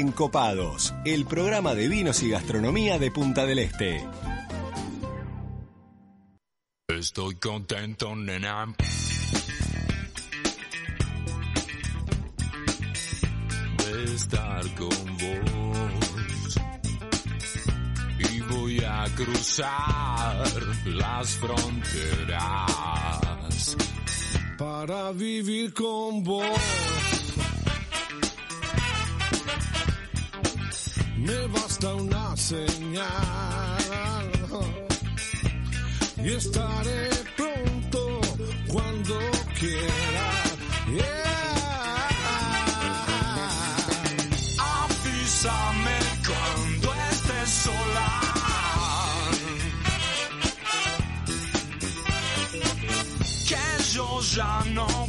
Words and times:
Encopados, 0.00 0.94
el 1.04 1.26
programa 1.26 1.74
de 1.74 1.86
vinos 1.86 2.22
y 2.22 2.30
gastronomía 2.30 2.98
de 2.98 3.10
Punta 3.10 3.44
del 3.44 3.58
Este. 3.58 4.02
Estoy 6.88 7.34
contento, 7.34 8.16
nena. 8.16 8.74
De 13.76 14.04
estar 14.14 14.74
con 14.76 14.88
vos. 14.88 16.56
Y 18.32 18.40
voy 18.40 18.82
a 18.82 19.04
cruzar 19.14 20.46
las 20.86 21.36
fronteras 21.36 22.66
para 24.56 25.12
vivir 25.12 25.74
con 25.74 26.24
vos. 26.24 27.01
Me 31.22 31.46
basta 31.46 31.94
una 31.94 32.36
señal 32.36 33.06
y 36.16 36.32
estaré 36.32 37.10
pronto 37.36 38.20
cuando 38.66 39.18
quiera. 39.58 40.28
Yeah. 40.96 42.08
Avísame 44.80 45.98
cuando 46.26 46.88
estés 47.12 47.50
sola. 47.64 48.10
Que 53.48 53.64
yo 53.94 54.20
ya 54.34 54.64
no 54.74 55.01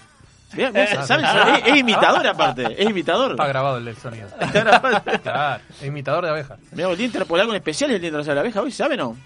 ¿saben? 0.48 1.24
ah. 1.24 1.58
Es, 1.64 1.66
es 1.72 1.76
imitador 1.76 2.26
aparte, 2.26 2.82
es 2.82 2.88
imitador. 2.90 3.32
Está 3.32 3.46
grabado 3.46 3.76
el 3.78 3.96
sonido. 3.96 4.28
Está 4.40 4.60
grabado. 4.64 5.02
Claro, 5.22 5.62
es 5.80 5.86
imitador 5.86 6.24
de 6.24 6.30
abeja. 6.30 6.56
Mirá, 6.72 6.90
el 6.90 6.96
Día 6.96 7.06
Interpolar 7.06 7.46
con 7.46 7.54
especial 7.56 7.90
es 7.90 7.96
el 7.96 8.00
Día 8.00 8.08
Internacional 8.08 8.34
de 8.36 8.36
la 8.36 8.40
Abeja 8.48 8.60
hoy, 8.62 8.70
¿sabe 8.72 8.96
no? 8.96 9.16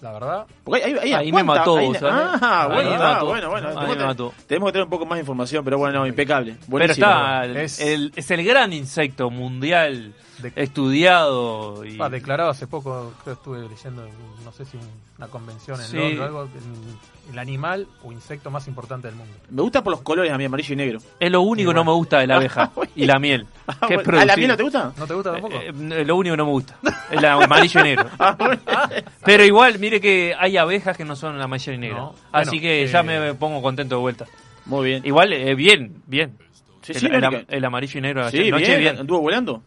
La 0.00 0.12
verdad, 0.12 0.44
Porque 0.64 0.84
ahí, 0.84 0.94
ahí, 1.00 1.12
Ahí 1.14 1.32
me 1.32 1.42
mató, 1.42 1.78
Ahí- 1.78 1.94
¿sabes? 1.94 2.02
Ah, 2.42 2.64
Ahí 2.68 2.74
bueno, 2.74 2.90
me 2.90 2.96
está, 2.96 3.08
mató. 3.14 3.26
bueno, 3.26 3.48
bueno. 3.50 3.68
Ahí 3.68 3.74
Tenemos 3.74 3.94
me 3.96 4.00
que- 4.02 4.06
mató. 4.06 4.34
Tenemos 4.46 4.68
que 4.68 4.72
tener 4.72 4.84
un 4.84 4.90
poco 4.90 5.06
más 5.06 5.16
de 5.16 5.20
información, 5.20 5.64
pero 5.64 5.78
bueno, 5.78 6.00
no, 6.00 6.06
impecable. 6.06 6.56
Pero 6.58 6.66
Buenísimo. 6.70 7.06
está, 7.06 7.44
el- 7.46 7.56
Es- 7.56 7.80
el- 7.80 8.12
es 8.14 8.30
el 8.30 8.44
gran 8.44 8.72
insecto 8.74 9.30
mundial 9.30 10.12
De- 10.38 10.52
estudiado. 10.56 11.84
Y, 11.84 11.96
ah, 12.00 12.08
declarado 12.08 12.50
hace 12.50 12.66
poco, 12.66 13.12
creo 13.22 13.34
que 13.36 13.40
estuve 13.40 13.68
leyendo, 13.68 14.06
no 14.44 14.52
sé 14.52 14.64
si 14.64 14.78
una 15.18 15.28
convención 15.28 15.80
en 15.80 15.86
Sí. 15.86 15.96
Londres 15.96 16.20
o 16.20 16.24
algo, 16.24 16.42
el, 16.44 17.32
el 17.32 17.38
animal 17.38 17.86
o 18.02 18.12
insecto 18.12 18.50
más 18.50 18.66
importante 18.68 19.06
del 19.08 19.16
mundo. 19.16 19.32
Me 19.50 19.62
gusta 19.62 19.82
por 19.82 19.92
los 19.92 20.00
colores 20.02 20.32
a 20.32 20.38
mí, 20.38 20.44
amarillo 20.44 20.72
y 20.72 20.76
negro. 20.76 20.98
Es 21.20 21.30
lo 21.30 21.42
único 21.42 21.70
que 21.70 21.74
no 21.74 21.84
me 21.84 21.92
gusta 21.92 22.18
de 22.18 22.26
la 22.26 22.36
abeja 22.36 22.70
y 22.96 23.06
la 23.06 23.18
miel. 23.18 23.46
Ah, 23.68 23.76
es 23.88 24.04
bueno. 24.04 24.20
¿A 24.20 24.24
la 24.24 24.36
miel 24.36 24.48
no 24.48 24.56
te 24.56 24.62
gusta? 24.64 24.92
¿No 24.96 25.06
te 25.06 25.14
gusta 25.14 25.32
tampoco? 25.32 25.54
Eh, 25.56 25.68
eh, 25.68 26.04
lo 26.04 26.16
único 26.16 26.32
que 26.34 26.36
no 26.38 26.46
me 26.46 26.52
gusta. 26.52 26.76
El 27.10 27.24
amarillo 27.24 27.80
y 27.80 27.82
negro. 27.84 28.08
Ah, 28.18 28.36
bueno. 28.38 28.60
Pero 29.24 29.44
igual, 29.44 29.78
mire 29.78 30.00
que 30.00 30.34
hay 30.38 30.56
abejas 30.56 30.96
que 30.96 31.04
no 31.04 31.14
son 31.16 31.40
amarillo 31.40 31.72
y 31.72 31.78
negro. 31.78 31.96
No. 31.98 32.14
Así 32.32 32.50
Bueno, 32.50 32.62
que 32.62 32.82
eh, 32.84 32.86
ya 32.88 33.02
me 33.02 33.34
pongo 33.34 33.62
contento 33.62 33.94
de 33.96 34.00
vuelta. 34.00 34.26
Muy 34.66 34.86
bien. 34.88 35.02
Igual, 35.06 35.32
eh, 35.32 35.54
bien, 35.54 36.02
bien. 36.06 36.36
Sí, 36.82 36.92
el, 36.92 36.98
sí, 37.00 37.06
el- 37.48 37.64
amarillo 37.64 37.98
y 37.98 38.02
negro. 38.02 38.30
Sí, 38.30 38.48
anoche 38.48 38.66
bien, 38.66 38.80
bien. 38.80 38.98
Anduvo 38.98 39.20
volando. 39.20 39.62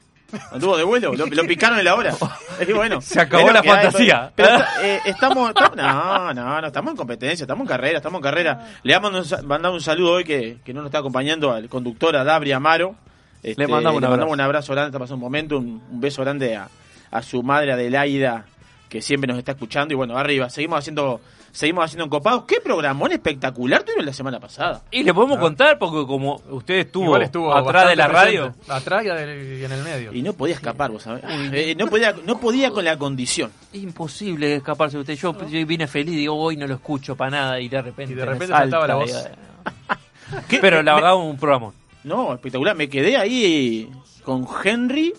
Anduvo 0.52 0.76
de 0.78 0.84
vuelo. 0.84 1.14
Lo, 1.16 1.26
lo 1.26 1.44
picaron 1.46 1.80
en 1.80 1.86
la 1.86 1.96
hora. 1.96 2.14
Y 2.68 2.72
bueno, 2.74 3.00
Se 3.02 3.22
acabó 3.22 3.48
es 3.48 3.54
la 3.54 3.60
hay, 3.62 3.68
fantasía. 3.68 4.32
pero- 4.36 4.50
pero 4.50 4.60
está- 4.64 4.86
eh, 4.88 5.02
estamos, 5.06 5.50
estamos- 5.50 5.76
No, 5.78 6.34
no, 6.34 6.62
no. 6.62 6.68
Estamos 6.68 6.92
en 6.92 6.98
competencia. 6.98 7.44
Estamos 7.44 7.64
en 7.64 7.68
carrera. 7.68 7.98
Estamos 7.98 8.20
en 8.20 8.24
carrera. 8.24 8.68
Le 8.84 8.98
vamos 8.98 9.32
a 9.34 9.42
mandar 9.44 9.72
un 9.72 9.82
saludo 9.82 10.14
hoy 10.14 10.24
que, 10.24 10.58
que 10.66 10.74
no 10.74 10.82
nos 10.82 10.90
está 10.90 11.00
acompañando 11.00 11.52
al 11.52 11.70
conductor, 11.70 12.16
a 12.16 12.24
Dabri 12.24 12.52
Amaro. 12.52 12.96
Este, 13.44 13.62
Le 13.62 13.68
mandamos 13.68 14.00
un 14.00 14.06
abrazo. 14.06 14.32
un 14.32 14.42
abrazo 14.42 14.74
grande. 14.74 14.88
Está 14.90 15.00
pasando 15.00 15.16
un 15.18 15.22
momento. 15.22 15.58
Un, 15.60 15.82
un 15.92 16.02
beso 16.02 16.22
grande 16.24 16.56
a, 16.56 16.68
a 17.12 17.22
su 17.22 17.44
madre, 17.44 17.72
Adelaida, 17.74 18.46
que 18.90 19.02
siempre 19.02 19.28
nos 19.28 19.38
está 19.38 19.52
escuchando. 19.52 19.94
Y 19.94 19.98
bueno, 19.98 20.18
arriba. 20.18 20.50
Seguimos 20.50 20.80
haciendo. 20.80 21.22
Seguimos 21.58 21.86
haciendo 21.86 22.06
encopados. 22.06 22.44
¿Qué 22.44 22.62
programón 22.62 23.12
espectacular 23.12 23.82
tuvieron 23.82 24.06
la 24.06 24.14
semana 24.14 24.40
pasada? 24.40 24.84
Y 24.92 25.02
le 25.02 25.12
podemos 25.12 25.40
contar 25.40 25.80
porque 25.80 26.06
como 26.06 26.40
usted 26.52 26.76
estuvo, 26.76 27.18
estuvo 27.18 27.52
atrás 27.52 27.90
de 27.90 27.96
la 27.96 28.08
radio. 28.08 28.54
presente. 28.54 28.72
Atrás 28.72 29.04
y 29.04 29.64
en 29.64 29.72
el 29.72 29.84
medio. 29.84 30.14
Y 30.14 30.22
no 30.22 30.34
podía 30.34 30.54
escapar, 30.54 30.92
vos 30.92 31.02
sabés. 31.02 31.24
Eh, 31.28 31.74
no, 31.76 31.88
podía, 31.88 32.14
no 32.28 32.40
podía 32.40 32.70
con 32.70 32.86
la 32.86 32.96
condición. 32.96 33.52
Imposible 33.74 34.58
escaparse 34.58 34.98
de 34.98 35.02
usted. 35.02 35.16
Yo, 35.16 35.36
yo 35.48 35.66
vine 35.66 35.88
feliz, 35.88 36.16
digo, 36.16 36.36
hoy 36.36 36.58
no 36.58 36.68
lo 36.68 36.76
escucho 36.76 37.16
para 37.16 37.32
nada 37.32 37.60
y 37.60 37.70
de 37.70 37.82
repente. 37.82 38.14
Y 38.14 38.16
de 38.16 38.26
repente 38.26 38.48
salta 38.50 38.60
saltaba 38.60 38.88
la 38.88 38.96
voz. 38.98 39.28
¿Qué? 40.48 40.60
Pero 40.60 40.84
la 40.84 40.94
verdad, 40.94 41.16
un 41.16 41.38
programa. 41.38 41.74
No, 42.04 42.36
espectacular. 42.36 42.76
Me 42.76 42.88
quedé 42.88 43.18
ahí 43.18 43.90
con 44.24 44.48
Henry. 44.64 45.12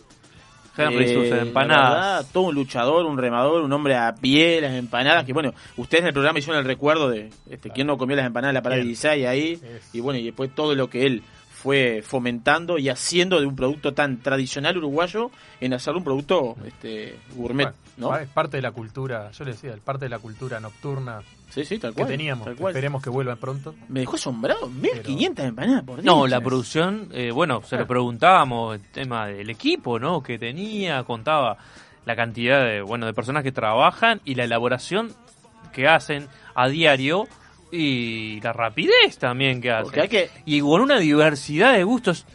Henry 0.79 1.05
Eh, 1.05 1.15
sus 1.15 1.39
empanadas. 1.39 1.93
verdad, 1.93 2.27
todo 2.33 2.45
un 2.45 2.55
luchador, 2.55 3.07
un 3.07 3.19
remador, 3.19 3.63
un 3.63 3.73
hombre 3.73 3.97
a 3.97 4.15
pie, 4.15 4.61
las 4.61 4.73
empanadas. 4.73 5.25
Que 5.25 5.33
bueno, 5.33 5.53
ustedes 5.77 6.03
en 6.03 6.09
el 6.09 6.13
programa 6.13 6.39
hicieron 6.39 6.61
el 6.61 6.67
recuerdo 6.67 7.11
de 7.11 7.31
este, 7.51 7.71
quién 7.71 7.87
no 7.87 7.99
comió 7.99 8.17
las 8.17 8.27
empanadas 8.27 8.53
de 8.53 8.59
la 8.59 8.63
parada 8.63 8.81
Bien. 8.81 8.89
16 8.89 9.27
ahí. 9.27 9.53
Es. 9.53 9.95
Y 9.95 10.01
bueno, 10.01 10.19
y 10.19 10.25
después 10.25 10.55
todo 10.55 10.75
lo 10.75 10.89
que 10.89 11.07
él 11.07 11.23
fue 11.51 12.03
fomentando 12.07 12.79
y 12.79 12.89
haciendo 12.89 13.41
de 13.41 13.47
un 13.47 13.57
producto 13.57 13.93
tan 13.93 14.19
tradicional 14.19 14.79
uruguayo 14.79 15.33
en 15.61 15.75
hacerlo 15.75 15.99
un 15.99 16.05
producto 16.05 16.57
este, 16.65 17.17
gourmet. 17.35 17.75
Bueno, 17.97 18.13
¿no? 18.13 18.17
Es 18.17 18.29
parte 18.29 18.59
de 18.59 18.63
la 18.63 18.71
cultura, 18.71 19.33
yo 19.33 19.45
le 19.45 19.53
decía, 19.53 19.75
es 19.75 19.81
parte 19.81 20.05
de 20.05 20.11
la 20.11 20.21
cultura 20.21 20.61
nocturna 20.61 21.21
Sí, 21.51 21.65
sí, 21.65 21.79
tal 21.79 21.93
que 21.93 22.03
cual. 22.03 22.09
teníamos. 22.09 22.45
tal 22.45 22.57
cual. 22.57 22.73
Esperemos 22.73 23.03
que 23.03 23.11
vuelva 23.11 23.37
pronto. 23.37 23.75
Me 23.89 24.01
dejó 24.01 24.17
asombrado. 24.17 24.69
1500 24.69 25.45
empanadas 25.47 25.85
por 25.85 26.03
día. 26.03 26.11
No, 26.11 26.27
la 26.27 26.41
producción, 26.41 27.09
eh, 27.13 27.31
bueno, 27.31 27.63
se 27.63 27.77
lo 27.77 27.87
preguntábamos, 27.87 28.77
el 28.77 28.83
tema 28.83 29.27
del 29.27 29.49
equipo, 29.51 29.99
¿no? 29.99 30.23
Que 30.23 30.39
tenía, 30.39 31.03
contaba 31.05 31.57
la 32.05 32.17
cantidad 32.17 32.65
de, 32.65 32.83
bueno, 32.83 33.07
de 33.07 33.15
personas 33.15 33.43
que 33.43 33.53
trabajan 33.53 34.21
y 34.25 34.35
la 34.35 34.45
elaboración 34.45 35.13
que 35.73 35.87
hacen 35.87 36.27
a 36.55 36.69
diario 36.69 37.29
y 37.71 38.41
la 38.41 38.53
rapidez 38.53 39.19
también 39.19 39.61
que 39.61 39.71
hacen. 39.71 40.01
Hay 40.01 40.09
que. 40.09 40.31
Y 40.47 40.61
con 40.61 40.81
una 40.81 40.99
diversidad 40.99 41.75
de 41.75 41.85
gustos 41.85 42.27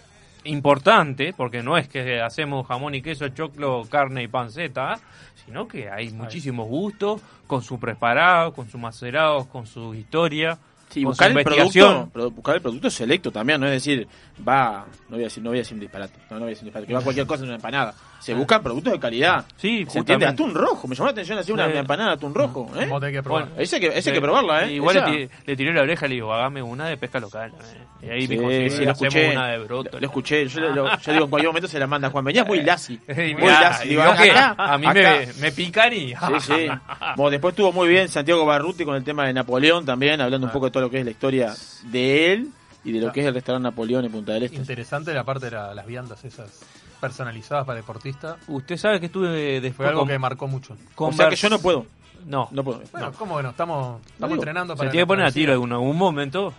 importante, 0.46 1.34
porque 1.36 1.62
no 1.64 1.78
es 1.78 1.88
que 1.88 2.22
hacemos 2.22 2.68
jamón 2.68 2.96
y 2.96 3.02
queso, 3.02 3.28
choclo, 3.30 3.84
carne 3.90 4.24
y 4.24 4.28
panceta, 4.28 5.00
sino 5.46 5.68
que 5.68 5.90
hay 5.90 6.12
muchísimos 6.12 6.68
gustos, 6.68 7.22
con 7.48 7.62
su 7.62 7.80
preparado, 7.80 8.54
con 8.54 8.70
su 8.70 8.78
macerado, 8.78 9.46
con 9.50 9.66
su 9.68 9.94
historia. 9.94 10.58
Sí, 10.90 11.04
buscar 11.04 11.32
su 11.32 11.38
el, 11.40 11.44
producto, 11.44 12.10
produ- 12.14 12.36
buscar 12.36 12.56
el 12.56 12.62
producto 12.62 12.90
selecto 12.90 13.32
también, 13.32 13.60
no 13.60 13.66
es 13.66 13.74
decir, 13.74 14.08
va, 14.48 14.86
no 15.10 15.16
voy 15.16 15.22
a 15.22 15.24
decir, 15.24 15.42
no 15.44 15.50
voy 15.50 15.58
a 15.58 15.62
decir 15.62 15.74
un 15.74 15.80
disparate, 15.80 16.14
no, 16.30 16.36
no 16.36 16.40
voy 16.42 16.48
a 16.48 16.50
decir 16.50 16.64
un 16.64 16.66
disparate, 16.68 16.88
que 16.88 16.94
va 16.94 17.02
cualquier 17.02 17.26
cosa 17.26 17.42
en 17.44 17.50
una 17.50 17.56
empanada. 17.56 17.96
Se 18.24 18.34
buscan 18.34 18.64
productos 18.64 18.94
de 18.94 19.00
calidad. 19.00 19.46
Sí, 19.58 19.86
¿Se 19.90 20.00
entiende? 20.00 20.26
Atún 20.26 20.54
rojo. 20.54 20.88
Me 20.88 20.96
llamó 20.96 21.08
la 21.08 21.12
atención 21.12 21.38
así 21.38 21.52
una 21.52 21.66
empanada 21.66 22.10
de 22.12 22.16
atún 22.16 22.34
rojo. 22.34 22.72
¿eh? 22.76 22.86
Vos 22.88 23.00
tenés 23.00 23.16
que 23.16 23.24
probar. 23.24 23.44
Bueno, 23.50 23.62
Ese 23.62 23.76
hay 23.76 23.82
que, 23.82 23.88
ese 23.88 24.02
Sí. 24.02 24.12
que 24.12 24.22
probarla, 24.22 24.66
¿eh? 24.66 24.74
Igual 24.74 24.96
le, 25.12 25.30
le 25.46 25.56
tiré 25.56 25.74
la 25.74 25.82
oreja 25.82 26.06
y 26.06 26.10
le 26.10 26.16
digo, 26.16 26.34
hágame 26.34 26.62
una 26.62 26.88
de 26.88 26.98
pesca 26.98 27.20
local. 27.20 27.52
eh. 27.52 28.06
Y 28.06 28.10
ahí 28.10 28.22
Sí, 28.24 28.28
me 28.28 28.36
dijo, 28.36 28.50
sí, 28.50 28.78
sí, 28.78 28.86
lo 28.86 28.92
escuché. 28.92 29.32
una 29.32 29.48
de 29.48 29.58
broto. 29.60 30.00
lo 30.00 30.06
escuché. 30.06 30.48
Yo, 30.48 30.60
lo- 30.62 30.98
yo 31.00 31.12
digo, 31.14 31.24
en 31.26 31.30
cualquier 31.30 31.50
momento 31.50 31.68
se 31.68 31.80
la 31.80 31.88
manda 31.88 32.10
Juan. 32.10 32.26
Venías 32.26 32.46
muy 32.48 32.62
lazy. 32.64 33.00
Y 33.08 33.14
Muy 33.36 33.50
y 33.86 33.88
Digo, 33.90 34.04
que 34.18 34.32
acá, 34.32 34.56
a 34.58 34.78
mí 34.78 34.88
acá. 34.88 34.94
me, 34.94 35.34
me 35.42 35.52
pican 35.52 35.94
y... 35.94 36.10
Sí, 36.10 36.16
sí. 36.42 36.68
Bueno, 37.16 37.30
después 37.30 37.54
estuvo 37.54 37.72
muy 37.72 37.88
bien 37.88 38.10
Santiago 38.10 38.46
Barruti 38.46 38.84
con 38.86 38.96
el 38.96 39.04
tema 39.04 39.26
de 39.26 39.34
Napoleón 39.34 39.86
también, 39.86 40.20
hablando 40.22 40.46
un 40.48 40.50
Ah. 40.50 40.54
poco 40.54 40.66
de 40.66 40.72
todo 40.72 40.84
lo 40.84 40.90
que 40.90 41.00
es 41.00 41.06
la 41.06 41.12
historia 41.12 41.54
de 41.86 42.34
él 42.34 42.48
y 42.84 42.92
de 42.92 43.00
lo 43.00 43.12
que 43.14 43.22
es 43.22 43.26
el 43.28 43.34
restaurante 43.34 43.64
Napoleón 43.64 44.04
en 44.06 44.12
Punta 44.12 44.34
del 44.34 44.44
Este. 44.44 44.58
Interesante 44.58 45.14
la 45.14 45.24
parte 45.24 45.46
de 45.46 45.52
la- 45.52 45.74
las 45.74 45.86
viandas 45.86 46.24
esas 46.26 46.62
personalizadas 47.08 47.66
para 47.66 47.78
deportista. 47.78 48.38
Usted 48.48 48.78
sabe 48.78 49.00
que 49.00 49.08
estuve 49.08 49.28
Fue 49.30 49.60
después 49.62 49.90
algo 49.90 50.02
con- 50.02 50.10
que 50.10 50.18
marcó 50.20 50.48
mucho. 50.48 50.76
O 50.96 51.12
sea 51.12 51.30
que 51.30 51.36
yo 51.36 51.50
no 51.50 51.60
puedo. 51.60 51.86
No, 52.26 52.48
No 52.52 52.64
puedo. 52.64 52.82
Bueno, 52.94 53.08
No. 53.08 53.14
¿cómo 53.18 53.34
bueno? 53.34 53.50
Estamos, 53.50 54.02
estamos 54.08 54.36
entrenando 54.38 54.74
se 54.76 54.78
para 54.78 54.92
tiene 54.92 55.04
que 55.04 55.08
poner 55.08 55.26
a 55.26 55.32
tiro 55.32 55.54
en 55.62 55.72
algún 55.74 55.98
momento. 55.98 56.54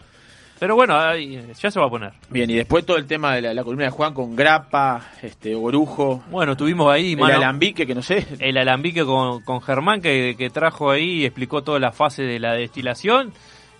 Pero 0.58 0.76
bueno, 0.76 0.96
ahí, 0.96 1.43
ya 1.61 1.70
se 1.70 1.81
va 1.81 1.87
a 1.87 1.91
poner. 1.91 2.12
Bien, 2.31 2.49
y 2.49 2.55
después 2.55 2.87
todo 2.87 2.96
el 2.96 3.06
tema 3.06 3.35
de 3.35 3.43
la, 3.43 3.52
la 3.55 3.64
columna 3.64 3.87
de 3.87 3.91
Juan 3.91 4.14
con 4.14 4.37
grapa, 4.37 5.02
este, 5.20 5.55
orujo, 5.55 6.23
Bueno, 6.31 6.56
tuvimos 6.56 6.93
ahí 6.93 7.12
el 7.14 7.19
mano- 7.19 7.37
alambique, 7.38 7.87
que 7.87 7.94
no 7.94 8.02
sé. 8.02 8.25
el 8.38 8.56
alambique 8.58 9.05
con, 9.05 9.41
con 9.43 9.61
Germán 9.62 10.00
que, 10.00 10.37
que 10.38 10.50
trajo 10.50 10.91
ahí 10.91 11.23
y 11.23 11.25
explicó 11.25 11.62
toda 11.62 11.81
la 11.81 11.91
fase 11.93 12.23
de 12.23 12.38
la 12.38 12.52
destilación. 12.52 13.32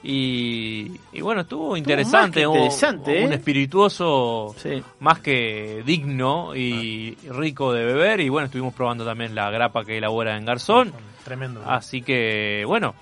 Y, 0.07 0.93
y 1.15 1.21
bueno, 1.23 1.41
estuvo 1.41 1.77
interesante. 1.79 2.47
un- 2.47 2.55
interesante, 2.57 3.25
un, 3.25 3.33
¿eh? 3.33 3.37
espirituoso 3.37 4.55
Sí. 4.59 4.83
más 5.01 5.21
que 5.21 5.83
digno 5.87 6.55
y 6.55 7.17
rico 7.31 7.73
de 7.73 7.85
beber. 7.87 8.21
Y 8.21 8.29
bueno, 8.29 8.47
estuvimos 8.47 8.75
probando 8.75 9.05
también 9.07 9.35
la 9.35 9.51
grapa 9.51 9.83
que 9.85 9.97
elabora 9.97 10.37
en 10.37 10.45
Garzón. 10.45 10.93
Tremendo. 11.25 11.63
Así 11.67 12.03
que, 12.03 12.65
bueno, 12.67 12.95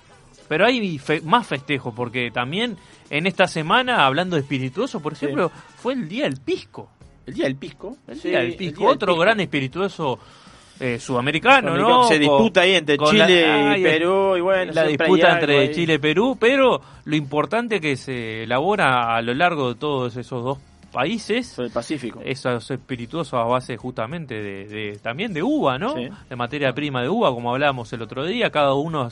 pero 0.47 0.65
hay 0.65 0.97
fe- 0.97 1.19
más 1.21 1.45
festejos, 1.45 1.93
porque 1.93 2.31
también 2.31 2.77
en 3.09 3.27
esta 3.27 3.47
semana, 3.47 4.05
hablando 4.05 4.37
de 4.37 4.41
espirituoso, 4.43 5.01
por 5.01 5.15
Sí. 5.17 5.25
ejemplo, 5.25 5.51
fue 5.75 5.93
el 5.93 6.07
Día 6.07 6.23
del 6.23 6.37
Pisco. 6.39 6.89
El 7.25 7.33
día 7.35 7.45
del 7.45 7.55
pisco. 7.55 7.95
El 8.07 8.17
Sí, 8.19 8.29
Día 8.29 8.39
del 8.39 8.47
el 8.51 8.55
Pisco, 8.57 8.79
día 8.79 8.87
del 8.87 8.95
otro 8.95 9.13
pisco. 9.13 9.21
gran 9.21 9.39
espirituoso 9.39 10.19
eh, 10.79 10.99
sudamericano, 10.99 11.77
¿no? 11.77 12.03
Se 12.05 12.13
Con- 12.15 12.19
disputa 12.19 12.61
ahí 12.61 12.73
entre 12.75 12.97
Chile 12.97 13.47
la- 13.47 13.77
y 13.77 13.83
Perú 13.83 14.35
y 14.37 14.41
bueno. 14.41 14.71
la 14.73 14.83
disputa 14.85 15.33
entre 15.33 15.59
ahí. 15.59 15.71
Chile 15.71 15.93
y 15.95 15.97
Perú, 15.99 16.37
pero 16.39 16.81
lo 17.05 17.15
importante 17.15 17.79
que 17.79 17.95
se 17.95 18.43
elabora 18.43 19.15
a 19.15 19.21
lo 19.21 19.33
largo 19.33 19.69
de 19.73 19.75
todos 19.79 20.15
esos 20.17 20.43
dos 20.43 20.57
países 20.91 21.47
Sobre 21.47 21.67
el 21.67 21.73
Pacífico. 21.73 22.21
esos 22.23 22.69
espirituosos 22.69 23.33
a 23.33 23.43
base 23.43 23.77
justamente 23.77 24.35
de, 24.41 24.65
de- 24.67 24.99
también 25.01 25.33
de 25.33 25.41
uva, 25.41 25.77
¿no? 25.79 25.95
Sí. 25.95 26.07
De 26.29 26.35
materia 26.35 26.71
prima 26.73 27.01
de 27.01 27.09
uva, 27.09 27.31
como 27.31 27.51
hablábamos 27.51 27.91
el 27.93 28.01
otro 28.03 28.25
día, 28.25 28.51
cada 28.51 28.73
uno 28.75 29.09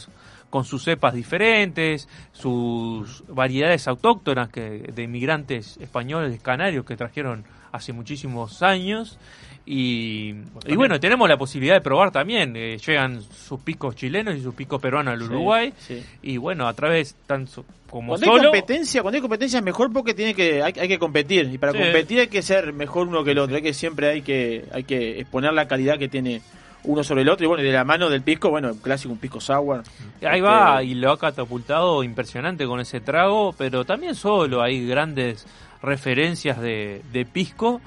con 0.51 0.65
sus 0.65 0.83
cepas 0.83 1.13
diferentes, 1.13 2.07
sus 2.33 3.23
variedades 3.29 3.87
autóctonas 3.87 4.49
que 4.49 4.61
de 4.93 5.03
inmigrantes 5.03 5.77
españoles, 5.77 6.39
canarios 6.41 6.85
que 6.85 6.97
trajeron 6.97 7.45
hace 7.71 7.93
muchísimos 7.93 8.61
años. 8.61 9.17
Y, 9.65 10.33
y 10.65 10.75
bueno, 10.75 10.99
tenemos 10.99 11.29
la 11.29 11.37
posibilidad 11.37 11.75
de 11.75 11.81
probar 11.81 12.11
también. 12.11 12.55
eh, 12.55 12.77
llegan 12.85 13.21
sus 13.21 13.59
picos 13.61 13.95
chilenos 13.95 14.35
y 14.35 14.41
sus 14.41 14.55
picos 14.55 14.81
peruanos 14.81 15.13
al 15.13 15.19
Sí, 15.19 15.25
Uruguay. 15.25 15.73
sí. 15.77 16.03
Y 16.23 16.37
bueno, 16.37 16.67
a 16.67 16.73
través 16.73 17.15
tanto 17.27 17.63
como 17.89 18.09
Cuando 18.09 18.25
hay 18.25 18.37
solo. 18.37 18.49
competencia, 18.51 19.01
cuando 19.01 19.15
hay 19.17 19.21
competencia 19.21 19.59
es 19.59 19.63
mejor 19.65 19.91
porque 19.93 20.13
tiene 20.13 20.33
que 20.33 20.63
hay, 20.63 20.73
hay 20.79 20.87
que 20.87 20.97
competir 20.99 21.49
y 21.53 21.57
para 21.57 21.73
Sí. 21.73 21.77
competir 21.79 22.19
hay 22.21 22.27
que 22.27 22.41
ser 22.41 22.73
mejor 22.73 23.07
uno 23.07 23.23
que 23.23 23.31
el 23.31 23.39
otro, 23.39 23.55
hay 23.55 23.61
que 23.61 23.73
siempre 23.73 24.09
hay 24.09 24.21
que 24.21 24.65
hay 24.73 24.83
que 24.83 25.19
exponer 25.19 25.53
la 25.53 25.67
calidad 25.67 25.99
que 25.99 26.07
tiene 26.07 26.41
uno 26.83 27.03
sobre 27.03 27.21
el 27.21 27.29
otro 27.29 27.45
y 27.45 27.47
bueno, 27.47 27.61
y 27.61 27.65
de 27.67 27.73
la 27.73 27.83
mano 27.83 28.09
del 28.09 28.23
pisco, 28.23 28.49
bueno, 28.49 28.69
el 28.69 28.77
clásico 28.77 29.13
un 29.13 29.19
pisco 29.19 29.39
sour. 29.39 29.83
Ahí 30.21 30.39
Este, 30.39 30.41
va, 30.41 30.81
y 30.83 30.95
lo 30.95 31.11
ha 31.11 31.19
catapultado 31.19 32.01
impresionante 32.03 32.65
con 32.65 32.79
ese 32.79 32.99
trago, 33.01 33.53
pero 33.55 33.85
también 33.85 34.15
solo 34.15 34.63
hay 34.63 34.87
grandes 34.87 35.45
referencias 35.83 36.59
de, 36.59 37.01
de 37.11 37.25
pisco, 37.25 37.81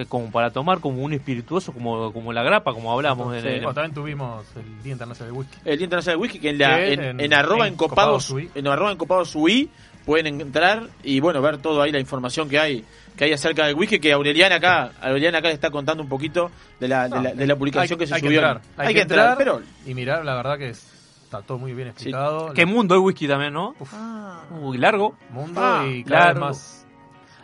eh, 0.00 0.06
como 0.08 0.30
para 0.30 0.50
tomar 0.50 0.80
como 0.80 1.02
un 1.02 1.12
espirituoso, 1.12 1.72
como, 1.72 2.12
como 2.12 2.32
la 2.32 2.42
grapa, 2.42 2.72
como 2.72 2.92
hablamos 2.92 3.34
en 3.36 3.42
Sí. 3.42 3.60
también 3.64 3.92
tuvimos 3.94 4.44
el 4.56 4.82
Día 4.82 4.92
Internacional 4.92 5.32
del 5.32 5.38
Whisky. 5.40 5.58
El 5.64 5.76
Día 5.78 5.84
Internacional 5.84 6.16
del 6.18 6.22
Whisky 6.22 6.38
que 6.40 6.50
en 6.50 6.58
la 6.58 6.76
Que 6.76 6.92
en, 6.94 7.04
en- 7.04 7.20
en 7.20 7.34
arroba 7.34 7.66
en 7.66 7.72
encopados 7.74 8.34
en 8.54 8.66
arroba 8.66 8.92
encopados 8.92 9.34
UI 9.34 9.70
pueden 10.04 10.40
entrar 10.40 10.88
y 11.02 11.20
bueno, 11.20 11.40
ver 11.42 11.58
todo 11.58 11.82
ahí 11.82 11.92
la 11.92 12.00
información 12.00 12.48
que 12.48 12.58
hay 12.58 12.84
que 13.16 13.24
hay 13.24 13.32
acerca 13.34 13.66
del 13.66 13.74
whisky 13.74 13.98
que 13.98 14.12
Aureliana 14.12 14.56
acá 14.56 14.92
Aureliana 15.02 15.38
acá 15.38 15.48
le 15.48 15.54
está 15.54 15.70
contando 15.70 16.02
un 16.02 16.08
poquito 16.08 16.50
de 16.80 16.88
la, 16.88 17.06
de 17.08 17.20
la, 17.20 17.32
de 17.34 17.46
la 17.46 17.54
publicación 17.56 17.96
Hay- 17.96 17.98
que 18.00 18.06
se 18.06 18.14
hay 18.14 18.20
subió. 18.20 18.38
entrar, 18.40 18.60
hay, 18.78 18.94
que 18.94 19.02
entrar, 19.02 19.36
pero 19.36 19.60
y 19.86 19.94
mirar, 19.94 20.24
la 20.24 20.34
verdad 20.36 20.56
que 20.56 20.70
es- 20.70 20.86
está 21.24 21.42
todo 21.42 21.58
muy 21.58 21.74
bien 21.74 21.88
explicado. 21.88 22.52
Qué 22.54 22.64
mundo 22.66 22.94
el 22.94 23.00
whisky 23.02 23.28
también, 23.28 23.52
¿no? 23.52 23.74
Ah, 23.92 24.42
Uy, 24.62 24.78
largo. 24.78 25.14
mundo 25.30 25.60
Ah, 25.62 25.84
y 25.86 26.02
cada 26.02 26.32
claro. 26.32 26.34
vez 26.34 26.40
más. 26.40 26.86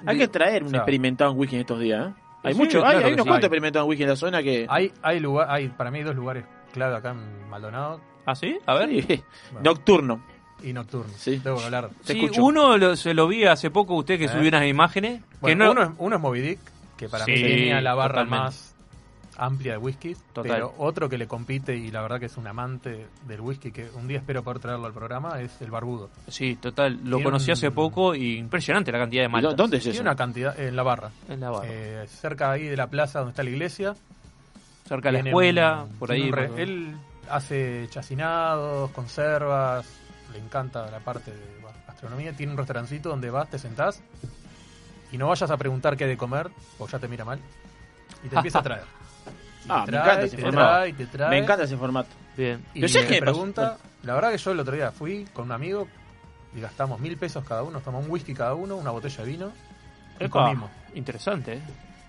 hay 0.07 0.19
que 0.19 0.29
traer 0.29 0.63
un 0.63 0.69
o 0.69 0.71
sea, 0.71 0.79
experimentado 0.81 1.31
en 1.33 1.39
whisky 1.39 1.57
en 1.57 1.61
estos 1.61 1.79
días. 1.81 2.09
¿eh? 2.09 2.13
Hay 2.47 2.55
Sí, 2.55 2.59
mucho, 2.61 2.79
hay, 2.79 2.93
claro 2.93 3.07
hay 3.07 3.13
unos 3.13 3.25
sí. 3.25 3.29
cuantos 3.29 3.33
Hay. 3.35 3.47
experimentados 3.47 3.85
en 3.87 3.91
whisky 3.91 4.03
en 4.05 4.09
la 4.09 4.17
zona 4.17 4.43
que 4.43 4.67
Hay, 4.69 4.93
hay 5.03 5.21
lugar, 5.21 5.47
hay 5.51 5.69
para 5.69 5.91
mí 5.91 6.03
dos 6.03 6.15
lugares 6.17 6.45
clave 6.73 6.97
acá 6.97 7.11
en 7.13 7.49
Maldonado 7.51 8.01
¿Ah, 8.25 8.35
sí? 8.35 8.59
A 8.67 8.75
ver. 8.75 8.89
Sí, 9.07 9.23
nocturno. 9.63 10.21
y 10.63 10.73
Nocturno. 10.73 11.13
Sí. 11.17 11.39
Tengo 11.39 11.59
que 11.59 11.65
hablar. 11.67 11.91
Te 12.05 12.41
uno 12.41 12.77
lo- 12.79 12.97
se 12.97 13.15
lo 13.15 13.29
vi 13.29 13.45
hace 13.45 13.71
poco 13.71 13.95
usted 13.95 14.19
que 14.19 14.25
¿Eh? 14.25 14.29
subió 14.29 14.49
unas 14.49 14.67
imágenes. 14.67 15.21
que 15.21 15.37
Bueno, 15.41 15.67
no, 15.67 15.71
uno, 15.73 15.83
es, 15.83 15.89
uno 15.99 16.17
es 16.17 16.23
Moby 16.23 16.41
Dick, 16.41 16.59
que 16.97 17.09
para 17.09 17.25
mí 17.27 17.35
tenía 17.35 17.81
la 17.81 17.95
barra 17.95 18.23
totalmente. 18.25 18.37
más 18.45 18.76
amplia 19.39 19.73
de 19.73 19.79
whisky. 19.79 20.17
Total. 20.33 20.51
Pero 20.53 20.75
otro 20.79 21.09
que 21.09 21.19
le 21.19 21.27
compite 21.27 21.77
y 21.77 21.91
la 21.91 22.03
verdad 22.03 22.19
que 22.21 22.27
es 22.27 22.37
un 22.37 22.47
amante 22.47 23.07
del 23.27 23.41
whisky, 23.41 23.71
que 23.71 23.89
un 23.95 24.09
día 24.09 24.19
espero 24.19 24.43
poder 24.43 24.61
traerlo 24.61 24.87
al 24.87 24.93
programa, 24.93 25.41
es 25.41 25.61
el 25.61 25.71
Barbudo. 25.71 26.11
Sí, 26.29 26.57
total. 26.57 26.95
Lo 27.05 27.17
Tiene 27.19 27.25
conocí 27.25 27.51
un- 27.51 27.53
hace 27.53 27.71
poco 27.71 28.15
y 28.15 28.37
impresionante 28.39 28.91
la 28.93 28.99
cantidad 28.99 29.23
de 29.23 29.29
¿Y 29.29 29.33
maltas. 29.33 29.53
dó- 29.53 29.57
¿Dónde 29.57 29.77
es 29.79 29.83
Tiene 29.83 29.95
eso? 29.97 30.03
una 30.03 30.17
cantidad 30.17 30.59
en 30.59 30.75
la 30.77 30.83
barra. 30.83 31.11
En 31.29 31.41
la 31.41 31.51
barra. 31.51 31.69
Eh, 31.71 32.07
cerca 32.09 32.51
ahí 32.53 32.65
de 32.65 32.77
la 32.77 32.87
plaza 32.89 33.19
donde 33.21 33.31
está 33.31 33.43
la 33.43 33.51
iglesia. 33.51 33.95
Cerca 34.89 35.11
de 35.11 35.23
la 35.23 35.29
escuela, 35.29 35.83
un- 35.85 35.97
por 35.99 36.13
ahí. 36.13 36.31
re- 36.31 36.49
por- 36.49 36.61
él 36.61 36.97
hace 37.29 37.89
chacinados, 37.91 38.91
conservas, 38.93 39.85
le 40.33 40.39
encanta 40.39 40.89
la 40.91 41.01
parte 41.01 41.33
de 41.33 41.61
bueno, 41.61 41.77
gastronomía. 41.87 42.33
Tiene 42.33 42.53
un 42.53 42.59
restaurancito 42.59 43.09
donde 43.09 43.31
vas, 43.31 43.51
te 43.51 43.59
sentás 43.59 44.01
y 45.13 45.19
no 45.19 45.29
vayas 45.29 45.51
a 45.51 45.57
preguntar 45.57 45.97
qué 45.97 46.07
de 46.07 46.17
comer, 46.17 46.51
porque 46.79 46.93
ya 46.93 46.99
te 47.01 47.09
mira 47.09 47.25
mal. 47.25 47.41
Y 48.25 48.29
te 48.29 48.37
empieza 48.37 48.61
a 48.61 48.63
traer. 48.63 48.85
Ah, 49.69 49.85
me 49.87 49.97
encanta 49.97 50.23
ese 50.23 50.37
te 50.37 50.43
formato. 50.43 50.67
trae, 50.69 50.93
te 50.93 51.07
trae. 51.07 51.31
Me 51.31 51.39
encanta 51.39 51.65
ese 51.65 51.77
formato. 51.77 52.09
Bien. 52.37 52.63
Y 52.75 53.21
pregunta, 53.21 53.79
la 54.03 54.15
verdad 54.15 54.31
que 54.33 54.39
yo 54.39 54.51
el 54.53 54.61
otro 54.61 54.75
día 54.75 54.91
fui 54.93 55.25
con 55.33 55.47
un 55.47 55.53
amigo 55.53 55.89
y 56.55 56.61
gastamos 56.61 57.01
mil 57.01 57.17
pesos 57.17 57.45
cada 57.45 57.63
uno, 57.63 57.81
tomamos 57.81 58.07
un 58.07 58.13
whisky 58.13 58.35
cada 58.35 58.55
uno, 58.55 58.77
una 58.77 58.91
botella 58.91 59.25
de 59.25 59.31
vino 59.31 59.53
y 60.21 60.25
Epa, 60.25 60.45
comimos. 60.45 60.71
Interesante, 60.95 61.55
¿eh? 61.55 61.61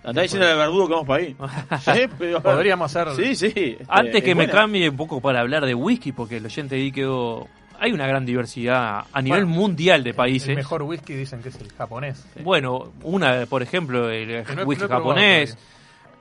Andá 0.04 0.22
diciendo 0.22 0.46
al 0.46 0.56
barbudo 0.56 0.86
que 0.86 0.92
vamos 0.94 1.06
para 1.08 1.22
ahí. 1.22 1.36
Sí, 1.80 2.08
pero- 2.18 2.40
Podríamos 2.42 2.94
hacer 2.96 3.14
Sí, 3.16 3.34
sí. 3.34 3.46
este, 3.46 3.84
Antes 3.88 4.22
que 4.22 4.30
es 4.30 4.36
me 4.36 4.44
buena. 4.46 4.52
cambie 4.52 4.88
un 4.88 4.96
poco 4.96 5.20
para 5.20 5.40
hablar 5.40 5.66
de 5.66 5.74
whisky, 5.74 6.12
porque 6.12 6.36
el 6.38 6.46
oyente 6.46 6.76
ahí 6.76 6.92
quedó... 6.92 7.46
Hay 7.80 7.92
una 7.92 8.06
gran 8.08 8.24
diversidad 8.26 9.04
a 9.12 9.22
nivel 9.22 9.44
Bueno, 9.44 9.60
mundial 9.60 10.02
de 10.02 10.12
países. 10.12 10.48
El 10.48 10.56
mejor 10.56 10.82
whisky 10.82 11.12
dicen 11.14 11.42
que 11.42 11.50
es 11.50 11.60
el 11.60 11.70
japonés. 11.72 12.24
Bueno, 12.42 12.92
una, 13.02 13.46
por 13.46 13.62
ejemplo, 13.62 14.10
el 14.10 14.44
Que 14.44 14.56
no 14.56 14.62
whisky 14.64 14.82
no 14.82 14.88
probado 14.88 15.14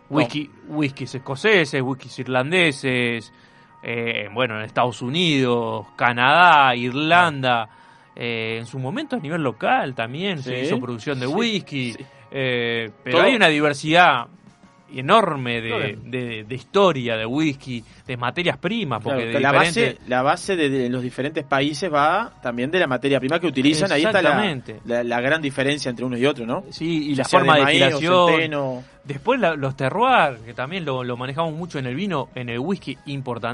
whisky, 0.10 0.50
whiskies 0.68 1.16
escoceses, 1.16 1.82
whiskies 1.82 2.20
irlandeses, 2.20 3.32
eh, 3.84 4.30
bueno, 4.34 4.58
en 4.58 4.66
Estados 4.66 5.02
Unidos, 5.02 5.88
Canadá, 5.96 6.76
Irlanda. 6.76 7.70
eh, 8.20 8.58
en 8.60 8.66
su 8.66 8.80
momento 8.80 9.16
a 9.16 9.20
nivel 9.20 9.44
local 9.44 9.94
también 9.94 10.42
se 10.42 10.62
hizo 10.64 10.80
producción 10.80 11.20
de 11.20 11.28
sí, 11.28 11.34
whisky, 11.34 11.94
sí. 11.94 12.06
eh, 12.32 12.90
pero 13.04 13.18
Todo- 13.18 13.28
hay 13.28 13.36
una 13.36 13.48
diversidad 13.48 14.26
enorme 14.94 15.62
de, 15.62 15.98
de- 16.04 16.44
de 16.46 16.56
historia 16.56 17.18
de 17.18 17.26
whisky, 17.26 17.84
de 18.06 18.18
materias 18.18 18.58
primas, 18.58 19.02
porque 19.04 19.32
Claro, 19.32 19.34
de 19.34 19.40
la, 19.42 19.52
base, 19.52 19.98
la 20.08 20.22
base 20.22 20.56
de, 20.56 20.90
los 20.90 21.02
diferentes 21.04 21.44
países 21.44 21.92
va 21.94 22.32
también 22.42 22.72
de 22.72 22.80
la 22.80 22.88
materia 22.88 23.20
prima 23.20 23.40
que 23.40 23.48
utilizan. 23.48 23.92
Ahí 23.92 24.04
está 24.04 24.22
la, 24.22 24.60
la, 24.86 25.04
la 25.04 25.22
gran 25.22 25.42
diferencia 25.42 25.90
entre 25.90 26.06
unos 26.06 26.20
y 26.20 26.26
otros, 26.26 26.48
¿no? 26.48 26.64
sí, 26.70 27.10
y 27.12 27.16
la 27.16 27.26
forma 27.26 27.56
de, 27.58 27.64
maíz 27.64 27.82
o 27.82 27.86
destilación. 27.86 28.30
centeno. 28.30 28.84
Después 29.04 29.40
la- 29.40 29.56
los 29.56 29.76
terroirs, 29.78 30.40
que 30.42 30.54
también 30.54 30.84
lo, 30.86 31.04
lo 31.04 31.16
manejamos 31.18 31.54
mucho 31.54 31.80
en 31.80 31.86
el 31.86 31.96
vino, 31.96 32.30
en 32.36 32.50
el 32.50 32.60
whisky, 32.60 32.98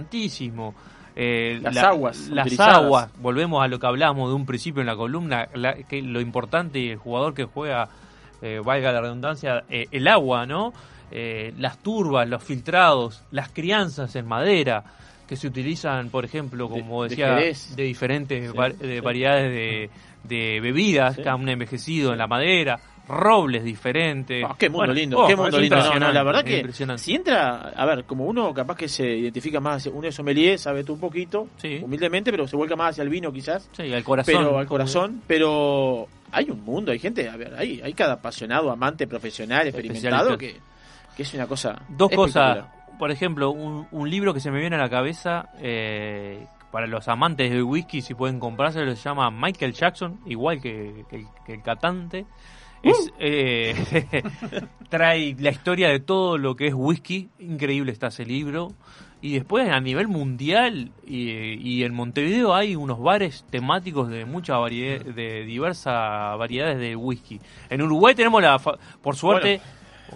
importantísimo. 0.04 0.74
Eh, 1.16 1.60
Las 1.62 1.76
la- 1.76 1.90
aguas 1.90 2.28
Las 2.30 2.46
utilizadas. 2.48 2.78
aguas. 2.78 3.10
Volvemos 3.20 3.64
a 3.64 3.68
lo 3.68 3.80
que 3.80 3.86
hablábamos 3.86 4.30
de 4.30 4.36
un 4.36 4.46
principio 4.48 4.82
en 4.82 4.88
la 4.88 4.96
columna, 4.96 5.48
la- 5.54 5.76
que 5.76 6.02
lo 6.02 6.20
importante 6.22 6.80
y 6.80 6.90
el 6.90 6.98
jugador 6.98 7.34
que 7.36 7.44
juega, 7.46 7.88
eh, 8.42 8.60
valga 8.64 8.92
la 8.92 9.02
redundancia, 9.02 9.64
eh, 9.70 9.86
el 9.92 10.08
agua, 10.08 10.46
¿no? 10.48 10.74
Eh, 11.16 11.54
las 11.60 11.78
turbas, 11.78 12.28
los 12.28 12.44
filtrados, 12.44 13.22
las 13.30 13.50
crianzas 13.50 14.16
en 14.16 14.26
madera 14.28 14.84
que 15.28 15.36
se 15.36 15.46
utilizan, 15.48 16.10
por 16.10 16.26
ejemplo, 16.26 16.68
como 16.68 17.04
De- 17.04 17.10
de 17.10 17.16
decía, 17.16 17.76
de 17.76 17.84
diferentes 17.84 18.50
Sí, 18.52 18.58
va- 18.58 18.72
sí. 18.72 18.78
de 18.78 19.00
variedades 19.00 19.90
de, 20.24 20.60
bebidas 20.60 21.16
Sí. 21.16 21.22
que 21.22 21.30
han 21.30 21.48
envejecido 21.48 22.14
en 22.14 22.18
la 22.18 22.26
madera, 22.26 22.80
robles 23.08 23.64
diferentes. 23.64 24.44
Ah, 24.48 24.56
qué 24.58 24.70
mundo 24.70 24.78
Bueno, 24.80 24.94
lindo, 24.94 25.20
oh, 25.20 25.28
qué 25.28 25.36
mundo 25.36 25.60
lindo. 25.60 26.00
No, 26.00 26.12
la 26.12 26.24
verdad 26.24 26.44
que 26.44 26.66
si 26.98 27.14
entra, 27.14 27.70
a 27.76 27.86
ver, 27.86 28.06
como 28.06 28.26
uno 28.26 28.54
capaz 28.54 28.76
que 28.78 28.88
se 28.88 29.06
identifica 29.18 29.60
más, 29.60 29.86
uno 29.88 30.08
es 30.08 30.16
sommelier, 30.16 30.58
sabe 30.58 30.84
tú 30.84 30.94
un 30.94 31.00
poquito, 31.00 31.48
Sí. 31.58 31.80
humildemente, 31.84 32.32
pero 32.32 32.48
se 32.48 32.56
vuelca 32.56 32.76
más 32.76 32.92
hacia 32.92 33.04
el 33.04 33.10
vino 33.10 33.32
quizás, 33.32 33.70
Sí, 33.74 33.94
al 33.94 34.04
corazón. 34.04 34.34
pero 34.36 34.58
al 34.58 34.66
corazón, 34.66 35.22
pero 35.28 36.08
hay 36.32 36.50
un 36.50 36.64
mundo, 36.64 36.92
hay 36.92 37.00
gente, 37.00 37.30
a 37.30 37.36
ver, 37.38 37.54
hay, 37.56 37.82
hay 37.84 37.94
cada 37.94 38.14
apasionado, 38.14 38.72
amante, 38.72 39.06
profesional, 39.06 39.68
experimentado, 39.68 40.38
que, 40.38 40.56
que 41.16 41.24
es 41.24 41.34
una 41.34 41.48
cosa 41.48 41.82
Dos 41.90 42.12
cosas. 42.12 42.66
Por 43.00 43.12
ejemplo, 43.12 43.52
un, 43.52 43.88
un 43.92 44.10
libro 44.10 44.34
que 44.34 44.40
se 44.40 44.52
me 44.52 44.60
viene 44.60 44.76
a 44.76 44.80
la 44.80 44.90
cabeza 44.90 45.50
eh, 45.60 46.46
para 46.72 46.88
los 46.88 47.08
amantes 47.08 47.50
del 47.52 47.64
whisky, 47.64 48.02
si 48.02 48.14
pueden 48.14 48.40
comprárselo, 48.40 48.96
se 48.96 49.02
llama 49.04 49.30
Michael 49.32 49.74
Jackson, 49.74 50.20
igual 50.26 50.62
que, 50.62 51.06
que 51.10 51.16
el- 51.18 51.28
que 51.46 51.54
el 51.54 51.62
cantante. 51.64 52.26
Es, 52.84 53.12
eh, 53.20 53.74
trae 54.90 55.36
la 55.40 55.50
historia 55.52 55.90
de 55.90 56.00
todo 56.00 56.38
lo 56.38 56.56
que 56.56 56.68
es 56.68 56.74
whisky. 56.76 57.30
Increíble 57.40 57.92
está 57.92 58.08
ese 58.08 58.26
libro. 58.26 58.74
Y 59.22 59.36
después 59.36 59.70
a 59.70 59.80
nivel 59.80 60.10
mundial 60.10 60.92
y, 61.08 61.30
y 61.32 61.84
en 61.86 61.94
Montevideo 61.94 62.54
hay 62.54 62.76
unos 62.76 63.00
bares 63.00 63.46
temáticos 63.50 64.10
de 64.10 64.26
mucha 64.26 64.58
variedad, 64.58 65.00
de 65.06 65.46
diversas 65.46 66.38
variedades 66.38 66.78
de 66.78 66.96
whisky. 66.98 67.40
En 67.70 67.82
Uruguay 67.82 68.16
tenemos 68.16 68.42
la, 68.42 68.60
por 68.60 69.16
suerte, 69.16 69.62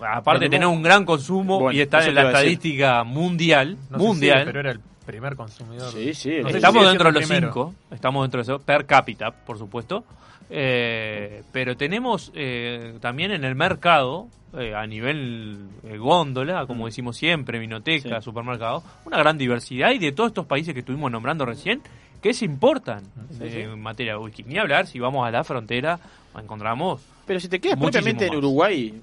aparte 0.06 0.46
de 0.46 0.50
tener 0.50 0.68
un 0.68 0.82
gran 0.84 1.06
consumo 1.06 1.60
Bueno, 1.60 1.78
y 1.78 1.82
estar 1.82 2.08
en 2.08 2.16
la 2.16 2.28
estadística 2.28 3.04
mundial, 3.04 3.78
No 3.90 3.98
sé 3.98 4.04
si 4.04 4.08
mundial. 4.08 4.42
pero 4.46 4.60
era 4.60 4.72
el 4.72 4.80
primer 5.06 5.36
consumidor. 5.36 5.92
Sí, 5.92 6.14
sí, 6.14 6.40
No 6.42 6.50
si 6.50 6.56
Estamos 6.58 6.86
dentro 6.88 7.12
de 7.12 7.20
los 7.20 7.28
primero. 7.28 7.48
cinco, 7.48 7.74
estamos 7.92 8.24
dentro 8.24 8.38
de 8.40 8.44
eso, 8.44 8.60
per 8.60 8.86
cápita, 8.86 9.32
por 9.32 9.58
supuesto. 9.58 10.04
Eh, 10.50 11.44
pero 11.52 11.76
tenemos 11.76 12.32
eh, 12.34 12.96
también 13.02 13.32
en 13.32 13.44
el 13.44 13.54
mercado, 13.56 14.28
eh, 14.58 14.74
a 14.74 14.88
nivel 14.88 15.58
eh, 15.84 15.98
góndola, 15.98 16.66
como 16.66 16.86
decimos 16.86 17.18
siempre, 17.18 17.60
vinoteca, 17.60 18.20
Sí. 18.22 18.26
supermercado, 18.26 18.82
una 19.06 19.18
gran 19.18 19.38
diversidad 19.38 19.92
y 19.92 20.00
de 20.00 20.14
todos 20.14 20.30
estos 20.30 20.46
países 20.46 20.74
que 20.74 20.80
estuvimos 20.80 21.12
nombrando 21.12 21.46
recién, 21.46 21.82
que 22.22 22.34
se 22.34 22.46
importan 22.46 23.04
Sí, 23.32 23.40
eh, 23.44 23.52
sí. 23.52 23.60
en 23.62 23.82
materia 23.82 24.14
de 24.14 24.20
whisky. 24.20 24.44
Ni 24.44 24.58
hablar 24.58 24.88
si 24.88 25.00
vamos 25.00 25.28
a 25.28 25.32
la 25.32 25.44
frontera, 25.44 26.00
encontramos 26.40 27.02
Pero 27.26 27.40
si 27.42 27.50
te 27.50 27.60
quedas 27.60 27.78
propiamente 27.78 28.28
en. 28.28 28.36
Uruguay, 28.36 28.94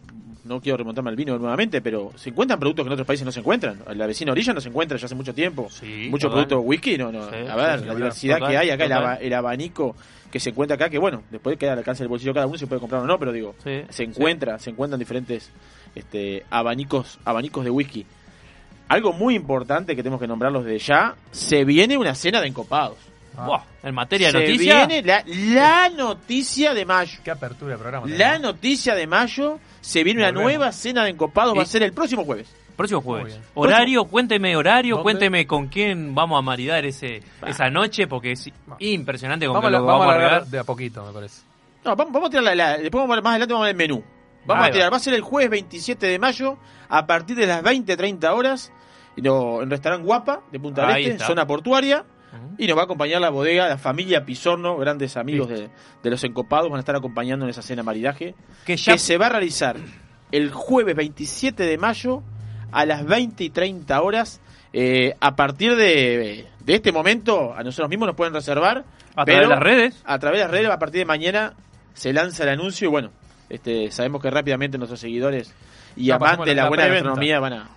no 0.45 0.61
quiero 0.61 0.77
remontarme 0.77 1.11
al 1.11 1.17
vino 1.17 1.39
nuevamente, 1.39 1.81
pero 1.81 2.13
se 2.17 2.31
encuentran 2.31 2.59
productos 2.61 2.85
que 2.85 2.89
en 2.89 2.93
otros 2.93 3.07
países 3.07 3.25
no 3.25 3.33
se 3.33 3.41
encuentran. 3.41 3.79
La 3.95 4.07
vecina 4.07 4.33
orilla 4.33 4.53
no 4.53 4.61
se 4.61 4.69
encuentra 4.69 4.99
ya 4.99 5.07
hace 5.07 5.15
mucho 5.15 5.33
tiempo. 5.35 5.69
Sí, 5.71 6.09
Mucho 6.11 6.29
total. 6.29 6.47
producto 6.47 6.61
whisky, 6.61 6.99
no, 6.99 7.11
no. 7.11 7.29
Sí, 7.31 7.37
a 7.49 7.57
ver, 7.57 7.81
sí, 7.81 7.87
la 7.87 7.95
diversidad 7.95 8.37
total, 8.39 8.51
que 8.51 8.59
hay 8.59 8.71
acá, 8.71 8.85
el, 8.85 8.91
total. 8.91 9.03
aba- 9.05 9.15
el 9.17 9.33
abanico 9.35 9.97
que 10.31 10.41
se 10.41 10.51
encuentra 10.51 10.75
acá, 10.75 10.91
que 10.91 10.99
bueno, 10.99 11.23
después 11.31 11.57
queda 11.57 11.73
al 11.73 11.79
alcance 11.79 12.03
del 12.03 12.09
bolsillo 12.09 12.35
cada 12.35 12.47
uno, 12.47 12.59
se 12.59 12.67
puede 12.67 12.81
comprar 12.81 13.03
o 13.03 13.07
no, 13.07 13.19
pero 13.19 13.33
digo, 13.33 13.55
se 13.63 14.03
encuentra, 14.03 14.59
se 14.59 14.71
encuentran 14.71 14.99
diferentes 14.99 15.51
este, 15.95 16.45
abanicos, 16.51 17.19
abanicos 17.25 17.65
de 17.65 17.71
whisky. 17.71 18.05
Algo 18.89 19.13
muy 19.13 19.35
importante 19.35 19.97
que 19.97 20.03
tenemos 20.03 20.21
que 20.21 20.27
nombrarlos 20.27 20.65
de 20.65 20.79
ya, 20.79 21.15
se 21.31 21.65
viene 21.65 21.97
una 21.97 22.15
cena 22.15 22.41
de 22.41 22.49
encopados. 22.49 22.99
Ah, 23.37 23.47
Buah, 23.47 23.63
en 23.83 23.95
materia 23.95 24.29
de 24.29 24.33
se 24.33 24.39
noticias, 24.41 24.87
viene 24.89 25.03
la, 25.07 25.25
la 25.27 25.89
noticia 25.89 26.73
de 26.75 26.85
mayo. 26.87 27.19
Qué 27.25 27.31
apertura 27.31 27.73
de 27.73 27.79
programa. 27.79 28.07
La 28.07 28.17
tenemos. 28.17 28.43
noticia 28.43 28.95
de 28.95 29.07
mayo, 29.07 29.59
se 29.81 30.05
viene 30.05 30.21
una 30.21 30.29
Volvemos. 30.31 30.53
nueva 30.53 30.73
cena 30.73 31.05
de 31.05 31.11
encopados, 31.11 31.57
va 31.59 31.63
a 31.63 31.67
ser 31.67 31.83
el 31.83 31.93
próximo 31.93 32.25
jueves. 32.25 32.55
próximo 32.77 33.01
Muy 33.03 33.07
jueves. 33.21 33.35
bien. 33.35 33.47
Horario, 33.55 34.05
cuénteme 34.05 34.57
horario, 34.57 34.97
¿Dónde? 34.97 35.03
cuénteme 35.03 35.47
con 35.47 35.67
quién 35.69 36.15
vamos 36.15 36.39
a 36.39 36.43
maridar 36.43 36.85
ese, 36.85 37.23
esa 37.47 37.71
noche, 37.71 38.07
porque 38.07 38.33
es 38.33 38.51
impresionante 38.79 39.47
con 39.47 39.55
Vamos, 39.55 39.69
a, 39.69 39.71
lo 39.71 39.85
vamos 39.85 40.07
vamos 40.07 40.23
a 40.23 40.37
a 40.37 40.41
de 40.41 40.59
a 40.59 40.65
poquito, 40.65 41.05
me 41.05 41.13
parece. 41.13 41.43
No, 41.85 41.95
vamos, 41.97 42.13
vamos 42.13 42.29
a 42.29 42.31
tirar 42.31 42.45
la, 42.45 42.55
la- 42.55 42.79
después 42.79 43.03
vamos 43.03 43.19
a- 43.19 43.21
más 43.21 43.31
adelante 43.33 43.53
vamos 43.53 43.65
a 43.65 43.67
ver 43.67 43.75
el 43.75 43.79
menú. 43.79 44.05
Vamos 44.47 44.65
Ahí 44.65 44.71
a 44.71 44.73
tirar, 44.73 44.87
va. 44.87 44.91
va 44.93 44.97
a 44.99 45.01
ser 45.01 45.15
el 45.15 45.23
jueves 45.23 45.51
27 45.51 46.07
de 46.07 46.19
mayo, 46.19 46.59
a 46.89 47.07
partir 47.07 47.37
de 47.37 47.47
las 47.47 47.63
20-30 47.63 48.31
horas, 48.35 48.73
no, 49.17 49.63
en 49.63 49.71
restaurante 49.71 50.05
Guapa, 50.07 50.41
de 50.51 50.59
Punta 50.61 50.83
del 50.83 50.91
Ahí 50.91 51.03
Este, 51.05 51.15
está. 51.15 51.27
zona 51.29 51.47
portuaria. 51.47 52.05
Y 52.59 52.67
nos 52.67 52.77
va 52.77 52.83
a 52.83 52.85
acompañar 52.85 53.21
la 53.21 53.31
bodega, 53.31 53.69
la 53.69 53.79
familia 53.79 54.25
Pisorno, 54.25 54.77
grandes 54.77 55.17
amigos 55.17 55.49
de, 55.49 55.71
de 56.03 56.11
los 56.11 56.23
encopados, 56.25 56.71
van 56.71 56.79
a 56.79 56.81
estar 56.81 56.97
acompañando 56.97 57.45
en 57.45 57.51
esa 57.51 57.63
cena 57.63 57.83
maridaje, 57.83 58.35
Que 58.65 58.77
ya 58.77 58.93
que 58.93 58.99
se 58.99 59.19
va 59.19 59.27
a 59.27 59.31
realizar 59.31 59.77
el 60.33 60.51
jueves 60.51 60.97
27 60.97 61.63
de 61.65 61.79
mayo 61.79 62.23
a 62.73 62.87
las 62.87 63.05
20 63.05 63.45
y 63.45 63.51
30 63.51 64.03
horas. 64.03 64.41
Eh, 64.73 65.15
a 65.21 65.37
partir 65.37 65.77
de, 65.77 66.47
de 66.65 66.75
este 66.75 66.91
momento, 66.91 67.55
a 67.55 67.63
nosotros 67.63 67.89
mismos 67.89 68.09
nos 68.09 68.17
pueden 68.17 68.35
reservar. 68.35 68.85
a 69.15 69.25
través 69.25 69.43
de 69.43 69.49
las 69.49 69.61
redes. 69.63 70.03
A 70.05 70.19
través 70.19 70.41
de 70.41 70.45
las 70.45 70.51
redes, 70.51 70.71
a 70.71 70.79
partir 70.79 70.99
de 71.01 71.05
mañana 71.05 71.55
se 71.93 72.13
lanza 72.13 72.43
el 72.43 72.49
anuncio 72.49 72.89
y 72.89 72.91
bueno, 72.91 73.11
este, 73.49 73.91
sabemos 73.93 74.21
que 74.21 74.31
rápidamente 74.31 74.79
nuestros 74.79 74.99
seguidores 74.99 75.55
y 75.97 76.11
amantes 76.11 76.47
de 76.47 76.55
la, 76.57 76.65
la 76.65 76.69
buena 76.69 76.87
gastronomía 76.89 77.39
van 77.39 77.53
a... 77.53 77.69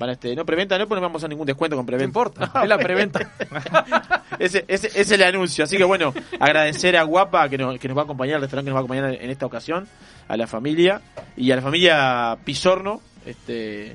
Van 0.00 0.08
a 0.08 0.12
este, 0.14 0.34
no 0.34 0.44
preventa, 0.46 0.78
no 0.78 0.88
ponemos 0.88 1.22
a 1.22 1.28
ningún 1.28 1.46
descuento 1.46 1.76
con 1.76 1.84
No 1.84 1.86
preventa. 1.86 2.06
importa, 2.08 2.50
es 2.62 2.68
la 2.68 2.78
preventa. 2.78 3.20
ese, 4.38 4.64
ese, 4.66 4.86
ese 4.88 5.00
es 5.02 5.10
el 5.12 5.22
anuncio. 5.22 5.62
Así 5.64 5.76
que 5.76 5.84
bueno, 5.84 6.12
agradecer 6.40 6.96
a 6.96 7.02
Guapa 7.02 7.48
que 7.50 7.58
nos, 7.58 7.78
que 7.78 7.86
nos 7.86 7.96
va 7.96 8.00
a 8.02 8.04
acompañar, 8.04 8.36
al 8.36 8.40
restaurante 8.40 8.68
que 8.68 8.70
nos 8.70 8.76
va 8.76 8.80
a 8.80 8.84
acompañar 8.84 9.22
en 9.22 9.30
esta 9.30 9.44
ocasión, 9.46 9.86
a 10.26 10.36
la 10.38 10.46
familia 10.46 11.02
y 11.36 11.50
a 11.52 11.56
la 11.56 11.62
familia 11.62 12.38
Pisorno, 12.44 13.00
este, 13.26 13.94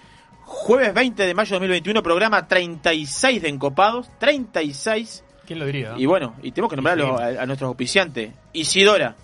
Jueves 0.46 0.94
20 0.96 1.28
de 1.28 1.34
mayo 1.36 1.50
de 1.50 1.56
2021, 1.60 2.02
programa 2.02 2.48
36 2.48 3.42
de 3.44 3.50
encopados, 3.50 4.10
36. 4.20 5.24
¿Quién 5.46 5.60
lo 5.60 5.66
diría? 5.68 5.94
Y 5.98 6.08
bueno, 6.08 6.34
y 6.42 6.52
tenemos 6.52 6.72
que 6.72 6.78
nombrar 6.78 7.00
a, 7.00 7.04
los- 7.04 7.22
a- 7.22 7.44
a 7.44 7.46
nuestros 7.46 7.68
auspiciantes. 7.68 8.32
Isidora, 8.54 9.16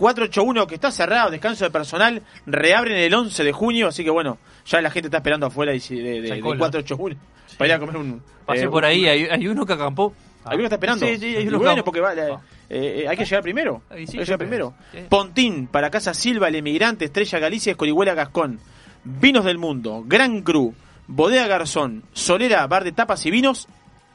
481 0.00 0.66
que 0.66 0.74
está 0.74 0.90
cerrado, 0.90 1.30
descanso 1.30 1.64
de 1.64 1.70
personal, 1.70 2.22
reabren 2.46 2.96
el 2.96 3.12
11 3.14 3.44
de 3.44 3.52
junio, 3.52 3.88
así 3.88 4.02
que 4.02 4.10
bueno, 4.10 4.38
ya 4.66 4.80
la 4.80 4.90
gente 4.90 5.08
está 5.08 5.18
esperando 5.18 5.46
afuera 5.46 5.72
de, 5.72 5.78
de, 5.78 6.02
de- 6.22 6.28
Ya 6.28 6.34
hay 6.34 6.40
de 6.40 6.42
cola. 6.42 6.58
481 6.58 7.16
para 7.58 7.68
ir 7.68 7.74
a 7.74 7.78
comer 7.78 7.96
un... 7.98 8.22
Pasé 8.46 8.62
eh, 8.64 8.68
por 8.68 8.82
un- 8.82 8.88
ahí, 8.88 9.06
hay, 9.06 9.24
hay 9.26 9.46
uno 9.46 9.66
que 9.66 9.74
acampó. 9.74 10.14
¿Hay 10.44 10.54
uno 10.54 10.60
que 10.60 10.64
está 10.64 10.76
esperando? 10.76 11.06
Sí, 11.06 11.18
sí, 11.18 11.36
hay 11.36 11.46
uno 11.46 11.58
que 11.58 11.64
bueno, 11.66 11.84
porque 11.84 12.00
va, 12.00 12.14
la- 12.14 12.28
eh, 12.70 13.02
eh, 13.02 13.08
hay 13.08 13.16
que 13.16 13.24
llegar 13.26 13.42
primero. 13.42 13.82
Sí, 13.90 13.96
hay 13.98 14.06
que 14.06 14.18
llegar 14.24 14.38
primero. 14.38 14.74
Sí. 14.92 14.98
Pontín, 15.08 15.66
para 15.66 15.90
Casa 15.90 16.14
Silva, 16.14 16.48
El 16.48 16.54
Emigrante, 16.56 17.04
Estrella 17.04 17.38
Galicia, 17.38 17.72
Escorihuela 17.72 18.14
Gascón. 18.14 18.58
Vinos 19.04 19.44
del 19.44 19.58
Mundo, 19.58 20.02
Gran 20.06 20.42
Cru, 20.42 20.74
Bodega 21.06 21.46
Garzón, 21.46 22.04
Solera, 22.12 22.66
Bar 22.66 22.84
de 22.84 22.92
Tapas 22.92 23.24
y 23.26 23.30
Vinos, 23.30 23.66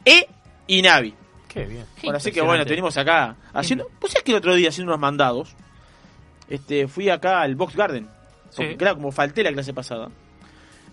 E 0.05 0.27
y 0.67 0.81
Navi. 0.81 1.13
Qué 1.47 1.65
bien. 1.65 1.85
Bueno, 2.03 2.17
así 2.17 2.31
que 2.31 2.41
bueno, 2.41 2.65
tenemos 2.65 2.97
acá 2.97 3.35
haciendo. 3.53 3.87
Pues 3.99 4.15
es 4.15 4.23
que 4.23 4.31
el 4.31 4.37
otro 4.37 4.53
día 4.55 4.69
haciendo 4.69 4.91
unos 4.91 4.99
mandados, 5.01 5.55
este, 6.49 6.87
fui 6.87 7.09
acá 7.09 7.41
al 7.41 7.55
Box 7.55 7.75
Garden. 7.75 8.07
Porque, 8.55 8.71
Sí. 8.71 8.77
claro, 8.77 8.95
como 8.97 9.11
falté 9.11 9.43
la 9.43 9.51
clase 9.51 9.73
pasada. 9.73 10.09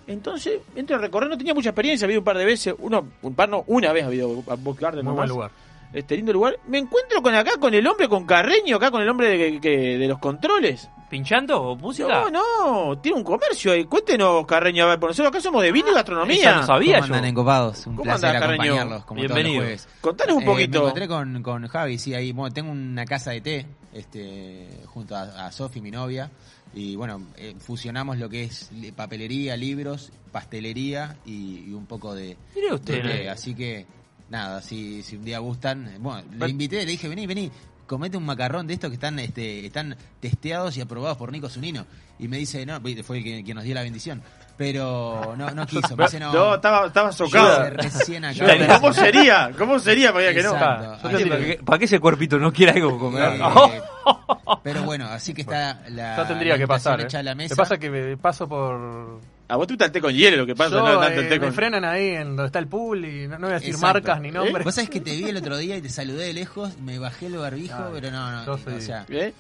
Entonces, 0.07 0.61
entro 0.75 0.97
a 0.97 0.99
recorrer, 0.99 1.31
no 1.31 1.39
tenía 1.39 1.55
mucha 1.55 1.69
experiencia, 1.71 2.07
había 2.07 2.19
un 2.19 2.25
par 2.25 2.37
de 2.37 2.45
veces, 2.45 2.75
uno, 2.79 3.07
un 3.23 3.35
par 3.35 3.49
no, 3.49 3.63
una 3.69 3.93
vez 3.93 4.03
ha 4.03 4.07
habido 4.09 4.43
a 4.49 4.55
Box 4.57 4.81
Garden 4.81 5.05
Muy 5.05 5.13
nomás. 5.15 5.29
buen 5.29 5.29
lugar. 5.29 5.51
Este 5.93 6.17
lindo 6.17 6.33
lugar. 6.33 6.57
Me 6.67 6.79
encuentro 6.79 7.21
con 7.23 7.35
acá 7.35 7.53
con 7.61 7.73
el 7.75 7.87
hombre 7.87 8.09
con 8.09 8.25
Carreño, 8.27 8.77
acá 8.77 8.91
con 8.91 9.03
el 9.03 9.09
hombre 9.11 9.29
de, 9.29 9.61
que- 9.61 9.99
de 9.99 10.09
los 10.09 10.19
controles. 10.19 10.89
¿Pinchando 11.11 11.61
o 11.63 11.77
música? 11.77 12.25
No, 12.31 12.87
no, 12.89 12.99
tiene 12.99 13.19
un 13.19 13.23
comercio 13.25 13.73
ahí. 13.73 13.85
Cuéntenos, 13.85 14.47
Carreño, 14.47 14.85
a 14.85 14.87
ver, 14.89 14.99
por 14.99 15.11
nosotros 15.11 15.29
acá 15.29 15.41
somos 15.43 15.63
de 15.63 15.71
vino 15.71 15.91
y 15.91 15.95
gastronomía. 15.95 16.57
no 16.57 16.63
sabía 16.67 16.97
¿Cómo 16.97 17.09
yo. 17.09 17.15
andan 17.15 17.29
encopados? 17.29 17.87
Un 17.87 17.97
¿Cómo 17.97 18.05
placer 18.05 18.31
andás, 18.31 18.41
Carreño? 18.43 18.63
acompañarlos 18.63 19.05
como 19.05 19.21
Bienvenido. 19.21 19.61
todos 19.61 19.71
los 19.73 19.83
jueves. 19.83 20.01
Contanos 20.01 20.37
un 20.37 20.43
Eh, 20.43 20.47
poquito. 20.47 20.79
me 20.79 20.85
encontré 20.87 21.09
con, 21.09 21.43
con 21.43 21.69
Javi, 21.69 21.99
sí, 21.99 22.15
ahí 22.15 22.33
bueno, 22.33 22.55
tengo 22.55 22.73
una 22.73 23.05
casa 23.05 23.33
de 23.33 23.41
té 23.43 23.67
este, 23.93 24.69
junto 24.87 25.17
a, 25.17 25.47
a 25.47 25.53
Sofi, 25.53 25.81
mi 25.81 25.91
novia. 25.91 26.31
Y 26.75 26.97
bueno, 26.97 27.27
eh, 27.37 27.55
fusionamos 27.59 28.19
lo 28.19 28.29
que 28.29 28.45
es 28.45 28.71
papelería, 28.97 29.57
libros, 29.57 30.11
pastelería 30.31 31.17
y, 31.27 31.65
y 31.69 31.73
un 31.73 31.87
poco 31.87 32.15
de, 32.15 32.37
Mire 32.55 32.73
usted, 32.75 33.03
de 33.03 33.09
té. 33.19 33.25
¿no? 33.27 33.33
Así 33.33 33.55
que, 33.55 33.87
nada, 34.31 34.63
si, 34.63 35.03
si 35.03 35.17
un 35.17 35.25
día 35.25 35.39
gustan. 35.39 35.97
Bueno, 36.01 36.23
Pero- 36.31 36.47
le 36.47 36.51
invité, 36.51 36.77
le 36.87 36.93
dije, 36.93 37.09
vení, 37.09 37.27
vení, 37.27 37.51
comete 37.93 38.17
un 38.17 38.25
macarrón 38.25 38.67
de 38.67 38.73
estos 38.73 38.89
que 38.89 38.95
están 38.95 39.19
este, 39.19 39.67
están 39.67 39.95
testeados 40.19 40.75
y 40.79 40.81
aprobados 40.81 41.19
por 41.19 41.31
Nico 41.31 41.51
Zunino. 41.51 41.85
Y 42.19 42.27
me 42.27 42.39
dice, 42.39 42.65
no, 42.65 42.81
fue 43.05 43.19
el 43.19 43.45
que, 43.45 43.53
nos 43.53 43.65
dio 43.65 43.75
la 43.75 43.83
bendición. 43.83 44.23
Pero 44.57 45.35
no, 45.37 45.51
no 45.51 45.67
quiso, 45.67 45.95
me 45.95 46.05
dice, 46.05 46.19
no. 46.19 46.33
No, 46.33 46.55
estaba, 46.55 46.87
estaba 46.87 47.13
socado. 47.13 47.69
recién 47.71 48.25
acá. 48.25 48.57
Yo- 48.57 48.81
¿Cómo 48.81 48.95
sería? 48.95 49.51
¿Cómo 49.59 49.79
sería 49.79 50.11
para 50.11 50.33
que 50.33 50.43
no? 50.43 50.55
Ah, 50.55 50.99
yo 51.03 51.09
tendría 51.11 51.39
que- 51.39 51.57
que- 51.59 51.63
¿Para 51.63 51.79
qué 51.79 51.85
ese 51.85 52.01
cuerpito 52.01 52.39
no 52.39 52.51
quiere 52.51 52.73
algo 52.73 52.99
comer? 52.99 53.35
Eh, 53.35 53.83
Oh. 54.05 54.61
pero 54.65 54.83
bueno, 54.83 55.07
así 55.07 55.35
que 55.35 55.43
está 55.43 55.81
la. 55.91 56.17
Ya 56.17 56.27
tendría 56.27 56.55
la 56.55 56.59
que 56.59 56.67
pasar. 56.67 57.01
hecha 57.03 57.19
¿eh? 57.19 57.21
a 57.21 57.23
la 57.23 57.35
mesa. 57.35 57.55
Pasa 57.55 57.77
que 57.79 57.91
me 57.91 58.17
paso 58.17 58.49
por. 58.49 59.21
A 59.53 59.57
vos 59.57 59.67
te 59.67 59.75
gusta 59.75 59.85
el 59.85 59.93
té 59.93 60.01
con 60.01 60.15
hielo, 60.15 60.39
lo 60.39 60.47
que 60.47 60.55
pasa, 60.57 60.71
Yo, 60.77 60.79
no 60.81 60.99
tanto 60.99 61.21
el 61.21 61.27
eh, 61.27 61.29
té 61.29 61.39
me 61.39 61.53
frenan 61.53 61.85
ahí 61.85 62.09
en 62.11 62.29
donde 62.29 62.47
está 62.47 62.59
el 62.59 62.69
pool 62.69 63.05
y 63.05 63.29
no, 63.29 63.39
no 63.39 63.47
voy 63.49 63.51
a 63.51 63.55
decir 63.59 63.75
Exacto. 63.75 63.95
marcas 64.01 64.21
ni 64.23 64.31
nombres. 64.31 64.65
Vos 64.65 64.75
sabés 64.75 64.89
que 64.89 65.01
te 65.01 65.15
vi 65.15 65.25
el 65.29 65.37
otro 65.37 65.57
día 65.59 65.77
y 65.77 65.83
te 65.83 65.89
saludé 65.91 66.25
de 66.27 66.33
lejos, 66.33 66.79
me 66.79 66.99
bajé 66.99 67.27
el 67.27 67.37
barbijo, 67.37 67.75
Ay, 67.77 67.91
pero 67.93 68.11
no, 68.11 68.31
no. 68.33 68.47
yo 68.47 68.57
soy- 68.59 68.75
O 68.75 68.81
sea, 68.81 69.05
¿Eh? 69.11 69.35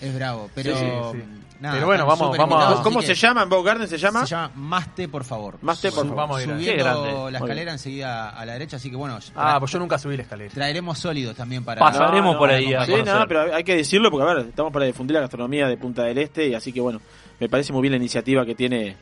es 0.00 0.14
bravo. 0.14 0.50
Pero. 0.54 0.74
Sí, 0.76 0.84
sí. 1.12 1.22
nada, 1.60 1.74
Pero 1.74 1.86
bueno, 1.86 2.04
están 2.04 2.08
vamos- 2.18 2.26
súper 2.28 2.38
vamos 2.40 2.54
a- 2.54 2.62
invitados, 2.62 2.80
¿Cómo, 2.84 2.98
así 3.00 3.08
se 3.08 3.12
que 3.14 3.20
llama? 3.20 3.42
¿En 3.42 3.48
Bow 3.50 3.62
Garden 3.62 3.88
se 3.88 3.98
llama? 3.98 4.20
Se 4.26 4.34
llama 4.34 4.52
Más 4.54 4.94
té, 4.94 5.06
por 5.08 5.24
favor. 5.24 5.58
Más 5.60 5.80
té, 5.82 5.88
por 5.90 6.04
Su- 6.04 6.08
favor. 6.08 6.16
Vamos 6.16 6.38
a 6.38 6.42
ir. 6.44 6.48
Qué 6.48 6.54
Subiendo 6.54 6.84
grande. 6.84 7.30
la 7.32 7.38
escalera 7.38 7.72
enseguida 7.72 8.28
a 8.30 8.46
la 8.46 8.52
derecha, 8.54 8.76
así 8.76 8.88
que 8.90 8.96
bueno. 8.96 9.18
Ah, 9.34 9.56
tra- 9.56 9.58
pues 9.58 9.70
yo 9.72 9.78
nunca 9.80 9.98
subí 9.98 10.16
la 10.16 10.22
escalera. 10.22 10.50
traeremos 10.54 10.98
sólidos 10.98 11.36
también 11.36 11.62
para. 11.64 11.80
Pasaremos 11.80 12.36
por 12.36 12.48
ahí 12.50 12.72
a 12.72 12.86
Sí, 12.86 12.92
conocer. 12.92 13.14
no, 13.14 13.28
pero 13.28 13.54
hay 13.54 13.64
que 13.64 13.76
decirlo 13.76 14.10
porque, 14.10 14.30
a 14.30 14.34
ver, 14.34 14.46
estamos 14.46 14.72
para 14.72 14.86
difundir 14.86 15.14
la 15.16 15.20
gastronomía 15.20 15.66
de 15.68 15.76
Punta 15.76 16.04
del 16.04 16.16
Este 16.16 16.46
y 16.48 16.54
así 16.54 16.72
que, 16.72 16.80
bueno, 16.80 17.02
me 17.38 17.48
parece 17.50 17.72
muy 17.74 17.82
bien 17.82 17.92
la 17.92 17.98
iniciativa 17.98 18.46
que 18.46 18.54
tiene 18.54 18.96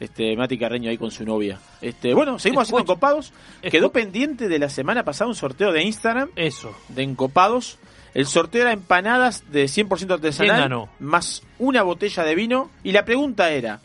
este 0.00 0.34
Mati 0.36 0.58
Carreño 0.58 0.90
ahí 0.90 0.98
con 0.98 1.10
su 1.10 1.24
novia. 1.24 1.58
Este, 1.80 2.14
bueno, 2.14 2.38
seguimos 2.38 2.62
haciendo 2.64 2.82
encopados. 2.82 3.32
Quedó 3.62 3.92
pendiente 3.92 4.48
de 4.48 4.58
la 4.58 4.68
semana 4.70 5.04
pasada 5.04 5.28
un 5.28 5.34
sorteo 5.36 5.72
de 5.72 5.82
Instagram 5.82 6.30
Eso. 6.36 6.74
de 6.88 7.02
encopados. 7.02 7.78
El 8.14 8.26
sorteo 8.26 8.62
era 8.62 8.72
empanadas 8.72 9.44
de 9.52 9.66
100% 9.66 10.14
artesanal 10.14 10.88
más 10.98 11.42
una 11.60 11.82
botella 11.84 12.24
de 12.24 12.34
vino 12.34 12.70
y 12.82 12.90
la 12.90 13.04
pregunta 13.04 13.50
era, 13.50 13.78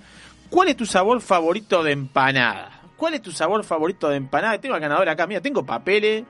¿cuál 0.50 0.69
es 0.69 0.77
tu 0.77 0.86
sabor 0.88 1.22
favorito 1.22 1.84
de 1.84 1.91
empanada? 1.91 2.72
¿Cuál 2.98 3.13
es 3.15 3.22
tu 3.22 3.31
sabor 3.31 3.63
favorito 3.63 4.10
de 4.10 4.15
empanada? 4.15 4.57
Tengo 4.60 4.74
al 4.74 4.81
ganador 4.81 5.07
acá, 5.10 5.27
mira, 5.27 5.41
tengo 5.41 5.63
papeles. 5.65 6.24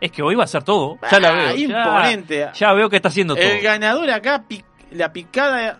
Es 0.00 0.10
que 0.12 0.22
hoy 0.22 0.34
va 0.34 0.44
a 0.44 0.46
ser 0.46 0.62
todo. 0.62 0.98
Ya 1.10 1.20
la 1.20 1.28
Ah, 1.28 1.32
veo. 1.52 1.56
ya- 1.56 1.82
imponente. 1.82 2.48
Ya, 2.54 2.72
veo 2.72 2.88
que 2.88 2.96
está 2.96 3.08
haciendo 3.08 3.34
todo. 3.34 3.44
El 3.44 3.60
ganador 3.60 4.08
acá, 4.10 4.44
la 4.92 5.12
picada, 5.12 5.78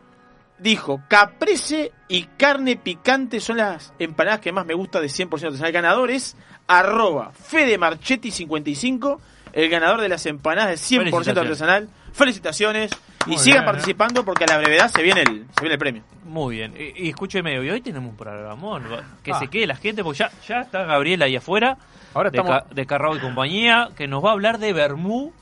dijo, 0.61 1.01
caprese 1.09 1.93
y 2.09 2.25
carne 2.37 2.77
picante 2.77 3.41
son 3.41 3.57
las 3.59 3.93
empanadas 3.99 4.41
que 4.41 4.53
más 4.53 4.67
me 4.67 4.75
gusta 4.75 5.01
de 5.01 5.09
100% 5.09 5.31
artesanal. 5.33 5.67
El 5.67 5.73
ganador 5.73 6.11
es 6.11 6.37
arroba 6.67 7.33
fedemarchetti55, 7.51 9.19
el 9.53 9.69
ganador 9.69 10.01
de 10.01 10.09
las 10.09 10.27
empanadas 10.27 10.69
de 10.71 10.97
100% 10.97 11.11
Felicitaciones. 11.11 11.39
artesanal. 11.39 11.89
Felicitaciones. 12.13 12.91
y 13.27 13.31
Muy 13.31 13.39
sigan 13.39 13.59
bien, 13.59 13.63
¿eh? 13.63 13.67
participando 13.67 14.25
porque 14.25 14.45
a 14.45 14.47
la 14.49 14.59
brevedad 14.59 14.89
se 14.91 15.03
viene 15.03 15.23
el, 15.23 15.47
se 15.55 15.61
viene 15.61 15.75
el 15.75 15.79
premio. 15.79 16.03
Muy 16.25 16.57
bien. 16.57 16.75
Y, 16.77 17.07
y 17.07 17.09
escúcheme, 17.11 17.59
hoy 17.59 17.71
hoy 17.71 17.81
tenemos 17.81 18.11
un 18.11 18.17
programón. 18.17 18.85
Que 19.23 19.33
Ah. 19.33 19.39
se 19.39 19.49
quede 19.49 19.67
la 19.67 19.77
gente, 19.77 20.03
porque 20.03 20.21
ya, 20.21 20.31
ya 20.49 20.61
está 20.63 20.85
Gabriela 20.85 21.27
ahí 21.27 21.37
afuera, 21.37 21.77
Ahora 22.15 22.31
de, 22.31 22.39
estamos. 22.39 22.63
Ca- 22.63 22.75
de 22.75 22.87
Carrao 22.87 23.17
y 23.17 23.21
compañía, 23.21 23.91
que 23.97 24.09
nos 24.09 24.25
va 24.25 24.31
a 24.31 24.33
hablar 24.33 24.59
de 24.59 24.73
Bermú. 24.73 25.33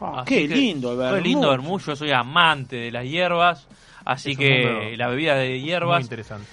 Ah, 0.00 0.24
qué 0.26 0.48
que- 0.48 0.54
lindo 0.54 0.92
el 0.92 0.98
Qué 0.98 1.02
vermut. 1.04 1.22
lindo 1.24 1.50
Bermú. 1.50 1.78
Yo 1.78 1.94
soy 1.94 2.10
amante 2.10 2.76
de 2.76 2.90
las 2.90 3.04
hierbas. 3.04 3.68
Así 4.04 4.32
Es 4.32 4.38
que 4.38 4.94
la 4.96 5.08
bebida 5.08 5.34
de 5.36 5.50
Muy 5.50 5.60
hierbas, 5.62 6.02
interesante. 6.02 6.46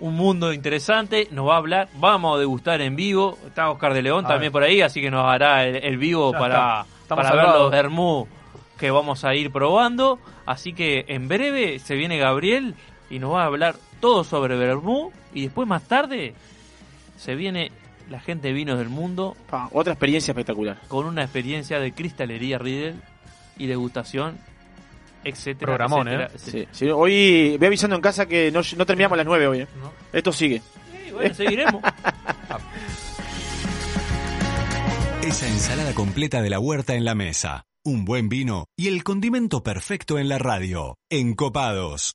un 0.00 0.14
mundo 0.14 0.52
interesante. 0.52 1.28
Nos 1.30 1.48
va 1.48 1.54
a 1.54 1.58
hablar, 1.58 1.88
vamos 1.96 2.36
a 2.36 2.38
degustar 2.40 2.80
en 2.80 2.96
vivo. 2.96 3.38
Está 3.46 3.70
Oscar 3.70 3.94
de 3.94 4.02
León 4.02 4.24
A 4.24 4.28
también 4.28 4.52
ver. 4.52 4.52
por 4.52 4.62
ahí, 4.62 4.80
así 4.80 5.00
que 5.00 5.10
nos 5.10 5.24
hará 5.26 5.64
el, 5.64 5.76
el 5.76 5.98
vivo 5.98 6.32
Ya 6.32 6.38
para, 6.38 6.86
para 7.08 7.34
ver 7.34 7.44
los 7.46 7.70
Bermú 7.70 8.26
que 8.78 8.90
vamos 8.90 9.24
a 9.24 9.34
ir 9.34 9.50
probando. 9.52 10.18
Así 10.46 10.72
que 10.72 11.04
en 11.08 11.28
breve 11.28 11.78
se 11.78 11.94
viene 11.94 12.18
Gabriel 12.18 12.74
y 13.10 13.18
nos 13.18 13.32
va 13.34 13.42
a 13.42 13.46
hablar 13.46 13.76
todo 14.00 14.24
sobre 14.24 14.56
Bermú. 14.56 15.12
Y 15.32 15.42
después 15.42 15.68
más 15.68 15.82
tarde 15.84 16.34
se 17.16 17.34
viene 17.34 17.70
la 18.10 18.20
gente 18.20 18.48
de 18.48 18.54
vinos 18.54 18.78
del 18.78 18.88
mundo 18.90 19.34
Pa, 19.48 19.68
otra 19.72 19.92
experiencia 19.94 20.32
espectacular. 20.32 20.78
con 20.88 21.06
una 21.06 21.22
experiencia 21.22 21.78
de 21.80 21.92
cristalería 21.92 22.58
Riedel 22.58 22.96
y 23.56 23.66
degustación, 23.66 24.36
etcétera. 25.24 25.66
Programón, 25.66 26.08
etcétera, 26.08 26.30
¿eh? 26.34 26.38
Sí, 26.38 26.68
sí, 26.70 26.88
hoy 26.90 27.56
voy 27.58 27.66
avisando 27.66 27.96
en 27.96 28.02
casa 28.02 28.26
que 28.26 28.50
no, 28.52 28.60
no 28.76 28.86
terminamos 28.86 29.14
a 29.14 29.18
las 29.18 29.26
9 29.26 29.46
hoy. 29.46 29.60
eh. 29.60 29.66
¿no? 29.80 29.92
Esto 30.12 30.32
sigue. 30.32 30.60
Sí, 30.60 31.10
bueno, 31.12 31.34
seguiremos. 31.34 31.82
Esa 35.22 35.48
ensalada 35.48 35.94
completa 35.94 36.42
de 36.42 36.50
la 36.50 36.60
huerta 36.60 36.94
en 36.94 37.04
la 37.04 37.14
mesa, 37.14 37.64
un 37.82 38.04
buen 38.04 38.28
vino 38.28 38.66
y 38.76 38.88
el 38.88 39.02
condimento 39.04 39.62
perfecto 39.62 40.18
en 40.18 40.28
la 40.28 40.38
radio. 40.38 40.96
Encopados. 41.10 42.14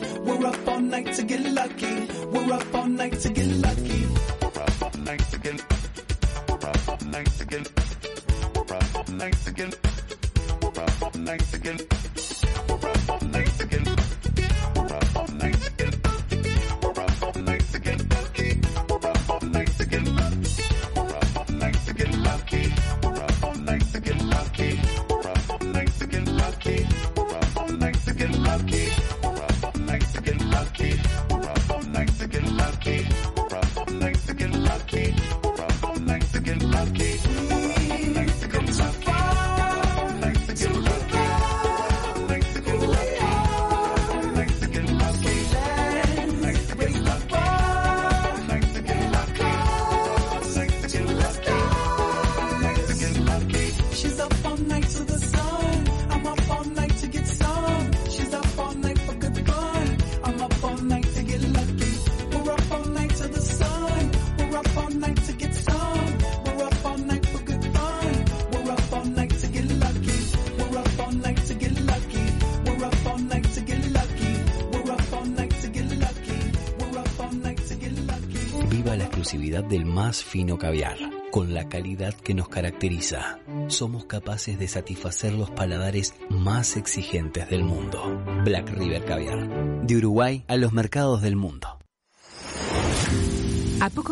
Más 80.11 80.25
fino 80.25 80.57
caviar, 80.57 80.97
con 81.31 81.53
la 81.53 81.69
calidad 81.69 82.13
que 82.13 82.33
nos 82.33 82.49
caracteriza. 82.49 83.39
Somos 83.67 84.03
capaces 84.03 84.59
de 84.59 84.67
satisfacer 84.67 85.31
los 85.31 85.49
paladares 85.49 86.15
más 86.29 86.75
exigentes 86.75 87.49
del 87.49 87.63
mundo. 87.63 88.21
Black 88.43 88.71
River 88.71 89.05
Caviar. 89.05 89.47
De 89.87 89.95
Uruguay 89.95 90.43
a 90.49 90.57
los 90.57 90.73
mercados 90.73 91.21
del 91.21 91.37
mundo. 91.37 91.70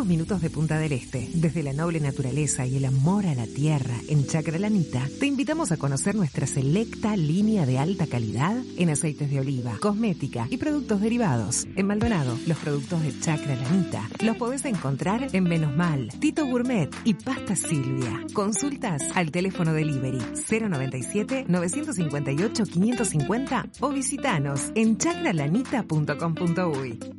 Minutos 0.10 0.42
de 0.42 0.50
Punta 0.50 0.78
del 0.80 0.92
Este, 0.92 1.30
desde 1.36 1.62
la 1.62 1.72
noble 1.72 2.00
naturaleza 2.00 2.66
y 2.66 2.78
el 2.78 2.86
amor 2.86 3.28
a 3.28 3.36
la 3.36 3.46
tierra 3.46 3.94
en 4.08 4.26
Chacralanita, 4.26 5.08
te 5.20 5.28
invitamos 5.28 5.72
a 5.72 5.78
conocer 5.78 6.16
nuestra 6.16 6.48
selecta 6.48 7.16
línea 7.16 7.68
de 7.68 7.78
alta 7.78 8.08
calidad 8.08 8.58
en 8.76 8.90
aceites 8.90 9.30
de 9.30 9.40
oliva, 9.40 9.78
cosmética 9.80 10.48
y 10.50 10.58
productos 10.58 11.00
derivados. 11.00 11.68
En 11.76 11.86
Maldonado, 11.86 12.36
los 12.48 12.58
productos 12.58 13.04
de 13.04 13.20
Chacralanita 13.20 14.10
los 14.24 14.36
podés 14.38 14.66
encontrar 14.66 15.28
en 15.32 15.44
Menos 15.44 15.78
Mal, 15.78 16.10
Tito 16.20 16.44
Gourmet 16.48 16.90
y 17.04 17.14
Pasta 17.14 17.56
Silvia. 17.56 18.26
Consultas 18.34 19.04
al 19.14 19.30
teléfono 19.30 19.74
delivery 19.74 20.24
097 20.50 21.46
958 21.48 22.64
550 22.64 23.70
o 23.82 23.90
visitanos 23.90 24.72
en 24.74 24.98
chacralanita.com.uy. 24.98 27.19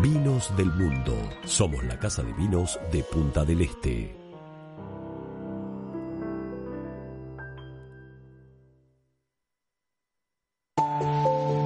Vinos 0.00 0.56
del 0.56 0.72
Mundo. 0.72 1.14
Somos 1.44 1.84
la 1.84 1.98
casa 1.98 2.22
de 2.22 2.32
vinos 2.32 2.78
de 2.90 3.02
Punta 3.04 3.44
del 3.44 3.60
Este. 3.60 4.16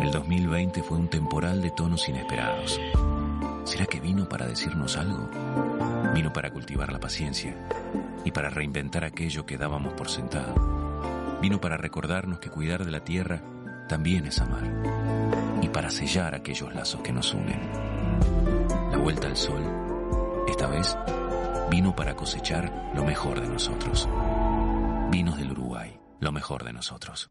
El 0.02 0.10
2020 0.10 0.82
fue 0.82 0.98
un 0.98 1.08
temporal 1.08 1.62
de 1.62 1.70
tonos 1.70 2.08
inesperados. 2.08 2.78
¿Será 3.64 3.86
que 3.86 4.00
vino 4.00 4.28
para 4.28 4.46
decirnos 4.46 4.96
algo? 4.96 5.30
Vino 6.14 6.32
para 6.32 6.50
cultivar 6.50 6.92
la 6.92 7.00
paciencia 7.00 7.56
y 8.24 8.32
para 8.32 8.50
reinventar 8.50 9.04
aquello 9.04 9.46
que 9.46 9.56
dábamos 9.56 9.94
por 9.94 10.10
sentado. 10.10 11.38
Vino 11.40 11.60
para 11.60 11.76
recordarnos 11.76 12.38
que 12.38 12.50
cuidar 12.50 12.84
de 12.84 12.90
la 12.90 13.04
tierra 13.04 13.42
también 13.88 14.26
es 14.26 14.40
amar 14.40 14.64
y 15.62 15.68
para 15.68 15.90
sellar 15.90 16.34
aquellos 16.34 16.74
lazos 16.74 17.00
que 17.00 17.12
nos 17.12 17.32
unen. 17.32 17.95
Vuelta 19.06 19.28
al 19.28 19.36
sol, 19.36 19.62
esta 20.48 20.66
vez, 20.66 20.98
vino 21.70 21.94
para 21.94 22.16
cosechar 22.16 22.90
lo 22.92 23.04
mejor 23.04 23.40
de 23.40 23.46
nosotros. 23.46 24.08
Vinos 25.12 25.38
del 25.38 25.52
Uruguay, 25.52 25.96
lo 26.18 26.32
mejor 26.32 26.64
de 26.64 26.72
nosotros. 26.72 27.30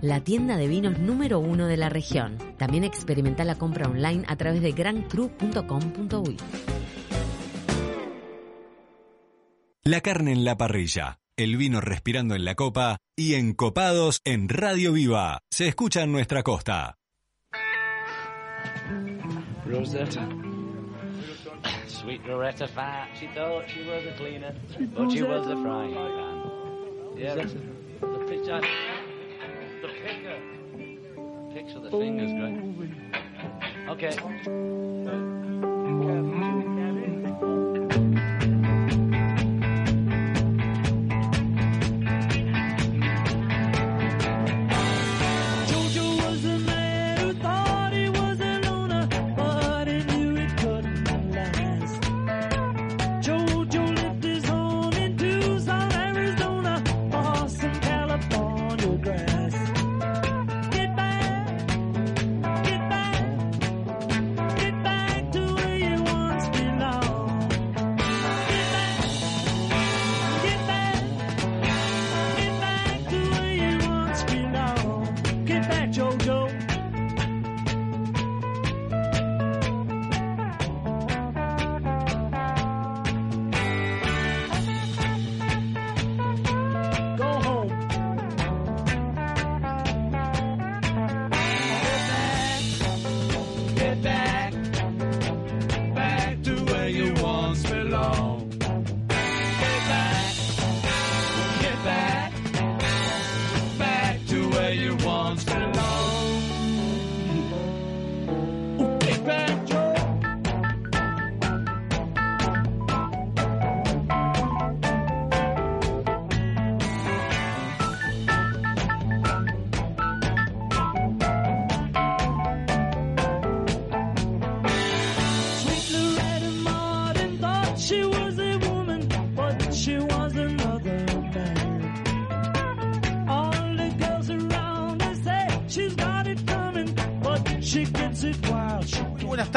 la 0.00 0.20
tienda 0.20 0.56
de 0.56 0.68
vinos 0.68 0.98
número 0.98 1.38
uno 1.38 1.66
de 1.66 1.76
la 1.76 1.88
región. 1.88 2.38
También 2.58 2.84
experimenta 2.84 3.44
la 3.44 3.56
compra 3.56 3.88
online 3.88 4.24
a 4.28 4.36
través 4.36 4.62
de 4.62 4.72
grancru.com.uy. 4.72 6.36
La 9.84 10.00
carne 10.00 10.32
en 10.32 10.44
la 10.44 10.56
parrilla. 10.56 11.18
el 11.36 11.56
vino 11.56 11.80
respirando 11.80 12.34
en 12.34 12.44
la 12.44 12.54
copa 12.54 12.98
y 13.16 13.34
encopados 13.34 14.20
en 14.24 14.48
Radio 14.48 14.92
Viva. 14.92 15.40
Se 15.50 15.66
escucha 15.66 16.02
en 16.02 16.12
nuestra 16.12 16.42
costa. 16.42 16.98
Rosetta. 19.66 20.28
Sweet 21.86 22.26
Rosetta 22.26 22.68
fat. 22.68 23.08
She 23.18 23.28
thought 23.28 23.64
she 23.68 23.82
was 23.88 24.04
a 24.06 24.16
cleaner, 24.16 24.54
but 24.94 25.10
she 25.10 25.22
was 25.22 25.46
a 25.46 25.56
frying 25.56 25.94
pan. 25.94 26.42
Yeah, 27.16 27.34
that's 27.34 27.54
the, 27.54 27.60
the 28.06 28.24
picture. 28.28 28.60
The 29.82 29.88
picker. 29.88 30.38
Picture 31.52 31.80
the 31.80 31.90
fingers, 31.90 32.30
great. 32.32 32.92
Okay. 33.88 35.41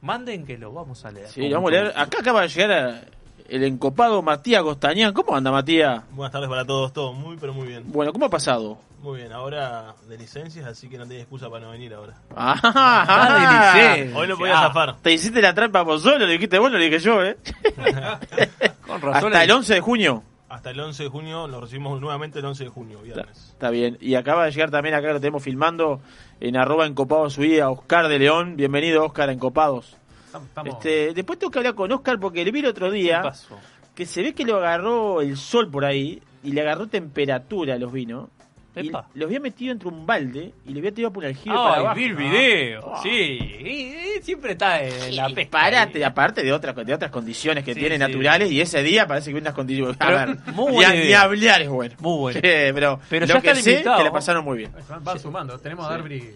Manden 0.00 0.46
que 0.46 0.56
lo 0.56 0.72
vamos 0.72 1.04
a 1.04 1.10
leer. 1.10 1.28
Sí, 1.28 1.48
lo 1.48 1.56
vamos 1.56 1.68
a 1.70 1.74
leer. 1.74 1.92
Acá 1.96 2.18
acaba 2.20 2.42
de 2.42 2.48
llegar 2.48 3.06
el 3.48 3.64
encopado 3.64 4.22
Matías 4.22 4.62
Costañán. 4.62 5.12
¿Cómo 5.12 5.34
anda, 5.36 5.50
Matías? 5.50 6.02
Buenas 6.12 6.32
tardes 6.32 6.48
para 6.48 6.64
todos, 6.64 6.92
todo 6.92 7.12
muy 7.12 7.36
pero 7.36 7.52
muy 7.52 7.66
bien. 7.68 7.82
Bueno, 7.86 8.12
¿cómo 8.12 8.26
ha 8.26 8.30
pasado? 8.30 8.78
Muy 9.02 9.18
bien, 9.20 9.32
ahora 9.32 9.94
de 10.08 10.18
licencias, 10.18 10.66
así 10.66 10.88
que 10.88 10.98
no 10.98 11.04
tenía 11.06 11.20
excusa 11.20 11.48
para 11.50 11.64
no 11.66 11.70
venir 11.70 11.94
ahora. 11.94 12.14
Ah, 12.36 13.72
de 13.74 13.88
licencia. 13.90 14.18
Hoy 14.18 14.26
no 14.28 14.36
podía 14.36 14.58
Ah. 14.58 14.62
zafar. 14.68 14.96
Te 15.02 15.12
hiciste 15.12 15.40
la 15.42 15.54
trampa 15.54 15.82
vos 15.82 16.02
solo, 16.02 16.18
lo 16.20 16.26
dijiste 16.26 16.58
vos, 16.58 16.70
lo 16.72 16.78
dije 16.78 16.98
yo, 16.98 17.22
¿eh? 17.24 17.36
Con 18.86 19.00
razón. 19.00 19.26
Hasta 19.32 19.44
el 19.44 19.50
11 19.50 19.74
de 19.74 19.80
junio. 19.80 20.22
Hasta 20.48 20.70
el 20.70 20.80
11 20.80 21.02
de 21.02 21.08
junio, 21.10 21.46
lo 21.46 21.60
recibimos 21.60 22.00
nuevamente 22.00 22.38
el 22.38 22.44
11 22.46 22.64
de 22.64 22.70
junio, 22.70 22.98
Está, 23.02 23.04
viernes. 23.14 23.48
está 23.52 23.70
bien. 23.70 23.98
Y 24.00 24.14
acaba 24.14 24.46
de 24.46 24.50
llegar 24.50 24.70
también 24.70 24.94
acá, 24.94 25.12
lo 25.12 25.20
tenemos 25.20 25.42
filmando 25.42 26.00
en 26.40 26.56
arroba 26.56 26.86
encopados 26.86 27.36
UI 27.36 27.60
a 27.60 27.68
Oscar 27.68 28.08
de 28.08 28.18
León. 28.18 28.56
Bienvenido, 28.56 29.04
Oscar, 29.04 29.28
a 29.28 29.32
Encopados. 29.32 29.96
Estamos- 30.24 30.74
Este, 30.74 31.12
después 31.12 31.38
tengo 31.38 31.50
que 31.50 31.58
hablar 31.58 31.74
con 31.74 31.92
Oscar 31.92 32.18
porque 32.18 32.44
le 32.44 32.50
vi 32.50 32.60
el 32.60 32.66
otro 32.66 32.86
¿Qué 32.90 32.96
día 32.96 33.22
que 33.94 34.06
se 34.06 34.22
ve 34.22 34.32
que 34.32 34.44
lo 34.44 34.56
agarró 34.56 35.20
el 35.20 35.36
sol 35.36 35.70
por 35.70 35.84
ahí 35.84 36.22
y 36.42 36.52
le 36.52 36.60
agarró 36.62 36.86
temperatura 36.86 37.74
a 37.74 37.78
los 37.78 37.92
vinos. 37.92 38.28
Y 38.76 38.88
Epa. 38.88 39.08
los 39.14 39.26
había 39.26 39.40
metido 39.40 39.72
entre 39.72 39.88
un 39.88 40.06
balde 40.06 40.52
y 40.64 40.72
le 40.72 40.78
había 40.78 40.92
tirado 40.92 41.12
por 41.12 41.24
el 41.24 41.34
giro 41.34 41.56
para 41.56 41.74
Ay, 41.74 41.80
abajo. 41.80 41.96
vi 41.96 42.04
el 42.04 42.14
video. 42.14 42.92
Sí, 43.02 43.08
y- 43.08 44.18
y 44.18 44.22
siempre 44.22 44.52
está 44.52 44.80
en 44.82 45.16
la 45.16 45.28
pesca. 45.30 45.50
Parate, 45.50 46.04
aparte 46.04 46.42
de 46.44 46.52
otras 46.52 46.76
de 46.86 46.94
otras 46.94 47.10
condiciones 47.10 47.64
que 47.64 47.74
Sí, 47.74 47.80
tiene 47.80 47.96
sí. 47.96 47.98
naturales 48.00 48.52
y 48.52 48.60
ese 48.60 48.82
día 48.84 49.06
parece 49.06 49.32
que 49.32 49.38
unas 49.38 49.54
condiciones 49.54 49.96
a 49.98 50.06
Pero 50.06 50.18
ver, 50.18 50.36
muy 50.54 50.66
ni, 50.68 50.72
buena 50.74 50.90
a- 50.90 50.94
ni 50.94 50.98
idea. 51.00 51.22
hablar 51.22 51.62
es 51.62 51.68
bueno 51.68 51.94
Muy 51.98 52.18
bueno. 52.18 52.34
Sí, 52.42 52.42
pero, 52.42 53.00
Pero 53.08 53.26
lo 53.26 53.34
ya 53.34 53.40
que 53.40 53.54
sé 53.56 53.82
que 53.82 54.04
le 54.04 54.10
pasaron 54.12 54.44
muy 54.44 54.58
bien 54.58 54.70
Van, 54.88 55.02
van 55.02 55.18
sumando. 55.18 55.58
Tenemos 55.58 55.86
a. 55.86 55.90
Darby 55.90 56.34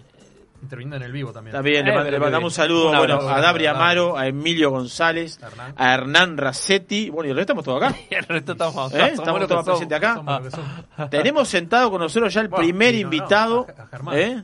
interviniendo 0.62 0.96
en 0.96 1.02
el 1.02 1.12
vivo 1.12 1.32
también. 1.32 1.52
También 1.52 1.84
le, 1.84 1.92
Eh, 1.92 1.94
mand- 1.96 2.10
le 2.10 2.18
mandamos 2.20 2.52
un 2.52 2.54
saludo 2.56 2.90
Un 2.90 2.96
bueno, 2.98 3.20
a 3.28 3.40
Dabri. 3.40 3.66
Amaro, 3.66 4.16
a 4.16 4.26
Emilio 4.28 4.70
González, 4.70 5.38
A 5.42 5.46
Hernán. 5.48 5.74
a 5.76 5.94
Hernán 5.94 6.36
Racetti. 6.38 7.10
Bueno, 7.10 7.28
y 7.28 7.30
el 7.30 7.36
resto 7.36 7.52
estamos 7.52 7.64
todos 7.64 7.82
acá. 7.82 7.96
El 8.10 8.24
resto 8.24 8.52
estamos, 8.52 8.94
¿Eh? 8.94 9.10
Estamos 9.12 9.46
todos 9.48 9.64
somos. 9.64 9.64
presentes 9.80 9.98
acá. 9.98 11.08
Tenemos 11.10 11.48
sentado 11.48 11.90
con 11.90 12.00
nosotros 12.00 12.32
ya 12.32 12.40
el 12.42 12.48
Bueno, 12.48 12.62
primer 12.64 12.92
no, 12.94 12.94
no, 12.94 13.02
invitado. 13.02 13.66
a- 13.78 13.82
a 13.82 13.86
Germán. 13.86 14.18
¿eh? 14.18 14.42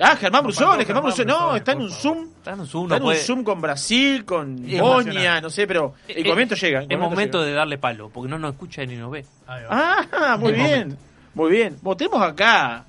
Ah, 0.00 0.16
Germán 0.16 0.42
Brusones, 0.42 0.84
Germán 0.86 1.04
Brusones. 1.04 1.32
No, 1.34 1.54
está 1.54 1.70
en 1.72 1.82
un. 1.82 1.90
Zoom. 1.90 2.26
Está 2.38 2.52
en 2.54 2.60
un 2.60 2.66
Zoom, 2.66 2.84
Está 2.86 2.94
no 2.94 2.96
en 2.96 3.02
un 3.02 3.08
puede- 3.10 3.20
Zoom 3.24 3.44
con 3.44 3.60
Brasil, 3.60 4.24
con 4.24 4.56
nacional. 4.60 5.42
no 5.42 5.50
sé, 5.50 5.66
pero 5.68 5.94
Eh, 6.08 6.24
momento 6.28 6.56
llega. 6.56 6.80
Es 6.80 6.88
momento 6.88 7.10
momento 7.10 7.38
llega. 7.38 7.50
de 7.50 7.54
darle 7.56 7.78
palo, 7.78 8.10
porque 8.12 8.28
no 8.28 8.36
nos 8.38 8.54
escucha 8.54 8.84
ni 8.84 8.96
nos 8.96 9.12
ve. 9.12 9.24
Ah, 9.46 10.36
muy 10.38 10.52
bien. 10.52 10.66
momento. 10.68 10.96
Muy 11.34 11.50
bien. 11.52 11.76
Bueno, 11.80 11.96
tenemos 11.96 12.22
acá 12.22 12.84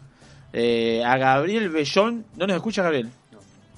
eh, 0.57 1.03
a 1.03 1.17
Gabriel 1.17 1.69
Bellón. 1.69 2.25
¿No 2.37 2.47
nos 2.47 2.55
escucha, 2.55 2.81
Gabriel? 2.81 3.09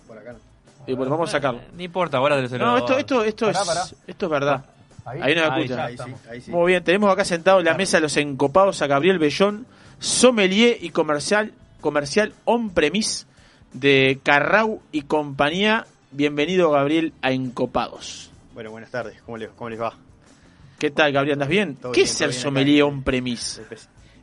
Por 0.07 0.17
acá 0.17 0.33
no. 0.33 0.39
Y 0.85 0.93
bueno, 0.93 1.09
vamos 1.11 1.29
a 1.29 1.31
sacarlo. 1.33 1.61
No 1.75 1.81
importa, 1.83 2.17
ahora 2.17 2.47
se 2.47 2.57
lo- 2.57 2.65
No, 2.67 2.77
esto, 2.77 2.97
esto, 2.99 3.23
esto, 3.23 3.45
Pará, 3.47 3.61
es, 3.61 3.67
pará. 3.67 3.81
esto 4.05 4.25
es 4.27 4.31
verdad. 4.31 4.65
Ahí, 5.05 5.19
Ahí 5.21 5.35
nos 5.35 5.49
Ahí 5.51 5.61
escucha. 5.63 5.75
ya 5.75 5.85
Ahí 5.85 5.97
sí, 5.97 6.15
ahí 6.29 6.41
sí. 6.41 6.51
Muy 6.51 6.71
bien, 6.71 6.83
tenemos 6.83 7.11
acá 7.11 7.25
sentado 7.25 7.59
en 7.59 7.65
la 7.65 7.73
mesa 7.73 7.97
de 7.97 8.01
los 8.01 8.15
encopados 8.17 8.81
a 8.81 8.87
Gabriel 8.87 9.17
Bellón, 9.19 9.65
sommelier 9.99 10.77
y 10.81 10.89
comercial, 10.91 11.51
comercial 11.81 12.33
on 12.45 12.69
premise 12.69 13.25
de 13.73 14.19
Carrau 14.23 14.81
y 14.91 15.01
compañía. 15.03 15.85
Bienvenido, 16.11 16.71
Gabriel, 16.71 17.13
a 17.21 17.31
Encopados. 17.31 18.31
Bueno, 18.53 18.71
buenas 18.71 18.91
tardes. 18.91 19.21
¿Cómo 19.25 19.37
les, 19.37 19.49
cómo 19.49 19.69
les 19.69 19.79
va? 19.81 19.93
¿Qué 20.79 20.91
tal, 20.91 21.11
Gabriel? 21.11 21.33
¿Andas 21.33 21.49
bien? 21.49 21.75
¿Qué 21.81 21.89
bien, 21.91 22.05
es 22.05 22.21
acá. 22.21 22.31
sommelier 22.31 22.83
on 22.83 23.01
premise? 23.03 23.61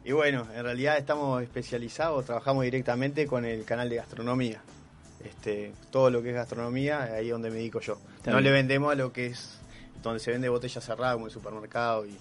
Y 0.05 0.13
bueno, 0.13 0.47
en 0.55 0.63
realidad 0.65 0.99
estamos 0.99 1.43
especializados, 1.43 2.25
trabajamos 2.27 2.65
directamente 2.65 3.27
con 3.27 3.45
el 3.45 3.65
canal 3.65 3.89
de 3.89 3.97
gastronomía. 3.97 4.61
Este, 5.25 5.73
todo 5.91 6.11
lo 6.11 6.23
que 6.23 6.31
es 6.31 6.35
gastronomía, 6.35 7.05
ahí 7.05 7.27
es 7.27 7.33
donde 7.33 7.49
me 7.51 7.57
dedico 7.57 7.81
yo. 7.81 7.99
Está 8.17 8.31
no 8.33 8.37
bien. 8.39 8.45
le 8.45 8.51
vendemos 8.53 8.93
a 8.93 8.95
lo 8.95 9.13
que 9.13 9.27
es 9.27 9.59
donde 10.03 10.21
se 10.21 10.31
vende 10.33 10.49
botella 10.51 10.81
cerrada 10.83 11.15
como 11.15 11.27
el 11.27 11.33
supermercado 11.33 12.05
y, 12.05 12.15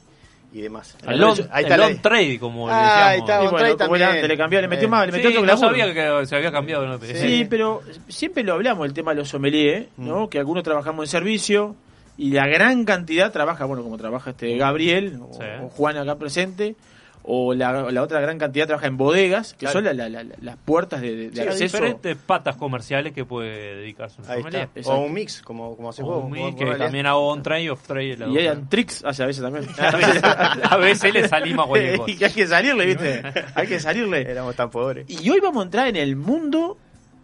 y 0.58 0.62
demás. 0.62 0.96
El 1.06 1.22
on, 1.22 1.38
Ahí 1.52 1.66
el 1.66 1.78
la- 1.78 1.88
on 1.88 2.02
trade, 2.02 2.40
como 2.40 2.68
le 2.70 2.74
Ah, 2.74 3.10
ahí 3.10 3.20
decíamos. 3.20 3.30
está, 3.30 3.38
bueno, 3.38 3.50
como 3.50 3.66
era 3.66 3.76
también. 3.78 4.04
antes, 4.10 4.28
le 4.30 4.38
cambió, 4.38 4.62
le 4.62 4.68
metió 4.70 4.88
Eh, 4.88 4.90
más, 4.92 5.06
le 5.08 5.12
metió 5.12 5.30
Sí, 5.32 5.36
otro 5.38 5.46
no 5.46 5.58
glamour. 5.58 5.78
sabía 5.78 5.94
que 6.22 6.26
se 6.28 6.36
había 6.38 6.52
cambiado. 6.54 6.86
¿no? 6.88 7.00
Sí, 7.02 7.46
pero 7.50 7.82
siempre 8.08 8.44
lo 8.44 8.54
hablamos 8.54 8.86
el 8.88 8.94
tema 8.94 9.12
de 9.12 9.18
los 9.18 9.28
sommeliers, 9.28 9.88
¿no? 9.98 10.30
Que 10.30 10.40
algunos 10.40 10.64
trabajamos 10.64 11.04
en 11.08 11.12
servicio 11.12 11.76
y 12.16 12.32
la 12.32 12.48
gran 12.48 12.86
cantidad 12.86 13.34
trabaja, 13.34 13.66
bueno, 13.66 13.84
como 13.84 13.98
trabaja 13.98 14.30
este 14.30 14.56
Gabriel 14.56 15.20
o, 15.22 15.34
Sí. 15.34 15.40
o 15.62 15.68
Juan 15.68 15.98
acá 15.98 16.16
presente, 16.16 16.78
o 17.26 17.54
la, 17.54 17.90
la 17.90 18.02
otra 18.04 18.20
gran 18.20 18.38
cantidad 18.38 18.68
trabaja 18.68 18.88
en 18.88 18.98
bodegas, 18.98 19.54
que 19.54 19.60
Claro. 19.60 19.74
son 19.74 19.84
la- 19.86 19.94
la- 19.94 20.10
la- 20.10 20.36
las 20.42 20.58
puertas 20.58 21.00
de, 21.02 21.16
de- 21.16 21.32
Sí, 21.34 21.40
acceso. 21.40 21.64
diferentes 21.78 22.18
patas 22.18 22.58
comerciales 22.58 23.14
que 23.14 23.24
puede 23.24 23.76
dedicarse 23.78 24.22
un 24.22 24.30
Ahí 24.30 24.40
sommelier. 24.42 24.64
está. 24.64 24.80
Exacto. 24.82 25.00
O 25.02 25.06
un 25.06 25.14
mix, 25.14 25.42
como, 25.42 25.76
como 25.78 25.90
hace 25.90 26.04
O 26.04 26.06
vos. 26.06 26.26
un 26.26 26.32
mix 26.32 26.44
vos 26.44 26.56
que 26.56 26.66
también 26.76 27.06
hago 27.06 27.28
on 27.30 27.42
trade 27.42 27.64
y 27.64 27.70
off 27.70 27.82
trade. 27.88 28.18
la 28.18 28.28
Y 28.28 28.38
hay 28.40 28.58
tricks 28.70 29.06
hace 29.06 29.24
a 29.24 29.28
veces 29.28 29.42
también. 29.42 29.66
a 30.70 30.78
veces 30.78 31.14
le 31.14 31.28
salimos 31.28 31.66
a 31.66 31.70
cualquier 31.70 31.98
cosa. 31.98 32.12
y 32.12 32.16
que 32.18 32.26
hay 32.26 32.32
que 32.34 32.48
salirle, 32.48 32.86
¿viste? 32.86 33.24
hay 33.56 33.68
que 33.68 33.80
salirle. 33.80 34.22
Éramos 34.30 34.56
tan 34.56 34.70
pobres. 34.70 35.06
Y 35.10 35.30
hoy 35.30 35.40
vamos 35.40 35.62
a 35.62 35.66
entrar 35.66 35.88
en 35.88 35.96
el 35.96 36.16
mundo 36.18 36.78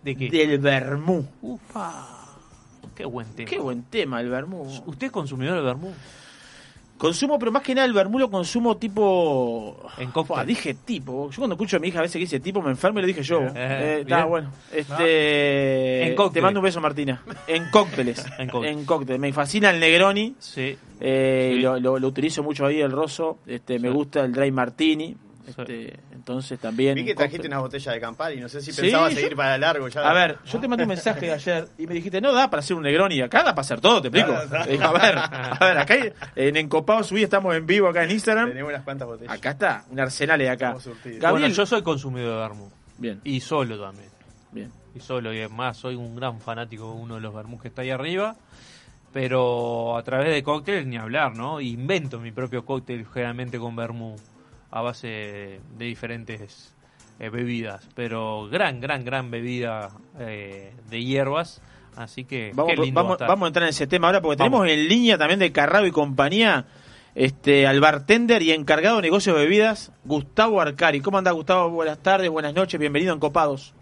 ¿De 0.03 0.15
qué? 0.15 0.29
del 0.29 0.59
vermú. 0.59 1.27
Ufa. 1.41 2.05
Qué 2.95 3.03
buen 3.05 3.27
tema. 3.33 3.49
Qué 3.49 3.59
buen 3.59 3.83
tema 3.83 4.21
el 4.21 4.29
vermú. 4.29 4.62
¿Usted 4.85 5.07
es 5.07 5.12
consumidor 5.12 5.55
de 5.57 5.62
vermú? 5.62 5.93
Consumo, 6.99 7.39
pero 7.39 7.51
más 7.51 7.63
que 7.63 7.73
nada 7.73 7.88
el 7.88 7.93
vermú 7.93 8.19
lo 8.19 8.29
consumo 8.29 8.77
tipo. 8.77 9.89
En 9.97 10.12
cóctel. 10.12 10.45
Dije 10.45 10.73
tipo. 10.85 11.31
Yo 11.31 11.38
cuando 11.38 11.55
escucho 11.55 11.77
a 11.77 11.79
mi 11.79 11.88
hija 11.88 11.99
a 11.99 12.01
veces 12.03 12.13
que 12.13 12.19
dice 12.19 12.39
tipo 12.39 12.62
me 12.62 12.69
enfermo 12.69 12.99
y 12.99 13.01
le 13.03 13.07
dije 13.07 13.23
yo. 13.23 13.39
Eh, 13.41 13.51
Eh, 13.55 13.97
está 14.01 14.25
bueno. 14.25 14.51
Este, 14.71 16.07
En 16.09 16.15
cócteles. 16.15 16.33
Te 16.33 16.41
mando 16.41 16.59
un 16.59 16.63
beso, 16.65 16.81
Martina. 16.81 17.21
En 17.47 17.69
cócteles. 17.71 18.23
En 18.39 18.49
cócteles. 18.49 18.77
en 18.77 18.85
cócteles. 18.85 19.19
Me 19.19 19.33
fascina 19.33 19.69
el 19.71 19.79
Negroni. 19.79 20.35
Sí. 20.39 20.77
eh, 20.99 21.51
Sí. 21.55 21.62
lo, 21.62 21.79
lo- 21.79 21.97
lo 21.99 22.07
utilizo 22.07 22.43
mucho 22.43 22.65
ahí, 22.65 22.81
el 22.81 22.91
roso. 22.91 23.39
Este, 23.47 23.79
Me 23.79 23.89
gusta 23.89 24.19
el 24.25 24.31
Dry 24.31 24.51
Martini. 24.51 25.15
Sí. 25.65 25.88
Entonces 26.29 26.59
también. 26.59 26.93
Vi 26.93 27.05
que 27.05 27.15
trajiste 27.15 27.47
una 27.47 27.57
botella 27.57 27.91
de 27.91 27.99
Campari, 27.99 28.39
no 28.39 28.47
sé 28.47 28.61
si 28.61 28.71
Sí, 28.71 28.81
pensabas 28.81 29.15
seguir 29.15 29.35
para 29.35 29.57
largo 29.57 29.87
ya. 29.87 30.07
A 30.07 30.13
ver, 30.13 30.37
yo 30.45 30.59
te 30.59 30.67
mandé 30.67 30.83
un 30.83 30.89
mensaje 30.89 31.31
ayer 31.31 31.67
y 31.79 31.87
me 31.87 31.95
dijiste, 31.95 32.21
no 32.21 32.31
da 32.33 32.51
para 32.51 32.59
hacer 32.59 32.77
un 32.77 32.83
Negroni. 32.83 33.19
Acá 33.21 33.39
da 33.39 33.55
para 33.55 33.61
hacer 33.61 33.81
todo, 33.81 33.99
te 33.99 34.09
explico. 34.09 34.27
Claro, 34.47 34.47
claro. 34.47 34.71
Eh, 34.71 34.79
A 34.79 34.91
ver, 34.91 35.17
a 35.17 35.57
ver, 35.59 35.77
acá 35.79 35.95
en 36.35 36.55
Encopado 36.55 37.03
Subí 37.03 37.23
estamos 37.23 37.55
en 37.55 37.65
vivo 37.65 37.87
acá 37.87 38.03
en 38.03 38.11
Instagram. 38.11 38.49
Tenemos 38.49 38.69
unas 38.69 38.83
cuantas 38.83 39.07
botellas. 39.07 39.33
Acá 39.33 39.49
está, 39.51 39.85
un 39.89 39.99
arsenal 39.99 40.37
de 40.37 40.49
acá. 40.51 40.75
Gabriel, 41.03 41.19
Bueno, 41.31 41.47
yo 41.47 41.65
soy 41.65 41.81
consumidor 41.81 42.35
de 42.35 42.37
vermú. 42.41 42.69
Bien, 42.99 43.21
Y 43.23 43.39
solo 43.39 43.79
también. 43.81 44.09
bien. 44.51 44.71
Y 44.93 44.99
solo, 44.99 45.33
y 45.33 45.39
además 45.39 45.77
soy 45.77 45.95
un 45.95 46.15
gran 46.15 46.39
fanático 46.41 46.93
de 46.93 46.99
uno 47.01 47.15
de 47.15 47.21
los 47.21 47.33
vermús 47.33 47.59
que 47.59 47.69
está 47.69 47.81
ahí 47.81 47.89
arriba. 47.89 48.35
Pero 49.13 49.97
a 49.97 50.03
través 50.03 50.31
de 50.31 50.43
cócteles 50.43 50.85
ni 50.85 50.95
hablar, 50.97 51.35
¿no? 51.35 51.59
Invento 51.59 52.19
mi 52.19 52.31
propio 52.31 52.63
cóctel 52.63 53.07
generalmente 53.11 53.57
con 53.57 53.75
vermú 53.75 54.15
a 54.71 54.82
base 54.82 55.60
de 55.77 55.86
diferentes 55.86 56.75
eh, 57.19 57.29
bebidas. 57.29 57.88
Pero 57.95 58.47
gran, 58.49 58.79
gran, 58.79 59.03
gran 59.03 59.32
bebida 59.32 59.89
eh, 60.19 60.73
de 60.89 61.03
hierbas. 61.03 61.62
Así 61.95 62.23
que 62.23 62.51
Vamos, 62.53 62.73
qué 62.73 62.82
lindo 62.82 62.95
va 62.95 63.01
a 63.01 63.03
vamos, 63.03 63.27
vamos 63.27 63.45
a 63.45 63.47
entrar 63.47 63.63
en 63.63 63.69
ese 63.69 63.88
tema 63.88 64.08
ahora 64.08 64.21
porque 64.21 64.38
Vamos. 64.38 64.62
tenemos 64.62 64.84
en 64.84 64.88
línea 64.88 65.17
también 65.17 65.39
de 65.39 65.51
Carrao 65.51 65.86
y 65.86 65.91
compañía 65.91 66.65
este 67.15 67.67
al 67.67 67.82
bartender 67.82 68.41
y 68.41 68.51
encargado 68.51 68.97
de 68.97 69.01
negocios 69.01 69.36
de 69.36 69.43
bebidas, 69.43 69.91
Gustavo 70.05 70.62
Arcari. 70.62 71.01
¿Cómo 71.01 71.17
anda 71.17 71.32
Gustavo? 71.32 71.69
Buenas 71.69 71.99
tardes, 71.99 72.29
buenas 72.29 72.53
noches, 72.53 72.79
bienvenido 72.79 73.12
a 73.12 73.15
Encopados. 73.15 73.73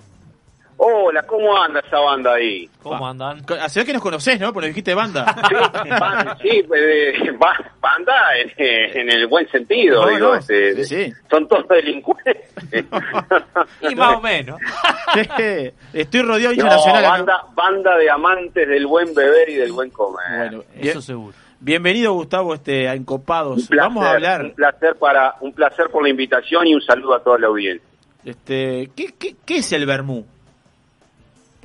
Hola, 0.80 1.24
¿cómo 1.24 1.58
anda 1.60 1.80
esa 1.80 1.98
banda 2.00 2.34
ahí? 2.36 2.70
¿Cómo 2.84 3.08
andan? 3.08 3.44
Ve 3.48 3.86
que 3.86 3.94
nos 3.94 4.02
conocés, 4.02 4.40
¿no? 4.40 4.54
Porque 4.54 4.68
nos 4.68 4.76
dijiste 4.76 4.94
banda. 4.94 5.26
Ban- 5.26 6.38
sí, 6.40 6.64
pues, 6.68 6.82
eh, 6.84 7.32
ba- 7.38 7.72
banda 7.82 8.14
en, 8.38 8.52
en 9.00 9.10
el 9.10 9.26
buen 9.26 9.48
sentido, 9.50 10.04
No, 10.06 10.10
digo, 10.12 10.28
no, 10.30 10.36
este, 10.36 10.86
sí, 10.86 11.06
sí. 11.06 11.14
son 11.32 11.48
todos 11.48 11.68
delincuentes. 11.68 12.38
Y 13.90 13.96
más 13.96 14.18
o 14.18 14.22
menos. 14.22 14.60
Estoy 15.94 16.22
rodeado 16.22 16.54
de 16.56 16.58
No, 16.62 16.66
nacional. 16.70 17.04
¿no? 17.04 17.10
banda, 17.10 17.44
banda 17.56 17.98
de 17.98 18.10
amantes 18.12 18.68
del 18.68 18.86
buen 18.86 19.16
beber 19.16 19.50
y 19.50 19.56
del 19.56 19.72
buen 19.72 19.90
comer. 19.90 20.50
Bueno, 20.52 20.64
Eso 20.80 21.02
seguro. 21.02 21.34
bienvenido 21.60 22.14
Gustavo 22.14 22.54
este, 22.54 22.88
a 22.88 22.94
Encopados. 22.94 23.62
un 23.62 23.68
placer, 23.68 23.78
Vamos 23.80 24.06
a 24.06 24.12
hablar. 24.12 24.44
un 24.44 24.54
placer 24.54 24.96
para, 25.00 25.36
un 25.42 25.54
placer 25.54 25.88
por 25.90 26.04
la 26.04 26.10
invitación 26.10 26.68
y 26.68 26.76
un 26.76 26.82
saludo 26.82 27.16
a 27.16 27.24
toda 27.24 27.40
la 27.40 27.48
audiencia. 27.48 27.88
Este, 28.24 28.92
¿qué, 28.96 29.14
qué, 29.18 29.36
qué 29.44 29.58
es 29.58 29.72
el 29.74 29.86
vermú? 29.88 30.26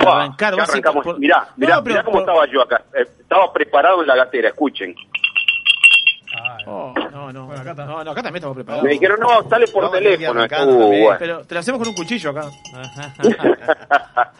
Para 0.02 0.14
Buah, 0.14 0.24
arrancar, 0.24 0.56
ya 0.56 0.62
arrancamos. 0.64 1.04
por- 1.04 1.18
Mirá, 1.18 1.48
mirá, 1.56 1.76
No, 1.76 1.82
pero 1.84 1.94
mirá 1.94 2.04
cómo 2.04 2.12
por- 2.14 2.22
estaba 2.22 2.46
yo 2.52 2.62
acá. 2.62 2.82
Eh, 2.94 3.06
estaba 3.20 3.52
preparado 3.52 4.00
en 4.02 4.06
la 4.08 4.16
gatera, 4.16 4.48
escuchen. 4.48 4.94
Ah, 6.34 6.56
Oh, 6.66 6.94
no, 7.12 7.32
no. 7.32 7.46
Bueno, 7.46 7.60
acá 7.60 7.70
está. 7.72 7.84
no, 7.84 8.02
no, 8.04 8.10
acá 8.10 8.22
también 8.22 8.36
estamos 8.36 8.54
preparados. 8.56 8.84
Me 8.84 8.90
dijeron, 8.92 9.20
no, 9.20 9.48
sale 9.48 9.66
por 9.68 9.90
teléfono. 9.90 10.42
Uh, 10.44 10.48
también, 10.48 11.02
bueno. 11.02 11.16
Pero 11.18 11.44
te 11.44 11.54
lo 11.54 11.60
hacemos 11.60 11.78
con 11.78 11.88
un 11.88 11.94
cuchillo 11.94 12.30
acá. 12.30 12.44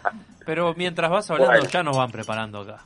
Pero 0.45 0.73
mientras 0.75 1.09
vas 1.09 1.29
hablando, 1.31 1.53
Bueno. 1.53 1.69
ya 1.69 1.83
nos 1.83 1.95
van 1.97 2.11
preparando 2.11 2.59
acá. 2.61 2.77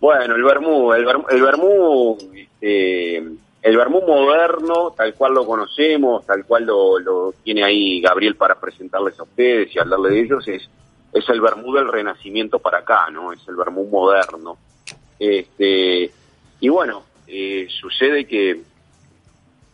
Bueno, 0.00 0.34
el 0.34 0.42
vermú, 0.42 0.92
el 0.92 1.04
vermú, 1.06 1.24
el 1.30 1.40
vermú, 1.42 2.18
este, 2.34 3.16
el 3.16 3.76
vermú 3.76 4.02
moderno, 4.06 4.90
tal 4.94 5.14
cual 5.14 5.32
lo 5.32 5.46
conocemos, 5.46 6.26
tal 6.26 6.44
cual 6.44 6.64
lo, 6.66 6.98
lo 6.98 7.32
tiene 7.42 7.64
ahí 7.64 8.02
Gabriel 8.02 8.36
para 8.36 8.56
presentarles 8.60 9.18
a 9.18 9.22
ustedes 9.22 9.74
y 9.74 9.78
hablarle 9.78 10.10
de 10.10 10.20
ellos, 10.20 10.46
es, 10.48 10.68
es 11.14 11.28
el 11.28 11.40
vermú 11.40 11.72
del 11.72 11.90
renacimiento 11.90 12.58
para 12.58 12.78
acá, 12.78 13.08
¿no? 13.10 13.32
Es 13.32 13.46
el 13.46 13.54
vermú 13.54 13.86
moderno. 13.86 14.58
Este, 15.18 16.10
y 16.60 16.68
bueno, 16.68 17.04
eh, 17.28 17.68
sucede 17.70 18.26
que, 18.26 18.60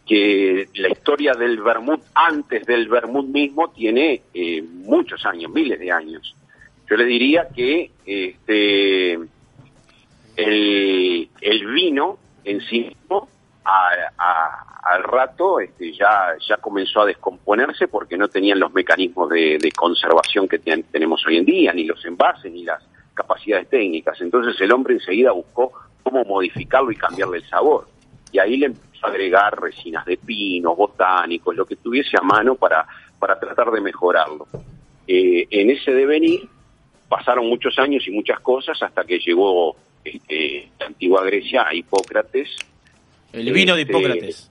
que 0.06 0.68
la 0.74 0.90
historia 0.90 1.32
del 1.32 1.62
vermut 1.62 2.02
antes 2.14 2.66
del 2.66 2.88
vermut 2.88 3.26
mismo 3.26 3.70
tiene 3.70 4.22
eh, 4.34 4.62
muchos 4.62 5.24
años, 5.24 5.50
miles 5.50 5.80
de 5.80 5.90
años. 5.90 6.36
Yo 6.88 6.96
le 6.96 7.04
diría 7.04 7.48
que 7.48 7.90
este, 8.04 9.14
el, 10.36 11.28
el 11.40 11.66
vino 11.72 12.18
en 12.44 12.60
sí 12.62 12.80
mismo 12.80 13.28
a- 13.64 14.12
a- 14.18 14.66
al 14.82 15.02
rato 15.04 15.60
este, 15.60 15.92
ya, 15.92 16.34
ya 16.48 16.56
comenzó 16.56 17.02
a 17.02 17.06
descomponerse 17.06 17.86
porque 17.88 18.16
no 18.16 18.28
tenían 18.28 18.58
los 18.58 18.72
mecanismos 18.72 19.28
de, 19.28 19.58
de 19.60 19.70
conservación 19.72 20.48
que 20.48 20.58
ten- 20.58 20.84
tenemos 20.84 21.24
hoy 21.26 21.36
en 21.36 21.44
día, 21.44 21.72
ni 21.72 21.84
los 21.84 22.04
envases, 22.06 22.50
ni 22.50 22.64
las 22.64 22.82
capacidades 23.14 23.68
técnicas. 23.68 24.20
Entonces 24.20 24.58
el 24.60 24.72
hombre 24.72 24.94
enseguida 24.94 25.32
buscó 25.32 25.72
cómo 26.02 26.24
modificarlo 26.24 26.90
y 26.90 26.96
cambiarle 26.96 27.38
el 27.38 27.44
sabor. 27.48 27.86
Y 28.32 28.38
ahí 28.38 28.56
le 28.56 28.66
empezó 28.66 29.06
a 29.06 29.10
agregar 29.10 29.60
resinas 29.60 30.04
de 30.06 30.16
pino, 30.16 30.74
botánicos, 30.74 31.54
lo 31.54 31.66
que 31.66 31.76
tuviese 31.76 32.16
a 32.16 32.22
mano 32.22 32.54
para, 32.54 32.86
para 33.18 33.38
tratar 33.38 33.70
de 33.70 33.80
mejorarlo. 33.82 34.46
Eh, 35.06 35.46
en 35.50 35.70
ese 35.70 35.92
devenir 35.92 36.48
pasaron 37.08 37.46
muchos 37.48 37.78
años 37.78 38.06
y 38.06 38.12
muchas 38.12 38.40
cosas 38.40 38.80
hasta 38.82 39.04
que 39.04 39.18
llegó 39.18 39.76
este, 40.04 40.70
la 40.78 40.86
antigua 40.86 41.22
Grecia 41.24 41.66
a 41.68 41.74
Hipócrates. 41.74 42.48
El 43.32 43.52
vino 43.52 43.74
de 43.74 43.82
Este, 43.82 43.92
Hipócrates. 43.92 44.50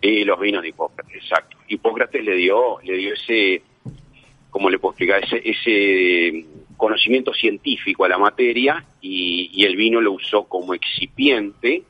Y 0.00 0.24
los 0.24 0.38
vinos 0.38 0.62
de 0.62 0.68
Hipócrates, 0.68 1.16
exacto. 1.16 1.56
Hipócrates 1.68 2.22
le 2.24 2.36
dio, 2.36 2.78
le 2.82 2.96
dio 2.96 3.14
ese, 3.14 3.62
¿cómo 4.50 4.68
le 4.68 4.78
puedo 4.78 4.92
explicar? 4.92 5.24
Ese, 5.24 5.42
ese 5.44 6.46
conocimiento 6.76 7.32
científico 7.32 8.04
a 8.04 8.08
la 8.08 8.18
materia 8.18 8.84
y, 9.00 9.50
y 9.52 9.64
el 9.64 9.76
vino 9.76 10.00
lo 10.00 10.12
usó 10.12 10.44
como 10.44 10.74
excipiente 10.74 11.84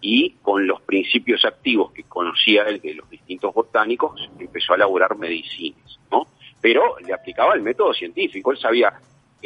y 0.00 0.30
con 0.42 0.66
los 0.66 0.82
principios 0.82 1.44
activos 1.44 1.92
que 1.92 2.02
conocía 2.02 2.64
él 2.64 2.80
de 2.80 2.94
los 2.94 3.08
distintos 3.08 3.54
botánicos 3.54 4.28
empezó 4.38 4.72
a 4.72 4.76
elaborar 4.76 5.16
medicinas, 5.16 5.98
¿no? 6.10 6.26
Pero 6.60 6.98
le 6.98 7.12
aplicaba 7.14 7.54
el 7.54 7.62
método 7.62 7.94
científico, 7.94 8.52
él 8.52 8.58
sabía 8.58 8.92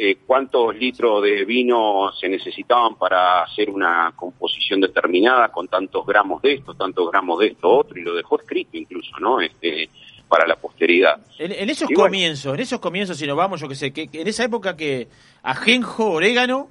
eh, 0.01 0.17
cuántos 0.25 0.73
litros 0.77 1.21
de 1.23 1.43
vino 1.43 2.09
se 2.19 2.29
necesitaban 2.29 2.95
para 2.95 3.43
hacer 3.43 3.69
una 3.69 4.13
composición 4.15 4.79
determinada 4.79 5.49
con 5.49 5.67
tantos 5.67 6.05
gramos 6.05 6.41
de 6.41 6.53
esto, 6.53 6.73
tantos 6.73 7.11
gramos 7.11 7.37
de 7.39 7.47
esto 7.47 7.69
otro, 7.69 7.99
y 7.99 8.03
lo 8.03 8.15
dejó 8.15 8.39
escrito 8.39 8.77
incluso, 8.77 9.11
¿no? 9.19 9.41
Este, 9.41 9.89
para 10.29 10.47
la 10.47 10.55
posteridad. 10.55 11.19
En, 11.37 11.51
en 11.51 11.69
esos 11.69 11.89
Y 11.91 11.95
bueno. 11.95 12.07
comienzos, 12.09 12.53
en 12.53 12.59
esos 12.61 12.79
comienzos, 12.79 13.17
si 13.17 13.27
nos 13.27 13.35
vamos, 13.35 13.59
yo 13.59 13.67
que 13.67 13.75
sé, 13.75 13.91
que, 13.91 14.07
que 14.07 14.21
en 14.21 14.27
esa 14.29 14.45
época 14.45 14.77
que 14.77 15.07
ajenjo, 15.43 16.11
orégano, 16.11 16.69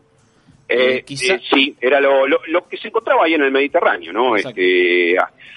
Eh, 0.70 1.02
quizá- 1.04 1.34
eh, 1.34 1.40
sí, 1.52 1.74
era 1.80 2.00
lo, 2.00 2.26
lo, 2.26 2.38
lo 2.46 2.66
que 2.68 2.76
se 2.76 2.88
encontraba 2.88 3.24
ahí 3.24 3.34
en 3.34 3.42
el 3.42 3.50
Mediterráneo, 3.50 4.12
¿no? 4.12 4.36
Exacto. 4.36 4.60
Este, 4.60 5.16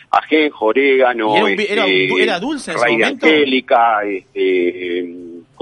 ajenjo, 0.09 0.65
orégano, 0.65 1.35
¿Y 1.35 1.37
era 1.37 1.45
un 1.45 1.55
vi- 1.55 1.67
era 1.69 1.85
un 1.85 1.91
este, 1.91 2.23
era 2.23 2.39
dulce 2.39 2.71
en 2.71 2.77
ese 2.77 2.89
momento? 2.91 3.25
angélica, 3.27 4.03
este, 4.05 4.99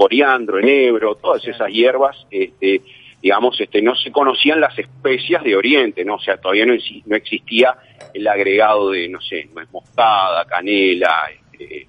coriandro, 0.00 0.58
enebro, 0.58 1.14
todas 1.16 1.46
esas 1.46 1.68
hierbas, 1.70 2.26
este, 2.30 2.80
digamos, 3.20 3.60
este, 3.60 3.82
no 3.82 3.94
se 3.94 4.10
conocían 4.10 4.58
las 4.58 4.78
especias 4.78 5.44
de 5.44 5.54
Oriente, 5.54 6.06
¿no? 6.06 6.14
O 6.14 6.20
sea, 6.20 6.38
todavía 6.38 6.64
no, 6.64 6.72
no 7.04 7.16
existía 7.16 7.76
el 8.14 8.26
agregado 8.26 8.92
de, 8.92 9.10
no 9.10 9.20
sé, 9.20 9.50
moscada, 9.70 10.46
canela, 10.46 11.28
este, 11.52 11.86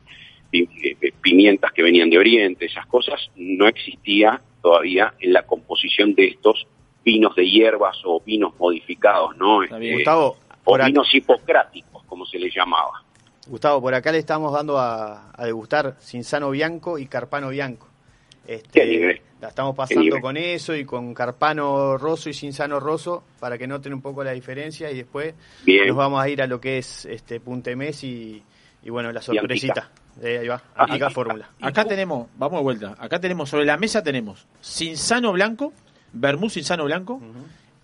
eh, 0.51 1.13
pimientas 1.21 1.71
que 1.71 1.81
venían 1.83 2.09
de 2.09 2.17
Oriente, 2.17 2.65
esas 2.65 2.85
cosas, 2.87 3.17
no 3.37 3.65
existía 3.65 4.41
todavía 4.61 5.13
en 5.21 5.31
la 5.31 5.43
composición 5.43 6.13
de 6.13 6.27
estos 6.27 6.67
vinos 7.05 7.33
de 7.37 7.49
hierbas 7.49 7.97
o 8.03 8.21
vinos 8.25 8.51
modificados, 8.59 9.37
¿no? 9.37 9.63
Este, 9.63 9.93
Gustavo, 9.93 10.35
o 10.65 10.75
acá- 10.75 10.87
vinos 10.87 11.07
hipocráticos, 11.15 12.03
como 12.03 12.25
se 12.25 12.37
les 12.39 12.53
llamaba. 12.53 12.91
Gustavo, 13.47 13.79
por 13.81 13.93
acá 13.93 14.11
le 14.11 14.17
estamos 14.17 14.51
dando 14.51 14.77
a, 14.77 15.31
a 15.33 15.45
degustar 15.45 15.95
Cinzano 16.01 16.49
Bianco 16.51 16.99
y 16.99 17.05
Carpano 17.05 17.49
Bianco. 17.51 17.87
Este, 18.55 19.21
la 19.39 19.47
estamos 19.49 19.75
pasando 19.75 20.19
con 20.19 20.35
eso 20.37 20.75
y 20.75 20.83
con 20.85 21.13
Carpano 21.13 21.97
Rosso 21.97 22.29
y 22.29 22.33
Cinzano 22.33 22.79
Rosso 22.79 23.23
para 23.39 23.57
que 23.57 23.65
noten 23.67 23.93
un 23.93 24.01
poco 24.01 24.23
la 24.23 24.31
diferencia 24.31 24.91
y 24.91 24.97
después 24.97 25.33
Bien. 25.65 25.87
nos 25.87 25.95
vamos 25.97 26.21
a 26.21 26.29
ir 26.29 26.41
a 26.41 26.47
lo 26.47 26.59
que 26.59 26.77
es 26.77 27.05
este 27.05 27.39
Puntemés 27.39 28.03
y, 28.03 28.43
y 28.83 28.89
bueno, 28.89 29.11
la 29.11 29.21
sorpresita. 29.21 29.89
Eh, 30.21 30.39
ahí 30.41 30.47
va, 30.47 30.61
Ah, 30.75 30.83
Antica 30.83 31.07
y- 31.09 31.13
Fórmula. 31.13 31.49
Acá 31.61 31.85
tenemos, 31.85 32.27
vamos 32.37 32.59
de 32.59 32.63
vuelta, 32.63 32.95
acá 32.99 33.19
tenemos, 33.19 33.49
sobre 33.49 33.65
la 33.65 33.77
mesa 33.77 34.03
tenemos 34.03 34.45
Cinzano 34.61 35.31
Blanco, 35.31 35.71
Vermú 36.13 36.49
Cinzano 36.49 36.83
Blanco 36.83 37.21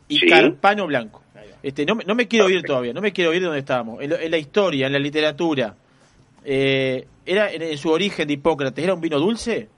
y 0.09 0.19
Sí. 0.19 0.27
Carpano 0.27 0.85
Blanco. 0.87 1.23
Este, 1.63 1.85
no, 1.85 1.95
me- 1.95 2.03
no 2.03 2.13
me 2.13 2.27
quiero 2.27 2.49
ir 2.49 2.61
todavía, 2.63 2.93
no 2.93 3.01
me 3.01 3.11
quiero 3.13 3.33
ir 3.33 3.39
de 3.39 3.45
donde 3.45 3.59
estábamos. 3.59 4.01
En, 4.01 4.09
lo- 4.11 4.19
en 4.19 4.29
la 4.29 4.37
historia, 4.37 4.87
en 4.87 4.93
la 4.93 4.99
literatura, 4.99 5.75
eh, 6.45 7.07
era 7.25 7.51
en, 7.51 7.61
en 7.61 7.77
su 7.77 7.89
origen 7.89 8.27
de 8.27 8.33
Hipócrates, 8.35 8.83
¿era 8.83 8.93
un 8.93 9.01
vino 9.01 9.17
dulce? 9.19 9.69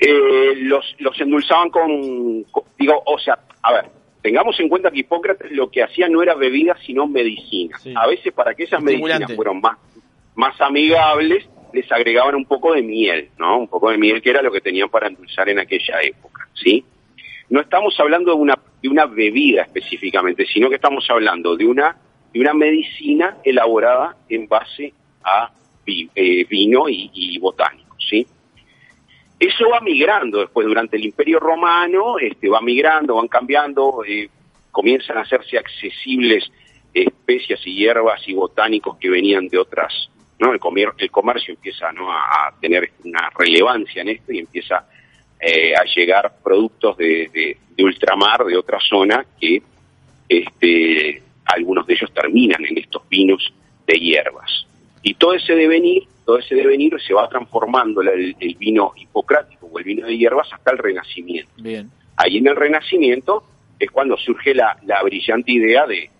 Eh, 0.00 0.54
los, 0.56 0.94
los 0.98 1.20
endulzaban 1.20 1.70
con, 1.70 2.44
con- 2.44 2.62
digo, 2.78 3.02
o 3.04 3.18
sea, 3.18 3.38
a 3.62 3.72
ver, 3.72 3.86
tengamos 4.22 4.58
en 4.60 4.68
cuenta 4.68 4.90
que 4.90 5.00
Hipócrates 5.00 5.50
lo 5.52 5.70
que 5.70 5.82
hacía 5.82 6.08
no 6.08 6.22
era 6.22 6.34
bebida, 6.34 6.76
sino 6.86 7.06
medicina. 7.06 7.76
A 7.96 8.06
veces 8.06 8.32
para 8.32 8.54
que 8.54 8.64
esas 8.64 8.80
medicinas 8.82 9.36
fueran 9.36 9.60
más, 9.60 9.78
más 10.36 10.60
amigables, 10.60 11.48
les 11.72 11.90
agregaban 11.90 12.34
un 12.36 12.44
poco 12.44 12.72
de 12.74 12.82
miel, 12.82 13.30
¿no? 13.38 13.58
Un 13.58 13.68
poco 13.68 13.90
de 13.90 13.98
miel 13.98 14.22
que 14.22 14.30
era 14.30 14.40
lo 14.40 14.52
que 14.52 14.60
tenían 14.60 14.88
para 14.88 15.08
endulzar 15.08 15.48
en 15.48 15.58
aquella 15.58 16.00
época, 16.02 16.48
¿sí? 16.54 16.84
No 17.50 17.60
estamos 17.60 17.98
hablando 17.98 18.30
de 18.34 18.36
una, 18.40 18.58
de 18.82 18.88
una 18.88 19.06
bebida 19.06 19.62
específicamente, 19.62 20.46
sino 20.46 20.68
que 20.68 20.76
estamos 20.76 21.04
hablando 21.10 21.56
de 21.56 21.66
una, 21.66 21.96
de 22.32 22.40
una 22.40 22.54
medicina 22.54 23.38
elaborada 23.42 24.16
en 24.28 24.46
base 24.46 24.92
a 25.24 25.50
vi- 25.84 26.08
eh, 26.14 26.44
vino 26.44 26.88
y, 26.88 27.10
y. 27.12 27.38
Eso 29.38 29.68
va 29.70 29.80
migrando 29.80 30.40
después 30.40 30.66
durante 30.66 30.96
el 30.96 31.04
Imperio 31.04 31.38
Romano, 31.38 32.18
este, 32.18 32.48
va 32.48 32.60
migrando, 32.60 33.14
van 33.16 33.28
cambiando, 33.28 34.02
eh, 34.06 34.28
comienzan 34.72 35.16
a 35.18 35.20
hacerse 35.22 35.56
accesibles 35.58 36.50
especias 36.92 37.60
y 37.64 37.74
hierbas 37.76 38.26
y 38.26 38.34
botánicos 38.34 38.96
que 38.98 39.08
venían 39.10 39.46
de 39.48 39.58
otras, 39.58 40.10
¿no? 40.40 40.52
El, 40.52 40.58
comer- 40.58 40.94
el 40.98 41.10
comercio 41.10 41.54
empieza 41.54 41.88
a, 41.88 42.52
tener 42.60 42.90
una 43.04 43.30
relevancia 43.38 44.02
en 44.02 44.08
esto 44.08 44.32
y 44.32 44.38
empieza 44.40 44.86
eh, 45.40 45.72
a 45.76 45.84
llegar 45.84 46.32
productos 46.42 46.96
de 46.96 47.56
ultramar, 47.78 48.44
de 48.44 48.56
otra 48.56 48.80
zona, 48.80 49.24
que 49.40 49.62
este, 50.28 51.22
algunos 51.44 51.86
de 51.86 51.94
ellos 51.94 52.12
terminan 52.12 52.64
en 52.64 52.78
estos 52.78 53.08
vinos 53.08 53.52
de 53.86 53.94
hierbas. 53.94 54.66
Y 55.02 55.14
todo 55.14 55.34
ese 55.34 55.54
devenir, 55.54 56.04
todo 56.26 56.38
ese 56.38 56.54
devenir 56.54 56.94
se 57.06 57.14
va 57.14 57.28
transformando 57.28 58.00
el, 58.02 58.34
el 58.38 58.54
vino 58.56 58.92
hipocrático 58.96 59.66
o 59.66 59.78
el 59.78 59.84
vino 59.84 60.06
de 60.06 60.16
hierbas 60.16 60.52
hasta 60.52 60.70
el 60.72 60.78
Renacimiento. 60.78 61.50
Bien. 61.58 61.90
Ahí 62.16 62.38
en 62.38 62.48
el 62.48 62.56
Renacimiento 62.56 63.44
es 63.78 63.90
cuando 63.90 64.16
surge 64.16 64.54
la, 64.54 64.76
la 64.84 65.02
brillante 65.02 65.52
idea 65.52 65.86
de, 65.86 66.10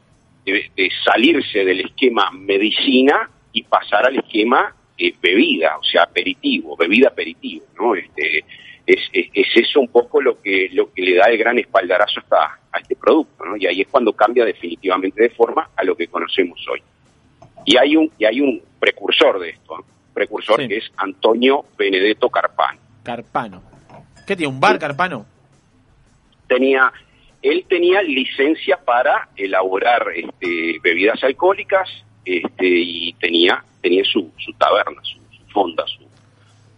de- 0.44 0.70
de 0.76 0.90
salirse 1.04 1.64
del 1.64 1.80
esquema 1.80 2.30
medicina 2.30 3.28
y 3.52 3.62
pasar 3.64 4.06
al 4.06 4.16
esquema 4.16 4.74
eh, 4.96 5.12
bebida, 5.20 5.76
o 5.78 5.82
sea, 5.84 6.04
aperitivo, 6.04 6.76
bebida 6.76 7.08
aperitivo, 7.08 7.64
¿no? 7.78 7.94
Este, 7.94 8.44
es, 8.86 9.00
es- 9.12 9.28
es 9.34 9.46
eso 9.56 9.80
un 9.80 9.88
poco 9.88 10.20
lo 10.22 10.40
que, 10.40 10.68
lo 10.72 10.92
que 10.92 11.02
le 11.02 11.16
da 11.16 11.24
el 11.26 11.36
gran 11.38 11.58
espaldarazo 11.58 12.20
hasta, 12.20 12.60
a 12.72 12.78
este 12.80 12.94
producto, 12.96 13.44
¿no? 13.44 13.56
Y 13.56 13.66
ahí 13.66 13.80
es 13.80 13.88
cuando 13.88 14.12
cambia 14.12 14.44
definitivamente 14.44 15.20
de 15.22 15.30
forma 15.30 15.68
a 15.76 15.84
lo 15.84 15.96
que 15.96 16.06
conocemos 16.06 16.64
hoy. 16.72 16.80
Y 17.68 17.76
hay 17.76 17.96
un, 17.96 18.10
y 18.18 18.24
hay 18.24 18.40
un 18.40 18.62
precursor 18.80 19.38
de 19.38 19.50
esto, 19.50 19.76
¿no? 19.76 19.84
precursor 20.14 20.66
que 20.66 20.78
es 20.78 20.90
Antonio 20.96 21.66
Benedetto 21.76 22.30
Carpano. 22.30 22.80
Carpano. 23.02 23.62
¿Qué 24.26 24.34
tiene? 24.34 24.50
¿Un 24.54 24.58
bar 24.58 24.78
Carpano? 24.78 25.26
tenía 26.46 26.90
él 27.42 27.66
tenía 27.68 28.00
licencia 28.02 28.78
para 28.82 29.28
elaborar 29.36 30.06
este, 30.14 30.78
bebidas 30.82 31.22
alcohólicas 31.22 31.88
este, 32.24 32.66
y 32.66 33.12
tenía 33.20 33.62
tenía 33.82 34.02
su, 34.04 34.32
su 34.38 34.52
taberna, 34.54 35.02
su, 35.02 35.18
su 35.36 35.44
fonda, 35.52 35.84
su, 35.86 36.04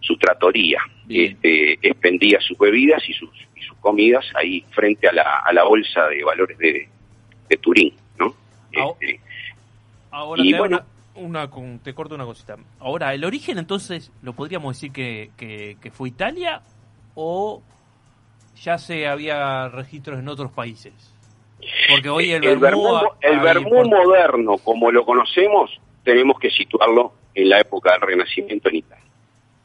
su 0.00 0.16
tratoría. 0.16 0.80
Este, 1.08 1.78
expendía 1.88 2.40
sus 2.40 2.58
bebidas 2.58 3.08
y 3.08 3.12
sus, 3.12 3.30
y 3.54 3.62
sus 3.62 3.76
comidas 3.78 4.26
ahí 4.34 4.64
frente 4.72 5.06
a 5.06 5.12
la, 5.12 5.38
a 5.38 5.52
la 5.52 5.62
bolsa 5.62 6.08
de 6.08 6.24
valores 6.24 6.58
de, 6.58 6.88
de 7.48 7.56
Turín, 7.58 7.94
¿no? 8.18 8.34
Este, 8.72 9.20
Ahora 10.10 10.42
Y 10.44 10.50
te, 10.50 10.56
hago 10.56 10.64
bueno. 10.68 10.84
una, 11.14 11.26
una 11.28 11.50
con- 11.50 11.78
te 11.80 11.94
corto 11.94 12.14
una 12.14 12.24
cosita. 12.24 12.56
Ahora, 12.78 13.14
¿el 13.14 13.24
origen 13.24 13.58
entonces 13.58 14.10
lo 14.22 14.32
podríamos 14.32 14.76
decir 14.76 14.92
que, 14.92 15.30
que, 15.36 15.76
que 15.80 15.90
fue 15.90 16.08
Italia 16.08 16.62
o 17.14 17.62
ya 18.62 18.78
se 18.78 19.06
había 19.06 19.68
registros 19.68 20.18
en 20.18 20.28
otros 20.28 20.50
países? 20.52 20.92
Porque 21.90 22.08
hoy 22.08 22.30
el, 22.32 22.42
el 22.44 22.64
ha- 22.64 22.68
el 23.20 23.34
import- 23.64 23.90
moderno, 23.90 24.56
como 24.58 24.90
lo 24.90 25.04
conocemos, 25.04 25.70
tenemos 26.04 26.38
que 26.38 26.50
situarlo 26.50 27.12
en 27.34 27.48
la 27.50 27.60
época 27.60 27.92
del 27.92 28.00
Renacimiento 28.00 28.68
en 28.70 28.76
Italia. 28.76 29.04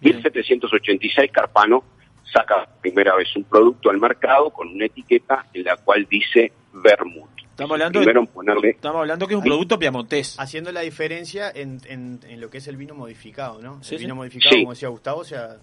1786 0.01 1.31
Carpano 1.31 1.83
saca 2.31 2.65
por 2.65 2.81
primera 2.81 3.15
vez 3.15 3.33
un 3.35 3.43
producto 3.45 3.89
al 3.89 3.97
mercado 3.99 4.49
con 4.51 4.67
una 4.67 4.85
etiqueta 4.85 5.45
en 5.53 5.63
la 5.63 5.77
cual 5.77 6.05
dice 6.09 6.51
vermut. 6.73 7.29
Estamos 7.55 7.71
hablando, 7.71 7.99
de- 7.99 8.05
Primero 8.05 8.19
en 8.21 8.27
ponerle 8.27 8.69
estamos 8.71 8.99
hablando 8.99 9.27
que 9.27 9.33
es 9.33 9.37
un 9.37 9.43
producto 9.45 9.79
piamontés. 9.79 10.35
Haciendo 10.39 10.71
la 10.73 10.81
diferencia 10.81 11.49
en, 11.55 11.79
en, 11.87 12.19
en 12.27 12.41
lo 12.41 12.49
que 12.49 12.57
es 12.57 12.67
el 12.67 12.75
vino 12.75 12.93
modificado, 12.95 13.61
¿no? 13.61 13.81
Sí, 13.81 13.95
el 13.95 13.99
sí. 13.99 14.05
vino 14.05 14.15
modificado, 14.15 14.53
Sí. 14.55 14.61
como 14.61 14.73
decía 14.73 14.89
Gustavo, 14.89 15.21
o 15.21 15.23
sea, 15.23 15.55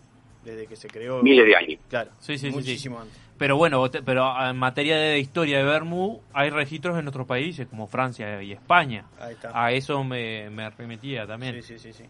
desde 0.43 0.67
que 0.67 0.75
se 0.77 0.89
creó. 0.89 1.23
Miles 1.23 1.45
de 1.47 1.55
años. 1.57 1.81
Claro, 1.91 2.11
Sí, 2.19 2.39
sí, 2.39 2.49
sí, 2.51 2.57
muchísimo 2.57 2.97
sí. 2.97 3.03
antes. 3.03 3.19
Pero 3.39 3.57
bueno, 3.57 3.85
pero 4.05 4.33
en 4.49 4.57
materia 4.57 4.97
de 4.97 5.19
historia 5.19 5.59
de 5.59 5.65
Vermú 5.65 6.21
hay 6.33 6.49
registros 6.51 6.99
en 6.99 7.09
otros 7.09 7.27
países 7.27 7.67
como 7.67 7.87
Francia 7.87 8.43
y 8.43 8.53
España. 8.53 9.05
Ahí 9.21 9.35
está. 9.35 9.51
A 9.53 9.73
eso 9.73 10.03
me, 10.05 10.49
me 10.51 10.71
remitía 10.71 11.27
también. 11.27 11.63
Sí, 11.63 11.77
sí, 11.79 11.93
sí. 11.93 12.05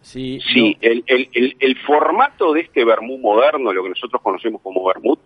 Sí, 0.00 0.40
Sí, 0.54 0.76
el, 0.80 1.02
el, 1.08 1.28
el, 1.34 1.56
el 1.58 1.76
formato 1.80 2.52
de 2.52 2.60
este 2.60 2.84
vermú 2.84 3.18
moderno, 3.18 3.72
lo 3.72 3.82
que 3.82 3.88
nosotros 3.90 4.22
conocemos 4.22 4.62
como 4.62 4.86
vermut, 4.86 5.18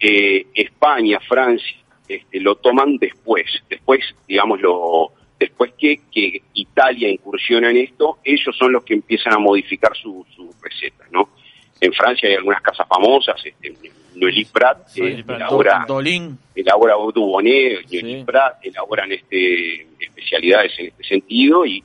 eh, 0.00 0.46
España, 0.54 1.20
Francia, 1.28 1.76
este, 2.08 2.40
lo 2.40 2.56
toman 2.56 2.96
después. 2.96 3.46
Después, 3.68 4.00
digamos, 4.26 4.60
lo, 4.60 5.12
después 5.38 5.72
que, 5.78 6.00
que 6.12 6.42
Italia 6.54 7.08
incursiona 7.08 7.70
en 7.70 7.78
esto, 7.78 8.18
ellos 8.24 8.56
son 8.56 8.72
los 8.72 8.84
que 8.84 8.94
empiezan 8.94 9.34
a 9.34 9.38
modificar 9.38 9.96
su, 9.96 10.24
su 10.34 10.52
receta, 10.62 11.04
¿no? 11.10 11.30
En 11.80 11.92
Francia 11.92 12.28
hay 12.28 12.34
algunas 12.34 12.60
casas 12.60 12.88
famosas, 12.88 13.40
este, 13.44 13.72
Noël 14.16 14.46
Prat, 14.52 14.88
Sí, 14.88 15.00
eh, 15.02 15.22
Prat. 15.24 15.40
elabora, 15.40 15.86
elabora 16.54 16.94
Dubonnet, 17.14 17.86
Noël 17.90 18.24
Prat, 18.24 18.56
elaboran 18.64 19.12
este, 19.12 19.82
especialidades 20.00 20.76
en 20.78 20.86
este 20.86 21.04
sentido 21.04 21.64
y, 21.64 21.84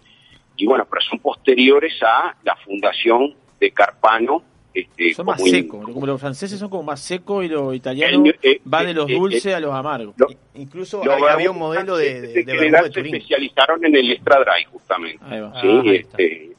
y 0.58 0.66
bueno, 0.66 0.88
pero 0.90 1.02
son 1.02 1.20
posteriores 1.20 1.94
a 2.02 2.36
la 2.44 2.56
fundación 2.56 3.36
de 3.60 3.70
Carpano. 3.72 4.44
Este, 4.74 5.14
Son 5.14 5.26
más 5.28 5.40
secos, 5.52 5.86
como 5.94 6.08
los 6.08 6.20
franceses 6.20 6.58
son 6.58 6.70
como 6.70 6.84
más 6.84 7.00
secos 7.00 7.46
y 7.46 7.48
los 7.48 7.76
italianos 7.76 8.30
El- 8.42 8.52
eh, 8.52 8.62
van 8.66 8.86
de 8.86 8.92
eh, 8.92 8.94
los 8.96 9.10
eh, 9.10 9.14
dulces 9.14 9.46
eh, 9.46 9.54
a 9.54 9.60
los 9.60 9.74
amargos. 9.74 10.16
Incluso 10.56 11.02
había 11.36 11.52
un 11.52 11.60
modelo 11.60 11.96
de, 11.96 12.22
de, 12.22 12.44
se 12.92 13.02
especializaron 13.18 13.86
en 13.86 13.96
el 13.96 14.12
extra 14.12 14.40
dry, 14.40 14.64
justamente. 14.72 15.24
Ahí 15.26 15.40
va. 15.42 15.62
¿sí? 15.62 15.68
Ah, 15.68 15.82
ahí. 15.84 15.96
Este, 15.96 16.52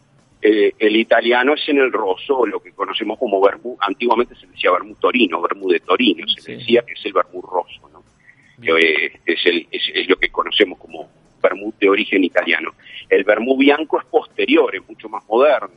eh, 0.42 0.72
el 0.78 0.96
italiano 0.96 1.54
es 1.54 1.68
en 1.68 1.78
el 1.78 1.90
rosso, 1.90 2.44
lo 2.46 2.60
que 2.60 2.70
conocemos 2.72 3.18
como 3.18 3.40
vermú. 3.40 3.76
Antiguamente 3.80 4.34
se 4.36 4.46
decía 4.46 4.70
vermú 4.70 4.94
torino, 4.96 5.40
vermú 5.42 5.68
de 5.70 5.80
Torino, 5.80 6.26
se 6.28 6.52
le 6.52 6.58
decía 6.58 6.82
que 6.86 6.92
es 6.92 7.04
el 7.06 7.14
vermú 7.14 7.40
rosso, 7.42 7.80
¿no? 7.92 8.02
Eh, 8.62 9.10
es, 9.26 9.46
el- 9.46 9.66
es- 9.70 9.90
es 9.92 10.08
lo 10.08 10.16
que 10.16 10.28
conocemos 10.28 10.78
como 10.78 11.08
vermú 11.42 11.72
de 11.80 11.88
origen 11.88 12.22
italiano. 12.24 12.72
El 13.08 13.24
vermú 13.24 13.56
bianco 13.56 13.98
es 13.98 14.04
posterior, 14.06 14.74
es 14.76 14.86
mucho 14.88 15.08
más 15.08 15.24
moderno, 15.28 15.70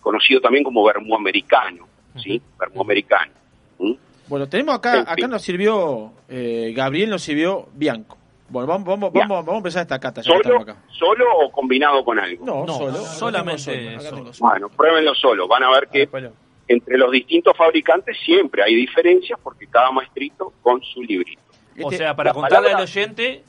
conocido 0.00 0.40
también 0.40 0.64
como 0.64 0.84
vermú 0.84 1.14
americano, 1.14 1.86
¿sí? 2.16 2.40
Vermú 2.58 2.82
americano. 2.82 3.32
¿Mm? 3.78 3.92
Bueno, 4.28 4.48
tenemos 4.48 4.74
acá, 4.74 4.94
En 4.96 5.00
acá 5.02 5.14
fin. 5.14 5.30
nos 5.30 5.42
sirvió, 5.42 6.12
eh, 6.28 6.72
Gabriel 6.76 7.10
nos 7.10 7.22
sirvió 7.22 7.66
Bianco. 7.74 8.16
Bueno, 8.50 8.66
vamos, 8.66 8.86
vamos, 8.86 9.12
vamos, 9.12 9.28
vamos 9.44 9.54
a 9.54 9.56
empezar 9.58 9.82
esta 9.82 9.98
cata. 9.98 10.22
ya 10.22 10.32
que 10.36 10.42
¿Solo, 10.42 10.60
acá. 10.60 10.76
¿Solo 10.90 11.24
o 11.38 11.50
combinado 11.52 12.02
con 12.04 12.18
algo? 12.18 12.44
No, 12.46 12.64
No, 12.66 12.74
solo. 12.78 12.92
solamente 13.04 13.98
solo, 14.00 14.32
solo. 14.32 14.50
Bueno, 14.50 14.68
pruébenlo 14.70 15.14
solo. 15.14 15.46
Van 15.46 15.62
a 15.64 15.70
ver 15.70 15.88
que 15.88 16.06
bueno. 16.06 16.30
entre 16.66 16.96
los 16.96 17.10
distintos 17.12 17.54
fabricantes 17.56 18.16
siempre 18.24 18.62
hay 18.62 18.74
diferencias 18.74 19.38
porque 19.42 19.66
cada 19.66 19.90
maestrito 19.92 20.52
con 20.62 20.82
su 20.82 21.02
librito. 21.02 21.40
O 21.78 21.82
Este- 21.90 21.98
sea, 21.98 22.16
para 22.16 22.32
contarle 22.32 22.56
palabra- 22.68 22.76
al 22.78 22.82
oyente, 22.84 23.42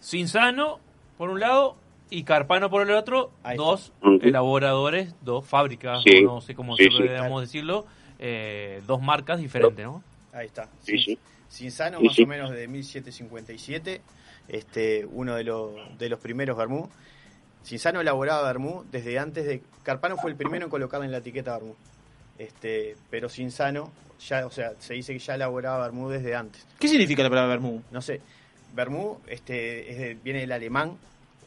Cinzano 0.00 0.78
por 1.18 1.28
un 1.30 1.40
lado 1.40 1.76
y 2.10 2.22
Carpano 2.24 2.70
por 2.70 2.82
el 2.82 2.92
otro, 2.92 3.30
dos 3.56 3.92
elaboradores, 4.22 5.14
dos 5.22 5.44
fábricas, 5.44 6.02
Sí, 6.04 6.24
o 6.24 6.34
no 6.36 6.40
sé 6.40 6.54
cómo 6.54 6.76
sí, 6.76 6.88
podríamos 6.88 7.40
decirlo, 7.42 7.86
eh, 8.18 8.82
dos 8.86 9.02
marcas 9.02 9.38
diferentes, 9.40 9.84
¿no? 9.84 10.02
Ahí 10.32 10.46
está. 10.46 10.68
Sí, 10.82 10.98
sí. 10.98 11.18
Cinzano 11.50 11.98
Sí, 12.00 12.06
más 12.06 12.14
sí. 12.16 12.22
o 12.24 12.26
menos 12.26 12.50
de 12.50 12.66
1757, 12.68 14.00
este, 14.48 15.06
uno 15.10 15.34
de 15.34 15.44
los, 15.44 15.72
de 15.98 16.08
los 16.08 16.18
primeros 16.20 16.56
Bermú. 16.56 16.88
Cinzano 17.64 18.00
elaboraba 18.00 18.42
Bermú 18.46 18.84
desde 18.92 19.18
antes 19.18 19.44
de... 19.46 19.62
Carpano 19.82 20.16
fue 20.16 20.30
el 20.30 20.36
primero 20.36 20.64
en 20.64 20.70
colocarla 20.70 21.06
en 21.06 21.12
la 21.12 21.18
etiqueta 21.18 21.54
Bermú. 21.54 21.74
Este, 22.38 22.96
pero 23.10 23.28
Cinzano, 23.28 23.90
ya, 24.28 24.46
o 24.46 24.50
sea, 24.50 24.72
se 24.78 24.94
dice 24.94 25.12
que 25.12 25.18
ya 25.18 25.34
elaboraba 25.34 25.84
Bermú 25.84 26.08
desde 26.08 26.34
antes. 26.36 26.64
¿Qué 26.78 26.86
significa 26.88 27.22
la 27.22 27.28
palabra 27.30 27.50
Bermú? 27.50 27.82
No 27.90 28.02
sé, 28.02 28.20
Bermú 28.74 29.18
este, 29.26 29.90
es 29.90 29.98
de- 29.98 30.14
viene 30.22 30.40
del 30.40 30.52
alemán, 30.52 30.96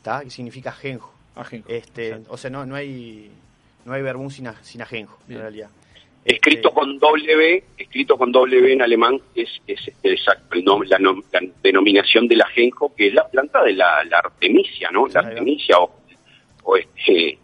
¿tá? 0.01 0.21
que 0.23 0.29
significa 0.29 0.69
ajenjo. 0.71 1.13
Ajenjo. 1.35 1.69
Este, 1.69 2.19
o 2.27 2.37
sea, 2.37 2.49
no, 2.49 2.65
no 2.65 2.75
hay 2.75 3.31
no 3.85 3.93
hay 3.93 4.01
Bermú 4.01 4.29
sin, 4.29 4.47
a- 4.47 4.61
sin 4.63 4.81
ajenjo, 4.81 5.17
Bien. 5.27 5.39
en 5.39 5.43
realidad. 5.43 5.69
Escrito 6.25 6.67
Este, 6.69 6.79
con 6.79 6.99
W, 6.99 7.63
escrito 7.77 8.17
con 8.17 8.31
W 8.31 8.73
en 8.73 8.81
alemán 8.81 9.19
es, 9.33 9.49
es 9.65 9.79
este, 9.87 10.11
exacto 10.13 10.55
el 10.55 10.65
nom- 10.65 10.85
la, 10.85 10.97
nom- 10.99 11.23
la 11.31 11.39
denominación 11.63 12.27
del 12.27 12.41
ajenjo, 12.41 12.93
que 12.95 13.07
es 13.07 13.13
la 13.13 13.27
planta 13.27 13.63
de 13.63 13.73
la, 13.73 14.03
la 14.03 14.19
artemisia, 14.19 14.89
¿no? 14.91 15.07
La 15.07 15.21
artemisia 15.21 15.79
o, 15.79 15.91
o 16.63 16.75
este 16.77 17.39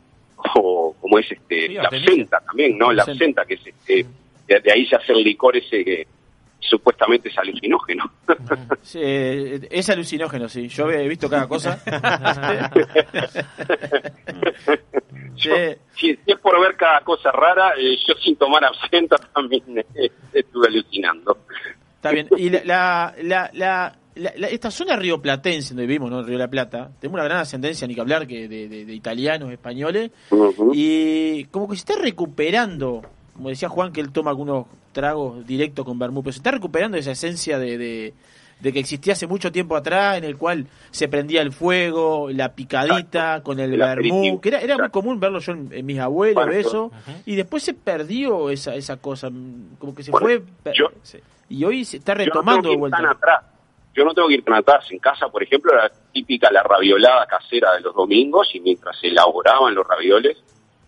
o 0.56 0.94
como 1.00 1.18
es 1.20 1.32
este 1.32 1.68
Sí, 1.68 1.74
la 1.74 1.84
absenta 1.84 2.40
también, 2.46 2.78
¿no? 2.78 2.92
La 2.92 3.04
Absenta. 3.04 3.42
absenta 3.42 3.46
que 3.46 3.54
es 3.56 3.66
este 3.68 4.06
de, 4.48 4.60
de 4.60 4.72
ahí 4.72 4.86
se 4.86 4.98
hace 4.98 5.14
el 5.14 5.24
licor 5.24 5.56
ese 5.58 5.84
que 5.84 6.08
supuestamente 6.70 7.30
es 7.30 7.38
alucinógeno. 7.38 8.12
Sí, 8.82 9.00
eh, 9.02 9.68
es 9.70 9.90
alucinógeno, 9.90 10.50
sí. 10.50 10.68
Yo 10.68 10.90
he 10.90 11.08
visto 11.08 11.30
cada 11.30 11.48
cosa. 11.48 11.78
Sí. 11.80 11.92
Yo, 15.38 15.54
si, 15.98 16.16
si 16.16 16.20
es 16.32 16.40
por 16.40 16.60
ver 16.60 16.76
cada 16.76 17.02
cosa 17.02 17.32
rara, 17.32 17.74
eh, 17.78 17.98
yo 18.08 18.14
sin 18.24 18.36
tomar 18.38 18.64
absenta 18.64 19.18
también 19.34 19.64
eh, 19.96 20.10
estuve 20.34 20.68
alucinando. 20.68 21.38
Está 21.96 22.12
bien. 22.12 22.28
Y 22.38 22.50
la, 22.50 22.62
la, 22.64 23.16
la, 23.22 23.50
la- 23.54 23.96
la- 24.16 24.34
la- 24.38 24.48
esta 24.48 24.72
zona 24.72 24.96
rioplatense 24.96 25.70
donde 25.74 25.88
vivimos, 25.88 26.10
¿no? 26.10 26.22
Río 26.24 26.38
de 26.38 26.44
la 26.44 26.50
Plata, 26.50 26.90
tenemos 27.00 27.16
una 27.20 27.26
gran 27.26 27.40
ascendencia, 27.40 27.86
ni 27.86 27.96
que 27.96 28.02
hablar, 28.02 28.26
que 28.26 28.48
de, 28.48 28.70
de- 28.70 28.86
de 28.86 28.94
italianos, 28.94 29.52
españoles, 29.52 30.12
y 30.74 31.44
como 31.46 31.68
que 31.68 31.76
se 31.76 31.80
está 31.82 31.96
recuperando, 32.02 33.02
como 33.36 33.50
decía 33.50 33.68
Juan, 33.68 33.92
que 33.92 34.00
él 34.00 34.12
toma 34.14 34.30
algunos 34.32 34.68
tragos 34.96 35.46
directos 35.46 35.84
con 35.86 36.00
vermú, 36.00 36.24
pero 36.24 36.32
se 36.32 36.40
está 36.40 36.52
recuperando 36.52 36.96
esa 36.98 37.12
esencia 37.12 37.60
de, 37.60 37.78
de, 37.78 38.14
de 38.62 38.72
que 38.74 38.80
existía 38.80 39.12
hace 39.14 39.28
mucho 39.28 39.52
tiempo 39.52 39.76
atrás, 39.76 40.18
en 40.18 40.24
el 40.24 40.38
cual 40.38 40.68
se 40.90 41.10
prendía 41.10 41.42
el 41.42 41.52
fuego, 41.52 42.30
la 42.32 42.54
picadita 42.56 43.44
con 43.44 43.60
el, 43.60 43.74
El 43.74 43.80
vermú, 43.80 44.40
que 44.40 44.50
era, 44.50 44.62
era 44.62 44.78
muy 44.78 44.90
común 44.90 45.20
verlo 45.20 45.40
yo 45.40 45.52
en, 45.52 45.70
en 45.74 45.86
mis 45.86 46.00
abuelos, 46.00 46.36
Bueno, 46.46 46.52
eso, 46.60 46.92
y 47.26 47.36
después 47.36 47.62
se 47.64 47.74
perdió 47.74 48.50
esa, 48.50 48.74
esa 48.74 48.96
cosa, 48.98 49.30
mm, 49.30 49.76
como 49.80 49.94
que 49.94 50.04
se 50.04 50.12
Bueno, 50.12 50.26
fue... 50.64 50.74
yo- 50.74 50.90
se- 51.04 51.22
y 51.50 51.64
hoy 51.66 51.84
se 51.86 51.98
está 51.98 52.14
retomando 52.16 52.70
de 52.70 52.76
vuelta. 52.78 52.98
atrás. 52.98 53.44
Yo 53.94 54.04
no 54.04 54.14
tengo 54.14 54.28
que 54.30 54.34
ir 54.36 54.44
tan 54.44 54.56
atrás. 54.56 54.86
En 54.92 55.00
casa, 55.00 55.28
por 55.30 55.44
ejemplo, 55.44 55.72
era 55.74 55.92
típica 56.12 56.52
la 56.52 56.64
raviolada 56.64 57.26
casera 57.28 57.74
de 57.76 57.82
los 57.82 57.94
domingos 57.94 58.50
y 58.56 58.60
mientras 58.62 58.98
se 59.00 59.08
elaboraban 59.08 59.76
los 59.76 59.86
ravioles, 59.88 60.38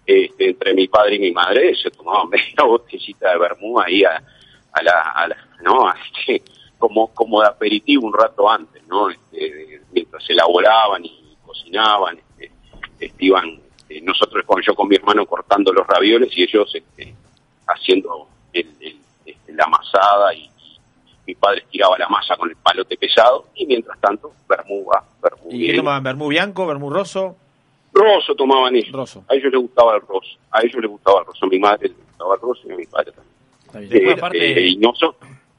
este, 0.08 0.50
entre 0.50 0.74
mi 0.74 0.88
padre 0.88 1.16
y 1.16 1.20
mi 1.20 1.32
madre 1.32 1.76
se 1.76 1.92
tomaban 1.92 2.30
media 2.32 2.64
botellita 2.66 3.32
de 3.32 3.38
vermú 3.38 3.80
ahí 3.80 4.04
a, 4.04 4.24
a 4.72 4.82
la, 4.84 5.02
a 5.02 5.28
la- 5.28 5.48
¿no? 5.62 5.94
Este, 6.28 6.42
como, 6.80 7.08
como 7.14 7.42
de 7.42 7.48
aperitivo 7.48 8.06
un 8.08 8.14
rato 8.14 8.50
antes, 8.50 8.82
¿no? 8.88 9.10
Este, 9.10 9.82
mientras 9.92 10.24
se 10.24 10.34
elaboraban 10.34 11.04
y 11.06 11.36
cocinaban, 11.46 12.18
este, 12.38 12.52
este, 13.00 13.26
iban, 13.26 13.60
este, 13.80 14.00
nosotros 14.02 14.44
con 14.46 14.62
yo 14.62 14.76
con 14.76 14.88
mi 14.88 14.96
hermano 14.96 15.26
cortando 15.26 15.74
los 15.74 15.86
ravioles 15.88 16.30
y 16.38 16.44
ellos 16.44 16.70
este, 16.74 17.16
haciendo 17.68 18.28
el- 18.54 18.76
el- 18.80 18.98
este, 19.26 19.54
la 19.54 19.64
amasada 19.66 20.34
y, 20.34 20.50
mi 21.26 21.36
padre 21.36 21.66
tiraba 21.70 21.98
la 21.98 22.08
masa 22.08 22.38
con 22.38 22.50
el 22.50 22.56
palote 22.56 22.96
pesado 22.96 23.48
y 23.56 23.66
mientras 23.66 24.00
tanto 24.00 24.32
vermú 24.48 24.86
va, 24.86 25.04
vermú 25.22 25.50
¿Y 25.52 25.68
qué 25.68 25.74
tomaban? 25.76 26.02
¿Vermú 26.02 26.30
bianco, 26.30 26.66
vermú 26.66 26.90
roso? 26.90 27.36
Rosso 27.98 28.36
tomaban 28.36 28.76
ellos. 28.76 28.92
Rosso. 28.92 29.24
A 29.28 29.36
ellos 29.36 29.52
les 29.52 29.62
gustaba 29.62 29.96
el 29.96 30.02
roso. 30.02 30.38
A 30.52 30.62
ellos 30.62 30.82
les 30.82 30.90
gustaba 30.90 31.20
el 31.22 31.26
roso. 31.26 31.46
A 31.46 31.50
mi 31.50 31.60
madre 31.60 31.90
le 31.90 31.96
gustaba 31.96 32.36
el 32.36 32.42
roso 32.42 32.62
y 32.68 32.72
a 32.72 32.76
mi 32.76 32.86
padre 32.86 33.12
también. 33.12 34.08
Eh, 34.08 34.12
aparte- 34.14 34.60
eh, 34.60 34.68
y 34.70 34.78
no 34.78 34.94
so- 34.96 35.16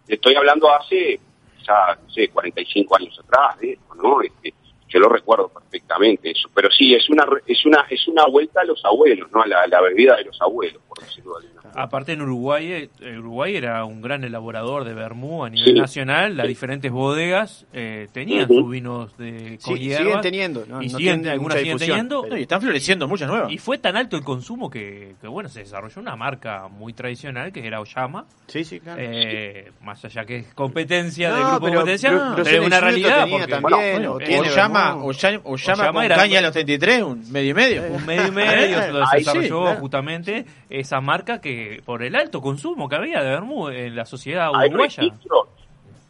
estoy 0.07 0.34
hablando 0.34 0.70
hace 0.72 1.20
ya, 1.66 1.99
no 2.03 2.11
sé, 2.11 2.28
45 2.28 2.97
años 2.97 3.18
atrás 3.18 3.57
¿no? 4.03 4.22
Este, 4.22 4.55
yo 4.89 4.99
lo 5.01 5.09
recuerdo 5.09 5.49
perfectamente 5.49 6.30
eso. 6.30 6.49
Pero 6.55 6.70
sí, 6.70 6.95
es 6.95 7.09
una 7.11 7.24
re- 7.24 7.43
es 7.47 7.64
una 7.66 7.86
es 7.91 8.07
una 8.09 8.26
vuelta 8.26 8.61
a 8.62 8.64
los 8.64 8.84
abuelos, 8.84 9.30
¿no? 9.32 9.43
A 9.43 9.47
la, 9.47 9.66
la 9.66 9.80
bebida 9.80 10.16
de 10.16 10.24
los 10.24 10.41
abuelos, 10.41 10.82
por 10.89 10.99
decirlo 11.01 11.39
de 11.39 11.47
alguna 11.47 11.62
forma. 11.62 11.82
Aparte 11.82 12.12
en 12.12 12.22
Uruguay, 12.22 12.89
eh, 13.01 13.18
Uruguay 13.18 13.55
era 13.57 13.84
un 13.84 14.01
gran 14.01 14.24
elaborador 14.24 14.84
de 14.84 14.95
vermú 14.95 15.45
a 15.45 15.51
nivel 15.51 15.74
Sí. 15.74 15.78
nacional, 15.80 16.36
las 16.36 16.49
diferentes 16.49 16.91
bodegas 16.91 17.66
eh, 17.72 18.09
tenían 18.12 18.49
sus 18.49 18.68
vinos 18.70 19.16
de 19.18 19.59
Sí, 19.61 19.70
con 19.70 19.76
siguen 19.78 20.20
teniendo, 20.22 20.64
¿no? 20.66 20.82
y 20.82 20.89
No 20.89 20.99
siguen, 20.99 21.20
tienen 21.22 21.28
algunas 21.28 21.55
mucha 21.57 21.59
siguen 21.61 21.76
difusión, 21.76 21.97
teniendo, 21.97 22.22
pero- 22.22 22.34
No, 22.34 22.39
y 22.39 22.43
están 22.43 22.61
floreciendo 22.62 23.07
muchas 23.09 23.28
nuevas. 23.28 23.53
y 23.53 23.59
fue 23.59 23.78
tan 23.78 23.97
alto 23.97 24.16
el 24.16 24.24
consumo 24.24 24.70
que, 24.70 25.14
que, 25.20 25.28
bueno, 25.28 25.49
se 25.49 25.61
desarrolló 25.61 26.01
una 26.01 26.16
marca 26.16 26.68
muy 26.68 26.93
tradicional 26.95 27.53
que 27.53 27.66
era 27.66 27.80
Oyama, 27.80 28.24
Sí, 28.47 28.64
sí, 28.64 28.80
claro. 28.80 29.01
eh, 29.05 29.70
más 29.82 30.03
allá 30.05 30.24
que 30.24 30.36
es 30.39 30.55
competencia 30.55 31.32
del 31.32 31.43
No, 31.43 31.51
grupo 31.51 31.66
de 31.66 31.70
pero 31.72 31.80
competencia, 31.80 32.11
pero 32.34 32.49
es 32.49 32.66
una 32.66 32.80
realidad. 32.80 33.24
tenía 33.24 33.39
porque, 33.39 33.53
también, 33.53 33.93
bueno, 33.93 34.12
o 34.14 34.20
eh, 34.20 34.24
tiene 34.24 34.49
o 34.49 34.53
llama, 34.79 34.91
Vermú. 34.95 35.09
o 35.09 35.12
llama, 35.12 35.41
o 35.45 35.57
llama 35.57 35.76
llama 35.85 35.93
con 35.93 36.05
era- 36.05 36.16
caña 36.16 36.39
a 36.39 36.43
los 36.43 36.53
33, 36.53 37.03
un 37.03 37.33
medio 37.33 37.51
y 37.51 37.55
medio. 37.55 37.83
un 37.93 38.07
medio 38.07 38.26
y 38.29 38.31
medio 38.31 38.79
se 38.83 38.93
lo 38.93 39.07
sí, 39.07 39.16
desarrolló 39.18 39.61
claro. 39.62 39.81
justamente 39.81 40.47
esa 40.70 41.01
marca 41.01 41.41
que 41.41 41.83
por 41.85 42.03
el 42.03 42.14
alto 42.14 42.41
consumo 42.41 42.89
que 42.89 42.97
había 42.97 43.22
de 43.22 43.29
vermú 43.31 43.68
en 43.68 43.95
la 43.97 44.05
sociedad 44.07 44.51
hay 44.55 44.68
uruguaya. 44.68 45.03
registros, 45.03 45.49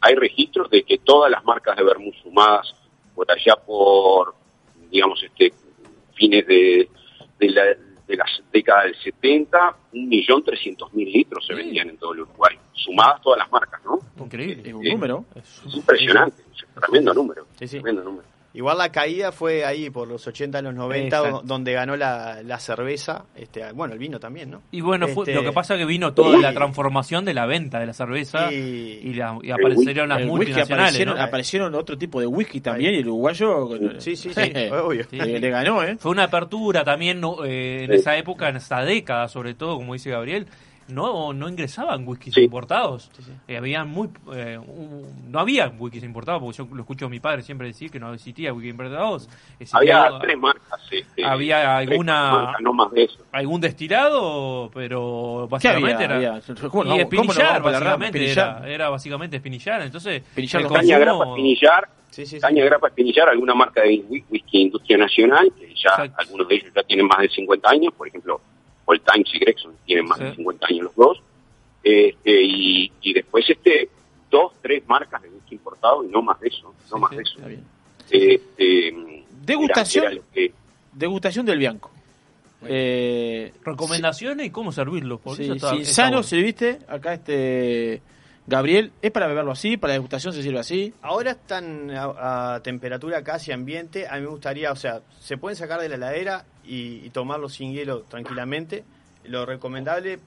hay 0.01 0.15
registros 0.15 0.69
de 0.69 0.83
que 0.83 0.97
todas 0.99 1.29
las 1.31 1.43
marcas 1.43 1.75
de 1.77 1.83
vermú 1.83 2.11
sumadas 2.23 2.73
por 3.15 3.29
allá 3.31 3.55
por, 3.65 4.33
digamos, 4.91 5.21
este 5.23 5.51
fines 6.15 6.45
de, 6.47 6.89
de 7.39 7.49
la 7.49 7.63
de 8.07 8.17
las 8.17 8.41
décadas 8.51 8.85
del 8.85 8.95
70, 9.03 9.75
un 9.93 10.09
millón 10.09 10.43
trescientos 10.43 10.91
mil 10.95 11.11
litros 11.11 11.45
se 11.45 11.53
Sí. 11.53 11.59
vendían 11.61 11.89
en 11.89 11.97
todo 11.97 12.13
el 12.13 12.21
Uruguay, 12.21 12.57
sumadas 12.73 13.21
todas 13.21 13.37
las 13.37 13.51
marcas, 13.51 13.79
¿no? 13.85 13.99
Increíble. 14.23 14.67
Es 14.67 14.73
un 14.73 14.83
número. 14.83 15.25
Es 15.35 15.61
impresionante, 15.75 16.41
es 16.51 16.63
un 16.63 16.81
tremendo 16.81 17.13
número, 17.13 17.45
Sí, 17.59 17.67
sí. 17.67 17.75
tremendo 17.79 18.03
número. 18.03 18.27
Igual 18.51 18.79
la 18.79 18.91
caída 18.91 19.31
fue 19.31 19.63
ahí 19.63 19.91
por 19.91 20.07
los 20.07 20.25
80, 20.25 20.61
los 20.63 20.73
90, 20.73 21.17
Exacto. 21.17 21.37
do- 21.37 21.41
donde 21.45 21.71
ganó 21.73 21.95
la, 21.95 22.41
la 22.43 22.57
cerveza, 22.59 23.25
este, 23.35 23.71
bueno, 23.73 23.93
el 23.93 23.99
vino 23.99 24.19
también, 24.19 24.49
¿no? 24.49 24.63
Y 24.71 24.81
bueno, 24.81 25.07
fue, 25.07 25.23
Este, 25.23 25.35
lo 25.35 25.43
que 25.43 25.51
pasa 25.51 25.75
es 25.75 25.79
que 25.79 25.85
vino 25.85 26.13
toda 26.15 26.35
y- 26.37 26.41
la 26.41 26.51
transformación 26.51 27.25
de 27.25 27.35
la 27.35 27.45
venta 27.45 27.79
de 27.79 27.85
la 27.85 27.93
cerveza 27.93 28.51
y, 28.51 28.55
y, 29.03 29.13
la- 29.13 29.37
y 29.43 29.51
aparecieron 29.51 30.09
las 30.09 30.25
multinacionales. 30.25 30.69
aparecieron, 30.87 31.15
¿no? 31.17 31.21
aparecieron 31.23 31.75
otro 31.75 31.95
tipo 31.97 32.19
de 32.19 32.25
whisky 32.25 32.59
también 32.59 32.95
y 32.95 32.97
el 32.97 33.07
uruguayo 33.07 33.69
Sí, 33.99 34.15
sí, 34.15 34.31
sí, 34.33 34.41
obvio. 34.71 35.03
Sí. 35.09 35.17
le, 35.17 35.49
ganó, 35.51 35.83
¿eh? 35.83 35.95
Fue 35.99 36.09
una 36.11 36.23
apertura 36.23 36.83
también. 36.83 37.21
Eh, 37.45 37.83
en 37.83 37.93
esa 37.93 38.17
época, 38.17 38.49
en 38.49 38.55
esa 38.55 38.81
década 38.81 39.27
sobre 39.27 39.53
todo, 39.53 39.75
como 39.75 39.93
dice 39.93 40.09
Gabriel, 40.09 40.47
no 40.89 41.33
no 41.33 41.47
ingresaban 41.49 42.07
whiskies 42.07 42.35
Sí. 42.35 42.41
importados. 42.41 43.09
Eh, 43.47 43.57
habían 43.57 43.87
muy 43.89 44.09
eh, 44.33 44.57
un- 44.57 45.31
no 45.31 45.39
había 45.39 45.67
whiskies 45.77 46.03
importados, 46.03 46.41
porque 46.41 46.57
yo 46.57 46.67
lo 46.73 46.81
escucho 46.81 47.05
a 47.05 47.09
mi 47.09 47.19
padre 47.19 47.41
siempre 47.43 47.67
decir 47.67 47.89
que 47.91 47.99
no 47.99 48.13
existía 48.13 48.53
whisky 48.53 48.69
importados. 48.69 49.29
Existía- 49.59 50.05
Había 50.05 50.19
tres 50.19 50.37
marcas. 50.37 50.81
este, 50.91 51.23
había 51.25 51.77
alguna- 51.77 52.31
marcas, 52.31 52.61
no 52.61 52.73
más 52.73 52.91
de 52.91 53.03
eso. 53.03 53.19
algún 53.31 53.61
destilado, 53.61 54.69
pero 54.73 55.47
básicamente 55.49 56.03
era 56.03 56.15
Había- 56.15 56.41
¿Cómo 56.41 56.55
y 56.55 56.67
no- 56.67 56.69
cómo 56.69 56.85
no 56.87 56.95
espinillar, 57.01 57.61
básicamente 57.61 58.17
Espinillar. 58.19 58.57
Era, 58.63 58.69
era 58.73 58.89
básicamente 58.89 59.35
espinillar, 59.37 59.81
entonces 59.81 60.21
Espinillar 60.23 60.61
el 60.63 60.67
Caña 60.69 60.99
grapa, 60.99 61.25
espinillar, 61.29 61.89
Sí, 62.09 62.25
sí, 62.25 62.37
sí. 62.37 62.41
Caña 62.41 62.65
Grapa 62.65 62.87
Espinillar, 62.87 63.29
alguna 63.29 63.53
marca 63.53 63.81
de 63.83 64.03
whi- 64.09 64.25
whisky 64.31 64.61
industria 64.61 64.97
nacional, 64.97 65.53
que 65.55 65.67
ya 65.75 65.89
Exacto. 65.91 66.15
algunos 66.17 66.47
de 66.47 66.55
ellos 66.55 66.71
ya 66.75 66.81
tienen 66.81 67.05
más 67.05 67.19
de 67.19 67.29
50 67.29 67.69
años, 67.69 67.93
por 67.93 68.07
ejemplo, 68.07 68.41
Old 68.89 69.01
Times 69.03 69.29
y 69.33 69.39
Gregson 69.39 69.73
tienen 69.85 70.05
más 70.07 70.17
Sí. 70.17 70.23
de 70.25 70.35
50 70.35 70.65
años 70.67 70.83
los 70.85 70.95
dos, 70.95 71.21
este, 71.83 72.41
y, 72.43 72.91
y 73.01 73.13
después 73.13 73.45
este 73.49 73.87
dos, 74.31 74.53
tres 74.61 74.83
marcas 74.87 75.21
de 75.21 75.29
whisky 75.29 75.55
importado 75.55 76.03
y 76.03 76.07
no 76.07 76.21
más 76.21 76.39
de 76.39 76.47
eso, 76.49 76.73
no 76.91 76.97
Sí, 76.97 77.01
más 77.01 77.09
sí, 77.11 77.15
de 77.17 77.21
eso. 77.23 77.33
Está 77.35 77.47
bien. 77.47 77.63
Este, 78.11 79.23
Degustación. 79.45 80.03
era- 80.05 80.13
era 80.13 80.21
lo 80.21 80.31
que- 80.33 80.53
Degustación 80.93 81.45
del 81.45 81.59
bianco. 81.59 81.91
Eh, 82.65 83.53
Recomendaciones 83.63 84.47
y 84.47 84.49
cómo 84.49 84.71
servirlo. 84.71 85.19
porque 85.19 85.37
sí, 85.37 85.43
eso 85.45 85.53
está- 85.55 85.69
sí, 85.71 85.81
está 85.81 85.93
sano 85.93 86.09
bueno. 86.17 86.23
se 86.23 86.37
viste. 86.37 86.79
Acá 86.87 87.13
este 87.13 88.01
Gabriel, 88.49 88.91
¿es 89.03 89.11
para 89.11 89.27
beberlo 89.27 89.51
así? 89.51 89.77
¿Para 89.77 89.91
la 89.91 89.97
degustación 89.99 90.33
se 90.33 90.41
sirve 90.41 90.57
así? 90.59 90.91
Ahora 91.03 91.31
están 91.31 91.91
a, 91.91 92.55
a 92.55 92.63
temperatura 92.63 93.23
casi 93.23 93.51
ambiente. 93.51 94.07
A 94.07 94.15
mí 94.15 94.21
me 94.21 94.27
gustaría, 94.27 94.71
o 94.71 94.75
sea, 94.75 95.01
se 95.19 95.37
pueden 95.37 95.55
sacar 95.55 95.79
de 95.79 95.87
la 95.87 95.95
heladera 95.95 96.45
y, 96.65 97.05
y 97.05 97.09
tomarlo 97.11 97.47
sin 97.47 97.73
hielo 97.73 98.01
tranquilamente. 98.01 98.83
Lo 99.23 99.45
recomendable 99.45 100.17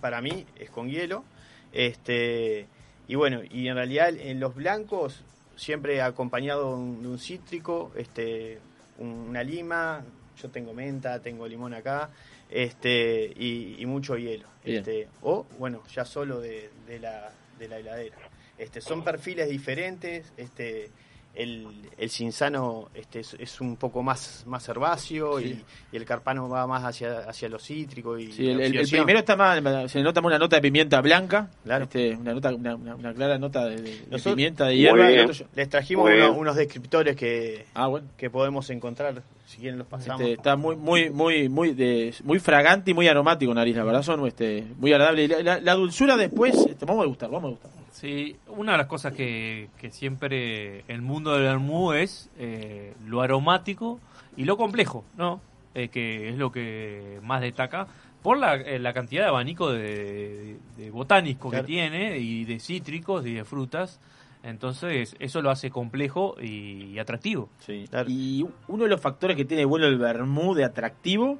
para 0.00 0.20
mí 0.20 0.46
es 0.54 0.70
con 0.70 0.88
hielo. 0.88 1.24
Este 1.72 2.68
y 3.08 3.16
bueno, 3.16 3.40
y 3.50 3.66
en 3.68 3.74
realidad 3.74 4.10
en 4.10 4.38
los 4.38 4.54
blancos 4.54 5.22
siempre 5.56 6.02
acompañado 6.02 6.68
de 6.70 6.74
un, 6.76 7.02
de 7.02 7.08
un 7.08 7.18
cítrico, 7.18 7.90
este, 7.96 8.60
un- 8.98 9.26
una 9.30 9.42
lima. 9.42 10.04
Yo 10.40 10.50
tengo 10.50 10.72
menta, 10.74 11.20
tengo 11.20 11.48
limón 11.48 11.72
acá, 11.72 12.10
este 12.50 13.32
y, 13.36 13.76
y 13.78 13.86
mucho 13.86 14.16
hielo. 14.18 14.46
Bien. 14.64 14.78
Este, 14.78 15.08
o 15.22 15.46
bueno, 15.58 15.82
ya 15.92 16.04
solo 16.04 16.40
de, 16.40 16.70
de 16.86 16.98
la, 17.00 17.32
de 17.58 17.68
la 17.68 17.78
heladera. 17.78 18.16
Este, 18.58 18.80
son 18.80 19.04
perfiles 19.04 19.48
diferentes. 19.48 20.32
Este, 20.36 20.90
el, 21.36 21.66
el 21.98 22.10
cinzano 22.10 22.88
este, 22.94 23.20
es, 23.20 23.34
es 23.38 23.60
un 23.60 23.76
poco 23.76 24.02
más, 24.02 24.42
más 24.46 24.68
herbáceo 24.68 25.38
Sí. 25.38 25.62
y, 25.92 25.94
y 25.94 25.96
el 25.96 26.04
carpano 26.04 26.48
va 26.48 26.66
más 26.66 26.82
hacia, 26.84 27.18
hacia 27.28 27.48
lo 27.48 27.58
cítrico. 27.58 28.18
Y 28.18 28.32
Sí, 28.32 28.48
el, 28.48 28.88
primero 28.88 29.18
está 29.18 29.36
más, 29.36 29.60
se 29.92 29.98
le 29.98 30.04
nota 30.04 30.20
más 30.20 30.28
una 30.30 30.38
nota 30.38 30.56
de 30.56 30.62
pimienta 30.62 31.00
blanca, 31.00 31.50
este, 31.64 32.16
una, 32.16 32.32
nota, 32.34 32.54
una, 32.54 32.74
una- 32.74 32.94
una 32.94 33.14
clara 33.14 33.38
nota 33.38 33.64
de, 33.66 33.76
de- 33.76 33.82
de 33.82 34.06
Nosotros- 34.10 34.34
pimienta 34.34 34.66
de 34.66 34.76
hierba. 34.76 35.08
Les 35.54 35.68
trajimos 35.68 36.10
uno- 36.10 36.32
unos 36.32 36.56
descriptores 36.56 37.14
que, 37.16 37.66
Ah, 37.74 37.86
bueno. 37.88 38.06
que 38.16 38.30
podemos 38.30 38.68
encontrar, 38.70 39.22
si 39.46 39.58
quieren 39.58 39.78
los 39.78 39.86
pasamos. 39.86 40.20
Este, 40.22 40.32
está 40.34 40.56
muy 40.56 40.74
muy 40.76 41.10
muy 41.10 41.48
muy 41.48 41.72
de, 41.72 42.14
muy 42.24 42.38
fragante 42.40 42.90
y 42.90 42.94
muy 42.94 43.06
aromático 43.08 43.54
nariz 43.54 43.76
la 43.76 43.84
verdad 43.84 44.02
son 44.02 44.26
este 44.26 44.64
muy 44.78 44.92
agradable 44.92 45.24
y 45.24 45.28
la, 45.28 45.42
la- 45.42 45.60
la 45.60 45.74
dulzura 45.74 46.16
después 46.16 46.54
este, 46.68 46.84
vamos 46.84 47.04
a 47.04 47.06
gustar 47.08 47.30
vamos 47.30 47.48
a 47.48 47.50
gustar 47.52 47.70
Sí, 47.98 48.36
una 48.48 48.72
de 48.72 48.78
las 48.78 48.88
cosas 48.88 49.14
que, 49.14 49.70
que 49.78 49.90
siempre 49.90 50.84
el 50.86 51.00
mundo 51.00 51.32
del 51.32 51.44
vermú 51.44 51.92
es 51.92 52.28
eh, 52.38 52.92
lo 53.06 53.22
aromático 53.22 54.00
y 54.36 54.44
lo 54.44 54.58
complejo, 54.58 55.02
¿no? 55.16 55.40
Eh, 55.74 55.88
que 55.88 56.28
es 56.28 56.36
lo 56.36 56.52
que 56.52 57.20
más 57.22 57.40
destaca 57.40 57.86
por 58.22 58.36
la, 58.36 58.56
eh, 58.56 58.78
la 58.78 58.92
cantidad 58.92 59.22
de 59.22 59.28
abanico 59.28 59.72
de, 59.72 60.58
de 60.76 60.90
botánicos 60.90 61.50
Claro. 61.50 61.64
que 61.64 61.72
tiene 61.72 62.18
y 62.18 62.44
de 62.44 62.60
cítricos 62.60 63.24
y 63.24 63.32
de 63.32 63.44
frutas. 63.46 63.98
Entonces, 64.42 65.16
eso 65.18 65.40
lo 65.40 65.50
hace 65.50 65.70
complejo 65.70 66.36
y, 66.38 66.84
y 66.92 66.98
atractivo. 66.98 67.48
Sí, 67.60 67.86
y 68.08 68.46
uno 68.68 68.84
de 68.84 68.90
los 68.90 69.00
factores 69.00 69.38
que 69.38 69.46
tiene 69.46 69.64
bueno 69.64 69.86
el 69.86 69.96
vermú 69.96 70.54
de 70.54 70.64
atractivo 70.64 71.38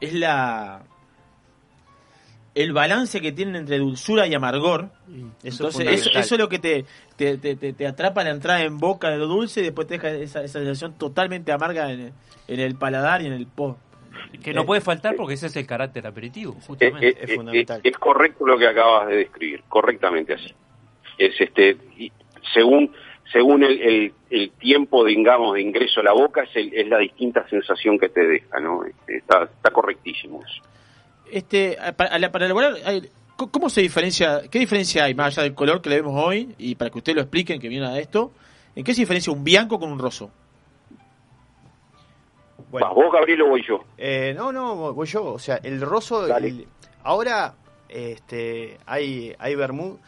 es 0.00 0.12
la 0.12 0.82
el 2.54 2.72
balance 2.72 3.20
que 3.20 3.32
tienen 3.32 3.56
entre 3.56 3.78
dulzura 3.78 4.26
y 4.26 4.34
amargor. 4.34 4.88
Eso 5.08 5.16
es 5.42 5.54
Entonces, 5.54 5.58
eso, 5.62 5.72
fundamental. 5.72 6.22
eso 6.22 6.34
es 6.34 6.40
lo 6.40 6.48
que 6.48 6.58
te, 6.58 6.84
te, 7.16 7.38
te, 7.38 7.56
te- 7.56 7.72
te 7.72 7.86
atrapa 7.86 8.22
la 8.24 8.30
entrada 8.30 8.62
en 8.62 8.78
boca 8.78 9.10
de 9.10 9.16
lo 9.18 9.26
dulce 9.26 9.60
y 9.60 9.64
después 9.64 9.86
te 9.86 9.94
deja 9.94 10.10
esa, 10.10 10.42
esa 10.44 10.58
sensación 10.58 10.94
totalmente 10.98 11.50
amarga 11.52 11.90
en 11.90 12.00
el, 12.00 12.12
en 12.48 12.60
el 12.60 12.74
paladar 12.76 13.22
y 13.22 13.26
en 13.26 13.32
el 13.32 13.46
po. 13.46 13.78
Que 14.42 14.52
no 14.52 14.62
Eh, 14.62 14.64
puede 14.66 14.80
faltar 14.82 15.16
porque 15.16 15.34
ese 15.34 15.46
es 15.46 15.56
el 15.56 15.66
carácter 15.66 16.06
aperitivo, 16.06 16.52
justamente. 16.66 17.08
eh, 17.08 17.36
eh, 17.52 17.80
es 17.84 17.96
correcto 17.98 18.46
lo 18.46 18.58
que 18.58 18.66
acabas 18.66 19.08
de 19.08 19.16
describir, 19.16 19.62
correctamente 19.68 20.34
así. 20.34 20.52
Es 21.18 21.40
este, 21.40 21.76
y 21.96 22.12
según 22.54 22.92
según 23.32 23.62
el, 23.62 23.80
el, 23.80 24.12
el 24.28 24.50
tiempo, 24.50 25.04
digamos, 25.06 25.54
de 25.54 25.62
ingreso 25.62 26.00
a 26.00 26.02
la 26.02 26.12
boca, 26.12 26.42
es, 26.42 26.54
el- 26.56 26.74
es 26.74 26.86
la 26.88 26.98
distinta 26.98 27.48
sensación 27.48 27.98
que 27.98 28.10
te 28.10 28.26
deja, 28.26 28.60
¿no? 28.60 28.84
Este, 28.84 29.16
está, 29.16 29.44
está 29.44 29.70
correctísimo 29.70 30.42
eso. 30.44 30.62
Este, 31.32 31.78
para, 31.96 32.30
para 32.30 32.44
elaborar, 32.44 32.74
¿cómo- 33.36 33.50
¿cómo 33.50 33.70
se 33.70 33.80
diferencia? 33.80 34.42
¿Qué 34.50 34.58
diferencia 34.58 35.04
hay 35.04 35.14
más 35.14 35.28
allá 35.36 35.44
del 35.44 35.54
color 35.54 35.80
que 35.80 35.88
le 35.90 35.96
vemos 35.96 36.22
hoy? 36.22 36.54
Y 36.58 36.74
para 36.74 36.90
que 36.90 36.98
usted 36.98 37.14
lo 37.14 37.22
expliquen, 37.22 37.58
que 37.58 37.68
viene 37.68 37.86
a 37.86 37.98
esto, 37.98 38.32
¿en 38.76 38.84
qué 38.84 38.92
se 38.94 39.00
diferencia 39.02 39.32
un 39.32 39.42
bianco 39.42 39.78
con 39.80 39.90
un 39.90 39.98
roso? 39.98 40.30
Bueno. 42.70 42.86
¿Vas 42.86 42.94
vos, 42.94 43.12
Gabriel, 43.12 43.42
o 43.42 43.48
voy 43.48 43.62
yo? 43.66 43.84
Eh, 43.98 44.32
no, 44.36 44.52
no, 44.52 44.92
voy 44.94 45.06
yo. 45.06 45.24
O 45.24 45.38
sea, 45.38 45.56
el 45.62 45.80
roso. 45.80 46.26
El- 46.36 46.66
ahora 47.02 47.54
este, 47.88 48.78
hay, 48.86 49.34
hay 49.38 49.54
vermú. 49.54 49.98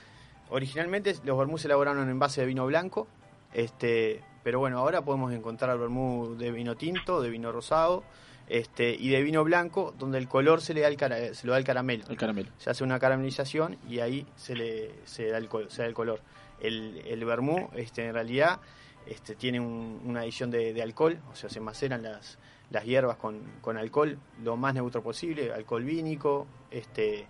Originalmente 0.51 1.15
los 1.25 1.37
vermú 1.39 1.59
se 1.59 1.69
elaboraron 1.69 2.09
en 2.09 2.19
base 2.19 2.41
de 2.41 2.47
vino 2.47 2.65
blanco. 2.67 3.07
Este, 3.53 4.23
pero 4.43 4.59
bueno, 4.61 4.79
ahora 4.79 5.03
podemos 5.03 5.33
encontrar 5.33 5.77
vermú 5.79 6.37
de 6.37 6.51
vino 6.53 6.75
tinto, 6.77 7.21
de 7.21 7.29
vino 7.31 7.51
rosado. 7.53 8.03
Este, 8.49 8.95
y 8.95 9.09
de 9.09 9.23
vino 9.23 9.43
blanco, 9.43 9.95
donde 9.99 10.19
el 10.19 10.29
color 10.29 10.61
se 10.61 10.75
le 10.75 10.83
da 10.83 10.89
el, 10.89 10.97
cara- 10.97 11.33
se 11.35 11.47
lo 11.47 11.53
da 11.55 11.59
el 11.59 11.65
caramelo. 11.65 12.05
El 12.09 12.17
caramelo. 12.17 12.51
Se 12.59 12.69
hace 12.71 12.85
una 12.85 12.99
caramelización 12.99 13.79
y 13.89 14.01
ahí 14.01 14.27
se 14.37 14.55
le 14.55 14.91
se 15.05 15.29
da 15.29 15.39
el, 15.39 15.49
se 15.69 15.83
da 15.83 15.89
el 15.89 15.95
color. 15.95 16.21
El, 16.61 17.03
el 17.07 17.25
vermú, 17.25 17.71
este, 17.75 18.07
en 18.07 18.15
realidad, 18.15 18.61
este, 19.07 19.35
tiene 19.35 19.61
un- 19.61 20.01
una 20.05 20.21
adición 20.21 20.51
de, 20.51 20.73
de 20.75 20.83
alcohol, 20.83 21.19
o 21.33 21.35
sea, 21.35 21.49
se 21.49 21.61
maceran 21.61 22.03
las, 22.03 22.39
las 22.71 22.85
hierbas 22.85 23.17
con, 23.17 23.41
con 23.61 23.77
alcohol 23.79 24.19
lo 24.43 24.57
más 24.57 24.75
neutro 24.75 25.03
posible, 25.03 25.53
alcohol 25.53 25.83
vínico, 25.85 26.47
este, 26.71 27.27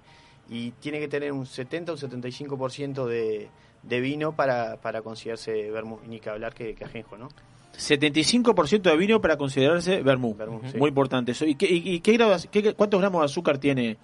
y 0.49 0.73
tiene 0.73 0.99
que 1.01 1.09
tener 1.09 1.33
un 1.33 1.47
70 1.47 1.93
o 1.93 1.97
75% 1.97 3.07
de, 3.07 3.49
de 3.83 4.01
vino 4.01 4.35
para, 4.37 4.81
para 4.81 5.03
considerarse 5.03 5.71
vermú, 5.71 6.01
y 6.05 6.09
ni 6.09 6.21
que 6.21 6.31
hablar 6.31 6.55
que, 6.55 6.75
que 6.75 6.85
ajenjo, 6.85 7.17
¿no? 7.17 7.29
75% 7.77 8.83
de 8.83 8.97
vino 8.97 9.21
para 9.21 9.37
considerarse 9.37 10.03
vermú. 10.03 10.37
sí. 10.71 10.79
Muy 10.79 10.89
importante 10.89 11.33
eso. 11.33 11.45
¿Y, 11.45 11.55
qué, 11.55 11.67
y, 11.71 12.01
qué 12.01 12.13
grados- 12.13 12.49
qué- 12.51 12.75
cuántos 12.75 13.01
gramos 13.01 13.21
de 13.23 13.25
azúcar 13.27 13.59
tiene 13.59 13.97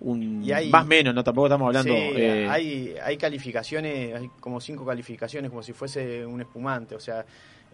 un 0.00 0.42
Y 0.44 0.52
hay- 0.52 0.68
más 0.70 0.86
menos? 0.86 1.14
No, 1.14 1.22
tampoco 1.22 1.46
estamos 1.46 1.66
hablando. 1.66 1.92
Sí, 1.94 2.00
eh, 2.16 2.48
hay, 2.50 2.94
hay 3.02 3.16
calificaciones, 3.16 4.14
hay 4.16 4.28
como 4.40 4.60
cinco 4.60 4.84
calificaciones, 4.84 5.50
como 5.50 5.62
si 5.62 5.72
fuese 5.72 6.26
un 6.26 6.40
espumante, 6.40 6.94
o 6.96 7.00
sea, 7.00 7.24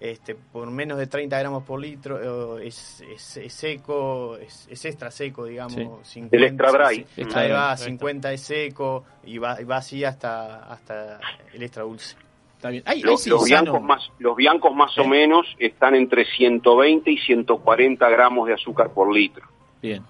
este, 0.01 0.37
por 0.37 0.71
menos 0.71 0.97
de 0.97 1.09
30 1.09 1.37
gramos 1.41 1.65
por 1.65 1.81
litro 1.81 2.59
eh, 2.61 2.69
es, 2.69 3.03
es- 3.13 3.37
es 3.39 3.53
seco, 3.53 4.37
es, 4.37 4.69
es 4.71 4.85
extra 4.85 5.11
seco, 5.11 5.45
digamos. 5.47 5.75
Sí. 6.07 6.21
50, 6.21 6.37
El 6.37 6.45
extra 6.45 6.71
dry. 6.73 6.97
sí, 6.97 7.07
sí. 7.17 7.21
Extra 7.23 7.41
Ahí 7.41 7.49
dry. 7.49 7.55
va, 7.57 7.69
Ahí 7.71 7.75
está. 7.75 7.85
50 7.87 8.33
es 8.33 8.41
seco 8.43 9.05
y 9.25 9.39
va, 9.39 9.61
y 9.61 9.65
va 9.65 9.77
así 9.79 10.05
hasta, 10.05 10.65
hasta 10.73 11.19
el 11.53 11.63
extra 11.63 11.83
dulce. 11.83 12.15
Está 12.59 12.71
bien. 12.71 12.83
Hay, 12.87 13.03
Los, 13.03 13.25
los 13.29 13.45
biancos 13.45 13.81
más, 13.81 14.11
los 14.19 14.35
biancos 14.35 14.75
más 14.75 14.99
o 14.99 15.05
menos 15.07 15.47
están 15.61 15.95
entre 15.95 16.25
120 16.25 17.09
y 17.09 17.17
140 17.17 18.09
gramos 18.09 18.49
de 18.49 18.55
azúcar 18.55 18.91
por 18.91 19.15
litro. 19.15 19.47
Bien, 19.81 20.03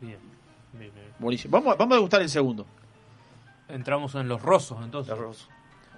Bien, 0.00 0.18
bien, 0.72 0.90
bien. 0.92 1.06
buenísimo. 1.20 1.52
Vamos, 1.52 1.72
a- 1.74 1.76
vamos 1.76 1.92
a 1.92 1.96
degustar 1.98 2.20
el 2.20 2.28
segundo. 2.28 2.66
Entramos 3.68 4.12
en 4.16 4.26
los 4.26 4.42
rosos, 4.42 4.78
entonces. 4.82 5.14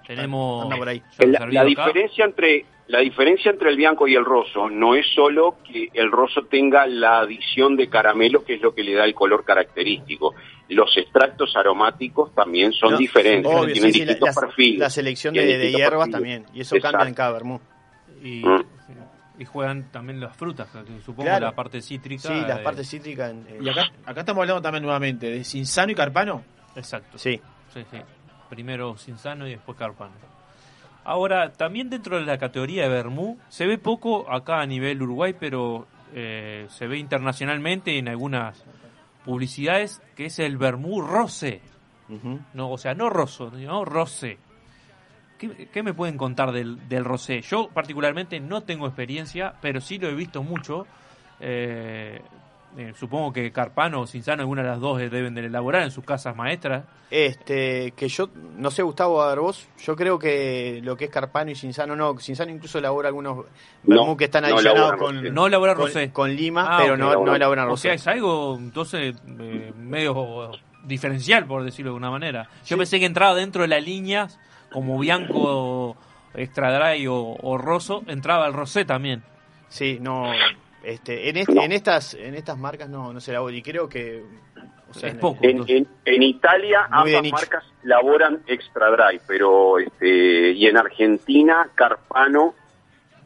Tenemos. 0.05 0.65
Anda 0.65 0.77
por 0.77 0.87
ahí. 0.87 1.01
La, 1.49 1.63
diferencia 1.63 2.25
entre 2.25 2.63
la 2.87 2.99
diferencia 2.99 3.49
entre 3.51 3.69
el 3.71 3.77
bianco 3.77 4.07
y 4.07 4.13
el 4.15 4.23
roso 4.23 4.69
no 4.69 4.93
es 4.95 5.05
solo 5.15 5.57
que 5.63 5.89
el 5.93 6.11
roso 6.11 6.43
tenga 6.45 6.85
la 6.85 7.19
adición 7.21 7.75
de 7.75 7.89
caramelo, 7.89 8.43
que 8.45 8.55
es 8.55 8.61
lo 8.61 8.75
que 8.75 8.83
le 8.83 8.93
da 8.93 9.05
el 9.05 9.15
color 9.15 9.43
característico. 9.43 10.35
Los 10.69 10.95
extractos 10.97 11.55
aromáticos 11.55 12.33
también 12.35 12.71
son 12.73 12.91
No, 12.93 12.97
diferentes, 12.97 13.51
obvio, 13.51 13.73
tienen 13.73 13.91
sí, 13.93 13.99
distintos 14.01 14.35
la, 14.35 14.41
perfiles. 14.41 14.79
la 14.79 14.89
selección 14.89 15.33
de, 15.33 15.71
hierbas 15.71 16.07
perfiles. 16.09 16.11
también, 16.11 16.45
y 16.53 16.61
eso 16.61 16.75
Exacto. 16.75 16.97
cambia 16.97 17.09
en 17.09 17.15
cada 17.15 17.31
vermú. 17.31 17.59
Y, 18.23 18.43
Mm. 18.45 18.63
y 19.39 19.45
juegan 19.45 19.91
también 19.91 20.19
las 20.19 20.35
frutas, 20.37 20.67
supongo 21.05 21.23
Claro. 21.29 21.45
la 21.47 21.55
parte 21.55 21.81
cítrica. 21.81 22.21
Sí, 22.29 22.33
las 22.47 22.59
eh, 22.59 22.63
partes 22.63 22.87
cítricas. 22.89 23.31
en- 23.31 23.45
en- 23.49 23.63
Y 23.65 23.69
acá, 23.69 23.91
acá 24.05 24.19
estamos 24.21 24.41
hablando 24.41 24.61
también 24.61 24.83
nuevamente 24.83 25.29
de 25.29 25.43
Cinzano 25.43 25.91
y 25.91 25.95
Carpano. 25.95 26.43
Exacto. 26.75 27.17
Sí. 27.17 27.39
Sí, 27.73 27.83
sí. 27.91 27.97
Primero 28.49 28.95
Cinzano 28.97 29.47
y 29.47 29.51
después 29.51 29.77
Carpano. 29.77 30.13
Ahora, 31.05 31.53
también 31.53 31.91
dentro 31.91 32.17
de 32.17 32.25
la 32.25 32.39
categoría 32.39 32.83
de 32.83 32.89
Bermú, 32.89 33.37
se 33.47 33.67
ve 33.67 33.77
poco 33.77 34.31
acá 34.31 34.59
a 34.59 34.65
nivel 34.65 35.03
Uruguay, 35.03 35.35
pero 35.39 35.87
eh, 36.15 36.65
se 36.69 36.87
ve 36.87 36.97
internacionalmente 36.97 37.99
en 37.99 38.09
algunas 38.09 38.65
publicidades, 39.23 40.01
que 40.15 40.25
es 40.25 40.39
el 40.39 40.57
Bermú 40.57 41.01
Rosé. 41.01 41.61
no, 42.55 42.71
o 42.71 42.77
sea, 42.79 42.95
no 42.95 43.09
roso, 43.11 43.51
no 43.51 43.85
rosé. 43.85 44.39
¿Qué, 45.37 45.67
qué 45.71 45.83
me 45.83 45.93
pueden 45.93 46.17
contar 46.17 46.51
del, 46.51 46.89
del 46.89 47.05
rosé? 47.05 47.41
Yo 47.41 47.69
particularmente 47.69 48.39
no 48.39 48.63
tengo 48.63 48.87
experiencia, 48.87 49.53
pero 49.61 49.81
sí 49.81 49.99
lo 49.99 50.09
he 50.09 50.15
visto 50.15 50.41
mucho. 50.41 50.87
Eh, 51.39 52.19
eh, 52.77 52.93
supongo 52.97 53.31
que 53.33 53.51
Carpano 53.51 54.01
o 54.01 54.07
Cinzano, 54.07 54.41
alguna 54.41 54.61
de 54.63 54.69
las 54.69 54.79
dos 54.79 54.99
eh, 55.01 55.09
deben 55.09 55.33
de 55.35 55.45
elaborar 55.45 55.83
en 55.83 55.91
sus 55.91 56.03
casas 56.03 56.35
maestras. 56.35 56.83
Este, 57.11 57.91
que 57.95 58.07
yo, 58.09 58.29
no 58.57 58.71
sé, 58.71 58.81
Gustavo, 58.83 59.21
a 59.21 59.29
ver 59.29 59.39
vos, 59.39 59.67
yo 59.79 59.95
creo 59.95 60.19
que 60.19 60.81
lo 60.83 60.97
que 60.97 61.05
es 61.05 61.11
Carpano 61.11 61.51
y 61.51 61.55
Cinzano 61.55 61.95
no, 61.95 62.17
Cinzano 62.19 62.51
incluso 62.51 62.77
elabora 62.79 63.07
algunos 63.09 63.45
vermú 63.83 64.17
que 64.17 64.25
están 64.25 64.43
no 64.43 64.55
adicionados 64.55 64.95
con. 64.97 65.33
No 65.33 65.47
elabora 65.47 65.75
con- 65.75 65.85
rosé. 65.85 66.11
con 66.11 66.35
lima, 66.35 66.65
Ah, 66.67 66.79
pero 66.81 66.97
no, 66.97 67.13
no 67.23 67.35
elaboran 67.35 67.65
O 67.65 67.69
rosé. 67.71 67.83
sea, 67.83 67.93
es 67.93 68.07
algo 68.07 68.55
entonces 68.59 69.15
eh, 69.39 69.71
medio 69.77 70.51
diferencial, 70.83 71.45
por 71.45 71.63
decirlo 71.63 71.91
de 71.91 71.95
alguna 71.95 72.11
manera. 72.11 72.49
Yo 72.65 72.77
pensé 72.77 72.99
que 72.99 73.05
entraba 73.05 73.35
dentro 73.35 73.61
de 73.61 73.67
las 73.69 73.83
líneas, 73.83 74.39
como 74.71 74.99
Bianco, 74.99 75.95
Extra 76.33 76.77
Dry 76.77 77.07
o, 77.07 77.15
o 77.41 77.57
Rosso, 77.57 78.03
entraba 78.07 78.45
el 78.47 78.53
Rosé 78.53 78.83
también. 78.83 79.23
Sí, 79.69 79.97
no. 80.01 80.31
Este, 80.85 81.29
en, 81.29 81.37
este, 81.37 81.63
en 81.63 81.71
estas 81.71 82.13
en 82.13 82.35
estas 82.35 82.57
marcas 82.57 82.87
no, 82.89 83.11
no 83.11 83.19
se 83.19 83.31
elabora 83.31 83.55
y 83.55 83.61
creo 83.61 83.89
que 83.89 84.23
o 84.89 84.93
sea, 84.93 85.09
en- 85.09 85.19
En, 85.41 85.63
en- 85.67 85.87
en 86.05 86.23
Italia 86.23 86.87
ambas 86.91 87.23
marcas 87.31 87.63
laboran 87.83 88.41
extra 88.47 88.89
dry, 88.91 89.19
pero 89.27 89.79
este 89.79 90.51
y 90.51 90.67
en 90.67 90.77
Argentina 90.77 91.67
Carpano 91.75 92.53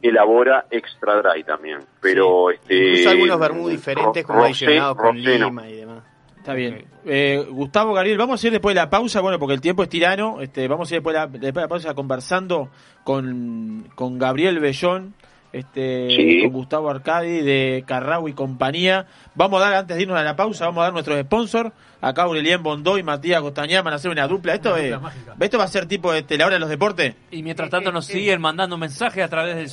elabora 0.02 0.66
extra 0.72 1.22
dry 1.22 1.44
también, 1.44 1.80
pero 2.02 2.52
este 2.52 2.74
incluso 2.92 3.10
algunos 3.10 3.40
vermú 3.40 3.68
diferentes 3.70 4.26
como 4.26 4.44
adicionados 4.44 4.96
con 4.98 5.18
Rosé 5.18 5.40
no. 5.40 5.48
lima 5.48 5.70
y 5.70 5.76
demás. 5.76 6.04
Está 6.38 6.54
bien. 6.54 6.86
Eh, 7.06 7.46
Gustavo 7.50 7.94
Gabriel, 7.94 8.18
vamos 8.18 8.42
a 8.42 8.48
ir 8.48 8.54
después 8.54 8.74
de 8.74 8.80
la 8.82 8.90
pausa, 8.90 9.20
bueno, 9.20 9.38
porque 9.38 9.54
el 9.56 9.62
tiempo 9.62 9.84
es 9.84 9.90
tirano. 9.90 10.40
Este, 10.40 10.70
vamos 10.70 10.90
a 10.90 10.96
ir 10.96 11.02
después 11.02 11.14
de 11.14 11.20
la, 11.20 11.28
después 11.28 11.54
de 11.56 11.62
la 11.62 11.68
pausa 11.68 11.94
conversando 11.94 12.70
con, 13.04 13.90
con 13.94 14.18
Gabriel 14.18 14.60
Bellón, 14.60 15.14
este, 15.52 16.10
Sí. 16.10 16.42
con 16.44 16.54
Gustavo 16.54 16.90
Arcadi 16.90 17.42
de 17.42 17.84
Carrao 17.88 18.28
y 18.28 18.34
compañía. 18.34 19.08
Vamos 19.36 19.62
a 19.62 19.66
dar, 19.66 19.74
antes 19.76 19.98
de 19.98 20.04
irnos 20.04 20.18
a 20.18 20.24
la 20.24 20.36
pausa, 20.36 20.66
vamos 20.66 20.82
a 20.82 20.84
dar 20.86 20.94
nuestros 20.94 21.20
sponsors. 21.22 21.72
Acá 22.02 22.24
Aurelien 22.24 22.64
Bondó 22.64 22.98
y 22.98 23.04
Matías 23.04 23.42
Costañá 23.42 23.82
van 23.82 23.92
a 23.94 23.98
hacer 23.98 24.10
una 24.12 24.26
dupla. 24.28 24.54
Esto, 24.54 24.70
Una 24.74 24.78
es, 24.80 24.84
dupla 24.92 25.00
mágica. 25.00 25.36
esto 25.40 25.58
va 25.58 25.64
a 25.66 25.68
ser 25.68 25.86
tipo 25.86 26.14
este, 26.14 26.38
la 26.38 26.46
hora 26.46 26.56
de 26.56 26.60
los 26.62 26.70
deportes. 26.70 27.16
Y 27.32 27.44
mientras 27.44 27.70
tanto 27.70 27.92
nos 27.92 28.06
siguen 28.06 28.40
mandando 28.40 28.78
mensajes 28.78 29.24
a 29.24 29.28
través 29.28 29.56
del 29.58 29.68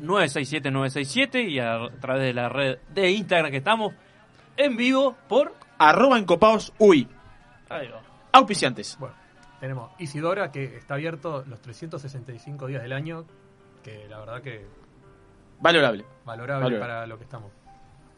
098-967-967 0.00 1.48
y 1.48 1.58
a 1.58 1.88
través 2.00 2.22
de 2.24 2.34
la 2.34 2.48
red 2.48 2.78
de 2.94 3.10
Instagram 3.10 3.50
que 3.50 3.56
estamos 3.58 3.94
en 4.56 4.76
vivo 4.76 5.16
por... 5.28 5.54
Arroba 5.78 6.18
encopados 6.18 6.72
uy. 6.78 7.08
Ahí 7.68 7.88
va. 7.88 8.02
Auspiciantes. 8.32 8.96
Bueno, 9.00 9.14
tenemos 9.60 9.90
Isidora, 9.98 10.52
que 10.52 10.64
está 10.76 10.94
abierto 10.94 11.44
los 11.48 11.60
365 11.60 12.66
días 12.66 12.82
del 12.82 12.92
año, 12.92 13.24
que 13.82 14.06
la 14.08 14.18
verdad 14.20 14.42
que 14.42 14.66
Valorable. 15.60 16.04
valorable 16.24 16.64
Valorable. 16.64 16.78
para 16.78 17.06
lo 17.06 17.18
que 17.18 17.24
estamos. 17.24 17.50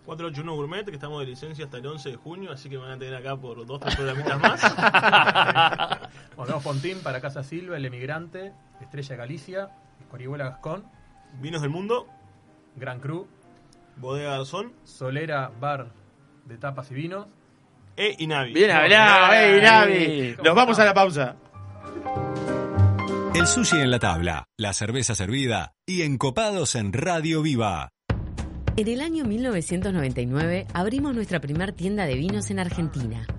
481 0.07 0.55
Gourmet, 0.55 0.85
que 0.85 0.93
estamos 0.93 1.21
de 1.21 1.27
licencia 1.27 1.65
hasta 1.65 1.79
el 1.79 1.87
11 1.87 2.11
de 2.11 2.17
junio, 2.17 2.53
así 2.53 2.69
que 2.69 2.77
me 2.77 2.83
van 2.83 2.93
a 2.93 2.99
tener 2.99 3.15
acá 3.15 3.37
por 3.37 3.65
dos, 3.67 3.81
tres 3.81 3.97
programitas 3.97 4.39
más. 4.41 4.61
Bueno, 6.37 6.47
tenemos 6.47 6.63
Pontín 6.65 6.99
para 7.03 7.21
Casa 7.21 7.43
Silva, 7.45 7.77
El 7.77 7.85
Emigrante, 7.87 8.53
Estrella 8.81 9.17
Galicia, 9.17 9.69
Orihuela 10.13 10.45
Gascón, 10.51 10.85
Vinos 11.41 11.63
del 11.63 11.71
Mundo, 11.71 12.07
Gran 12.77 12.99
Cru, 13.01 13.29
Bodega 13.97 14.37
Garzón, 14.37 14.73
Solera 14.85 15.51
Bar 15.61 15.87
de 16.45 16.59
Tapas 16.59 16.91
y 16.91 16.95
Vinos. 16.95 17.27
e 17.97 18.17
Inavi. 18.19 18.53
Bien 18.53 18.71
hablado, 18.73 19.33
eh, 19.33 19.59
Inavi. 19.59 20.37
Nos 20.43 20.55
vamos 20.55 20.79
a 20.81 20.85
la 20.85 20.93
pausa. 20.93 21.37
El 23.35 23.49
sushi 23.49 23.81
en 23.81 23.91
la 23.91 23.99
tabla, 23.99 24.45
la 24.57 24.73
cerveza 24.73 25.17
servida 25.17 25.73
y 25.87 26.03
encopados 26.03 26.77
en 26.77 26.93
Radio 26.93 27.43
Viva. 27.43 27.89
En 28.77 28.87
el 28.87 29.01
año 29.01 29.25
1999 29.25 30.69
abrimos 30.73 31.17
nuestra 31.17 31.41
primer 31.41 31.73
tienda 31.73 32.07
de 32.07 32.15
vinos 32.15 32.53
en 32.53 32.61
Argentina. 32.61 33.27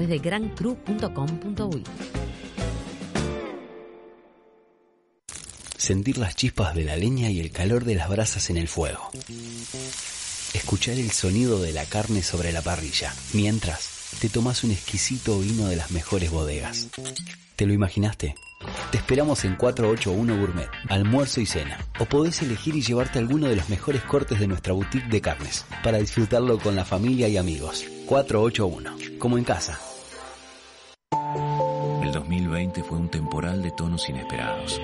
de 0.00 0.18
grancru.com.uy. 0.18 1.84
Sentir 5.76 6.18
las 6.18 6.34
chispas 6.34 6.74
de 6.74 6.84
la 6.84 6.96
leña 6.96 7.30
y 7.30 7.40
el 7.40 7.50
calor 7.50 7.84
de 7.84 7.94
las 7.94 8.08
brasas 8.08 8.48
en 8.50 8.56
el 8.56 8.68
fuego. 8.68 9.10
Escuchar 10.54 10.94
el 10.94 11.10
sonido 11.10 11.60
de 11.60 11.72
la 11.72 11.84
carne 11.84 12.22
sobre 12.22 12.52
la 12.52 12.62
parrilla, 12.62 13.14
mientras 13.32 14.16
te 14.20 14.28
tomas 14.28 14.64
un 14.64 14.70
exquisito 14.70 15.38
vino 15.40 15.66
de 15.66 15.76
las 15.76 15.90
mejores 15.90 16.30
bodegas. 16.30 16.88
¿Te 17.56 17.66
lo 17.66 17.72
imaginaste? 17.72 18.34
Te 18.90 18.98
esperamos 18.98 19.44
en 19.44 19.56
481 19.56 20.40
Gourmet, 20.40 20.68
almuerzo 20.88 21.40
y 21.40 21.46
cena. 21.46 21.78
O 21.98 22.04
podés 22.04 22.42
elegir 22.42 22.76
y 22.76 22.82
llevarte 22.82 23.18
alguno 23.18 23.48
de 23.48 23.56
los 23.56 23.68
mejores 23.68 24.02
cortes 24.02 24.38
de 24.38 24.46
nuestra 24.46 24.72
boutique 24.72 25.08
de 25.08 25.20
carnes, 25.20 25.66
para 25.82 25.98
disfrutarlo 25.98 26.58
con 26.58 26.76
la 26.76 26.84
familia 26.84 27.28
y 27.28 27.36
amigos. 27.36 27.84
481, 28.06 29.18
como 29.18 29.38
en 29.38 29.44
casa. 29.44 29.78
El 32.02 32.12
2020 32.12 32.82
fue 32.82 32.98
un 32.98 33.08
temporal 33.08 33.62
de 33.62 33.70
tonos 33.72 34.08
inesperados. 34.08 34.80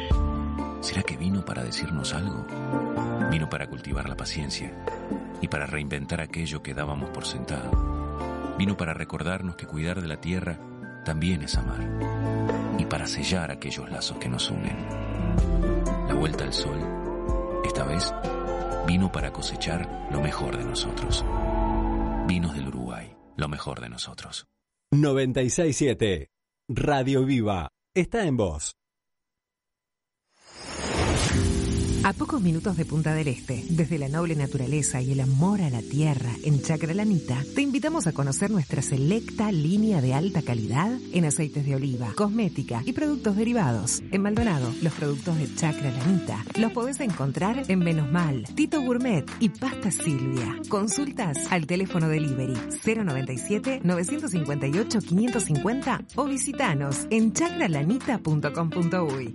¿Será 0.81 1.03
que 1.03 1.17
vino 1.17 1.45
para 1.45 1.63
decirnos 1.63 2.15
algo? 2.15 2.47
Vino 3.31 3.49
para 3.49 3.69
cultivar 3.69 4.09
la 4.09 4.17
paciencia 4.17 4.73
y 5.41 5.49
para 5.49 5.67
reinventar 5.67 6.21
aquello 6.21 6.63
que 6.63 6.75
dábamos 6.75 7.11
por 7.11 7.27
sentado. 7.27 8.57
Vino 8.59 8.77
para 8.77 8.95
recordarnos 8.95 9.57
que 9.57 9.67
cuidar 9.67 10.01
de 10.01 10.09
la 10.09 10.21
tierra 10.21 10.59
también 11.05 11.43
es 11.43 11.57
amar 11.57 12.70
para 12.91 13.07
sellar 13.07 13.51
aquellos 13.51 13.89
lazos 13.91 14.19
que 14.19 14.29
nos 14.29 14.51
unen. 14.51 14.77
La 16.09 16.15
vuelta 16.15 16.45
al 16.45 16.53
sol, 16.53 16.79
esta 17.65 17.85
vez, 17.85 18.13
vino 18.87 19.11
para 19.11 19.33
cosechar 19.33 20.09
lo 20.13 20.21
mejor 20.21 20.59
de 20.59 20.65
nosotros. 20.65 21.25
Vinos 22.27 22.55
del 22.55 22.69
Uruguay, 22.69 23.17
lo 23.37 23.49
mejor 23.49 23.81
de 23.81 23.89
nosotros. 23.89 24.47
967 24.93 26.29
Radio 26.69 27.25
Viva 27.25 27.69
está 27.95 28.27
en 28.27 28.37
voz. 28.37 28.80
A 32.03 32.15
pocos 32.15 32.41
minutos 32.41 32.79
de 32.79 32.87
Punta 32.87 33.13
del 33.13 33.29
Este, 33.29 33.63
desde 33.69 33.99
la 33.99 34.09
noble 34.09 34.35
naturaleza 34.35 35.03
y 35.03 35.13
el 35.13 35.21
amor 35.21 35.61
a 35.61 35.69
la 35.69 35.83
tierra 35.83 36.31
en 36.45 36.63
Chacralanita, 36.63 37.45
te 37.55 37.61
invitamos 37.61 38.07
a 38.07 38.13
conocer 38.13 38.51
nuestra 38.51 38.81
selecta 38.81 39.53
línea 39.53 40.01
de 40.01 40.15
alta 40.15 40.41
calidad 40.41 40.91
en 41.13 41.27
aceites 41.27 41.67
de 41.67 41.75
oliva, 41.75 42.15
cosmética 42.17 42.81
y 42.87 42.95
productos 42.95 43.37
derivados. 43.37 44.01
En 44.13 44.23
Maldonado, 44.23 44.73
los 44.81 44.95
productos 44.95 45.37
de 45.37 45.55
Chacralanita 45.55 46.43
los 46.57 46.73
podés 46.73 47.01
encontrar 47.01 47.65
en 47.69 47.81
Menos 47.81 48.11
Mal, 48.11 48.45
Tito 48.55 48.81
Gourmet 48.81 49.31
y 49.39 49.51
Pasta 49.51 49.91
Silvia. 49.91 50.57
Consultas 50.71 51.37
al 51.51 51.67
teléfono 51.67 52.09
delivery 52.09 52.57
097 52.83 53.83
958 53.85 55.01
550 55.01 56.05
o 56.17 56.25
visitanos 56.25 57.07
en 57.11 57.35
chacralanita.com.uy. 57.35 59.35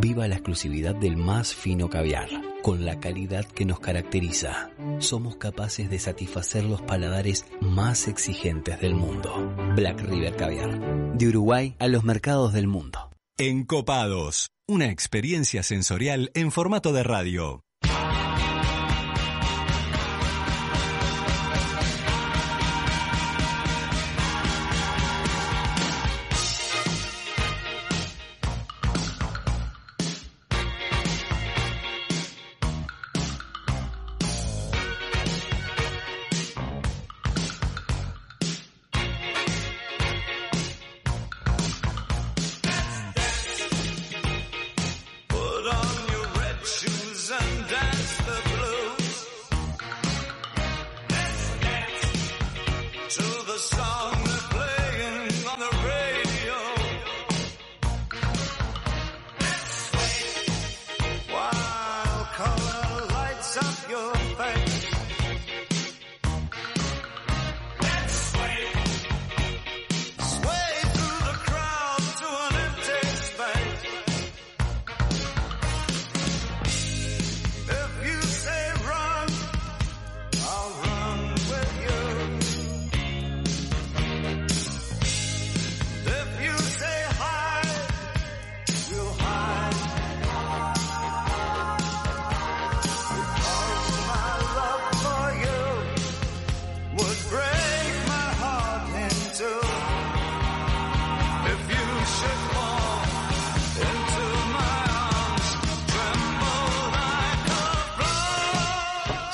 Viva 0.00 0.26
la 0.26 0.34
exclusividad 0.34 0.94
del 0.94 1.16
más 1.16 1.54
fino 1.54 1.88
caviar. 1.88 2.28
con 2.62 2.84
la 2.84 2.98
calidad 2.98 3.46
que 3.46 3.64
nos 3.64 3.78
caracteriza. 3.78 4.70
Somos 4.98 5.36
capaces 5.36 5.88
de 5.88 5.98
satisfacer 6.00 6.64
los 6.64 6.82
paladares 6.82 7.46
más 7.60 8.08
exigentes 8.08 8.80
del 8.80 8.94
mundo. 8.94 9.54
Black 9.76 10.00
River 10.02 10.34
Caviar. 10.36 11.16
De 11.16 11.28
Uruguay 11.28 11.76
a 11.78 11.86
los 11.86 12.02
mercados 12.02 12.52
del 12.52 12.66
mundo. 12.66 13.10
Encopados, 13.38 14.50
una 14.66 14.90
experiencia 14.90 15.62
sensorial 15.62 16.30
en 16.34 16.50
formato 16.50 16.92
de 16.92 17.04
radio. 17.04 17.62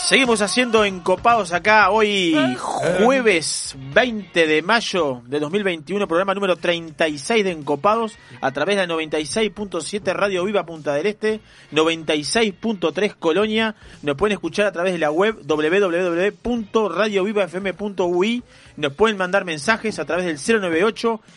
Seguimos 0.04 0.42
haciendo 0.42 0.84
encopados 0.84 1.54
acá 1.54 1.88
hoy 1.88 2.36
jueves 2.58 3.74
20 3.94 4.46
de 4.46 4.60
mayo 4.60 5.22
de 5.24 5.40
2021, 5.40 6.06
programa 6.06 6.34
número 6.34 6.56
36 6.56 7.42
de 7.42 7.52
encopados 7.52 8.18
a 8.42 8.52
través 8.52 8.76
de 8.76 8.86
la 8.86 8.94
96.7 8.94 10.12
Radio 10.12 10.44
Viva 10.44 10.66
Punta 10.66 10.92
del 10.92 11.06
Este, 11.06 11.40
96.3 11.72 13.14
Colonia. 13.18 13.76
Nos 14.02 14.16
pueden 14.16 14.34
escuchar 14.34 14.66
a 14.66 14.72
través 14.72 14.92
de 14.92 14.98
la 14.98 15.10
web 15.10 15.38
www.radiovivafm.ui. 15.42 18.42
Nos 18.76 18.92
pueden 18.94 19.16
mandar 19.16 19.44
mensajes 19.44 19.98
a 19.98 20.04
través 20.04 20.24
del 20.26 20.38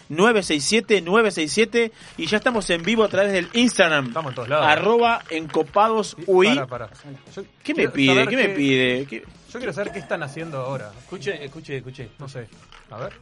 098-967-967 0.10 1.92
y 2.18 2.26
ya 2.28 2.38
estamos 2.38 2.70
en 2.70 2.84
vivo 2.84 3.04
a 3.04 3.08
través 3.10 3.32
del 3.34 3.48
Instagram. 3.54 4.08
Estamos 4.08 4.32
en 4.32 4.36
todos 4.36 4.50
lados. 4.50 4.66
Arroba 4.68 5.22
encopadosui. 5.30 6.48
Para, 6.56 6.68
para. 6.68 6.90
Yo 7.36 7.44
¿Qué 7.64 7.74
me 7.74 7.90
pide? 7.90 8.28
¿Qué 8.28 8.36
me 8.36 8.48
qué- 8.48 8.50
pide? 8.56 9.06
¿Qué- 9.06 9.24
Yo 9.52 9.60
quiero 9.60 9.74
saber 9.74 9.92
qué 9.92 10.00
están 10.00 10.24
haciendo 10.24 10.58
ahora. 10.60 10.92
Escuche, 11.00 11.44
escuche, 11.44 11.78
escuche. 11.78 12.10
No 12.20 12.28
sé. 12.28 12.48
A 12.92 12.98
ver. 12.98 13.14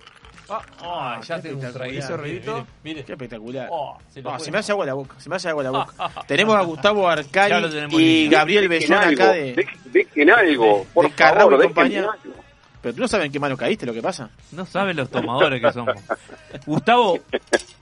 Ah, 0.48 0.62
Ah, 0.80 1.20
ya 1.28 1.42
traguito. 1.42 1.88
Hizo 1.92 2.18
ruidito. 2.18 2.54
Mire, 2.54 2.66
mire. 2.84 3.04
Qué 3.04 3.14
espectacular. 3.14 3.68
Oh, 3.72 3.98
se 4.14 4.22
fue. 4.22 4.40
se 4.40 4.52
me 4.52 4.60
hace 4.60 4.72
agua 4.74 4.86
la 4.86 4.94
boca, 4.94 5.16
se 5.20 5.28
me 5.28 5.36
hace 5.38 5.50
agua 5.50 5.64
la 5.64 5.72
boca. 5.72 5.94
tenemos 6.28 6.56
a 6.56 6.62
Gustavo 6.62 7.10
Arcari 7.10 7.56
y. 7.98 8.30
Gabriel 8.30 8.68
Bellón 8.70 9.00
acá 9.00 9.32
de, 9.32 9.54
dejen, 9.56 9.80
dejen 9.92 10.30
algo, 10.30 10.86
por 10.94 11.06
de 11.10 11.12
favor, 11.18 11.54
y 11.54 11.58
dejen 11.58 11.68
compañía. 11.74 12.00
algo. 12.02 12.45
Pero 12.86 12.94
tú 12.94 13.02
no 13.02 13.08
sabes 13.08 13.26
en 13.26 13.32
qué 13.32 13.40
mano 13.40 13.58
caíste 13.58 13.88
lo 13.88 13.96
que 13.96 14.02
pasa. 14.04 14.30
No 14.52 14.64
saben 14.64 14.96
los 14.96 15.10
tomadores 15.10 15.60
que 15.60 15.74
somos. 15.74 15.96
Gustavo, 16.68 17.18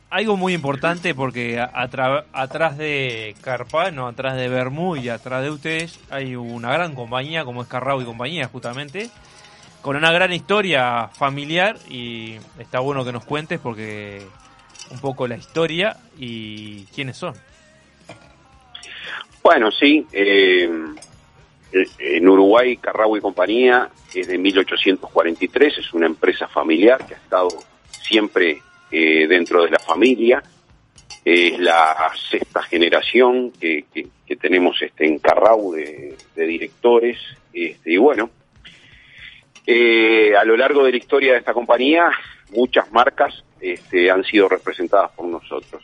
algo 0.09 0.37
muy 0.37 0.53
importante 0.53 1.13
porque 1.13 1.59
atrás 1.59 2.77
de 2.77 3.35
Carpano, 3.41 4.07
atrás 4.07 4.37
de 4.37 4.47
Bermú 4.47 4.95
y 4.95 5.09
atrás 5.09 5.43
de 5.43 5.49
ustedes 5.49 5.99
hay 6.09 6.37
una 6.37 6.71
gran 6.71 6.95
compañía 6.95 7.43
como 7.43 7.63
es 7.63 7.67
Carrao 7.67 8.01
y 8.01 8.05
compañía 8.05 8.47
justamente, 8.47 9.09
con 9.81 9.97
una 9.97 10.13
gran 10.13 10.31
historia 10.31 11.09
familiar 11.09 11.75
y 11.89 12.37
está 12.57 12.79
bueno 12.79 13.03
que 13.03 13.11
nos 13.11 13.25
cuentes 13.25 13.59
porque 13.59 14.25
un 14.89 14.99
poco 14.99 15.27
la 15.27 15.35
historia 15.35 15.97
y 16.17 16.85
quiénes 16.95 17.17
son. 17.17 17.33
Bueno, 19.43 19.69
sí. 19.69 20.07
eh, 20.13 20.69
en 21.99 22.29
Uruguay, 22.29 22.77
Carrao 22.77 23.17
y 23.17 23.21
compañía 23.21 23.89
es 24.13 24.27
de 24.27 24.37
1843, 24.37 25.77
es 25.79 25.93
una 25.93 26.05
empresa 26.05 26.47
familiar 26.47 27.05
que 27.05 27.15
ha 27.15 27.17
estado 27.17 27.49
siempre 27.89 28.61
eh, 28.91 29.27
dentro 29.27 29.63
de 29.63 29.71
la 29.71 29.79
familia. 29.79 30.43
Es 31.25 31.57
la 31.57 32.11
sexta 32.29 32.61
generación 32.63 33.51
que, 33.51 33.85
tenemos 34.39 34.81
este, 34.81 35.05
en 35.05 35.19
Carrao 35.19 35.71
de, 35.71 36.15
de 36.35 36.45
directores. 36.45 37.17
Este, 37.53 37.93
y 37.93 37.97
bueno, 37.97 38.29
eh, 39.65 40.35
a 40.35 40.43
lo 40.43 40.57
largo 40.57 40.83
de 40.83 40.91
la 40.91 40.97
historia 40.97 41.33
de 41.33 41.39
esta 41.39 41.53
compañía, 41.53 42.11
muchas 42.51 42.91
marcas 42.91 43.43
este, 43.61 44.11
han 44.11 44.23
sido 44.25 44.49
representadas 44.49 45.11
por 45.11 45.25
nosotros. 45.25 45.83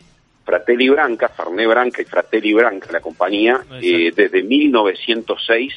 Fratelli 0.49 0.89
Branca, 0.89 1.29
Ferné 1.29 1.67
Branca 1.67 2.01
y 2.01 2.05
Fratelli 2.05 2.53
Branca, 2.53 2.87
la 2.91 3.01
compañía, 3.01 3.61
eh, 3.83 4.11
desde 4.15 4.41
1906 4.41 5.73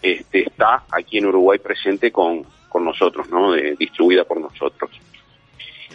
este, 0.00 0.44
está 0.46 0.84
aquí 0.92 1.18
en 1.18 1.26
Uruguay 1.26 1.58
presente 1.58 2.12
con, 2.12 2.44
con 2.68 2.84
nosotros, 2.84 3.28
¿no? 3.28 3.50
De- 3.50 3.74
distribuida 3.76 4.22
por 4.22 4.40
nosotros. 4.40 4.90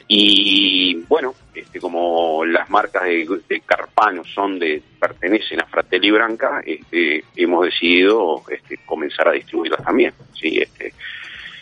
Y 0.10 0.96
bueno, 1.08 1.34
este, 1.54 1.80
como 1.80 2.44
las 2.44 2.70
marcas 2.70 3.04
de, 3.04 3.26
de 3.48 3.62
Carpano 3.62 4.24
son 4.26 4.60
de 4.60 4.82
pertenecen 5.00 5.62
a 5.62 5.66
Fratelli 5.68 6.12
Branca, 6.12 6.62
este, 6.66 7.24
hemos 7.38 7.66
decidido 7.68 8.42
este, 8.50 8.80
comenzar 8.86 9.30
a 9.30 9.32
distribuirlas 9.32 9.82
también, 9.82 10.12
sí, 10.34 10.58
este, 10.60 10.94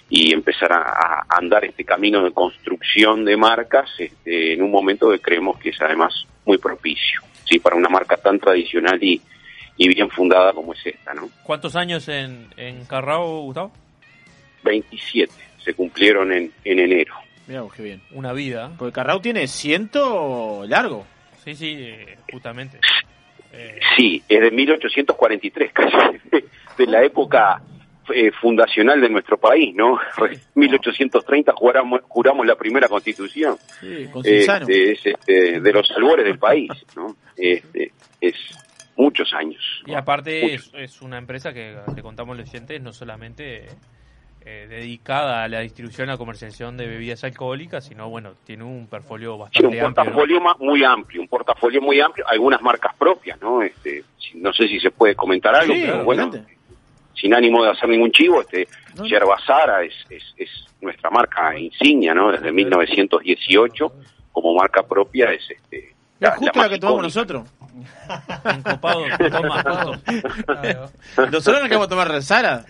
y 0.10 0.34
empezar 0.34 0.72
a, 0.72 0.82
a 0.82 1.26
andar 1.38 1.66
este 1.66 1.84
camino 1.84 2.24
de 2.24 2.32
construcción 2.32 3.26
de 3.26 3.36
marcas 3.38 3.90
este, 3.98 4.54
en 4.54 4.62
un 4.64 4.72
momento 4.72 5.12
que 5.12 5.20
creemos 5.20 5.58
que 5.60 5.70
es 5.70 5.82
además 5.82 6.26
muy 6.46 6.58
propicio, 6.58 7.22
sí, 7.44 7.60
para 7.60 7.76
una 7.76 7.90
marca 7.90 8.16
tan 8.18 8.40
tradicional 8.40 9.04
y, 9.04 9.22
y 9.76 9.88
bien 9.90 10.10
fundada 10.10 10.54
como 10.54 10.74
es 10.74 10.86
esta, 10.86 11.14
¿no? 11.14 11.30
¿Cuántos 11.44 11.76
años 11.76 12.08
en, 12.08 12.48
en 12.56 12.86
Carrao, 12.86 13.42
Gustavo? 13.42 13.72
27 14.64 15.32
se 15.64 15.74
cumplieron 15.74 16.32
en, 16.32 16.52
en 16.64 16.80
enero. 16.80 17.14
Mira 17.48 17.64
qué 17.76 17.84
bien. 17.84 18.02
Una 18.12 18.34
vida. 18.34 18.72
Porque 18.78 18.94
Carrao 18.94 19.22
tiene 19.22 19.48
ciento 19.48 20.64
largo. 20.68 21.06
Sí, 21.44 21.56
sí, 21.56 21.76
eh, 21.78 22.18
justamente. 22.32 22.80
Eh, 23.54 23.80
Sí, 23.96 24.22
es 24.28 24.42
de 24.42 24.52
1843, 24.52 25.72
casi 25.74 25.96
de, 26.32 26.46
de 26.78 26.88
la 26.88 27.04
época 27.04 27.62
eh, 28.14 28.32
fundacional 28.32 29.02
de 29.02 29.10
nuestro 29.10 29.38
país, 29.38 29.76
¿no? 29.76 30.00
1830 30.56 31.54
juramos, 31.54 32.02
juramos 32.08 32.46
la 32.46 32.56
primera 32.56 32.88
constitución. 32.88 33.58
Sí, 33.80 34.08
con. 34.12 34.26
Este, 34.26 34.92
es 34.92 35.06
este, 35.06 35.60
de 35.60 35.74
los 35.74 35.90
albores 35.92 36.26
del 36.26 36.40
país, 36.40 36.72
¿no? 36.96 37.16
Este, 37.36 37.92
es 38.22 38.36
muchos 38.96 39.34
años. 39.34 39.62
Y 39.86 39.94
aparte 39.94 40.54
es, 40.54 40.72
es 40.74 41.02
una 41.02 41.18
empresa 41.18 41.54
que 41.54 41.78
le 41.96 42.02
contamos 42.02 42.36
a 42.36 42.42
los 42.42 42.50
oyentes 42.50 42.82
no 42.82 42.92
solamente 42.94 43.68
eh, 44.50 44.66
dedicada 44.70 45.44
a 45.44 45.48
la 45.50 45.60
distribución 45.60 46.08
y 46.08 46.12
la 46.12 46.18
comercialización 46.18 46.78
de 46.78 46.88
bebidas 46.88 47.22
alcohólicas, 47.26 47.84
sino 47.84 48.10
bueno, 48.10 48.32
tiene 48.46 48.64
un 48.64 48.88
portfolio 48.88 49.34
Sí, 49.34 49.40
bastante 49.40 49.68
un 49.68 49.74
amplio. 49.74 49.90
¿no? 49.90 49.94
portafolio 49.94 50.42
muy 50.60 50.84
amplio, 50.86 51.22
un 51.22 51.28
portafolio 51.28 51.82
muy 51.82 52.00
amplio, 52.00 52.26
algunas 52.30 52.62
marcas 52.62 52.96
propias, 52.96 53.42
¿no? 53.42 53.62
Este, 53.62 54.06
no 54.36 54.54
sé 54.54 54.70
si 54.70 54.80
se 54.80 54.90
puede 54.90 55.16
comentar 55.16 55.54
algo, 55.54 55.74
Sí, 55.74 55.82
pero 55.86 56.04
bueno. 56.06 56.32
Sin 57.20 57.34
ánimo 57.34 57.64
de 57.64 57.72
hacer 57.72 57.90
ningún 57.90 58.12
chivo, 58.12 58.42
este, 58.42 58.68
Yerba 59.04 59.38
Sara 59.46 59.84
es, 59.84 59.94
es, 60.10 60.24
es 60.38 60.50
nuestra 60.82 61.10
marca 61.10 61.58
insignia, 61.58 62.14
¿no? 62.14 62.32
Desde 62.32 62.52
1918, 62.52 63.92
como 64.32 64.56
marca 64.56 64.84
propia 64.84 65.32
es 65.32 65.44
este, 65.50 65.96
Es 66.20 66.30
justo 66.36 66.60
la 66.60 66.70
que 66.70 66.78
tomamos 66.78 67.04
nosotros. 67.04 67.50
En 68.46 68.64
Copado, 68.64 69.04
toma, 69.32 69.64
¿cuántos? 69.64 70.02
Nosotros 71.18 71.60
nos 71.60 71.64
queremos 71.64 71.90
tomar 71.90 72.22
Sara. 72.22 72.66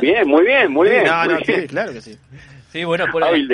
Bien, 0.00 0.26
muy 0.28 0.44
bien, 0.44 0.70
muy 0.70 0.90
bien. 0.90 1.04
No, 1.04 1.24
no, 1.24 1.34
muy 1.34 1.42
bien. 1.44 1.60
sí, 1.62 1.66
claro 1.66 1.92
que 1.92 2.00
sí. 2.00 2.18
Sí, 2.70 2.82
bueno, 2.82 3.06
por 3.12 3.22
Hábil 3.22 3.48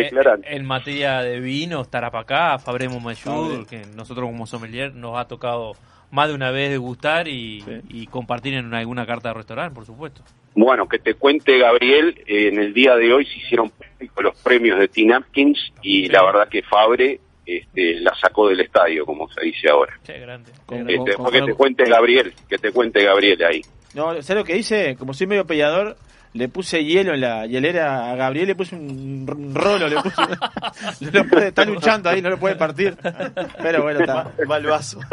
en, 0.44 0.64
materia 0.64 1.20
de 1.20 1.40
vino, 1.40 1.84
Tarapacá, 1.84 2.58
Fabremo 2.58 3.00
Mayur, 3.00 3.66
que 3.66 3.82
nosotros 3.94 4.26
como 4.26 4.46
sommelier 4.46 4.94
nos 4.94 5.18
ha 5.18 5.26
tocado 5.26 5.74
más 6.10 6.28
de 6.28 6.34
una 6.34 6.50
vez 6.50 6.70
degustar 6.70 7.28
y, 7.28 7.64
y 7.88 8.06
compartir 8.06 8.54
en 8.54 8.72
alguna 8.74 9.06
carta 9.06 9.28
de 9.28 9.34
restaurante, 9.34 9.74
por 9.74 9.86
supuesto. 9.86 10.22
Bueno, 10.54 10.88
que 10.88 10.98
te 10.98 11.14
cuente 11.14 11.58
Gabriel, 11.58 12.22
eh, 12.26 12.48
en 12.48 12.58
el 12.58 12.74
día 12.74 12.96
de 12.96 13.12
hoy 13.12 13.24
se 13.26 13.38
hicieron 13.38 13.70
públicos 13.70 14.24
los 14.24 14.36
premios 14.42 14.78
de 14.78 14.88
Teen 14.88 15.12
Atkins 15.12 15.72
y 15.82 16.08
la 16.08 16.24
verdad 16.24 16.48
que 16.48 16.62
Fabre 16.62 17.20
este, 17.46 17.94
la 18.00 18.14
sacó 18.20 18.48
del 18.48 18.60
estadio, 18.60 19.06
como 19.06 19.28
se 19.30 19.40
dice 19.44 19.68
ahora. 19.70 19.92
Che, 20.04 20.18
grande. 20.18 20.50
Con- 20.66 20.78
Este, 20.80 20.96
con- 20.96 21.04
después 21.06 21.30
con- 21.30 21.40
que 21.40 21.46
te 21.52 21.54
cuente 21.56 21.84
Gabriel, 21.84 22.34
que 22.48 22.58
te 22.58 22.72
cuente 22.72 23.02
Gabriel 23.04 23.44
ahí. 23.44 23.62
No, 23.94 24.10
¿sabes 24.22 24.42
lo 24.42 24.44
que 24.44 24.54
dice? 24.54 24.96
Como 24.98 25.14
soy 25.14 25.26
medio 25.28 25.46
peleador, 25.46 25.96
le 26.32 26.48
puse 26.48 26.84
hielo 26.84 27.14
en 27.14 27.20
la 27.20 27.46
hielera 27.46 28.10
a 28.10 28.16
Gabriel, 28.16 28.48
le 28.48 28.54
puse 28.54 28.76
un 28.76 29.52
rolo, 29.54 29.88
le 29.88 29.96
puse... 29.96 30.16
no 31.00 31.10
lo 31.10 31.28
puede, 31.28 31.48
está 31.48 31.64
luchando 31.64 32.08
ahí, 32.08 32.22
no 32.22 32.30
lo 32.30 32.38
puede 32.38 32.56
partir. 32.56 32.96
Pero 33.62 33.82
bueno, 33.82 34.00
está. 34.00 34.30
Va 34.50 34.56
al 34.56 34.66
vaso. 34.66 35.00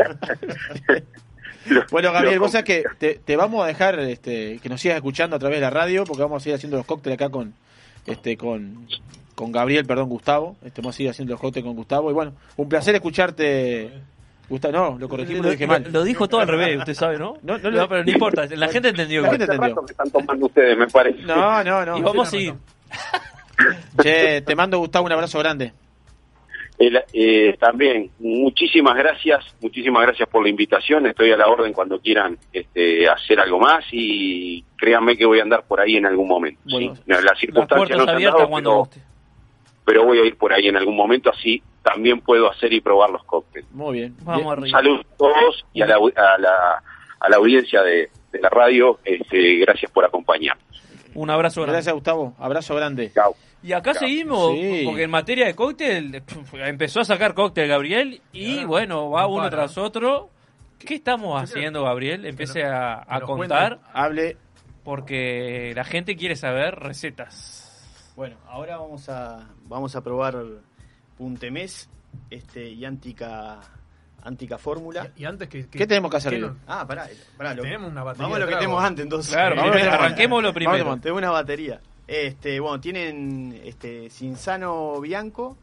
Bueno, 1.91 2.13
Gabriel, 2.13 2.39
vos 2.39 2.51
sabés 2.51 2.65
que 2.65 2.83
te, 2.97 3.15
te 3.15 3.35
vamos 3.35 3.61
a 3.61 3.67
dejar 3.67 3.99
este, 3.99 4.57
que 4.59 4.69
nos 4.69 4.79
sigas 4.79 4.95
escuchando 4.95 5.35
a 5.35 5.39
través 5.39 5.57
de 5.57 5.61
la 5.61 5.69
radio, 5.69 6.05
porque 6.05 6.23
vamos 6.23 6.45
a 6.45 6.49
ir 6.49 6.55
haciendo 6.55 6.77
los 6.77 6.85
cócteles 6.85 7.15
acá 7.15 7.29
con 7.29 7.53
este 8.05 8.37
con, 8.37 8.87
con 9.35 9.51
Gabriel, 9.51 9.85
perdón, 9.85 10.09
Gustavo. 10.09 10.55
Este, 10.63 10.81
vamos 10.81 10.99
a 10.99 11.09
haciendo 11.09 11.33
los 11.33 11.41
cócteles 11.41 11.65
con 11.65 11.75
Gustavo. 11.75 12.09
Y 12.09 12.13
bueno, 12.13 12.33
un 12.55 12.69
placer 12.69 12.95
escucharte. 12.95 13.91
Gustavo, 14.49 14.73
no, 14.93 14.97
lo 14.99 15.09
corregimos, 15.09 15.45
lo 15.45 15.51
dije 15.51 15.67
mal. 15.67 15.85
Lo 15.91 16.03
dijo 16.03 16.27
todo 16.29 16.39
al 16.41 16.47
revés, 16.47 16.77
usted 16.77 16.93
sabe, 16.93 17.17
¿no? 17.17 17.37
No, 17.43 17.57
no, 17.57 17.69
No, 17.69 17.77
lo- 17.81 17.89
pero 17.89 18.03
no 18.05 18.11
importa, 18.11 18.45
la 18.49 18.67
gente 18.69 18.89
entendió. 18.89 19.21
La 19.23 19.29
gente 19.31 19.43
entendió. 19.43 19.85
que 19.85 19.91
están 19.91 20.09
tomando 20.09 20.45
ustedes, 20.45 20.77
me 20.77 20.87
parece. 20.87 21.21
No, 21.23 21.63
no, 21.63 21.85
no. 21.85 21.97
Y 21.97 22.01
vamos 22.01 22.31
a 22.31 22.37
ir. 22.37 22.53
Che, 24.01 24.41
te 24.41 24.55
mando, 24.55 24.77
Gustavo, 24.79 25.05
un 25.05 25.11
abrazo 25.11 25.39
grande. 25.39 25.73
El- 26.77 27.03
eh, 27.11 27.57
también, 27.59 28.11
muchísimas 28.19 28.95
gracias, 28.95 29.43
muchísimas 29.61 30.03
gracias 30.03 30.29
por 30.29 30.43
la 30.43 30.49
invitación. 30.49 31.07
Estoy 31.07 31.31
a 31.31 31.37
la 31.37 31.47
orden 31.47 31.73
cuando 31.73 31.99
quieran 31.99 32.37
este, 32.53 33.09
hacer 33.09 33.39
algo 33.39 33.59
más 33.59 33.83
y 33.91 34.63
créanme 34.77 35.17
que 35.17 35.25
voy 35.25 35.39
a 35.39 35.43
andar 35.43 35.63
por 35.67 35.81
ahí 35.81 35.97
en 35.97 36.05
algún 36.05 36.27
momento. 36.27 36.61
Bueno, 36.69 36.95
¿sí? 36.95 37.01
Las 37.07 37.23
Las 37.23 37.39
circunstancias 37.39 37.77
puertas 37.77 37.97
no 37.97 38.05
se 38.05 38.11
han 38.27 38.31
dado, 38.31 38.47
cuando 38.49 38.69
pero, 38.69 38.77
guste. 38.79 39.01
pero 39.85 40.05
voy 40.05 40.19
a 40.19 40.25
ir 40.25 40.37
por 40.37 40.53
ahí 40.53 40.67
en 40.67 40.77
algún 40.77 40.95
momento, 40.95 41.31
así 41.31 41.63
también 41.87 42.21
puedo 42.21 42.49
hacer 42.51 42.73
y 42.73 42.81
probar 42.81 43.09
los 43.09 43.23
cócteles. 43.23 43.69
Muy 43.71 43.99
bien. 43.99 44.15
Vamos 44.23 44.51
arriba. 44.53 44.77
Saludos 44.79 45.05
a 45.13 45.15
todos 45.17 45.65
y 45.73 45.81
a 45.81 45.85
la, 45.87 45.95
a 45.95 46.37
la, 46.37 46.83
a 47.19 47.29
la 47.29 47.35
audiencia 47.37 47.81
de, 47.81 48.09
de 48.31 48.39
la 48.41 48.49
radio. 48.49 48.99
Este, 49.05 49.55
gracias 49.57 49.91
por 49.91 50.03
acompañarnos. 50.05 50.65
Un 51.15 51.29
abrazo 51.29 51.61
grande. 51.61 51.77
Gracias, 51.77 51.93
Gustavo. 51.95 52.35
Abrazo 52.39 52.75
grande. 52.75 53.11
Chao. 53.13 53.35
Y 53.63 53.73
acá 53.73 53.93
seguimos, 53.95 54.51
Sí. 54.53 54.83
porque 54.85 55.03
en 55.03 55.09
materia 55.09 55.47
de 55.47 55.55
cóctel, 55.55 56.21
empezó 56.53 56.99
a 56.99 57.05
sacar 57.05 57.33
cóctel 57.33 57.67
Gabriel 57.67 58.21
y 58.31 58.63
bueno, 58.65 59.09
va 59.09 59.23
no 59.23 59.29
uno 59.29 59.37
para. 59.45 59.49
tras 59.49 59.77
otro. 59.77 60.29
¿Qué 60.77 60.93
estamos 60.95 61.41
haciendo, 61.41 61.83
Gabriel? 61.83 62.25
Empiece 62.25 62.63
a, 62.63 63.03
contar, 63.25 63.79
Hable. 63.93 64.37
porque 64.83 65.73
la 65.75 65.83
gente 65.83 66.15
quiere 66.15 66.35
saber 66.35 66.75
recetas. 66.75 68.13
Bueno, 68.15 68.37
ahora 68.47 68.77
vamos 68.77 69.09
a 69.09 69.47
vamos 69.65 69.95
a 69.95 70.03
probar 70.03 70.35
Puntemés 71.17 71.89
este, 72.29 72.69
y 72.69 72.85
Antica 72.85 73.59
Antica 74.23 74.57
Fórmula. 74.57 75.11
Y 75.15 75.25
antes 75.25 75.47
que, 75.47 75.67
que- 75.67 75.77
¿Qué 75.77 75.87
tenemos 75.87 76.11
que 76.11 76.17
hacer? 76.17 76.51
Ah, 76.67 76.85
pará, 76.87 77.07
pará, 77.37 77.53
lo- 77.53 77.61
Tenemos 77.63 77.91
una 77.91 78.03
batería 78.03 78.23
Vamos 78.23 78.35
a 78.37 78.39
lo 78.39 78.47
que 78.47 78.55
tenemos 78.55 78.83
antes, 78.83 79.03
entonces. 79.03 79.33
Claro, 79.33 79.55
Vamos 79.55 79.71
primero, 79.71 79.91
a 79.91 79.95
ver. 79.97 80.01
arranquemos 80.05 80.43
lo 80.43 80.53
primero. 80.53 80.85
Vamos, 80.85 81.01
Tengo 81.01 81.17
una 81.17 81.31
batería. 81.31 81.79
Este, 82.07 82.59
bueno, 82.59 82.79
tienen 82.79 83.59
este 83.63 84.09
Cinzano 84.09 84.99
Bianco, 85.01 85.57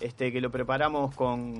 este 0.00 0.32
que 0.32 0.40
lo 0.40 0.50
preparamos 0.50 1.14
con, 1.14 1.58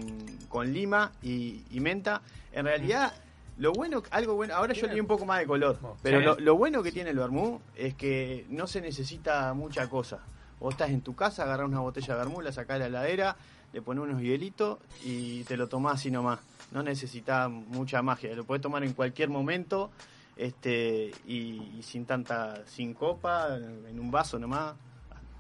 con 0.48 0.72
lima 0.72 1.12
y, 1.22 1.62
y 1.70 1.80
menta. 1.80 2.22
En 2.52 2.64
realidad, 2.66 3.12
lo 3.58 3.72
bueno, 3.72 4.02
algo 4.10 4.34
bueno, 4.34 4.54
ahora 4.54 4.72
yo 4.74 4.86
le 4.86 4.94
di 4.94 5.00
un 5.00 5.06
poco 5.08 5.26
más 5.26 5.40
de 5.40 5.46
color, 5.46 5.78
pero 6.02 6.20
lo, 6.20 6.38
lo 6.38 6.56
bueno 6.56 6.82
que 6.82 6.92
tiene 6.92 7.10
el 7.10 7.18
vermú 7.18 7.60
es 7.76 7.94
que 7.94 8.46
no 8.48 8.66
se 8.68 8.80
necesita 8.80 9.52
mucha 9.54 9.88
cosa. 9.88 10.20
Vos 10.60 10.74
estás 10.74 10.90
en 10.90 11.00
tu 11.00 11.14
casa, 11.14 11.44
agarrás 11.44 11.68
una 11.68 11.80
botella 11.80 12.14
de 12.14 12.20
vermú, 12.20 12.40
la 12.40 12.52
sacás 12.52 12.78
de 12.78 12.90
la 12.90 13.00
heladera, 13.00 13.36
le 13.72 13.82
pones 13.82 14.04
unos 14.04 14.20
hielitos 14.20 14.78
y 15.04 15.44
te 15.44 15.56
lo 15.56 15.68
tomás 15.68 15.94
así 15.94 16.10
nomás. 16.10 16.40
No 16.72 16.82
necesita 16.82 17.48
mucha 17.48 18.02
magia, 18.02 18.34
lo 18.34 18.44
podés 18.44 18.62
tomar 18.62 18.84
en 18.84 18.92
cualquier 18.92 19.28
momento 19.28 19.90
este 20.36 21.12
y, 21.26 21.78
y 21.78 21.82
sin 21.82 22.06
tanta 22.06 22.64
sin 22.66 22.94
copa 22.94 23.56
en 23.56 23.98
un 23.98 24.10
vaso 24.10 24.38
nomás 24.38 24.74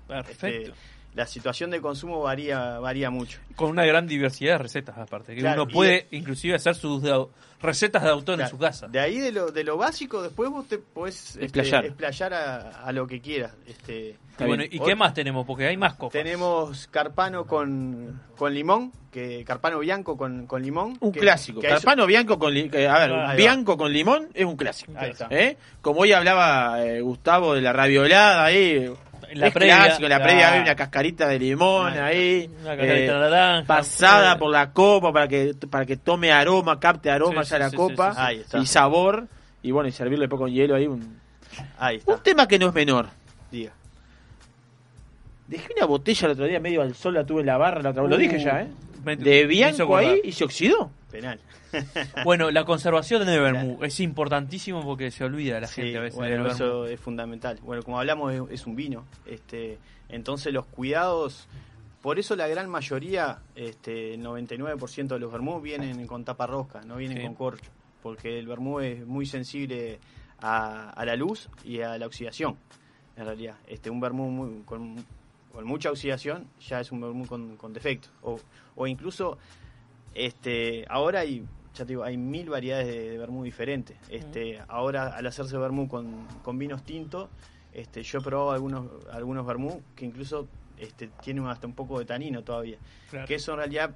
Perfecto. 0.08 0.46
Este, 0.46 0.72
la 1.14 1.26
situación 1.26 1.70
de 1.70 1.80
consumo 1.80 2.20
varía 2.20 2.78
varía 2.78 3.10
mucho 3.10 3.38
Con 3.56 3.70
una 3.70 3.84
gran 3.84 4.06
diversidad 4.06 4.52
de 4.52 4.58
recetas 4.58 4.96
aparte, 4.98 5.34
que 5.34 5.40
Claro, 5.40 5.64
uno 5.64 5.72
puede 5.72 6.06
inclusive 6.12 6.54
hacer 6.54 6.74
sus 6.76 7.02
de- 7.02 7.26
recetas 7.60 8.04
de 8.04 8.10
autor 8.10 8.40
en 8.40 8.46
su 8.48 8.56
casa. 8.58 8.86
de 8.86 9.00
ahí 9.00 9.18
de 9.18 9.32
lo 9.32 9.50
de 9.50 9.64
lo 9.64 9.76
básico 9.76 10.22
después 10.22 10.48
vos 10.50 10.68
te 10.68 10.78
podés 10.78 11.30
este, 11.30 11.44
Explayar. 11.46 11.86
explayar 11.86 12.34
a, 12.34 12.56
a 12.84 12.92
lo 12.92 13.06
que 13.08 13.20
quieras 13.20 13.52
este 13.66 14.16
Y 14.38 14.44
bueno, 14.44 14.62
¿y 14.62 14.78
qué 14.78 14.94
más 14.94 15.12
tenemos? 15.14 15.44
Porque 15.44 15.66
hay 15.66 15.76
más 15.76 15.94
copas. 15.94 16.12
tenemos 16.12 16.86
carpano 16.88 17.46
con, 17.46 18.20
con 18.36 18.54
limón 18.54 18.92
que 19.10 19.42
carpano 19.44 19.80
bianco 19.80 20.16
con, 20.16 20.46
con 20.46 20.62
limón 20.62 20.96
Un 21.00 21.10
que- 21.10 21.18
clásico. 21.18 21.60
que 21.60 21.66
eso- 21.66 21.76
Carpano 21.76 22.06
bianco 22.06 22.38
con 22.38 22.54
que- 22.54 22.86
a 22.86 22.98
ver, 23.00 23.10
va. 23.12 23.34
bianco 23.34 23.76
con 23.76 23.92
limón 23.92 24.28
es 24.34 24.44
un 24.44 24.56
clásico. 24.56 24.92
Ahí 24.96 25.10
está. 25.10 25.26
¿Eh? 25.30 25.56
Como 25.80 26.02
hoy 26.02 26.12
hablaba 26.12 26.84
eh, 26.84 27.00
Gustavo 27.00 27.54
de 27.54 27.62
la 27.62 27.72
raviolada 27.72 28.44
ahí. 28.44 28.92
La 29.34 29.46
es 29.48 29.52
previa, 29.54 29.76
clásico, 29.84 30.08
la 30.08 30.22
previa 30.22 30.52
hay 30.52 30.60
una 30.60 30.74
cascarita 30.74 31.28
de 31.28 31.38
limón 31.38 31.92
ahí, 31.98 32.48
Una 32.62 32.76
cascarita 32.76 33.12
eh, 33.16 33.18
naranja. 33.20 33.66
pasada 33.66 34.38
por 34.38 34.50
la 34.50 34.72
copa 34.72 35.12
para 35.12 35.28
que 35.28 35.54
para 35.70 35.84
que 35.86 35.96
tome 35.96 36.32
aroma, 36.32 36.78
capte 36.80 37.10
aroma 37.10 37.44
Sí, 37.44 37.50
ya 37.50 37.56
sí, 37.56 37.62
la 37.62 37.70
sí, 37.70 37.76
copa 37.76 38.30
y 38.60 38.66
sabor 38.66 39.26
y 39.62 39.70
bueno 39.70 39.88
y 39.88 39.92
servirle 39.92 40.22
después 40.24 40.40
con 40.40 40.50
hielo 40.52 40.74
ahí 40.76 40.86
un, 40.86 41.18
ahí 41.78 41.96
está 41.96 42.14
un 42.14 42.22
tema 42.22 42.46
que 42.48 42.58
no 42.58 42.68
es 42.68 42.74
menor. 42.74 43.08
diga 43.50 43.72
Dejé 45.46 45.68
una 45.76 45.86
botella 45.86 46.26
el 46.26 46.32
otro 46.32 46.44
día 46.44 46.60
medio 46.60 46.82
al 46.82 46.94
sol, 46.94 47.14
la 47.14 47.24
tuve 47.24 47.40
en 47.40 47.46
la 47.46 47.56
barra, 47.56 47.80
la 47.82 47.90
otra. 47.90 48.02
Lo 48.02 48.16
dije 48.18 48.38
ya, 48.38 48.60
¿eh? 48.62 48.68
Me- 49.02 49.16
De 49.16 49.46
bianco 49.46 49.96
ahí 49.96 50.20
y 50.24 50.32
se 50.32 50.44
oxidó. 50.44 50.90
Penal 51.10 51.40
Bueno, 52.24 52.50
la 52.50 52.64
conservación 52.64 53.26
de 53.26 53.38
vermú 53.38 53.78
es 53.82 53.98
importantísimo 54.00 54.82
porque 54.84 55.10
se 55.10 55.24
olvida 55.24 55.60
la 55.60 55.66
Sí, 55.66 55.82
gente 55.82 55.98
a 55.98 56.00
veces 56.02 56.18
bueno, 56.18 56.46
eso 56.48 56.86
es 56.86 56.98
fundamental. 57.00 57.58
Bueno, 57.62 57.82
como 57.82 57.98
hablamos, 57.98 58.32
es, 58.32 58.42
es 58.50 58.66
un 58.66 58.76
vino. 58.76 59.04
Este, 59.26 59.78
entonces 60.08 60.52
los 60.52 60.66
cuidados, 60.66 61.46
por 62.02 62.18
eso 62.18 62.36
la 62.36 62.46
gran 62.48 62.68
mayoría, 62.70 63.38
este, 63.54 64.14
el 64.14 64.22
99% 64.24 65.06
de 65.08 65.18
los 65.18 65.32
vermú 65.32 65.60
vienen 65.60 66.06
con 66.06 66.24
tapa 66.24 66.46
rosca, 66.46 66.82
no 66.82 66.96
vienen 66.96 67.18
Sí. 67.18 67.24
con 67.24 67.34
corcho, 67.34 67.70
porque 68.02 68.38
el 68.38 68.46
vermú 68.46 68.80
es 68.80 69.06
muy 69.06 69.26
sensible 69.26 69.98
a, 70.40 70.90
a 70.90 71.04
la 71.04 71.16
luz 71.16 71.48
y 71.64 71.80
a 71.80 71.98
la 71.98 72.06
oxidación. 72.06 72.56
En 73.16 73.24
realidad, 73.24 73.56
este, 73.66 73.90
un 73.90 74.00
vermú 74.00 74.30
muy- 74.30 74.62
con, 74.64 75.04
con 75.52 75.64
mucha 75.64 75.90
oxidación 75.90 76.46
ya 76.60 76.80
es 76.80 76.92
un 76.92 77.00
vermú 77.00 77.26
con, 77.26 77.56
con 77.56 77.72
defectos. 77.72 78.12
O, 78.22 78.38
o 78.76 78.86
incluso, 78.86 79.38
este, 80.26 80.84
ahora 80.88 81.20
hay 81.20 81.44
ya 81.74 81.84
te 81.84 81.92
digo, 81.92 82.02
hay 82.02 82.16
mil 82.16 82.50
variedades 82.50 82.88
de, 82.88 83.10
de 83.10 83.18
vermú 83.18 83.44
diferentes. 83.44 83.96
Este, 84.08 84.60
ahora 84.66 85.14
al 85.16 85.26
hacerse 85.26 85.56
vermú 85.58 85.86
con, 85.88 86.26
con 86.42 86.58
vinos 86.58 86.82
tintos, 86.82 87.28
este, 87.72 88.02
yo 88.02 88.18
he 88.18 88.22
probado 88.22 88.50
algunos 88.50 88.86
algunos 89.12 89.46
vermú 89.46 89.80
que 89.94 90.04
incluso 90.04 90.48
este, 90.76 91.08
tienen 91.22 91.46
hasta 91.46 91.66
un 91.68 91.74
poco 91.74 91.98
de 92.00 92.04
tanino 92.04 92.42
todavía. 92.42 92.78
Claro. 93.10 93.26
Que 93.28 93.36
eso 93.36 93.52
en 93.52 93.58
realidad 93.58 93.94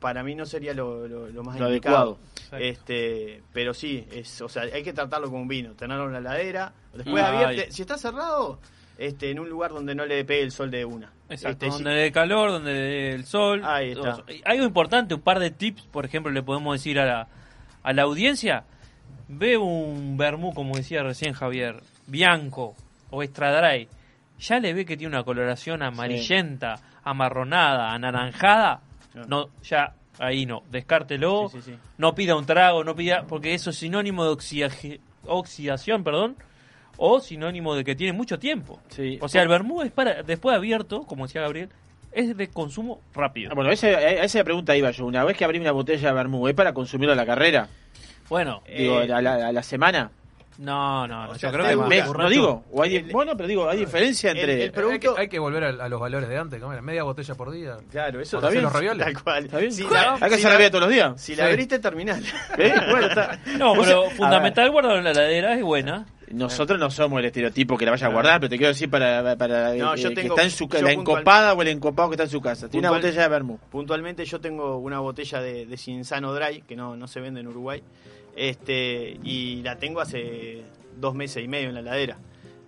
para 0.00 0.24
mí 0.24 0.34
no 0.34 0.44
sería 0.44 0.74
lo, 0.74 1.06
lo- 1.06 1.28
lo 1.28 1.42
más 1.44 1.58
Lo 1.60 1.68
indicado. 1.68 2.18
adecuado. 2.50 2.60
Este, 2.60 3.42
pero 3.52 3.72
sí, 3.74 4.06
es, 4.10 4.40
o 4.42 4.48
sea, 4.48 4.62
hay 4.64 4.82
que 4.82 4.92
tratarlo 4.92 5.28
como 5.28 5.42
un 5.42 5.48
vino, 5.48 5.72
tenerlo 5.74 6.06
en 6.06 6.12
la 6.14 6.18
heladera, 6.18 6.72
después 6.92 7.22
abierto, 7.22 7.72
si 7.72 7.82
está 7.82 7.96
cerrado, 7.96 8.58
este, 8.98 9.30
en 9.30 9.38
un 9.40 9.48
lugar 9.48 9.70
donde 9.72 9.94
no 9.94 10.04
le 10.04 10.24
pegue 10.24 10.42
el 10.42 10.50
sol 10.52 10.70
de 10.70 10.84
una. 10.84 11.12
Exacto, 11.34 11.66
Este, 11.66 11.76
sí. 11.78 11.82
donde 11.84 12.00
dé 12.00 12.12
calor, 12.12 12.50
donde 12.50 12.72
dé 12.72 13.12
el 13.14 13.24
sol. 13.24 13.62
Ahí 13.64 13.92
está. 13.92 14.22
Algo 14.44 14.64
importante, 14.64 15.14
un 15.14 15.20
par 15.20 15.38
de 15.38 15.50
tips, 15.50 15.82
por 15.86 16.04
ejemplo, 16.04 16.32
le 16.32 16.42
podemos 16.42 16.74
decir 16.74 16.98
a 16.98 17.04
la, 17.04 17.28
a 17.82 17.92
la 17.92 18.02
audiencia. 18.02 18.64
Ve 19.28 19.56
un 19.56 20.16
vermú, 20.16 20.52
como 20.54 20.76
decía 20.76 21.02
recién 21.02 21.32
Javier, 21.32 21.82
bianco 22.06 22.74
o 23.10 23.22
extra 23.22 23.52
dry. 23.60 23.88
Ya 24.38 24.58
le 24.60 24.74
ve 24.74 24.84
que 24.84 24.96
tiene 24.96 25.14
una 25.14 25.24
coloración 25.24 25.82
amarillenta, 25.82 26.76
amarronada, 27.04 27.92
anaranjada. 27.92 28.80
No, 29.28 29.48
ya 29.62 29.94
ahí 30.18 30.44
no, 30.44 30.62
descártelo. 30.70 31.48
Sí, 31.50 31.58
sí, 31.62 31.72
sí. 31.72 31.78
No 31.98 32.14
pida 32.14 32.36
un 32.36 32.44
trago, 32.46 32.84
no 32.84 32.94
pida, 32.94 33.24
porque 33.28 33.54
eso 33.54 33.70
es 33.70 33.76
sinónimo 33.76 34.24
de 34.24 34.30
oxidaje- 34.30 35.00
oxidación, 35.26 36.04
perdón, 36.04 36.36
o 36.96 37.20
sinónimo 37.20 37.74
de 37.74 37.84
que 37.84 37.94
tiene 37.94 38.12
mucho 38.12 38.38
tiempo. 38.38 38.80
Sí. 38.88 39.18
O 39.20 39.28
sea, 39.28 39.42
el 39.42 39.48
vermú 39.48 39.82
es 39.82 39.90
para 39.92 40.22
después 40.22 40.56
abierto, 40.56 41.02
como 41.04 41.26
decía 41.26 41.40
Gabriel, 41.42 41.68
es 42.12 42.36
de 42.36 42.48
consumo 42.48 43.00
rápido. 43.14 43.50
Ah, 43.50 43.54
Bueno, 43.54 43.70
ese- 43.72 43.94
a 43.96 44.24
esa 44.24 44.44
pregunta 44.44 44.76
iba 44.76 44.90
yo. 44.92 45.06
Una 45.06 45.24
vez 45.24 45.36
que 45.36 45.44
abrí 45.44 45.58
una 45.58 45.72
botella 45.72 46.08
de 46.08 46.14
vermú, 46.14 46.46
¿es 46.48 46.54
para 46.54 46.72
consumirlo 46.72 47.12
a 47.12 47.16
la 47.16 47.26
carrera? 47.26 47.68
Bueno, 48.28 48.62
Digo, 48.66 49.02
eh, 49.02 49.12
a, 49.12 49.20
la, 49.20 49.48
a 49.48 49.52
la 49.52 49.62
semana. 49.62 50.10
No, 50.58 51.06
no, 51.06 51.24
no, 51.24 51.30
O 51.30 51.32
yo 51.34 51.38
sea, 51.38 51.50
creo 51.52 51.66
que 51.66 51.74
no 52.18 52.28
digo. 52.28 52.64
O 52.70 52.82
hay, 52.82 53.02
bueno, 53.10 53.36
pero 53.36 53.48
digo, 53.48 53.68
hay 53.68 53.78
diferencia 53.78 54.30
entre. 54.30 54.64
Hay 54.64 54.98
que, 55.00 55.08
hay 55.16 55.28
que 55.28 55.38
volver 55.38 55.64
a, 55.64 55.68
a 55.84 55.88
los 55.88 56.00
valores 56.00 56.28
de 56.28 56.36
antes, 56.36 56.60
comer 56.60 56.80
media 56.82 57.02
botella 57.02 57.34
por 57.34 57.50
día. 57.50 57.76
Claro, 57.90 58.20
eso 58.20 58.38
Para 58.38 58.48
hacer 58.48 58.62
los 58.62 58.72
ravioles. 58.72 59.04
Tal 59.04 59.22
cual. 59.22 59.44
¿Está 59.46 59.58
bien? 59.58 59.72
Si 59.72 59.82
la- 59.82 60.14
¿Hay 60.14 60.20
que 60.20 60.28
si 60.30 60.34
hacer 60.34 60.52
la 60.52 60.58
vida 60.58 60.70
todos 60.70 60.82
los 60.84 60.90
días? 60.90 61.20
Si 61.20 61.34
la 61.34 61.46
abriste, 61.46 61.78
terminal. 61.78 62.22
¿Eh? 62.58 62.72
Bueno, 62.90 63.06
está. 63.06 63.38
No, 63.58 63.74
pero 63.74 64.10
fundamental 64.10 64.70
guardarlo 64.70 64.98
en 64.98 65.04
la 65.04 65.10
heladera 65.10 65.54
es 65.56 65.62
buena. 65.62 66.06
Nosotros 66.30 66.78
no 66.80 66.90
somos 66.90 67.18
el 67.20 67.26
estereotipo 67.26 67.76
que 67.76 67.84
la 67.84 67.90
vaya 67.92 68.06
a 68.06 68.10
guardar, 68.10 68.40
pero 68.40 68.48
te 68.50 68.56
quiero 68.56 68.68
decir 68.72 68.88
para, 68.90 69.36
para 69.36 69.74
No, 69.74 69.94
eh, 69.94 69.98
yo 69.98 70.14
que 70.14 70.22
está 70.22 70.42
en 70.42 70.50
su 70.50 70.66
ca- 70.68 70.78
yo 70.80 70.86
la 70.86 70.92
encopada 70.92 71.52
o 71.52 71.62
el 71.62 71.68
encopado 71.68 72.08
que 72.08 72.14
está 72.14 72.24
en 72.24 72.30
su 72.30 72.40
casa. 72.40 72.68
Tiene 72.68 72.88
una 72.88 72.96
botella 72.96 73.22
de 73.22 73.28
vermú. 73.28 73.58
Puntualmente 73.70 74.24
yo 74.24 74.40
tengo 74.40 74.78
una 74.78 75.00
botella 75.00 75.40
de, 75.40 75.66
de 75.66 75.76
Cinzano 75.76 76.32
Dry, 76.32 76.62
que 76.62 76.74
no, 76.76 76.96
no 76.96 77.06
se 77.06 77.20
vende 77.20 77.40
en 77.40 77.48
Uruguay, 77.48 77.82
este 78.36 79.18
y 79.22 79.62
la 79.62 79.78
tengo 79.78 80.00
hace 80.00 80.62
dos 80.98 81.14
meses 81.14 81.42
y 81.44 81.48
medio 81.48 81.68
en 81.68 81.74
la 81.74 81.80
heladera. 81.80 82.18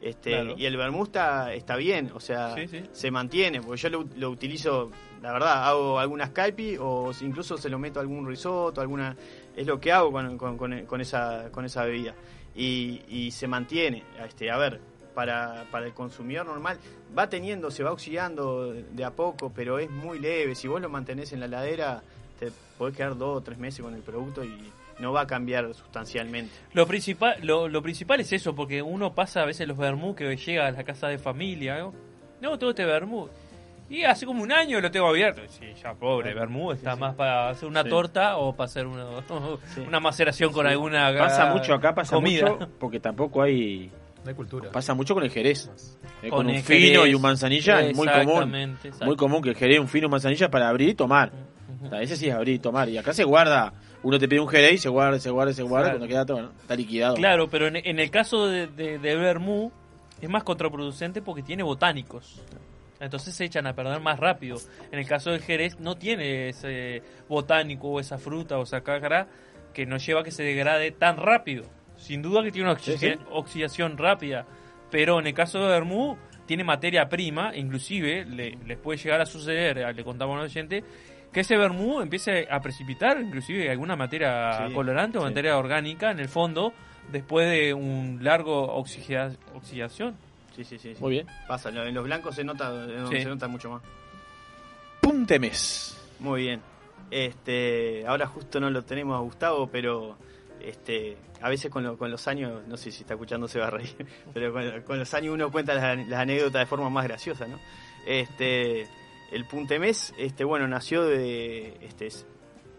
Este, 0.00 0.30
Claro. 0.30 0.54
Y 0.56 0.66
el 0.66 0.76
vermú 0.76 1.04
está, 1.04 1.52
está 1.54 1.74
bien, 1.76 2.10
o 2.14 2.20
sea, 2.20 2.54
Sí, 2.54 2.68
sí. 2.68 2.82
se 2.92 3.10
mantiene, 3.10 3.60
porque 3.60 3.80
yo 3.82 3.88
lo, 3.88 4.04
lo 4.16 4.30
utilizo, 4.30 4.90
la 5.22 5.32
verdad, 5.32 5.66
hago 5.68 5.98
algunas 5.98 6.30
caipi 6.30 6.76
o 6.78 7.10
incluso 7.22 7.56
se 7.56 7.68
lo 7.68 7.78
meto 7.78 7.98
a 7.98 8.02
algún 8.02 8.26
risotto, 8.26 8.80
alguna 8.80 9.16
es 9.56 9.66
lo 9.66 9.80
que 9.80 9.90
hago 9.90 10.12
con, 10.12 10.38
con- 10.38 10.56
con- 10.58 10.86
con 10.86 11.00
esa, 11.00 11.50
con 11.50 11.64
esa 11.64 11.84
bebida. 11.84 12.14
Y, 12.54 13.02
y 13.08 13.30
se 13.32 13.48
mantiene, 13.48 14.04
este, 14.24 14.50
a 14.50 14.58
ver, 14.58 14.80
para, 15.14 15.64
para 15.70 15.86
el 15.86 15.94
consumidor 15.94 16.46
normal, 16.46 16.78
va 17.18 17.28
teniendo, 17.28 17.70
se 17.70 17.82
va 17.82 17.90
oxidando 17.90 18.72
de 18.72 19.04
a 19.04 19.10
poco, 19.10 19.50
pero 19.54 19.78
es 19.78 19.90
muy 19.90 20.18
leve. 20.20 20.54
Si 20.54 20.68
vos 20.68 20.80
lo 20.80 20.88
mantenés 20.88 21.32
en 21.32 21.40
la 21.40 21.46
heladera, 21.46 22.02
te 22.38 22.52
podés 22.78 22.94
quedar 22.96 23.16
dos 23.16 23.38
o 23.38 23.40
tres 23.40 23.58
meses 23.58 23.80
con 23.82 23.94
el 23.94 24.02
producto 24.02 24.44
y 24.44 24.56
no 24.98 25.12
va 25.12 25.22
a 25.22 25.26
cambiar 25.26 25.72
sustancialmente. 25.74 26.52
Lo 26.72 26.86
principal, 26.86 27.36
lo, 27.42 27.68
lo 27.68 27.82
principal 27.82 28.20
es 28.20 28.32
eso, 28.32 28.54
porque 28.54 28.82
uno 28.82 29.14
pasa 29.14 29.42
a 29.42 29.46
veces 29.46 29.66
los 29.68 29.76
vermú 29.76 30.14
que 30.14 30.36
llega 30.36 30.66
a 30.66 30.70
la 30.70 30.84
casa 30.84 31.08
de 31.08 31.18
familia, 31.18 31.78
¿no? 31.78 31.94
No, 32.40 32.58
tengo 32.58 32.70
este 32.70 32.84
vermú. 32.84 33.28
Y 33.88 34.02
hace 34.02 34.26
como 34.26 34.42
un 34.42 34.50
año 34.50 34.80
lo 34.80 34.90
tengo 34.90 35.06
abierto. 35.06 35.40
Sí, 35.48 35.66
ya 35.80 35.94
pobre, 35.94 36.34
vermú 36.34 36.72
está 36.72 36.96
más 36.96 37.14
para 37.14 37.50
hacer 37.50 37.68
una 37.68 37.84
Sí. 37.84 37.88
torta 37.88 38.36
o 38.36 38.52
para 38.54 38.64
hacer 38.66 38.86
una, 38.86 39.06
una 39.86 40.00
maceración 40.00 40.52
con 40.52 40.66
alguna 40.66 41.14
Pasa 41.16 41.52
mucho 41.52 41.72
acá, 41.74 41.94
pasa 41.94 42.16
comida. 42.16 42.50
mucho, 42.50 42.68
porque 42.80 42.98
tampoco 42.98 43.42
hay. 43.42 43.90
No 44.24 44.30
hay 44.30 44.34
cultura. 44.34 44.72
Pasa 44.72 44.92
mucho 44.94 45.14
con 45.14 45.22
el 45.22 45.30
jerez. 45.30 45.70
Eh, 46.20 46.28
Con 46.30 46.38
con, 46.38 46.46
un 46.46 46.54
el 46.56 46.62
fino 46.62 47.06
y 47.06 47.14
un 47.14 47.22
manzanilla 47.22 47.80
es 47.82 47.94
muy 47.96 48.08
común. 48.08 48.54
Exacto. 48.82 49.04
Muy 49.04 49.14
común 49.14 49.40
que 49.40 49.50
el 49.50 49.54
jerez, 49.56 49.78
un 49.78 49.86
fino 49.86 50.02
y 50.02 50.06
un 50.06 50.10
manzanilla 50.10 50.50
para 50.50 50.68
abrir 50.68 50.88
y 50.88 50.94
tomar. 50.94 51.30
O 51.84 51.88
sea, 51.88 52.02
ese 52.02 52.16
sí 52.16 52.28
es 52.28 52.34
abrir 52.34 52.56
y 52.56 52.58
tomar. 52.58 52.88
Y 52.88 52.98
acá 52.98 53.12
se 53.12 53.22
guarda. 53.22 53.72
Uno 54.06 54.18
te 54.20 54.28
pide 54.28 54.38
un 54.40 54.46
jerez 54.48 54.74
y 54.74 54.78
se 54.78 54.88
guarda, 54.88 55.18
se 55.18 55.30
guarda, 55.30 55.52
se 55.52 55.62
guarda. 55.62 55.86
Claro. 55.90 55.98
Cuando 55.98 56.12
queda 56.14 56.24
todo, 56.26 56.42
¿no? 56.42 56.52
está 56.60 56.76
liquidado. 56.76 57.14
Claro, 57.16 57.48
pero 57.50 57.66
en, 57.66 57.74
en 57.76 57.98
el 57.98 58.08
caso 58.10 58.46
de, 58.46 58.68
de, 58.68 58.98
de 59.00 59.70
es 60.20 60.28
más 60.30 60.44
contraproducente 60.44 61.22
porque 61.22 61.42
tiene 61.42 61.64
botánicos. 61.64 62.40
Entonces 63.00 63.34
se 63.34 63.44
echan 63.44 63.66
a 63.66 63.74
perder 63.74 64.00
más 64.00 64.18
rápido. 64.20 64.58
En 64.92 64.98
el 65.00 65.06
caso 65.08 65.30
del 65.30 65.42
Jerez 65.42 65.80
no 65.80 65.96
tiene 65.96 66.48
ese 66.50 67.02
botánico 67.28 67.88
o 67.88 68.00
esa 68.00 68.16
fruta 68.16 68.58
o 68.58 68.62
esa 68.62 68.80
cáscara 68.82 69.26
que 69.74 69.84
nos 69.86 70.06
lleva 70.06 70.20
a 70.20 70.22
que 70.24 70.30
se 70.30 70.44
degrade 70.44 70.92
tan 70.92 71.16
rápido. 71.16 71.64
Sin 71.96 72.22
duda 72.22 72.42
que 72.44 72.52
tiene 72.52 72.70
una 72.70 72.78
oxi- 72.78 72.96
Sí, 72.96 73.08
sí. 73.12 73.14
oxidación 73.32 73.98
rápida. 73.98 74.46
Pero 74.90 75.18
en 75.18 75.26
el 75.26 75.34
caso 75.34 75.58
de 75.58 75.66
vermú 75.68 76.16
tiene 76.46 76.62
materia 76.62 77.08
prima, 77.08 77.54
inclusive 77.56 78.24
le- 78.24 78.56
les 78.64 78.78
puede 78.78 78.98
llegar 78.98 79.20
a 79.20 79.26
suceder, 79.26 79.94
le 79.94 80.04
contamos 80.04 80.38
al 80.38 80.44
oyente, 80.44 80.84
que 81.36 81.40
ese 81.42 81.58
vermú 81.58 82.00
empiece 82.00 82.48
a 82.50 82.60
precipitar 82.62 83.20
inclusive 83.20 83.70
alguna 83.70 83.94
materia 83.94 84.66
Sí, 84.68 84.72
colorante 84.72 85.18
o 85.18 85.20
sí. 85.20 85.26
materia 85.26 85.58
orgánica 85.58 86.10
en 86.10 86.18
el 86.18 86.30
fondo 86.30 86.72
después 87.12 87.50
de 87.50 87.74
un 87.74 88.20
largo 88.22 88.74
oxigea- 88.74 89.36
oxidación. 89.54 90.16
Sí, 90.56 90.64
sí, 90.64 90.78
sí. 90.78 90.94
sí. 90.94 91.02
Muy 91.02 91.10
bien. 91.10 91.26
Pasa, 91.46 91.68
en 91.68 91.92
los 91.94 92.04
blancos 92.04 92.34
se 92.36 92.42
nota, 92.42 92.72
Sí. 93.10 93.18
se 93.20 93.26
nota 93.26 93.48
mucho 93.48 93.68
más. 93.68 93.82
Puntemes. 95.02 95.96
Muy 96.20 96.40
bien. 96.42 96.62
Este, 97.10 98.06
ahora 98.06 98.26
justo 98.26 98.58
no 98.58 98.70
lo 98.70 98.82
tenemos 98.84 99.14
a 99.16 99.20
Gustavo, 99.20 99.66
pero 99.68 100.16
este, 100.60 101.16
a 101.42 101.48
veces 101.50 101.70
con, 101.70 101.84
lo- 101.84 101.96
con 101.98 102.10
los 102.10 102.26
años, 102.28 102.62
no 102.66 102.76
sé 102.78 102.90
si 102.90 103.02
está 103.02 103.12
escuchando 103.12 103.46
se 103.46 103.58
va 103.60 103.66
a 103.66 103.70
reír, 103.70 103.94
pero 104.34 104.52
con, 104.54 104.80
con 104.82 104.98
los 104.98 105.12
años 105.14 105.34
uno 105.34 105.50
cuenta 105.52 105.74
las, 105.74 106.08
las 106.08 106.20
anécdotas 106.20 106.60
de 106.62 106.66
forma 106.66 106.88
más 106.88 107.04
graciosa, 107.04 107.46
¿no? 107.46 107.58
Este, 108.06 108.88
el 109.32 109.44
Puntemés, 109.46 110.14
este, 110.18 110.44
bueno, 110.44 110.66
nació 110.68 111.04
de, 111.04 111.76
este, 111.80 112.06
es, 112.06 112.26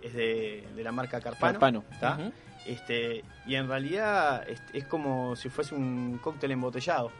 es 0.01 0.13
de, 0.13 0.67
de 0.75 0.83
la 0.83 0.91
marca 0.91 1.19
Carpano, 1.19 1.83
Carpano. 1.99 2.31
Este, 2.65 3.23
y 3.45 3.55
en 3.55 3.67
realidad 3.67 4.47
es, 4.49 4.61
es 4.73 4.85
como 4.85 5.35
si 5.35 5.49
fuese 5.49 5.73
un 5.73 6.19
cóctel 6.21 6.51
embotellado. 6.51 7.11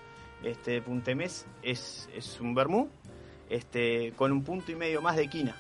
Este 0.44 0.82
Puntemés 0.82 1.48
es, 1.64 2.10
es 2.14 2.40
un 2.42 2.54
vermú 2.54 2.90
este, 3.50 4.14
con 4.16 4.32
un 4.32 4.44
punto 4.44 4.72
y 4.72 4.76
medio 4.76 5.02
más 5.02 5.16
de 5.16 5.28
quina. 5.30 5.56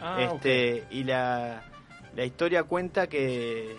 Ah, 0.00 0.18
este, 0.22 0.84
Y 0.90 1.04
la, 1.04 1.62
la 2.14 2.24
historia 2.24 2.62
cuenta 2.62 3.08
que, 3.08 3.76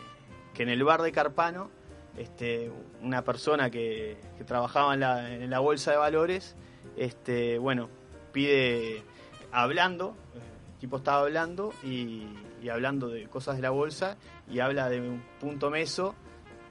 que 0.53 0.63
en 0.63 0.69
el 0.69 0.83
bar 0.83 1.01
de 1.01 1.11
Carpano, 1.11 1.71
este, 2.17 2.71
una 3.01 3.23
persona 3.23 3.69
que, 3.71 4.17
que 4.37 4.43
trabajaba 4.43 4.93
en 4.93 4.99
la, 4.99 5.33
en 5.33 5.49
la 5.49 5.59
bolsa 5.59 5.91
de 5.91 5.97
valores, 5.97 6.55
este, 6.97 7.57
bueno, 7.57 7.89
pide, 8.31 9.03
hablando, 9.51 10.15
el 10.35 10.79
tipo 10.79 10.97
estaba 10.97 11.21
hablando 11.21 11.73
y, 11.83 12.27
y 12.61 12.69
hablando 12.69 13.07
de 13.09 13.27
cosas 13.27 13.55
de 13.57 13.61
la 13.61 13.69
bolsa 13.69 14.17
y 14.49 14.59
habla 14.59 14.89
de 14.89 15.01
un 15.01 15.21
punto 15.39 15.69
meso 15.69 16.15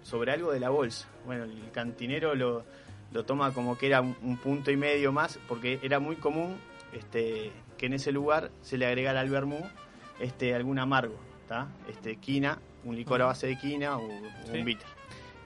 sobre 0.03 0.33
algo 0.33 0.53
de 0.53 0.61
la 0.61 0.71
bolsa. 0.71 1.09
Bueno, 1.27 1.45
el 1.45 1.71
cantinero 1.73 2.35
lo, 2.35 2.65
lo 3.13 3.25
toma 3.25 3.53
como 3.53 3.77
que 3.79 3.87
era 3.87 4.01
un, 4.01 4.17
un 4.23 4.37
punto 4.39 4.71
y 4.71 4.77
medio 4.77 5.13
más, 5.13 5.39
porque 5.49 5.79
era 5.83 5.99
muy 6.01 6.17
común 6.17 6.57
este, 6.93 7.53
que 7.79 7.87
en 7.87 7.95
ese 7.95 8.13
lugar 8.13 8.51
se 8.63 8.79
le 8.79 8.87
agregara 8.87 9.21
al 9.21 9.31
vermú 9.31 9.61
este, 10.19 10.55
algún 10.55 10.79
amargo, 10.79 11.17
¿tá? 11.47 11.69
Este, 11.89 12.17
quina, 12.17 12.59
un 12.85 12.97
licor 12.97 13.23
a 13.23 13.27
base 13.27 13.47
de 13.47 13.59
quina 13.59 13.97
o, 13.99 14.07
o 14.07 14.11
Sí. 14.51 14.59
un 14.59 14.65
bitter. 14.65 14.87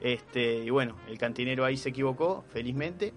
Este, 0.01 0.57
y 0.65 0.69
bueno, 0.69 0.95
el 1.07 1.17
cantinero 1.17 1.65
ahí 1.65 1.77
se 1.77 1.89
equivocó, 1.89 2.43
felizmente, 2.51 3.13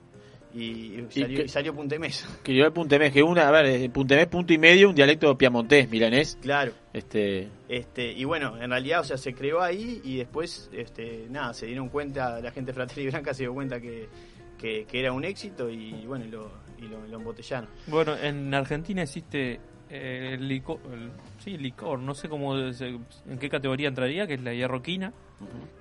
y, 0.58 1.06
¿Y 1.14 1.20
salió, 1.20 1.44
y 1.44 1.48
salió 1.48 1.74
puntemés. 1.74 2.26
Que 2.42 2.54
yo 2.54 2.64
el 2.64 2.72
puntemés, 2.72 3.12
que 3.12 3.22
una, 3.22 3.48
a 3.48 3.50
ver, 3.50 3.66
eh, 3.66 3.90
puntemés 3.90 4.26
punto 4.26 4.52
y 4.52 4.58
medio, 4.58 4.88
un 4.88 4.94
dialecto 4.94 5.36
piamontés, 5.36 5.88
milanés. 5.88 6.38
Claro. 6.40 6.72
Este, 6.92 7.48
Este, 7.68 8.12
y 8.12 8.24
bueno, 8.24 8.60
en 8.60 8.70
realidad, 8.70 9.00
o 9.00 9.04
sea, 9.04 9.16
se 9.16 9.34
creó 9.34 9.62
ahí 9.62 10.00
y 10.04 10.16
después, 10.16 10.70
este, 10.72 11.26
nada, 11.30 11.54
se 11.54 11.66
dieron 11.66 11.88
cuenta, 11.88 12.40
la 12.40 12.50
gente 12.50 12.72
de 12.72 12.74
Fratelli 12.74 13.08
Branca 13.08 13.34
se 13.34 13.44
dio 13.44 13.54
cuenta 13.54 13.80
que, 13.80 14.08
que, 14.58 14.84
que 14.86 15.00
era 15.00 15.12
un 15.12 15.24
éxito 15.24 15.70
y 15.70 16.04
bueno, 16.06 16.24
y 16.24 16.28
lo, 16.28 16.50
y 16.78 16.88
lo, 16.88 17.06
lo 17.06 17.16
embotellaron. 17.16 17.68
Bueno, 17.86 18.16
en 18.16 18.52
Argentina 18.54 19.02
existe 19.02 19.60
eh, 19.90 20.30
el 20.34 20.48
licor, 20.48 20.78
el- 20.92 21.10
sí, 21.42 21.56
licor, 21.56 21.98
no 21.98 22.14
sé 22.14 22.28
cómo, 22.28 22.72
se- 22.72 22.88
en 23.28 23.38
qué 23.38 23.48
categoría 23.48 23.88
entraría, 23.88 24.26
que 24.26 24.34
es 24.34 24.42
la 24.42 24.52
hierroquina, 24.54 25.12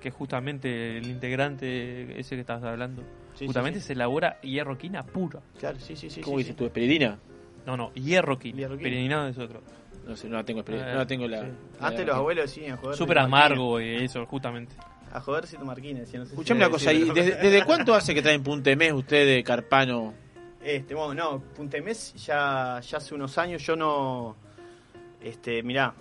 que 0.00 0.08
es 0.08 0.14
justamente 0.14 0.98
el 0.98 1.06
integrante 1.06 2.18
ese 2.18 2.34
que 2.36 2.40
estabas 2.40 2.64
hablando. 2.64 3.02
Sí, 3.34 3.46
justamente 3.46 3.78
sí, 3.80 3.82
sí. 3.84 3.86
se 3.88 3.92
elabora 3.94 4.40
hierroquina 4.40 5.02
pura. 5.04 5.40
Claro, 5.58 5.78
sí, 5.78 5.94
sí, 5.96 6.10
sí. 6.10 6.20
¿Cómo 6.20 6.36
sí, 6.36 6.44
dices 6.44 6.52
sí. 6.54 6.58
tú? 6.58 6.64
¿Esperidina? 6.66 7.18
No, 7.66 7.76
no, 7.76 7.92
hierroquina. 7.94 8.56
Hierroquina. 8.58 9.28
Es 9.28 9.38
otro. 9.38 9.60
No 10.06 10.16
sé, 10.16 10.28
no 10.28 10.36
la 10.36 10.44
tengo 10.44 10.60
esperidina. 10.60 10.88
Eh, 10.88 10.92
no 10.92 10.98
la 11.00 11.06
tengo 11.06 11.28
la. 11.28 11.40
sí. 11.42 11.46
la- 11.80 11.86
Antes 11.86 12.06
los 12.06 12.16
abuelos 12.16 12.44
decían, 12.54 12.76
joder. 12.78 12.96
Súper 12.96 13.18
amargo 13.18 13.80
y 13.80 14.04
eso, 14.04 14.24
justamente. 14.26 14.74
A 15.12 15.20
joder 15.20 15.46
si 15.46 15.56
marquina, 15.58 16.00
no 16.00 16.06
sé 16.06 16.18
Escuchame 16.18 16.60
una 16.60 16.70
cosa, 16.70 16.92
¿y 16.92 17.10
desde, 17.10 17.36
desde 17.36 17.64
cuánto 17.66 17.94
hace 17.94 18.14
que 18.14 18.20
traen 18.22 18.42
puntemés 18.42 18.92
ustedes, 18.92 19.42
Carpano? 19.44 20.14
Este, 20.62 20.94
bueno, 20.94 21.14
no, 21.14 21.38
Puntemés 21.54 22.14
ya, 22.14 22.80
ya 22.80 22.98
hace 22.98 23.14
unos 23.14 23.38
años, 23.38 23.62
yo 23.64 23.76
no. 23.76 24.36
Este, 25.20 25.62
mirá, 25.62 25.94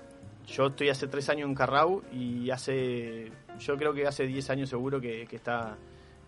yo 0.48 0.68
estoy 0.68 0.90
hace 0.90 1.08
tres 1.08 1.30
años 1.30 1.48
en 1.50 1.56
Carrau 1.56 2.04
y 2.12 2.50
hace. 2.50 3.32
Yo 3.60 3.76
creo 3.78 3.94
que 3.94 4.06
hace 4.06 4.28
10 4.28 4.50
años 4.52 4.70
seguro 4.70 5.02
que, 5.02 5.26
que 5.28 5.36
está 5.36 5.76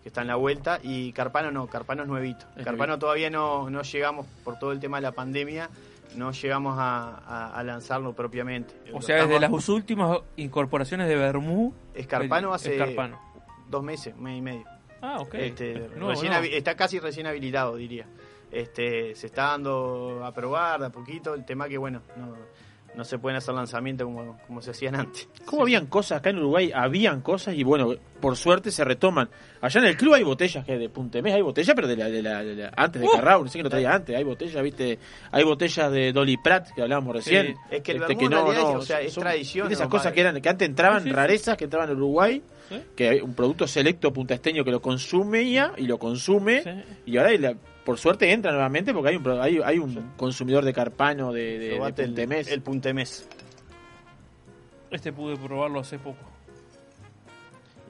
que 0.02 0.08
está 0.08 0.22
en 0.22 0.28
la 0.28 0.36
vuelta 0.36 0.80
y 0.82 1.12
Carpano 1.12 1.50
no, 1.50 1.66
Carpano 1.66 2.02
es 2.02 2.08
nuevito. 2.08 2.46
Es 2.56 2.64
Carpano 2.64 2.86
nuevito. 2.86 2.98
todavía 3.00 3.28
no, 3.30 3.68
no 3.70 3.82
llegamos, 3.82 4.26
por 4.42 4.58
todo 4.58 4.72
el 4.72 4.80
tema 4.80 4.96
de 4.96 5.02
la 5.02 5.12
pandemia, 5.12 5.68
no 6.16 6.32
llegamos 6.32 6.76
a, 6.78 7.18
a- 7.18 7.52
a 7.54 7.62
lanzarlo 7.62 8.14
propiamente. 8.14 8.74
O 8.92 8.96
Lo 8.96 9.02
sea, 9.02 9.26
desde 9.26 9.38
las 9.38 9.68
últimas 9.68 10.18
incorporaciones 10.36 11.06
de 11.06 11.16
Bermú. 11.16 11.74
Escarpano 11.94 12.48
es 12.54 12.62
hace 12.62 12.72
Escarpano. 12.78 13.20
dos 13.68 13.82
meses, 13.84 14.16
mes 14.16 14.38
y 14.38 14.40
medio. 14.40 14.64
Ah, 15.02 15.18
ok. 15.20 15.34
Este, 15.34 15.88
No, 15.96 16.10
recién 16.10 16.32
no. 16.32 16.38
Está 16.40 16.74
casi 16.76 16.98
recién 16.98 17.26
habilitado, 17.26 17.76
diría. 17.76 18.06
Este, 18.50 19.14
se 19.14 19.26
está 19.26 19.42
dando 19.48 20.22
a 20.24 20.32
probar 20.32 20.80
de 20.80 20.86
a 20.86 20.90
poquito. 20.90 21.34
El 21.34 21.44
tema 21.44 21.68
que, 21.68 21.78
bueno, 21.78 22.02
no, 22.16 22.34
no 22.96 23.04
se 23.04 23.16
pueden 23.18 23.36
hacer 23.38 23.54
lanzamientos 23.54 24.04
como, 24.04 24.38
como 24.46 24.60
se 24.60 24.72
hacían 24.72 24.96
antes. 24.96 25.28
¿Cómo 25.44 25.62
habían 25.62 25.86
cosas 25.86 26.18
acá 26.18 26.30
en 26.30 26.38
Uruguay? 26.38 26.72
Habían 26.74 27.20
cosas 27.20 27.54
y 27.54 27.62
bueno, 27.62 27.94
por 28.20 28.36
suerte 28.36 28.72
se 28.72 28.82
retoman. 28.84 29.30
Allá 29.60 29.80
en 29.80 29.86
el 29.86 29.96
club 29.96 30.14
hay 30.14 30.24
botellas 30.24 30.64
que 30.64 30.76
de 30.76 30.88
Puntemés, 30.88 31.32
hay 31.34 31.42
botellas, 31.42 31.74
pero 31.76 31.86
de 31.86 31.96
la, 31.96 32.06
de 32.10 32.22
la, 32.22 32.42
de 32.42 32.56
la- 32.56 32.72
antes 32.76 33.00
de 33.00 33.06
Uh. 33.06 33.12
Carrao, 33.12 33.44
no 33.44 33.48
sé 33.48 33.58
que 33.58 33.62
lo 33.62 33.70
traía 33.70 33.92
antes. 33.94 34.16
Hay 34.16 34.24
botellas, 34.24 34.60
viste, 34.64 34.98
hay 35.30 35.44
botellas 35.44 35.92
de 35.92 36.12
Dolly 36.12 36.36
Pratt 36.38 36.70
que 36.74 36.82
hablábamos 36.82 37.14
recién. 37.14 37.46
Sí, 37.46 37.54
es 37.70 37.82
que 37.82 37.92
el 37.92 37.98
Este, 38.02 38.14
vermú 38.14 38.24
en 38.26 38.32
realidad 38.32 38.70
es- 38.70 38.76
o 38.76 38.82
sea, 38.82 39.00
es 39.00 39.14
tradición, 39.14 39.68
¿viste 39.68 39.74
esas 39.74 39.86
¿no? 39.86 39.90
cosas 39.96 40.12
que 40.12 40.20
eran 40.22 40.40
que 40.42 40.48
antes 40.48 40.68
entraban, 40.68 40.98
Sí, 40.98 41.04
sí, 41.04 41.10
sí. 41.10 41.14
rarezas 41.16 41.56
que 41.56 41.64
entraban 41.64 41.90
en 41.90 41.96
Uruguay, 41.96 42.42
Que 42.96 43.08
hay 43.08 43.20
un 43.20 43.34
producto 43.34 43.66
selecto 43.66 44.12
puntaesteño 44.12 44.64
que 44.64 44.70
lo 44.70 44.80
consumía 44.82 45.72
y 45.76 45.86
lo 45.86 45.98
consume, 45.98 46.84
y 47.06 47.16
ahora 47.16 47.32
la- 47.38 47.54
por 47.84 47.98
suerte 47.98 48.30
entra 48.32 48.52
nuevamente 48.52 48.92
porque 48.92 49.08
hay 49.10 49.16
un, 49.16 49.22
pro- 49.22 49.42
hay, 49.42 49.58
hay 49.64 49.78
un 49.78 50.12
consumidor 50.16 50.64
de 50.64 50.72
carpano 50.72 51.32
de, 51.32 51.58
de, 51.58 51.68
de 51.70 51.70
Probate 51.76 52.02
el- 52.02 52.08
Puntemés. 52.10 52.48
el 52.48 52.62
Puntemés. 52.62 53.28
Este 54.90 55.12
pude 55.12 55.36
probarlo 55.36 55.80
hace 55.80 55.98
poco. 55.98 56.18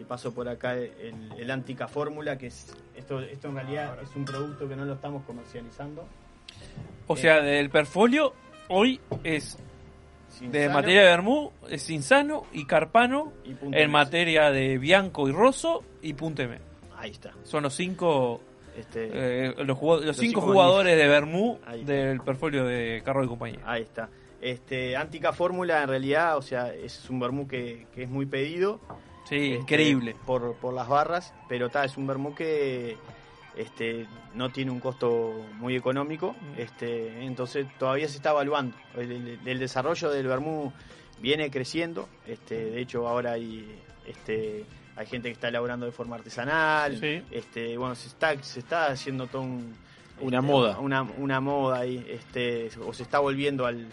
Y 0.00 0.04
paso 0.04 0.32
por 0.32 0.48
acá 0.48 0.74
el, 0.74 0.90
el 1.38 1.50
Antica 1.50 1.86
Fórmula, 1.88 2.38
que 2.38 2.46
es 2.46 2.74
esto, 2.96 3.20
esto 3.20 3.48
en 3.48 3.54
realidad 3.56 3.98
es 4.02 4.08
un 4.16 4.24
producto 4.24 4.68
que 4.68 4.76
no 4.76 4.84
lo 4.84 4.94
estamos 4.94 5.22
comercializando. 5.24 6.06
O 7.06 7.16
sea, 7.16 7.40
del 7.42 7.68
Perfolio 7.70 8.32
hoy 8.68 9.00
es 9.24 9.58
de 10.40 10.68
materia 10.68 11.00
de 11.02 11.06
Bermú, 11.08 11.52
es 11.68 11.88
Insano 11.90 12.44
y 12.52 12.64
Carpano, 12.66 13.32
Y 13.44 13.54
en 13.76 13.90
materia 13.90 14.50
de 14.50 14.78
Bianco 14.78 15.28
y 15.28 15.32
Rosso 15.32 15.82
y 16.02 16.12
Punteme. 16.14 16.58
Ahí 16.96 17.10
está. 17.10 17.32
Son 17.44 17.62
los 17.62 17.74
cinco 17.74 18.40
Este, 18.76 19.10
eh, 19.12 19.54
los, 19.64 19.76
jugado- 19.76 19.98
los 20.00 20.06
los 20.08 20.16
cinco 20.16 20.40
jugadores 20.42 20.96
de 20.96 21.06
Bermú 21.08 21.58
del 21.84 22.20
Perfolio 22.20 22.64
de 22.64 23.02
Carro 23.04 23.24
y 23.24 23.28
compañía. 23.28 23.60
Ahí 23.64 23.82
está. 23.82 24.08
Este, 24.40 24.96
Antica 24.96 25.32
Fórmula 25.32 25.82
en 25.82 25.88
realidad, 25.88 26.36
o 26.38 26.42
sea, 26.42 26.72
es 26.72 27.10
un 27.10 27.20
vermú 27.20 27.46
que, 27.46 27.86
que 27.94 28.04
es 28.04 28.08
muy 28.08 28.24
pedido. 28.26 28.80
Sí, 29.28 29.36
Este, 29.52 29.54
increíble. 29.62 30.16
Por, 30.26 30.54
por 30.56 30.72
las 30.72 30.88
barras, 30.88 31.34
pero 31.48 31.66
está, 31.66 31.84
es 31.84 31.96
un 31.96 32.06
vermú 32.06 32.34
que 32.34 32.96
este, 33.60 34.06
no 34.34 34.50
tiene 34.50 34.70
un 34.70 34.80
costo 34.80 35.46
muy 35.58 35.76
económico, 35.76 36.32
Mm. 36.32 36.60
este, 36.60 37.24
entonces 37.24 37.66
todavía 37.78 38.08
se 38.08 38.16
está 38.16 38.30
evaluando. 38.30 38.76
El, 38.96 39.10
el- 39.12 39.38
el 39.44 39.58
desarrollo 39.58 40.10
del 40.10 40.26
vermú 40.26 40.72
viene 41.20 41.50
creciendo, 41.50 42.08
este, 42.26 42.54
de 42.70 42.80
hecho 42.80 43.06
ahora 43.06 43.32
hay, 43.32 43.68
este, 44.06 44.64
hay 44.96 45.06
gente 45.06 45.28
que 45.28 45.32
está 45.34 45.48
elaborando 45.48 45.86
de 45.86 45.92
forma 45.92 46.16
artesanal, 46.16 46.98
Sí. 46.98 47.22
este, 47.30 47.76
bueno, 47.76 47.94
se 47.94 48.08
está, 48.08 48.42
se 48.42 48.60
está 48.60 48.86
haciendo 48.88 49.26
todo 49.26 49.42
un, 49.42 49.74
Una 50.20 50.38
este, 50.38 50.50
moda. 50.50 50.78
Una, 50.80 51.02
una 51.02 51.40
moda 51.40 51.78
ahí, 51.80 52.04
este, 52.08 52.70
o 52.84 52.92
se 52.92 53.02
está 53.04 53.18
volviendo 53.20 53.64
al, 53.66 53.86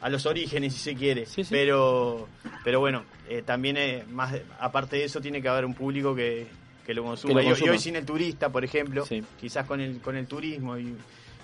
a 0.00 0.08
los 0.08 0.26
orígenes 0.26 0.74
si 0.74 0.80
se 0.80 0.94
quiere. 0.96 1.24
Pero, 1.50 2.28
pero 2.64 2.80
bueno, 2.80 3.04
eh, 3.28 3.42
también 3.42 3.76
eh, 3.76 4.04
más 4.10 4.34
aparte 4.60 4.96
de 4.96 5.04
eso 5.04 5.20
tiene 5.20 5.40
que 5.42 5.48
haber 5.48 5.64
un 5.64 5.74
público 5.74 6.14
que, 6.14 6.46
que 6.88 6.94
lo 6.94 7.04
consuma. 7.04 7.34
Que 7.42 7.50
lo 7.50 7.54
Y- 7.58 7.68
hoy 7.68 7.78
sin 7.78 7.96
el 7.96 8.06
turista, 8.06 8.48
por 8.48 8.64
ejemplo, 8.64 9.04
Sí. 9.04 9.22
quizás 9.38 9.66
con 9.66 9.78
el, 9.78 10.00
con 10.00 10.16
el 10.16 10.26
turismo 10.26 10.78
y, 10.78 10.96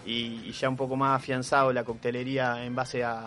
y- 0.07 0.41
y 0.47 0.53
ya 0.53 0.71
un 0.71 0.77
poco 0.77 0.97
más 0.97 1.21
afianzado 1.21 1.71
la 1.71 1.85
coctelería 1.85 2.65
en 2.65 2.75
base 2.75 3.05
a, 3.05 3.27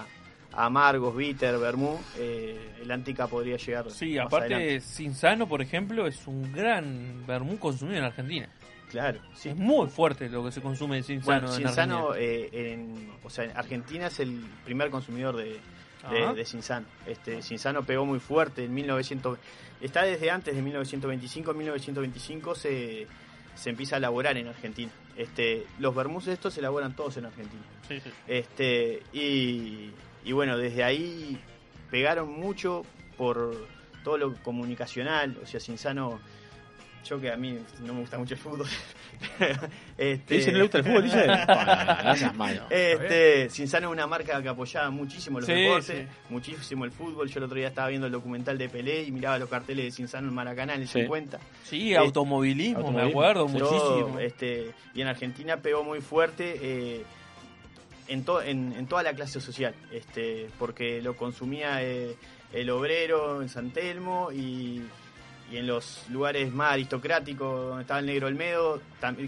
a 0.51 0.65
amargos, 0.65 1.15
bitter, 1.15 1.59
vermú, 1.59 1.95
eh, 2.17 2.71
el 2.81 2.89
Antica 2.89 3.27
podría 3.27 3.57
llegar. 3.57 3.91
Sí, 3.91 4.15
más 4.15 4.25
aparte 4.25 4.55
adelante. 4.55 4.81
Cinzano, 4.81 5.47
por 5.47 5.61
ejemplo, 5.61 6.07
es 6.07 6.25
un 6.25 6.51
gran 6.51 7.23
Bermú 7.27 7.59
consumido 7.59 7.99
en 7.99 8.05
Argentina. 8.05 8.49
Claro, 8.89 9.19
sí. 9.35 9.49
Es 9.49 9.55
muy 9.55 9.87
fuerte 9.87 10.27
lo 10.27 10.43
que 10.43 10.51
se 10.51 10.59
consume 10.61 10.95
de 10.95 11.03
Cinzano 11.03 11.41
Bueno, 11.41 11.53
en 11.55 11.67
Cinzano, 11.67 12.09
Argentina. 12.13 12.25
eh, 12.55 12.73
en, 12.73 13.11
o 13.23 13.29
sea, 13.29 13.43
en 13.43 13.51
Argentina 13.55 14.07
es 14.07 14.19
el 14.21 14.43
primer 14.65 14.89
consumidor 14.89 15.35
de, 15.35 15.59
de, 16.09 16.33
de 16.33 16.45
Cinzano. 16.45 16.85
Este, 17.05 17.41
Cinzano 17.41 17.83
pegó 17.83 18.05
muy 18.05 18.19
fuerte 18.19 18.65
en 18.65 18.73
1900. 18.73 19.37
Está 19.81 20.03
desde 20.03 20.31
antes 20.31 20.55
de 20.55 20.61
1925. 20.61 21.51
En 21.51 21.57
1925 21.57 22.55
se, 22.55 23.07
se 23.55 23.69
empieza 23.69 23.95
a 23.95 23.99
elaborar 23.99 24.37
en 24.37 24.47
Argentina. 24.47 24.91
Este, 25.15 25.65
los 25.79 25.95
vermús 25.95 26.27
estos 26.27 26.53
se 26.53 26.59
elaboran 26.59 26.95
todos 26.95 27.17
en 27.17 27.25
Argentina. 27.25 27.63
Sí, 27.87 27.99
sí. 27.99 28.11
Este, 28.27 29.03
y, 29.13 29.91
y 30.23 30.31
bueno, 30.31 30.57
desde 30.57 30.83
ahí 30.83 31.39
pegaron 31.89 32.31
mucho 32.31 32.83
por 33.17 33.67
todo 34.03 34.17
lo 34.17 34.33
comunicacional. 34.43 35.37
O 35.41 35.45
sea, 35.45 35.59
Cinzano. 35.59 36.19
Yo 37.07 37.19
que 37.21 37.31
a 37.31 37.37
mí 37.37 37.57
no 37.81 37.93
me 37.93 38.01
gusta 38.01 38.17
mucho 38.17 38.33
el 38.33 38.39
fútbol. 38.39 38.67
este, 39.97 40.35
¿Dice 40.35 40.51
no 40.51 40.57
le 40.57 40.63
gusta 40.63 40.77
el 40.79 40.83
fútbol? 40.83 41.03
Dice. 41.03 41.27
Malo. 42.35 42.63
Este, 42.69 43.49
Cinzano 43.49 43.87
es 43.87 43.93
una 43.93 44.07
marca 44.07 44.41
que 44.41 44.49
apoyaba 44.49 44.89
muchísimo 44.89 45.39
los 45.39 45.47
Sí, 45.47 45.53
deportes, 45.53 45.85
sí. 46.07 46.15
muchísimo 46.29 46.85
el 46.85 46.91
fútbol. 46.91 47.29
Yo 47.29 47.39
el 47.39 47.45
otro 47.45 47.55
día 47.57 47.67
estaba 47.69 47.87
viendo 47.89 48.07
el 48.07 48.13
documental 48.13 48.57
de 48.57 48.69
Pelé 48.69 49.03
y 49.03 49.11
miraba 49.11 49.37
los 49.39 49.49
carteles 49.49 49.85
de 49.85 49.91
Cinzano 49.91 50.27
en 50.27 50.33
Maracaná 50.33 50.75
en 50.75 50.81
el 50.81 50.87
Sí. 50.87 51.01
50. 51.01 51.39
Sí, 51.63 51.93
Eh, 51.93 51.97
automovilismo, 51.97 52.91
me 52.91 53.03
acuerdo 53.03 53.47
muchísimo. 53.47 54.19
este, 54.19 54.71
y 54.93 55.01
en 55.01 55.07
Argentina 55.07 55.57
pegó 55.57 55.83
muy 55.83 56.01
fuerte 56.01 56.57
eh, 56.61 57.03
en, 58.07 58.23
to- 58.23 58.41
en, 58.41 58.73
en 58.73 58.87
toda 58.87 59.03
la 59.03 59.13
clase 59.13 59.39
social, 59.41 59.73
este, 59.91 60.49
porque 60.59 61.01
lo 61.01 61.15
consumía 61.15 61.81
eh, 61.83 62.15
el 62.53 62.69
obrero 62.69 63.41
en 63.41 63.49
San 63.49 63.71
Telmo 63.71 64.31
y, 64.31 64.81
y 65.51 65.57
en 65.57 65.67
los 65.67 66.03
lugares 66.09 66.51
más 66.51 66.73
aristocráticos 66.73 67.67
donde 67.69 67.81
estaba 67.83 67.99
el 68.01 68.05
Negro 68.05 68.27
Olmedo, 68.27 68.81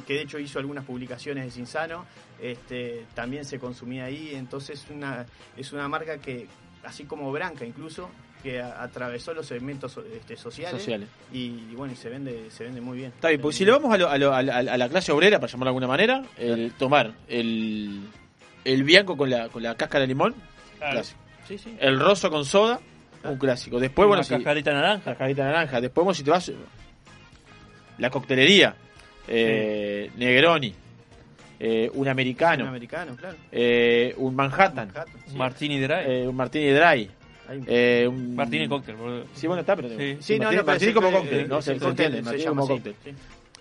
que 0.05 0.13
de 0.13 0.21
hecho 0.21 0.39
hizo 0.39 0.59
algunas 0.59 0.83
publicaciones 0.85 1.45
de 1.45 1.51
Cinzano, 1.51 2.05
este, 2.41 3.05
también 3.13 3.45
se 3.45 3.59
consumía 3.59 4.05
ahí, 4.05 4.31
entonces 4.35 4.85
una, 4.89 5.25
es 5.57 5.71
una 5.73 5.87
marca 5.87 6.17
que, 6.19 6.47
así 6.83 7.05
como 7.05 7.31
Branca 7.31 7.65
incluso, 7.65 8.09
que 8.43 8.61
a- 8.61 8.81
atravesó 8.83 9.33
los 9.33 9.45
segmentos 9.47 9.97
este, 10.13 10.37
sociales, 10.37 10.81
Sociales. 10.81 11.09
Y, 11.33 11.67
y 11.71 11.73
bueno, 11.75 11.93
y 11.93 11.95
se 11.97 12.09
vende, 12.09 12.49
se 12.51 12.63
vende 12.63 12.79
muy 12.81 12.97
bien. 12.97 13.11
Está 13.15 13.29
bien, 13.29 13.41
porque 13.41 13.57
si 13.57 13.65
lo 13.65 13.73
vamos 13.73 13.93
a, 13.93 13.97
lo- 13.97 14.09
a 14.09 14.17
lo- 14.17 14.33
a 14.33 14.41
la, 14.41 14.57
a 14.59 14.77
la 14.77 14.89
clase 14.89 15.11
obrera, 15.11 15.39
para 15.39 15.51
llamarlo 15.51 15.65
de 15.65 15.69
alguna 15.71 15.87
manera, 15.87 16.23
el 16.37 16.71
tomar 16.73 17.13
el, 17.27 18.01
el 18.63 18.83
bianco 18.83 19.17
con 19.17 19.29
la, 19.29 19.49
con 19.49 19.61
la 19.63 19.75
cáscara 19.75 20.01
de 20.01 20.07
limón, 20.07 20.35
Claro. 20.77 20.93
clásico. 20.93 21.19
Sí, 21.47 21.57
sí. 21.57 21.75
El 21.79 21.99
roso 21.99 22.29
con 22.29 22.45
soda, 22.45 22.79
un 23.23 23.37
clásico. 23.37 23.79
Después, 23.79 24.05
Una 24.05 24.17
bueno, 24.17 24.23
si- 24.23 24.31
naranja. 24.33 24.43
naranja. 25.43 25.81
Después, 25.81 26.03
bueno, 26.05 26.13
si 26.15 26.23
te 26.23 26.31
vas. 26.31 26.51
La 27.97 28.09
coctelería, 28.09 28.75
eh, 29.27 30.09
Negroni, 30.15 30.73
eh, 31.59 31.91
un 31.93 32.07
americano, 32.07 32.63
Un 32.63 32.69
americano, 32.69 33.15
claro. 33.17 33.35
eh, 33.51 34.13
un 34.17 34.33
Manhattan, 34.35 34.87
Manhattan, 34.87 35.21
sí. 35.27 35.35
Martini 35.35 35.79
Dry. 35.81 35.93
eh, 36.05 36.27
un 36.27 36.35
Martini 36.35 36.71
Dry. 36.71 37.09
Eh, 37.67 38.05
un... 38.07 38.35
Martini 38.35 38.67
cóctel. 38.67 38.95
boludo. 38.95 39.25
Sí, 39.33 39.47
bueno, 39.47 39.61
está, 39.61 39.75
pero. 39.75 39.89
Sí. 39.89 40.17
Sí, 40.21 40.37
no, 40.37 40.43
Martini, 40.45 40.61
no, 40.61 40.65
Martini 40.65 40.93
como 40.93 41.07
eh, 41.07 41.11
cóctel, 41.11 41.39
eh, 41.39 41.45
¿no? 41.49 41.61
Se, 41.61 41.71
cóctel, 41.73 41.89
entiende, 41.89 42.21
Martini 42.21 42.45
como 42.45 42.67
cóctel. 42.67 42.95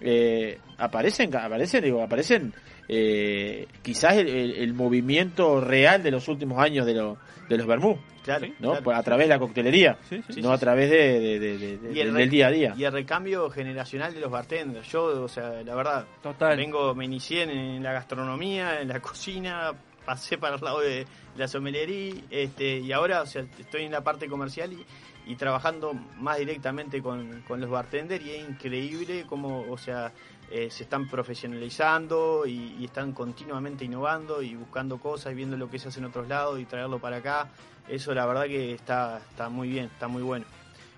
Eh, 0.01 0.59
aparecen, 0.79 1.35
aparecen, 1.35 1.83
digo, 1.85 2.03
aparecen 2.03 2.53
eh, 2.89 3.67
quizás 3.83 4.15
el, 4.15 4.29
el- 4.29 4.53
el 4.57 4.75
movimiento 4.75 5.61
real 5.61 6.03
de 6.03 6.11
los 6.11 6.27
últimos 6.29 6.59
años 6.59 6.87
de, 6.87 6.95
lo- 6.95 7.19
de 7.49 7.57
los 7.59 7.67
Bermú, 7.67 7.99
Claro, 8.25 8.47
¿no? 8.61 8.73
claro. 8.81 8.95
A 8.99 9.03
través 9.03 9.27
de 9.27 9.35
la 9.35 9.39
coctelería, 9.39 9.99
Sí, 10.09 10.23
sí. 10.29 10.41
no 10.41 10.53
a 10.53 10.59
través 10.59 10.91
de, 10.91 11.19
de- 11.21 11.39
de- 11.39 11.59
de- 11.59 11.79
de- 11.79 11.93
Y 11.93 12.01
el 12.01 12.15
del 12.15 12.31
día 12.31 12.47
a 12.47 12.51
día. 12.51 12.75
Y 12.77 12.85
el 12.85 12.93
recambio 12.93 13.51
generacional 13.51 14.15
de 14.15 14.21
los 14.21 14.31
bartenders. 14.31 14.87
Yo, 14.91 15.23
o 15.25 15.29
sea, 15.29 15.63
la 15.63 15.75
verdad, 15.75 16.07
Total. 16.23 16.57
vengo, 16.57 16.95
me 16.95 17.05
inicié 17.05 17.43
en, 17.43 17.51
en 17.51 17.83
la 17.83 17.93
gastronomía, 17.93 18.81
en 18.81 18.89
la 18.89 19.01
cocina, 19.01 19.73
pasé 20.05 20.39
para 20.39 20.55
el 20.57 20.61
lado 20.63 20.81
de 20.81 21.05
la 21.37 21.47
sommelería, 21.49 22.15
este, 22.31 22.79
y 22.79 22.93
ahora, 22.93 23.23
o 23.23 23.27
sea, 23.27 23.45
estoy 23.59 23.85
en 23.85 23.93
la 23.93 24.03
parte 24.03 24.27
comercial 24.29 24.73
y, 24.73 24.85
y 25.29 25.37
trabajando 25.37 25.93
más 26.19 26.39
directamente 26.39 27.01
con, 27.03 27.43
con 27.47 27.61
los 27.61 27.71
bartenders 27.71 28.25
y 28.25 28.31
es 28.31 28.49
increíble 28.49 29.25
cómo, 29.29 29.65
o 29.71 29.79
sea, 29.79 30.13
eh, 30.51 30.71
se 30.71 30.83
están 30.85 31.07
profesionalizando 31.09 32.47
y, 32.47 32.77
y 32.79 32.85
están 32.87 33.13
continuamente 33.13 33.85
innovando 33.85 34.43
y 34.43 34.55
buscando 34.55 34.99
cosas 34.99 35.33
y 35.33 35.37
viendo 35.37 35.57
lo 35.57 35.69
que 35.71 35.79
se 35.79 35.89
hace 35.89 36.01
en 36.01 36.07
otros 36.07 36.29
lados 36.29 36.59
y 36.59 36.65
traerlo 36.65 36.99
para 36.99 37.19
acá. 37.19 37.51
Eso 37.89 38.15
la 38.15 38.27
verdad 38.27 38.45
que 38.47 38.73
está, 38.73 39.19
está 39.19 39.49
muy 39.49 39.69
bien, 39.69 39.87
está 39.87 40.09
muy 40.09 40.23
bueno. 40.23 40.47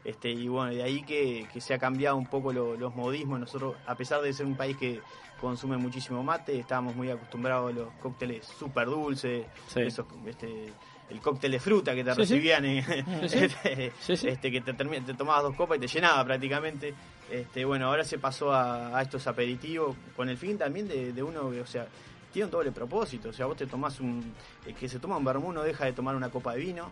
Este, 0.05 0.31
y 0.31 0.49
bueno, 0.49 0.73
de 0.73 0.83
ahí 0.83 1.03
que, 1.03 1.47
que 1.53 1.61
se 1.61 1.75
ha 1.75 1.79
cambiado 1.79 2.17
un 2.17 2.27
poco 2.27 2.53
lo- 2.53 2.77
los 2.77 2.95
modismos. 2.95 3.39
Nosotros, 3.41 3.75
a 3.87 3.95
pesar 3.97 4.23
de 4.23 4.33
ser 4.33 4.47
un 4.47 4.57
país 4.57 4.77
que 4.77 5.01
consume 5.41 5.77
muchísimo 5.77 6.23
mate, 6.23 6.59
estábamos 6.59 6.95
muy 6.97 7.11
acostumbrados 7.11 7.71
a 7.73 7.75
los 7.75 7.89
cócteles 8.03 8.47
súper 8.47 8.87
dulces, 8.87 9.47
Sí. 9.69 9.81
esos, 9.81 10.07
este, 10.27 10.73
el 11.11 11.21
cóctel 11.21 11.53
de 11.53 11.61
fruta 11.61 11.95
que 11.95 12.05
te 12.05 12.13
Sí, 12.15 12.19
recibían, 12.21 12.65
eh, 12.65 13.05
Sí, 13.29 13.39
este, 13.45 13.93
Sí, 14.01 14.17
sí. 14.17 14.29
este, 14.29 14.51
que 14.51 14.61
te, 14.61 14.73
te 14.73 15.15
tomabas 15.15 15.43
dos 15.43 15.57
copas 15.57 15.79
y 15.79 15.81
te 15.81 15.87
llenaba 15.89 16.25
prácticamente. 16.25 16.95
Este, 17.31 17.65
bueno, 17.65 17.87
ahora 17.87 18.05
se 18.05 18.19
pasó 18.19 18.53
a, 18.53 18.97
a 18.97 19.03
estos 19.03 19.27
aperitivos 19.27 19.97
con 20.17 20.29
el 20.29 20.37
fin 20.37 20.57
también 20.59 20.89
de, 20.89 21.13
de 21.13 21.23
uno 21.23 21.51
que, 21.51 21.61
o 21.61 21.67
sea, 21.67 21.87
tiene 22.33 22.47
un 22.47 22.51
doble 22.51 22.73
propósito. 22.73 23.29
O 23.31 23.33
sea, 23.33 23.47
vos 23.47 23.57
te 23.57 23.67
tomás 23.67 24.01
un. 24.01 24.33
El 24.67 24.75
que 24.75 24.89
se 24.89 24.99
toma 24.99 25.17
un 25.17 25.25
vermú 25.25 25.53
no 25.53 25.63
deja 25.63 25.85
de 25.85 25.93
tomar 25.93 26.15
una 26.17 26.29
copa 26.31 26.55
de 26.55 26.61
vino 26.61 26.91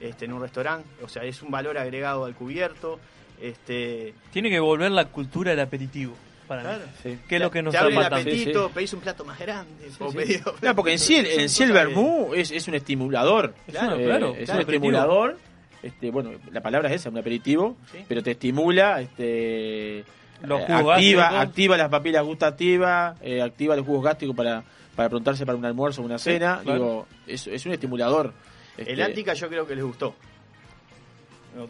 este, 0.00 0.24
en 0.26 0.32
un 0.32 0.40
restaurante. 0.40 0.88
O 1.02 1.08
sea, 1.08 1.24
es 1.24 1.42
un 1.42 1.50
valor 1.50 1.76
agregado 1.78 2.24
al 2.24 2.34
cubierto. 2.34 2.98
Este, 3.40 4.14
Tiene 4.32 4.48
que 4.48 4.60
volver 4.60 4.90
la 4.92 5.06
cultura 5.06 5.50
del 5.50 5.60
aperitivo. 5.60 6.14
Para 6.46 6.62
Claro. 6.62 6.78
mí. 6.84 6.92
Sí. 7.02 7.18
¿Qué 7.28 7.36
es 7.36 7.42
lo 7.42 7.50
que 7.50 7.62
nos 7.62 7.72
Te 7.72 7.78
abre 7.78 7.96
el 7.96 8.02
apetito, 8.04 8.68
Sí, 8.68 8.72
pedís 8.74 8.92
un 8.94 9.00
plato 9.00 9.24
más 9.24 9.38
grande. 9.38 9.88
o 9.98 10.10
Sí. 10.10 10.16
pedís- 10.18 10.42
No, 10.62 10.74
porque 10.74 10.92
en 10.92 10.98
sí, 10.98 11.16
el- 11.16 11.26
en 11.26 11.48
sí 11.48 11.62
el 11.64 11.72
vermú 11.72 12.32
es, 12.34 12.50
es 12.50 12.66
un 12.68 12.74
estimulador. 12.74 13.54
Claro, 13.70 13.96
Eh, 13.96 14.04
claro, 14.04 14.34
Es 14.34 14.44
claro, 14.46 14.60
un 14.62 14.66
estimulador. 14.70 15.38
Este, 15.82 16.10
bueno, 16.10 16.30
la 16.50 16.60
palabra 16.62 16.88
es 16.88 16.96
esa, 16.96 17.10
un 17.10 17.18
aperitivo, 17.18 17.76
Sí. 17.92 17.98
pero 18.08 18.22
te 18.22 18.32
estimula, 18.32 19.00
este, 19.00 20.04
Los 20.42 20.60
eh, 20.62 20.64
jugos 20.66 20.94
activa, 20.94 21.22
gástricos. 21.22 21.48
activa 21.48 21.76
las 21.76 21.88
papilas 21.88 22.24
gustativas, 22.24 23.18
eh, 23.22 23.42
activa 23.42 23.76
los 23.76 23.86
jugos 23.86 24.04
gástricos 24.04 24.34
para, 24.36 24.64
para 24.96 25.06
aprontarse 25.06 25.44
para 25.46 25.56
un 25.58 25.64
almuerzo 25.64 26.02
o 26.02 26.04
una 26.04 26.18
cena. 26.18 26.60
claro. 26.62 26.78
Digo, 26.78 27.06
es, 27.26 27.46
es 27.46 27.66
un 27.66 27.72
estimulador. 27.72 28.32
El 28.76 28.88
Este, 28.88 29.02
Antica 29.02 29.34
yo 29.34 29.48
creo 29.48 29.66
que 29.66 29.74
les 29.76 29.84
gustó. 29.84 30.14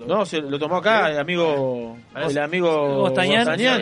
No, 0.06 0.26
se 0.26 0.40
lo 0.40 0.58
tomó 0.58 0.76
acá 0.76 1.10
el 1.10 1.18
amigo, 1.18 1.96
el 2.14 2.38
amigo 2.38 3.00
Gostañán, 3.02 3.44
Gostañán. 3.46 3.80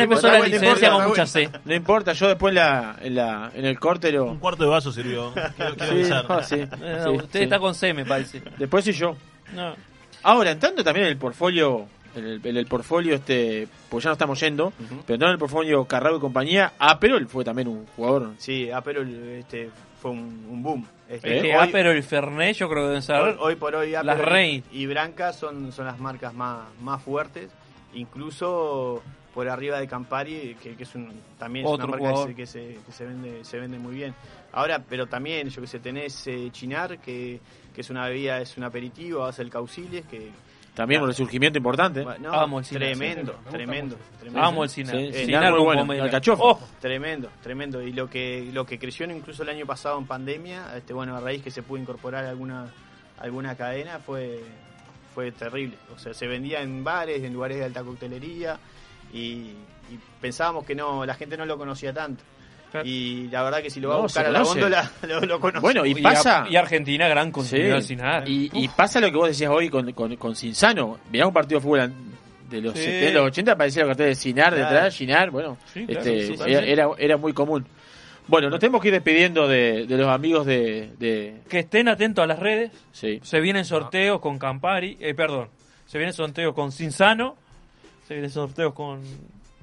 empezó 0.00 0.28
no 0.28 0.32
la 0.32 0.38
importa, 0.38 0.46
licencia 0.48 0.90
con 0.90 1.02
no 1.02 1.08
mucha 1.08 1.22
importa. 1.22 1.26
C. 1.26 1.50
No 1.64 1.74
importa, 1.74 2.12
yo 2.12 2.28
después 2.28 2.50
en, 2.52 2.54
la, 2.56 2.96
en, 3.02 3.14
la, 3.14 3.50
en 3.54 3.64
el 3.64 3.78
corte 3.78 4.12
lo... 4.12 4.24
Un 4.26 4.38
cuarto 4.38 4.64
de 4.64 4.70
vaso 4.70 4.92
sirvió. 4.92 5.32
Quiero, 5.56 5.74
quiero 5.74 5.76
Sí, 5.76 5.90
avisar. 5.92 6.28
no, 6.28 6.42
sí, 6.42 6.54
Eh, 6.82 7.00
sí, 7.04 7.08
usted 7.10 7.38
sí. 7.40 7.44
está 7.44 7.58
con 7.58 7.74
C, 7.74 7.92
me 7.94 8.04
parece. 8.04 8.42
Después 8.58 8.84
sí 8.84 8.92
yo. 8.92 9.16
No. 9.54 9.74
Ahora, 10.22 10.50
entrando 10.52 10.84
también 10.84 11.06
en 11.06 11.12
el 11.12 11.18
portfolio, 11.18 11.86
en 12.14 12.24
el, 12.26 12.40
en 12.46 12.56
el 12.56 12.66
portfolio 12.66 13.14
este, 13.14 13.66
pues 13.88 14.04
ya 14.04 14.10
no 14.10 14.12
estamos 14.12 14.38
yendo, 14.38 14.72
pero 14.78 14.90
entrando 15.14 15.26
en 15.26 15.32
el 15.32 15.38
portfolio 15.38 15.84
Carrao 15.86 16.16
y 16.16 16.20
compañía, 16.20 16.72
Aperol 16.78 17.26
fue 17.26 17.42
también 17.44 17.68
un 17.68 17.86
jugador. 17.96 18.30
Sí, 18.38 18.70
Aperol 18.70 19.08
este, 19.38 19.70
fue 20.00 20.10
un, 20.12 20.46
un 20.48 20.62
boom. 20.62 20.86
Este, 21.08 21.36
Es 21.36 21.42
que 21.42 21.56
hoy- 21.56 21.68
pero 21.72 21.90
el 21.90 22.02
Fernet 22.02 22.56
yo 22.56 22.68
creo 22.68 22.82
que 22.84 22.88
deben 22.88 23.02
ser 23.02 23.16
Hoy, 23.20 23.36
hoy 23.38 23.54
por 23.56 23.74
hoy 23.74 23.90
las 23.90 24.04
Aperol 24.06 24.26
Rein. 24.32 24.64
y 24.72 24.86
Branca 24.86 25.32
son, 25.32 25.72
son 25.72 25.86
las 25.86 25.98
marcas 25.98 26.32
más, 26.34 26.60
más 26.80 27.02
fuertes, 27.02 27.50
incluso 28.20 29.02
por 29.34 29.48
arriba 29.48 29.78
de 29.78 29.86
Campari, 29.86 30.56
que, 30.62 30.74
que 30.74 30.82
es 30.82 30.94
un, 30.94 31.12
también 31.38 31.64
es 31.66 31.70
Otro 31.72 31.86
una 31.86 31.92
marca 31.96 32.04
que 32.04 32.10
jugador. 32.10 32.28
se, 32.30 32.34
que, 32.34 32.46
se, 32.46 32.78
que 32.84 32.92
se 32.92 33.04
vende, 33.06 33.44
se 33.44 33.60
vende 33.60 33.78
muy 33.78 33.94
bien. 33.94 34.14
Ahora, 34.52 34.82
pero 34.88 35.06
también, 35.06 35.48
yo 35.50 35.60
que 35.60 35.68
sé, 35.68 35.78
tenés 35.78 36.26
eh, 36.26 36.48
Chinar, 36.50 36.98
que, 36.98 37.40
que 37.72 37.80
es 37.80 37.90
una 37.90 38.06
bebida, 38.08 38.40
es 38.40 38.56
un 38.56 38.64
aperitivo, 38.64 39.24
hace 39.24 39.42
el 39.42 39.50
Cauciles, 39.50 40.04
que... 40.06 40.30
También 40.74 41.02
un 41.02 41.08
resurgimiento 41.08 41.58
importante. 41.58 42.04
No, 42.20 42.32
Amo 42.32 42.60
el 42.60 42.64
Cinar. 42.64 42.82
tremendo, 42.82 43.34
tremendo, 43.50 43.96
tremendo. 44.18 44.46
Amo 44.46 44.64
el. 44.64 44.70
Sí, 44.70 44.84
muy 44.84 45.60
bueno, 45.60 45.92
alcachofa. 46.02 46.42
Oh. 46.42 46.60
Tremendo, 46.80 47.28
tremendo. 47.42 47.82
Y 47.82 47.92
lo 47.92 48.08
que 48.08 48.50
lo 48.52 48.64
que 48.64 48.78
creció 48.78 49.04
incluso 49.10 49.42
el 49.42 49.48
año 49.48 49.66
pasado 49.66 49.98
en 49.98 50.06
pandemia, 50.06 50.76
este 50.76 50.92
bueno, 50.92 51.16
a 51.16 51.20
raíz 51.20 51.42
que 51.42 51.50
se 51.50 51.62
pudo 51.62 51.80
incorporar 51.80 52.24
alguna 52.24 52.70
alguna 53.18 53.56
cadena 53.56 53.98
fue 53.98 54.40
fue 55.14 55.32
terrible. 55.32 55.76
O 55.94 55.98
sea, 55.98 56.14
se 56.14 56.26
vendía 56.26 56.62
en 56.62 56.84
bares, 56.84 57.22
en 57.22 57.32
lugares 57.32 57.58
de 57.58 57.64
alta 57.64 57.82
coctelería 57.82 58.58
y, 59.12 59.18
y 59.18 59.98
pensábamos 60.20 60.64
que 60.64 60.74
no 60.74 61.04
la 61.04 61.14
gente 61.14 61.36
no 61.36 61.44
lo 61.46 61.58
conocía 61.58 61.92
tanto. 61.92 62.22
Y 62.84 63.28
la 63.28 63.42
verdad 63.42 63.62
que 63.62 63.70
si 63.70 63.80
lo 63.80 63.88
va 63.90 63.96
a 63.96 64.00
buscar 64.00 64.26
a 64.26 64.30
la 64.30 64.42
góndola 64.42 64.90
lo, 65.08 65.20
lo 65.20 65.40
conoce. 65.40 65.60
Bueno, 65.60 65.84
y 65.86 65.94
pasa... 65.96 66.46
Y 66.48 66.56
Argentina, 66.56 67.08
gran 67.08 67.26
Sí. 67.26 67.32
consumidor 67.32 67.82
Cinar. 67.82 68.28
Y, 68.28 68.50
y 68.52 68.68
pasa 68.68 69.00
lo 69.00 69.10
que 69.10 69.16
vos 69.16 69.28
decías 69.28 69.50
hoy 69.50 69.68
con, 69.68 69.90
con, 69.92 70.14
con 70.16 70.34
Cinzano. 70.36 70.98
Mirá 71.10 71.26
un 71.26 71.32
partido 71.32 71.58
de 71.60 71.64
fútbol 71.64 71.92
de 72.48 72.60
los 72.60 72.74
Sí. 72.74 72.84
70, 72.84 73.18
los 73.18 73.26
80, 73.28 73.56
parecía 73.56 73.82
el 73.82 73.88
cartel 73.88 74.06
de 74.06 74.14
Cinar 74.14 74.54
Claro. 74.54 74.70
detrás, 74.70 74.94
Cinar, 74.94 75.30
bueno, 75.30 75.56
Sí, 75.72 75.86
claro, 75.86 76.00
este, 76.00 76.26
sí, 76.26 76.36
sí, 76.36 76.42
era, 76.50 76.60
sí. 76.62 76.70
era, 76.70 76.88
era 76.98 77.16
muy 77.16 77.32
común. 77.32 77.64
Bueno, 78.26 78.48
nos 78.50 78.60
tenemos 78.60 78.80
que 78.80 78.88
ir 78.88 78.94
despidiendo 78.94 79.48
de, 79.48 79.86
de 79.86 79.96
los 79.96 80.06
amigos 80.08 80.46
de, 80.46 80.90
de- 80.98 81.40
Que 81.48 81.60
estén 81.60 81.88
atentos 81.88 82.22
a 82.22 82.26
las 82.26 82.38
redes. 82.38 82.70
Sí. 82.92 83.18
Se 83.22 83.40
vienen 83.40 83.64
sorteos 83.64 84.20
con 84.20 84.38
Campari. 84.38 84.96
Eh, 85.00 85.14
perdón. 85.14 85.48
Se 85.86 85.98
vienen 85.98 86.12
sorteos 86.14 86.54
con 86.54 86.70
Cinzano. 86.70 87.36
Se 88.06 88.14
vienen 88.14 88.30
sorteos 88.30 88.72
con, 88.74 89.00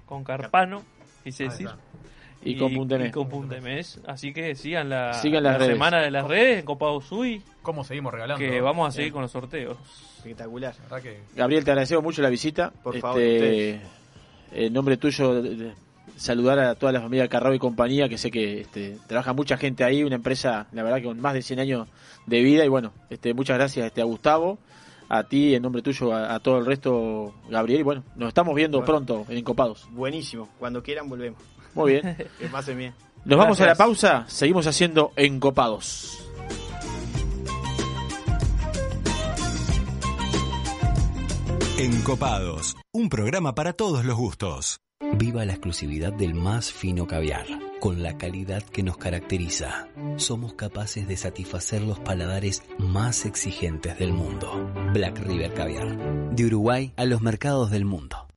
con 0.05 0.23
Carpano. 0.25 0.84
Quise 1.23 1.45
decir. 1.45 1.69
Y 2.43 2.55
con 2.57 2.72
y 2.72 3.11
con 3.11 3.27
Punta 3.30 3.59
Mes. 3.59 3.99
Así 4.05 4.31
que 4.34 4.55
sigan 4.55 4.89
la, 4.89 5.14
Sigan 5.14 5.43
las 5.43 5.53
la 5.53 5.57
redes. 5.59 5.73
semana 5.73 6.01
de 6.01 6.11
las 6.11 6.27
redes 6.27 6.59
en 6.59 6.65
Copado 6.65 7.01
Sui. 7.01 7.41
¿Cómo 7.61 7.84
seguimos 7.84 8.14
regalando? 8.14 8.39
Que 8.39 8.61
vamos 8.61 8.88
a 8.88 8.91
seguir 8.91 9.11
con 9.11 9.22
los 9.23 9.31
sorteos. 9.31 9.77
espectacular. 10.18 10.73
Que 11.01 11.19
Gabriel, 11.35 11.64
te 11.65 11.72
agradecemos 11.72 12.03
mucho 12.03 12.22
la 12.22 12.30
visita. 12.30 12.72
Por 12.84 12.95
Este, 12.95 13.80
favor. 13.80 14.64
En 14.65 14.73
nombre 14.73 14.97
tuyo, 14.97 15.41
de- 15.41 15.55
de- 15.55 15.73
saludar 16.15 16.57
a 16.59 16.76
toda 16.76 16.91
la 16.93 17.01
familia 17.01 17.27
Carrao 17.27 17.53
y 17.53 17.59
compañía, 17.59 18.07
que 18.09 18.18
sé 18.18 18.31
que 18.31 18.61
este, 18.61 18.97
trabaja 19.07 19.34
mucha 19.34 19.57
gente 19.57 19.84
ahí, 19.84 20.03
una 20.03 20.15
empresa, 20.15 20.68
la 20.72 20.81
verdad, 20.84 20.97
que 20.97 21.03
con 21.03 21.19
más 21.19 21.34
de 21.34 21.41
100 21.41 21.59
años 21.59 21.88
de 22.26 22.41
vida. 22.41 22.64
Y 22.65 22.69
bueno, 22.69 22.93
este, 23.09 23.34
muchas 23.34 23.57
gracias 23.57 23.85
este, 23.88 24.01
a 24.01 24.05
Gustavo, 24.05 24.57
a 25.09 25.23
ti, 25.26 25.53
en 25.53 25.61
nombre 25.61 25.81
tuyo, 25.81 26.14
a, 26.14 26.34
a 26.35 26.39
todo 26.39 26.57
el 26.59 26.65
resto, 26.65 27.35
Gabriel. 27.49 27.81
Y 27.81 27.84
bueno, 27.84 28.03
nos 28.15 28.30
estamos 28.30 28.55
viendo 28.55 28.80
Bueno. 28.80 28.85
pronto 29.05 29.26
en 29.30 29.43
Copados. 29.43 29.88
Buenísimo. 29.91 30.47
Cuando 30.59 30.81
quieran 30.81 31.09
volvemos. 31.09 31.41
Muy 31.77 31.91
bien. 31.93 32.17
Que 32.39 32.47
pasen 32.47 32.77
bien. 32.77 32.93
Nos 33.23 33.37
vamos 33.37 33.61
a 33.61 33.65
la 33.65 33.75
pausa, 33.75 34.25
seguimos 34.27 34.65
haciendo 34.67 35.11
Encopados. 35.15 36.23
Encopados, 41.77 42.75
un 42.91 43.09
programa 43.09 43.53
para 43.53 43.73
todos 43.73 44.03
los 44.03 44.17
gustos. 44.17 44.79
Viva 45.13 45.45
la 45.45 45.53
exclusividad 45.53 46.11
del 46.11 46.33
más 46.33 46.71
fino 46.71 47.05
caviar, 47.05 47.45
con 47.79 48.01
la 48.01 48.17
calidad 48.17 48.63
que 48.63 48.81
nos 48.81 48.97
caracteriza. 48.97 49.87
Somos 50.15 50.53
capaces 50.53 51.07
de 51.07 51.17
satisfacer 51.17 51.83
los 51.83 51.99
paladares 51.99 52.63
más 52.79 53.25
exigentes 53.25 53.99
del 53.99 54.13
mundo. 54.13 54.71
Black 54.93 55.19
River 55.19 55.53
Caviar, 55.53 55.95
de 56.31 56.45
Uruguay 56.45 56.93
a 56.97 57.05
los 57.05 57.21
mercados 57.21 57.69
del 57.69 57.85
mundo. 57.85 58.27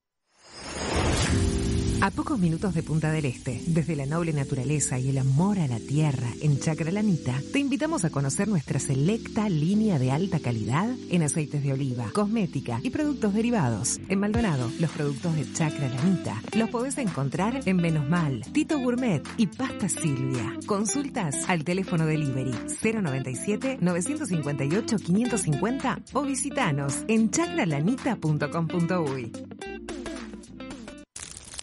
A 2.02 2.10
pocos 2.10 2.38
minutos 2.38 2.74
de 2.74 2.82
Punta 2.82 3.12
del 3.12 3.26
Este, 3.26 3.60
desde 3.66 3.94
la 3.94 4.06
noble 4.06 4.32
naturaleza 4.32 4.98
y 4.98 5.10
el 5.10 5.18
amor 5.18 5.58
a 5.58 5.68
la 5.68 5.78
tierra 5.78 6.28
en 6.40 6.58
Chacralanita, 6.58 7.42
te 7.52 7.58
invitamos 7.58 8.06
a 8.06 8.10
conocer 8.10 8.48
nuestra 8.48 8.80
selecta 8.80 9.50
línea 9.50 9.98
de 9.98 10.10
alta 10.10 10.40
calidad 10.40 10.88
en 11.10 11.22
aceites 11.22 11.62
de 11.62 11.74
oliva, 11.74 12.06
cosmética 12.14 12.80
y 12.82 12.88
productos 12.88 13.34
derivados. 13.34 14.00
En 14.08 14.18
Maldonado, 14.18 14.72
los 14.80 14.90
productos 14.92 15.36
de 15.36 15.52
Chacralanita 15.52 16.40
los 16.56 16.70
podés 16.70 16.96
encontrar 16.96 17.60
en 17.66 17.76
Menos 17.76 18.08
Mal, 18.08 18.46
Tito 18.50 18.78
Gourmet 18.78 19.22
y 19.36 19.48
Pasta 19.48 19.90
Silvia. 19.90 20.54
Consultas 20.64 21.34
al 21.48 21.64
teléfono 21.64 22.06
delivery 22.06 22.54
097 22.82 23.76
958 23.82 24.96
550 24.96 25.98
o 26.14 26.22
visitanos 26.22 27.04
en 27.08 27.30
chacralanita.com.uy. 27.30 29.32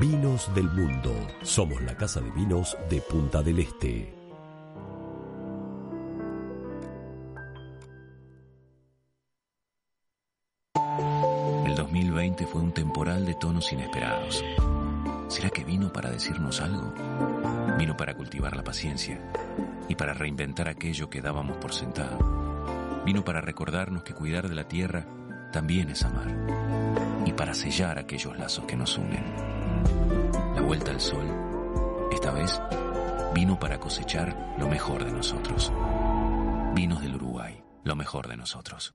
Vinos 0.00 0.52
del 0.54 0.68
Mundo. 0.70 1.14
Somos 1.42 1.80
la 1.82 1.94
casa 1.96 2.20
de 2.20 2.30
vinos 2.30 2.76
de 2.88 3.00
Punta 3.02 3.42
del 3.42 3.60
Este. 3.60 4.14
El 11.66 11.74
2020 11.76 12.46
fue 12.46 12.62
un 12.62 12.72
temporal 12.72 13.26
de 13.26 13.34
tonos 13.34 13.70
inesperados. 13.72 14.42
¿Será 15.28 15.50
que 15.50 15.62
vino 15.62 15.92
para 15.92 16.10
decirnos 16.10 16.60
algo? 16.60 16.92
Vino 17.78 17.96
para 17.96 18.14
cultivar 18.14 18.56
la 18.56 18.64
paciencia 18.64 19.20
y 19.88 19.94
para 19.94 20.14
reinventar 20.14 20.68
aquello 20.68 21.10
que 21.10 21.20
dábamos 21.20 21.58
por 21.58 21.74
sentado. 21.74 23.02
Vino 23.04 23.24
para 23.24 23.40
recordarnos 23.40 24.02
que 24.02 24.14
cuidar 24.14 24.48
de 24.48 24.54
la 24.54 24.66
tierra 24.66 25.06
también 25.52 25.90
es 25.90 26.02
amar 26.02 26.34
y 27.26 27.32
para 27.34 27.54
sellar 27.54 27.98
aquellos 27.98 28.36
lazos 28.38 28.64
que 28.64 28.76
nos 28.76 28.96
unen. 28.98 29.51
La 30.54 30.60
vuelta 30.60 30.90
al 30.90 31.00
sol, 31.00 31.26
esta 32.12 32.30
vez 32.30 32.60
vino 33.34 33.58
para 33.58 33.80
cosechar 33.80 34.54
lo 34.58 34.68
mejor 34.68 35.04
de 35.04 35.10
nosotros. 35.10 35.72
Vinos 36.74 37.00
del 37.00 37.14
Uruguay, 37.14 37.62
lo 37.84 37.96
mejor 37.96 38.28
de 38.28 38.36
nosotros. 38.36 38.94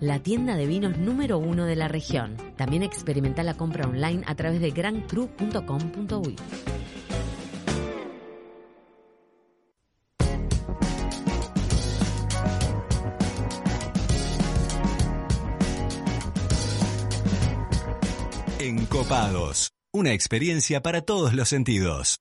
la 0.00 0.18
tienda 0.18 0.56
de 0.56 0.66
vinos 0.66 0.98
número 0.98 1.38
uno 1.38 1.64
de 1.64 1.76
la 1.76 1.88
región. 1.88 2.36
También 2.56 2.82
experimenta 2.82 3.42
la 3.42 3.54
compra 3.54 3.86
online 3.86 4.22
a 4.26 4.34
través 4.34 4.60
de 4.60 4.70
grancru.com.uy. 4.70 6.36
Encopados. 18.58 19.72
Una 19.92 20.12
experiencia 20.12 20.82
para 20.82 21.02
todos 21.02 21.34
los 21.34 21.48
sentidos. 21.48 22.18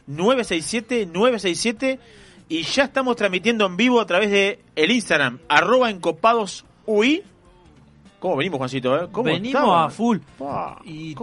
967 0.06 1.06
967 1.06 1.98
y 2.48 2.62
ya 2.62 2.85
estamos 2.85 3.16
transmitiendo 3.16 3.66
en 3.66 3.77
vivo 3.77 4.01
a 4.01 4.06
través 4.06 4.31
de 4.31 4.60
el 4.77 4.93
Instagram 4.93 5.40
arroba 5.48 5.90
encopadosui. 5.90 7.24
¿Cómo 8.21 8.37
venimos, 8.37 8.59
Juancito? 8.59 8.97
eh? 8.97 9.09
¿Cómo 9.11 9.25
venimos 9.25 9.47
estamos? 9.63 9.87
a 9.87 9.91
full. 9.91 10.19
Pa, 10.39 10.79
Y, 10.85 11.15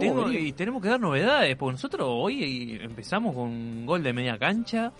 tenemos 0.52 0.82
que 0.82 0.88
dar 0.88 1.00
novedades, 1.00 1.56
porque 1.56 1.72
nosotros 1.72 2.06
hoy 2.10 2.78
empezamos 2.82 3.34
con 3.34 3.44
un 3.44 3.86
gol 3.86 4.02
de 4.02 4.12
media 4.12 4.36
cancha, 4.36 4.92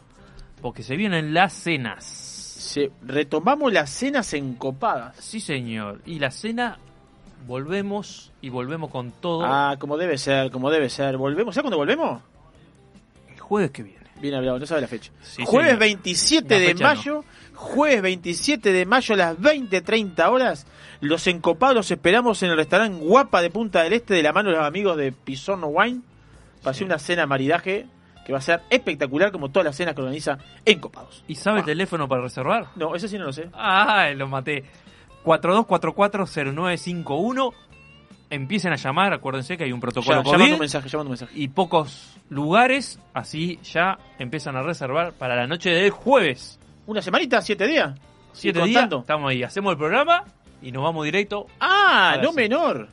porque 0.62 0.83
se 0.85 0.97
vienen 0.97 1.35
las 1.35 1.53
cenas. 1.53 2.05
Se, 2.05 2.91
retomamos 3.05 3.73
las 3.73 3.91
cenas 3.91 4.33
encopadas. 4.35 5.16
Sí, 5.16 5.41
señor. 5.41 6.01
Y 6.07 6.19
la 6.20 6.31
cena, 6.31 6.79
volvemos 7.47 8.31
y 8.41 8.49
volvemos 8.49 8.91
con 8.91 9.11
todo 9.11 9.45
Ah, 9.45 9.77
como 9.79 9.97
debe 9.97 10.19
ser, 10.19 10.51
como 10.53 10.70
debe 10.70 10.89
ser. 10.89 11.16
¿Volvemos? 11.16 11.55
¿Sabes 11.55 11.65
cuándo 11.65 11.79
volvemos? 11.79 12.23
el 13.33 13.41
jueves 13.41 13.70
que 13.73 13.83
viene. 13.83 13.99
Bien 14.20 14.35
hablado, 14.35 14.59
no 14.59 14.66
sabe 14.66 14.81
la 14.82 14.89
fecha. 14.89 15.11
Sí, 15.23 15.45
jueves 15.47 15.69
señor. 15.73 15.81
27 15.81 16.55
La 16.55 16.61
de 16.66 16.74
no. 16.74 16.81
mayo, 16.81 17.24
jueves 17.55 18.03
27 18.03 18.73
de 18.73 18.86
mayo 18.86 19.15
a 19.15 19.19
las 19.19 19.36
20.30 19.39 20.28
horas, 20.31 20.66
los 21.01 21.27
encopados 21.27 21.90
esperamos 21.90 22.43
en 22.43 22.51
el 22.51 22.57
restaurante 22.57 22.99
Guapa 22.99 23.43
de 23.43 23.51
Punta 23.51 23.82
del 23.82 23.93
Este 23.93 24.15
de 24.15 24.23
la 24.23 24.32
mano 24.32 24.51
de 24.51 24.57
los 24.57 24.65
amigos 24.66 24.97
de 24.97 25.12
Pisorno 25.12 25.66
Wine 25.69 26.01
para 26.62 26.70
hacer 26.73 26.86
una 26.86 26.99
cena 26.99 27.27
maridaje 27.27 27.86
que 28.27 28.32
va 28.32 28.39
a 28.39 28.43
ser 28.43 28.61
espectacular 28.69 29.31
como 29.32 29.51
todas 29.51 29.65
las 29.65 29.77
cenas 29.77 29.95
que 29.95 30.03
organiza 30.03 30.39
Encopados. 30.65 31.24
¿Y 31.28 31.35
sabe 31.36 31.61
el 31.61 31.65
teléfono 31.65 32.09
para 32.09 32.20
reservar? 32.23 32.66
No, 32.77 32.95
ese 32.95 33.09
sí 33.09 33.16
no 33.16 33.24
lo 33.24 33.32
sé. 33.32 33.49
Ah, 33.55 34.11
lo 34.15 34.28
maté. 34.28 34.65
42440951. 35.24 37.53
Empiecen 38.30 38.72
a 38.72 38.76
llamar, 38.76 39.12
acuérdense 39.14 39.56
que 39.56 39.64
hay 39.64 39.72
un 39.72 39.80
protocolo 39.80 40.18
Ya, 40.18 40.22
COVID. 40.22 40.36
llamando 40.36 40.59
mensaje, 40.59 40.88
llamando 40.88 41.10
mensaje. 41.10 41.32
Y 41.34 41.48
pocos 41.48 42.14
lugares, 42.28 43.00
así 43.14 43.59
ya 43.62 43.98
empiezan 44.18 44.55
a 44.56 44.62
reservar 44.62 45.12
para 45.14 45.34
la 45.34 45.46
noche 45.46 45.70
del 45.70 45.90
jueves. 45.90 46.59
¿Una 46.86 47.00
semanita? 47.00 47.40
¿Siete 47.40 47.66
días? 47.66 47.98
Siete 48.32 48.60
¿Y 48.60 48.64
días, 48.68 48.82
contando? 48.82 49.00
estamos 49.00 49.30
ahí, 49.30 49.42
hacemos 49.42 49.72
el 49.72 49.78
programa 49.78 50.24
y 50.60 50.70
nos 50.72 50.82
vamos 50.82 51.05
directo. 51.06 51.46
Ah, 51.60 52.18
no 52.22 52.32
menor. 52.32 52.88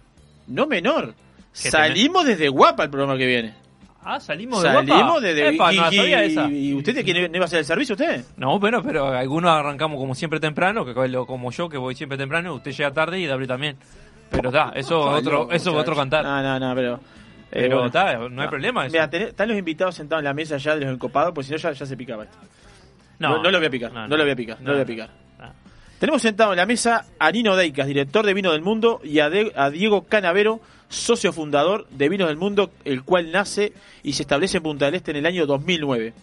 No 0.48 0.68
menor. 0.68 1.14
¿Qué 1.52 1.70
Salimos 1.70 2.26
desde 2.26 2.48
Guapa 2.50 2.84
el 2.84 2.90
programa 2.90 3.18
que 3.18 3.26
viene. 3.28 3.54
Ah, 4.08 4.20
salimos 4.20 4.62
de 4.62 4.70
Salimos 4.72 5.02
Guapa. 5.04 5.20
desde 5.22 5.56
Epa, 5.56 5.74
y, 5.74 5.78
no 5.78 5.82
la 5.82 5.94
y- 5.94 5.96
sabía 5.98 6.24
esa. 6.24 6.48
y 6.50 6.74
usted 6.76 6.94
de 6.96 7.04
quién 7.04 7.32
no 7.32 7.38
iba 7.38 7.46
a 7.46 7.48
hacer 7.48 7.60
el 7.60 7.66
servicio 7.66 7.94
usted? 7.96 8.24
No, 8.38 8.60
bueno, 8.60 8.84
pero 8.84 9.08
algunos 9.08 9.50
arrancamos 9.52 9.98
como 10.00 10.14
siempre 10.14 10.40
temprano, 10.40 10.86
que 10.86 10.94
como 10.94 11.52
yo 11.52 11.68
que 11.70 11.78
voy 11.78 11.96
siempre 11.96 12.16
temprano, 12.18 12.54
usted 12.54 12.72
llega 12.72 12.92
tarde 12.92 13.20
y 13.20 13.26
David 13.26 13.48
también. 13.48 13.78
Pero 14.30 14.50
está, 14.50 14.72
eso 14.76 15.10
Ay, 15.14 15.20
otro, 15.22 15.52
eso 15.52 15.70
es 15.72 15.76
otro 15.78 15.96
cantar. 15.96 16.24
No, 16.24 16.42
no, 16.42 16.60
no, 16.60 16.76
pero. 16.76 17.00
Pero 17.52 17.76
bueno. 17.76 17.86
está, 17.88 18.18
no 18.30 18.42
hay 18.42 18.48
problema 18.50 18.86
eso. 18.86 18.94
Mira, 18.94 19.10
tenés- 19.10 19.28
están 19.30 19.48
los 19.48 19.58
invitados 19.58 19.96
sentados 19.96 20.22
en 20.22 20.26
la 20.26 20.34
mesa 20.34 20.58
ya 20.58 20.76
de 20.76 20.82
los 20.86 20.94
encopados, 20.94 21.32
porque 21.34 21.46
si 21.48 21.52
no 21.54 21.58
ya, 21.58 21.72
ya 21.72 21.86
se 21.86 21.96
picaba 21.96 22.24
esto. 22.26 22.38
No. 23.20 23.38
No, 23.38 23.44
no 23.44 23.52
lo 23.52 23.58
voy 23.60 23.68
a 23.68 23.70
picar, 23.70 23.94
no, 23.94 24.08
No, 24.08 24.18
lo 24.18 24.24
voy 24.24 24.32
a 24.32 24.36
picar, 24.36 24.58
no, 24.60 24.66
No, 24.66 24.70
lo 24.72 24.76
voy 24.78 24.84
a 24.84 24.86
picar. 24.86 25.10
Tenemos 26.00 26.22
sentado 26.22 26.52
en 26.52 26.58
la 26.58 26.66
mesa 26.66 27.06
a 27.18 27.32
Nino 27.32 27.56
Deicas, 27.56 27.88
director 27.88 28.26
de 28.26 28.34
Vino 28.34 28.52
del 28.52 28.62
Mundo, 28.62 29.00
y 29.02 29.20
a, 29.20 29.30
De- 29.30 29.54
a 29.56 29.70
Diego 29.70 30.04
Canavero, 30.04 30.60
socio 30.90 31.32
fundador 31.32 31.88
de 31.90 32.10
Vinos 32.10 32.28
del 32.28 32.36
Mundo, 32.38 32.72
el 32.84 33.04
cual 33.04 33.32
nace 33.32 33.72
y 34.04 34.12
se 34.14 34.24
establece 34.24 34.58
en 34.58 34.64
Punta 34.64 34.86
del 34.86 34.96
Este 34.96 35.12
en 35.12 35.18
el 35.18 35.26
año 35.26 35.46
2009. 35.46 36.14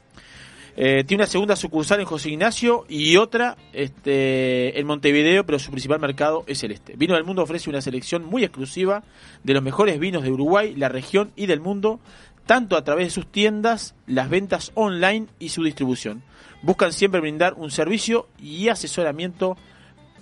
Eh, 0.74 1.04
tiene 1.04 1.22
una 1.22 1.30
segunda 1.30 1.54
sucursal 1.54 2.00
en 2.00 2.06
José 2.06 2.30
Ignacio 2.30 2.86
y 2.88 3.16
otra 3.16 3.56
este, 3.72 4.78
en 4.80 4.86
Montevideo, 4.86 5.44
pero 5.44 5.58
su 5.58 5.70
principal 5.70 6.00
mercado 6.00 6.44
es 6.46 6.64
el 6.64 6.72
este. 6.72 6.96
Vino 6.96 7.14
del 7.14 7.24
Mundo 7.24 7.42
ofrece 7.42 7.68
una 7.68 7.82
selección 7.82 8.24
muy 8.24 8.42
exclusiva 8.42 9.04
de 9.44 9.52
los 9.52 9.62
mejores 9.62 9.98
vinos 9.98 10.22
de 10.22 10.30
Uruguay, 10.30 10.74
la 10.74 10.88
región 10.88 11.30
y 11.36 11.46
del 11.46 11.60
mundo, 11.60 12.00
tanto 12.46 12.76
a 12.76 12.84
través 12.84 13.08
de 13.08 13.10
sus 13.10 13.26
tiendas, 13.26 13.94
las 14.06 14.30
ventas 14.30 14.72
online 14.74 15.26
y 15.38 15.50
su 15.50 15.62
distribución. 15.62 16.22
Buscan 16.62 16.92
siempre 16.92 17.20
brindar 17.20 17.54
un 17.54 17.70
servicio 17.70 18.28
y 18.38 18.68
asesoramiento 18.68 19.58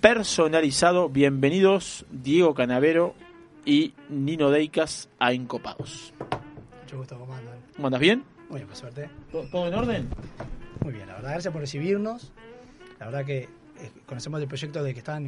personalizado. 0.01 1.07
Bienvenidos 1.07 2.05
Diego 2.11 2.53
Canavero 2.55 3.15
y 3.63 3.93
Nino 4.09 4.49
Deicas 4.49 5.07
a 5.17 5.31
Encopados. 5.31 6.13
Mucho 6.83 6.97
gusto, 6.97 7.17
¿cómo 7.17 7.33
andan? 7.35 7.59
¿Cómo 7.75 7.87
andas 7.87 8.01
bien? 8.01 8.30
Muy 8.51 8.57
bien, 8.59 8.67
por 8.67 8.75
suerte. 8.77 9.09
¿Todo 9.31 9.67
en 9.67 9.73
orden? 9.73 10.09
Muy 10.83 10.93
bien, 10.93 11.07
la 11.07 11.13
verdad, 11.15 11.31
gracias 11.31 11.51
por 11.51 11.61
recibirnos. 11.61 12.31
La 12.99 13.07
verdad 13.07 13.25
que 13.25 13.39
eh, 13.43 13.47
conocemos 14.05 14.39
el 14.41 14.47
proyecto 14.47 14.83
de 14.83 14.93
que 14.93 14.99
están 14.99 15.27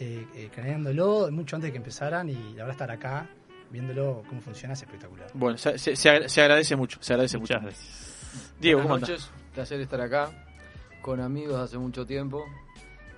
eh, 0.00 0.26
eh, 0.34 0.50
creándolo 0.54 1.28
mucho 1.32 1.56
antes 1.56 1.68
de 1.68 1.72
que 1.72 1.78
empezaran 1.78 2.28
y 2.28 2.34
la 2.34 2.64
verdad 2.64 2.70
estar 2.70 2.90
acá 2.90 3.26
viéndolo 3.70 4.22
cómo 4.28 4.40
funciona 4.40 4.74
es 4.74 4.82
espectacular. 4.82 5.28
Bueno, 5.34 5.58
se, 5.58 5.78
se- 5.78 5.96
se 5.96 6.08
agra- 6.10 6.28
se 6.28 6.40
agradece 6.42 6.76
mucho, 6.76 6.98
se 7.02 7.12
agradece 7.14 7.38
mucho. 7.38 7.54
Diego, 8.60 8.80
¿cómo 8.82 8.90
Buenas 8.90 9.08
andas? 9.08 9.22
noches, 9.26 9.30
placer 9.54 9.80
estar 9.80 10.00
acá 10.00 10.30
con 11.02 11.20
amigos 11.20 11.56
hace 11.58 11.78
mucho 11.78 12.04
tiempo. 12.06 12.44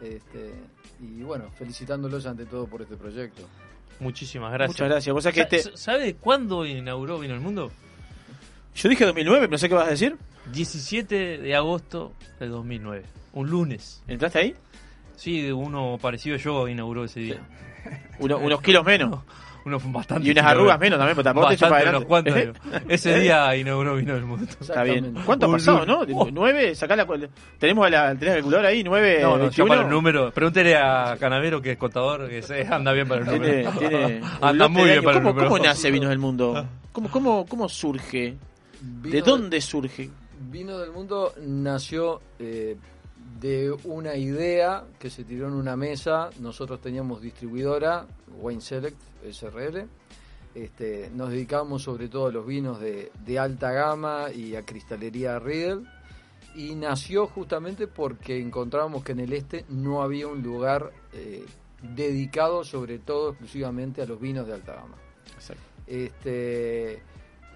Este, 0.01 0.55
y 1.01 1.23
bueno, 1.23 1.51
felicitándolos 1.59 2.25
ante 2.27 2.47
todo 2.47 2.67
por 2.67 2.83
este 2.83 2.97
proyecto. 2.97 3.43
Muchísimas 3.99 4.51
gracias. 4.53 4.77
Muchas 4.77 4.89
gracias. 4.89 5.13
Vos 5.15 5.25
sabés 5.25 5.35
que 5.35 5.59
Sa- 5.59 5.69
este- 5.71 5.77
¿Sabe 5.77 6.15
cuándo 6.15 6.65
inauguró 6.65 7.19
Vino 7.19 7.35
el 7.35 7.41
Mundo? 7.41 7.71
Yo 8.75 8.89
dije 8.89 9.05
2009, 9.05 9.41
pero 9.43 9.51
no 9.51 9.59
sé 9.59 9.69
qué 9.69 9.75
vas 9.75 9.87
a 9.87 9.91
decir. 9.91 10.17
17 10.53 11.39
de 11.39 11.55
agosto 11.55 12.13
de 12.39 12.49
2009. 12.49 13.03
Un 13.35 13.51
lunes. 13.51 14.03
¿Entraste 14.09 14.39
ahí? 14.39 14.55
Sí, 15.17 15.51
uno 15.53 15.99
parecido 16.01 16.37
yo 16.37 16.67
inauguró 16.69 17.05
ese 17.05 17.21
día. 17.21 17.41
Uno- 18.19 18.39
unos 18.43 18.61
kilos 18.63 18.85
menos. 18.85 19.21
unos 19.67 19.93
bastante. 19.93 20.27
Y 20.27 20.31
unas 20.31 20.47
arrugas 20.47 20.81
menos 20.81 20.99
también, 20.99 21.15
porque 21.15 21.25
tampoco 21.25 21.49
te 21.49 21.57
Bastante, 21.57 22.07
para 22.07 22.47
unos. 22.49 22.57
Ese 22.89 23.21
día 23.21 23.55
inauguró 23.55 23.97
Vino 23.97 24.15
del 24.15 24.25
Mundo. 24.25 24.47
Está 24.61 24.83
bien. 24.83 25.15
¿Cuánto 25.27 25.47
ha 25.47 25.53
pasado, 25.53 25.85
no? 25.85 26.05
¿Nueve? 26.33 26.75
Sacá 26.75 26.97
la, 26.97 27.07
tenemos 27.59 27.91
la, 27.91 28.09
tenés 28.15 28.29
la 28.29 28.35
calculadora 28.37 28.69
ahí, 28.71 28.83
nueve, 28.83 29.19
No, 29.21 29.33
no, 29.33 29.37
ya 29.37 29.65
21. 29.65 29.69
para 29.69 29.83
el 29.83 29.89
número. 29.91 30.31
Pregúntele 30.33 30.77
a 30.77 31.17
Canavero, 31.21 31.61
que 31.61 31.73
es 31.73 31.77
contador, 31.79 32.29
que 32.31 32.41
se 32.41 32.67
anda 32.67 32.93
bien 32.93 33.07
para 33.07 33.21
el 33.21 33.27
número. 33.27 33.71
tiene 33.79 34.21
anda 34.41 34.69
muy 34.69 34.85
bien 34.85 35.05
para 35.05 35.19
el 35.19 35.23
¿Cómo, 35.23 35.35
número. 35.35 35.49
¿Cómo 35.51 35.63
nace 35.63 35.91
Vinos 35.91 36.09
del 36.09 36.19
Mundo? 36.19 36.67
¿Cómo, 36.93 37.11
cómo, 37.11 37.47
cómo 37.47 37.69
surge? 37.69 38.37
¿De 38.81 39.21
dónde 39.21 39.61
surge? 39.61 40.11
Vino 40.51 40.79
del 40.79 40.91
Mundo 40.91 41.35
nació 41.43 42.21
eh, 42.39 42.77
de 43.41 43.71
una 43.85 44.17
idea 44.17 44.85
que 44.99 45.11
se 45.11 45.25
tiró 45.25 45.49
en 45.49 45.55
una 45.55 45.77
mesa. 45.77 46.31
Nosotros 46.41 46.81
teníamos 46.81 47.21
distribuidora, 47.21 48.07
Wine 48.41 48.61
Select, 48.61 48.99
SRL. 49.31 49.87
Este, 50.55 51.11
nos 51.15 51.31
dedicamos 51.31 51.83
sobre 51.83 52.09
todo 52.09 52.27
a 52.27 52.33
los 52.33 52.47
vinos 52.47 52.81
de, 52.81 53.13
de 53.25 53.39
alta 53.39 53.71
gama 53.71 54.33
y 54.35 54.57
a 54.57 54.65
cristalería 54.65 55.39
Riedel. 55.39 55.87
Y 56.57 56.75
nació 56.75 57.27
justamente 57.27 57.87
porque 57.87 58.41
encontrábamos 58.41 59.05
que 59.05 59.13
en 59.13 59.21
el 59.21 59.33
este 59.33 59.65
no 59.69 60.03
había 60.03 60.27
un 60.27 60.43
lugar 60.43 60.91
eh, 61.13 61.45
dedicado 61.83 62.65
sobre 62.65 62.99
todo 62.99 63.31
exclusivamente 63.31 64.03
a 64.03 64.07
los 64.07 64.21
vinos 64.21 64.47
de 64.47 64.55
alta 64.55 64.75
gama. 64.75 64.97
Este, 65.87 67.03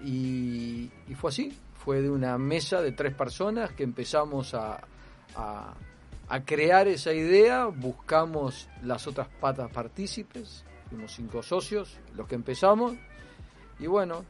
y, 0.05 0.91
fue 1.15 1.29
así, 1.29 1.57
fue 1.83 2.01
de 2.01 2.09
una 2.09 2.37
mesa 2.37 2.81
de 2.81 2.91
tres 2.91 3.13
personas 3.13 3.71
que 3.71 3.83
empezamos 3.83 4.53
a, 4.53 4.79
a- 5.35 5.73
crear 6.45 6.87
esa 6.87 7.13
idea, 7.13 7.65
buscamos 7.67 8.67
las 8.83 9.07
otras 9.07 9.27
patas 9.39 9.71
partícipes, 9.71 10.63
fuimos 10.89 11.11
cinco 11.13 11.41
socios, 11.43 11.97
los 12.15 12.27
que 12.27 12.35
empezamos, 12.35 12.93
y 13.79 13.87
bueno, 13.87 14.25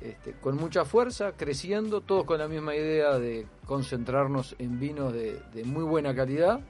este, 0.00 0.32
con 0.32 0.56
mucha 0.56 0.84
fuerza, 0.84 1.32
creciendo, 1.36 2.00
todos 2.00 2.24
con 2.24 2.38
la 2.38 2.48
misma 2.48 2.74
idea 2.74 3.18
de 3.18 3.46
concentrarnos 3.66 4.56
en 4.58 4.78
vinos 4.80 5.12
de, 5.12 5.40
de 5.52 5.64
muy 5.64 5.84
buena 5.84 6.14
calidad 6.14 6.60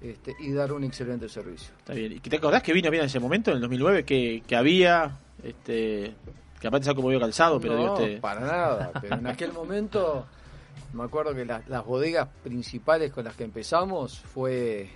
este, 0.00 0.34
y 0.38 0.52
dar 0.52 0.72
un 0.72 0.84
excelente 0.84 1.28
servicio. 1.28 1.72
Está 1.78 1.94
bien. 1.94 2.12
¿Y 2.12 2.20
te 2.20 2.36
acordás 2.36 2.62
que 2.62 2.72
vino 2.72 2.90
bien 2.90 3.02
en 3.02 3.06
ese 3.06 3.20
momento, 3.20 3.50
en 3.50 3.56
el 3.56 3.60
2009, 3.62 4.04
que, 4.04 4.42
que 4.46 4.56
había, 4.56 5.18
este, 5.42 6.14
que 6.64 6.68
aparte 6.68 6.86
se 6.86 6.94
como 6.94 7.08
medio 7.08 7.20
calzado, 7.20 7.60
pero 7.60 7.76
no, 7.76 7.98
este... 7.98 8.16
para 8.22 8.40
nada. 8.40 8.90
Pero 8.98 9.16
en 9.16 9.26
aquel 9.26 9.52
momento, 9.52 10.24
me 10.94 11.04
acuerdo 11.04 11.34
que 11.34 11.44
las, 11.44 11.68
las 11.68 11.84
bodegas 11.84 12.26
principales 12.42 13.12
con 13.12 13.26
las 13.26 13.36
que 13.36 13.44
empezamos 13.44 14.18
fue 14.18 14.88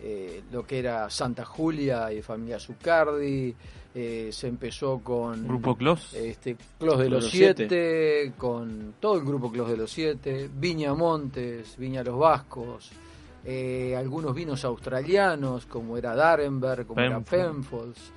eh, 0.00 0.44
lo 0.52 0.64
que 0.64 0.78
era 0.78 1.10
Santa 1.10 1.44
Julia 1.44 2.12
y 2.12 2.22
familia 2.22 2.60
Zucardi. 2.60 3.56
eh, 3.92 4.28
se 4.30 4.46
empezó 4.46 5.00
con 5.00 5.48
Grupo 5.48 5.74
Clos. 5.74 6.14
este, 6.14 6.56
Clos 6.78 7.00
de 7.00 7.10
los 7.10 7.28
Siete, 7.28 8.32
con 8.38 8.94
todo 9.00 9.16
el 9.16 9.24
grupo 9.24 9.50
Clos 9.50 9.68
de 9.68 9.78
los 9.78 9.90
Siete, 9.90 10.48
Viña 10.54 10.94
Montes, 10.94 11.76
Viña 11.76 12.04
Los 12.04 12.20
Vascos, 12.20 12.88
eh, 13.44 13.96
algunos 13.98 14.32
vinos 14.32 14.64
australianos 14.64 15.66
como 15.66 15.98
era 15.98 16.14
Darenberg, 16.14 16.86
como 16.86 17.00
era 17.00 17.18
Penfolds. 17.18 18.12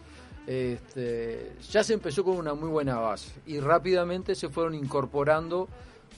Este, 0.46 1.54
ya 1.72 1.84
se 1.84 1.94
empezó 1.94 2.24
con 2.24 2.38
una 2.38 2.54
muy 2.54 2.70
buena 2.70 2.98
base 2.98 3.34
y 3.46 3.60
rápidamente 3.60 4.36
se 4.36 4.50
fueron 4.50 4.76
incorporando 4.76 5.70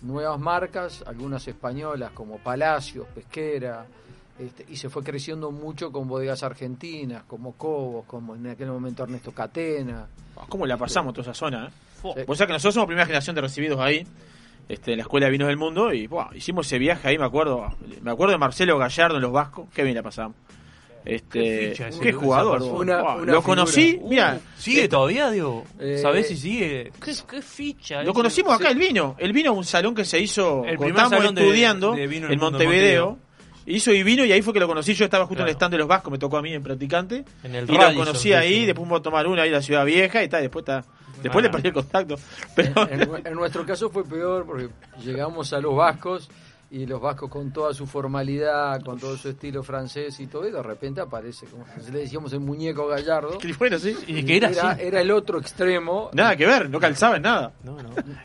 nuevas 0.02 0.40
marcas, 0.40 1.04
algunas 1.06 1.48
españolas 1.48 2.12
como 2.12 2.38
Palacios, 2.38 3.08
Pesquera, 3.14 3.86
este, 4.40 4.66
y 4.68 4.76
se 4.76 4.90
fue 4.90 5.04
creciendo 5.04 5.52
mucho 5.52 5.92
con 5.92 6.08
bodegas 6.08 6.44
argentinas 6.44 7.24
como 7.24 7.54
Cobos, 7.54 8.06
como 8.06 8.36
en 8.36 8.48
aquel 8.48 8.68
momento 8.68 9.04
Ernesto 9.04 9.32
Catena. 9.32 10.08
¿Cómo 10.50 10.66
la 10.66 10.76
pasamos 10.76 11.14
toda 11.14 11.32
esa 11.32 11.34
zona? 11.34 11.70
Sí. 12.02 12.10
Eh? 12.16 12.26
Vos 12.28 12.38
sabés 12.38 12.48
que 12.48 12.54
nosotros 12.54 12.74
somos 12.74 12.88
primera 12.88 13.06
generación 13.06 13.36
de 13.36 13.42
recibidos 13.42 13.80
ahí, 13.80 14.06
este, 14.68 14.92
en 14.92 14.98
la 14.98 15.04
Escuela 15.04 15.28
de 15.28 15.32
Vinos 15.32 15.48
del 15.48 15.58
Mundo, 15.58 15.94
y 15.94 16.08
buah, 16.08 16.36
hicimos 16.36 16.66
ese 16.66 16.80
viaje 16.80 17.08
ahí, 17.08 17.18
me 17.18 17.26
acuerdo. 17.26 17.70
Me 18.02 18.12
acuerdo 18.12 18.34
de 18.34 18.40
Marcelo 18.40 18.78
Gallardo 18.78 19.16
en 19.16 19.22
Los 19.22 19.32
Vascos, 19.32 19.70
qué 19.74 19.84
bien 19.84 19.96
la 19.96 20.04
pasamos. 20.04 20.36
Este, 21.06 21.74
Qué 21.74 21.88
ese- 21.90 22.12
jugador. 22.14 22.62
Una- 22.64 23.16
una 23.16 23.32
lo 23.34 23.44
conocí, 23.44 23.92
figura. 23.94 24.10
mira. 24.10 24.40
Uh, 24.44 24.60
¿Sigue 24.62 24.88
todavía, 24.88 25.30
Diego? 25.30 25.64
Eh, 25.80 26.00
¿Sabés 26.02 26.28
si 26.28 26.36
sigue? 26.38 26.92
¿Qué, 27.04 27.14
qué 27.30 27.42
ficha? 27.42 27.98
Lo 27.98 28.02
ese? 28.04 28.14
conocimos 28.14 28.54
acá, 28.56 28.68
Sí. 28.68 28.74
el 28.74 28.80
vino. 28.80 29.16
El 29.20 29.32
vino 29.34 29.52
a 29.52 29.54
un 29.54 29.64
salón 29.64 29.94
que 29.94 30.04
se 30.04 30.20
hizo 30.20 30.66
El 30.66 30.78
cuando 30.78 30.96
estábamos 31.00 31.36
de- 31.36 31.42
estudiando 31.42 31.92
de 31.94 32.08
vino 32.08 32.26
en 32.28 32.32
Mundo 32.40 32.52
Montevideo. 32.52 33.06
Montevideo. 33.10 33.26
Hizo 33.68 33.92
y 33.94 34.04
vino 34.04 34.24
y 34.26 34.32
ahí 34.32 34.42
fue 34.44 34.54
que 34.54 34.60
lo 34.60 34.68
conocí. 34.68 34.94
Yo 34.94 35.06
estaba 35.06 35.26
justo 35.26 35.42
en 35.44 35.50
el 35.50 35.54
stand 35.56 35.72
de 35.74 35.78
los 35.80 35.88
Vascos, 35.88 36.12
me 36.12 36.18
tocó 36.20 36.38
a 36.38 36.42
mí 36.42 36.54
en 36.54 36.62
practicante. 36.64 37.24
En 37.44 37.56
el 37.56 37.70
y 37.70 37.74
lo 37.78 37.94
conocí 37.96 38.30
de 38.30 38.36
ahí, 38.38 38.54
hecho. 38.58 38.66
después 38.68 38.84
fuimos 38.88 39.00
a 39.00 39.04
tomar 39.04 39.26
una 39.28 39.42
ahí 39.44 39.48
en 39.50 39.54
la 39.56 39.62
Ciudad 39.62 39.86
Vieja 39.86 40.24
y 40.24 40.28
tal. 40.30 40.42
Después 40.42 40.64
está, 40.64 40.84
Después 41.24 41.44
Ah. 41.44 41.48
le 41.48 41.50
perdí 41.52 41.68
el 41.70 41.74
contacto. 41.74 42.16
Pero... 42.56 42.88
En, 42.92 43.02
en- 43.02 43.28
en 43.28 43.34
nuestro 43.34 43.66
caso 43.66 43.90
fue 43.90 44.04
peor 44.04 44.46
porque 44.46 44.70
llegamos 45.04 45.52
a 45.54 45.60
los 45.60 45.76
vascos 45.76 46.30
y 46.78 46.86
los 46.86 47.00
vascos 47.00 47.30
con 47.30 47.52
toda 47.54 47.74
su 47.74 47.88
formalidad, 47.88 48.82
con 48.84 49.00
todo 49.00 49.16
su 49.16 49.30
estilo 49.30 49.64
francés 49.64 50.20
y 50.20 50.28
todo, 50.28 50.46
y 50.48 50.52
de 50.52 50.62
repente 50.62 51.00
aparece, 51.00 51.46
como 51.46 51.66
le 51.92 52.00
decíamos 52.00 52.34
el 52.34 52.42
muñeco 52.42 52.88
gallardo. 52.88 53.38
bueno, 53.60 53.80
sí. 53.80 53.96
Y 54.08 54.24
que 54.26 54.38
era 54.38 54.50
era, 54.50 54.70
así. 54.72 54.82
era 54.84 55.00
el 55.02 55.12
otro 55.12 55.40
extremo. 55.40 56.10
Nada 56.14 56.36
que 56.36 56.46
ver, 56.46 56.70
no 56.70 56.80
calzaba 56.80 57.16
en 57.16 57.22
nada. 57.22 57.54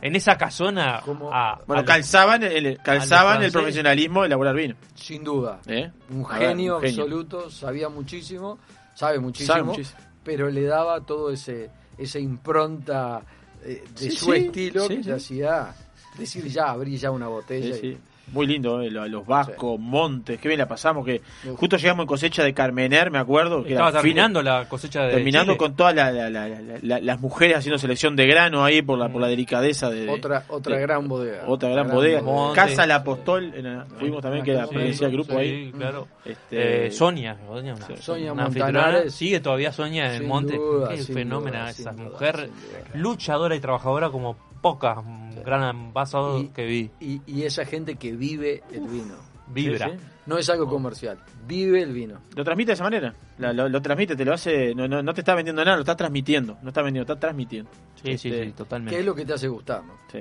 En 0.02 0.16
esa 0.16 0.36
casona. 0.36 0.96
a- 0.98 1.60
Bueno, 1.66 1.82
a- 1.82 1.84
calzaban 1.84 2.42
el, 2.42 2.78
calzaban 2.82 3.42
el 3.42 3.52
profesionalismo 3.52 4.22
de 4.22 4.26
elaborar 4.26 4.56
vino. 4.56 4.74
Sin 4.94 5.22
duda. 5.22 5.60
¿Eh? 5.66 5.90
Un 6.10 6.24
ver, 6.24 6.38
genio 6.48 6.76
un 6.76 6.82
genio. 6.82 7.02
absoluto, 7.04 7.50
sabía 7.50 7.88
muchísimo, 7.88 8.58
sabe 8.94 9.20
muchísimo, 9.20 9.54
Sabe 9.54 9.64
muchísimo. 9.64 10.00
pero 10.24 10.50
le 10.50 10.64
daba 10.64 11.00
todo 11.02 11.30
ese 11.30 11.70
esa 11.98 12.18
impronta 12.18 13.22
eh, 13.62 13.84
de 13.94 14.10
Sí, 14.10 14.16
su 14.16 14.32
sí, 14.32 14.38
estilo 14.38 14.82
sí, 14.88 14.96
que 14.96 15.02
sí. 15.02 15.08
le 15.08 15.14
hacía 15.14 15.74
decir 16.18 16.46
ya, 16.48 16.70
abrí 16.70 16.96
ya 16.96 17.10
una 17.10 17.28
botella. 17.28 17.76
Sí, 17.76 17.86
y-. 17.88 17.98
Muy 18.32 18.46
lindo, 18.46 18.80
eh, 18.80 18.92
lo- 18.92 19.08
los 19.08 19.26
vascos, 19.26 19.76
montes, 19.80 20.38
qué 20.38 20.46
bien 20.46 20.58
la 20.60 20.68
pasamos. 20.68 21.04
que 21.04 21.20
Justo 21.56 21.76
llegamos 21.78 22.04
en 22.04 22.06
cosecha 22.06 22.44
de 22.44 22.54
Carmener, 22.54 23.10
me 23.10 23.18
acuerdo. 23.18 23.64
Que 23.64 23.70
Estaba 23.72 23.90
terminando 23.90 24.40
la 24.40 24.68
cosecha 24.68 25.02
de 25.02 25.14
Terminando 25.14 25.54
Chile. 25.54 25.58
con 25.58 25.74
todas 25.74 25.96
la- 25.96 26.12
la- 26.12 26.30
la- 26.30 26.46
la- 26.48 26.78
la- 26.80 27.00
las 27.00 27.20
mujeres 27.20 27.56
haciendo 27.56 27.76
selección 27.78 28.14
de 28.14 28.28
grano 28.28 28.62
ahí 28.64 28.82
por 28.82 28.98
la, 29.00 29.08
por 29.08 29.20
la 29.20 29.26
delicadeza 29.26 29.90
de. 29.90 30.08
Otra, 30.08 30.44
otra 30.48 30.76
de- 30.76 30.82
gran 30.82 31.08
bodega. 31.08 31.42
Otra 31.48 31.70
gran 31.70 31.86
Gran 31.86 31.96
bodega. 31.96 32.22
Casa 32.54 32.86
La 32.86 32.96
Apostol, 32.96 33.52
fuimos 33.98 34.22
también, 34.22 34.44
que 34.44 34.52
era 34.52 34.64
Sí, 34.66 34.74
pertenecía 34.74 35.06
al 35.08 35.12
grupo 35.12 35.32
sí, 35.32 35.38
ahí. 35.38 35.72
claro. 35.76 36.06
Este, 36.24 36.86
Eh, 36.86 36.90
Sonia, 36.92 37.36
Sonia, 37.48 37.74
una- 37.74 37.96
Sonia 37.96 38.32
una 38.32 38.44
Montanares. 38.44 39.12
Sigue 39.12 39.40
todavía 39.40 39.72
Sonia 39.72 40.06
en 40.14 40.22
el 40.22 40.28
monte. 40.28 40.56
duda, 40.56 40.90
Qué 40.90 40.98
fenómeno 41.02 41.58
duda, 41.58 41.70
esa 41.70 41.90
duda, 41.92 42.04
mujer 42.04 42.48
luchadora 42.94 43.56
y 43.56 43.60
trabajadora 43.60 44.10
como 44.10 44.36
pocas, 44.60 44.98
gran 45.44 45.92
Y- 46.40 46.48
que 46.48 46.64
vi. 46.66 46.90
Y, 47.00 47.20
y 47.26 47.42
esa 47.42 47.64
gente 47.64 47.96
que 47.96 48.12
vive 48.12 48.62
el 48.72 48.86
vino. 48.88 49.14
Vibra. 49.52 49.86
Sí, 49.88 49.92
sí. 49.98 50.04
No 50.26 50.38
es 50.38 50.48
algo 50.48 50.68
comercial, 50.68 51.18
vive 51.46 51.82
el 51.82 51.92
vino. 51.92 52.20
Lo 52.36 52.44
transmite 52.44 52.68
de 52.70 52.74
esa 52.74 52.84
manera. 52.84 53.14
La- 53.38 53.52
lo, 53.52 53.68
lo 53.68 53.82
transmite, 53.82 54.14
te 54.14 54.24
lo 54.24 54.32
hace. 54.32 54.74
No, 54.76 54.86
no, 54.86 55.02
no 55.02 55.12
te 55.12 55.22
está 55.22 55.34
vendiendo 55.34 55.64
nada, 55.64 55.76
lo 55.76 55.82
está 55.82 55.96
transmitiendo. 55.96 56.56
No 56.62 56.68
está 56.68 56.82
vendiendo, 56.82 57.12
está 57.12 57.18
transmitiendo. 57.20 57.68
Sí, 57.96 58.16
sí, 58.16 58.28
Este, 58.28 58.44
sí, 58.44 58.52
totalmente. 58.52 58.94
¿Qué 58.94 59.00
es 59.00 59.06
lo 59.06 59.14
que 59.14 59.24
te 59.24 59.32
hace 59.32 59.48
gustar? 59.48 59.82
no? 59.82 59.94
Sí. 60.12 60.20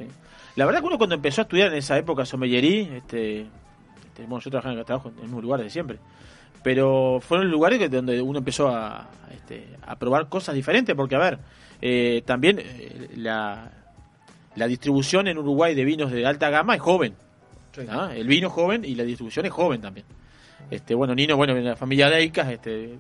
La 0.56 0.66
verdad 0.66 0.80
que 0.82 0.88
uno 0.88 0.98
cuando 0.98 1.14
empezó 1.16 1.42
a 1.42 1.44
estudiar 1.44 1.68
en 1.72 1.78
esa 1.78 1.96
época 1.98 2.26
sommelería, 2.26 2.98
este, 2.98 3.42
este, 3.42 4.24
bueno, 4.26 4.40
yo 4.40 4.50
trabajaba 4.50 4.74
en 4.80 4.84
trabajo 4.84 5.10
en 5.10 5.16
el 5.18 5.22
mismo 5.24 5.42
lugar 5.42 5.62
de 5.62 5.70
siempre, 5.70 6.00
pero 6.64 7.20
fueron 7.22 7.50
lugares 7.52 7.78
que, 7.80 7.88
donde 7.88 8.20
uno 8.22 8.40
empezó 8.40 8.68
a, 8.70 9.08
este, 9.32 9.68
a 9.86 9.96
probar 9.98 10.28
cosas 10.28 10.56
diferentes, 10.56 10.96
porque 10.96 11.16
a 11.16 11.20
ver, 11.20 11.40
eh, 11.82 12.24
también 12.26 12.60
eh, 12.60 13.10
la, 13.16 13.72
la 14.60 14.68
distribución 14.68 15.28
en 15.30 15.38
Uruguay 15.38 15.74
de 15.74 15.86
vinos 15.86 16.12
de 16.12 16.26
alta 16.26 16.50
gama 16.50 16.76
es 16.76 16.82
joven. 16.82 17.16
¿ah? 17.90 18.12
El 18.14 18.28
vino 18.28 18.50
es 18.50 18.54
joven 18.54 18.84
y 18.84 18.94
la 18.94 19.06
distribución 19.06 19.46
es 19.46 19.54
joven 19.54 19.80
también. 19.80 20.06
Este, 20.70 20.94
bueno, 20.94 21.16
Nino, 21.16 21.38
bueno, 21.38 21.56
en 21.56 21.64
la 21.64 21.78
familia 21.78 22.10
Deicas, 22.10 22.52
este, 22.52 22.98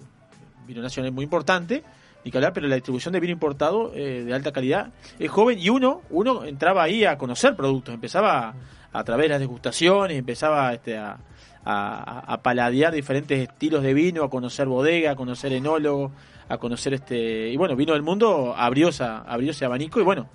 vino 0.65 0.81
nacional 0.81 1.11
muy 1.11 1.25
importante, 1.25 1.83
ni 2.23 2.31
que 2.31 2.37
hablar, 2.37 2.53
pero 2.53 2.67
la 2.67 2.75
distribución 2.75 3.13
de 3.13 3.19
vino 3.19 3.33
importado 3.33 3.91
eh, 3.93 4.23
de 4.23 4.33
alta 4.33 4.53
calidad 4.53 4.91
es 5.19 5.29
joven 5.29 5.59
y 5.59 5.69
uno, 5.69 6.01
uno 6.09 6.45
entraba 6.45 6.83
ahí 6.83 7.03
a 7.03 7.17
conocer 7.17 7.57
productos, 7.57 7.93
empezaba 7.93 8.55
a, 8.93 8.99
a 8.99 9.03
través 9.03 9.25
de 9.25 9.29
las 9.29 9.39
degustaciones, 9.41 10.17
empezaba 10.17 10.73
este, 10.73 10.97
a, 10.97 11.17
a, 11.65 12.33
a 12.33 12.41
paladear 12.41 12.93
diferentes 12.93 13.37
estilos 13.37 13.83
de 13.83 13.93
vino, 13.93 14.23
a 14.23 14.29
conocer 14.29 14.67
bodega, 14.67 15.11
a 15.11 15.15
conocer 15.17 15.51
enólogo, 15.51 16.13
a 16.47 16.57
conocer 16.57 16.93
este, 16.93 17.49
y 17.49 17.57
bueno, 17.57 17.75
vino 17.75 17.93
del 17.93 18.01
mundo 18.01 18.53
abrió, 18.55 18.87
esa, 18.87 19.19
abrió 19.19 19.51
ese 19.51 19.65
abanico 19.65 19.99
y 19.99 20.03
bueno, 20.03 20.29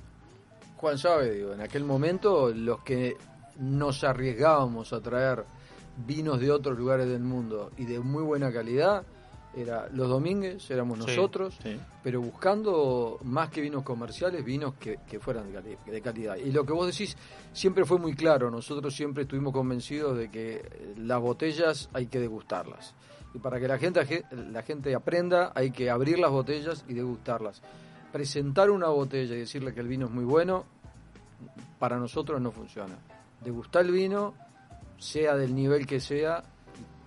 Juan 0.85 0.99
sabe, 0.99 1.31
digo, 1.31 1.55
en 1.55 1.63
aquel 1.63 1.83
momento 1.83 2.51
los 2.51 2.83
que 2.83 3.17
nos 3.59 4.05
arriesgábamos 4.05 4.93
a 4.93 5.01
traer 5.01 5.43
vinos 6.07 6.39
de 6.39 6.51
otros 6.51 6.77
lugares 6.77 7.09
del 7.09 7.23
mundo 7.23 7.71
y 7.79 7.87
de 7.87 8.01
muy 8.01 8.23
buena 8.23 8.53
calidad, 8.53 9.03
era 9.57 9.89
los 9.95 10.11
Domínguez, 10.11 10.71
éramos 10.71 10.99
nosotros, 10.99 11.57
sí. 11.63 11.81
pero 12.03 12.21
buscando 12.21 13.19
más 13.23 13.49
que 13.49 13.63
vinos 13.63 13.83
comerciales, 13.83 14.45
vinos 14.45 14.75
que, 14.75 14.99
que 15.09 15.19
fueran 15.21 15.51
de, 15.51 15.59
cali- 15.59 15.79
de 15.91 16.01
calidad. 16.03 16.37
Y 16.37 16.53
lo 16.53 16.67
que 16.67 16.75
vos 16.75 16.87
decís 16.87 17.17
siempre 17.55 17.87
fue 17.87 17.97
muy 17.99 18.15
claro, 18.15 18.51
nosotros 18.51 18.95
siempre 18.95 19.23
estuvimos 19.23 19.55
convencidos 19.55 20.19
de 20.19 20.29
que 20.31 20.95
las 20.99 21.19
botellas 21.19 21.89
hay 21.95 22.09
que 22.09 22.21
degustarlas. 22.21 22.95
Y 23.33 23.39
para 23.39 23.59
que 23.59 23.69
la 23.69 23.79
gente, 23.79 24.25
la 24.53 24.63
gente 24.63 24.95
aprenda, 24.95 25.51
hay 25.55 25.71
que 25.71 25.89
abrir 25.89 26.19
las 26.19 26.31
botellas 26.31 26.85
y 26.89 26.93
degustarlas. 26.93 27.63
Presentar 28.13 28.71
una 28.71 28.89
botella 28.89 29.35
y 29.35 29.39
decirle 29.39 29.73
que 29.75 29.81
el 29.81 29.89
vino 29.89 30.07
es 30.07 30.13
muy 30.13 30.25
bueno, 30.25 30.67
para 31.79 31.97
nosotros 31.99 32.41
no 32.41 32.51
funciona. 32.51 32.95
Degustar 33.45 33.85
el 33.85 33.93
vino, 33.93 34.35
sea 34.99 35.35
del 35.37 35.55
nivel 35.55 35.87
que 35.87 36.01
sea, 36.01 36.43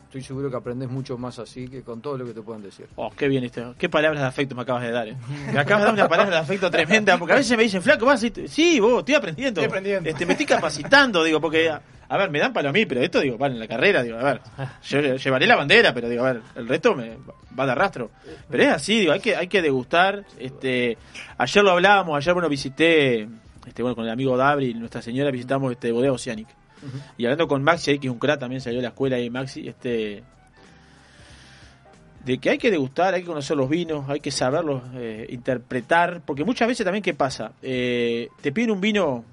estoy 0.05 0.21
seguro 0.21 0.49
que 0.49 0.55
aprendes 0.57 0.89
mucho 0.89 1.17
más 1.17 1.39
así 1.39 1.67
que 1.67 1.81
con 1.81 1.99
todo 2.01 2.17
lo 2.17 2.25
que 2.25 2.33
te 2.33 2.41
pueden 2.41 2.61
decir. 2.63 2.87
Oh, 2.95 3.09
qué 3.11 3.27
bien 3.27 3.43
esto. 3.43 3.75
Qué 3.77 3.89
palabras 3.89 4.21
de 4.21 4.27
afecto 4.27 4.55
me 4.55 4.61
acabas 4.61 4.83
de 4.83 4.91
dar, 4.91 5.07
eh. 5.07 5.15
Me 5.51 5.59
acabas 5.59 5.81
de 5.81 5.85
dar 5.85 5.93
una 5.93 6.07
palabra 6.07 6.35
de 6.35 6.41
afecto 6.41 6.69
tremenda, 6.71 7.17
porque 7.17 7.33
a 7.33 7.37
veces 7.37 7.57
me 7.57 7.63
dicen, 7.63 7.81
flaco, 7.81 8.05
vas 8.05 8.23
y 8.23 8.31
te- 8.31 8.47
Sí, 8.47 8.79
vos, 8.79 8.99
estoy 8.99 9.15
aprendiendo. 9.15 9.61
Estoy 9.61 9.69
aprendiendo. 9.71 10.09
Este, 10.09 10.25
me 10.25 10.33
estoy 10.33 10.45
capacitando, 10.45 11.23
digo, 11.23 11.41
porque, 11.41 11.69
a, 11.69 11.81
a 12.07 12.17
ver, 12.17 12.29
me 12.29 12.39
dan 12.39 12.53
palo 12.53 12.69
a 12.69 12.71
mí, 12.71 12.85
pero 12.85 13.01
esto, 13.01 13.19
digo, 13.19 13.37
vale, 13.37 13.55
en 13.55 13.59
la 13.59 13.67
carrera, 13.67 14.01
digo, 14.03 14.17
a 14.17 14.23
ver, 14.23 14.41
yo 14.83 15.01
llevaré 15.15 15.45
la 15.47 15.55
bandera, 15.55 15.93
pero 15.93 16.07
digo, 16.07 16.23
a 16.23 16.33
ver, 16.33 16.41
el 16.55 16.67
resto 16.67 16.95
me 16.95 17.17
va 17.59 17.65
de 17.65 17.71
arrastro. 17.73 18.11
Pero 18.49 18.63
es 18.63 18.69
así, 18.69 18.99
digo, 18.99 19.11
hay 19.11 19.19
que, 19.19 19.35
hay 19.35 19.47
que 19.47 19.61
degustar. 19.61 20.23
Este, 20.39 20.97
ayer 21.37 21.63
lo 21.63 21.71
hablábamos, 21.71 22.15
ayer, 22.15 22.33
bueno, 22.33 22.47
visité, 22.47 23.27
este, 23.67 23.81
bueno, 23.83 23.95
con 23.95 24.05
el 24.05 24.11
amigo 24.11 24.37
Dabri, 24.37 24.73
Nuestra 24.73 25.01
Señora, 25.01 25.29
visitamos 25.29 25.71
este 25.71 25.91
Bodega 25.91 26.13
Oceanic. 26.13 26.47
Y 27.17 27.25
hablando 27.25 27.47
con 27.47 27.63
Maxi, 27.63 27.91
ahí, 27.91 27.99
que 27.99 28.07
es 28.07 28.13
un 28.13 28.19
crack, 28.19 28.39
también 28.39 28.61
salió 28.61 28.77
de 28.77 28.83
la 28.83 28.89
escuela 28.89 29.15
ahí, 29.17 29.29
Maxi, 29.29 29.67
este 29.67 30.23
de 32.23 32.39
que 32.39 32.49
hay 32.49 32.57
que 32.57 32.69
degustar, 32.69 33.13
hay 33.13 33.21
que 33.21 33.27
conocer 33.27 33.55
los 33.55 33.69
vinos, 33.69 34.09
hay 34.09 34.19
que 34.19 34.31
saberlos 34.31 34.81
eh, 34.95 35.27
interpretar, 35.29 36.21
porque 36.25 36.43
muchas 36.43 36.67
veces 36.67 36.83
también 36.83 37.01
qué 37.01 37.13
pasa, 37.13 37.53
Eh, 37.61 38.27
te 38.41 38.51
piden 38.51 38.71
un 38.71 38.81
vino 38.81 39.23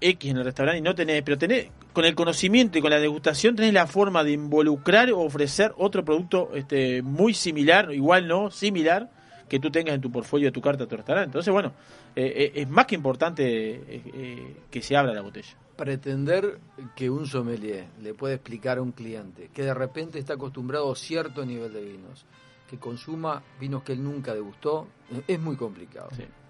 X 0.00 0.30
en 0.30 0.38
el 0.38 0.44
restaurante 0.44 0.78
y 0.78 0.82
no 0.82 0.96
tenés, 0.96 1.22
pero 1.22 1.38
tenés 1.38 1.68
con 1.92 2.04
el 2.04 2.16
conocimiento 2.16 2.76
y 2.76 2.80
con 2.80 2.90
la 2.90 2.98
degustación 2.98 3.54
tenés 3.54 3.72
la 3.72 3.86
forma 3.86 4.24
de 4.24 4.32
involucrar 4.32 5.12
o 5.12 5.20
ofrecer 5.20 5.72
otro 5.78 6.04
producto 6.04 6.50
este 6.54 7.02
muy 7.02 7.34
similar, 7.34 7.92
igual 7.92 8.26
no, 8.26 8.50
similar 8.50 9.08
que 9.54 9.60
tú 9.60 9.70
tengas 9.70 9.94
en 9.94 10.00
tu 10.00 10.10
portfolio 10.10 10.50
tu 10.50 10.60
carta 10.60 10.84
tu 10.84 10.96
restaurante. 10.96 11.26
Entonces, 11.26 11.52
bueno, 11.52 11.74
eh, 12.16 12.32
eh, 12.36 12.62
es 12.62 12.68
más 12.68 12.86
que 12.86 12.96
importante 12.96 13.44
eh, 13.46 14.56
que 14.68 14.82
se 14.82 14.96
abra 14.96 15.14
la 15.14 15.20
botella. 15.20 15.54
Pretender 15.76 16.58
que 16.96 17.08
un 17.08 17.24
sommelier 17.24 17.86
le 18.02 18.14
puede 18.14 18.34
explicar 18.34 18.78
a 18.78 18.82
un 18.82 18.90
cliente 18.90 19.50
que 19.54 19.62
de 19.62 19.72
repente 19.72 20.18
está 20.18 20.34
acostumbrado 20.34 20.90
a 20.90 20.96
cierto 20.96 21.46
nivel 21.46 21.72
de 21.72 21.84
vinos, 21.84 22.26
que 22.68 22.78
consuma 22.78 23.44
vinos 23.60 23.84
que 23.84 23.92
él 23.92 24.02
nunca 24.02 24.34
degustó, 24.34 24.88
es 25.28 25.38
muy 25.38 25.54
complicado. 25.54 26.08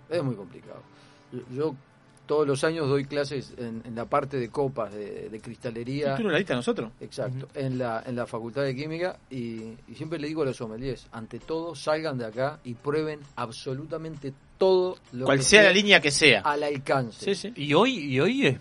Es 0.08 0.22
muy 0.22 0.34
complicado. 0.34 0.80
Yo 1.54 1.74
todos 2.26 2.46
los 2.46 2.64
años 2.64 2.88
doy 2.88 3.04
clases 3.04 3.52
en, 3.58 3.82
en 3.84 3.94
la 3.94 4.06
parte 4.06 4.38
de 4.38 4.48
copas, 4.48 4.92
de, 4.92 5.28
de 5.28 5.40
cristalería. 5.40 6.14
¿Y 6.14 6.16
tú 6.16 6.22
no 6.24 6.30
la 6.30 6.38
diste 6.38 6.52
a 6.52 6.56
nosotros? 6.56 6.90
Exacto, 7.00 7.48
en, 7.54 7.78
la, 7.78 8.02
en 8.06 8.16
la 8.16 8.26
Facultad 8.26 8.62
de 8.62 8.74
Química 8.74 9.18
y, 9.30 9.36
y 9.88 9.94
siempre 9.94 10.18
le 10.18 10.28
digo 10.28 10.42
a 10.42 10.46
los 10.46 10.56
sommeliers, 10.56 11.06
ante 11.12 11.38
todo 11.38 11.74
salgan 11.74 12.16
de 12.18 12.26
acá 12.26 12.58
y 12.64 12.74
prueben 12.74 13.20
absolutamente 13.36 14.32
todo 14.58 14.96
lo 15.12 15.24
Cual 15.26 15.38
que 15.38 15.44
sea 15.44 15.62
la 15.64 15.72
línea 15.72 16.00
que 16.00 16.10
sea. 16.10 16.40
al 16.42 16.62
alcance. 16.62 17.52
Y 17.56 17.74
hoy, 17.74 17.96
y 17.98 18.20
hoy 18.20 18.46
es, 18.46 18.58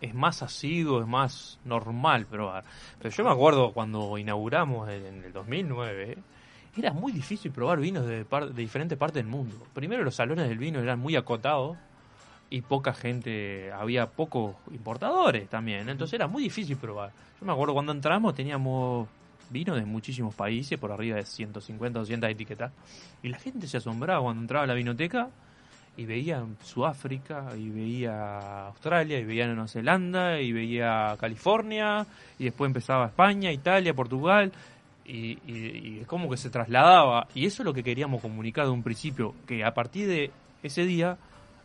es 0.00 0.14
más 0.14 0.42
asiduo, 0.42 1.00
es 1.00 1.06
más 1.06 1.58
normal 1.64 2.26
probar. 2.26 2.64
Pero 3.00 3.14
yo 3.14 3.24
me 3.24 3.30
acuerdo 3.30 3.72
cuando 3.72 4.16
inauguramos 4.18 4.88
en, 4.88 5.06
en 5.06 5.24
el 5.24 5.32
2009, 5.32 6.18
era 6.76 6.92
muy 6.92 7.12
difícil 7.12 7.50
probar 7.52 7.78
vinos 7.80 8.06
de, 8.06 8.24
par- 8.24 8.52
de 8.52 8.60
diferentes 8.62 8.96
partes 8.98 9.22
del 9.22 9.26
mundo. 9.30 9.56
Primero 9.74 10.02
los 10.04 10.14
salones 10.14 10.48
del 10.48 10.58
vino 10.58 10.80
eran 10.80 10.98
muy 10.98 11.16
acotados 11.16 11.76
y 12.50 12.62
poca 12.62 12.92
gente, 12.92 13.70
había 13.72 14.06
pocos 14.06 14.56
importadores 14.72 15.48
también, 15.48 15.88
entonces 15.88 16.14
era 16.14 16.26
muy 16.26 16.42
difícil 16.42 16.76
probar. 16.76 17.12
Yo 17.40 17.46
me 17.46 17.52
acuerdo 17.52 17.74
cuando 17.74 17.92
entramos 17.92 18.34
teníamos 18.34 19.08
vino 19.50 19.74
de 19.76 19.84
muchísimos 19.84 20.34
países, 20.34 20.78
por 20.78 20.92
arriba 20.92 21.16
de 21.16 21.24
150, 21.24 21.98
200 22.00 22.30
etiquetas, 22.30 22.72
y 23.22 23.28
la 23.28 23.38
gente 23.38 23.66
se 23.66 23.76
asombraba 23.78 24.20
cuando 24.22 24.42
entraba 24.42 24.64
a 24.64 24.66
la 24.66 24.74
vinoteca 24.74 25.28
y 25.96 26.06
veía 26.06 26.44
Sudáfrica, 26.62 27.46
y 27.56 27.68
veía 27.68 28.66
Australia, 28.68 29.18
y 29.18 29.24
veía 29.24 29.46
Nueva 29.46 29.66
Zelanda, 29.68 30.40
y 30.40 30.52
veía 30.52 31.16
California, 31.20 32.06
y 32.38 32.44
después 32.44 32.68
empezaba 32.68 33.06
España, 33.06 33.50
Italia, 33.52 33.92
Portugal, 33.92 34.52
y, 35.04 35.36
y- 35.46 35.80
y 35.96 35.98
es 36.00 36.06
como 36.06 36.30
que 36.30 36.36
se 36.36 36.48
trasladaba, 36.48 37.26
y 37.34 37.44
eso 37.46 37.62
es 37.62 37.64
lo 37.64 37.74
que 37.74 37.82
queríamos 37.82 38.22
comunicar 38.22 38.64
de 38.66 38.70
un 38.70 38.82
principio, 38.84 39.34
que 39.46 39.64
a 39.64 39.74
partir 39.74 40.06
de 40.08 40.30
ese 40.62 40.84
día 40.84 41.18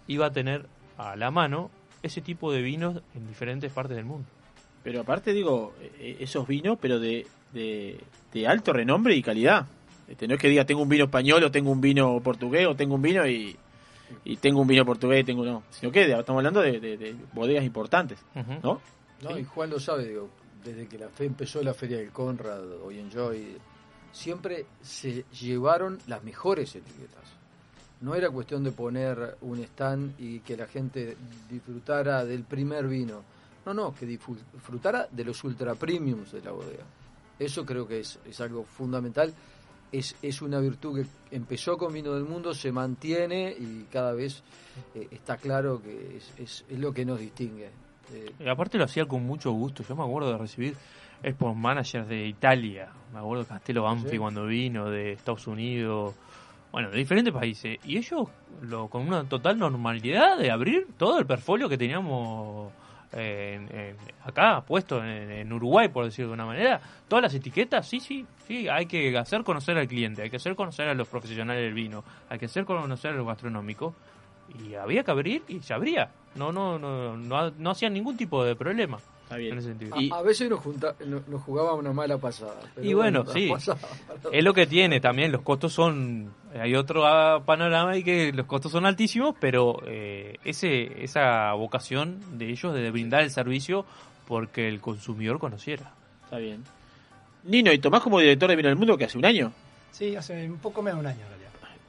iba 0.08 0.26
a 0.26 0.32
tener 0.32 0.66
a 0.98 1.16
la 1.16 1.32
mano 1.32 1.70
ese 2.04 2.22
tipo 2.22 2.52
de 2.52 2.62
vinos 2.62 3.02
en 3.16 3.28
diferentes 3.28 3.72
partes 3.72 3.96
del 3.96 4.06
mundo. 4.06 4.28
Pero 4.84 5.02
aparte 5.02 5.34
digo, 5.34 5.74
eh, 5.82 6.18
esos 6.20 6.48
vinos, 6.48 6.78
pero 6.80 7.00
de, 7.00 7.26
de, 7.54 8.00
de 8.34 8.48
alto 8.48 8.72
renombre 8.74 9.16
y 9.16 9.22
calidad. 9.24 9.66
Este, 10.08 10.28
no 10.28 10.36
es 10.36 10.40
que 10.40 10.50
diga 10.50 10.66
tengo 10.66 10.84
un 10.84 10.90
vino 10.90 11.06
español 11.06 11.44
o 11.44 11.52
tengo 11.52 11.72
un 11.72 11.82
vino 11.82 12.20
portugués 12.22 12.68
o 12.68 12.76
tengo 12.76 12.94
un 12.94 13.02
vino 13.02 13.26
y, 13.28 13.56
y 14.24 14.38
tengo 14.38 14.62
un 14.62 14.68
vino 14.68 14.86
portugués 14.86 15.22
y 15.22 15.24
tengo 15.24 15.42
uno, 15.42 15.64
sino 15.72 15.92
que 15.92 16.06
de- 16.08 16.20
estamos 16.20 16.40
hablando 16.40 16.62
de, 16.62 16.80
de- 16.80 16.98
de 16.98 17.16
bodegas 17.34 17.64
importantes. 17.66 18.20
¿no? 18.62 18.80
No, 19.24 19.40
y 19.40 19.44
Juan 19.44 19.72
lo 19.72 19.80
sabe, 19.80 20.06
digo, 20.08 20.30
desde 20.64 20.88
que 20.88 21.00
la 21.00 21.10
fe 21.10 21.26
empezó 21.26 21.64
la 21.64 21.74
feria 21.74 21.98
del 21.98 22.12
Conrad, 22.12 22.64
hoy 22.84 23.00
en 23.00 23.10
Joy, 23.10 23.58
siempre 24.12 24.66
se 24.84 25.26
llevaron 25.42 25.98
las 26.06 26.24
mejores 26.24 26.76
etiquetas. 26.76 27.24
No 28.02 28.14
era 28.14 28.30
cuestión 28.30 28.64
de 28.64 28.72
poner 28.72 29.38
un 29.42 29.60
stand 29.60 30.14
y 30.20 30.40
que 30.40 30.58
la 30.58 30.68
gente 30.68 31.16
disfrutara 31.50 32.26
del 32.26 32.44
primer 32.44 32.88
vino. 32.88 33.22
No, 33.66 33.74
no, 33.74 33.96
que 33.96 34.06
disfrutara 34.06 35.08
de 35.12 35.24
los 35.26 35.44
ultra 35.44 35.74
premiums 35.76 36.32
de 36.32 36.42
la 36.42 36.52
bodega. 36.52 36.84
Eso 37.40 37.66
creo 37.66 37.88
que 37.88 38.00
es, 38.02 38.20
es 38.26 38.40
algo 38.42 38.64
fundamental. 38.64 39.34
Es, 39.92 40.16
es 40.22 40.42
una 40.42 40.60
virtud 40.60 41.02
que 41.02 41.36
empezó 41.36 41.78
con 41.78 41.94
Vino 41.94 42.14
del 42.14 42.26
Mundo, 42.26 42.54
se 42.54 42.72
mantiene 42.72 43.56
y 43.58 43.86
cada 43.92 44.14
vez 44.14 44.44
eh, 44.94 45.08
está 45.12 45.38
claro 45.38 45.82
que 45.82 46.18
es, 46.18 46.34
es- 46.38 46.66
es 46.70 46.80
lo 46.80 46.94
que 46.94 47.06
nos 47.06 47.20
distingue. 47.20 47.70
Eh, 48.14 48.32
Y 48.40 48.48
aparte 48.50 48.78
lo 48.78 48.84
hacía 48.84 49.06
con 49.06 49.24
mucho 49.26 49.52
gusto. 49.52 49.84
Yo 49.84 49.96
me 49.96 50.04
acuerdo 50.04 50.32
de 50.32 50.38
recibir 50.38 50.76
export 51.24 51.56
managers 51.56 52.08
de 52.10 52.28
Italia. 52.28 52.90
Me 53.14 53.20
acuerdo 53.20 53.44
de 53.44 53.50
Castelo 53.50 53.84
Banfi 53.84 54.10
Sí. 54.12 54.18
cuando 54.18 54.46
vino, 54.46 54.90
de 54.90 55.14
Estados 55.14 55.48
Unidos. 55.48 56.14
Bueno, 56.72 56.90
de 56.92 56.98
diferentes 56.98 57.34
países. 57.34 57.80
Y 57.86 57.98
ellos, 57.98 58.28
lo, 58.62 58.88
con 58.90 59.08
una 59.08 59.24
total 59.24 59.58
normalidad 59.58 60.38
de 60.38 60.52
abrir 60.52 60.88
todo 60.98 61.20
el 61.20 61.26
portfolio 61.26 61.70
que 61.70 61.78
teníamos 61.78 62.72
eh, 63.14 63.54
en- 63.70 63.80
en- 63.80 63.98
acá 64.26 64.62
puesto 64.68 65.02
en, 65.04 65.32
en 65.32 65.54
Uruguay, 65.54 65.88
por 65.88 66.04
decirlo 66.06 66.30
de 66.32 66.34
una 66.34 66.46
manera. 66.46 66.82
Todas 67.08 67.24
las 67.24 67.34
etiquetas, 67.34 67.88
sí, 67.88 68.00
sí, 68.02 68.26
sí. 68.46 68.68
Hay 68.68 68.88
que 68.88 69.18
hacer 69.18 69.44
conocer 69.44 69.78
al 69.78 69.88
cliente, 69.88 70.22
hay 70.22 70.30
que 70.30 70.36
hacer 70.36 70.56
conocer 70.56 70.90
a 70.90 70.94
los 70.94 71.08
profesionales 71.08 71.64
del 71.64 71.74
vino, 71.74 72.04
hay 72.30 72.38
que 72.40 72.46
hacer 72.46 72.66
conocer 72.66 73.12
a 73.12 73.16
los 73.16 73.26
gastronómicos. 73.26 73.94
Y 74.64 74.76
había 74.76 75.04
que 75.04 75.12
abrir 75.12 75.44
y 75.48 75.62
se 75.62 75.74
abría. 75.74 76.12
No, 76.36 76.52
no, 76.52 76.78
no, 76.78 77.16
no, 77.16 77.52
no 77.52 77.70
hacían 77.72 77.94
ningún 77.94 78.18
tipo 78.18 78.44
de 78.44 78.56
problema. 78.56 79.00
Está 79.26 79.38
bien. 79.38 79.54
En 79.54 79.58
ese 79.60 79.68
sentido. 79.70 79.96
A, 80.14 80.20
a 80.20 80.22
veces 80.22 80.50
nos, 80.50 80.60
junta, 80.60 80.96
no- 81.06 81.22
nos 81.28 81.42
jugaba 81.42 81.74
una 81.74 81.92
mala 81.92 82.18
pasada. 82.20 82.56
pero 82.76 82.88
Y 82.88 82.94
bueno, 82.94 83.26
sí. 83.34 83.52
Es 84.32 84.44
lo 84.44 84.54
que 84.54 84.68
tiene 84.68 85.00
también. 85.00 85.32
Los 85.32 85.42
costos 85.42 85.74
son. 85.74 86.32
Hay 86.60 86.76
otro 86.76 87.04
panorama 87.46 87.98
y 87.98 88.04
que 88.04 88.32
los 88.34 88.46
costos 88.46 88.72
son 88.72 88.86
altísimos, 88.86 89.36
pero 89.40 89.82
eh, 89.88 90.38
ese 90.46 91.04
esa 91.04 91.52
vocación 91.54 92.20
de 92.38 92.50
ellos 92.52 92.74
de 92.74 92.92
brindar 92.92 93.24
el 93.24 93.32
servicio 93.32 93.86
porque 94.28 94.68
el 94.70 94.80
consumidor 94.80 95.40
conociera. 95.40 95.92
Está 96.24 96.38
bien. 96.38 96.64
Nino, 97.44 97.72
¿y 97.74 97.80
Tomás 97.80 98.02
como 98.02 98.20
director 98.20 98.50
de 98.50 98.56
Vino 98.56 98.70
del 98.70 98.78
Mundo 98.78 98.98
que 98.98 99.06
hace 99.06 99.18
un 99.18 99.26
año? 99.26 99.52
Sí, 99.92 100.16
hace 100.16 100.50
un 100.50 100.58
poco 100.60 100.82
menos 100.82 101.00
de 101.00 101.02
un 101.02 101.08
año 101.08 101.22
en 101.22 101.28
realidad. 101.30 101.46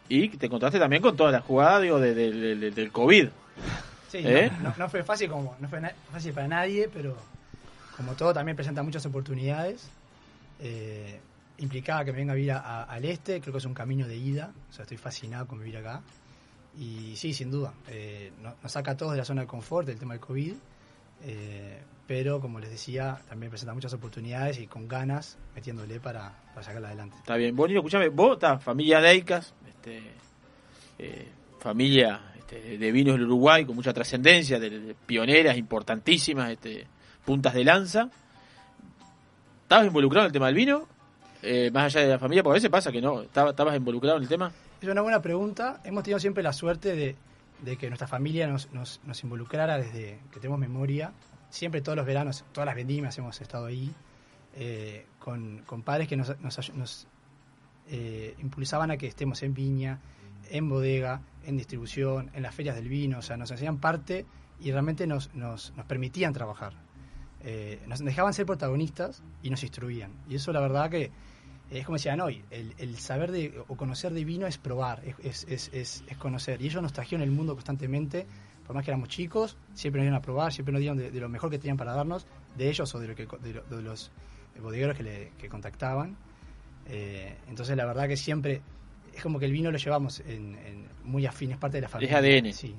Y 0.09 0.29
te 0.29 0.47
encontraste 0.47 0.79
también 0.79 1.03
con 1.03 1.17
toda 1.17 1.33
la 1.33 1.41
jugada 1.41 1.81
digo, 1.81 1.99
de- 1.99 2.15
de- 2.15 2.33
de- 2.33 2.55
de- 2.57 2.71
del 2.71 2.93
COVID. 2.93 3.29
Sí, 4.09 4.19
¿Eh? 4.25 4.51
no, 4.61 4.71
no- 4.71 4.75
no 4.79 4.89
fue 4.89 5.03
fácil 5.03 5.29
como 5.29 5.57
no 5.61 5.69
fue 5.69 5.81
fácil 6.13 6.33
para 6.33 6.49
nadie, 6.49 6.89
pero 6.93 7.17
como 7.97 8.15
todo 8.15 8.33
también 8.35 8.57
presenta 8.57 8.83
muchas 8.83 9.05
oportunidades. 9.07 9.89
Eh, 10.61 11.21
implicaba 11.59 12.05
que 12.05 12.13
me 12.13 12.19
venga 12.19 12.33
a 12.33 12.37
vivir 12.37 12.53
a- 12.53 12.59
a- 12.59 12.83
al 12.85 13.05
este, 13.05 13.41
creo 13.41 13.53
que 13.53 13.59
es 13.59 13.65
un 13.65 13.75
camino 13.75 14.07
de 14.07 14.17
ida, 14.17 14.53
o 14.71 14.73
sea, 14.73 14.83
estoy 14.83 14.99
fascinado 14.99 15.47
con 15.47 15.59
vivir 15.59 15.79
acá. 15.79 16.03
Y 16.79 17.17
sí, 17.17 17.33
sin 17.33 17.51
duda, 17.51 17.73
eh, 17.89 18.31
no- 18.43 18.55
nos 18.63 18.73
saca 18.73 18.91
a 18.93 18.97
todos 18.97 19.13
de 19.13 19.19
la 19.19 19.25
zona 19.25 19.41
de 19.43 19.47
confort 19.47 19.87
del 19.87 19.99
tema 19.99 20.13
del 20.15 20.21
COVID, 20.21 20.53
pero 22.07 22.41
como 22.41 22.61
les 22.61 22.71
decía, 22.71 23.19
también 23.29 23.51
presenta 23.51 23.75
muchas 23.75 23.93
oportunidades 23.93 24.59
y 24.61 24.67
con 24.67 24.87
ganas 24.87 25.39
metiéndole 25.55 25.99
para, 25.99 26.33
para 26.55 26.63
sacarla 26.63 26.89
adelante. 26.89 27.17
Está 27.19 27.37
bien. 27.37 27.57
Vos, 27.57 27.69
Nino, 27.69 27.81
escuchame, 27.81 28.09
vos, 28.11 28.35
estás 28.35 28.63
familia 28.63 29.01
Deicas, 29.01 29.53
este, 29.67 30.03
eh, 30.99 31.29
familia 31.59 32.21
este, 32.49 32.79
de 32.79 32.93
vinos 32.93 33.15
del 33.17 33.25
Uruguay 33.25 33.65
con 33.65 33.75
mucha 33.77 33.93
trascendencia, 33.93 34.59
de, 34.59 34.95
pioneras 35.07 35.57
importantísimas, 35.57 36.51
este, 36.53 36.87
puntas 37.25 37.55
de 37.55 37.65
lanza. 37.65 38.09
¿Estabas 39.63 39.87
involucrado 39.87 40.27
en 40.27 40.29
el 40.29 40.33
tema 40.33 40.47
del 40.47 40.55
vino? 40.55 40.87
Eh, 41.43 41.71
más 41.73 41.85
allá 41.95 42.07
de 42.07 42.13
la 42.13 42.19
familia, 42.19 42.43
porque 42.43 42.55
a 42.55 42.59
veces 42.59 42.71
pasa 42.71 42.91
que 42.93 43.01
no. 43.01 43.23
¿Estaba- 43.23 43.51
¿Estabas 43.51 43.77
involucrado 43.77 44.17
en 44.17 44.23
el 44.23 44.29
tema? 44.29 44.53
Es 44.81 44.89
una 44.89 45.01
buena 45.03 45.21
pregunta. 45.21 45.81
Hemos 45.85 46.03
tenido 46.05 46.19
siempre 46.21 46.43
la 46.43 46.53
suerte 46.53 46.95
de, 46.95 47.17
de 47.63 47.77
que 47.77 47.89
nuestra 47.89 48.07
familia 48.07 48.47
nos, 48.47 48.73
nos, 48.73 49.01
nos 49.05 49.23
involucrara 49.23 49.79
desde 49.79 50.19
que 50.33 50.41
tenemos 50.41 50.59
memoria. 50.59 51.13
Siempre 51.51 51.81
todos 51.81 51.97
los 51.97 52.07
veranos, 52.07 52.45
todas 52.53 52.67
las 52.67 52.75
vendimias 52.77 53.17
hemos 53.19 53.41
estado 53.41 53.67
ahí, 53.67 53.93
eh, 54.57 55.07
con, 55.19 55.63
con 55.67 55.83
padres 55.83 56.09
que 56.09 56.17
nos, 56.17 56.39
nos, 56.41 56.75
nos, 56.75 57.07
eh, 57.89 58.35
impulsaban 58.41 58.91
a 58.91 58.97
que 58.97 59.07
estemos 59.07 59.43
en 59.43 59.55
viña, 59.55 60.01
en 60.51 60.69
bodega, 60.69 61.21
en 61.47 61.57
distribución, 61.57 62.31
en 62.35 62.43
las 62.43 62.55
ferias 62.55 62.77
del 62.77 62.89
vino. 62.89 63.19
O 63.19 63.23
sea, 63.23 63.37
nos 63.37 63.51
hacían 63.53 63.79
parte 63.79 64.27
y 64.61 64.71
realmente 64.73 65.07
nos, 65.07 65.35
nos, 65.35 65.73
nos 65.77 65.87
permitían 65.87 66.33
trabajar. 66.33 66.75
Eh, 67.43 67.83
nos 67.87 68.01
dejaban 68.01 68.33
ser 68.35 68.47
protagonistas 68.47 69.23
y 69.43 69.51
nos 69.51 69.63
instruían. 69.63 70.13
Y 70.29 70.35
eso 70.35 70.53
la 70.53 70.61
verdad 70.61 70.91
que 70.91 71.11
es 71.71 71.85
como 71.85 71.97
decían 71.97 72.21
hoy, 72.21 72.45
el, 72.51 72.75
el 72.79 72.97
saber 72.99 73.33
de, 73.33 73.61
o 73.67 73.77
conocer 73.77 74.13
de 74.13 74.25
vino 74.25 74.47
es 74.47 74.57
probar, 74.57 75.03
es, 75.23 75.45
es, 75.49 75.71
es, 75.73 76.05
es- 76.07 76.17
conocer. 76.19 76.63
Y 76.63 76.67
ellos 76.67 76.81
nos 76.83 76.93
trajeron 76.93 77.23
el 77.23 77.33
mundo 77.33 77.55
constantemente, 77.55 78.25
por 78.65 78.75
más 78.77 78.85
que 78.85 78.91
éramos 78.93 79.09
chicos, 79.09 79.57
siempre 79.75 80.01
nos 80.01 80.05
dieron 80.05 80.19
a 80.19 80.23
probar, 80.23 80.53
siempre 80.53 80.73
nos 80.73 80.81
dieron 80.81 80.97
de, 80.99 81.11
de 81.11 81.21
lo 81.21 81.29
mejor 81.29 81.51
que 81.51 81.59
tenían 81.59 81.77
para 81.77 81.93
darnos, 81.93 82.27
de 82.57 82.69
ellos 82.69 82.95
o 82.95 83.01
de, 83.01 83.09
lo 83.09 83.15
que, 83.17 83.27
de, 83.43 83.55
lo- 83.55 83.63
de 83.65 83.83
los 83.83 84.13
bodegueros 84.63 84.97
que, 84.97 85.03
le, 85.03 85.33
que 85.39 85.49
contactaban. 85.49 86.17
Eh, 86.89 87.37
entonces 87.49 87.77
la 87.77 87.85
verdad 87.85 88.07
que 88.07 88.17
siempre 88.17 88.63
es 89.17 89.23
como 89.23 89.39
que 89.39 89.47
el 89.47 89.53
vino 89.53 89.71
lo 89.71 89.79
llevamos 89.79 90.21
en, 90.21 90.55
en 90.57 90.87
muy 91.05 91.27
afín, 91.27 91.51
es 91.53 91.59
parte 91.59 91.77
de 91.79 91.83
la 91.83 91.89
familia. 91.89 92.19
ADN. 92.19 92.53
Sí. 92.53 92.75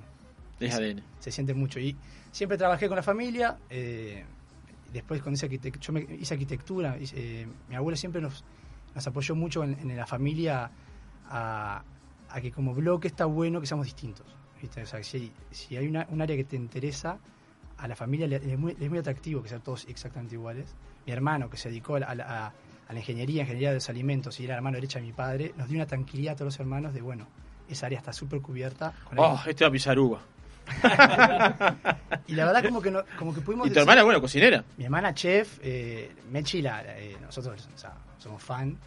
Es 0.60 0.74
ADN. 0.76 1.04
Se 1.20 1.32
siente 1.32 1.54
mucho. 1.54 1.80
Y 1.80 1.96
siempre 2.32 2.58
trabajé 2.58 2.88
con 2.88 2.96
la 2.96 3.04
familia. 3.04 3.58
eh, 3.70 4.24
después 4.94 5.22
esa 5.22 5.48
arquitect- 5.48 5.80
yo 5.80 5.94
me 5.94 6.02
hice 6.02 6.34
arquitectura. 6.34 6.98
hice- 6.98 7.42
eh, 7.44 7.48
mi 7.70 7.76
abuelo 7.76 7.96
siempre 7.98 8.22
nos, 8.22 8.44
nos 8.96 9.06
apoyó 9.06 9.36
mucho 9.36 9.64
en, 9.64 9.78
en 9.80 9.96
la 9.98 10.06
familia 10.08 10.72
a, 11.30 11.84
a 12.30 12.42
que 12.42 12.52
como 12.52 12.74
bloque 12.74 13.08
está 13.08 13.26
bueno 13.26 13.60
que 13.60 13.68
seamos 13.68 13.86
distintos. 13.86 14.26
¿viste? 14.62 14.82
O 14.82 14.86
sea, 14.86 15.04
si, 15.04 15.32
si 15.52 15.76
hay 15.78 15.88
una, 15.88 16.08
un 16.10 16.22
área 16.22 16.36
que 16.36 16.44
te 16.46 16.56
interesa, 16.56 17.20
a 17.78 17.88
la 17.88 17.96
familia 17.96 18.26
le, 18.28 18.40
le 18.40 18.54
es, 18.54 18.60
muy, 18.60 18.74
le 18.76 18.86
es 18.86 18.90
muy 18.90 19.00
atractivo 19.00 19.44
que 19.44 19.50
sean 19.50 19.62
todos 19.62 19.86
exactamente 19.88 20.34
iguales. 20.36 20.74
Mi 21.06 21.12
hermano, 21.14 21.50
que 21.50 21.58
se 21.58 21.70
dedicó 21.70 21.96
a 21.98 22.00
a 22.00 22.16
la- 22.16 22.54
a 22.88 22.94
la 22.94 23.00
ingeniería, 23.00 23.42
ingeniería 23.42 23.70
de 23.70 23.76
los 23.76 23.90
alimentos, 23.90 24.40
y 24.40 24.46
era 24.46 24.56
la 24.56 24.62
mano 24.62 24.76
derecha 24.76 25.00
de 25.00 25.06
mi 25.06 25.12
padre, 25.14 25.54
nos 25.58 25.68
dio 25.68 25.78
una 25.78 25.86
tranquilidad 25.88 26.34
a 26.34 26.36
todos 26.38 26.54
los 26.54 26.60
hermanos 26.60 26.94
de, 26.94 27.02
bueno, 27.02 27.28
esa 27.70 27.86
área 27.88 28.00
está 28.00 28.14
súper 28.14 28.40
cubierta. 28.42 28.94
con 29.04 29.20
Oh, 29.20 29.40
este 29.46 29.64
va 29.66 29.70
a 29.70 29.72
pisar 29.72 30.00
uva. 30.00 30.22
y 32.28 32.34
la 32.34 32.46
verdad 32.46 32.64
como 32.66 32.82
que 32.82 32.92
no, 32.92 33.04
como 33.18 33.34
que 33.34 33.42
pudimos 33.42 33.68
¿Y 33.68 33.70
tu 33.70 33.76
decir- 33.76 33.82
hermana, 33.82 34.04
bueno, 34.04 34.22
cocinera? 34.22 34.64
Mi 34.78 34.86
hermana 34.86 35.14
chef, 35.14 35.60
eh, 35.62 36.12
Mechi, 36.32 36.62
la- 36.62 36.84
eh, 36.98 37.18
nosotros 37.22 37.68
o 37.74 37.78
sea, 37.78 37.94
somos 38.18 38.42
fan. 38.42 38.78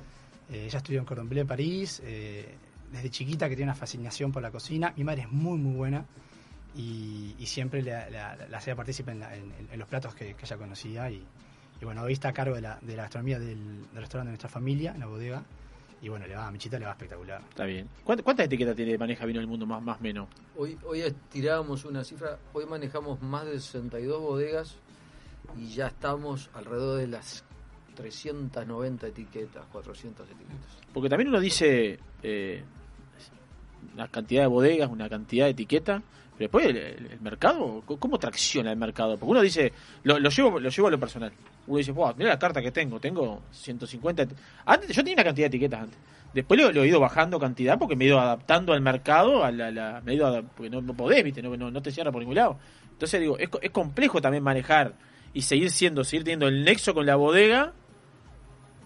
Eh, 0.50 0.64
ella 0.66 0.78
estudió 0.78 0.98
en 0.98 1.04
Cordon 1.06 1.28
Bleu 1.28 1.42
en 1.42 1.46
París, 1.46 2.02
eh, 2.04 2.54
desde 2.92 3.10
chiquita 3.10 3.48
que 3.48 3.56
tiene 3.56 3.70
una 3.70 3.78
fascinación 3.78 4.32
por 4.32 4.42
la 4.42 4.50
cocina. 4.50 4.92
Mi 4.96 5.04
madre 5.04 5.22
es 5.22 5.30
muy, 5.30 5.58
muy 5.58 5.74
buena 5.74 6.04
y, 6.76 7.34
y 7.38 7.46
siempre 7.46 7.82
la, 7.82 8.10
la- 8.10 8.36
la 8.48 8.58
hacía 8.58 8.74
partícipe 8.76 9.12
en, 9.12 9.20
la- 9.20 9.34
en- 9.34 9.52
en 9.72 9.78
los 9.78 9.88
platos 9.88 10.14
que, 10.14 10.34
que 10.34 10.44
ella 10.44 10.56
conocía. 10.56 11.10
Y, 11.10 11.22
y 11.80 11.84
bueno, 11.84 12.02
hoy 12.02 12.12
está 12.12 12.28
a 12.28 12.32
cargo 12.32 12.54
de 12.54 12.60
la, 12.60 12.78
de 12.80 12.96
la 12.96 13.02
gastronomía 13.02 13.38
del, 13.38 13.56
del 13.92 14.00
restaurante 14.00 14.28
de 14.28 14.32
nuestra 14.32 14.48
familia, 14.48 14.92
en 14.92 15.00
la 15.00 15.06
bodega. 15.06 15.42
Y 16.02 16.08
bueno, 16.08 16.26
le 16.26 16.34
va, 16.34 16.46
a 16.46 16.50
Michita 16.50 16.78
le 16.78 16.86
va 16.86 16.92
espectacular. 16.92 17.42
Está 17.50 17.64
bien. 17.66 17.86
¿Cuántas, 18.04 18.46
etiquetas 18.46 18.74
tiene 18.74 18.96
maneja 18.96 19.26
vino 19.26 19.38
del 19.38 19.46
mundo 19.46 19.66
más 19.66 19.82
más 19.82 20.00
menos? 20.00 20.28
Hoy, 20.56 20.78
hoy 20.86 21.02
tirábamos 21.30 21.84
una 21.84 22.04
cifra, 22.04 22.38
hoy 22.54 22.64
manejamos 22.64 23.20
más 23.20 23.44
de 23.44 23.60
62 23.60 24.18
bodegas 24.20 24.76
y 25.58 25.68
ya 25.74 25.88
estamos 25.88 26.48
alrededor 26.54 26.98
de 27.00 27.06
las 27.06 27.44
390 27.96 29.06
etiquetas, 29.08 29.64
400 29.72 30.26
etiquetas. 30.26 30.78
Porque 30.94 31.08
también 31.10 31.28
uno 31.28 31.38
dice 31.40 31.98
eh, 32.22 32.62
una 33.94 34.08
cantidad 34.08 34.42
de 34.42 34.46
bodegas, 34.48 34.88
una 34.90 35.08
cantidad 35.08 35.44
de 35.46 35.50
etiquetas, 35.50 36.02
pero 36.38 36.44
después 36.46 36.66
el, 36.66 36.76
el- 36.78 37.06
el 37.12 37.20
mercado, 37.20 37.82
¿cómo- 37.84 38.00
¿cómo 38.00 38.18
tracciona 38.18 38.70
el 38.72 38.78
mercado? 38.78 39.18
Porque 39.18 39.30
uno 39.32 39.42
dice, 39.42 39.72
lo, 40.04 40.18
lo 40.18 40.30
llevo 40.30 40.58
lo 40.58 40.70
llevo 40.70 40.88
a 40.88 40.90
lo 40.90 40.98
personal. 41.00 41.32
Uno 41.66 41.78
dice, 41.78 41.92
wow, 41.92 42.14
mira 42.16 42.30
la 42.30 42.38
carta 42.38 42.60
que 42.62 42.70
tengo, 42.72 42.98
tengo 43.00 43.42
150. 43.52 44.22
et- 44.22 44.30
Antes 44.66 44.88
yo 44.90 45.02
tenía 45.02 45.14
una 45.14 45.24
cantidad 45.24 45.44
de 45.44 45.56
etiquetas 45.56 45.80
antes. 45.82 45.98
Después 46.34 46.60
lo, 46.60 46.82
he 46.82 46.88
ido 46.88 47.00
bajando 47.00 47.38
cantidad 47.38 47.78
porque 47.78 47.96
me 47.96 48.04
he 48.04 48.08
ido 48.08 48.20
adaptando 48.20 48.72
al 48.72 48.80
mercado, 48.80 49.44
a 49.44 49.50
la, 49.50 50.00
me 50.04 50.12
he 50.12 50.14
ido 50.16 50.42
porque 50.56 50.70
no, 50.70 50.80
no 50.80 50.94
podés. 50.94 51.24
No, 51.42 51.56
no, 51.56 51.70
no 51.70 51.82
te 51.82 51.90
cierra 51.90 52.12
por 52.12 52.20
ningún 52.20 52.36
lado. 52.36 52.58
Entonces 52.92 53.20
digo, 53.20 53.36
es, 53.38 53.48
es 53.62 53.70
complejo 53.70 54.20
también 54.20 54.42
manejar 54.44 54.94
y 55.32 55.42
seguir 55.42 55.70
siendo, 55.70 56.04
seguir 56.04 56.24
teniendo 56.24 56.48
el 56.48 56.64
nexo 56.64 56.92
con 56.94 57.06
la 57.06 57.16
bodega 57.16 57.72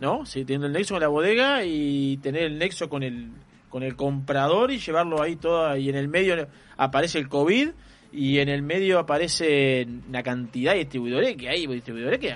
¿no? 0.00 0.26
Sí, 0.26 0.44
teniendo 0.44 0.66
el 0.66 0.72
nexo 0.72 0.94
con 0.94 1.00
la 1.02 1.08
bodega 1.08 1.64
y 1.64 2.16
tener 2.18 2.42
el 2.44 2.58
nexo 2.58 2.88
con 2.88 3.02
el 3.02 3.30
con 3.68 3.82
el 3.82 3.96
comprador 3.96 4.70
y 4.70 4.78
llevarlo 4.78 5.20
ahí 5.20 5.34
todo 5.36 5.76
y 5.76 5.88
en 5.88 5.96
el 5.96 6.06
medio 6.06 6.46
aparece 6.76 7.18
el 7.18 7.28
COVID 7.28 7.70
y 8.12 8.38
en 8.38 8.48
el 8.48 8.62
medio 8.62 9.00
aparece 9.00 9.86
una 10.08 10.22
cantidad 10.22 10.72
de 10.72 10.78
distribuidores 10.80 11.36
que 11.36 11.48
hay 11.48 11.66
distribuidores 11.66 12.20
que 12.20 12.34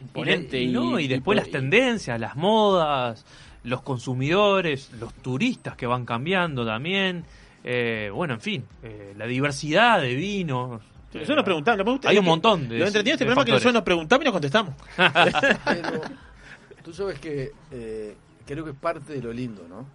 imponente 0.00 0.60
y, 0.60 0.68
no, 0.68 0.98
y 0.98 1.08
después 1.08 1.36
las 1.36 1.50
tendencias, 1.50 2.18
las 2.18 2.36
modas, 2.36 3.24
los 3.64 3.82
consumidores, 3.82 4.90
los 4.98 5.12
turistas 5.14 5.76
que 5.76 5.86
van 5.86 6.04
cambiando 6.04 6.64
también. 6.64 7.24
Eh, 7.62 8.10
bueno, 8.12 8.34
en 8.34 8.40
fin, 8.40 8.64
eh, 8.82 9.14
la 9.16 9.26
diversidad 9.26 10.00
de 10.00 10.14
vinos. 10.14 10.82
Nosotros 11.12 11.36
nos 11.36 11.44
preguntamos, 11.44 12.00
Hay 12.04 12.18
un 12.18 12.24
montón 12.24 12.68
de. 12.68 12.78
Lo 12.78 12.86
entretenido 12.86 13.14
este 13.14 13.24
es 13.24 13.44
que 13.44 13.52
nosotros 13.52 13.74
nos 13.74 13.82
preguntamos 13.82 14.22
y 14.22 14.24
nos 14.24 14.32
contestamos. 14.32 14.74
Pero 14.96 16.82
tú 16.84 16.92
sabes 16.92 17.18
que 17.18 17.52
eh, 17.72 18.16
creo 18.46 18.64
que 18.64 18.70
es 18.70 18.76
parte 18.76 19.14
de 19.14 19.22
lo 19.22 19.32
lindo, 19.32 19.66
¿no? 19.68 19.86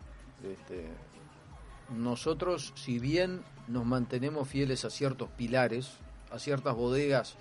Este, 0.44 0.88
nosotros, 1.98 2.74
si 2.76 3.00
bien 3.00 3.42
nos 3.68 3.86
mantenemos 3.86 4.48
fieles 4.48 4.86
a 4.86 4.90
ciertos 4.90 5.30
pilares, 5.30 5.94
a 6.32 6.38
ciertas 6.38 6.76
bodegas 6.76 7.36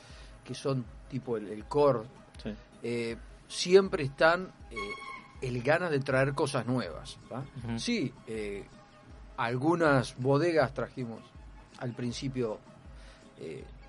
que 0.44 0.54
son 0.54 0.84
tipo 1.10 1.36
el, 1.36 1.48
el 1.48 1.64
core, 1.64 2.00
eh, 2.84 3.16
siempre 3.48 4.04
están 4.04 4.52
eh, 4.70 4.76
el 5.42 5.60
ganas 5.62 5.90
de 5.90 5.98
traer 5.98 6.34
cosas 6.34 6.66
nuevas. 6.66 7.18
Sí, 7.76 8.12
eh, 8.28 8.64
algunas 9.36 10.16
bodegas 10.18 10.72
trajimos 10.72 11.20
al 11.78 11.92
principio 11.92 12.60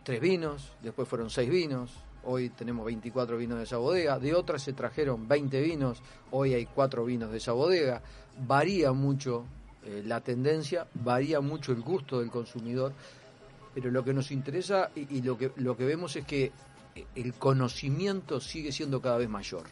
tres 0.04 0.20
vinos, 0.20 0.74
después 0.82 1.08
fueron 1.08 1.30
seis 1.30 1.50
vinos, 1.50 1.92
hoy 2.26 2.50
tenemos 2.50 2.86
24 2.86 3.38
vinos 3.38 3.58
de 3.58 3.64
esa 3.64 3.78
bodega, 3.78 4.20
de 4.20 4.34
otras 4.34 4.62
se 4.64 4.74
trajeron 4.74 5.28
20 5.28 5.62
vinos, 5.62 6.02
hoy 6.32 6.54
hay 6.54 6.66
cuatro 6.66 7.06
vinos 7.06 7.32
de 7.32 7.38
esa 7.38 7.54
bodega, 7.54 8.02
varía 8.46 8.92
mucho 8.92 9.46
eh, 9.84 10.04
la 10.06 10.22
tendencia, 10.22 10.88
varía 10.94 11.42
mucho 11.42 11.72
el 11.72 11.82
gusto 11.82 12.20
del 12.20 12.32
consumidor, 12.32 12.94
pero 13.74 13.92
lo 13.92 14.04
que 14.04 14.14
nos 14.14 14.32
interesa 14.32 14.90
y, 14.96 15.18
y 15.18 15.22
lo, 15.22 15.38
que, 15.38 15.52
lo 15.58 15.78
que 15.78 15.86
vemos 15.86 16.16
es 16.16 16.26
que 16.26 16.52
el 17.16 17.34
conocimiento 17.34 18.40
sigue 18.40 18.72
siendo 18.72 19.02
cada 19.02 19.18
vez 19.18 19.30
mayor. 19.30 19.64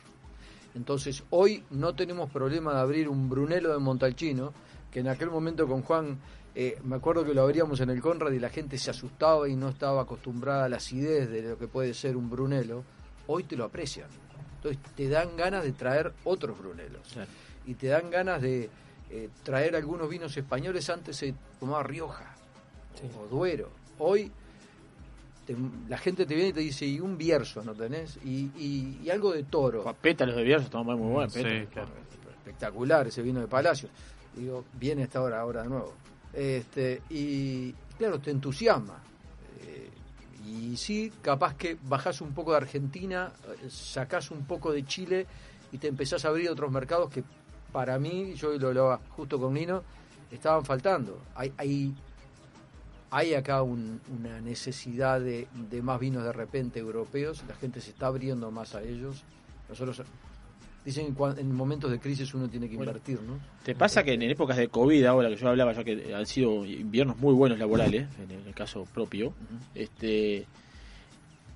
Entonces, 0.75 1.23
hoy 1.29 1.63
no 1.69 1.93
tenemos 1.93 2.31
problema 2.31 2.73
de 2.73 2.79
abrir 2.79 3.07
un 3.07 3.29
Brunello 3.29 3.71
de 3.71 3.79
Montalcino, 3.79 4.53
que 4.91 4.99
en 4.99 5.07
aquel 5.07 5.29
momento 5.29 5.67
con 5.67 5.83
Juan, 5.83 6.19
eh, 6.55 6.77
me 6.83 6.95
acuerdo 6.95 7.23
que 7.23 7.33
lo 7.33 7.43
abríamos 7.43 7.79
en 7.79 7.89
el 7.89 8.01
Conrad 8.01 8.31
y 8.31 8.39
la 8.39 8.49
gente 8.49 8.77
se 8.77 8.91
asustaba 8.91 9.47
y 9.47 9.55
no 9.55 9.69
estaba 9.69 10.01
acostumbrada 10.01 10.65
a 10.65 10.69
la 10.69 10.77
acidez 10.77 11.29
de 11.29 11.41
lo 11.41 11.57
que 11.57 11.67
puede 11.67 11.93
ser 11.93 12.17
un 12.17 12.29
Brunello. 12.29 12.83
Hoy 13.27 13.43
te 13.43 13.55
lo 13.55 13.65
aprecian. 13.65 14.07
Entonces, 14.55 14.81
te 14.95 15.07
dan 15.09 15.35
ganas 15.37 15.63
de 15.63 15.73
traer 15.73 16.13
otros 16.23 16.57
Brunelos. 16.57 17.15
Y 17.65 17.75
te 17.75 17.87
dan 17.87 18.09
ganas 18.09 18.41
de 18.41 18.69
eh, 19.09 19.29
traer 19.43 19.75
algunos 19.75 20.09
vinos 20.09 20.35
españoles. 20.35 20.89
Antes 20.89 21.17
se 21.17 21.33
tomaba 21.59 21.83
Rioja 21.83 22.35
o 23.19 23.27
Duero. 23.27 23.69
Hoy 23.99 24.31
te- 25.45 25.55
la 25.89 25.97
gente 25.97 26.25
te 26.25 26.33
viene 26.35 26.49
y 26.49 26.53
te 26.53 26.59
dice, 26.61 26.85
y 26.85 26.99
un 26.99 27.17
Bierzo, 27.17 27.63
¿no 27.63 27.73
tenés? 27.73 28.17
Y, 28.23 28.49
y- 28.57 28.99
y 29.03 29.09
algo 29.09 29.33
de 29.33 29.43
toro. 29.43 29.83
Pétalos 30.01 30.35
de 30.35 30.43
Bierzo, 30.43 30.65
estamos 30.65 30.97
muy 30.97 31.11
buenos. 31.11 31.33
Sí, 31.33 31.41
claro. 31.71 31.89
Espectacular 32.39 33.07
ese 33.07 33.21
vino 33.21 33.39
de 33.39 33.47
Palacio. 33.47 33.89
Digo, 34.35 34.65
viene 34.79 35.03
esta 35.03 35.21
hora 35.21 35.39
ahora 35.41 35.63
de 35.63 35.69
nuevo. 35.69 35.93
Este, 36.33 37.01
y 37.09 37.71
claro, 37.97 38.19
te 38.19 38.31
entusiasma. 38.31 38.99
Eh, 39.61 39.89
y 40.47 40.75
sí, 40.77 41.11
capaz 41.21 41.55
que 41.55 41.77
bajás 41.83 42.21
un 42.21 42.33
poco 42.33 42.51
de 42.51 42.57
Argentina, 42.57 43.31
eh, 43.63 43.69
sacás 43.69 44.31
un 44.31 44.45
poco 44.45 44.71
de 44.71 44.83
Chile 44.85 45.25
y 45.71 45.77
te 45.77 45.87
empezás 45.87 46.25
a 46.25 46.29
abrir 46.29 46.49
otros 46.49 46.71
mercados 46.71 47.09
que 47.11 47.23
para 47.71 47.97
mí, 47.97 48.33
yo 48.35 48.53
lo 48.57 48.67
hablaba 48.69 48.99
justo 49.09 49.39
con 49.39 49.53
Nino, 49.53 49.83
estaban 50.31 50.63
faltando. 50.65 51.19
Hay, 51.35 51.53
hay, 51.57 51.93
hay 53.15 53.33
acá 53.35 53.61
un- 53.61 54.01
una 54.19 54.41
necesidad 54.41 55.21
de, 55.21 55.47
de 55.69 55.81
más 55.81 55.99
vinos 55.99 56.23
de 56.23 56.33
repente 56.33 56.79
europeos, 56.79 57.43
la 57.47 57.55
gente 57.55 57.79
se 57.79 57.91
está 57.91 58.07
abriendo 58.07 58.49
más 58.51 58.73
a 58.75 58.81
ellos. 58.81 59.23
Nosotros 59.69 60.01
dicen 60.83 61.15
que 61.15 61.23
en 61.39 61.53
momentos 61.55 61.89
de 61.91 61.99
crisis 61.99 62.33
uno 62.33 62.49
tiene 62.49 62.67
que 62.67 62.75
Bueno, 62.75 62.91
invertir, 62.91 63.21
¿no? 63.21 63.39
¿Te 63.63 63.75
pasa 63.75 64.03
que 64.03 64.13
en 64.13 64.23
épocas 64.23 64.57
de 64.57 64.67
COVID, 64.67 65.05
ahora 65.05 65.29
que 65.29 65.35
yo 65.37 65.47
hablaba, 65.47 65.73
ya 65.73 65.83
que 65.83 66.13
han 66.13 66.25
sido 66.25 66.65
inviernos 66.65 67.17
muy 67.19 67.33
buenos 67.33 67.57
laborales, 67.59 68.07
en 68.19 68.31
el, 68.47 68.53
caso 68.53 68.85
propio, 68.93 69.33
este 69.75 70.45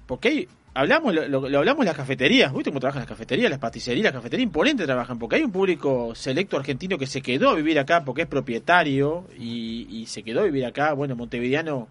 porque 0.05 0.27
hay, 0.29 0.47
hablamos, 0.78 1.14
lo, 1.14 1.28
lo- 1.49 1.58
hablamos 1.60 1.86
las 1.86 1.95
cafeterías, 1.95 2.54
¿viste 2.54 2.70
cómo 2.70 2.80
trabajan 2.80 3.02
las 3.02 3.10
cafeterías, 3.10 3.49
las 3.49 3.60
patisserías, 3.60 4.06
las 4.06 4.14
cafeterías 4.14 4.44
imponentes 4.45 4.86
trabajan? 4.86 5.18
Porque 5.20 5.38
hay 5.38 5.44
un 5.44 5.52
público 5.52 6.14
selecto 6.16 6.58
argentino 6.58 6.98
que 6.98 7.08
se 7.08 7.22
quedó 7.22 7.49
a 7.49 7.56
vivir 7.56 7.80
acá 7.80 8.04
porque 8.06 8.24
es 8.24 8.28
propietario 8.28 9.26
y, 9.38 9.88
y 9.90 10.06
se 10.06 10.24
quedó 10.24 10.41
a 10.41 10.44
vivir 10.44 10.66
acá, 10.66 10.94
bueno, 10.94 11.16
montevideano, 11.16 11.88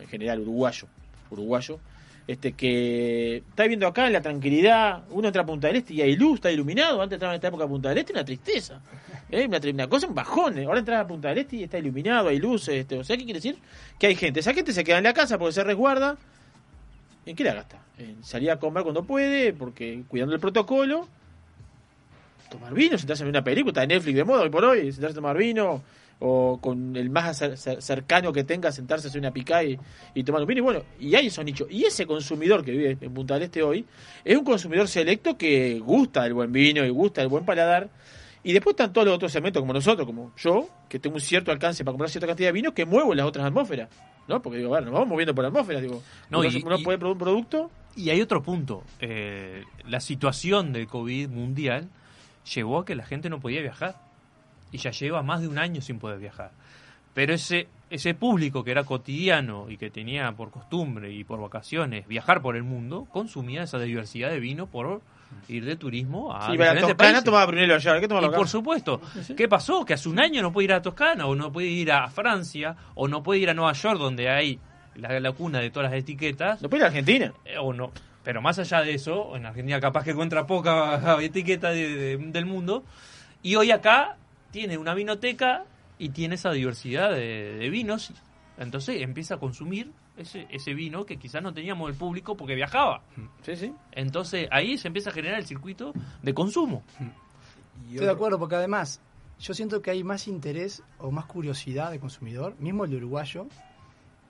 en 0.00 0.08
general 0.08 0.40
uruguayo, 0.40 0.86
uruguayo, 1.30 1.78
este 2.28 2.52
que 2.52 3.38
está 3.48 3.64
viviendo 3.64 3.86
acá 3.88 4.06
en 4.06 4.12
la 4.12 4.20
tranquilidad, 4.22 5.02
uno 5.10 5.26
entra 5.26 5.42
a 5.42 5.46
Punta 5.46 5.66
del 5.66 5.76
Este 5.76 5.94
y 5.94 6.02
hay 6.02 6.14
luz, 6.14 6.36
está 6.36 6.52
iluminado, 6.52 7.02
antes 7.02 7.16
entraba 7.16 7.34
en 7.34 7.38
esta 7.38 7.48
época 7.48 7.64
a 7.64 7.68
Punta 7.68 7.88
del 7.88 7.98
Este, 7.98 8.12
una 8.12 8.24
tristeza, 8.24 8.80
¿eh? 9.28 9.44
una, 9.48 9.58
una 9.72 9.88
cosa, 9.88 10.06
un 10.06 10.14
bajón, 10.14 10.56
¿eh? 10.58 10.64
ahora 10.66 10.78
entras 10.78 11.00
a 11.00 11.06
Punta 11.06 11.28
del 11.30 11.38
Este 11.38 11.56
y 11.56 11.62
está 11.64 11.78
iluminado, 11.78 12.28
hay 12.28 12.38
luces, 12.38 12.76
este, 12.76 12.96
o 12.98 13.02
sea, 13.04 13.16
¿qué 13.16 13.24
quiere 13.24 13.38
decir? 13.38 13.56
Que 13.98 14.06
hay 14.06 14.14
gente, 14.14 14.38
esa 14.40 14.54
gente 14.54 14.72
se 14.72 14.84
queda 14.84 14.98
en 14.98 15.04
la 15.04 15.12
casa 15.12 15.36
porque 15.36 15.52
se 15.52 15.64
resguarda, 15.64 16.16
¿en 17.26 17.36
qué 17.36 17.44
la 17.44 17.54
gasta? 17.54 17.78
En 17.98 18.22
salir 18.24 18.50
a 18.50 18.58
comer 18.58 18.82
cuando 18.82 19.04
puede, 19.04 19.52
porque 19.52 20.02
cuidando 20.08 20.34
el 20.34 20.40
protocolo, 20.40 21.08
tomar 22.50 22.74
vino, 22.74 22.98
sentarse 22.98 23.24
ver 23.24 23.30
una 23.30 23.44
película, 23.44 23.82
en 23.82 23.88
Netflix 23.88 24.16
de 24.16 24.24
moda 24.24 24.42
hoy 24.42 24.50
por 24.50 24.64
hoy, 24.64 24.92
sentarse 24.92 25.12
a 25.12 25.16
tomar 25.16 25.36
vino, 25.36 25.82
o 26.24 26.58
con 26.60 26.94
el 26.94 27.10
más 27.10 27.42
cer- 27.42 27.54
cer- 27.54 27.80
cercano 27.80 28.32
que 28.32 28.44
tenga, 28.44 28.70
sentarse 28.70 29.08
a 29.08 29.18
una 29.18 29.32
picada 29.32 29.64
y, 29.64 29.78
y 30.14 30.22
tomar 30.22 30.42
un 30.42 30.46
vino, 30.46 30.58
y 30.58 30.62
bueno, 30.62 30.82
y 31.00 31.14
hay 31.14 31.26
esos 31.26 31.44
nichos. 31.44 31.66
Y 31.70 31.84
ese 31.84 32.06
consumidor 32.06 32.64
que 32.64 32.70
vive 32.72 32.96
en 33.00 33.14
Punta 33.14 33.34
del 33.34 33.44
Este 33.44 33.62
hoy, 33.62 33.84
es 34.24 34.36
un 34.36 34.44
consumidor 34.44 34.86
selecto 34.86 35.36
que 35.36 35.80
gusta 35.80 36.22
del 36.22 36.34
buen 36.34 36.52
vino 36.52 36.84
y 36.84 36.90
gusta 36.90 37.22
del 37.22 37.28
buen 37.28 37.44
paladar, 37.44 37.88
y 38.44 38.52
después 38.52 38.74
están 38.74 38.92
todos 38.92 39.06
los 39.06 39.14
otros 39.16 39.32
segmentos 39.32 39.60
como 39.62 39.72
nosotros, 39.72 40.06
como 40.06 40.32
yo, 40.36 40.68
que 40.88 40.98
tengo 40.98 41.14
un 41.16 41.20
cierto 41.20 41.50
alcance 41.50 41.84
para 41.84 41.92
comprar 41.92 42.10
cierta 42.10 42.26
cantidad 42.26 42.48
de 42.48 42.52
vinos, 42.52 42.72
que 42.72 42.84
muevo 42.84 43.12
en 43.12 43.16
las 43.18 43.26
otras 43.26 43.46
atmósferas. 43.46 43.88
¿No? 44.28 44.40
Porque 44.40 44.58
digo, 44.58 44.70
bueno, 44.70 44.86
nos 44.86 44.94
vamos 44.94 45.08
moviendo 45.08 45.34
por 45.34 45.44
atmósferas, 45.44 45.82
digo. 45.82 46.02
No, 46.30 46.40
uno, 46.40 46.48
y- 46.48 46.62
uno 46.62 46.78
puede 46.82 47.04
un 47.04 47.18
producto 47.18 47.70
Y 47.96 48.10
hay 48.10 48.20
otro 48.20 48.42
punto. 48.42 48.84
eh, 49.00 49.64
la 49.86 50.00
situación 50.00 50.72
del 50.72 50.86
COVID 50.86 51.28
mundial 51.28 51.88
llevó 52.54 52.78
a 52.80 52.84
que 52.84 52.94
la 52.94 53.04
gente 53.04 53.28
no 53.28 53.40
podía 53.40 53.60
viajar. 53.62 53.96
Y 54.70 54.78
ya 54.78 54.90
lleva 54.90 55.22
más 55.22 55.40
de 55.42 55.48
un 55.48 55.58
año 55.58 55.82
sin 55.82 55.98
poder 55.98 56.18
viajar. 56.18 56.50
Pero 57.14 57.34
ese, 57.34 57.68
ese 57.90 58.14
público 58.14 58.64
que 58.64 58.70
era 58.70 58.84
cotidiano 58.84 59.68
y 59.68 59.76
que 59.76 59.90
tenía 59.90 60.32
por 60.32 60.50
costumbre 60.50 61.12
y 61.12 61.24
por 61.24 61.38
vacaciones 61.40 62.08
viajar 62.08 62.40
por 62.40 62.56
el 62.56 62.62
mundo, 62.62 63.06
consumía 63.10 63.64
esa 63.64 63.78
diversidad 63.78 64.30
de 64.30 64.40
vino 64.40 64.66
por 64.66 65.02
ir 65.48 65.64
de 65.64 65.76
turismo 65.76 66.32
a 66.32 66.40
Sí, 66.42 66.46
para 66.46 66.50
la 66.50 66.54
diferentes 66.56 66.80
Toscana 66.88 66.96
países. 66.96 67.24
tomaba 67.24 67.46
Brunello 67.46 67.74
allá, 67.74 68.00
¿qué 68.00 68.08
tomaba 68.08 68.26
Y 68.26 68.28
acá? 68.30 68.36
por 68.38 68.48
supuesto. 68.48 69.00
¿Qué 69.36 69.48
pasó? 69.48 69.84
Que 69.84 69.94
hace 69.94 70.08
un 70.08 70.20
año 70.20 70.40
no 70.42 70.52
puede 70.52 70.64
ir 70.66 70.72
a 70.72 70.82
Toscana, 70.82 71.26
o 71.26 71.34
no 71.34 71.52
puede 71.52 71.68
ir 71.68 71.90
a 71.92 72.08
Francia, 72.08 72.76
o 72.94 73.08
no 73.08 73.22
puede 73.22 73.40
ir 73.40 73.50
a 73.50 73.54
Nueva 73.54 73.72
York, 73.72 73.98
donde 73.98 74.28
hay 74.30 74.58
la, 74.96 75.18
la 75.20 75.32
cuna 75.32 75.58
de 75.60 75.70
todas 75.70 75.90
las 75.90 75.98
etiquetas. 75.98 76.62
No 76.62 76.68
puede 76.68 76.80
ir 76.80 76.84
a 76.84 76.88
Argentina. 76.88 77.32
Eh, 77.44 77.58
o 77.58 77.72
no. 77.72 77.92
Pero 78.24 78.40
más 78.40 78.58
allá 78.60 78.82
de 78.82 78.94
eso, 78.94 79.36
en 79.36 79.46
Argentina 79.46 79.80
capaz 79.80 80.04
que 80.04 80.10
encuentra 80.12 80.46
poca 80.46 81.16
etiqueta 81.22 81.70
de- 81.70 81.96
de- 81.96 82.16
del 82.18 82.46
mundo. 82.46 82.84
Y 83.42 83.56
hoy 83.56 83.70
acá 83.72 84.16
tiene 84.52 84.78
una 84.78 84.94
vinoteca 84.94 85.64
y 85.98 86.10
tiene 86.10 86.36
esa 86.36 86.52
diversidad 86.52 87.10
de, 87.10 87.56
de 87.56 87.68
vinos. 87.70 88.12
Entonces 88.58 89.00
empieza 89.02 89.34
a 89.34 89.38
consumir 89.38 89.90
ese, 90.16 90.46
ese 90.50 90.74
vino 90.74 91.04
que 91.06 91.16
quizás 91.16 91.42
no 91.42 91.52
teníamos 91.54 91.90
el 91.90 91.96
público 91.96 92.36
porque 92.36 92.54
viajaba. 92.54 93.02
Sí, 93.42 93.56
sí. 93.56 93.72
Entonces 93.92 94.48
ahí 94.50 94.76
se 94.78 94.88
empieza 94.88 95.10
a 95.10 95.12
generar 95.12 95.38
el 95.38 95.46
circuito 95.46 95.92
de 96.22 96.34
consumo. 96.34 96.82
Estoy 97.90 98.06
de 98.06 98.12
acuerdo, 98.12 98.38
porque 98.38 98.56
además 98.56 99.00
yo 99.40 99.54
siento 99.54 99.82
que 99.82 99.90
hay 99.90 100.04
más 100.04 100.28
interés 100.28 100.82
o 100.98 101.10
más 101.10 101.24
curiosidad 101.26 101.90
de 101.90 101.98
consumidor, 101.98 102.54
mismo 102.60 102.84
el 102.84 102.90
de 102.90 102.96
uruguayo, 102.98 103.46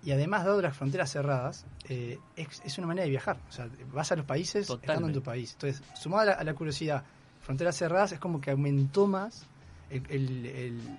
y 0.05 0.11
además, 0.11 0.45
dado 0.45 0.61
las 0.61 0.77
fronteras 0.77 1.13
cerradas, 1.13 1.65
eh, 1.89 2.19
es, 2.35 2.61
es 2.65 2.77
una 2.79 2.89
manera 2.89 3.05
de 3.05 3.11
viajar. 3.11 3.37
O 3.49 3.53
sea, 3.53 3.69
vas 3.93 4.11
a 4.11 4.17
los 4.17 4.25
países 4.27 4.67
estando 4.81 5.07
en 5.07 5.13
tu 5.15 5.23
país. 5.23 5.53
Entonces, 5.53 5.83
sumado 5.95 6.23
a 6.23 6.25
la, 6.25 6.33
a 6.33 6.43
la 6.45 6.55
curiosidad, 6.55 7.05
fronteras 7.41 7.77
cerradas 7.77 8.11
es 8.13 8.19
como 8.19 8.41
que 8.41 8.51
aumentó 8.51 9.07
más 9.07 9.47
el, 9.91 10.03
el- 10.09 10.47
el- 10.47 10.99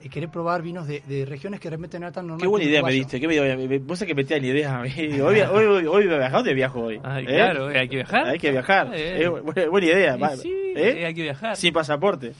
el 0.00 0.10
querer 0.10 0.28
probar 0.28 0.62
vinos 0.62 0.86
de, 0.86 1.00
de 1.00 1.24
regiones 1.24 1.58
que 1.60 1.68
realmente 1.68 1.98
no 1.98 2.04
eran 2.06 2.14
tan 2.14 2.26
normales. 2.26 2.42
Qué 2.42 2.48
buena 2.48 2.66
idea 2.66 2.82
me 2.82 2.92
diste. 2.92 3.20
Qué 3.20 3.26
idea, 3.26 3.80
vos 3.80 3.98
sabés 3.98 4.08
que 4.08 4.14
me 4.14 4.24
tiran 4.24 4.44
ideas 4.44 4.72
a 4.72 4.80
mí. 4.82 4.90
Hoy, 5.20 5.40
hoy, 5.40 5.40
hoy, 5.40 5.86
hoy 5.86 6.06
voy 6.06 6.14
a 6.14 6.18
viajar, 6.18 6.32
¿dónde 6.32 6.54
viajo 6.54 6.80
hoy? 6.80 7.00
Ay, 7.02 7.24
¿Eh? 7.24 7.34
claro, 7.34 7.70
eh, 7.70 7.78
hay 7.80 7.88
que 7.88 7.96
viajar. 7.96 8.26
Hay 8.26 8.38
que 8.38 8.50
viajar. 8.50 8.94
Eh. 8.94 9.24
Eh, 9.24 9.28
buena, 9.28 9.68
buena 9.68 9.86
idea. 9.86 10.36
Sí, 10.36 10.48
¿eh? 10.48 11.00
eh, 11.00 11.06
hay 11.06 11.14
que 11.14 11.22
viajar. 11.22 11.56
Sin 11.56 11.72
pasaporte. 11.72 12.32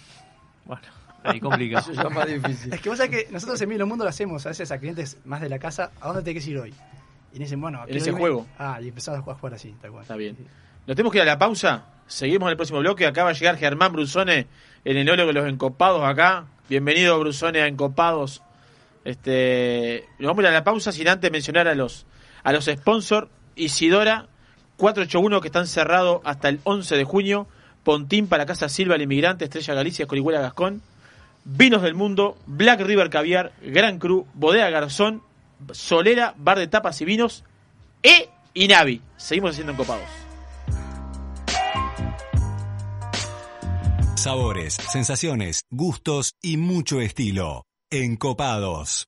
Bueno, 0.64 0.82
ahí 1.24 1.40
complica. 1.40 1.78
Eso 1.80 1.92
ya 1.92 2.02
es 2.02 2.10
más 2.10 2.26
difícil. 2.28 2.72
Es 2.72 2.80
que 2.80 2.88
vos 2.88 2.98
sabés 2.98 3.24
que 3.24 3.32
nosotros 3.32 3.60
en 3.60 3.68
Milo 3.68 3.86
Mundo 3.86 4.04
lo 4.04 4.10
hacemos 4.10 4.46
a 4.46 4.50
veces 4.50 4.70
a 4.70 4.78
clientes 4.78 5.18
más 5.24 5.40
de 5.40 5.48
la 5.48 5.58
casa, 5.58 5.90
¿a 6.00 6.08
dónde 6.08 6.22
tenés 6.22 6.44
que 6.44 6.50
ir 6.50 6.58
hoy? 6.58 6.74
Y 7.32 7.38
dicen, 7.40 7.60
bueno, 7.60 7.84
En 7.86 7.96
ese 7.96 8.12
juego. 8.12 8.46
Ah, 8.58 8.78
y 8.80 8.88
empezás 8.88 9.16
a 9.16 9.20
jugar, 9.20 9.36
a 9.36 9.38
jugar 9.40 9.54
así, 9.54 9.74
tal 9.82 9.90
cual. 9.90 10.02
Está 10.02 10.16
bien. 10.16 10.36
Nos 10.86 10.96
tenemos 10.96 11.12
que 11.12 11.18
ir 11.18 11.22
a 11.22 11.26
la 11.26 11.38
pausa. 11.38 11.86
Seguimos 12.06 12.46
en 12.46 12.52
el 12.52 12.56
próximo 12.56 12.78
bloque. 12.78 13.04
Acaba 13.06 13.30
de 13.30 13.34
llegar 13.34 13.56
Germán 13.56 13.92
Brusone, 13.92 14.46
el 14.84 14.96
enólogo 14.96 15.28
de 15.28 15.34
los 15.34 15.46
encopados 15.48 16.02
acá. 16.04 16.46
Bienvenido, 16.68 17.18
Brusone, 17.18 17.62
a 17.62 17.66
Encopados. 17.66 18.42
Este, 19.02 20.04
vamos 20.18 20.38
a 20.38 20.42
ir 20.42 20.46
a 20.48 20.50
la 20.50 20.64
pausa 20.64 20.92
sin 20.92 21.08
antes 21.08 21.32
mencionar 21.32 21.66
a 21.66 21.74
los 21.74 22.04
a 22.44 22.52
los 22.52 22.66
sponsors. 22.66 23.28
Isidora 23.56 24.28
481 24.76 25.40
que 25.40 25.48
están 25.48 25.66
cerrados 25.66 26.20
hasta 26.24 26.50
el 26.50 26.60
11 26.64 26.96
de 26.96 27.04
junio. 27.04 27.46
Pontín 27.84 28.26
para 28.26 28.44
Casa 28.44 28.68
Silva, 28.68 28.96
el 28.96 29.02
inmigrante, 29.02 29.46
Estrella 29.46 29.72
Galicia, 29.72 30.06
Corihuela 30.06 30.42
Gascón. 30.42 30.82
Vinos 31.44 31.80
del 31.80 31.94
Mundo, 31.94 32.36
Black 32.44 32.82
River 32.82 33.08
Caviar, 33.08 33.52
Gran 33.62 33.98
Cru, 33.98 34.26
Bodega 34.34 34.68
Garzón, 34.68 35.22
Solera, 35.72 36.34
Bar 36.36 36.58
de 36.58 36.68
Tapas 36.68 37.00
y 37.00 37.06
Vinos, 37.06 37.44
E 38.02 38.28
y 38.52 38.68
Navi. 38.68 39.00
Seguimos 39.16 39.52
haciendo 39.52 39.72
encopados. 39.72 40.27
Sabores, 44.28 44.74
sensaciones, 44.90 45.62
gustos 45.70 46.34
y 46.42 46.58
mucho 46.58 47.00
estilo. 47.00 47.64
Encopados. 47.90 49.07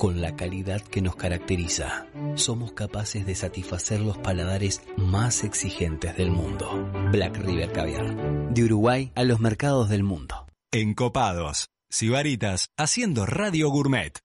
con 0.00 0.22
la 0.22 0.34
calidad 0.34 0.80
que 0.80 1.02
nos 1.02 1.14
caracteriza. 1.14 2.06
Somos 2.34 2.72
capaces 2.72 3.26
de 3.26 3.34
satisfacer 3.34 4.00
los 4.00 4.16
paladares 4.16 4.80
más 4.96 5.44
exigentes 5.44 6.16
del 6.16 6.30
mundo. 6.30 6.90
Black 7.12 7.36
River 7.36 7.70
Caviar. 7.70 8.50
De 8.50 8.64
Uruguay 8.64 9.12
a 9.14 9.24
los 9.24 9.40
mercados 9.40 9.90
del 9.90 10.02
mundo. 10.02 10.46
Encopados. 10.72 11.68
Sibaritas 11.90 12.70
haciendo 12.78 13.26
Radio 13.26 13.68
Gourmet. 13.68 14.18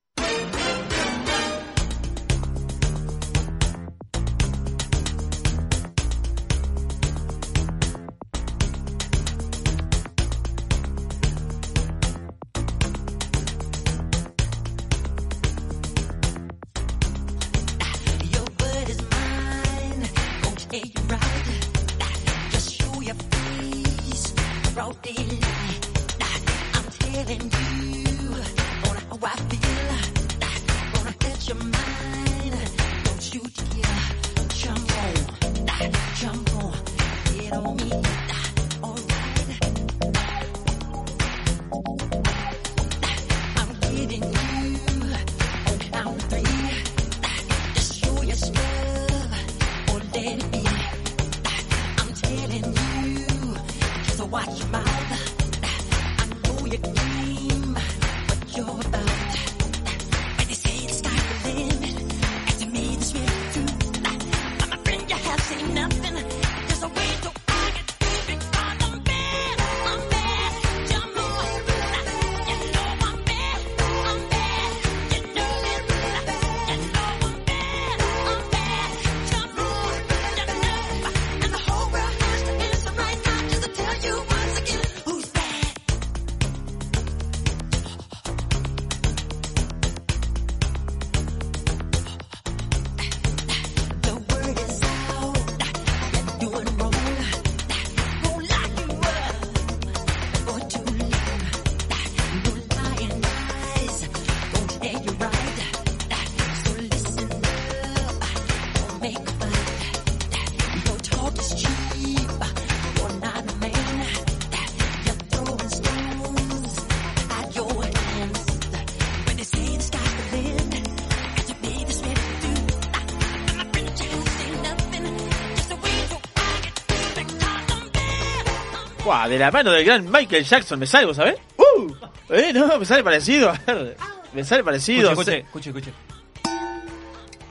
De 129.27 129.37
la 129.39 129.51
mano 129.51 129.71
del 129.71 129.85
gran 129.85 130.09
Michael 130.11 130.43
Jackson 130.43 130.79
me 130.79 130.87
salgo, 130.87 131.13
¿sabes? 131.13 131.35
¡Uh! 131.57 131.93
Eh, 132.33 132.51
no, 132.53 132.77
me 132.79 132.85
sale 132.85 133.03
parecido. 133.03 133.49
A 133.49 133.59
ver, 133.73 133.95
me 134.33 134.43
sale 134.43 134.63
parecido. 134.63 135.11
Escuche, 135.11 135.39
escuche, 135.39 135.69
escuche, 135.69 135.91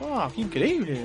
Ah, 0.02 0.28
qué 0.34 0.40
increíble. 0.42 1.01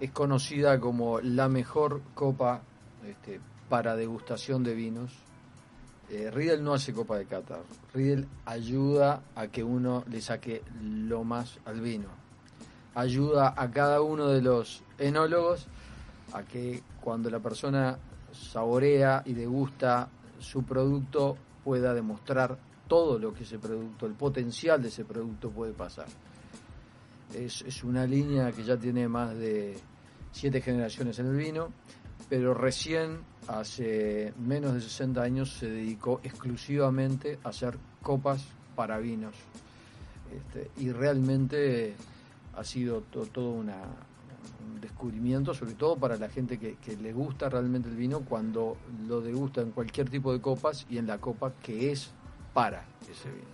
es 0.00 0.10
conocida 0.10 0.80
como 0.80 1.20
la 1.20 1.48
mejor 1.48 2.00
copa 2.14 2.62
este, 3.06 3.40
para 3.68 3.96
degustación 3.96 4.64
de 4.64 4.74
vinos. 4.74 5.12
Eh, 6.10 6.30
Riedel 6.30 6.62
no 6.62 6.74
hace 6.74 6.92
copa 6.92 7.16
de 7.16 7.26
cata. 7.26 7.60
Riedel 7.94 8.26
ayuda 8.44 9.22
a 9.34 9.46
que 9.48 9.62
uno 9.64 10.04
le 10.10 10.20
saque 10.20 10.62
lo 10.82 11.24
más 11.24 11.58
al 11.64 11.80
vino. 11.80 12.08
Ayuda 12.94 13.54
a 13.56 13.70
cada 13.70 14.02
uno 14.02 14.28
de 14.28 14.42
los 14.42 14.82
enólogos 14.98 15.66
a 16.32 16.42
que 16.42 16.82
cuando 17.00 17.30
la 17.30 17.40
persona 17.40 17.98
saborea 18.32 19.22
y 19.24 19.34
degusta 19.34 20.08
su 20.38 20.64
producto 20.64 21.36
pueda 21.64 21.94
demostrar 21.94 22.58
todo 22.92 23.18
lo 23.18 23.32
que 23.32 23.44
ese 23.44 23.58
producto, 23.58 24.04
el 24.04 24.12
potencial 24.12 24.82
de 24.82 24.88
ese 24.88 25.06
producto 25.06 25.48
puede 25.48 25.72
pasar. 25.72 26.04
Es, 27.34 27.82
una 27.84 28.04
línea 28.04 28.52
que 28.52 28.62
ya 28.64 28.76
tiene 28.76 29.08
más 29.08 29.34
de 29.34 29.78
siete 30.30 30.60
generaciones 30.60 31.18
en 31.18 31.28
el 31.28 31.36
vino, 31.38 31.72
pero 32.28 32.52
recién, 32.52 33.20
hace 33.48 34.34
menos 34.38 34.74
de 34.74 34.82
60 34.82 35.22
años, 35.22 35.54
se 35.54 35.70
dedicó 35.70 36.20
exclusivamente 36.22 37.38
a 37.44 37.48
hacer 37.48 37.78
copas 38.02 38.44
para 38.76 38.98
vinos. 38.98 39.36
Este, 40.30 40.70
y 40.76 40.90
realmente 40.90 41.94
ha 42.54 42.62
sido 42.62 43.00
to- 43.10 43.24
todo 43.24 43.52
un 43.52 43.70
descubrimiento, 44.82 45.54
sobre 45.54 45.72
todo 45.72 45.96
para 45.96 46.18
la 46.18 46.28
gente 46.28 46.58
que 46.58 46.96
le 46.98 47.14
gusta 47.14 47.48
realmente 47.48 47.88
el 47.88 47.96
vino 47.96 48.20
cuando 48.20 48.76
lo 49.08 49.22
degusta 49.22 49.62
en 49.62 49.70
cualquier 49.70 50.10
tipo 50.10 50.30
de 50.30 50.42
copas 50.42 50.84
y 50.90 50.98
en 50.98 51.06
la 51.06 51.16
copa 51.16 51.54
que 51.62 51.90
es 51.92 52.10
para 52.52 52.84
ese 53.10 53.28
vino. 53.30 53.52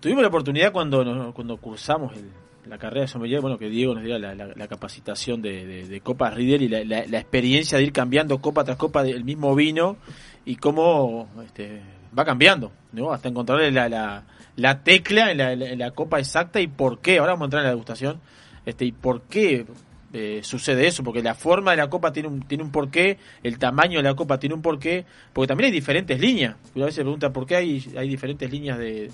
Tuvimos 0.00 0.22
la 0.22 0.28
oportunidad 0.28 0.72
cuando 0.72 1.04
nos- 1.04 1.34
cuando 1.34 1.56
cursamos 1.56 2.12
el- 2.16 2.30
la 2.68 2.78
carrera 2.78 3.02
de 3.02 3.08
sommelier, 3.08 3.40
bueno, 3.40 3.58
que 3.58 3.68
Diego 3.68 3.94
nos 3.94 4.02
diera 4.04 4.34
la, 4.34 4.68
capacitación 4.68 5.40
de, 5.40 5.64
de, 5.66 5.86
de 5.88 6.00
copas 6.00 6.34
Riedel 6.34 6.62
y 6.62 6.68
la, 6.68 6.98
experiencia 7.18 7.78
de 7.78 7.84
ir 7.84 7.92
cambiando 7.92 8.38
copa 8.40 8.64
tras 8.64 8.76
copa 8.76 9.02
del 9.04 9.24
mismo 9.24 9.54
vino 9.54 9.96
y 10.44 10.56
cómo 10.56 11.28
este, 11.44 11.80
va 12.16 12.24
cambiando, 12.24 12.72
¿no? 12.92 13.12
Hasta 13.12 13.28
encontrarle 13.28 13.70
la, 13.70 13.88
la, 13.88 14.24
la 14.56 14.82
tecla 14.82 15.30
en 15.30 15.38
la, 15.38 15.52
en 15.52 15.60
la- 15.60 15.68
en 15.70 15.78
la 15.78 15.90
copa 15.92 16.18
exacta 16.18 16.60
y 16.60 16.66
por 16.66 16.98
qué. 17.00 17.18
Ahora 17.18 17.32
vamos 17.32 17.44
a 17.44 17.46
entrar 17.46 17.60
en 17.62 17.66
la 17.66 17.70
degustación. 17.70 18.20
Este, 18.64 18.84
y 18.84 18.90
por 18.92 19.22
qué 19.22 19.64
eh, 20.12 20.40
sucede 20.42 20.86
eso, 20.86 21.02
porque 21.02 21.22
la 21.22 21.34
forma 21.34 21.72
de 21.72 21.78
la 21.78 21.88
copa 21.90 22.12
tiene 22.12 22.28
un, 22.28 22.40
tiene 22.42 22.62
un 22.64 22.70
porqué, 22.70 23.18
el 23.42 23.58
tamaño 23.58 23.98
de 23.98 24.04
la 24.04 24.14
copa 24.14 24.38
tiene 24.38 24.54
un 24.54 24.62
porqué, 24.62 25.04
porque 25.32 25.48
también 25.48 25.66
hay 25.66 25.72
diferentes 25.72 26.18
líneas. 26.20 26.56
Una 26.74 26.86
vez 26.86 26.94
se 26.94 27.02
pregunta 27.02 27.32
por 27.32 27.46
qué 27.46 27.56
hay, 27.56 27.92
hay 27.96 28.08
diferentes 28.08 28.50
líneas 28.50 28.78
de- 28.78 29.10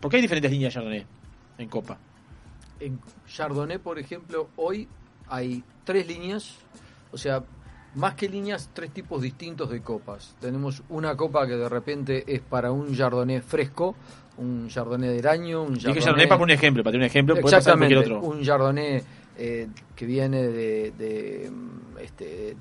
¿Por 0.00 0.10
qué 0.10 0.16
hay 0.16 0.22
diferentes 0.22 0.50
líneas 0.50 0.72
de 0.72 0.74
Chardonnay 0.74 1.06
en 1.58 1.68
copa? 1.68 1.98
En 2.80 2.98
Chardonnay, 3.26 3.78
por 3.78 3.98
ejemplo, 3.98 4.50
hoy 4.56 4.88
hay 5.28 5.62
tres 5.84 6.06
líneas, 6.06 6.56
o 7.12 7.16
sea, 7.16 7.42
más 7.94 8.14
que 8.14 8.28
líneas, 8.28 8.68
tres 8.74 8.90
tipos 8.90 9.22
distintos 9.22 9.70
de 9.70 9.80
copas. 9.80 10.34
Tenemos 10.40 10.82
una 10.88 11.16
copa 11.16 11.46
que 11.46 11.54
de 11.56 11.68
repente 11.68 12.24
es 12.26 12.40
para 12.40 12.72
un 12.72 12.94
Chardonnay 12.94 13.40
fresco, 13.40 13.94
un 14.38 14.68
Chardonnay 14.68 15.16
del 15.16 15.26
año, 15.26 15.62
un 15.62 15.74
Dije 15.74 16.00
Chardonnay 16.00 16.26
para 16.28 16.42
un 16.42 16.50
ejemplo, 16.50 16.82
para 16.82 16.92
tener 16.92 17.04
un 17.04 17.10
ejemplo, 17.10 17.34
puede 17.40 17.56
pasar 17.56 17.76
cualquier 17.78 17.98
otro. 17.98 18.20
un 18.20 18.42
Chardonnay 18.42 19.02
eh, 19.38 19.68
que 19.94 20.06
viene 20.06 20.42
de, 20.42 20.90
de, 20.92 21.50
este, 22.00 22.56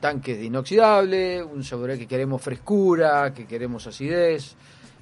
tanques 0.00 0.36
de 0.38 0.44
inoxidable, 0.44 1.42
un 1.42 1.62
Chardonnay 1.62 1.98
que 1.98 2.06
queremos 2.06 2.40
frescura, 2.42 3.32
que 3.34 3.46
queremos 3.46 3.86
acidez. 3.86 4.54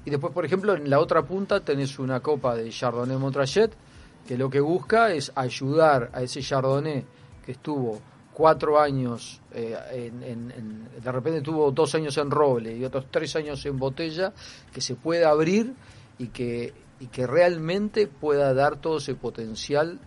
Y 0.06 0.10
después, 0.10 0.32
por 0.32 0.44
ejemplo, 0.44 0.74
en 0.74 0.88
la 0.90 0.98
otra 1.00 1.22
punta 1.22 1.60
tenés 1.60 1.98
una 1.98 2.20
copa 2.20 2.54
de 2.54 2.68
Chardonnay 2.70 3.16
Montrachet, 3.16 3.72
que 4.26 4.36
lo 4.38 4.48
que 4.50 4.60
busca 4.60 5.12
es 5.12 5.32
ayudar 5.34 6.10
a 6.12 6.22
ese 6.22 6.40
Chardonnay 6.42 7.04
que 7.44 7.52
estuvo 7.52 8.00
cuatro 8.32 8.80
años, 8.80 9.40
eh, 9.52 9.76
en, 9.92 10.22
en- 10.22 10.50
en- 10.50 10.88
de 11.02 11.12
repente 11.12 11.40
tuvo 11.40 11.70
dos 11.70 11.94
años 11.94 12.16
en 12.18 12.30
roble 12.30 12.76
y 12.76 12.84
otros 12.84 13.06
tres 13.10 13.36
años 13.36 13.64
en 13.66 13.78
botella, 13.78 14.32
que 14.72 14.80
se 14.80 14.96
pueda 14.96 15.30
abrir 15.30 15.72
y 16.18 16.28
que, 16.28 16.72
y 17.00 17.06
que 17.06 17.26
realmente 17.26 18.06
pueda 18.06 18.54
dar 18.54 18.76
todo 18.76 18.98
ese 18.98 19.14
potencial 19.14 20.00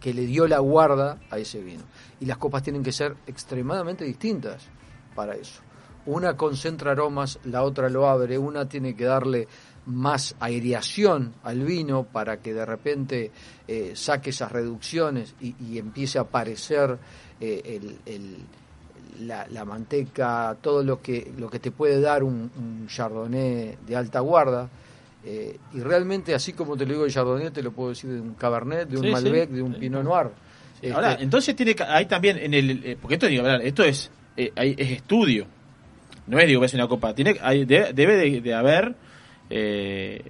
que 0.00 0.14
le 0.14 0.26
dio 0.26 0.46
la 0.46 0.58
guarda 0.58 1.18
a 1.30 1.38
ese 1.38 1.60
vino. 1.60 1.82
Y 2.20 2.26
las 2.26 2.38
copas 2.38 2.62
tienen 2.62 2.82
que 2.82 2.92
ser 2.92 3.16
extremadamente 3.26 4.04
distintas 4.04 4.66
para 5.14 5.34
eso. 5.34 5.60
Una 6.06 6.36
concentra 6.36 6.92
aromas, 6.92 7.38
la 7.44 7.62
otra 7.62 7.88
lo 7.88 8.08
abre, 8.08 8.38
una 8.38 8.68
tiene 8.68 8.94
que 8.94 9.04
darle 9.04 9.48
más 9.86 10.36
aireación 10.38 11.34
al 11.42 11.60
vino 11.60 12.04
para 12.04 12.38
que 12.38 12.54
de 12.54 12.64
repente 12.64 13.30
eh, 13.66 13.92
saque 13.94 14.30
esas 14.30 14.52
reducciones 14.52 15.34
y, 15.40 15.78
empiece 15.78 16.18
a 16.18 16.22
aparecer 16.22 16.98
eh, 17.40 17.80
la 19.20 19.64
manteca, 19.64 20.56
todo 20.60 20.82
lo 20.82 21.00
que, 21.00 21.32
lo 21.36 21.50
que 21.50 21.58
te 21.58 21.70
puede 21.70 22.00
dar 22.00 22.22
un, 22.22 22.50
un 22.56 22.86
chardonnay 22.86 23.78
de 23.86 23.96
alta 23.96 24.20
guarda. 24.20 24.68
Eh, 25.24 25.58
y 25.74 25.80
realmente, 25.80 26.34
así 26.34 26.52
como 26.52 26.76
te 26.76 26.86
lo 26.86 26.92
digo 26.92 27.04
de 27.04 27.10
chardonnay, 27.10 27.50
te 27.50 27.62
lo 27.62 27.72
puedo 27.72 27.90
decir 27.90 28.08
de 28.10 28.20
un 28.20 28.34
cabernet, 28.34 28.88
de 28.88 28.96
un 28.96 29.02
Sí, 29.02 29.08
sí. 29.08 29.12
malbec, 29.12 29.50
de 29.50 29.62
un 29.62 29.74
pinot 29.74 30.04
noir. 30.04 30.28
Este, 30.80 30.92
Ahora, 30.92 31.16
entonces 31.20 31.56
tiene 31.56 31.74
que- 31.74 31.82
hay 31.82 32.06
también 32.06 32.38
en 32.38 32.54
el 32.54 32.70
eh, 32.84 32.96
porque 33.00 33.14
esto 33.14 33.26
digo, 33.26 33.46
esto 33.46 33.82
es 33.84 34.10
eh, 34.36 34.52
hay- 34.54 34.74
es 34.78 34.90
estudio. 34.92 35.46
No 36.28 36.38
es 36.38 36.46
digo 36.46 36.60
que 36.60 36.66
es 36.66 36.74
una 36.74 36.86
copa, 36.86 37.14
tiene 37.14 37.36
hay- 37.40 37.64
debe, 37.64 37.92
debe 37.92 38.16
de, 38.16 38.40
de 38.40 38.54
haber 38.54 38.94
eh, 39.50 40.22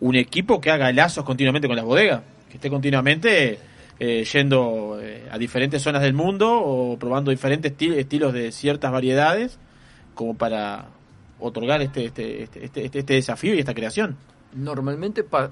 un 0.00 0.14
equipo 0.16 0.60
que 0.60 0.70
haga 0.70 0.92
lazos 0.92 1.24
continuamente 1.24 1.66
con 1.68 1.76
las 1.76 1.84
bodegas, 1.86 2.20
que 2.50 2.56
esté 2.56 2.68
continuamente 2.68 3.58
eh, 3.98 4.24
yendo 4.30 5.00
a 5.30 5.38
diferentes 5.38 5.80
zonas 5.80 6.02
del 6.02 6.12
mundo 6.12 6.60
o 6.60 6.98
probando 6.98 7.30
diferentes 7.30 7.72
esti- 7.72 7.94
estilos 7.96 8.34
de 8.34 8.52
ciertas 8.52 8.92
variedades 8.92 9.58
como 10.14 10.36
para 10.36 10.88
otorgar 11.40 11.82
este 11.82 12.06
este, 12.06 12.42
este, 12.44 12.64
este, 12.64 12.84
este- 12.86 12.98
este 13.00 13.14
desafío 13.14 13.54
y 13.54 13.58
esta 13.58 13.74
creación. 13.74 14.16
normalmente 14.54 15.22
pa- 15.24 15.50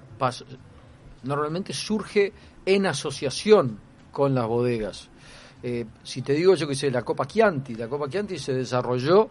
normalmente 1.22 1.72
surge 1.72 2.32
en 2.66 2.86
asociación 2.86 3.78
con 4.12 4.34
las 4.34 4.46
bodegas. 4.46 5.08
Eh, 5.62 5.86
si 6.02 6.22
te 6.22 6.34
digo 6.34 6.54
yo 6.54 6.68
que 6.68 6.74
sé, 6.74 6.90
la 6.90 7.02
Copa 7.02 7.26
Chianti, 7.26 7.74
la 7.74 7.88
Copa 7.88 8.08
Chianti 8.08 8.38
se 8.38 8.52
desarrolló 8.54 9.28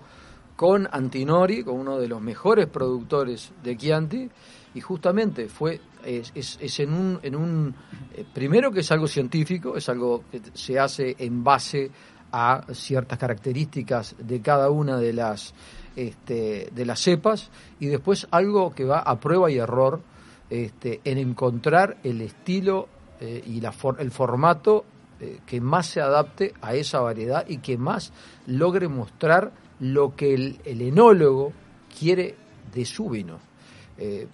con 0.55 0.87
Antinori, 0.91 1.63
con 1.63 1.75
uno 1.79 1.97
de 1.99 2.07
los 2.07 2.21
mejores 2.21 2.67
productores 2.67 3.51
de 3.63 3.77
Chianti, 3.77 4.29
y 4.75 4.81
justamente 4.81 5.47
fue 5.47 5.79
es, 6.05 6.31
es- 6.35 6.57
es 6.61 6.79
en 6.79 6.93
un, 6.93 7.19
en 7.23 7.35
un 7.35 7.73
eh, 8.13 8.25
primero 8.33 8.71
que 8.71 8.81
es 8.81 8.91
algo 8.91 9.07
científico, 9.07 9.77
es 9.77 9.87
algo 9.89 10.23
que 10.31 10.41
se 10.53 10.77
hace 10.79 11.15
en 11.19 11.43
base 11.43 11.89
a 12.31 12.63
ciertas 12.73 13.17
características 13.19 14.15
de 14.19 14.41
cada 14.41 14.69
una 14.71 14.97
de 14.97 15.13
las 15.13 15.53
este, 15.95 16.69
de 16.73 16.85
las 16.85 16.99
cepas 16.99 17.49
y 17.79 17.87
después 17.87 18.27
algo 18.31 18.73
que 18.73 18.85
va 18.85 18.99
a 18.99 19.19
prueba 19.19 19.49
y 19.51 19.57
error 19.57 20.01
este, 20.49 21.01
en 21.03 21.17
encontrar 21.17 21.97
el 22.03 22.21
estilo 22.21 22.87
eh, 23.19 23.43
y 23.45 23.61
la 23.61 23.71
for- 23.71 23.99
el 23.99 24.11
formato 24.11 24.85
eh, 25.19 25.39
que 25.45 25.61
más 25.61 25.87
se 25.87 26.01
adapte 26.01 26.53
a 26.61 26.75
esa 26.75 26.99
variedad 26.99 27.45
y 27.47 27.57
que 27.59 27.77
más 27.77 28.11
logre 28.47 28.87
mostrar 28.87 29.51
lo 29.79 30.15
que 30.15 30.33
el, 30.33 30.59
el 30.65 30.81
enólogo 30.81 31.53
quiere 31.97 32.35
de 32.73 32.85
su 32.85 33.09
vino. 33.09 33.39
Eh, 33.97 34.27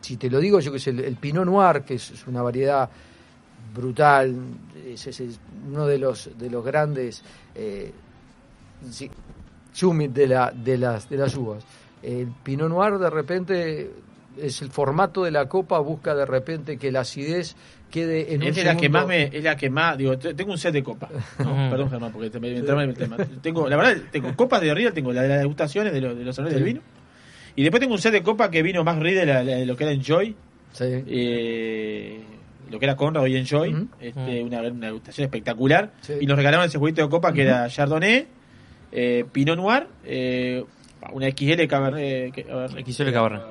si 0.00 0.16
te 0.16 0.28
lo 0.28 0.40
digo, 0.40 0.58
yo 0.60 0.72
que 0.72 0.80
sé, 0.80 0.90
el, 0.90 1.16
Pinot 1.16 1.46
Noir, 1.46 1.82
que 1.82 1.94
es, 1.94 2.26
una 2.26 2.42
variedad 2.42 2.90
brutal, 3.74 4.36
es, 4.84 5.20
uno 5.68 5.86
de 5.86 5.98
los, 5.98 6.30
de 6.36 6.50
los 6.50 6.64
grandes 6.64 7.22
chumit 9.74 10.12
de, 10.12 10.26
la, 10.26 10.52
de, 10.54 10.78
las, 10.78 11.08
de 11.08 11.16
las 11.16 11.34
uvas. 11.36 11.64
El 12.02 12.28
Pinot 12.42 12.68
Noir 12.68 12.98
de 12.98 13.10
repente 13.10 13.90
es 14.40 14.62
el 14.62 14.70
formato 14.70 15.24
de 15.24 15.30
la 15.30 15.46
copa, 15.48 15.78
busca 15.78 16.14
de 16.14 16.24
repente 16.26 16.76
que 16.78 16.90
la 16.90 17.00
acidez 17.00 17.54
quede 17.90 18.32
en 18.34 18.40
un 18.42 18.48
Es 18.48 18.56
de 18.56 18.64
la 18.64 18.76
que 18.76 18.88
más 18.88 19.06
me, 19.06 19.24
es 19.24 19.44
la 19.44 19.56
que 19.56 19.68
más, 19.68 19.98
digo, 19.98 20.16
te- 20.18 20.32
tengo 20.34 20.52
un 20.52 20.58
set 20.58 20.72
de 20.72 20.82
copas. 20.82 21.10
No, 21.38 21.70
perdón 21.70 21.90
Germán, 21.90 22.10
porque 22.12 22.30
te 22.30 22.40
me, 22.40 22.48
me 22.50 22.58
en 22.58 22.88
el 22.90 22.94
tema. 22.94 23.16
Tengo, 23.42 23.68
la 23.68 23.76
verdad, 23.76 23.96
tengo 24.10 24.34
copas 24.34 24.60
de 24.62 24.70
arriba, 24.70 24.90
tengo 24.92 25.12
la 25.12 25.22
de 25.22 25.28
las 25.28 25.38
degustaciones 25.40 25.92
de, 25.92 26.00
los 26.00 26.16
de 26.16 26.24
los 26.24 26.34
sabores 26.34 26.54
Sí. 26.56 26.62
del 26.62 26.72
vino. 26.72 26.80
Y 27.54 27.62
después 27.62 27.80
tengo 27.80 27.92
un 27.94 28.00
set 28.00 28.12
de 28.12 28.22
copas 28.22 28.48
que 28.48 28.62
vino 28.62 28.82
más 28.82 28.98
Reed 28.98 29.18
de, 29.20 29.26
la- 29.26 29.44
la- 29.44 29.56
de 29.56 29.66
lo 29.66 29.76
que 29.76 29.84
era 29.84 29.92
Enjoy. 29.92 30.34
Sí. 30.72 30.84
Eh, 30.86 32.20
lo 32.70 32.78
que 32.78 32.86
era 32.86 32.96
Conrad 32.96 33.24
hoy 33.24 33.36
Enjoy. 33.36 33.88
este, 34.00 34.42
una, 34.42 34.62
una 34.62 34.86
degustación 34.86 35.26
espectacular. 35.26 35.92
Sí. 36.00 36.14
Y 36.22 36.26
nos 36.26 36.36
regalaron 36.38 36.64
ese 36.64 36.78
juguito 36.78 37.02
de 37.02 37.08
copa 37.10 37.32
que 37.34 37.42
era 37.42 37.68
Chardonnay, 37.68 38.26
eh, 38.92 39.24
Pinot 39.32 39.56
Noir, 39.56 39.86
eh, 40.04 40.64
una 41.12 41.26
XL 41.30 41.66
Cabernet. 41.66 42.32
ver, 42.34 42.84
XL 42.84 43.10
Cabernet. 43.12 43.42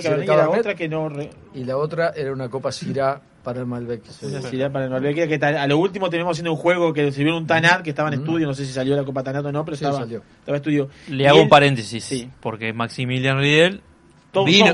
XL 0.00 0.22
y 0.22 0.26
la 0.26 0.48
otra 0.50 0.74
que 0.74 0.88
no. 0.88 1.08
re- 1.08 1.30
Y 1.54 1.64
la 1.64 1.76
otra 1.76 2.10
era 2.14 2.32
una 2.32 2.48
copa 2.48 2.70
Syrah 2.70 3.20
para 3.42 3.58
el 3.60 3.66
Malbec. 3.66 4.02
Una 4.22 4.40
Syrah 4.40 4.70
para 4.70 4.84
el 4.84 4.90
Malbec, 4.92 5.26
que 5.28 5.38
tal- 5.38 5.56
a 5.56 5.66
lo 5.66 5.78
último 5.78 6.08
tenemos 6.10 6.32
haciendo 6.32 6.52
un 6.52 6.58
juego 6.58 6.92
que 6.92 7.10
se 7.10 7.24
vio 7.24 7.36
un 7.36 7.46
Tanat 7.46 7.82
que 7.82 7.90
estaba 7.90 8.08
en 8.08 8.20
estudio, 8.20 8.46
no 8.46 8.54
sé 8.54 8.64
si 8.64 8.72
salió 8.72 8.94
la 8.94 9.02
Copa 9.04 9.24
Tanat 9.24 9.44
o 9.46 9.50
no, 9.50 9.64
pero 9.64 9.76
Sí, 9.76 9.84
estaba, 9.84 10.02
salió. 10.02 10.18
estaba 10.38 10.56
en 10.56 10.60
estudio. 10.60 10.88
Le 11.08 11.24
Y 11.24 11.26
hago 11.26 11.38
él- 11.38 11.42
un 11.44 11.48
paréntesis, 11.48 12.04
Sí. 12.04 12.30
porque 12.40 12.72
Maximilian 12.72 13.38
Riedel 13.38 13.80
Todo 14.30 14.44
un 14.44 14.50
vino, 14.50 14.66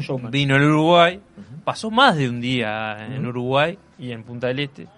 showman. 0.00 0.30
vino 0.32 0.56
al 0.56 0.64
Uruguay, 0.64 1.20
pasó 1.64 1.92
más 1.92 2.16
de 2.16 2.28
un 2.28 2.40
día 2.40 3.06
en 3.14 3.24
Uruguay 3.24 3.78
y 4.00 4.10
en 4.10 4.24
Punta 4.24 4.48
del 4.48 4.58
Este. 4.60 4.88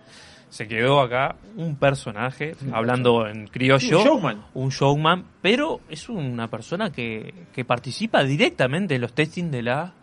Se 0.50 0.66
quedó 0.66 1.00
acá 1.00 1.36
un 1.56 1.76
personaje, 1.76 2.54
hablando 2.72 3.26
en 3.26 3.46
criollo, 3.46 3.98
Un 4.00 4.04
showman. 4.04 4.44
un 4.54 4.68
showman, 4.70 5.24
pero 5.40 5.80
es 5.88 6.08
una 6.08 6.48
persona 6.48 6.90
que, 6.90 7.32
que 7.54 7.64
participa 7.64 8.24
directamente 8.24 8.96
en 8.96 9.00
los 9.00 9.12
testings 9.14 9.50
de 9.50 9.62
la 9.62 9.94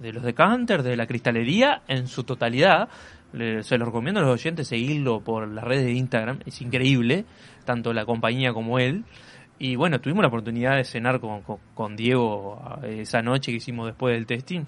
de 0.00 0.14
los 0.14 0.22
decanters, 0.22 0.82
de 0.82 0.96
la 0.96 1.06
cristalería 1.06 1.82
en 1.86 2.08
su 2.08 2.24
totalidad. 2.24 2.88
Le- 3.34 3.62
se 3.62 3.76
lo 3.76 3.84
recomiendo 3.84 4.20
a 4.20 4.22
los 4.24 4.32
oyentes 4.32 4.66
seguirlo 4.68 5.20
por 5.20 5.46
las 5.46 5.62
redes 5.62 5.84
de 5.84 5.92
Instagram, 5.92 6.38
es 6.46 6.62
increíble, 6.62 7.26
tanto 7.66 7.92
la 7.92 8.06
compañía 8.06 8.54
como 8.54 8.78
él. 8.78 9.04
Y 9.58 9.76
bueno, 9.76 10.00
tuvimos 10.00 10.22
la 10.22 10.28
oportunidad 10.28 10.76
de 10.76 10.84
cenar 10.84 11.20
con, 11.20 11.42
con, 11.42 11.58
con 11.74 11.94
Diego 11.94 12.58
eh, 12.82 13.00
esa 13.02 13.20
noche 13.20 13.50
que 13.52 13.58
hicimos 13.58 13.84
después 13.88 14.14
del 14.14 14.24
testing. 14.24 14.62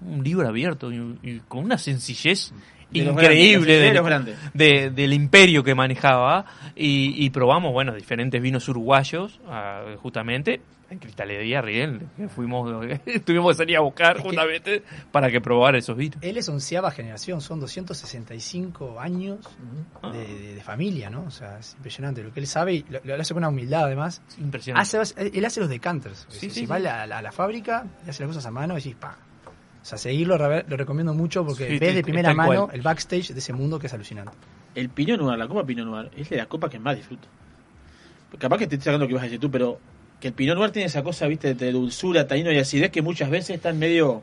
Un 0.00 0.24
libro 0.24 0.48
abierto 0.48 0.90
y, 0.90 1.18
y 1.22 1.40
con 1.40 1.62
una 1.62 1.76
sencillez 1.76 2.54
De 2.92 2.98
increíble 3.10 3.56
grandes, 3.58 3.66
de 3.66 3.78
del- 3.86 3.94
los 3.96 4.06
grandes. 4.06 4.38
de- 4.54 4.90
del 4.90 5.12
imperio 5.12 5.62
que 5.64 5.74
manejaba 5.74 6.44
y, 6.76 7.24
y 7.24 7.30
probamos, 7.30 7.72
bueno, 7.72 7.94
diferentes 7.94 8.40
vinos 8.42 8.68
uruguayos, 8.68 9.40
ah, 9.48 9.84
justamente, 10.02 10.60
en 10.90 10.98
Cristalería 10.98 11.62
Riel, 11.62 12.00
que 12.16 12.28
fuimos, 12.28 12.68
tuvimos 13.24 13.52
que 13.52 13.58
salir 13.58 13.76
a 13.76 13.80
buscar 13.80 14.18
justamente 14.18 14.82
para 15.12 15.30
que 15.30 15.40
probara 15.40 15.78
esos 15.78 15.96
vinos. 15.96 16.18
Él 16.20 16.36
es 16.36 16.48
onceava 16.48 16.90
generación, 16.90 17.40
son 17.40 17.60
265 17.60 18.98
años 18.98 19.38
de, 20.12 20.18
de- 20.26 20.54
de 20.56 20.60
familia, 20.62 21.08
¿no? 21.10 21.22
O 21.26 21.30
sea, 21.30 21.58
es 21.60 21.74
impresionante 21.74 22.22
lo 22.24 22.32
que 22.32 22.40
él 22.40 22.46
sabe 22.48 22.74
y 22.74 22.84
lo, 22.90 23.00
lo 23.04 23.14
hace 23.20 23.34
con 23.34 23.40
una 23.42 23.48
humildad 23.50 23.84
además. 23.84 24.20
Impresionante. 24.38 24.96
Hace- 24.98 25.30
él 25.32 25.44
hace 25.44 25.60
los 25.60 25.68
decanters. 25.68 26.26
Sí, 26.28 26.50
si 26.50 26.60
sí, 26.60 26.66
va 26.66 26.76
a 26.76 26.78
la, 26.80 27.02
a 27.02 27.22
la 27.22 27.32
fábrica 27.32 27.86
y 28.06 28.10
hace 28.10 28.22
las 28.24 28.28
cosas 28.30 28.46
a 28.46 28.50
mano 28.50 28.74
y 28.74 28.76
decís, 28.78 28.96
pa. 28.96 29.16
O 29.82 29.84
sea, 29.84 29.96
seguirlo 29.98 30.36
lo 30.36 30.76
recomiendo 30.76 31.14
mucho 31.14 31.44
porque 31.44 31.66
Sí, 31.68 31.78
ves 31.78 31.94
de 31.94 32.02
primera 32.02 32.34
mano 32.34 32.66
cual. 32.66 32.76
el 32.76 32.82
backstage 32.82 33.28
de 33.32 33.38
ese 33.38 33.52
mundo 33.52 33.78
que 33.78 33.86
es 33.86 33.94
alucinante. 33.94 34.32
El 34.74 34.88
Pinot 34.90 35.18
Noir, 35.18 35.38
la 35.38 35.48
copa 35.48 35.64
Pinot 35.64 35.86
Noir, 35.86 36.10
es 36.16 36.28
de 36.28 36.36
la 36.36 36.46
copa 36.46 36.68
que 36.68 36.78
más 36.78 36.96
disfruto. 36.96 37.26
Capaz 38.38 38.58
que 38.58 38.66
te 38.66 38.74
estoy 38.76 38.84
sacando 38.86 39.04
lo 39.06 39.08
que 39.08 39.14
vas 39.14 39.22
a 39.22 39.24
decir 39.24 39.40
tú, 39.40 39.50
pero 39.50 39.80
que 40.20 40.28
el 40.28 40.34
Pinot 40.34 40.56
Noir 40.56 40.70
tiene 40.70 40.86
esa 40.86 41.02
cosa, 41.02 41.26
viste, 41.26 41.54
de 41.54 41.72
dulzura, 41.72 42.26
tanino 42.28 42.52
y 42.52 42.58
acidez 42.58 42.90
que 42.90 43.00
muchas 43.02 43.30
veces 43.30 43.56
están 43.56 43.78
medio... 43.78 44.22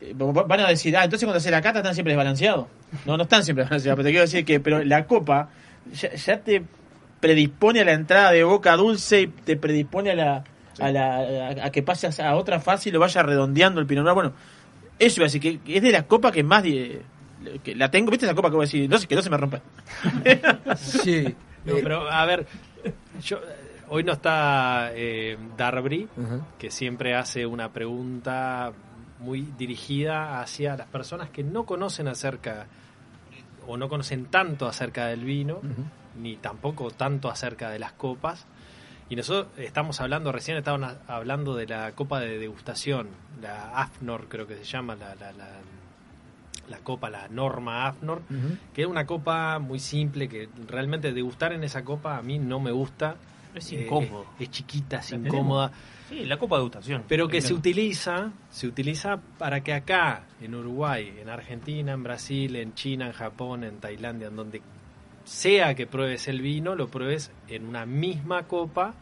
eh, 0.00 0.12
Van 0.14 0.60
a 0.60 0.68
decir, 0.68 0.96
ah, 0.96 1.04
entonces 1.04 1.24
cuando 1.26 1.38
hace 1.38 1.50
la 1.50 1.62
cata 1.62 1.78
están 1.78 1.94
siempre 1.94 2.12
desbalanceados. 2.12 2.66
No, 3.06 3.16
no 3.16 3.22
están 3.24 3.42
siempre 3.42 3.64
desbalanceados, 3.64 3.96
pero 3.96 4.04
te 4.06 4.10
quiero 4.10 4.22
decir 4.26 4.44
que 4.44 4.60
pero 4.60 4.84
la 4.84 5.06
copa 5.06 5.48
ya, 5.92 6.12
ya 6.14 6.40
te 6.40 6.62
predispone 7.20 7.80
a 7.80 7.84
la 7.86 7.92
entrada 7.92 8.32
de 8.32 8.44
boca 8.44 8.76
dulce 8.76 9.22
y 9.22 9.26
te 9.28 9.56
predispone 9.56 10.10
a 10.10 10.14
la 10.14 10.44
a, 10.78 10.90
la, 10.90 11.16
a, 11.16 11.66
a 11.66 11.70
que 11.70 11.82
pases 11.82 12.20
a 12.20 12.36
otra 12.36 12.60
fase 12.60 12.88
y 12.88 12.92
lo 12.92 13.00
vaya 13.00 13.22
redondeando 13.22 13.80
el 13.80 13.86
Pinot 13.86 14.04
Noir. 14.04 14.14
Bueno, 14.14 14.32
eso 14.98 15.20
iba 15.20 15.24
a 15.24 15.28
decir, 15.28 15.40
que, 15.40 15.58
que 15.60 15.76
es 15.76 15.82
de 15.82 15.92
la 15.92 16.06
copa 16.06 16.32
que 16.32 16.42
más... 16.42 16.62
que 16.62 17.74
la 17.74 17.90
tengo, 17.90 18.10
¿viste 18.10 18.26
esa 18.26 18.34
copa 18.34 18.48
que 18.48 18.56
voy 18.56 18.64
a 18.64 18.66
decir? 18.66 18.88
No 18.88 18.98
sé, 18.98 19.06
que 19.06 19.14
no 19.14 19.22
se 19.22 19.30
me 19.30 19.36
rompa. 19.36 19.60
Sí. 20.76 21.34
No, 21.64 21.74
pero 21.82 22.08
a 22.08 22.24
ver, 22.24 22.46
yo, 23.20 23.40
hoy 23.88 24.04
no 24.04 24.12
está 24.12 24.90
eh, 24.94 25.36
Darby, 25.56 26.08
que 26.58 26.70
siempre 26.70 27.14
hace 27.14 27.44
una 27.44 27.72
pregunta 27.72 28.72
muy 29.18 29.48
dirigida 29.58 30.40
hacia 30.40 30.76
las 30.76 30.86
personas 30.86 31.30
que 31.30 31.42
no 31.42 31.64
conocen 31.64 32.06
acerca 32.06 32.66
o 33.66 33.76
no 33.76 33.88
conocen 33.88 34.26
tanto 34.26 34.68
acerca 34.68 35.06
del 35.06 35.24
vino, 35.24 35.60
ni 36.20 36.36
tampoco 36.36 36.90
tanto 36.90 37.28
acerca 37.28 37.70
de 37.70 37.80
las 37.80 37.92
copas. 37.92 38.46
Y 39.08 39.16
nosotros 39.16 39.46
estamos 39.58 40.00
hablando, 40.00 40.32
recién 40.32 40.56
estábamos 40.56 40.94
hablando 41.06 41.54
de 41.54 41.66
la 41.66 41.92
copa 41.92 42.18
de 42.20 42.38
degustación, 42.38 43.08
la 43.40 43.78
AFNOR 43.80 44.26
creo 44.28 44.46
que 44.46 44.56
se 44.56 44.64
llama, 44.64 44.96
la, 44.96 45.14
la, 45.14 45.32
la, 45.32 45.48
la 46.68 46.78
copa, 46.78 47.08
la 47.08 47.28
norma 47.28 47.86
AFNOR, 47.86 48.22
que 48.74 48.82
es 48.82 48.88
una 48.88 49.06
copa 49.06 49.60
muy 49.60 49.78
simple, 49.78 50.28
que 50.28 50.48
realmente 50.66 51.12
degustar 51.12 51.52
en 51.52 51.62
esa 51.62 51.84
copa 51.84 52.16
a 52.16 52.22
mí 52.22 52.38
no 52.38 52.58
me 52.58 52.72
gusta. 52.72 53.16
Es 53.54 53.72
Eh, 53.72 53.82
incómodo. 53.84 54.26
es, 54.38 54.42
es 54.48 54.50
chiquita, 54.50 54.98
es 54.98 55.12
¿La 55.12 55.18
incómoda. 55.18 55.70
Sí, 56.08 56.24
la 56.24 56.36
copa 56.38 56.56
de 56.56 56.60
degustación. 56.60 57.04
Pero 57.08 57.26
que 57.28 57.40
se 57.40 57.54
utiliza, 57.54 58.30
se 58.50 58.66
utiliza 58.66 59.18
para 59.38 59.62
que 59.62 59.72
acá, 59.72 60.24
en 60.40 60.54
Uruguay, 60.54 61.14
en 61.20 61.28
Argentina, 61.28 61.92
en 61.92 62.02
Brasil, 62.02 62.54
en 62.56 62.74
China, 62.74 63.06
en 63.06 63.12
Japón, 63.12 63.64
en 63.64 63.78
Tailandia, 63.78 64.28
en 64.28 64.36
donde 64.36 64.60
sea 65.26 65.74
que 65.74 65.86
pruebes 65.86 66.28
el 66.28 66.40
vino, 66.40 66.74
lo 66.76 66.88
pruebes 66.88 67.32
en 67.48 67.66
una 67.66 67.84
misma 67.84 68.44
copa. 68.44 68.94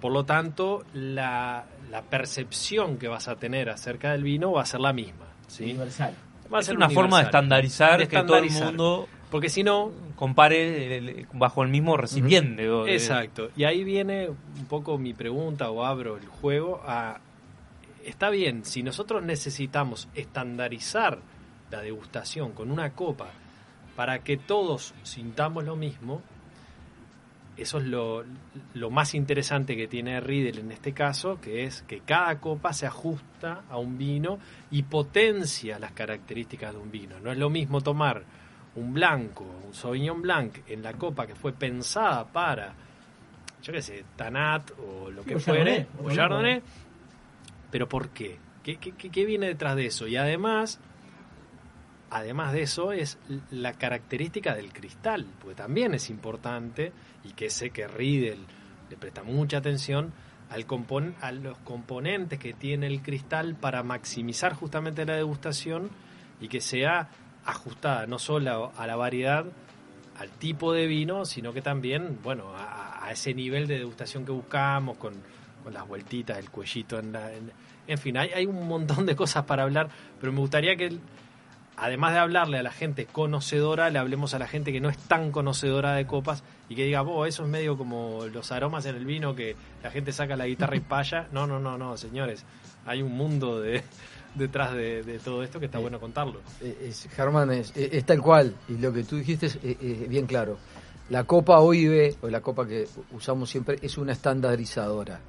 Por 0.00 0.12
lo 0.12 0.24
tanto, 0.24 0.84
la, 0.92 1.64
la 1.90 2.02
percepción 2.02 2.98
que 2.98 3.08
vas 3.08 3.28
a 3.28 3.36
tener 3.36 3.70
acerca 3.70 4.12
del 4.12 4.24
vino 4.24 4.52
va 4.52 4.62
a 4.62 4.66
ser 4.66 4.80
la 4.80 4.92
misma. 4.92 5.26
¿sí? 5.46 5.64
Universal. 5.64 6.12
Va 6.52 6.58
a 6.58 6.60
Es 6.60 6.66
ser 6.66 6.76
una 6.76 6.90
forma 6.90 7.18
de 7.18 7.24
estandarizar 7.24 7.98
De 8.00 8.08
que 8.08 8.22
todo 8.22 8.36
el 8.36 8.50
mundo 8.50 9.08
Porque 9.30 9.48
si 9.48 9.62
no, 9.62 9.92
compare 10.16 10.96
el- 10.98 11.26
bajo 11.32 11.62
el 11.62 11.70
mismo 11.70 11.96
recipiente. 11.96 12.66
Exacto. 12.92 13.50
Y 13.56 13.64
ahí 13.64 13.84
viene 13.84 14.28
un 14.28 14.66
poco 14.68 14.98
mi 14.98 15.14
pregunta 15.14 15.70
o 15.70 15.84
abro 15.84 16.16
el 16.16 16.26
juego 16.26 16.82
a... 16.86 17.20
Está 18.04 18.28
bien, 18.28 18.64
si 18.64 18.82
nosotros 18.82 19.22
necesitamos 19.22 20.08
estandarizar 20.14 21.18
la 21.70 21.80
degustación 21.80 22.52
con 22.52 22.70
una 22.70 22.90
copa 22.92 23.28
para 23.96 24.20
que 24.20 24.36
todos 24.36 24.94
sintamos 25.02 25.64
lo 25.64 25.76
mismo, 25.76 26.20
eso 27.56 27.78
es 27.78 27.84
lo, 27.84 28.24
lo 28.74 28.90
más 28.90 29.14
interesante 29.14 29.76
que 29.76 29.86
tiene 29.86 30.20
Riedel 30.20 30.58
en 30.58 30.72
este 30.72 30.92
caso, 30.92 31.40
que 31.40 31.62
es 31.64 31.82
que 31.82 32.00
cada 32.00 32.40
copa 32.40 32.72
se 32.72 32.86
ajusta 32.86 33.62
a 33.70 33.78
un 33.78 33.96
vino 33.96 34.38
y 34.72 34.82
potencia 34.82 35.78
las 35.78 35.92
características 35.92 36.72
de 36.72 36.78
un 36.80 36.90
vino. 36.90 37.20
No 37.20 37.30
es 37.30 37.38
lo 37.38 37.50
mismo 37.50 37.80
tomar 37.80 38.24
un 38.74 38.92
blanco, 38.92 39.44
un 39.66 39.72
Sauvignon 39.72 40.20
Blanc 40.20 40.58
en 40.66 40.82
la 40.82 40.94
copa 40.94 41.28
que 41.28 41.36
fue 41.36 41.52
pensada 41.52 42.24
para, 42.26 42.74
yo 43.62 43.72
qué 43.72 43.82
sé, 43.82 44.04
Tanat 44.16 44.72
o 44.72 45.10
lo 45.12 45.22
que 45.22 45.34
fuere, 45.38 45.86
o 46.02 46.10
Chardonnay. 46.16 46.60
Pero 47.70 47.88
¿por 47.88 48.08
qué? 48.08 48.36
¿Qué, 48.64 48.78
qué, 48.78 48.92
qué- 48.92 49.10
qué 49.10 49.24
viene 49.24 49.46
detrás 49.46 49.76
de 49.76 49.86
eso? 49.86 50.08
Y 50.08 50.16
además, 50.16 50.80
además 52.14 52.52
de 52.52 52.62
eso, 52.62 52.92
es 52.92 53.18
la 53.50 53.72
característica 53.72 54.54
del 54.54 54.72
cristal, 54.72 55.26
porque 55.40 55.56
también 55.56 55.94
es 55.94 56.08
importante, 56.10 56.92
y 57.24 57.32
que 57.32 57.50
sé 57.50 57.70
que 57.70 57.88
Riedel 57.88 58.38
le 58.88 58.96
presta 58.96 59.22
mucha 59.24 59.58
atención 59.58 60.12
al 60.48 60.66
compon- 60.66 61.14
a 61.20 61.32
los 61.32 61.58
componentes 61.58 62.38
que 62.38 62.52
tiene 62.52 62.86
el 62.86 63.02
cristal 63.02 63.56
para 63.56 63.82
maximizar 63.82 64.54
justamente 64.54 65.04
la 65.04 65.16
degustación 65.16 65.90
y 66.40 66.48
que 66.48 66.60
sea 66.60 67.08
ajustada 67.44 68.06
no 68.06 68.18
solo 68.18 68.72
a 68.76 68.86
la 68.86 68.94
variedad, 68.96 69.44
al 70.18 70.30
tipo 70.30 70.72
de 70.72 70.86
vino, 70.86 71.24
sino 71.24 71.52
que 71.52 71.62
también, 71.62 72.20
bueno, 72.22 72.52
a, 72.56 73.08
ese 73.10 73.34
nivel 73.34 73.66
de 73.66 73.78
degustación 73.78 74.24
que 74.24 74.32
buscamos, 74.32 74.96
con, 74.98 75.14
con 75.64 75.74
las 75.74 75.86
vueltitas, 75.86 76.38
el 76.38 76.50
cuellito, 76.50 76.98
en, 77.00 77.12
la- 77.12 77.30
en, 77.86 77.98
fin, 77.98 78.16
hay 78.16 78.46
un 78.46 78.66
montón 78.68 79.04
de 79.04 79.14
cosas 79.16 79.44
para 79.44 79.64
hablar, 79.64 79.88
pero 80.20 80.32
me 80.32 80.38
gustaría 80.38 80.76
que, 80.76 80.96
además 81.76 82.12
de 82.12 82.18
hablarle 82.20 82.58
a 82.58 82.62
la 82.62 82.70
gente 82.72 83.06
conocedora, 83.06 83.90
le 83.90 83.98
hablemos 83.98 84.34
a 84.34 84.38
la 84.38 84.46
gente 84.46 84.72
que 84.72 84.80
no 84.80 84.88
es 84.88 84.98
tan 84.98 85.30
conocedora 85.32 85.92
de 85.94 86.06
copas 86.06 86.42
y 86.68 86.74
que 86.76 86.84
diga, 86.84 87.02
vos, 87.02 87.28
eso 87.28 87.44
es 87.44 87.48
medio 87.48 87.76
como 87.76 88.24
los 88.32 88.52
aromas 88.52 88.86
en 88.86 88.96
el 88.96 89.04
vino 89.04 89.34
que 89.34 89.56
la 89.82 89.90
gente 89.90 90.12
saca 90.12 90.36
la 90.36 90.46
guitarra 90.46 90.76
y 90.76 90.80
paya. 90.80 91.28
No, 91.32 91.46
no, 91.46 91.58
no, 91.58 91.76
no, 91.78 91.96
señores, 91.96 92.44
hay 92.86 93.02
un 93.02 93.16
mundo 93.16 93.60
de, 93.60 93.82
detrás 94.34 94.72
de, 94.74 95.02
de 95.02 95.18
todo 95.18 95.42
esto 95.42 95.58
que 95.60 95.66
está 95.66 95.78
bueno 95.78 95.98
contarlo. 96.00 96.40
Eh, 96.60 96.86
es- 96.88 97.08
Germán, 97.14 97.50
es, 97.52 97.72
es- 97.76 98.04
tal 98.04 98.20
cual, 98.22 98.54
y 98.68 98.74
lo 98.78 98.92
que 98.92 99.04
tú 99.04 99.16
dijiste 99.16 99.46
es 99.46 99.56
eh, 99.56 99.76
eh, 99.80 100.06
bien 100.08 100.26
claro. 100.26 100.58
La 101.10 101.24
copa 101.24 101.60
OIB, 101.60 102.16
o 102.22 102.28
la 102.28 102.40
copa 102.40 102.66
que 102.66 102.88
usamos 103.12 103.50
siempre, 103.50 103.78
es 103.82 103.98
una 103.98 104.12
estandarizadora. 104.12 105.20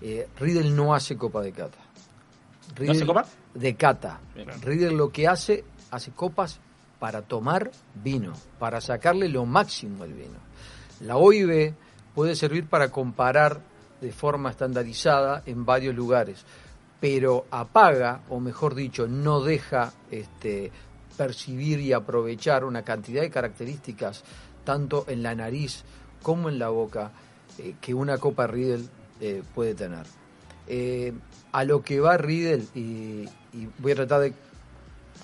Eh, 0.00 0.26
Riedel 0.40 0.74
no 0.74 0.94
hace 0.94 1.16
copa 1.18 1.42
de 1.42 1.52
cata. 1.52 1.78
¿No 2.80 2.92
hace 2.92 3.06
copa? 3.06 3.26
De 3.54 3.74
cata. 3.74 4.20
Riedel 4.62 4.96
lo 4.96 5.10
que 5.10 5.28
hace, 5.28 5.64
hace 5.90 6.10
copas 6.12 6.60
para 6.98 7.22
tomar 7.22 7.70
vino, 8.02 8.32
para 8.58 8.80
sacarle 8.80 9.28
lo 9.28 9.46
máximo 9.46 10.04
al 10.04 10.12
vino. 10.12 10.38
La 11.00 11.16
OIB 11.16 11.74
puede 12.14 12.34
servir 12.34 12.66
para 12.66 12.90
comparar 12.90 13.60
de 14.00 14.12
forma 14.12 14.50
estandarizada 14.50 15.42
en 15.46 15.64
varios 15.64 15.94
lugares, 15.94 16.44
pero 17.00 17.46
apaga, 17.50 18.22
o 18.28 18.40
mejor 18.40 18.74
dicho, 18.74 19.06
no 19.06 19.40
deja 19.40 19.92
este, 20.10 20.70
percibir 21.16 21.80
y 21.80 21.92
aprovechar 21.92 22.64
una 22.64 22.82
cantidad 22.82 23.22
de 23.22 23.30
características, 23.30 24.24
tanto 24.64 25.04
en 25.08 25.22
la 25.22 25.34
nariz 25.34 25.84
como 26.22 26.48
en 26.48 26.58
la 26.58 26.68
boca, 26.68 27.12
eh, 27.58 27.74
que 27.80 27.94
una 27.94 28.18
copa 28.18 28.46
Riedel 28.46 28.88
eh, 29.20 29.42
puede 29.54 29.74
tener. 29.74 30.06
Eh, 30.66 31.12
a 31.54 31.64
lo 31.64 31.82
que 31.82 32.00
va 32.00 32.16
Riedel, 32.16 32.68
y, 32.74 33.24
y 33.52 33.68
voy 33.78 33.92
a 33.92 33.94
tratar 33.94 34.20
de, 34.22 34.32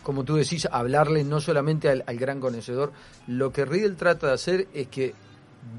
como 0.05 0.23
tú 0.24 0.36
decís, 0.36 0.69
hablarle 0.70 1.24
no 1.24 1.40
solamente 1.40 1.89
al, 1.89 2.05
al 2.07 2.16
gran 2.16 2.39
conocedor, 2.40 2.93
lo 3.27 3.52
que 3.52 3.65
Riedel 3.65 3.97
trata 3.97 4.28
de 4.28 4.32
hacer 4.35 4.69
es 4.73 4.86
que 4.89 5.12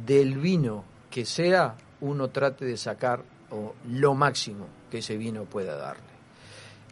del 0.06 0.38
vino 0.38 0.84
que 1.10 1.26
sea, 1.26 1.76
uno 2.02 2.30
trate 2.30 2.65
de 2.65 2.76
sacar 2.78 3.22
o, 3.49 3.73
lo 3.90 4.14
máximo 4.14 4.68
que 4.90 4.98
ese 4.99 5.15
vino 5.18 5.45
pueda 5.45 5.76
darle. 5.78 6.03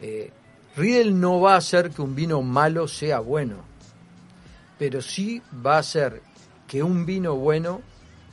Eh, 0.00 0.30
Riedel 0.76 1.20
no 1.20 1.40
va 1.40 1.54
a 1.54 1.58
hacer 1.58 1.90
que 1.90 2.00
un 2.00 2.14
vino 2.14 2.40
malo 2.42 2.88
sea 2.88 3.20
bueno, 3.20 3.56
pero 4.78 5.02
sí 5.02 5.42
va 5.64 5.76
a 5.76 5.80
hacer 5.80 6.22
que 6.66 6.82
un 6.82 7.04
vino 7.04 7.34
bueno 7.36 7.82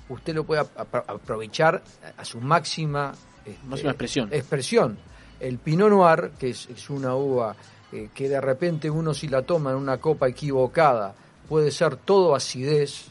usted 0.10 0.34
lo 0.36 0.46
pueda 0.46 0.64
apro- 0.76 1.04
aprovechar 1.08 1.84
a 2.16 2.24
su 2.24 2.40
máxima, 2.40 3.14
este, 3.46 3.60
Máxima 3.68 3.92
expresión. 3.92 4.30
expresión. 4.32 4.98
El 5.40 5.60
Pinot 5.60 5.90
Noir, 5.90 6.32
que 6.38 6.50
es, 6.50 6.90
una 6.90 7.16
uva 7.16 7.56
eh, 7.92 8.10
que 8.14 8.28
de 8.28 8.42
repente 8.42 8.90
uno 8.90 9.14
si 9.14 9.28
la 9.28 9.44
toma 9.44 9.72
en 9.72 9.78
una 9.78 9.98
copa 9.98 10.28
equivocada 10.28 11.14
puede 11.48 11.72
ser 11.72 11.96
todo 11.98 12.36
acidez, 12.36 13.06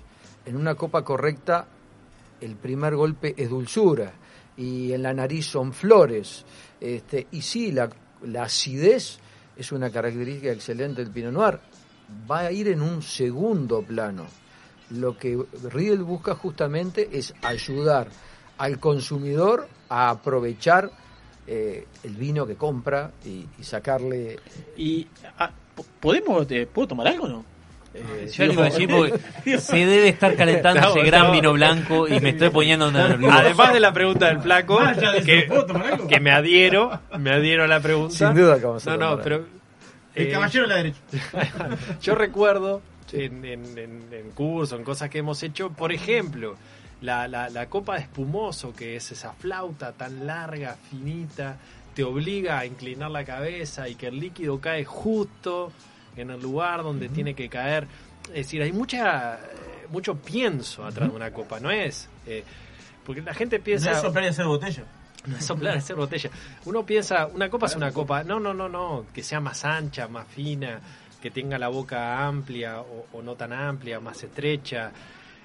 en 0.44 0.56
una 0.56 0.74
copa 0.74 1.02
correcta 1.02 1.66
el 2.40 2.56
primer 2.56 2.94
golpe 2.96 3.34
es 3.36 3.48
dulzura 3.48 4.12
y 4.56 4.92
en 4.92 5.02
la 5.02 5.14
nariz 5.14 5.46
son 5.46 5.72
flores. 5.72 6.44
Este, 6.80 7.26
y 7.30 7.42
sí, 7.42 7.72
la, 7.72 7.88
la 8.22 8.44
acidez 8.44 9.18
es 9.56 9.72
una 9.72 9.90
característica 9.90 10.52
excelente 10.52 11.02
del 11.02 11.12
Pinot 11.12 11.32
Noir. 11.32 11.60
Va 12.30 12.40
a 12.40 12.52
ir 12.52 12.68
en 12.68 12.82
un 12.82 13.02
segundo 13.02 13.82
plano. 13.82 14.26
Lo 14.90 15.16
que 15.16 15.38
Riedel 15.72 16.04
busca 16.04 16.34
justamente 16.34 17.08
es 17.12 17.34
ayudar 17.42 18.08
al 18.58 18.78
consumidor 18.78 19.68
a 19.88 20.10
aprovechar 20.10 20.90
eh, 21.46 21.86
el 22.04 22.14
vino 22.14 22.46
que 22.46 22.54
compra 22.56 23.10
y, 23.24 23.46
y 23.58 23.62
sacarle... 23.64 24.38
Y 24.76 25.06
ah, 25.38 25.50
¿podemos, 26.00 26.50
eh, 26.50 26.66
¿puedo 26.72 26.88
tomar 26.88 27.08
algo 27.08 27.24
o 27.24 27.28
no? 27.28 27.44
Eh, 27.94 28.28
yo 28.30 28.44
le 28.46 28.52
iba 28.52 28.62
a 28.62 28.66
decir 28.66 28.88
porque 28.90 29.58
se 29.58 29.76
debe 29.86 30.08
estar 30.08 30.34
calentando 30.36 30.80
Estamos- 30.80 30.96
ese 30.98 31.06
gran 31.06 31.20
estamos- 31.22 31.40
vino 31.40 31.52
blanco 31.54 32.06
y 32.08 32.20
me 32.20 32.30
estoy 32.30 32.50
poniendo 32.50 32.90
nervioso. 32.92 33.34
Además 33.34 33.72
de 33.72 33.80
la 33.80 33.92
pregunta 33.92 34.26
del 34.26 34.40
flaco, 34.40 34.80
de 34.84 35.22
que, 36.08 36.20
me 36.20 36.30
adhiero, 36.30 37.00
me 37.18 37.30
adhiero 37.30 37.64
a 37.64 37.66
la 37.66 37.80
pregunta. 37.80 38.14
Sin 38.14 38.34
duda 38.34 38.58
que 38.58 38.66
vamos 38.66 38.86
a 38.86 38.96
No, 38.98 39.16
no, 39.16 39.22
pero... 39.22 39.44
eh, 40.14 40.28
caballero 40.30 40.64
a 40.66 40.68
la 40.68 40.76
derecha. 40.76 40.98
Yo 42.02 42.14
recuerdo 42.14 42.82
en, 43.12 43.44
en, 43.44 43.78
en, 43.78 44.02
en 44.12 44.30
cursos, 44.32 44.78
en 44.78 44.84
cosas 44.84 45.08
que 45.08 45.18
hemos 45.18 45.42
hecho, 45.42 45.70
por 45.70 45.90
ejemplo, 45.92 46.56
la, 47.02 47.28
la, 47.28 47.48
la 47.50 47.66
copa 47.68 47.94
de 47.96 48.02
espumoso, 48.02 48.74
que 48.74 48.96
es 48.96 49.12
esa 49.12 49.32
flauta 49.32 49.92
tan 49.92 50.26
larga, 50.26 50.76
finita, 50.90 51.56
te 51.94 52.04
obliga 52.04 52.58
a 52.58 52.66
inclinar 52.66 53.10
la 53.10 53.24
cabeza 53.24 53.88
y 53.88 53.94
que 53.94 54.08
el 54.08 54.18
líquido 54.20 54.60
cae 54.60 54.84
justo 54.84 55.72
en 56.16 56.30
el 56.30 56.40
lugar 56.40 56.82
donde 56.82 57.08
tiene 57.08 57.34
que 57.34 57.48
caer. 57.48 57.86
Es 58.28 58.34
decir, 58.46 58.62
hay 58.62 58.72
mucha 58.72 59.34
eh, 59.36 59.38
mucho 59.90 60.16
pienso 60.16 60.84
atrás 60.84 61.10
de 61.10 61.16
una 61.16 61.30
copa, 61.30 61.60
no 61.60 61.70
es... 61.70 62.08
eh, 62.26 62.42
porque 63.04 63.22
la 63.22 63.34
gente 63.34 63.60
piensa... 63.60 63.90
No 63.92 63.96
es 63.96 64.02
soplar 64.02 64.24
y 64.24 64.26
hacer 64.28 64.46
botella. 64.46 64.84
No 65.26 65.36
es 65.36 65.44
soplar, 65.44 65.76
hacer 65.76 65.96
botella. 65.96 66.30
Uno 66.64 66.84
piensa, 66.84 67.26
una 67.26 67.48
copa 67.48 67.66
es 67.66 67.76
una 67.76 67.92
copa. 67.92 68.24
No, 68.24 68.40
no, 68.40 68.52
no, 68.52 68.68
no. 68.68 69.06
Que 69.14 69.22
sea 69.22 69.40
más 69.40 69.64
ancha, 69.64 70.08
más 70.08 70.26
fina, 70.26 70.80
que 71.20 71.30
tenga 71.30 71.58
la 71.58 71.68
boca 71.68 72.26
amplia 72.26 72.80
o, 72.80 73.06
o 73.12 73.22
no 73.22 73.34
tan 73.36 73.52
amplia, 73.52 74.00
más 74.00 74.22
estrecha. 74.22 74.90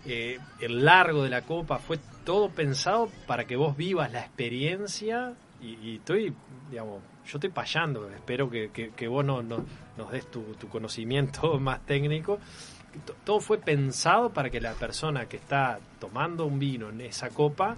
Eh, 0.06 0.40
el 0.60 0.84
largo 0.84 1.24
de 1.24 1.30
la 1.30 1.42
copa 1.44 1.78
fue 1.78 2.00
todo 2.26 2.50
pensado 2.50 3.10
para 3.28 3.46
que 3.46 3.56
vos 3.56 3.76
vivas 3.78 4.12
la 4.12 4.22
experiencia. 4.22 5.34
Y, 5.62 5.98
estoy, 5.98 6.34
digamos, 6.70 7.02
yo 7.26 7.38
estoy 7.38 7.50
payando. 7.50 8.10
Espero 8.10 8.50
que, 8.50 9.08
vos 9.08 9.24
no, 9.24 9.44
no- 9.44 9.64
nos 9.98 10.12
des 10.12 10.30
tu, 10.30 10.44
conocimiento 10.72 11.60
más 11.60 11.86
técnico. 11.86 12.40
Todo 13.24 13.40
fue 13.40 13.58
pensado 13.58 14.32
para 14.32 14.50
que 14.50 14.60
la 14.60 14.74
persona 14.74 15.26
que 15.28 15.38
está 15.38 15.80
tomando 16.00 16.46
un 16.46 16.60
vino 16.60 16.90
en 16.90 17.02
esa 17.02 17.30
copa 17.30 17.76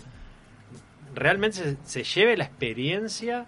realmente 1.14 1.78
se 1.84 2.04
lleve 2.04 2.36
la 2.36 2.46
experiencia 2.46 3.46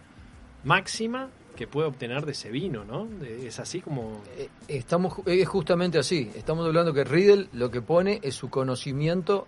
máxima 0.63 1.29
que 1.55 1.67
puede 1.67 1.87
obtener 1.87 2.25
de 2.25 2.33
ese 2.33 2.49
vino, 2.51 2.83
¿no? 2.83 3.07
Es 3.23 3.59
así 3.59 3.81
como... 3.81 4.21
Estamos, 4.67 5.15
es 5.25 5.47
justamente 5.47 5.97
así. 5.97 6.31
Estamos 6.35 6.65
hablando 6.65 6.93
que 6.93 7.03
Riedel 7.03 7.49
lo 7.53 7.71
que 7.71 7.81
pone 7.81 8.19
es 8.21 8.35
su 8.35 8.49
conocimiento, 8.49 9.47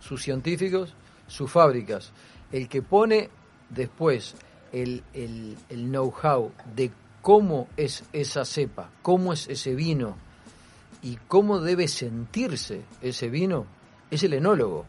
sus 0.00 0.22
científicos, 0.22 0.94
sus 1.26 1.50
fábricas. 1.50 2.12
El 2.52 2.68
que 2.68 2.82
pone 2.82 3.30
después 3.70 4.34
el, 4.72 5.02
el, 5.14 5.56
el 5.68 5.84
know-how 5.86 6.52
de 6.76 6.90
cómo 7.22 7.68
es 7.76 8.04
esa 8.12 8.44
cepa, 8.44 8.90
cómo 9.02 9.32
es 9.32 9.48
ese 9.48 9.74
vino 9.74 10.16
y 11.02 11.16
cómo 11.28 11.60
debe 11.60 11.88
sentirse 11.88 12.82
ese 13.02 13.28
vino, 13.28 13.66
es 14.10 14.22
el 14.22 14.34
enólogo. 14.34 14.86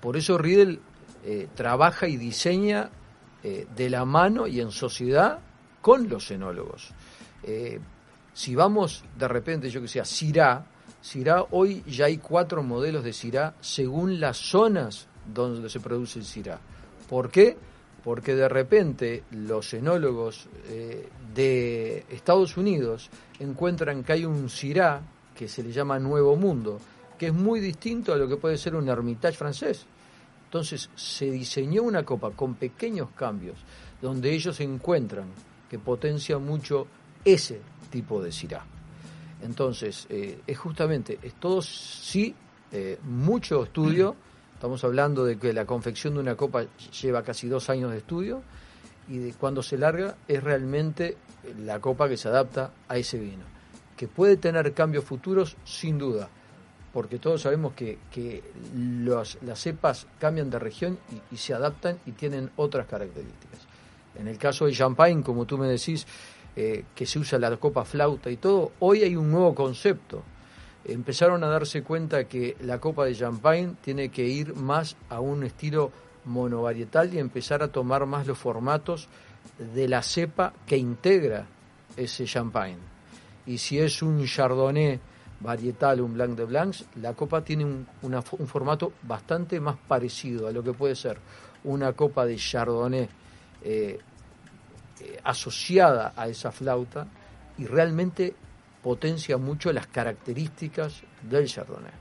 Por 0.00 0.16
eso 0.16 0.38
Riedel 0.38 0.80
eh, 1.24 1.48
trabaja 1.54 2.08
y 2.08 2.16
diseña 2.16 2.90
eh, 3.42 3.66
de 3.76 3.90
la 3.90 4.04
mano 4.04 4.46
y 4.46 4.60
en 4.60 4.70
sociedad 4.70 5.40
con 5.88 6.06
los 6.06 6.30
enólogos. 6.30 6.90
Eh, 7.42 7.80
si 8.34 8.54
vamos 8.54 9.02
de 9.18 9.26
repente, 9.26 9.70
yo 9.70 9.80
que 9.80 9.88
sé, 9.88 10.00
a 10.00 10.04
Syrah, 10.04 10.66
hoy 11.52 11.82
ya 11.86 12.04
hay 12.04 12.18
cuatro 12.18 12.62
modelos 12.62 13.02
de 13.02 13.14
Syrah 13.14 13.54
según 13.62 14.20
las 14.20 14.36
zonas 14.36 15.06
donde 15.32 15.70
se 15.70 15.80
produce 15.80 16.18
el 16.18 16.26
Syrah. 16.26 16.60
¿Por 17.08 17.30
qué? 17.30 17.56
Porque 18.04 18.34
de 18.34 18.50
repente 18.50 19.22
los 19.30 19.72
enólogos 19.72 20.50
eh, 20.66 21.08
de 21.34 22.04
Estados 22.10 22.58
Unidos 22.58 23.08
encuentran 23.40 24.04
que 24.04 24.12
hay 24.12 24.26
un 24.26 24.50
Syrah 24.50 25.00
que 25.34 25.48
se 25.48 25.62
le 25.62 25.72
llama 25.72 25.98
Nuevo 25.98 26.36
Mundo, 26.36 26.78
que 27.16 27.28
es 27.28 27.32
muy 27.32 27.60
distinto 27.60 28.12
a 28.12 28.18
lo 28.18 28.28
que 28.28 28.36
puede 28.36 28.58
ser 28.58 28.74
un 28.74 28.90
Hermitage 28.90 29.38
francés. 29.38 29.86
Entonces 30.44 30.90
se 30.94 31.30
diseñó 31.30 31.82
una 31.82 32.04
copa 32.04 32.32
con 32.32 32.56
pequeños 32.56 33.08
cambios, 33.16 33.56
donde 34.02 34.34
ellos 34.34 34.60
encuentran 34.60 35.28
que 35.68 35.78
potencia 35.78 36.38
mucho 36.38 36.86
ese 37.24 37.60
tipo 37.90 38.22
de 38.22 38.32
Syrah. 38.32 38.64
Entonces, 39.42 40.06
eh, 40.10 40.40
es 40.46 40.58
justamente, 40.58 41.18
es 41.22 41.34
todo 41.34 41.62
sí, 41.62 42.34
eh, 42.72 42.98
mucho 43.04 43.62
estudio. 43.64 44.16
Estamos 44.54 44.82
hablando 44.82 45.24
de 45.24 45.38
que 45.38 45.52
la 45.52 45.64
confección 45.64 46.14
de 46.14 46.20
una 46.20 46.34
copa 46.34 46.64
lleva 47.00 47.22
casi 47.22 47.48
dos 47.48 47.70
años 47.70 47.92
de 47.92 47.98
estudio 47.98 48.42
y 49.08 49.18
de 49.18 49.32
cuando 49.34 49.62
se 49.62 49.78
larga 49.78 50.16
es 50.26 50.42
realmente 50.42 51.16
la 51.64 51.78
copa 51.80 52.08
que 52.08 52.16
se 52.16 52.28
adapta 52.28 52.72
a 52.88 52.96
ese 52.96 53.18
vino. 53.18 53.44
Que 53.96 54.08
puede 54.08 54.36
tener 54.36 54.74
cambios 54.74 55.04
futuros, 55.04 55.56
sin 55.64 55.98
duda, 55.98 56.28
porque 56.92 57.18
todos 57.20 57.42
sabemos 57.42 57.74
que, 57.74 57.98
que 58.10 58.42
los- 58.76 59.38
las 59.42 59.60
cepas 59.60 60.08
cambian 60.18 60.50
de 60.50 60.58
región 60.58 60.98
y 61.30 61.36
se 61.36 61.54
adaptan 61.54 61.98
y 62.06 62.12
tienen 62.12 62.50
otras 62.56 62.86
características. 62.88 63.67
En 64.18 64.28
el 64.28 64.38
caso 64.38 64.66
de 64.66 64.72
Champagne, 64.72 65.22
como 65.22 65.46
tú 65.46 65.56
me 65.56 65.68
decís, 65.68 66.06
eh, 66.56 66.84
que 66.94 67.06
se 67.06 67.18
usa 67.18 67.38
la 67.38 67.56
copa 67.56 67.84
flauta 67.84 68.30
y 68.30 68.36
todo, 68.36 68.72
hoy 68.80 69.02
hay 69.02 69.14
un 69.14 69.30
nuevo 69.30 69.54
concepto. 69.54 70.22
Empezaron 70.84 71.44
a 71.44 71.48
darse 71.48 71.82
cuenta 71.82 72.24
que 72.24 72.56
la 72.60 72.80
copa 72.80 73.04
de 73.04 73.14
Champagne 73.14 73.74
tiene 73.80 74.08
que 74.08 74.24
ir 74.24 74.54
más 74.54 74.96
a 75.08 75.20
un 75.20 75.44
estilo 75.44 75.92
monovarietal 76.24 77.14
y 77.14 77.18
empezar 77.18 77.62
a 77.62 77.68
tomar 77.68 78.06
más 78.06 78.26
los 78.26 78.38
formatos 78.38 79.08
de 79.74 79.88
la 79.88 80.02
cepa 80.02 80.52
que 80.66 80.76
integra 80.76 81.46
ese 81.96 82.24
Champagne. 82.24 82.78
Y 83.46 83.58
si 83.58 83.78
es 83.78 84.02
un 84.02 84.24
Chardonnay 84.24 84.98
varietal, 85.40 86.00
un 86.00 86.14
Blanc 86.14 86.36
de 86.36 86.44
Blancs, 86.44 86.86
la 86.96 87.14
copa 87.14 87.42
tiene 87.42 87.64
un, 87.64 87.86
formato 88.46 88.92
bastante 89.02 89.60
más 89.60 89.76
parecido 89.76 90.48
a 90.48 90.52
lo 90.52 90.62
que 90.62 90.72
puede 90.72 90.96
ser 90.96 91.18
una 91.64 91.92
copa 91.92 92.24
de 92.24 92.36
Chardonnay 92.36 93.08
eh, 93.62 93.98
eh, 95.00 95.18
asociada 95.24 96.12
a 96.16 96.28
esa 96.28 96.52
flauta 96.52 97.06
y 97.58 97.66
realmente 97.66 98.34
potencia 98.82 99.36
mucho 99.36 99.72
las 99.72 99.86
características 99.86 101.02
del 101.22 101.46
Chardonnay. 101.46 101.92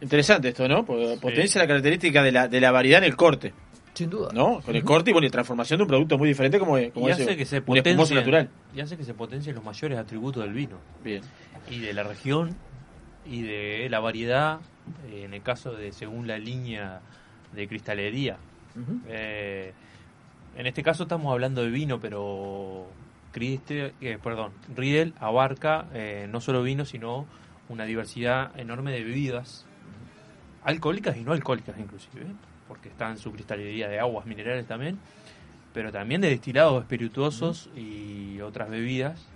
Interesante 0.00 0.48
esto, 0.48 0.66
¿no? 0.68 0.84
Porque 0.84 1.16
potencia 1.20 1.60
la 1.60 1.66
característica 1.66 2.22
de 2.22 2.32
la, 2.32 2.48
de 2.48 2.60
la 2.60 2.72
variedad 2.72 2.98
en 2.98 3.04
el 3.04 3.16
corte. 3.16 3.52
Sin 3.94 4.10
duda. 4.10 4.30
¿No? 4.32 4.60
Con 4.60 4.74
el 4.74 4.84
corte 4.84 5.10
y 5.10 5.12
bueno, 5.12 5.26
y 5.26 5.30
transformación 5.30 5.78
de 5.78 5.82
un 5.82 5.88
producto 5.88 6.18
muy 6.18 6.28
diferente 6.28 6.58
como, 6.58 6.78
como 6.92 7.08
y 7.08 7.12
ese, 7.12 7.22
hace 7.24 7.36
que 7.36 7.44
se 7.44 7.62
un 7.66 7.76
espumoso 7.76 8.14
potencien, 8.14 8.18
natural. 8.18 8.50
y 8.74 8.80
hace 8.80 8.96
que 8.96 9.04
se 9.04 9.14
potencien 9.14 9.54
los 9.54 9.64
mayores 9.64 9.98
atributos 9.98 10.42
del 10.42 10.52
vino. 10.54 10.78
Bien. 11.04 11.22
Y 11.70 11.80
de 11.80 11.92
la 11.92 12.02
región 12.02 12.56
y 13.26 13.42
de 13.42 13.88
la 13.90 14.00
variedad, 14.00 14.60
eh, 15.08 15.24
en 15.24 15.34
el 15.34 15.42
caso 15.42 15.72
de 15.72 15.92
según 15.92 16.26
la 16.26 16.38
línea 16.38 17.00
de 17.52 17.68
cristalería. 17.68 18.38
Eh, 19.08 19.72
en 20.56 20.66
este 20.66 20.82
caso 20.82 21.04
estamos 21.04 21.32
hablando 21.32 21.62
de 21.62 21.70
vino, 21.70 22.00
pero 22.00 22.86
Criste, 23.32 23.94
eh, 24.00 24.18
perdón, 24.22 24.52
Riedel 24.76 25.14
abarca 25.18 25.86
eh, 25.94 26.28
no 26.30 26.40
solo 26.40 26.62
vino, 26.62 26.84
sino 26.84 27.26
una 27.70 27.84
diversidad 27.84 28.58
enorme 28.58 28.92
de 28.92 29.02
bebidas 29.02 29.64
alcohólicas 30.64 31.16
y 31.16 31.20
no 31.20 31.32
alcohólicas 31.32 31.78
inclusive, 31.78 32.26
porque 32.68 32.90
está 32.90 33.10
en 33.10 33.16
su 33.16 33.32
cristalería 33.32 33.88
de 33.88 33.98
aguas 33.98 34.26
minerales 34.26 34.66
también, 34.66 34.98
pero 35.72 35.90
también 35.90 36.20
de 36.20 36.28
destilados 36.28 36.82
espirituosos 36.82 37.70
y 37.74 38.40
otras 38.40 38.68
bebidas 38.68 39.26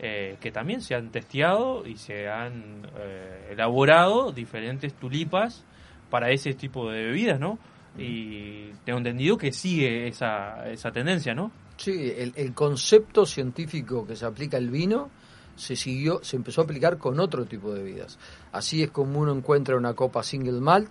eh, 0.00 0.36
que 0.40 0.52
también 0.52 0.80
se 0.80 0.94
han 0.94 1.10
testeado 1.10 1.84
y 1.84 1.96
se 1.96 2.28
han 2.28 2.86
eh, 2.98 3.48
elaborado 3.50 4.30
diferentes 4.30 4.94
tulipas 4.94 5.64
para 6.08 6.30
ese 6.30 6.54
tipo 6.54 6.88
de 6.90 7.02
bebidas, 7.02 7.40
¿no? 7.40 7.58
Y 7.98 8.72
tengo 8.84 8.98
entendido 8.98 9.36
que 9.36 9.52
sigue 9.52 10.08
esa, 10.08 10.68
esa 10.70 10.92
tendencia, 10.92 11.34
¿no? 11.34 11.50
Sí, 11.76 12.12
el, 12.16 12.32
el 12.36 12.54
concepto 12.54 13.26
científico 13.26 14.06
que 14.06 14.16
se 14.16 14.24
aplica 14.24 14.56
al 14.56 14.70
vino 14.70 15.10
se 15.56 15.74
siguió, 15.74 16.20
se 16.22 16.36
empezó 16.36 16.60
a 16.60 16.64
aplicar 16.64 16.98
con 16.98 17.18
otro 17.18 17.44
tipo 17.44 17.74
de 17.74 17.82
bebidas. 17.82 18.18
Así 18.52 18.82
es 18.82 18.90
como 18.90 19.18
uno 19.18 19.32
encuentra 19.32 19.76
una 19.76 19.94
copa 19.94 20.22
single 20.22 20.60
malt 20.60 20.90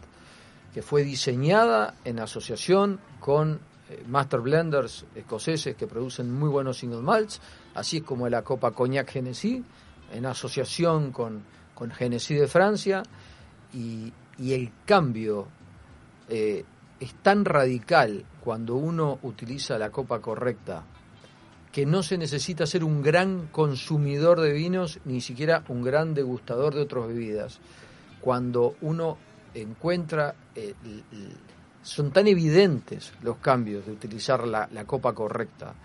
que 0.73 0.81
fue 0.81 1.03
diseñada 1.03 1.95
en 2.03 2.19
asociación 2.19 2.99
con 3.19 3.59
eh, 3.89 4.03
master 4.07 4.41
blenders 4.41 5.05
escoceses 5.15 5.75
que 5.75 5.88
producen 5.88 6.31
muy 6.31 6.49
buenos 6.49 6.77
single 6.77 7.01
malts, 7.01 7.41
así 7.73 7.97
es 7.97 8.03
como 8.03 8.27
la 8.27 8.43
copa 8.43 8.71
cognac 8.71 9.09
Genesí 9.09 9.63
en 10.11 10.25
asociación 10.25 11.11
con, 11.11 11.41
con 11.73 11.89
Genesí 11.89 12.35
de 12.35 12.47
Francia 12.47 13.03
y, 13.73 14.11
y 14.38 14.53
el 14.53 14.71
cambio 14.85 15.47
eh, 16.29 16.63
es 16.99 17.14
tan 17.15 17.45
radical 17.45 18.26
cuando 18.44 18.76
uno 18.76 19.19
utiliza 19.24 19.78
la 19.78 19.91
copa 19.91 20.19
correcta 20.19 20.84
que 21.72 21.86
no 21.86 22.02
se 22.02 22.18
necesita 22.18 22.65
ser 22.65 22.84
un 22.84 23.03
gran 23.03 23.48
consumidor 23.48 24.41
de 24.41 24.52
vinos 24.52 24.99
ni 25.06 25.22
siquiera 25.22 25.64
un 25.68 25.84
gran 25.84 26.14
degustador 26.14 26.74
de 26.74 26.82
otras 26.82 27.07
bebidas. 27.07 27.60
Cuando 28.19 28.76
uno 28.82 29.18
encuentra, 29.53 30.34
eh, 30.56 30.74
son 31.84 32.11
tan 32.11 32.28
evidentes 32.28 33.14
los 33.22 33.38
cambios 33.38 33.86
de 33.86 33.91
utilizar 33.91 34.48
la, 34.48 34.68
la 34.72 34.86
copa 34.86 35.14
correcta, 35.14 35.76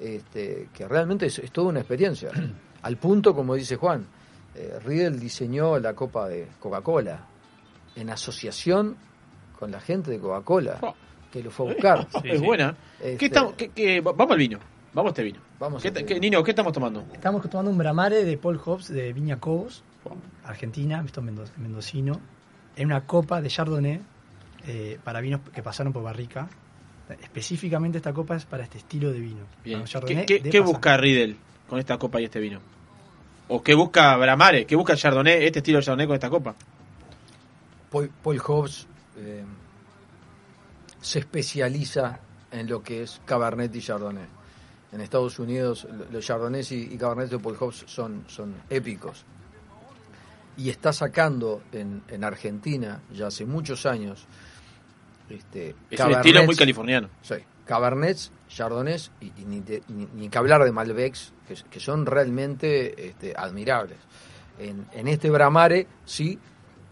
este, 0.00 0.68
que 0.72 0.88
realmente 0.88 1.26
es, 1.26 1.38
es 1.38 1.52
toda 1.52 1.68
una 1.68 1.80
experiencia. 1.80 2.30
Al 2.82 2.96
punto, 2.96 3.34
como 3.34 3.54
dice 3.54 3.76
Juan, 3.76 4.06
eh, 4.54 4.78
Riedel 4.82 5.20
diseñó 5.20 5.78
la 5.78 5.94
copa 5.94 6.28
de 6.28 6.48
Coca-Cola 6.60 7.26
en 7.94 8.10
asociación 8.10 8.96
con 9.62 9.70
la 9.70 9.78
gente 9.78 10.10
de 10.10 10.18
Coca-Cola, 10.18 10.80
que 11.30 11.40
lo 11.40 11.52
fue 11.52 11.70
a 11.70 11.72
buscar. 11.74 12.08
es 12.24 12.40
buena. 12.40 12.74
Este, 12.98 13.16
¿Qué 13.16 13.26
estamos, 13.26 13.52
qué- 13.52 13.68
qué- 13.68 14.00
vamos 14.00 14.32
al 14.32 14.38
vino. 14.38 14.58
Vamos 14.92 15.10
a 15.10 15.12
este 15.12 15.22
vino. 15.22 15.38
Vamos 15.60 15.80
¿Qué, 15.80 15.90
vino. 15.92 16.04
qué- 16.04 16.18
Nino, 16.18 16.42
¿qué 16.42 16.50
estamos 16.50 16.72
tomando? 16.72 17.04
Estamos 17.12 17.48
tomando 17.48 17.70
un 17.70 17.78
Bramare 17.78 18.24
de 18.24 18.36
Paul 18.38 18.58
Hobbs 18.58 18.88
de 18.88 19.12
Viña 19.12 19.38
Cobos, 19.38 19.84
Argentina, 20.44 21.00
esto 21.06 21.20
es 21.20 21.26
mendo- 21.26 21.44
mendocino, 21.58 22.18
en 22.74 22.86
una 22.86 23.06
copa 23.06 23.40
de 23.40 23.48
Chardonnay 23.50 24.00
eh, 24.66 24.98
para 25.04 25.20
vinos 25.20 25.42
que 25.54 25.62
pasaron 25.62 25.92
por 25.92 26.02
barrica. 26.02 26.48
Específicamente 27.22 27.98
esta 27.98 28.12
copa 28.12 28.34
es 28.34 28.44
para 28.44 28.64
este 28.64 28.78
estilo 28.78 29.12
de 29.12 29.20
vino. 29.20 29.44
Bien. 29.62 29.78
¿Qué, 29.82 29.84
Chardonnay 29.86 30.26
qué- 30.26 30.40
de 30.40 30.50
qué 30.50 30.58
pasaje. 30.58 30.72
busca 30.72 30.96
Riedel 30.96 31.36
con 31.68 31.78
esta 31.78 31.98
copa 31.98 32.20
y 32.20 32.24
este 32.24 32.40
vino? 32.40 32.58
¿O 33.46 33.62
qué 33.62 33.74
busca 33.76 34.16
Bramare? 34.16 34.66
¿Qué 34.66 34.74
busca 34.74 34.96
Chardonnay, 34.96 35.44
este 35.44 35.60
estilo 35.60 35.78
de 35.78 35.84
Chardonnay 35.84 36.08
con 36.08 36.14
esta 36.14 36.30
copa? 36.30 36.56
Paul, 37.92 38.10
Paul 38.24 38.40
Hobbs 38.44 38.88
eh, 39.16 39.44
se 41.00 41.18
especializa 41.20 42.20
en 42.50 42.68
lo 42.68 42.82
que 42.82 43.02
es 43.02 43.20
Cabernet 43.24 43.74
y 43.74 43.80
Chardonnay. 43.80 44.26
En 44.92 45.00
Estados 45.00 45.38
Unidos 45.38 45.86
lo- 45.90 46.04
los 46.10 46.24
Chardonnays 46.24 46.70
y, 46.72 46.92
y 46.92 46.96
Cabernet 46.98 47.30
de 47.30 47.38
Paul 47.38 47.56
Hobbs 47.58 47.84
son, 47.86 48.24
son 48.28 48.54
épicos. 48.68 49.24
Y 50.56 50.68
está 50.68 50.92
sacando 50.92 51.62
en, 51.72 52.02
en 52.08 52.24
Argentina 52.24 53.00
ya 53.12 53.28
hace 53.28 53.46
muchos 53.46 53.86
años 53.86 54.26
este, 55.30 55.74
Es 55.90 55.98
un 56.00 56.12
estilo 56.12 56.44
muy 56.44 56.56
californiano. 56.56 57.08
Sí, 57.22 57.36
Cabernets, 57.64 58.30
Chardonnays 58.48 59.10
y, 59.22 59.26
y 59.40 59.44
ni, 59.46 59.60
de- 59.60 59.82
ni- 59.88 60.08
ni 60.14 60.28
que 60.28 60.36
hablar 60.36 60.62
de 60.62 60.72
Malbecs, 60.72 61.32
que, 61.48 61.54
que 61.70 61.80
son 61.80 62.04
realmente 62.04 63.08
este, 63.08 63.32
admirables. 63.34 63.96
En, 64.58 64.86
en 64.92 65.08
este 65.08 65.30
Bramare, 65.30 65.86
sí, 66.04 66.38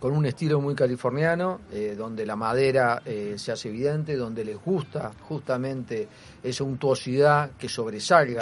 con 0.01 0.13
un 0.17 0.25
estilo 0.27 0.61
muy 0.61 0.75
californiano, 0.75 1.61
eh, 1.71 1.95
donde 1.97 2.25
la 2.27 2.35
madera 2.35 3.03
eh, 3.05 3.35
se 3.37 3.53
hace 3.53 3.69
evidente, 3.69 4.17
donde 4.17 4.45
les 4.45 4.57
gusta 4.61 5.13
justamente 5.29 6.09
esa 6.43 6.65
untuosidad 6.65 7.51
que 7.59 7.69
sobresalga. 7.69 8.41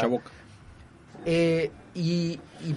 Eh, 1.25 1.71
y, 1.95 2.33
y 2.65 2.75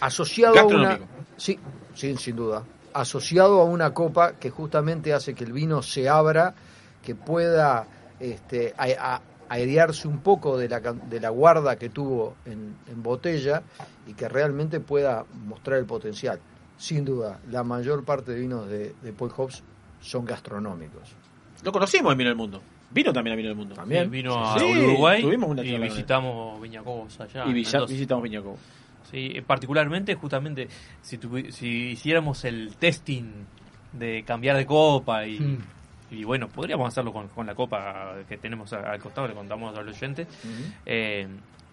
asociado 0.00 0.54
a 0.60 0.62
una... 0.80 0.98
Sí, 1.36 1.58
sí, 1.94 2.16
sin 2.16 2.36
duda. 2.36 2.64
Asociado 2.94 3.60
a 3.60 3.64
una 3.64 3.92
copa 3.92 4.32
que 4.32 4.50
justamente 4.50 5.12
hace 5.12 5.34
que 5.34 5.44
el 5.44 5.52
vino 5.52 5.82
se 5.82 6.08
abra, 6.08 6.54
que 7.02 7.14
pueda 7.14 7.86
este, 8.18 8.74
a- 8.78 9.14
a- 9.16 9.22
airearse 9.48 10.08
un 10.08 10.20
poco 10.20 10.56
de 10.56 10.68
la, 10.70 10.80
can- 10.80 11.08
de 11.10 11.20
la 11.20 11.28
guarda 11.28 11.76
que 11.76 11.90
tuvo 11.90 12.36
en, 12.46 12.76
en 12.90 13.02
botella 13.02 13.62
y 14.06 14.14
que 14.14 14.26
realmente 14.28 14.80
pueda 14.80 15.24
mostrar 15.46 15.78
el 15.78 15.84
potencial. 15.84 16.40
Sin 16.78 17.04
duda, 17.04 17.38
la 17.50 17.62
mayor 17.62 18.04
parte 18.04 18.32
de 18.32 18.40
vinos 18.40 18.68
de, 18.68 18.94
de 19.02 19.12
Paul 19.12 19.30
Hobbs 19.36 19.62
son 20.00 20.24
gastronómicos. 20.24 21.10
Lo 21.62 21.70
conocimos 21.72 22.10
en 22.12 22.18
Vino 22.18 22.30
del 22.30 22.36
Mundo. 22.36 22.60
Vino 22.90 23.12
también 23.12 23.34
a 23.34 23.36
Vino 23.36 23.48
del 23.48 23.56
Mundo. 23.56 23.74
También. 23.74 24.04
Sí, 24.04 24.10
vino 24.10 24.38
a 24.44 24.58
Sí, 24.58 24.64
Uruguay 24.64 25.22
tuvimos 25.22 25.50
una 25.50 25.62
y 25.64 25.78
visitamos 25.78 26.60
Viñacobos 26.60 27.20
allá. 27.20 27.44
Y 27.46 27.52
villa- 27.52 27.84
visitamos 27.86 28.24
Viñacobos. 28.24 28.58
Sí, 29.10 29.30
eh, 29.34 29.42
particularmente, 29.42 30.14
justamente, 30.14 30.68
si, 31.02 31.18
tuvi- 31.18 31.50
si 31.52 31.68
hiciéramos 31.90 32.44
el 32.44 32.74
testing 32.76 33.24
de 33.92 34.24
cambiar 34.24 34.56
de 34.56 34.66
copa 34.66 35.26
y, 35.26 35.38
Mm. 35.38 35.58
y 36.12 36.24
bueno, 36.24 36.48
podríamos 36.48 36.88
hacerlo 36.88 37.12
con, 37.12 37.28
con 37.28 37.46
la 37.46 37.54
copa 37.54 38.16
que 38.28 38.38
tenemos 38.38 38.72
a- 38.72 38.90
al 38.92 39.00
costado, 39.00 39.28
le 39.28 39.34
contamos 39.34 39.76
al 39.78 39.86
oyente, 39.88 40.26
eh, 40.86 41.28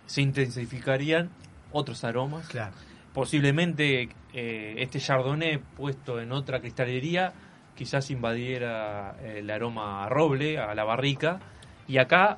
se 0.05 0.21
intensificarían 0.21 1.29
otros 1.71 2.03
aromas. 2.03 2.47
Claro. 2.47 2.73
Posiblemente 3.13 4.09
eh, 4.33 4.75
este 4.77 4.99
chardonnay 4.99 5.57
puesto 5.57 6.21
en 6.21 6.31
otra 6.31 6.59
cristalería 6.59 7.33
quizás 7.75 8.11
invadiera 8.11 9.15
el 9.23 9.49
aroma 9.49 10.03
a 10.03 10.09
roble, 10.09 10.59
a 10.59 10.75
la 10.75 10.83
barrica, 10.83 11.39
y 11.87 11.97
acá 11.97 12.37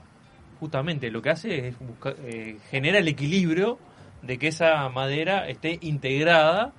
justamente 0.60 1.10
lo 1.10 1.24
que 1.24 1.32
hace 1.32 1.68
es 1.70 1.80
buscar, 1.80 2.16
eh, 2.24 2.58
genera 2.70 3.00
el 3.00 3.08
equilibrio 3.08 3.80
de 4.22 4.38
que 4.38 4.48
esa 4.48 4.88
madera 4.90 5.50
esté 5.50 5.80
integrada 5.82 6.72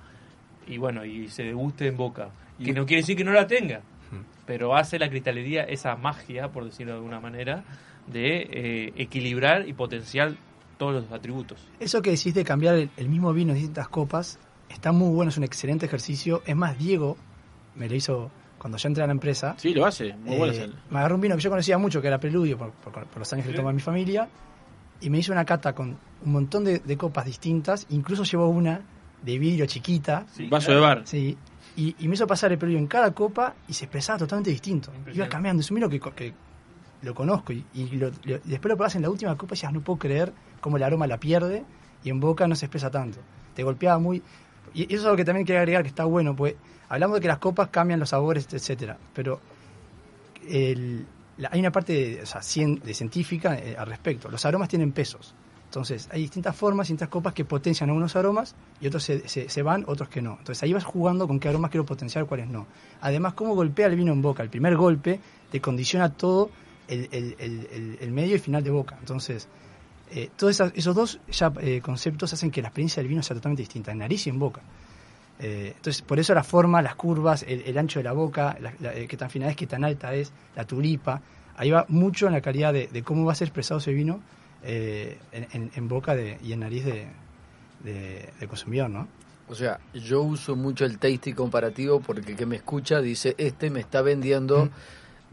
y 0.65 0.77
bueno, 0.77 1.03
y 1.03 1.27
se 1.27 1.43
deguste 1.43 1.87
en 1.87 1.97
boca. 1.97 2.29
Que 2.63 2.71
no 2.71 2.85
quiere 2.85 3.01
decir 3.01 3.17
que 3.17 3.25
no 3.25 3.33
la 3.33 3.47
tenga, 3.47 3.81
pero 4.45 4.77
hace 4.77 4.97
la 4.97 5.09
cristalería 5.09 5.63
esa 5.63 5.97
magia, 5.97 6.49
por 6.49 6.63
decirlo 6.63 6.93
de 6.93 6.99
alguna 6.99 7.19
manera, 7.19 7.65
de 8.07 8.47
eh, 8.49 8.93
equilibrar 8.95 9.67
y 9.67 9.73
potenciar 9.73 10.35
todos 10.91 11.03
los 11.03 11.11
atributos. 11.11 11.59
Eso 11.79 12.01
que 12.01 12.11
decís 12.11 12.33
de 12.33 12.43
cambiar 12.43 12.75
el, 12.75 12.89
el 12.97 13.09
mismo 13.09 13.31
vino 13.33 13.51
en 13.51 13.55
distintas 13.57 13.87
copas 13.87 14.39
está 14.69 14.91
muy 14.91 15.13
bueno, 15.13 15.29
es 15.29 15.37
un 15.37 15.43
excelente 15.43 15.85
ejercicio. 15.85 16.41
Es 16.45 16.55
más, 16.55 16.77
Diego 16.77 17.17
me 17.75 17.87
lo 17.89 17.95
hizo 17.95 18.31
cuando 18.57 18.77
yo 18.77 18.87
entré 18.87 19.03
a 19.03 19.07
la 19.07 19.13
empresa. 19.13 19.55
Sí, 19.57 19.73
lo 19.73 19.85
hace. 19.85 20.13
Muy 20.15 20.37
bueno 20.37 20.53
Eh, 20.53 20.57
hacerlo. 20.57 20.75
me 20.89 20.99
agarró 20.99 21.15
un 21.15 21.21
vino 21.21 21.35
que 21.35 21.41
yo 21.41 21.49
conocía 21.49 21.77
mucho, 21.77 22.01
que 22.01 22.07
era 22.07 22.19
Preludio, 22.19 22.57
por, 22.57 22.71
por- 22.71 23.05
por 23.05 23.17
los 23.19 23.33
años 23.33 23.45
que 23.45 23.51
le 23.51 23.57
tomó 23.57 23.69
a 23.69 23.73
mi 23.73 23.81
familia, 23.81 24.27
y 25.01 25.09
me 25.09 25.17
hizo 25.19 25.31
una 25.33 25.43
cata 25.45 25.73
con 25.73 25.97
un 26.25 26.31
montón 26.31 26.63
de, 26.63 26.79
de 26.79 26.97
copas 26.97 27.25
distintas, 27.25 27.85
incluso 27.89 28.23
llevó 28.23 28.47
una 28.47 28.81
de 29.21 29.37
vidrio 29.39 29.65
chiquita. 29.65 30.25
Sí, 30.31 30.47
Vaso 30.47 30.71
de 30.71 30.79
bar. 30.79 31.01
Sí, 31.05 31.37
y, 31.75 31.95
y 31.99 32.07
me 32.07 32.15
hizo 32.15 32.25
pasar 32.27 32.51
el 32.51 32.57
Preludio 32.57 32.79
en 32.79 32.87
cada 32.87 33.11
copa 33.13 33.53
y 33.67 33.73
se 33.73 33.85
expresaba 33.85 34.19
totalmente 34.19 34.49
distinto. 34.51 34.91
Iba 35.13 35.27
cambiando, 35.27 35.61
es 35.61 35.69
un 35.71 35.75
vino 35.75 35.89
que 35.89 35.99
lo 37.03 37.13
conozco 37.13 37.53
y, 37.53 37.65
y 37.73 37.87
lo- 37.97 38.09
lo- 38.23 38.39
después 38.43 38.69
lo 38.69 38.77
probás 38.77 38.95
en 38.95 39.01
la 39.03 39.09
última 39.09 39.35
copa 39.37 39.53
y 39.53 39.55
decías, 39.57 39.73
no 39.73 39.81
puedo 39.81 39.99
creer 39.99 40.33
cómo 40.61 40.77
el 40.77 40.83
aroma 40.83 41.05
la 41.07 41.17
pierde 41.19 41.63
y 42.03 42.09
en 42.09 42.19
boca 42.19 42.47
no 42.47 42.55
se 42.55 42.65
expresa 42.65 42.89
tanto. 42.89 43.19
Te 43.53 43.63
golpeaba 43.63 43.99
muy... 43.99 44.21
Y 44.73 44.83
eso 44.85 44.95
es 45.01 45.05
algo 45.05 45.17
que 45.17 45.25
también 45.25 45.45
quería 45.45 45.59
agregar 45.61 45.83
que 45.83 45.89
está 45.89 46.05
bueno, 46.05 46.35
pues 46.35 46.55
hablamos 46.89 47.15
de 47.15 47.21
que 47.21 47.27
las 47.27 47.37
copas 47.37 47.67
cambian 47.69 47.99
los 47.99 48.09
sabores, 48.09 48.47
etcétera, 48.51 48.97
pero 49.13 49.39
hay 50.49 51.59
una 51.59 51.71
parte 51.71 52.21
o 52.21 52.25
sea, 52.25 52.41
científica 52.41 53.55
eh, 53.57 53.75
al 53.77 53.87
respecto. 53.87 54.29
Los 54.29 54.45
aromas 54.45 54.69
tienen 54.69 54.91
pesos. 54.91 55.33
Entonces, 55.65 56.07
hay 56.11 56.21
distintas 56.21 56.55
formas, 56.55 56.85
distintas 56.85 57.09
copas 57.09 57.33
que 57.33 57.45
potencian 57.45 57.89
algunos 57.89 58.15
aromas 58.15 58.55
y 58.79 58.87
otros 58.87 59.03
se, 59.03 59.27
se- 59.27 59.49
se 59.49 59.61
van, 59.63 59.83
otros 59.87 60.07
que 60.09 60.21
no. 60.21 60.31
Entonces, 60.37 60.61
ahí 60.61 60.71
vas 60.71 60.83
jugando 60.83 61.27
con 61.27 61.39
qué 61.39 61.49
aromas 61.49 61.71
quiero 61.71 61.85
potenciar, 61.85 62.25
cuáles 62.27 62.47
no. 62.47 62.67
Además, 63.01 63.33
cómo 63.33 63.55
golpea 63.55 63.87
el 63.87 63.95
vino 63.95 64.13
en 64.13 64.21
boca. 64.21 64.43
El 64.43 64.49
primer 64.49 64.75
golpe 64.75 65.19
te 65.51 65.61
condiciona 65.61 66.09
todo 66.13 66.51
el, 66.87 67.07
el- 67.11 67.35
el- 67.39 67.67
el- 67.71 67.97
el 68.01 68.11
medio 68.11 68.35
y 68.35 68.39
final 68.39 68.63
de 68.63 68.69
boca. 68.71 68.97
Entonces, 68.99 69.47
eh, 70.11 70.29
todos 70.35 70.59
esos 70.75 70.95
dos 70.95 71.19
ya, 71.31 71.51
eh, 71.61 71.81
conceptos 71.81 72.33
hacen 72.33 72.51
que 72.51 72.61
la 72.61 72.67
experiencia 72.69 73.01
del 73.01 73.09
vino 73.09 73.23
sea 73.23 73.35
totalmente 73.35 73.61
distinta, 73.63 73.91
en 73.91 73.99
nariz 73.99 74.27
y 74.27 74.29
en 74.29 74.39
boca. 74.39 74.61
Eh, 75.39 75.73
entonces, 75.75 76.01
por 76.03 76.19
eso 76.19 76.33
la 76.33 76.43
forma, 76.43 76.81
las 76.81 76.95
curvas, 76.95 77.43
el, 77.47 77.61
el 77.61 77.77
ancho 77.77 77.99
de 77.99 78.03
la 78.03 78.11
boca, 78.13 78.55
la, 78.61 78.73
la- 78.79 78.93
qué 79.07 79.17
tan 79.17 79.29
fina 79.29 79.49
es, 79.49 79.55
qué 79.55 79.65
tan 79.67 79.83
alta 79.83 80.13
es, 80.13 80.31
la 80.55 80.65
tulipa, 80.65 81.21
ahí 81.57 81.71
va 81.71 81.85
mucho 81.89 82.27
en 82.27 82.33
la 82.33 82.41
calidad 82.41 82.71
de, 82.73 82.87
de 82.87 83.01
cómo 83.03 83.25
va 83.25 83.31
a 83.31 83.35
ser 83.35 83.47
expresado 83.47 83.79
ese 83.79 83.91
vino 83.93 84.21
en, 84.63 85.17
en- 85.51 85.71
en 85.75 85.87
boca 85.87 86.15
de- 86.15 86.37
y 86.43 86.53
en 86.53 86.59
nariz 86.61 86.85
de, 86.85 87.07
consumidor, 88.47 88.89
¿no? 88.89 89.07
O 89.49 89.55
sea, 89.55 89.79
yo 89.93 90.21
uso 90.21 90.55
mucho 90.55 90.85
el 90.85 90.97
tasting 90.99 91.33
comparativo 91.33 91.99
porque 91.99 92.31
el 92.31 92.37
que 92.37 92.45
me 92.45 92.55
escucha 92.55 93.01
dice, 93.01 93.35
este 93.37 93.69
me 93.69 93.81
está 93.81 94.01
vendiendo 94.01 94.69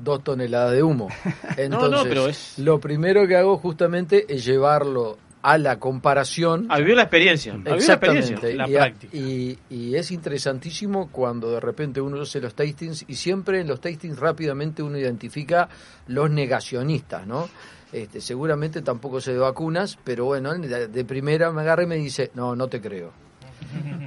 dos 0.03 0.23
toneladas 0.25 0.73
de 0.73 0.83
humo. 0.83 1.09
Entonces, 1.57 1.91
no, 1.91 2.03
pero 2.05 2.29
es- 2.29 2.59
lo 2.59 2.81
primero 2.81 3.27
que 3.27 3.37
hago 3.37 3.57
justamente 3.59 4.27
es 4.33 4.45
llevarlo 4.45 5.19
a 5.43 5.57
la 5.57 5.79
comparación. 5.79 6.67
A 6.69 6.79
vivir 6.79 6.97
la 6.97 7.03
experiencia. 7.05 7.53
A 7.53 7.57
vivir 7.57 7.71
la 7.71 7.77
Exactamente. 7.77 8.33
experiencia. 8.33 8.57
La 8.67 8.69
y, 8.69 8.77
a- 8.77 8.79
práctica. 8.81 9.17
y- 9.17 9.59
y 9.71 9.95
es 9.97 10.11
interesantísimo 10.11 11.09
cuando 11.11 11.51
de 11.51 11.61
repente 11.61 12.01
uno 12.01 12.21
hace 12.21 12.41
los 12.41 12.55
tastings 12.55 13.05
y 13.09 13.15
siempre 13.15 13.61
en 13.61 13.67
los 13.69 13.81
tastings 13.81 14.19
rápidamente 14.19 14.83
uno 14.83 14.99
identifica 14.99 15.69
los 16.09 16.31
negacionistas, 16.31 17.27
¿no? 17.27 17.49
Este, 17.93 18.21
seguramente 18.21 18.83
tampoco 18.83 19.21
se 19.21 19.33
de 19.33 19.39
vacunas, 19.39 19.99
pero 20.05 20.27
bueno, 20.27 20.53
de 20.55 21.05
primera 21.05 21.51
me 21.53 21.63
agarra 21.63 21.83
y 21.85 21.87
me 21.87 21.97
dice, 21.97 22.31
no, 22.35 22.55
no 22.55 22.69
te 22.69 22.81
creo. 22.81 23.11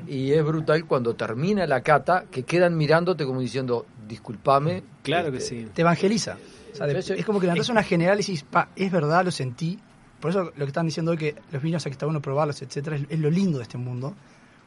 Y 0.07 0.31
es 0.33 0.43
brutal 0.43 0.85
cuando 0.85 1.15
termina 1.15 1.65
la 1.67 1.81
cata 1.81 2.25
que 2.29 2.43
quedan 2.43 2.75
mirándote 2.77 3.25
como 3.25 3.39
diciendo, 3.41 3.85
discúlpame. 4.07 4.83
Claro 5.01 5.31
que 5.31 5.37
este, 5.37 5.61
sí. 5.63 5.67
Te 5.73 5.81
evangeliza. 5.81 6.37
O 6.73 6.75
sea, 6.75 6.87
de- 6.87 6.97
es 6.99 7.25
como 7.25 7.39
que 7.39 7.45
levantás 7.47 7.69
una 7.69 7.83
general 7.83 8.17
y 8.19 8.21
decís, 8.21 8.43
pa, 8.43 8.69
es 8.75 8.91
verdad, 8.91 9.23
lo 9.25 9.31
sentí. 9.31 9.79
Por 10.19 10.31
eso 10.31 10.43
lo 10.45 10.51
que 10.53 10.63
están 10.65 10.85
diciendo 10.85 11.11
hoy, 11.11 11.17
que 11.17 11.35
los 11.51 11.61
vinos 11.61 11.85
aquí 11.85 11.91
está 11.93 12.05
bueno 12.05 12.21
probarlos, 12.21 12.61
etcétera, 12.61 12.95
es, 12.95 13.03
es 13.09 13.19
lo 13.19 13.29
lindo 13.29 13.57
de 13.57 13.63
este 13.63 13.77
mundo. 13.77 14.15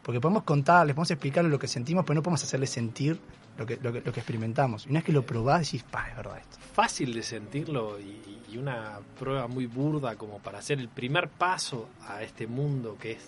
Porque 0.02 0.20
podemos 0.20 0.44
contarles, 0.44 0.94
podemos 0.94 1.10
explicarles 1.10 1.50
lo 1.50 1.58
que 1.58 1.66
sentimos, 1.66 2.04
pero 2.04 2.14
no 2.14 2.22
podemos 2.22 2.42
hacerles 2.44 2.70
sentir 2.70 3.18
lo 3.58 3.66
que, 3.66 3.76
lo 3.82 3.92
que, 3.92 4.02
lo 4.02 4.12
que 4.12 4.20
experimentamos. 4.20 4.86
Y 4.86 4.90
una 4.90 4.98
vez 5.00 5.04
que 5.04 5.12
lo 5.12 5.22
probás, 5.26 5.62
decís, 5.62 5.82
pa, 5.82 6.08
es 6.10 6.16
verdad 6.16 6.38
esto. 6.38 6.58
Fácil 6.74 7.12
de 7.14 7.22
sentirlo 7.24 7.98
y, 7.98 8.20
y 8.52 8.58
una 8.58 9.00
prueba 9.18 9.48
muy 9.48 9.66
burda 9.66 10.14
como 10.14 10.38
para 10.38 10.58
hacer 10.58 10.78
el 10.78 10.88
primer 10.88 11.28
paso 11.28 11.88
a 12.06 12.22
este 12.22 12.46
mundo 12.46 12.96
que 13.00 13.12
es 13.12 13.18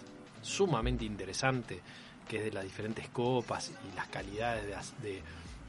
sumamente 0.42 1.04
interesante, 1.04 1.80
que 2.28 2.38
es 2.38 2.44
de 2.44 2.52
las 2.52 2.64
diferentes 2.64 3.08
copas 3.08 3.70
y 3.90 3.96
las 3.96 4.06
calidades 4.08 4.64
de, 5.02 5.08
de- 5.10 5.22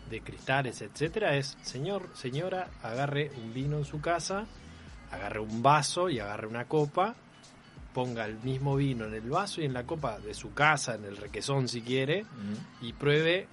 de 0.10 0.22
cristales, 0.22 0.82
etcétera, 0.82 1.36
es 1.36 1.56
señor, 1.62 2.10
señora, 2.16 2.68
agarre 2.82 3.32
un 3.38 3.54
vino 3.54 3.78
en 3.78 3.86
su 3.86 4.02
casa, 4.02 4.48
agarre 5.12 5.40
un 5.40 5.62
vaso 5.62 6.10
y 6.10 6.20
agarre 6.20 6.48
una 6.48 6.66
copa, 6.66 7.14
ponga 7.94 8.26
el 8.26 8.40
mismo 8.40 8.76
vino 8.76 9.06
en 9.06 9.14
el 9.14 9.30
vaso 9.30 9.62
y 9.62 9.66
en 9.66 9.74
la 9.74 9.84
copa 9.86 10.18
de 10.20 10.34
su 10.34 10.52
casa, 10.54 10.96
en 10.96 11.06
el 11.06 11.16
requesón 11.16 11.68
si 11.68 11.82
quiere, 11.82 12.26
y 12.82 12.94
pruebe 12.94 13.48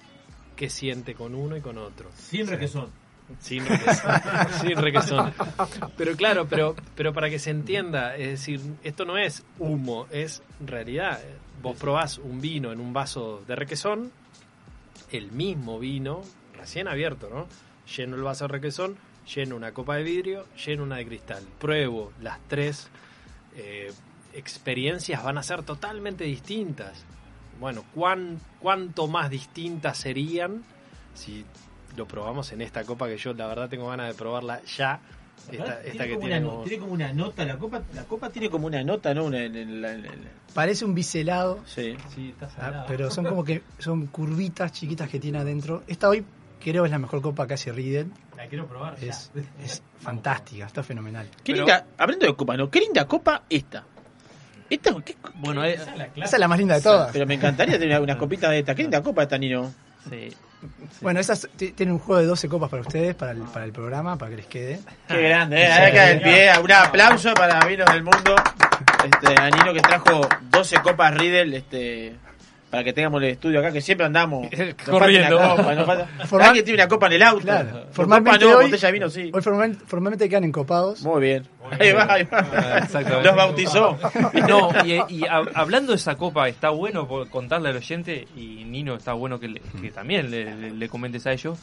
qué 0.55 0.69
siente 0.71 1.13
con 1.13 1.35
uno 1.35 1.55
y 1.55 1.61
con 1.61 1.77
otro. 1.77 2.09
Sin 2.15 2.47
requesón. 2.47 2.89
Sin 3.39 3.65
requesón. 3.65 4.11
sin 4.61 4.77
requesón. 4.77 5.33
Pero 5.97 6.15
claro, 6.15 6.47
pero, 6.47 6.75
pero 6.95 7.13
para 7.13 7.29
que 7.29 7.39
se 7.39 7.51
entienda, 7.51 8.15
es 8.15 8.29
decir, 8.29 8.61
esto 8.83 9.05
no 9.05 9.17
es 9.17 9.43
humo, 9.59 10.07
es 10.11 10.41
realidad. 10.59 11.19
Vos 11.61 11.77
probás 11.77 12.17
un 12.17 12.39
vino 12.39 12.71
en 12.71 12.79
un 12.79 12.93
vaso 12.93 13.43
de 13.47 13.55
requesón, 13.55 14.11
el 15.11 15.31
mismo 15.31 15.79
vino, 15.79 16.21
recién 16.55 16.87
abierto, 16.87 17.29
¿no? 17.29 17.47
Lleno 17.95 18.15
el 18.15 18.23
vaso 18.23 18.45
de 18.45 18.49
requesón, 18.49 18.97
lleno 19.33 19.55
una 19.55 19.73
copa 19.73 19.95
de 19.95 20.03
vidrio, 20.03 20.45
lleno 20.65 20.83
una 20.83 20.97
de 20.97 21.05
cristal. 21.05 21.43
Pruebo 21.59 22.11
las 22.21 22.39
tres 22.47 22.89
eh, 23.55 23.91
experiencias 24.33 25.23
van 25.23 25.37
a 25.37 25.43
ser 25.43 25.63
totalmente 25.63 26.23
distintas. 26.23 27.05
Bueno, 27.59 27.83
¿cuán, 27.93 28.39
¿cuánto 28.59 29.07
más 29.07 29.29
distintas 29.29 29.97
serían 29.97 30.63
si 31.13 31.43
lo 31.97 32.07
probamos 32.07 32.51
en 32.53 32.61
esta 32.61 32.83
copa 32.83 33.07
que 33.07 33.17
yo 33.17 33.33
la 33.33 33.47
verdad 33.47 33.67
tengo 33.69 33.87
ganas 33.89 34.07
de 34.07 34.13
probarla 34.13 34.61
ya? 34.77 34.99
Esta, 35.51 35.81
esta 35.83 36.05
que 36.05 36.13
como 36.15 36.25
tiene 36.27 36.39
una, 36.41 36.49
como- 36.49 36.63
tiene 36.63 36.79
como 36.79 36.93
una 36.93 37.13
nota, 37.13 37.45
la 37.45 37.57
copa, 37.57 37.81
la 37.93 38.03
copa 38.03 38.29
Tiene 38.29 38.49
como 38.49 38.67
una 38.67 38.83
nota, 38.83 39.13
¿no? 39.13 39.25
Una- 39.25 39.43
en- 39.43 39.55
en 39.55 39.81
la- 39.81 39.91
en 39.93 40.01
la- 40.03 40.11
Parece 40.53 40.83
un 40.85 40.93
biselado, 40.95 41.59
Sí. 41.65 41.95
Sí, 42.13 42.29
está 42.39 42.49
ah, 42.59 42.85
pero 42.87 43.11
son 43.11 43.25
como 43.25 43.43
que 43.43 43.61
son 43.79 44.07
curvitas 44.07 44.71
chiquitas 44.71 45.09
que 45.09 45.19
tiene 45.19 45.37
adentro. 45.39 45.83
Esta 45.87 46.09
hoy 46.09 46.25
creo 46.63 46.85
es 46.85 46.91
la 46.91 46.97
mejor 46.99 47.21
copa 47.21 47.45
que 47.47 47.53
hace 47.53 47.71
Riedel. 47.71 48.11
La 48.35 48.47
quiero 48.47 48.65
probar. 48.67 48.97
ya. 48.99 49.09
Es, 49.09 49.31
es 49.63 49.83
fantástica, 49.99 50.65
está 50.65 50.83
fenomenal. 50.83 51.27
Qué 51.43 51.53
linda, 51.53 51.85
hablando 51.97 52.25
de 52.25 52.35
copa, 52.35 52.57
¿no? 52.57 52.69
Qué 52.69 52.79
linda 52.81 53.05
copa 53.07 53.43
esta. 53.49 53.83
Esta, 54.69 54.93
qué- 55.01 55.15
Bueno, 55.35 55.63
Esa 55.63 55.93
es 56.15 56.39
la 56.39 56.47
más 56.47 56.57
linda 56.59 56.75
de 56.75 56.81
todas. 56.81 57.11
Pero 57.13 57.25
me 57.25 57.35
encantaría 57.35 57.79
tener 57.79 58.01
unas 58.01 58.17
copitas 58.17 58.49
de 58.51 58.59
esta. 58.59 58.75
Qué 58.75 58.81
linda 58.81 59.01
copa 59.01 59.23
esta, 59.23 59.37
Nino. 59.37 59.71
sí. 60.09 60.29
Bueno, 61.01 61.19
esas 61.19 61.47
tienen 61.55 61.91
un 61.91 61.99
juego 61.99 62.21
de 62.21 62.27
12 62.27 62.49
copas 62.49 62.69
para 62.69 62.81
ustedes, 62.81 63.15
para 63.15 63.31
el, 63.31 63.39
para 63.43 63.65
el 63.65 63.71
programa, 63.71 64.17
para 64.17 64.31
que 64.31 64.37
les 64.37 64.47
quede. 64.47 64.79
Qué 65.07 65.21
grande, 65.21 65.61
¿eh? 65.61 65.71
Acá 65.71 66.05
del 66.07 66.21
pie. 66.21 66.51
Un 66.59 66.71
aplauso 66.71 67.33
para 67.33 67.59
Vinos 67.65 67.91
del 67.91 68.03
Mundo. 68.03 68.35
Este, 69.03 69.39
a 69.39 69.49
Nino 69.51 69.73
que 69.73 69.81
trajo 69.81 70.21
12 70.49 70.77
copas 70.81 71.13
Riddle, 71.15 71.57
este, 71.57 72.15
para 72.69 72.83
que 72.83 72.91
tengamos 72.93 73.21
el 73.23 73.29
estudio 73.29 73.59
acá, 73.59 73.71
que 73.71 73.79
siempre 73.81 74.05
andamos 74.05 74.47
Corriendo. 74.85 75.37
una 75.37 75.55
copa, 75.55 75.75
nos 75.75 75.85
falta- 75.85 76.07
Formal- 76.27 76.47
Alguien 76.47 76.65
tiene 76.65 76.81
una 76.83 76.87
copa 76.89 77.07
en 77.07 77.13
el 77.13 77.23
auto. 77.23 77.41
Claro. 77.41 77.85
Formalmente 77.91 78.39
copa 78.39 78.51
no, 78.51 78.57
hoy, 78.59 78.65
botella 78.65 78.87
de 78.87 78.91
vino 78.93 79.09
sí. 79.09 79.31
hoy 79.33 79.41
formal- 79.41 79.77
formalmente 79.85 80.27
quedan 80.29 80.43
encopados. 80.43 81.01
Muy 81.03 81.21
bien. 81.21 81.47
Ahí 81.79 81.91
va, 81.93 82.13
ahí 82.13 82.23
va. 82.23 82.39
Exactamente. 82.79 83.23
Los 83.27 83.35
bautizó. 83.35 83.97
No, 84.47 84.69
y, 84.85 84.93
y 84.93 85.21
hab- 85.21 85.51
hablando 85.55 85.91
de 85.93 85.97
esa 85.97 86.15
copa, 86.15 86.47
está 86.49 86.69
bueno 86.69 87.07
por 87.07 87.29
contarle 87.29 87.69
al 87.69 87.77
oyente, 87.77 88.27
y 88.35 88.63
Nino 88.65 88.95
está 88.95 89.13
bueno 89.13 89.39
que, 89.39 89.47
le- 89.47 89.61
que 89.81 89.91
también 89.91 90.29
le, 90.31 90.55
le- 90.55 90.71
le 90.71 90.89
comentes 90.89 91.25
a 91.27 91.31
ellos, 91.33 91.57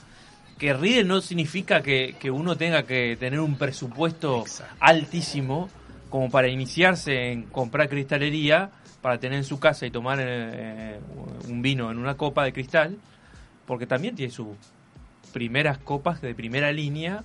que 0.58 0.72
Riddle 0.72 1.04
no 1.04 1.20
significa 1.20 1.82
que, 1.82 2.14
que 2.18 2.30
uno 2.30 2.56
tenga 2.56 2.84
que 2.84 3.16
tener 3.18 3.40
un 3.40 3.56
presupuesto 3.56 4.44
altísimo 4.80 5.68
como 6.10 6.30
para 6.30 6.48
iniciarse 6.48 7.32
en 7.32 7.42
comprar 7.44 7.88
cristalería, 7.88 8.70
para 9.04 9.18
tener 9.18 9.36
en 9.36 9.44
su 9.44 9.60
casa 9.60 9.84
y 9.84 9.90
tomar 9.90 10.18
eh, 10.18 10.98
un 11.50 11.60
vino 11.60 11.90
en 11.90 11.98
una 11.98 12.16
copa 12.16 12.42
de 12.42 12.54
cristal, 12.54 12.96
porque 13.66 13.86
también 13.86 14.16
tiene 14.16 14.32
sus 14.32 14.56
primeras 15.30 15.76
copas 15.76 16.22
de 16.22 16.34
primera 16.34 16.72
línea 16.72 17.22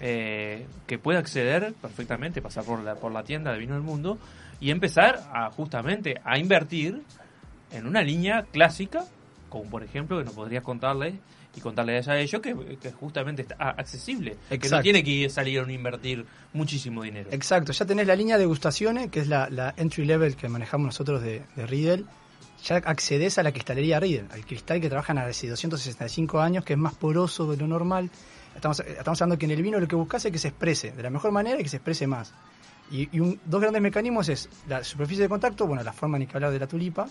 eh, 0.00 0.66
que 0.88 0.98
puede 0.98 1.20
acceder 1.20 1.72
perfectamente, 1.80 2.42
pasar 2.42 2.64
por 2.64 2.82
la, 2.82 2.96
por 2.96 3.12
la 3.12 3.22
tienda 3.22 3.52
de 3.52 3.60
vino 3.60 3.74
del 3.74 3.84
mundo 3.84 4.18
y 4.58 4.72
empezar 4.72 5.22
a 5.32 5.52
justamente 5.52 6.20
a 6.24 6.36
invertir 6.36 7.00
en 7.70 7.86
una 7.86 8.02
línea 8.02 8.46
clásica, 8.50 9.04
como 9.50 9.70
por 9.70 9.84
ejemplo 9.84 10.18
que 10.18 10.24
nos 10.24 10.34
podrías 10.34 10.64
contarles 10.64 11.14
y 11.56 11.60
contarles 11.60 12.06
a 12.08 12.18
ellos 12.18 12.40
que, 12.40 12.54
que 12.80 12.92
justamente 12.92 13.42
está 13.42 13.56
accesible, 13.70 14.32
que 14.48 14.48
no 14.50 14.54
Exacto. 14.56 14.82
tiene 14.82 15.02
que 15.02 15.28
salir 15.28 15.60
a 15.60 15.72
invertir 15.72 16.24
muchísimo 16.52 17.02
dinero. 17.02 17.28
Exacto, 17.32 17.72
ya 17.72 17.84
tenés 17.84 18.06
la 18.06 18.14
línea 18.16 18.36
de 18.36 18.40
degustaciones, 18.42 19.10
que 19.10 19.20
es 19.20 19.28
la, 19.28 19.48
la 19.50 19.74
entry 19.76 20.04
level 20.04 20.36
que 20.36 20.48
manejamos 20.48 20.86
nosotros 20.86 21.22
de, 21.22 21.42
de 21.56 21.66
Riedel. 21.66 22.06
Ya 22.64 22.76
accedes 22.76 23.38
a 23.38 23.42
la 23.42 23.52
cristalería 23.52 23.98
Riedel, 23.98 24.26
al 24.32 24.44
cristal 24.44 24.80
que 24.80 24.88
trabajan 24.88 25.16
hace 25.18 25.48
265 25.48 26.40
años, 26.40 26.64
que 26.64 26.74
es 26.74 26.78
más 26.78 26.94
poroso 26.94 27.50
de 27.50 27.56
lo 27.56 27.66
normal. 27.66 28.10
Estamos, 28.54 28.80
estamos 28.80 29.20
hablando 29.22 29.38
que 29.38 29.46
en 29.46 29.52
el 29.52 29.62
vino 29.62 29.80
lo 29.80 29.88
que 29.88 29.96
buscas 29.96 30.24
es 30.26 30.32
que 30.32 30.38
se 30.38 30.48
exprese 30.48 30.90
de 30.92 31.02
la 31.02 31.10
mejor 31.10 31.32
manera 31.32 31.58
y 31.58 31.62
que 31.62 31.68
se 31.68 31.76
exprese 31.78 32.06
más. 32.06 32.32
Y, 32.90 33.08
y 33.16 33.20
un- 33.20 33.40
dos 33.46 33.60
grandes 33.60 33.80
mecanismos 33.80 34.28
es 34.28 34.48
la 34.68 34.84
superficie 34.84 35.22
de 35.22 35.28
contacto, 35.28 35.66
bueno, 35.66 35.82
la 35.82 35.92
forma 35.92 36.18
ni 36.18 36.26
que 36.26 36.36
hablar 36.36 36.50
de 36.52 36.58
la 36.58 36.66
tulipa, 36.66 37.08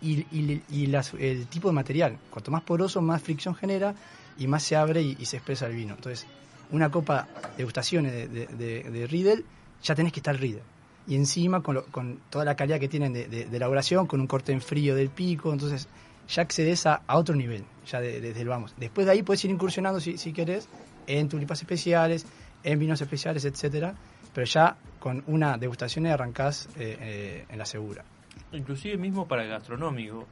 y, 0.00 0.20
y- 0.36 0.62
y 0.70 0.86
las- 0.86 1.14
el 1.14 1.46
tipo 1.46 1.68
de 1.68 1.74
material. 1.74 2.16
Cuanto 2.30 2.50
más 2.50 2.62
poroso, 2.62 3.00
más 3.02 3.22
fricción 3.22 3.54
genera 3.54 3.94
y 4.38 4.46
más 4.46 4.62
se 4.62 4.76
abre 4.76 5.02
y, 5.02 5.16
y 5.18 5.24
se 5.26 5.36
expresa 5.38 5.66
el 5.66 5.74
vino. 5.74 5.94
Entonces, 5.94 6.26
una 6.70 6.90
copa 6.90 7.26
de 7.52 7.58
degustaciones 7.58 8.12
de, 8.12 8.28
de, 8.28 8.46
de- 8.46 8.90
de 8.90 9.06
Riedel, 9.06 9.44
ya 9.82 9.94
tenés 9.94 10.12
que 10.12 10.20
estar 10.20 10.38
Riedel. 10.38 10.62
Y 11.06 11.14
encima, 11.16 11.62
con, 11.62 11.74
lo- 11.76 11.84
con 11.86 12.18
toda 12.30 12.44
la 12.44 12.54
calidad 12.54 12.78
que 12.78 12.88
tienen 12.88 13.12
de, 13.12 13.26
elaboración, 13.56 14.06
con 14.06 14.20
un 14.20 14.26
corte 14.26 14.52
en 14.52 14.60
frío 14.60 14.94
del 14.94 15.08
pico, 15.08 15.52
entonces 15.52 15.88
ya 16.28 16.42
accedes 16.42 16.84
a, 16.86 17.02
a 17.06 17.16
otro 17.16 17.34
nivel, 17.34 17.64
ya 17.90 18.00
de- 18.00 18.20
desde 18.20 18.42
el 18.42 18.48
vamos. 18.48 18.74
Después 18.76 19.06
de 19.06 19.12
ahí 19.14 19.22
puedes 19.22 19.42
ir 19.44 19.50
incursionando, 19.50 20.00
si, 20.00 20.18
si 20.18 20.32
querés, 20.32 20.68
en 21.06 21.28
tulipas 21.28 21.60
especiales, 21.60 22.26
en 22.62 22.78
vinos 22.78 23.00
especiales, 23.00 23.44
etcétera 23.44 23.94
pero 24.34 24.44
ya 24.46 24.76
con 25.00 25.24
una 25.26 25.56
degustación 25.56 26.06
arrancás 26.06 26.68
eh, 26.78 26.96
eh, 27.00 27.44
en 27.48 27.58
la 27.58 27.64
segura. 27.64 28.04
Inclusive 28.52 28.96
mismo 28.96 29.26
para 29.28 29.42
el 29.44 29.48
gastronómico, 29.50 30.26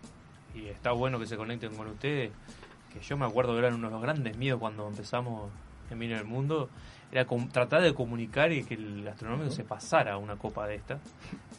y 0.54 0.66
está 0.66 0.92
bueno 0.92 1.18
que 1.18 1.26
se 1.26 1.36
conecten 1.36 1.74
con 1.74 1.86
ustedes, 1.88 2.30
que 2.92 3.00
yo 3.00 3.16
me 3.16 3.26
acuerdo 3.26 3.52
que 3.52 3.58
eran 3.58 3.74
uno 3.74 3.88
de 3.88 3.92
los 3.92 4.02
grandes 4.02 4.36
miedos 4.36 4.58
cuando 4.58 4.88
empezamos 4.88 5.50
en 5.90 5.98
Vino 5.98 6.16
del 6.16 6.24
Mundo, 6.24 6.70
era 7.12 7.24
com- 7.26 7.48
tratar 7.48 7.82
de 7.82 7.92
comunicar 7.94 8.50
y 8.52 8.64
que 8.64 8.74
el 8.74 9.04
gastronómico 9.04 9.50
se 9.50 9.64
pasara 9.64 10.14
a 10.14 10.16
una 10.18 10.36
copa 10.36 10.66
de 10.66 10.76
esta. 10.76 10.98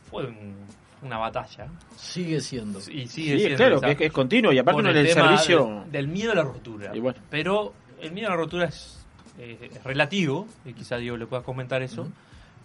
Fue 0.09 0.25
un- 0.25 0.55
una 1.03 1.17
batalla. 1.19 1.67
Sigue 1.95 2.41
siendo. 2.41 2.79
Y 2.79 3.07
sigue 3.07 3.33
Sí, 3.33 3.39
siendo 3.39 3.57
claro, 3.57 3.79
que 3.95 4.05
es- 4.07 4.11
continuo, 4.11 4.51
y 4.51 4.57
aparte 4.57 4.81
en 4.81 4.87
el 4.87 5.07
tema 5.07 5.27
servicio- 5.37 5.65
del- 5.83 5.91
del 5.91 6.07
miedo 6.07 6.31
a 6.31 6.35
la 6.35 6.43
rotura. 6.43 6.95
Y 6.95 6.99
bueno. 6.99 7.19
Pero 7.29 7.73
el 8.01 8.11
miedo 8.11 8.27
a 8.29 8.31
la 8.31 8.37
rotura 8.37 8.65
es, 8.65 9.05
eh, 9.37 9.69
es 9.75 9.83
relativo, 9.83 10.47
y 10.65 10.73
quizá 10.73 10.97
Diego 10.97 11.17
le 11.17 11.27
pueda 11.27 11.43
comentar 11.43 11.83
eso, 11.83 12.07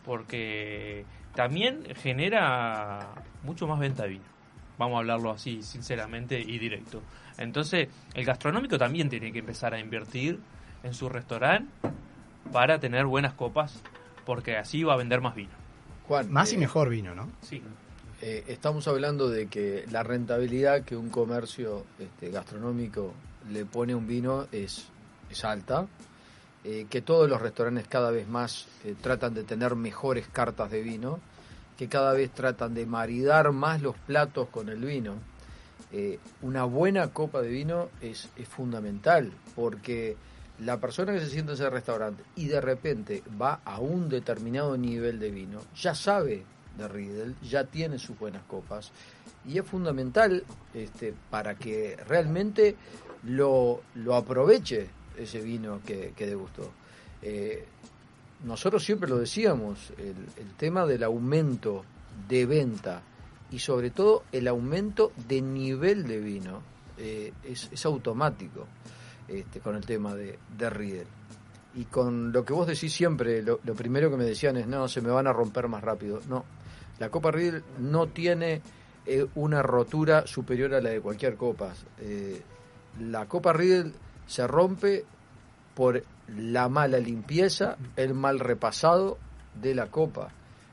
porque 0.04 1.04
también 1.34 1.84
genera 1.96 3.08
mucho 3.44 3.66
más 3.66 3.78
venta 3.78 4.04
de 4.04 4.10
vino. 4.10 4.24
Vamos 4.78 4.96
a 4.96 4.98
hablarlo 5.00 5.30
así, 5.30 5.62
sinceramente 5.62 6.40
y 6.40 6.58
directo. 6.58 7.02
Entonces, 7.38 7.88
el 8.14 8.24
gastronómico 8.24 8.78
también 8.78 9.08
tiene 9.08 9.32
que 9.32 9.40
empezar 9.40 9.74
a 9.74 9.78
invertir 9.78 10.38
en 10.82 10.94
su 10.94 11.08
restaurante 11.08 11.70
para 12.52 12.78
tener 12.78 13.06
buenas 13.06 13.34
copas, 13.34 13.80
porque 14.26 14.56
así 14.56 14.82
va 14.82 14.94
a 14.94 14.96
vender 14.96 15.20
más 15.20 15.34
vino. 15.34 15.52
Juan, 16.06 16.30
Más 16.30 16.52
y 16.52 16.56
eh, 16.56 16.58
mejor 16.58 16.88
vino, 16.88 17.14
¿no? 17.14 17.30
Sí. 17.40 17.62
Eh, 18.20 18.44
estamos 18.48 18.86
hablando 18.88 19.28
de 19.28 19.46
que 19.46 19.84
la 19.90 20.02
rentabilidad 20.02 20.84
que 20.84 20.96
un 20.96 21.10
comercio 21.10 21.84
este, 21.98 22.30
gastronómico 22.30 23.14
le 23.50 23.64
pone 23.64 23.94
a 23.94 23.96
un 23.96 24.06
vino 24.06 24.46
es, 24.52 24.88
es 25.30 25.44
alta, 25.44 25.86
eh, 26.64 26.86
que 26.88 27.02
todos 27.02 27.28
los 27.28 27.42
restaurantes 27.42 27.88
cada 27.88 28.12
vez 28.12 28.28
más 28.28 28.68
eh, 28.84 28.94
tratan 29.00 29.34
de 29.34 29.42
tener 29.42 29.74
mejores 29.74 30.28
cartas 30.28 30.70
de 30.70 30.80
vino, 30.80 31.18
que 31.76 31.88
cada 31.88 32.12
vez 32.12 32.30
tratan 32.30 32.72
de 32.72 32.86
maridar 32.86 33.50
más 33.50 33.82
los 33.82 33.96
platos 33.96 34.48
con 34.48 34.68
el 34.68 34.84
vino. 34.84 35.14
Eh, 35.90 36.20
una 36.40 36.62
buena 36.62 37.08
copa 37.08 37.42
de 37.42 37.48
vino 37.48 37.88
es, 38.00 38.28
fundamental 38.48 39.32
porque 39.56 40.16
la 40.60 40.78
persona 40.78 41.12
que 41.12 41.20
se 41.20 41.30
sienta 41.30 41.52
en 41.52 41.54
ese 41.54 41.68
restaurante 41.68 42.22
y 42.36 42.46
de 42.46 42.60
repente 42.60 43.24
va 43.40 43.60
a 43.64 43.80
un 43.80 44.08
determinado 44.08 44.76
nivel 44.76 45.18
de 45.18 45.32
vino, 45.32 45.58
ya 45.74 45.96
sabe 45.96 46.44
de 46.78 46.88
Riedel, 46.88 47.34
ya 47.42 47.64
tiene 47.64 47.98
sus 47.98 48.16
buenas 48.16 48.42
copas 48.44 48.92
y 49.44 49.58
es 49.58 49.66
fundamental 49.66 50.44
este, 50.72 51.12
para 51.28 51.56
que 51.56 51.96
realmente 52.06 52.76
lo, 53.24 53.82
lo 53.96 54.14
aproveche 54.14 54.88
ese 55.16 55.40
vino 55.40 55.80
que, 55.84 56.12
degustó. 56.18 56.70
Eh, 57.22 57.64
nosotros 58.44 58.84
siempre 58.84 59.08
lo 59.08 59.18
decíamos, 59.18 59.92
el, 59.98 60.14
tema 60.56 60.86
del 60.86 61.04
aumento 61.04 61.84
de 62.28 62.46
venta 62.46 63.02
y 63.50 63.58
sobre 63.58 63.90
todo 63.90 64.24
el 64.32 64.48
aumento 64.48 65.12
de 65.28 65.40
nivel 65.40 66.06
de 66.06 66.18
vino 66.18 66.62
eh, 66.98 67.32
es, 67.44 67.84
automático 67.86 68.66
este, 69.28 69.60
con 69.60 69.76
el 69.76 69.84
tema 69.84 70.14
de, 70.14 70.38
de 70.56 70.70
Riedel. 70.70 71.06
Y 71.74 71.84
con 71.84 72.32
lo 72.32 72.44
que 72.44 72.52
vos 72.52 72.66
decís 72.66 72.92
siempre, 72.92 73.42
lo, 73.42 73.58
primero 73.58 74.10
que 74.10 74.16
me 74.16 74.24
decían 74.24 74.56
es, 74.56 74.66
no, 74.66 74.88
se 74.88 75.00
me 75.00 75.10
van 75.10 75.26
a 75.26 75.32
romper 75.32 75.68
más 75.68 75.82
rápido. 75.82 76.20
No, 76.28 76.44
la 76.98 77.08
Copa 77.08 77.30
Riedel 77.30 77.62
no 77.78 78.08
tiene 78.08 78.60
eh, 79.06 79.26
una 79.36 79.62
rotura 79.62 80.26
superior 80.26 80.74
a 80.74 80.80
la 80.82 80.90
de 80.90 81.00
cualquier 81.00 81.36
copa. 81.36 81.72
La 83.00 83.26
Copa 83.26 83.52
Riedel 83.54 83.94
se 84.26 84.46
rompe 84.46 85.04
por 85.74 86.02
la 86.28 86.68
mala 86.68 86.98
limpieza, 86.98 87.76
el 87.96 88.14
mal 88.14 88.38
repasado 88.38 89.18
de 89.54 89.74
la 89.74 89.86
copa. 89.86 90.30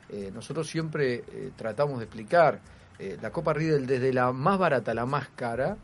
Eh, 0.08 0.30
nosotros 0.34 0.68
siempre 0.68 1.24
eh, 1.26 1.52
tratamos 1.56 1.98
de 1.98 2.04
explicar, 2.04 2.60
eh, 3.00 3.16
la 3.22 3.30
Copa 3.30 3.54
Riedel 3.54 3.86
desde 3.86 4.12
la 4.12 4.30
más 4.30 4.58
barata 4.58 4.90
a 4.90 4.94
la 4.94 5.06
más 5.06 5.30
cara 5.30 5.74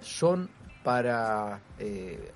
son 0.00 0.48
para 0.82 1.60
eh, 1.78 2.32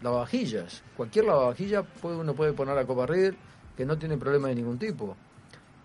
lavavajillas. 0.00 0.82
Cualquier 0.96 1.26
lavavajilla 1.26 1.82
puede, 1.82 2.16
uno 2.16 2.34
puede 2.34 2.54
poner 2.54 2.74
la 2.74 2.86
Copa 2.86 3.04
Riedel 3.04 3.36
que 3.76 3.84
no 3.84 3.98
tiene 3.98 4.16
problema 4.16 4.48
de 4.48 4.54
ningún 4.54 4.78
tipo. 4.78 5.14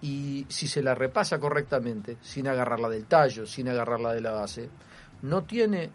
Y 0.01 0.45
si 0.47 0.69
se 0.69 0.81
la 0.81 0.95
repasa 0.95 1.37
correctamente, 1.37 2.15
sin 2.21 2.47
agarrarla 2.47 2.87
del 2.87 3.05
tallo, 3.07 3.45
sin 3.45 3.67
agarrarla 3.67 4.13
de 4.13 4.21
la 4.21 4.31
base, 4.31 4.69
no 5.23 5.43
tiene 5.43 5.91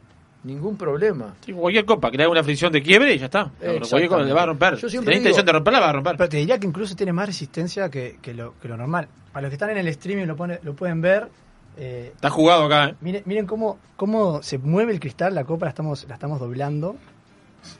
ningún 0.46 0.76
problema. 0.76 1.34
Sí, 1.44 1.52
cualquier 1.52 1.84
copa 1.84 2.10
que 2.10 2.16
le 2.16 2.22
haga 2.22 2.32
una 2.32 2.44
fricción 2.44 2.72
de 2.72 2.82
quiebre 2.82 3.14
y 3.14 3.18
ya 3.18 3.26
está. 3.26 3.50
Cualquier 3.58 4.08
cosa 4.08 4.22
le 4.22 4.32
va 4.32 4.42
a 4.42 4.46
romper. 4.46 4.74
Yo 4.76 4.88
Si 4.88 4.92
siempre 4.92 5.12
tiene 5.12 5.22
intención 5.22 5.44
de 5.46 5.52
romperla, 5.52 5.80
va 5.80 5.88
a 5.90 5.92
romper. 5.92 6.16
Pero 6.16 6.28
te 6.28 6.36
diría 6.38 6.58
que 6.58 6.66
incluso 6.66 6.94
tiene 6.96 7.12
más 7.12 7.26
resistencia 7.26 7.90
que, 7.90 8.18
que 8.22 8.32
lo, 8.34 8.54
que 8.60 8.68
lo 8.68 8.76
normal. 8.76 9.08
Para 9.32 9.42
los 9.42 9.50
que 9.50 9.54
están 9.56 9.70
en 9.70 9.78
el 9.78 9.88
streaming 9.88 10.24
lo, 10.26 10.36
pone- 10.36 10.60
lo 10.62 10.74
pueden 10.74 11.00
ver. 11.00 11.28
eh, 11.76 12.12
Está 12.14 12.30
jugado 12.30 12.64
acá, 12.64 12.86
¿eh? 12.90 12.94
miren, 13.00 13.22
miren 13.26 13.46
cómo, 13.46 13.78
cómo 13.96 14.42
se 14.42 14.56
mueve 14.58 14.92
el 14.92 15.00
cristal, 15.00 15.34
la 15.34 15.44
copa 15.44 15.66
la 15.66 15.70
estamos, 15.70 16.06
la 16.08 16.14
estamos 16.14 16.40
doblando. 16.40 16.96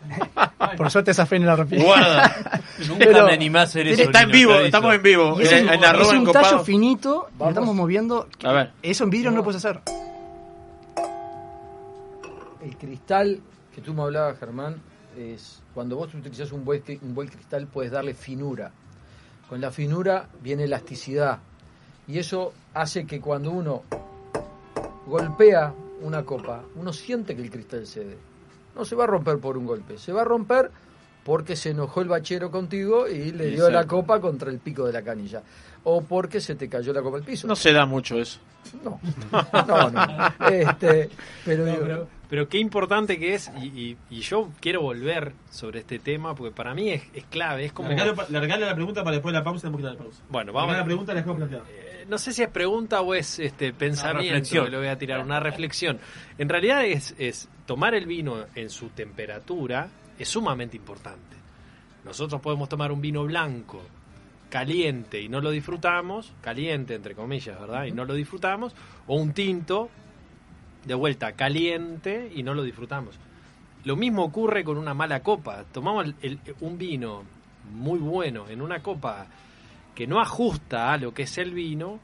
Por 0.76 0.90
suerte 0.90 1.12
esa 1.12 1.26
fe 1.26 1.38
no 1.38 1.46
la 1.46 1.56
rompí. 1.56 1.76
Guarda. 1.80 2.60
Nunca 2.88 3.04
Pero- 3.06 3.26
me 3.26 3.32
animé 3.34 3.60
a 3.60 3.62
hacer 3.62 3.86
eso. 3.86 4.02
Está 4.02 4.22
en 4.22 4.30
vivo, 4.32 4.52
estamos 4.54 4.92
en 4.94 5.02
vivo. 5.02 5.38
Es 5.40 5.52
En, 5.52 5.68
un, 5.68 5.74
en 5.74 5.84
arroba 5.84 6.04
es 6.04 6.10
un 6.10 6.16
encopado. 6.22 6.44
tallo 6.50 6.64
finito, 6.64 7.28
lo 7.38 7.48
estamos 7.48 7.74
moviendo. 7.74 8.28
A 8.42 8.52
ver. 8.52 8.70
Eso 8.82 9.04
en 9.04 9.10
vidrio 9.10 9.30
no, 9.30 9.36
lo 9.38 9.44
puedes 9.44 9.64
hacer. 9.64 9.80
El 12.66 12.76
cristal 12.76 13.40
que 13.72 13.80
tú 13.80 13.94
me 13.94 14.02
hablabas, 14.02 14.38
Germán, 14.40 14.82
es 15.16 15.62
cuando 15.72 15.94
vos 15.94 16.12
utilizas 16.12 16.50
un 16.50 16.64
buen, 16.64 16.82
un 17.02 17.14
buen 17.14 17.28
cristal 17.28 17.68
puedes 17.68 17.92
darle 17.92 18.12
finura. 18.12 18.72
Con 19.48 19.60
la 19.60 19.70
finura 19.70 20.28
viene 20.42 20.64
elasticidad. 20.64 21.38
Y 22.08 22.18
eso 22.18 22.52
hace 22.74 23.06
que 23.06 23.20
cuando 23.20 23.52
uno 23.52 23.82
golpea 25.06 25.72
una 26.00 26.24
copa, 26.24 26.64
uno 26.74 26.92
siente 26.92 27.36
que 27.36 27.42
el 27.42 27.50
cristal 27.50 27.86
cede. 27.86 28.18
No 28.74 28.84
se 28.84 28.96
va 28.96 29.04
a 29.04 29.06
romper 29.06 29.38
por 29.38 29.56
un 29.56 29.64
golpe, 29.64 29.96
se 29.96 30.12
va 30.12 30.22
a 30.22 30.24
romper 30.24 30.72
porque 31.26 31.56
se 31.56 31.70
enojó 31.70 32.02
el 32.02 32.08
bachero 32.08 32.52
contigo 32.52 33.08
y 33.08 33.32
le 33.32 33.50
dio 33.50 33.68
la 33.68 33.84
copa 33.84 34.20
contra 34.20 34.48
el 34.48 34.60
pico 34.60 34.86
de 34.86 34.92
la 34.92 35.02
canilla. 35.02 35.42
O 35.82 36.02
porque 36.02 36.40
se 36.40 36.54
te 36.54 36.68
cayó 36.68 36.92
la 36.92 37.02
copa 37.02 37.16
al 37.18 37.24
piso. 37.24 37.48
No 37.48 37.56
se 37.56 37.72
da 37.72 37.84
mucho 37.84 38.16
eso. 38.16 38.38
No, 38.84 39.00
no, 39.66 39.90
no. 39.90 40.48
Este, 40.48 41.10
pero, 41.44 41.64
No, 41.64 41.72
digo, 41.72 41.82
pero, 41.82 42.08
pero 42.28 42.48
qué 42.48 42.58
importante 42.58 43.18
que 43.18 43.34
es, 43.34 43.50
y, 43.60 43.66
y- 43.66 43.96
y 44.10 44.20
yo 44.20 44.50
quiero 44.60 44.80
volver 44.82 45.32
sobre 45.50 45.80
este 45.80 45.98
tema, 45.98 46.34
porque 46.34 46.54
para 46.54 46.74
mí 46.74 46.90
es, 46.90 47.02
es 47.14 47.24
clave, 47.26 47.66
es 47.66 47.72
como... 47.72 47.88
Le 47.90 47.96
regalo, 47.96 48.22
le 48.28 48.40
regalo 48.40 48.66
la 48.66 48.74
pregunta 48.74 49.02
para 49.04 49.16
después 49.16 49.32
de 49.32 49.38
la 49.38 49.44
pausa 49.44 49.70
poquito 49.70 49.88
de 49.88 49.94
la 49.94 49.98
pausa. 50.02 50.22
Bueno, 50.28 50.52
vamos 50.52 50.76
la 50.76 50.84
pregunta 50.84 51.12
la 51.14 51.20
dejamos 51.20 51.38
planteada. 51.38 51.64
Eh, 51.70 52.04
no 52.08 52.18
sé 52.18 52.32
si 52.32 52.42
es 52.42 52.48
pregunta 52.48 53.00
o 53.00 53.14
es 53.14 53.38
este 53.38 53.72
pensamiento 53.72 54.64
que 54.64 54.70
le 54.70 54.76
voy 54.78 54.86
a 54.88 54.96
tirar, 54.98 55.20
una 55.20 55.40
reflexión. 55.40 55.98
En 56.38 56.48
realidad 56.48 56.84
es, 56.84 57.14
es 57.18 57.48
tomar 57.66 57.94
el 57.94 58.06
vino 58.06 58.44
en 58.54 58.70
su 58.70 58.88
temperatura 58.90 59.88
es 60.18 60.28
sumamente 60.28 60.76
importante. 60.76 61.36
Nosotros 62.04 62.40
podemos 62.40 62.68
tomar 62.68 62.92
un 62.92 63.00
vino 63.00 63.24
blanco 63.24 63.82
caliente 64.48 65.20
y 65.20 65.28
no 65.28 65.40
lo 65.40 65.50
disfrutamos, 65.50 66.32
caliente 66.40 66.94
entre 66.94 67.14
comillas, 67.14 67.58
¿verdad? 67.60 67.84
Y 67.86 67.92
no 67.92 68.04
lo 68.04 68.14
disfrutamos, 68.14 68.74
o 69.06 69.16
un 69.16 69.32
tinto 69.32 69.90
de 70.86 70.94
vuelta 70.94 71.32
caliente 71.32 72.30
y 72.34 72.42
no 72.42 72.54
lo 72.54 72.62
disfrutamos. 72.62 73.18
Lo 73.84 73.96
mismo 73.96 74.24
ocurre 74.24 74.64
con 74.64 74.78
una 74.78 74.94
mala 74.94 75.20
copa. 75.20 75.64
Tomamos 75.72 76.06
el- 76.06 76.14
el- 76.22 76.38
un 76.60 76.78
vino 76.78 77.24
muy 77.72 77.98
bueno 77.98 78.48
en 78.48 78.62
una 78.62 78.80
copa 78.82 79.26
que 79.94 80.06
no 80.06 80.20
ajusta 80.20 80.92
a 80.92 80.96
lo 80.98 81.12
que 81.12 81.22
es 81.24 81.38
el 81.38 81.52
vino, 81.52 81.98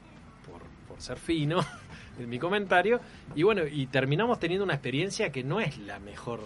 por, 0.45 0.61
por 0.87 1.01
ser 1.01 1.17
fino, 1.17 1.59
en 2.19 2.29
mi 2.29 2.39
comentario, 2.39 2.99
y 3.35 3.43
bueno, 3.43 3.63
y 3.65 3.85
terminamos 3.87 4.39
teniendo 4.39 4.63
una 4.65 4.73
experiencia 4.73 5.31
que 5.31 5.43
no 5.43 5.59
es 5.61 5.77
la 5.79 5.99
mejor 5.99 6.41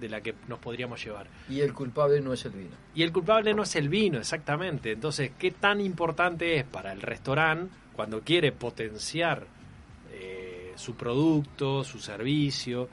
de 0.00 0.08
la 0.08 0.20
que 0.20 0.34
nos 0.48 0.58
podríamos 0.58 1.02
llevar. 1.04 1.28
y 1.48 1.60
el 1.60 1.72
culpable 1.72 2.20
no 2.20 2.32
es 2.32 2.44
el 2.44 2.52
vino. 2.52 2.74
Y 2.94 3.02
el 3.04 3.12
culpable 3.12 3.54
no 3.54 3.62
es 3.62 3.76
el 3.76 3.88
vino, 3.88 4.18
exactamente. 4.18 4.90
Entonces, 4.92 5.30
¿qué 5.38 5.52
tan 5.52 5.80
importante 5.80 6.56
es 6.56 6.64
para 6.64 6.92
el 6.92 7.00
restaurante 7.00 7.72
cuando 7.94 8.20
quiere 8.22 8.50
potenciar 8.50 9.46
eh, 10.10 10.41
su 10.76 10.94
producto, 10.94 11.84
su 11.84 11.98
servicio, 11.98 12.88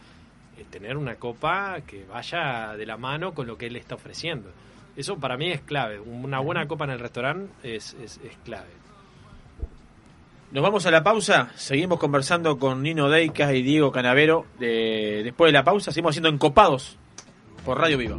eh, 0.57 0.65
tener 0.69 0.97
una 0.97 1.15
copa 1.15 1.81
que 1.85 2.05
vaya 2.05 2.75
de 2.75 2.85
la 2.85 2.97
mano 2.97 3.33
con 3.33 3.47
lo 3.47 3.57
que 3.57 3.67
él 3.67 3.75
está 3.75 3.95
ofreciendo? 3.95 4.49
Eso 4.95 5.17
para 5.17 5.37
mí 5.37 5.51
es 5.51 5.61
clave. 5.61 5.99
Una 5.99 6.39
buena 6.39 6.67
copa 6.67 6.83
en 6.85 6.91
el 6.91 6.99
restaurante 6.99 7.51
es, 7.63 7.95
es, 8.03 8.19
es 8.23 8.37
clave. 8.43 8.69
Nos 10.51 10.63
vamos 10.63 10.85
a 10.87 10.91
la 10.91 11.03
pausa, 11.03 11.51
seguimos 11.55 11.99
conversando 11.99 12.57
con 12.57 12.81
Nino 12.81 13.07
Deicas 13.07 13.53
y 13.53 13.61
Diego 13.61 13.91
Canavero. 13.91 14.45
De- 14.59 15.21
después 15.23 15.49
de 15.49 15.53
la 15.53 15.63
pausa, 15.63 15.91
seguimos 15.91 16.15
siendo 16.15 16.29
encopados 16.29 16.97
por 17.63 17.77
Radio 17.79 17.97
Viva. 17.99 18.17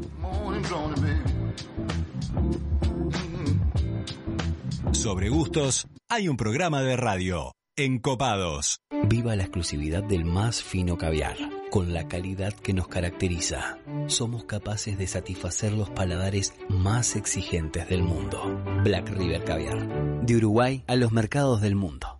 Sobre 4.92 5.28
gustos, 5.28 5.86
hay 6.08 6.28
un 6.28 6.36
programa 6.36 6.82
de 6.82 6.96
radio. 6.96 7.52
Encopados. 7.82 8.82
Viva 9.08 9.34
la 9.36 9.44
exclusividad 9.44 10.02
del 10.02 10.26
más 10.26 10.62
fino 10.62 10.98
caviar, 10.98 11.38
con 11.70 11.94
la 11.94 12.08
calidad 12.08 12.52
que 12.52 12.74
nos 12.74 12.88
caracteriza. 12.88 13.78
Somos 14.06 14.44
capaces 14.44 14.98
de 14.98 15.06
satisfacer 15.06 15.72
los 15.72 15.88
paladares 15.88 16.52
más 16.68 17.16
exigentes 17.16 17.88
del 17.88 18.02
mundo. 18.02 18.62
Black 18.84 19.08
River 19.08 19.44
Caviar. 19.44 20.26
De 20.26 20.36
Uruguay 20.36 20.84
a 20.88 20.96
los 20.96 21.10
mercados 21.10 21.62
del 21.62 21.74
mundo. 21.74 22.19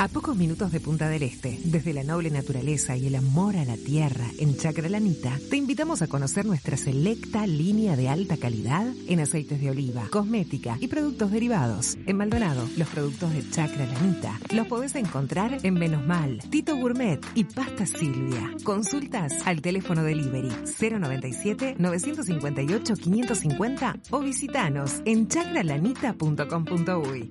A 0.00 0.06
pocos 0.06 0.36
minutos 0.36 0.70
de 0.70 0.78
Punta 0.78 1.08
del 1.08 1.24
Este, 1.24 1.58
desde 1.64 1.92
la 1.92 2.04
noble 2.04 2.30
naturaleza 2.30 2.96
y 2.96 3.08
el 3.08 3.16
amor 3.16 3.56
a 3.56 3.64
la 3.64 3.76
tierra 3.76 4.26
en 4.38 4.56
Chacralanita, 4.56 5.36
te 5.50 5.56
invitamos 5.56 6.02
a 6.02 6.06
conocer 6.06 6.46
nuestra 6.46 6.76
selecta 6.76 7.44
línea 7.48 7.96
de 7.96 8.08
alta 8.08 8.36
calidad 8.36 8.86
en 9.08 9.18
aceites 9.18 9.60
de 9.60 9.70
oliva, 9.70 10.06
cosmética 10.08 10.76
y 10.78 10.86
productos 10.86 11.32
derivados. 11.32 11.98
En 12.06 12.16
Maldonado, 12.16 12.68
los 12.76 12.86
productos 12.86 13.32
de 13.32 13.50
Chacralanita 13.50 14.38
los 14.54 14.68
podés 14.68 14.94
encontrar 14.94 15.58
en 15.64 15.74
Menos 15.74 16.06
Mal, 16.06 16.38
Tito 16.48 16.76
Gourmet 16.76 17.18
y 17.34 17.42
Pasta 17.42 17.84
Silvia. 17.84 18.52
Consultas 18.62 19.32
al 19.46 19.60
teléfono 19.60 20.04
delivery 20.04 20.52
097 20.80 21.74
958 21.76 22.94
550 22.94 23.96
o 24.10 24.20
visitanos 24.20 25.02
en 25.04 25.26
chacralanita.com.uy. 25.26 27.30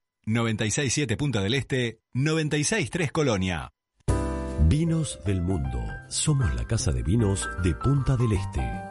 967 0.31 1.17
Punta 1.17 1.41
del 1.41 1.53
Este, 1.53 1.99
963 2.13 3.11
Colonia. 3.11 3.73
Vinos 4.67 5.19
del 5.25 5.41
Mundo. 5.41 5.83
Somos 6.07 6.53
la 6.55 6.65
casa 6.65 6.91
de 6.91 7.03
vinos 7.03 7.49
de 7.63 7.75
Punta 7.75 8.15
del 8.15 8.31
Este. 8.31 8.90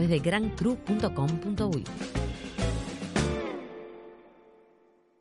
de 0.00 0.18
grandcru.com.uy. 0.18 1.84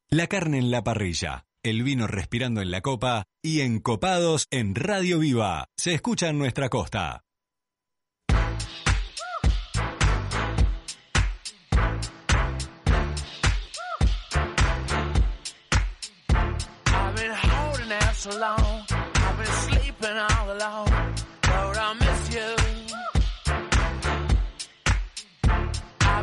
La 0.10 0.27
carne 0.27 0.60
en 0.60 0.69
la 0.69 0.84
parrilla, 0.84 1.45
el 1.64 1.82
vino 1.82 2.06
respirando 2.06 2.61
en 2.61 2.69
la 2.69 2.82
copa 2.82 3.26
y 3.42 3.61
encopados 3.61 4.48
en 4.52 4.76
Radio 4.76 5.18
Viva. 5.19 5.69
Se 5.76 5.93
escucha 5.93 6.30
en 6.30 6.38
nuestra 6.38 6.69
costa. 6.69 7.24
I've 16.85 17.16
been 17.16 17.32
holding 17.32 17.92
out 17.92 18.16
so 18.16 18.30
long. 18.38 18.85
I've 18.90 19.38
been 19.38 19.48
sleeping 19.48 20.18
all 20.18 20.52
alone. 20.52 21.12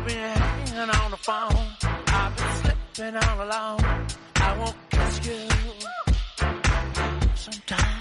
I've 0.01 0.07
been 0.07 0.17
hanging 0.17 0.89
on 0.89 1.11
the 1.11 1.17
phone. 1.17 1.67
I've 2.07 2.35
been 2.35 2.73
slipping 2.95 3.15
all 3.17 3.37
alone. 3.37 4.07
I 4.35 4.57
won't 4.57 4.75
kiss 4.89 5.27
you. 5.27 5.47
Sometime. 7.35 8.00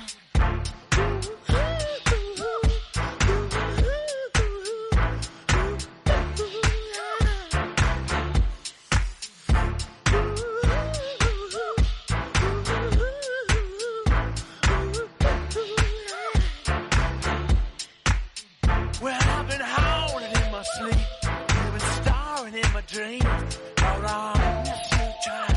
dream. 22.92 23.22
around 23.22 24.36
on, 24.36 24.66
it's 24.66 25.24
time. 25.24 25.56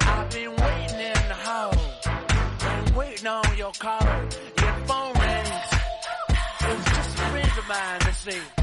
I've 0.00 0.30
been 0.30 0.50
waiting 0.50 1.00
in 1.00 1.28
the 1.28 1.38
hole. 1.44 2.84
Been 2.84 2.94
waiting 2.94 3.26
on 3.26 3.56
your 3.58 3.72
call. 3.72 4.06
Your 4.62 4.76
phone 4.86 5.12
rings. 5.12 5.70
It's 6.60 6.84
just 6.90 7.18
a 7.18 7.22
friend 7.30 7.58
of 7.58 7.68
mine 7.68 8.00
this 8.06 8.26
evening. 8.28 8.55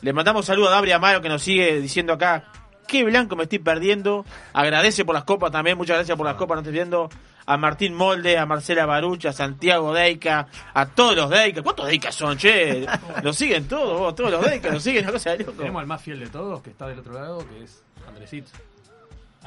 Le 0.00 0.12
mandamos 0.12 0.46
saludos 0.46 0.70
a 0.70 0.72
Dabri 0.72 0.90
Amaro 0.90 1.22
que 1.22 1.28
nos 1.28 1.40
sigue 1.40 1.80
diciendo 1.80 2.12
acá, 2.12 2.42
qué 2.86 3.04
blanco 3.04 3.36
me 3.36 3.44
estoy 3.44 3.58
perdiendo. 3.58 4.24
Agradece 4.52 5.04
por 5.04 5.14
las 5.14 5.24
copas 5.24 5.50
también, 5.52 5.76
muchas 5.76 5.96
gracias 5.96 6.16
por 6.16 6.26
las 6.26 6.36
copas, 6.36 6.56
nos 6.56 6.62
estoy 6.62 6.74
viendo. 6.74 7.08
A 7.46 7.58
Martín 7.58 7.94
Molde, 7.94 8.38
a 8.38 8.46
Marcela 8.46 8.86
Barucha, 8.86 9.28
a 9.28 9.32
Santiago 9.34 9.92
Deica, 9.92 10.46
a 10.72 10.86
todos 10.86 11.14
los 11.14 11.28
Deica. 11.28 11.62
¿Cuántos 11.62 11.86
Deica 11.86 12.10
son, 12.10 12.38
che? 12.38 12.86
Nos 13.22 13.36
siguen 13.36 13.68
todos, 13.68 13.98
vos, 13.98 14.14
todos 14.14 14.30
los 14.30 14.42
Deica, 14.42 14.70
nos 14.70 14.82
siguen, 14.82 15.04
una 15.04 15.12
cosa 15.12 15.32
de 15.32 15.40
loco. 15.40 15.52
Tenemos 15.52 15.80
al 15.80 15.86
más 15.86 16.00
fiel 16.00 16.20
de 16.20 16.28
todos, 16.28 16.62
que 16.62 16.70
está 16.70 16.86
del 16.86 17.00
otro 17.00 17.12
lado, 17.12 17.46
que 17.46 17.64
es 17.64 17.82
Andresito. 18.08 18.50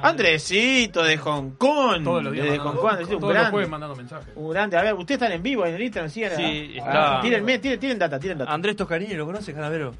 Andresito 0.01 1.03
de 1.03 1.17
Hong 1.17 1.51
Kong. 1.57 2.03
Todos 2.03 2.23
los 2.23 2.33
días 2.33 2.45
de 2.45 2.57
mandando- 2.57 2.81
Hong 2.81 2.87
Kong, 2.89 2.99
un 3.01 3.07
todos 3.07 3.21
los 3.21 3.29
grande. 3.33 3.51
jueves 3.51 3.69
mandando 3.69 3.95
mensajes. 3.95 4.27
Un 4.35 4.49
grande. 4.51 4.77
A 4.77 4.81
ver, 4.83 4.93
ustedes 4.93 5.21
están 5.21 5.31
en 5.31 5.43
vivo 5.43 5.65
en 5.65 5.75
el 5.75 5.81
Instagram, 5.81 6.09
siguen. 6.11 6.35
Sí, 6.35 6.77
Ah, 6.81 6.85
está. 7.15 7.21
Tírenme, 7.21 7.59
tiren, 7.59 7.79
tiren 7.79 7.99
data, 7.99 8.19
tiren 8.19 8.37
data. 8.37 8.51
Andrés 8.53 8.75
Toscanini, 8.75 9.13
¿lo 9.15 9.25
conoces, 9.25 9.53
Canavero? 9.55 9.93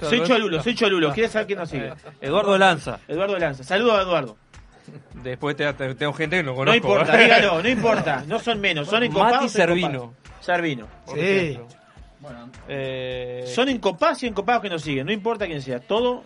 Soy 0.00 0.22
Cholulo, 0.22 0.62
soy 0.62 0.74
Cholulo. 0.74 1.12
¿Quieres 1.12 1.32
saber 1.32 1.46
quién 1.46 1.58
nos 1.58 1.68
sigue? 1.70 1.92
Eduardo 2.20 2.56
Lanza. 2.58 3.00
Eduardo 3.08 3.38
Lanza. 3.38 3.64
Saludos 3.64 3.98
a 3.98 4.02
Eduardo. 4.02 4.36
Después 5.22 5.56
te, 5.56 5.72
te- 5.72 5.94
tengo 5.94 6.12
gente 6.12 6.36
que 6.36 6.42
no 6.42 6.50
No 6.50 6.56
conozco. 6.56 6.76
importa, 6.76 7.16
dígalo, 7.16 7.62
no 7.62 7.68
importa. 7.68 8.24
No 8.26 8.38
son 8.38 8.60
menos, 8.60 8.86
son 8.88 9.02
encopados. 9.02 9.32
Mati 9.42 9.48
Servino. 9.48 10.14
Servino. 10.40 10.86
Sí. 11.06 11.20
ejemplo. 11.20 11.66
Eh, 12.68 13.44
Son 13.54 13.68
encopados 13.68 14.22
y 14.22 14.26
encopados 14.26 14.62
que 14.62 14.70
nos 14.70 14.80
siguen, 14.82 15.04
no 15.06 15.12
importa 15.12 15.46
quién 15.46 15.60
sea. 15.60 15.80
Todo. 15.80 16.22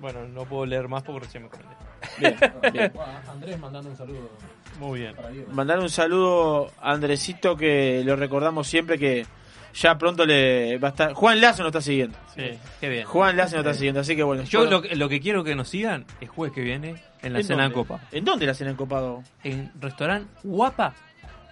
Bueno, 0.00 0.26
no 0.28 0.44
puedo 0.44 0.64
leer 0.66 0.88
más 0.88 1.02
porque 1.02 1.20
recién 1.26 1.44
me 1.44 1.48
conecté. 1.48 1.74
Bien, 2.18 2.36
bien. 2.72 2.92
Andrés 3.28 3.58
mandando 3.58 3.90
un 3.90 3.96
saludo. 3.96 4.30
Muy 4.78 5.00
bien. 5.00 5.14
Mandar 5.52 5.78
un 5.78 5.88
saludo 5.90 6.70
a 6.80 6.92
Andresito 6.92 7.56
que 7.56 8.02
lo 8.04 8.16
recordamos 8.16 8.66
siempre 8.66 8.98
que 8.98 9.26
ya 9.74 9.96
pronto 9.98 10.24
le 10.26 10.78
va 10.78 10.88
a 10.88 10.90
estar. 10.90 11.12
Juan 11.14 11.40
Lazo 11.40 11.62
nos 11.62 11.70
está 11.70 11.80
siguiendo. 11.80 12.16
Sí, 12.34 12.58
qué 12.80 12.88
bien. 12.88 13.04
Juan 13.06 13.36
Lazo 13.36 13.56
nos 13.56 13.64
está 13.66 13.74
siguiendo, 13.74 14.00
así 14.00 14.16
que 14.16 14.22
bueno. 14.22 14.42
Yo 14.44 14.60
bueno. 14.60 14.70
lo, 14.76 14.82
que- 14.82 14.96
lo 14.96 15.08
que 15.08 15.20
quiero 15.20 15.44
que 15.44 15.54
nos 15.54 15.68
sigan 15.68 16.04
es 16.20 16.28
jueves 16.28 16.54
que 16.54 16.62
viene 16.62 16.96
en 17.22 17.32
la 17.32 17.40
¿En 17.40 17.44
cena 17.46 17.66
en 17.66 17.72
dónde? 17.72 17.88
Copa. 17.88 18.00
¿En 18.12 18.24
dónde 18.24 18.46
la 18.46 18.54
cena 18.54 18.70
en 18.70 18.76
Copado? 18.76 19.22
En 19.44 19.70
restaurante 19.80 20.28
Guapa. 20.42 20.94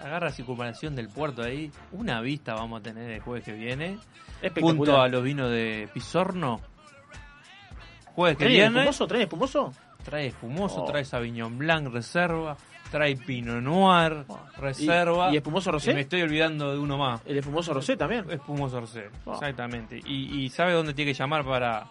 Agarra 0.01 0.31
circunvalación 0.33 0.97
del 0.97 1.09
puerto 1.09 1.43
ahí. 1.43 1.71
Una 1.93 2.21
vista 2.23 2.55
vamos 2.55 2.81
a 2.81 2.83
tener 2.83 3.11
el 3.11 3.21
jueves 3.21 3.45
que 3.45 3.53
viene. 3.53 3.99
Espectacular. 4.41 4.77
Junto 4.77 5.01
a 5.01 5.09
los 5.09 5.23
vinos 5.23 5.51
de 5.51 5.89
Pisorno. 5.93 6.61
Jueves 8.15 8.37
que 8.39 8.45
¿Trae 8.45 8.55
viene. 8.57 8.79
espumoso? 8.81 9.07
¿Trae 9.07 9.23
espumoso? 9.23 9.73
Trae 10.05 10.27
espumoso, 10.29 10.83
Oh. 10.83 10.87
trae 10.87 11.05
Sauvignon 11.05 11.59
Blanc 11.59 11.89
reserva, 11.93 12.57
trae 12.91 13.17
Pinot 13.17 13.63
Noir 13.63 14.25
reserva. 14.59 15.31
¿Y- 15.31 15.35
y 15.35 15.37
espumoso 15.37 15.71
rosé? 15.71 15.95
Me 15.95 16.01
estoy 16.01 16.23
olvidando 16.23 16.73
de 16.73 16.79
uno 16.79 16.97
más. 16.99 17.21
¿El 17.27 17.39
espumoso 17.39 17.73
rosé 17.75 17.97
también? 17.97 18.29
Espumoso 18.31 18.81
rosé, 18.81 19.11
Oh. 19.27 19.35
exactamente. 19.35 20.01
¿Y, 20.05 20.43
¿Y 20.45 20.49
sabe 20.49 20.73
dónde 20.73 20.95
tiene 20.95 21.13
que 21.13 21.19
llamar 21.19 21.45
para, 21.45 21.87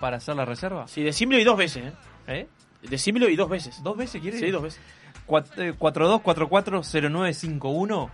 para 0.00 0.16
hacer 0.16 0.34
la 0.36 0.44
reserva? 0.44 0.86
Sí, 0.88 1.02
decímelo 1.02 1.40
y 1.40 1.44
dos 1.44 1.56
veces, 1.56 1.84
¿eh? 1.84 1.92
¿Eh? 2.26 2.48
Decímelo 2.88 3.28
y 3.28 3.36
dos 3.36 3.48
veces. 3.48 3.82
¿Dos 3.82 3.96
veces 3.96 4.20
quiere? 4.20 4.38
Sí, 4.38 4.50
dos 4.50 4.62
veces. 4.62 4.80
Cuat- 5.26 5.56
eh, 5.58 5.72
42440951. 5.78 8.10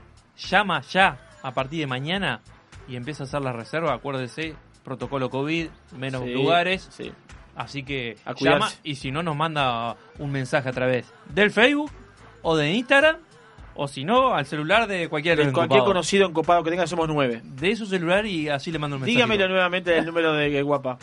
Llama 0.49 0.81
ya 0.83 1.19
a 1.43 1.53
partir 1.53 1.81
de 1.81 1.87
mañana 1.87 2.41
y 2.89 2.97
empieza 2.97 3.25
a 3.25 3.27
hacer 3.27 3.43
la 3.43 3.53
reserva. 3.53 3.93
Acuérdese, 3.95 4.55
protocolo 4.85 5.29
COVID, 5.31 5.69
menos 5.97 6.23
Sí, 6.25 6.33
lugares. 6.33 6.89
sí. 6.91 7.13
Así 7.57 7.83
que 7.83 8.17
A 8.25 8.35
llama 8.39 8.71
y 8.83 8.95
si 8.95 9.11
no 9.11 9.23
nos 9.23 9.37
manda 9.37 9.97
un 10.19 10.33
mensaje 10.33 10.69
a 10.69 10.73
través 10.73 11.13
del 11.35 11.51
Facebook 11.51 11.91
o 12.43 12.57
de 12.57 12.73
Instagram 12.73 13.17
o 13.75 13.89
si 13.89 14.05
no 14.05 14.35
al 14.35 14.47
celular 14.47 14.87
de 14.87 15.09
cualquiera 15.09 15.45
de 15.45 15.53
cualquier 15.53 15.85
conocido 15.85 16.27
encopado 16.27 16.63
que 16.63 16.71
tenga, 16.71 16.87
somos 16.87 17.09
nueve. 17.09 17.43
De 17.45 17.77
su 17.77 17.87
celular 17.87 18.27
y 18.27 18.49
así 18.49 18.73
le 18.73 18.79
mando 18.79 18.97
un 18.97 19.03
mensaje. 19.03 19.17
Dígamelo 19.17 19.49
nuevamente 19.49 19.97
el 19.97 20.07
número 20.07 20.33
de 20.33 20.63
Guapa. 20.63 20.99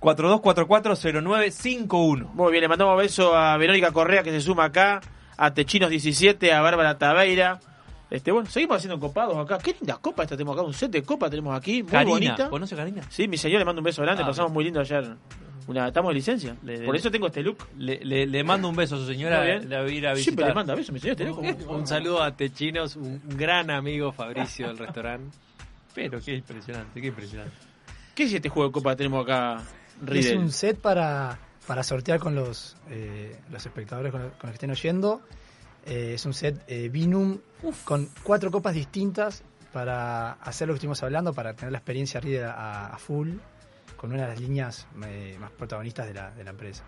42440951. 0.00 2.32
Muy 2.32 2.52
bien, 2.52 2.62
le 2.62 2.68
mandamos 2.68 2.96
beso 2.96 3.36
a 3.36 3.56
Verónica 3.56 3.92
Correa 3.92 4.22
que 4.22 4.30
se 4.30 4.40
suma 4.40 4.64
acá, 4.64 5.00
a 5.36 5.52
Techinos17, 5.52 6.52
a 6.52 6.60
Bárbara 6.62 6.98
Tabeira, 6.98 7.60
Este, 8.10 8.32
bueno, 8.32 8.48
seguimos 8.50 8.78
haciendo 8.78 8.98
copados 8.98 9.36
acá. 9.36 9.58
Qué 9.58 9.76
lindas 9.78 9.98
copas 9.98 10.24
esta 10.24 10.36
tenemos 10.36 10.56
acá. 10.56 10.66
Un 10.66 10.74
set 10.74 10.90
de 10.90 11.02
copas 11.02 11.30
tenemos 11.30 11.56
aquí. 11.56 11.82
Muy 11.82 11.92
Karina, 11.92 12.10
bonita. 12.10 12.50
¿conoce 12.50 12.74
Karina? 12.74 13.02
Sí, 13.08 13.28
mi 13.28 13.36
señor 13.36 13.60
le 13.60 13.64
mando 13.64 13.80
un 13.80 13.84
beso 13.84 14.02
grande. 14.02 14.24
Ah, 14.24 14.26
Pasamos 14.26 14.50
muy 14.50 14.64
lindo 14.64 14.80
ayer. 14.80 15.14
Una, 15.66 15.88
estamos 15.88 16.10
de 16.10 16.14
licencia. 16.14 16.56
Le- 16.62 16.84
Por 16.84 16.96
eso 16.96 17.10
tengo 17.10 17.26
este 17.28 17.42
look. 17.42 17.58
Le, 17.78 18.04
le- 18.04 18.26
le 18.26 18.44
mando 18.44 18.68
un 18.68 18.76
beso 18.76 18.96
a 18.96 18.98
su 18.98 19.06
señora. 19.06 19.38
Muy 19.38 19.46
bien. 19.46 19.70
La 19.70 19.82
voy 19.82 19.90
a 19.92 19.94
ir 19.94 20.06
a 20.06 20.10
visitar. 20.14 20.24
Siempre 20.24 20.46
le 20.46 20.54
manda 20.54 20.74
besos, 20.74 20.92
mi 20.92 20.98
señor. 21.00 21.20
Este. 21.20 21.30
Un, 21.66 21.68
un 21.76 21.86
saludo 21.86 22.22
a 22.22 22.34
Techinos, 22.36 22.96
un 22.96 23.20
gran 23.28 23.70
amigo 23.70 24.12
Fabricio 24.12 24.68
del 24.68 24.78
restaurante. 24.78 25.36
Pero 25.94 26.20
qué 26.20 26.34
impresionante, 26.36 27.00
qué 27.00 27.06
impresionante. 27.08 27.52
¿Qué 28.14 28.24
es 28.24 28.32
este 28.32 28.48
juego 28.48 28.68
de 28.68 28.72
copa 28.72 28.90
que 28.90 28.96
tenemos 28.96 29.24
acá, 29.24 29.56
Es 30.02 30.08
Riddle? 30.08 30.38
un 30.38 30.50
set 30.52 30.78
para, 30.78 31.38
para 31.66 31.82
sortear 31.82 32.18
con 32.20 32.34
los, 32.34 32.76
eh, 32.90 33.36
los 33.50 33.64
espectadores 33.64 34.12
con, 34.12 34.22
los 34.22 34.32
con 34.32 34.48
los 34.48 34.50
que 34.52 34.54
estén 34.56 34.70
oyendo. 34.70 35.20
Eh, 35.86 36.12
es 36.14 36.26
un 36.26 36.34
set 36.34 36.62
eh, 36.68 36.88
Vinum 36.90 37.38
con 37.84 38.08
cuatro 38.22 38.50
copas 38.50 38.74
distintas 38.74 39.42
para 39.72 40.32
hacer 40.32 40.68
lo 40.68 40.74
que 40.74 40.78
estuvimos 40.78 41.02
hablando, 41.02 41.32
para 41.32 41.54
tener 41.54 41.72
la 41.72 41.78
experiencia 41.78 42.20
Riddle 42.20 42.44
a, 42.44 42.86
a 42.88 42.98
full, 42.98 43.30
con 44.00 44.12
una 44.14 44.22
de 44.22 44.28
las 44.28 44.40
líneas 44.40 44.86
eh, 45.04 45.36
más 45.38 45.50
protagonistas 45.50 46.06
de 46.06 46.14
la, 46.14 46.30
de 46.30 46.42
la 46.42 46.50
empresa. 46.50 46.84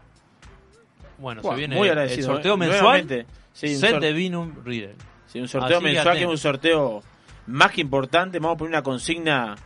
Bueno, 1.18 1.42
se 1.42 1.54
viene 1.56 1.76
muy 1.76 1.88
el 1.88 1.92
agradecido, 1.92 2.28
sorteo 2.28 2.54
eh. 2.54 2.56
mensual. 2.56 3.26
Sí, 3.52 3.74
un 3.74 3.80
set 3.80 4.00
de 4.00 4.12
Vinum 4.14 4.64
Reader. 4.64 4.94
Sí, 5.26 5.38
un 5.38 5.46
sorteo 5.46 5.76
Así 5.76 5.84
mensual 5.84 6.16
que 6.16 6.22
es 6.22 6.28
un 6.30 6.38
sorteo 6.38 7.02
más 7.48 7.70
que 7.70 7.82
importante. 7.82 8.38
Vamos 8.38 8.54
a 8.54 8.58
poner 8.58 8.70
una 8.70 8.82
consigna. 8.82 9.56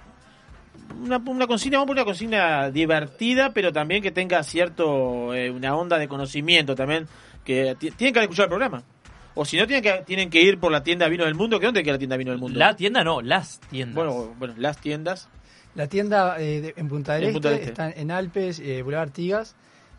Una, 1.01 1.19
una 1.19 1.47
consigna, 1.47 1.79
vamos 1.79 1.85
a 1.85 1.87
poner 1.87 2.03
una 2.03 2.05
consigna 2.05 2.71
divertida, 2.71 3.51
pero 3.51 3.73
también 3.73 4.03
que 4.03 4.11
tenga 4.11 4.43
cierto 4.43 5.33
eh, 5.33 5.49
una 5.53 5.77
onda 5.77 5.99
de 5.99 6.09
conocimiento 6.09 6.75
también. 6.75 7.07
Que 7.45 7.77
ti- 7.79 7.93
tienen 7.93 8.13
que 8.13 8.19
haber 8.19 8.25
escuchado 8.29 8.47
el 8.47 8.51
programa. 8.51 8.83
O 9.37 9.45
si 9.45 9.57
no, 9.57 9.69
tienen 9.69 9.85
que, 9.85 10.03
tienen 10.05 10.31
que 10.31 10.43
ir 10.43 10.59
por 10.59 10.73
la 10.73 10.83
tienda 10.83 11.07
Vino 11.07 11.25
del 11.25 11.37
Mundo. 11.37 11.61
¿Que 11.61 11.67
dónde 11.67 11.85
queda 11.85 11.93
la 11.93 11.99
tienda 11.99 12.17
Vino 12.17 12.33
del 12.33 12.41
Mundo? 12.41 12.59
La 12.59 12.75
tienda 12.75 13.05
no, 13.05 13.23
las 13.23 13.61
tiendas. 13.61 13.95
Bueno, 13.95 14.35
bueno, 14.37 14.55
las 14.57 14.79
tiendas. 14.79 15.29
La 15.77 15.87
tienda 15.89 16.41
eh, 16.41 16.61
de- 16.61 16.75
en 16.77 16.89
Punta 16.89 17.15
del 17.15 17.23
En 17.25 17.29
Este, 17.29 17.35
Punta 17.35 17.49
del 17.51 17.59
Este. 17.61 17.71
está 17.71 17.91
en 17.91 18.11
Alpes, 18.11 18.59
eh, 18.61 18.83
Boulevard 18.83 19.09
Artigas. 19.09 19.55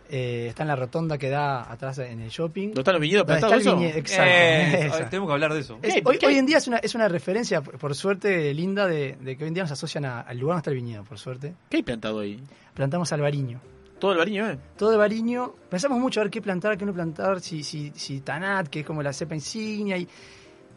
eh, 0.10 0.48
está 0.50 0.64
en 0.64 0.70
la 0.70 0.76
rotonda 0.78 1.18
que 1.18 1.30
da 1.30 1.70
atrás 1.72 1.98
en 2.00 2.22
el 2.22 2.30
shopping. 2.30 2.68
¿Dónde 2.70 2.80
están 2.82 2.94
los 2.94 3.02
viñedos 3.02 3.26
plantados, 3.26 3.58
está 3.58 3.74
viñedo, 3.76 3.98
exacto, 3.98 4.24
Eh, 4.32 4.86
esa. 4.88 5.10
tenemos 5.10 5.28
que 5.30 5.34
hablar 5.34 5.54
de 5.54 5.60
eso. 5.60 5.80
Hoy, 6.06 6.18
hoy 6.26 6.36
en 6.38 6.46
día 6.46 6.58
es 6.60 6.68
una, 6.70 6.78
es 6.78 6.96
una 6.96 7.10
referencia, 7.10 7.62
por, 7.62 7.94
suerte, 7.94 8.54
linda 8.54 8.88
de, 8.88 9.18
de 9.20 9.36
que 9.36 9.44
hoy 9.44 9.50
en 9.50 9.54
día 9.54 9.64
nos 9.64 9.72
asocian 9.74 10.06
a- 10.06 10.22
al 10.22 10.38
lugar 10.38 10.56
donde 10.56 10.60
está 10.62 10.70
el 10.72 10.78
viñedo, 10.78 11.04
por 11.04 11.20
suerte. 11.20 11.56
¿Qué 11.70 11.78
hay 11.78 11.84
plantado 11.84 12.20
ahí? 12.22 12.42
Plantamos 12.74 13.12
albariño. 13.12 13.60
Todo 14.00 14.14
el 14.14 14.18
bariño, 14.20 14.50
¿eh? 14.50 14.58
Todo 14.78 14.94
el 14.94 14.98
bariño. 14.98 15.54
Pensamos 15.70 16.00
mucho 16.00 16.22
a 16.22 16.24
ver 16.24 16.32
qué 16.32 16.42
plantar, 16.42 16.78
qué 16.78 16.86
no 16.86 16.94
plantar, 16.94 17.42
si, 17.42 17.62
si, 17.64 17.92
si 17.94 18.22
Tanat, 18.22 18.68
que 18.70 18.80
es 18.82 18.86
como 18.86 19.04
la 19.04 19.12
cepa 19.12 19.36
insignia. 19.36 19.98
Y, 19.98 20.08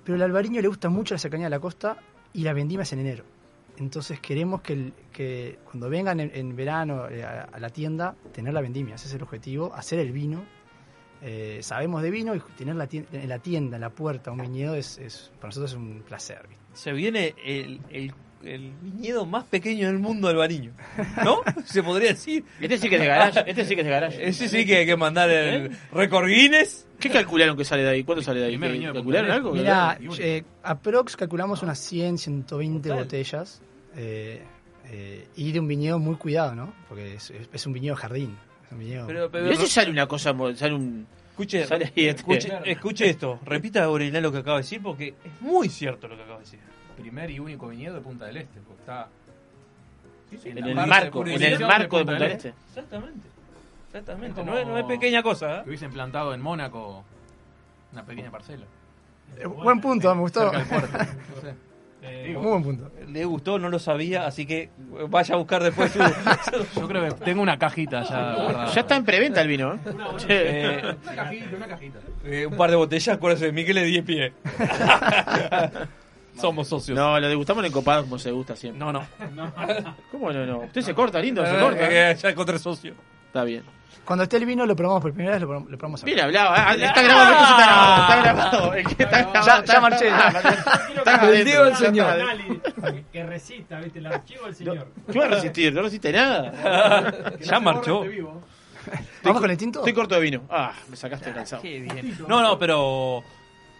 pero 0.02 0.16
el 0.16 0.22
albariño 0.22 0.60
le 0.60 0.66
gusta 0.68 0.88
mucho 0.88 1.14
la 1.14 1.18
cercanía 1.18 1.46
de 1.46 1.50
la 1.50 1.60
costa 1.60 1.96
y 2.32 2.42
la 2.42 2.52
vendimia 2.52 2.82
es 2.82 2.92
en 2.94 2.98
enero. 3.00 3.24
Entonces 3.80 4.20
queremos 4.20 4.60
que, 4.60 4.74
el- 4.74 4.92
que 5.12 5.58
cuando 5.64 5.88
vengan 5.90 6.20
en, 6.20 6.30
en 6.34 6.54
verano 6.54 7.08
eh, 7.08 7.24
a, 7.24 7.48
a 7.52 7.58
la 7.58 7.70
tienda, 7.70 8.14
tener 8.32 8.52
la 8.54 8.60
vendimia. 8.60 8.94
Ese 8.94 9.08
es 9.08 9.14
el 9.14 9.22
objetivo, 9.22 9.74
hacer 9.74 9.98
el 9.98 10.12
vino. 10.12 10.44
Eh, 11.22 11.58
sabemos 11.62 12.02
de 12.02 12.10
vino 12.10 12.34
y 12.34 12.40
tener 12.56 12.76
la 12.76 12.86
tienda, 12.86 13.08
en 13.12 13.28
la 13.28 13.38
tienda, 13.38 13.76
en 13.76 13.80
la 13.82 13.90
puerta, 13.90 14.30
un 14.30 14.38
viñedo 14.38 14.74
es, 14.74 14.96
es- 14.98 15.30
para 15.36 15.48
nosotros 15.48 15.72
es 15.72 15.76
un 15.76 16.02
placer. 16.06 16.40
¿viste? 16.48 16.62
Se 16.72 16.92
viene 16.92 17.34
el, 17.44 17.80
el, 17.90 18.14
el 18.42 18.72
viñedo 18.80 19.26
más 19.26 19.44
pequeño 19.44 19.86
del 19.88 19.98
mundo 19.98 20.28
del 20.28 20.38
Bariño. 20.38 20.72
¿No? 21.22 21.40
Se 21.64 21.82
podría 21.82 22.08
decir. 22.10 22.44
Este 22.60 22.78
sí 22.78 22.88
que 22.88 22.94
es 22.96 23.00
de 23.02 23.06
garage. 23.08 23.44
Este 23.46 23.64
sí 23.66 23.74
que 23.74 23.80
es 23.82 23.86
de 23.86 23.90
garage. 23.92 24.26
Ese 24.28 24.48
sí 24.48 24.64
que 24.64 24.76
hay 24.78 24.86
que 24.86 24.96
mandar 24.96 25.28
el 25.30 25.76
récord 25.92 26.26
Guinness. 26.26 26.86
¿Qué 26.98 27.10
calcularon 27.10 27.54
que 27.56 27.64
sale 27.66 27.82
de 27.82 27.88
ahí? 27.90 28.04
¿Cuánto 28.04 28.22
sale 28.22 28.40
de 28.40 28.46
ahí? 28.46 28.52
Primer 28.52 28.70
¿Qué- 28.70 28.72
viñedo 28.78 28.92
de 28.92 28.98
¿Calcularon 28.98 29.30
algo? 29.30 29.52
Mira, 29.52 29.98
eh, 30.18 30.42
aprox 30.62 31.16
calculamos 31.16 31.62
unas 31.62 31.78
100, 31.80 32.16
120 32.18 32.90
botellas 32.92 33.60
eh, 33.96 34.42
eh, 34.86 35.28
y 35.36 35.52
de 35.52 35.60
un 35.60 35.68
viñedo 35.68 35.98
muy 35.98 36.16
cuidado, 36.16 36.54
¿no? 36.54 36.72
Porque 36.88 37.14
es, 37.14 37.30
es- 37.30 37.48
es 37.52 37.66
un 37.66 37.72
viñedo 37.72 37.96
jardín. 37.96 38.36
Es 38.66 38.72
un 38.72 38.78
viñedo... 38.78 39.06
Pero, 39.06 39.30
pero- 39.30 39.54
sale 39.66 39.90
una 39.90 40.06
cosa, 40.06 40.34
sale 40.54 40.74
un... 40.74 41.06
Escuche, 41.30 41.66
Sale 41.66 41.84
ahí 41.86 42.06
este. 42.06 42.10
escuche, 42.10 42.52
escuche 42.66 43.08
esto. 43.08 43.40
Repita 43.46 43.82
Aureliano 43.84 44.20
lo 44.28 44.32
que 44.32 44.38
acaba 44.38 44.58
de 44.58 44.62
decir 44.64 44.82
porque 44.82 45.14
es 45.24 45.40
muy 45.40 45.68
cierto 45.70 46.06
lo 46.06 46.16
que 46.16 46.22
acaba 46.22 46.38
de 46.38 46.44
decir. 46.44 46.58
Primer 46.98 47.30
y 47.30 47.38
único 47.40 47.68
viñedo 47.68 47.94
de 47.94 48.00
Punta 48.02 48.26
del 48.26 48.36
Este, 48.36 48.60
porque 48.60 48.80
está 48.82 49.08
En 50.44 50.58
el 50.58 50.74
marco, 50.74 51.24
de 51.24 51.34
en 51.34 51.42
el 51.42 51.60
marco 51.60 51.96
de 51.98 52.04
Punta 52.04 52.18
del 52.20 52.32
Este. 52.32 52.52
Exactamente. 52.68 53.28
Exactamente. 53.86 54.28
Es 54.28 54.34
como 54.34 54.52
No, 54.52 54.58
es, 54.58 54.66
no 54.66 54.76
es 54.78 54.84
pequeña 54.84 55.22
cosa. 55.22 55.60
¿eh? 55.60 55.62
Que 55.62 55.70
hubiesen 55.70 55.92
plantado 55.92 56.34
en 56.34 56.42
Mónaco 56.42 57.04
una 57.92 58.04
pequeña 58.04 58.30
parcela. 58.30 58.66
Eh, 59.38 59.46
buen 59.46 59.80
punto, 59.80 60.14
me 60.14 60.20
gustó. 60.20 60.52
Eh, 62.02 62.24
Digo, 62.28 62.40
Muy 62.40 62.50
buen 62.50 62.62
punto. 62.62 62.90
Le 63.08 63.24
gustó, 63.24 63.58
no 63.58 63.68
lo 63.68 63.78
sabía, 63.78 64.26
así 64.26 64.46
que 64.46 64.70
vaya 65.08 65.34
a 65.34 65.38
buscar 65.38 65.62
después 65.62 65.90
su. 65.92 65.98
Yo 66.80 66.88
creo 66.88 67.04
que 67.04 67.24
tengo 67.24 67.42
una 67.42 67.58
cajita 67.58 68.02
ya 68.04 68.34
guardada. 68.36 68.66
Ya 68.72 68.80
está 68.80 68.96
en 68.96 69.04
preventa 69.04 69.40
el 69.42 69.48
vino, 69.48 69.74
¿eh? 69.74 69.78
Eh, 70.28 70.94
Una 71.02 71.14
cajita, 71.14 71.56
una 71.56 71.66
cajita. 71.66 71.98
eh, 72.24 72.46
un 72.46 72.56
par 72.56 72.70
de 72.70 72.76
botellas, 72.76 73.16
acuérdese 73.16 73.46
de 73.46 73.52
Miguel 73.52 73.76
de 73.76 73.84
10 73.84 74.04
pies. 74.04 74.32
Somos 76.40 76.68
socios. 76.68 76.96
No, 76.96 77.18
lo 77.20 77.28
degustamos 77.28 77.64
en 77.64 77.72
copados 77.72 78.04
como 78.04 78.18
se 78.18 78.30
gusta 78.30 78.56
siempre. 78.56 78.78
No, 78.78 78.92
no. 78.92 79.06
¿Cómo 80.10 80.32
no, 80.32 80.46
no? 80.46 80.58
Usted 80.60 80.80
se 80.80 80.94
corta, 80.94 81.20
lindo, 81.20 81.44
se 81.44 81.54
Eh, 81.54 81.60
corta. 81.60 82.10
eh, 82.10 82.14
ya 82.16 82.30
encontré 82.30 82.58
socio. 82.58 82.94
Está 83.26 83.44
bien. 83.44 83.62
Cuando 84.04 84.24
esté 84.24 84.38
el 84.38 84.46
vino 84.46 84.66
lo 84.66 84.74
probamos 84.74 85.02
por 85.02 85.12
primera 85.12 85.32
vez, 85.34 85.40
lo 85.42 85.46
probamos, 85.48 85.70
lo 85.70 85.78
probamos 85.78 86.04
Bien 86.04 86.20
hablado, 86.20 86.50
ah, 86.52 86.74
está 86.74 87.02
grabado, 87.02 87.32
está 87.32 87.56
grabado, 87.56 88.00
está 88.02 88.22
grabado. 88.22 88.74
El 88.74 88.86
que 88.86 89.02
está 89.02 89.18
grabado, 89.22 89.46
Ya- 89.46 89.64
ya 89.64 89.80
marché. 89.80 90.10
Ah, 90.10 90.32
está 90.96 91.26
Bendigo 91.26 91.68
ya 91.68 91.76
Señor. 91.76 92.16
Que 93.12 93.24
resista, 93.24 93.80
¿viste? 93.80 93.98
El 93.98 94.06
archivo 94.06 94.46
del 94.46 94.54
señor. 94.54 94.88
¿Qué 95.12 95.18
va 95.18 95.24
a 95.26 95.28
resistir? 95.28 95.72
No 95.72 95.82
resiste 95.82 96.12
nada. 96.12 97.34
ya 97.40 97.60
marchó. 97.60 98.04
¿Vamos 99.22 99.40
con 99.42 99.50
el 99.50 99.56
tinto? 99.56 99.80
Estoy 99.80 99.92
corto 99.92 100.14
de 100.14 100.20
vino. 100.22 100.42
Ah, 100.48 100.72
me 100.88 100.96
sacaste 100.96 101.32
cansado. 101.32 101.62
Qué 101.62 101.80
bien. 101.80 102.16
No, 102.26 102.42
no, 102.42 102.58
pero 102.58 103.22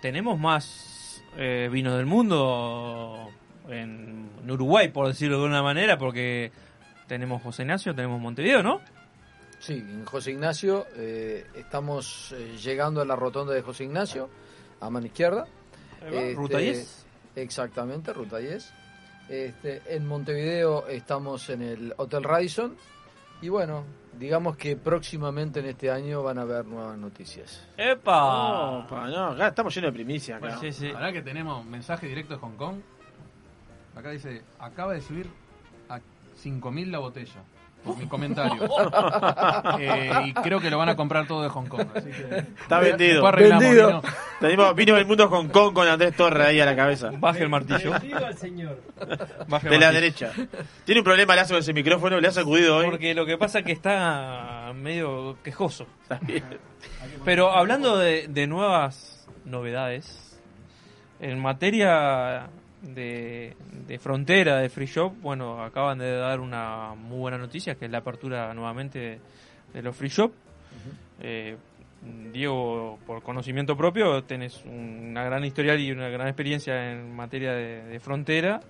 tenemos 0.02 0.38
más 0.38 1.22
eh, 1.36 1.68
vinos 1.72 1.96
del 1.96 2.06
mundo 2.06 3.30
en, 3.68 4.28
en 4.42 4.50
Uruguay, 4.50 4.88
por 4.88 5.08
decirlo 5.08 5.38
de 5.40 5.46
una 5.46 5.62
manera, 5.62 5.96
porque 5.96 6.52
tenemos 7.06 7.42
José 7.42 7.62
Ignacio, 7.62 7.94
tenemos 7.94 8.20
Montevideo, 8.20 8.62
¿no? 8.62 8.80
Sí, 9.60 9.74
en 9.74 10.06
José 10.06 10.30
Ignacio 10.32 10.86
eh, 10.96 11.46
estamos 11.54 12.32
eh, 12.32 12.56
llegando 12.56 13.02
a 13.02 13.04
la 13.04 13.14
rotonda 13.14 13.52
de 13.52 13.60
José 13.60 13.84
Ignacio, 13.84 14.30
a 14.80 14.88
mano 14.88 15.06
izquierda. 15.06 15.46
Ruta 16.34 16.58
10. 16.58 17.06
Exactamente, 17.36 18.14
ruta 18.14 18.38
10. 18.38 18.72
Este, 19.28 19.82
en 19.94 20.08
Montevideo 20.08 20.88
estamos 20.88 21.50
en 21.50 21.60
el 21.60 21.94
Hotel 21.98 22.24
Radisson. 22.24 22.74
Y 23.42 23.50
bueno, 23.50 23.84
digamos 24.18 24.56
que 24.56 24.76
próximamente 24.76 25.60
en 25.60 25.66
este 25.66 25.90
año 25.90 26.22
van 26.22 26.38
a 26.38 26.42
haber 26.42 26.64
nuevas 26.64 26.96
noticias. 26.96 27.68
¡Epa! 27.76 28.78
Opa, 28.78 29.08
no, 29.08 29.26
acá 29.28 29.48
estamos 29.48 29.74
llenos 29.74 29.92
de 29.92 29.94
primicias. 29.94 30.42
Acá. 30.42 30.58
Sí, 30.58 30.72
sí. 30.72 30.88
Ahora 30.88 31.12
que 31.12 31.22
tenemos 31.22 31.64
mensaje 31.66 32.06
directo 32.06 32.34
de 32.34 32.40
Hong 32.40 32.56
Kong. 32.56 32.80
Acá 33.94 34.10
dice, 34.10 34.42
acaba 34.58 34.94
de 34.94 35.02
subir 35.02 35.28
a 35.90 35.98
5.000 35.98 36.90
la 36.90 36.98
botella. 36.98 37.42
Por 37.84 37.96
mi 37.96 38.06
comentario. 38.06 38.68
Eh, 39.80 40.10
y 40.26 40.32
creo 40.34 40.60
que 40.60 40.68
lo 40.70 40.78
van 40.78 40.88
a 40.90 40.96
comprar 40.96 41.26
todo 41.26 41.42
de 41.42 41.48
Hong 41.48 41.66
Kong. 41.66 41.86
Así 41.94 42.10
que 42.10 42.38
Está 42.62 42.80
vendido. 42.80 43.22
Vendido. 43.32 43.90
¿no? 43.92 44.02
Tenemos 44.40 44.74
vino 44.74 44.94
del 44.94 45.06
mundo 45.06 45.28
Hong 45.28 45.48
Kong 45.48 45.72
con 45.72 45.88
Andrés 45.88 46.14
Torres 46.16 46.48
ahí 46.48 46.60
a 46.60 46.66
la 46.66 46.76
cabeza. 46.76 47.10
Baje 47.18 47.42
el 47.42 47.48
martillo. 47.48 47.94
Al 47.94 48.36
señor. 48.36 48.82
Baje 49.48 49.68
el 49.68 49.72
De 49.72 49.78
la 49.78 49.92
derecha. 49.92 50.32
Tiene 50.84 51.00
un 51.00 51.04
problema 51.04 51.34
Lazo 51.34 51.54
con 51.54 51.60
ese 51.60 51.72
micrófono, 51.72 52.20
le 52.20 52.28
ha 52.28 52.32
sacudido 52.32 52.76
hoy. 52.76 52.86
Porque 52.86 53.14
lo 53.14 53.24
que 53.24 53.38
pasa 53.38 53.60
es 53.60 53.64
que 53.64 53.72
está 53.72 54.72
medio 54.74 55.38
quejoso. 55.42 55.86
Está 56.02 56.18
bien. 56.18 56.44
Pero 57.24 57.52
hablando 57.52 57.96
de, 57.96 58.28
de 58.28 58.46
nuevas 58.46 59.26
novedades, 59.44 60.40
en 61.20 61.38
materia 61.40 62.50
de, 62.82 63.54
de 63.86 63.98
frontera 63.98 64.58
de 64.58 64.68
Free 64.68 64.86
Shop, 64.86 65.12
bueno, 65.20 65.62
acaban 65.62 65.98
de 65.98 66.12
dar 66.16 66.40
una 66.40 66.94
muy 66.94 67.18
buena 67.18 67.38
noticia, 67.38 67.74
que 67.74 67.84
es 67.86 67.90
la 67.90 67.98
apertura 67.98 68.52
nuevamente 68.54 69.20
de 69.72 69.82
los 69.82 69.94
Free 69.96 70.08
Shop. 70.08 70.32
Eh, 71.20 71.56
Diego, 72.32 72.98
por 73.06 73.22
conocimiento 73.22 73.76
propio, 73.76 74.24
tenés 74.24 74.64
una 74.64 75.22
gran 75.24 75.44
historial 75.44 75.78
y 75.80 75.92
una 75.92 76.08
gran 76.08 76.28
experiencia 76.28 76.92
en 76.92 77.14
materia 77.14 77.52
de, 77.52 77.82
de 77.84 78.00
frontera. 78.00 78.60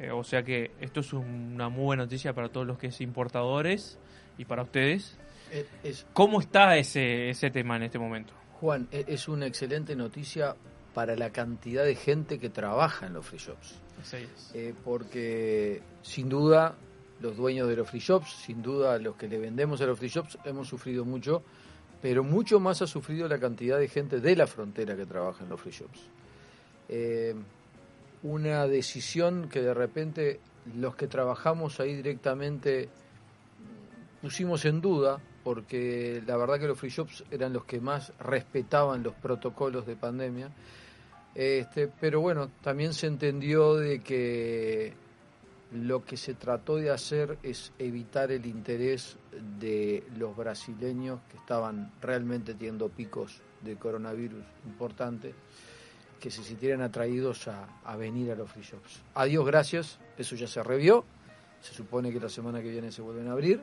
Eh, 0.00 0.10
o 0.10 0.24
sea 0.24 0.42
que 0.42 0.72
esto 0.80 1.00
es 1.00 1.12
una 1.12 1.68
muy 1.68 1.84
buena 1.84 2.02
noticia 2.04 2.32
para 2.32 2.48
todos 2.48 2.66
los 2.66 2.78
que 2.78 2.88
es 2.88 3.00
importadores 3.00 3.98
y 4.38 4.44
para 4.44 4.62
ustedes. 4.62 5.16
Eh, 5.52 5.66
es- 5.84 6.04
¿Cómo 6.12 6.40
está 6.40 6.76
ese, 6.76 7.30
ese 7.30 7.50
tema 7.50 7.76
en 7.76 7.84
este 7.84 8.00
momento? 8.00 8.32
Juan, 8.54 8.88
e- 8.90 9.04
es 9.06 9.28
una 9.28 9.46
excelente 9.46 9.94
noticia 9.94 10.56
para 10.94 11.16
la 11.16 11.30
cantidad 11.30 11.84
de 11.84 11.94
gente 11.94 12.38
que 12.38 12.50
trabaja 12.50 13.06
en 13.06 13.14
los 13.14 13.26
free 13.26 13.38
shops. 13.38 13.80
Eh, 14.54 14.74
porque 14.84 15.82
sin 16.02 16.28
duda 16.28 16.74
los 17.20 17.36
dueños 17.36 17.68
de 17.68 17.76
los 17.76 17.88
free 17.88 18.00
shops, 18.00 18.32
sin 18.44 18.62
duda 18.62 18.98
los 18.98 19.16
que 19.16 19.28
le 19.28 19.38
vendemos 19.38 19.80
a 19.80 19.86
los 19.86 19.98
free 19.98 20.08
shops, 20.08 20.38
hemos 20.44 20.68
sufrido 20.68 21.04
mucho, 21.04 21.42
pero 22.00 22.24
mucho 22.24 22.58
más 22.58 22.82
ha 22.82 22.86
sufrido 22.86 23.28
la 23.28 23.38
cantidad 23.38 23.78
de 23.78 23.88
gente 23.88 24.20
de 24.20 24.36
la 24.36 24.46
frontera 24.46 24.96
que 24.96 25.06
trabaja 25.06 25.44
en 25.44 25.50
los 25.50 25.60
free 25.60 25.72
shops. 25.72 26.00
eh, 26.88 27.34
una 28.22 28.66
decisión 28.66 29.48
que 29.48 29.60
de 29.62 29.74
repente 29.74 30.40
los 30.76 30.94
que 30.94 31.08
trabajamos 31.08 31.80
ahí 31.80 31.94
directamente 31.96 32.88
pusimos 34.20 34.64
en 34.64 34.80
duda, 34.80 35.18
porque 35.42 36.22
la 36.24 36.36
verdad 36.36 36.60
que 36.60 36.68
los 36.68 36.78
free 36.78 36.90
shops 36.90 37.24
eran 37.30 37.52
los 37.52 37.64
que 37.64 37.80
más 37.80 38.12
respetaban 38.20 39.02
los 39.02 39.14
protocolos 39.14 39.86
de 39.86 39.96
pandemia. 39.96 40.50
Este, 41.34 41.88
pero 41.88 42.20
bueno, 42.20 42.50
también 42.60 42.92
se 42.92 43.06
entendió 43.06 43.74
de 43.74 44.00
que 44.00 44.92
lo 45.72 46.04
que 46.04 46.16
se 46.16 46.34
trató 46.34 46.76
de 46.76 46.90
hacer 46.90 47.38
es 47.42 47.72
evitar 47.78 48.30
el 48.30 48.44
interés 48.44 49.16
de 49.58 50.04
los 50.18 50.36
brasileños 50.36 51.20
que 51.30 51.38
estaban 51.38 51.92
realmente 52.02 52.54
teniendo 52.54 52.90
picos 52.90 53.40
de 53.62 53.76
coronavirus 53.76 54.44
importantes, 54.66 55.34
que 56.20 56.30
se 56.30 56.42
sintieran 56.42 56.82
atraídos 56.82 57.48
a, 57.48 57.80
a 57.84 57.96
venir 57.96 58.30
a 58.30 58.34
los 58.34 58.50
free 58.50 58.62
shops. 58.62 59.00
A 59.14 59.24
Dios 59.24 59.46
gracias, 59.46 59.98
eso 60.18 60.36
ya 60.36 60.46
se 60.46 60.62
revió, 60.62 61.04
se 61.62 61.72
supone 61.72 62.12
que 62.12 62.20
la 62.20 62.28
semana 62.28 62.60
que 62.60 62.68
viene 62.68 62.92
se 62.92 63.00
vuelven 63.00 63.28
a 63.28 63.32
abrir 63.32 63.62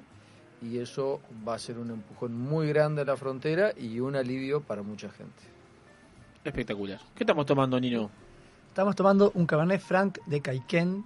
y 0.62 0.80
eso 0.80 1.22
va 1.48 1.56
a 1.56 1.60
ser 1.60 1.78
un 1.78 1.92
empujón 1.92 2.34
muy 2.34 2.68
grande 2.70 3.04
a 3.04 3.06
la 3.06 3.16
frontera 3.16 3.74
y 3.78 4.00
un 4.00 4.16
alivio 4.16 4.62
para 4.62 4.82
mucha 4.82 5.10
gente. 5.10 5.59
Espectacular. 6.44 7.00
¿Qué 7.16 7.24
estamos 7.24 7.46
tomando, 7.46 7.80
Nino? 7.80 8.10
Estamos 8.70 8.96
tomando 8.96 9.32
un 9.36 9.46
Cabernet 9.46 9.82
Franc 9.82 10.20
de 10.26 10.42
Caiquén, 10.42 11.04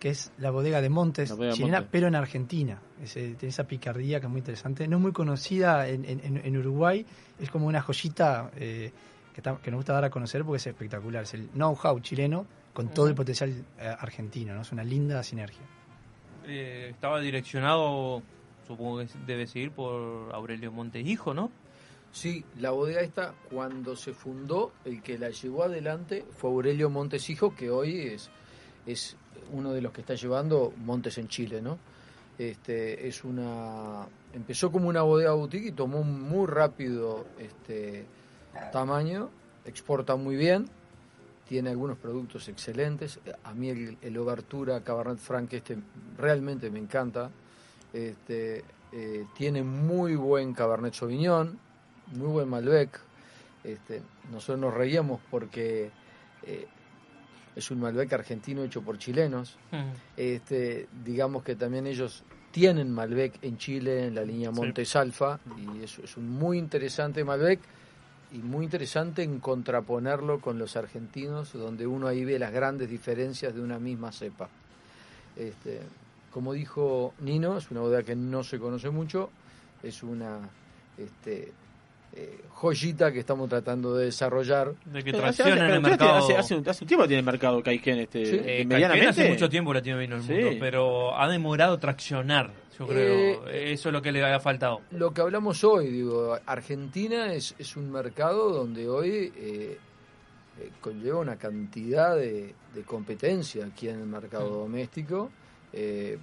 que 0.00 0.10
es 0.10 0.32
la 0.38 0.50
bodega 0.50 0.80
de 0.80 0.88
Montes, 0.88 1.30
bodega 1.30 1.54
chilena, 1.54 1.76
Montes. 1.78 1.88
pero 1.92 2.08
en 2.08 2.14
Argentina. 2.16 2.80
Ese- 3.02 3.34
tiene 3.34 3.50
esa 3.50 3.64
picardía 3.64 4.20
que 4.20 4.26
es 4.26 4.30
muy 4.30 4.40
interesante. 4.40 4.88
No 4.88 4.96
es 4.96 5.02
muy 5.02 5.12
conocida 5.12 5.88
en, 5.88 6.04
en- 6.04 6.40
en 6.44 6.56
Uruguay, 6.56 7.06
es 7.38 7.50
como 7.50 7.66
una 7.66 7.80
joyita 7.82 8.50
eh, 8.56 8.90
que, 9.32 9.40
está- 9.40 9.56
que 9.58 9.70
nos 9.70 9.78
gusta 9.78 9.92
dar 9.92 10.04
a 10.04 10.10
conocer 10.10 10.42
porque 10.44 10.56
es 10.56 10.66
espectacular. 10.66 11.22
Es 11.22 11.34
el 11.34 11.48
know-how 11.50 12.00
chileno 12.00 12.46
con 12.72 12.88
todo 12.88 13.06
el 13.08 13.14
potencial 13.14 13.50
eh, 13.78 13.94
argentino, 13.98 14.54
¿no? 14.54 14.62
Es 14.62 14.72
una 14.72 14.82
linda 14.82 15.22
sinergia. 15.22 15.62
Eh, 16.46 16.88
estaba 16.90 17.20
direccionado, 17.20 18.22
supongo 18.66 18.98
que 18.98 19.06
debe 19.26 19.46
seguir 19.46 19.70
por 19.70 20.34
Aurelio 20.34 20.72
Montes 20.72 21.06
Hijo, 21.06 21.32
¿no? 21.32 21.50
Sí, 22.14 22.44
la 22.60 22.70
bodega 22.70 23.00
esta, 23.00 23.34
cuando 23.50 23.96
se 23.96 24.14
fundó, 24.14 24.70
el 24.84 25.02
que 25.02 25.18
la 25.18 25.30
llevó 25.30 25.64
adelante 25.64 26.24
fue 26.30 26.48
Aurelio 26.48 26.88
Montes 26.88 27.28
Hijo, 27.28 27.56
que 27.56 27.70
hoy 27.70 28.02
es, 28.02 28.30
es 28.86 29.16
uno 29.50 29.72
de 29.72 29.82
los 29.82 29.92
que 29.92 30.02
está 30.02 30.14
llevando 30.14 30.72
Montes 30.76 31.18
en 31.18 31.26
Chile, 31.26 31.60
¿no? 31.60 31.76
Este, 32.38 33.08
es 33.08 33.24
una 33.24 34.06
empezó 34.32 34.70
como 34.70 34.88
una 34.88 35.02
bodega 35.02 35.32
boutique 35.32 35.66
y 35.66 35.72
tomó 35.72 36.02
un 36.02 36.22
muy 36.22 36.46
rápido 36.46 37.26
este 37.36 38.06
tamaño, 38.72 39.30
exporta 39.64 40.14
muy 40.14 40.36
bien, 40.36 40.68
tiene 41.48 41.70
algunos 41.70 41.98
productos 41.98 42.48
excelentes. 42.48 43.18
A 43.42 43.52
mí 43.54 43.70
el, 43.70 43.98
el 44.00 44.16
Obertura 44.18 44.84
Cabernet 44.84 45.18
Franc 45.18 45.52
este 45.52 45.78
realmente 46.16 46.70
me 46.70 46.78
encanta. 46.78 47.28
Este, 47.92 48.62
eh, 48.92 49.26
tiene 49.36 49.64
muy 49.64 50.14
buen 50.14 50.54
Cabernet 50.54 50.94
Sauvignon, 50.94 51.58
muy 52.12 52.28
buen 52.28 52.48
Malbec. 52.48 53.00
Este, 53.62 54.02
nosotros 54.30 54.58
nos 54.58 54.74
reíamos 54.74 55.20
porque 55.30 55.90
eh, 56.42 56.66
es 57.56 57.70
un 57.70 57.80
Malbec 57.80 58.12
argentino 58.12 58.62
hecho 58.62 58.82
por 58.82 58.98
chilenos. 58.98 59.56
Este, 60.16 60.88
digamos 61.04 61.42
que 61.42 61.56
también 61.56 61.86
ellos 61.86 62.24
tienen 62.50 62.92
Malbec 62.92 63.42
en 63.42 63.58
Chile, 63.58 64.06
en 64.06 64.14
la 64.14 64.22
línea 64.22 64.50
Sí. 64.52 64.60
Montes 64.60 64.96
Alfa, 64.96 65.40
y 65.56 65.82
es, 65.82 65.98
es 65.98 66.16
un 66.16 66.28
muy 66.28 66.58
interesante 66.58 67.24
Malbec 67.24 67.60
y 68.32 68.38
muy 68.38 68.64
interesante 68.64 69.22
en 69.22 69.38
contraponerlo 69.38 70.40
con 70.40 70.58
los 70.58 70.76
argentinos, 70.76 71.52
donde 71.52 71.86
uno 71.86 72.08
ahí 72.08 72.24
ve 72.24 72.38
las 72.38 72.52
grandes 72.52 72.90
diferencias 72.90 73.54
de 73.54 73.60
una 73.60 73.78
misma 73.78 74.12
cepa. 74.12 74.48
Este, 75.36 75.80
como 76.32 76.52
dijo 76.52 77.14
Nino, 77.20 77.56
es 77.56 77.70
una 77.70 77.80
bodega 77.80 78.02
que 78.02 78.16
no 78.16 78.42
se 78.42 78.58
conoce 78.58 78.90
mucho, 78.90 79.30
es 79.82 80.02
una 80.02 80.40
este, 80.98 81.52
eh, 82.16 82.40
joyita 82.50 83.12
que 83.12 83.18
estamos 83.20 83.48
tratando 83.48 83.94
de 83.96 84.06
desarrollar. 84.06 84.72
De 84.84 85.02
que 85.02 85.12
Pero 85.12 85.26
hace- 85.26 85.42
tracciona 85.42 85.68
en 85.68 85.74
el 85.74 85.80
mercado. 85.80 86.14
Hace, 86.16 86.36
hace 86.36 86.54
un, 86.56 86.68
hace 86.68 86.84
un 86.84 86.88
tiempo 86.88 87.06
tiene 87.06 87.20
el 87.20 87.26
mercado 87.26 87.62
Caiken 87.62 87.98
este, 87.98 88.24
Sí. 88.26 88.40
eh, 88.44 88.64
medianamente. 88.66 89.08
Hace 89.08 89.28
mucho 89.28 89.48
tiempo 89.48 89.74
latino 89.74 89.98
vino 89.98 90.16
en 90.16 90.22
el 90.22 90.26
Sí. 90.26 90.32
mundo, 90.34 90.50
pero 90.60 91.18
ha 91.18 91.28
demorado 91.28 91.78
traccionar, 91.78 92.52
yo 92.78 92.86
creo. 92.86 93.48
Eh, 93.48 93.72
Eso 93.72 93.88
es 93.88 93.92
lo 93.92 94.00
que 94.00 94.12
le 94.12 94.24
ha 94.24 94.38
faltado. 94.40 94.80
Lo 94.92 95.12
que 95.12 95.20
hablamos 95.20 95.64
hoy, 95.64 95.88
digo, 95.88 96.38
Argentina 96.46 97.32
es, 97.34 97.54
es 97.58 97.76
un 97.76 97.90
mercado 97.90 98.50
donde 98.52 98.88
hoy 98.88 99.32
eh, 99.36 99.78
eh, 100.60 100.70
conlleva 100.80 101.18
una 101.18 101.36
cantidad 101.36 102.14
de, 102.16 102.54
de 102.74 102.82
competencia 102.84 103.66
aquí 103.66 103.88
en 103.88 104.00
el 104.00 104.06
mercado 104.06 104.48
Mm. 104.50 104.52
doméstico. 104.54 105.30
Eh, 105.72 106.16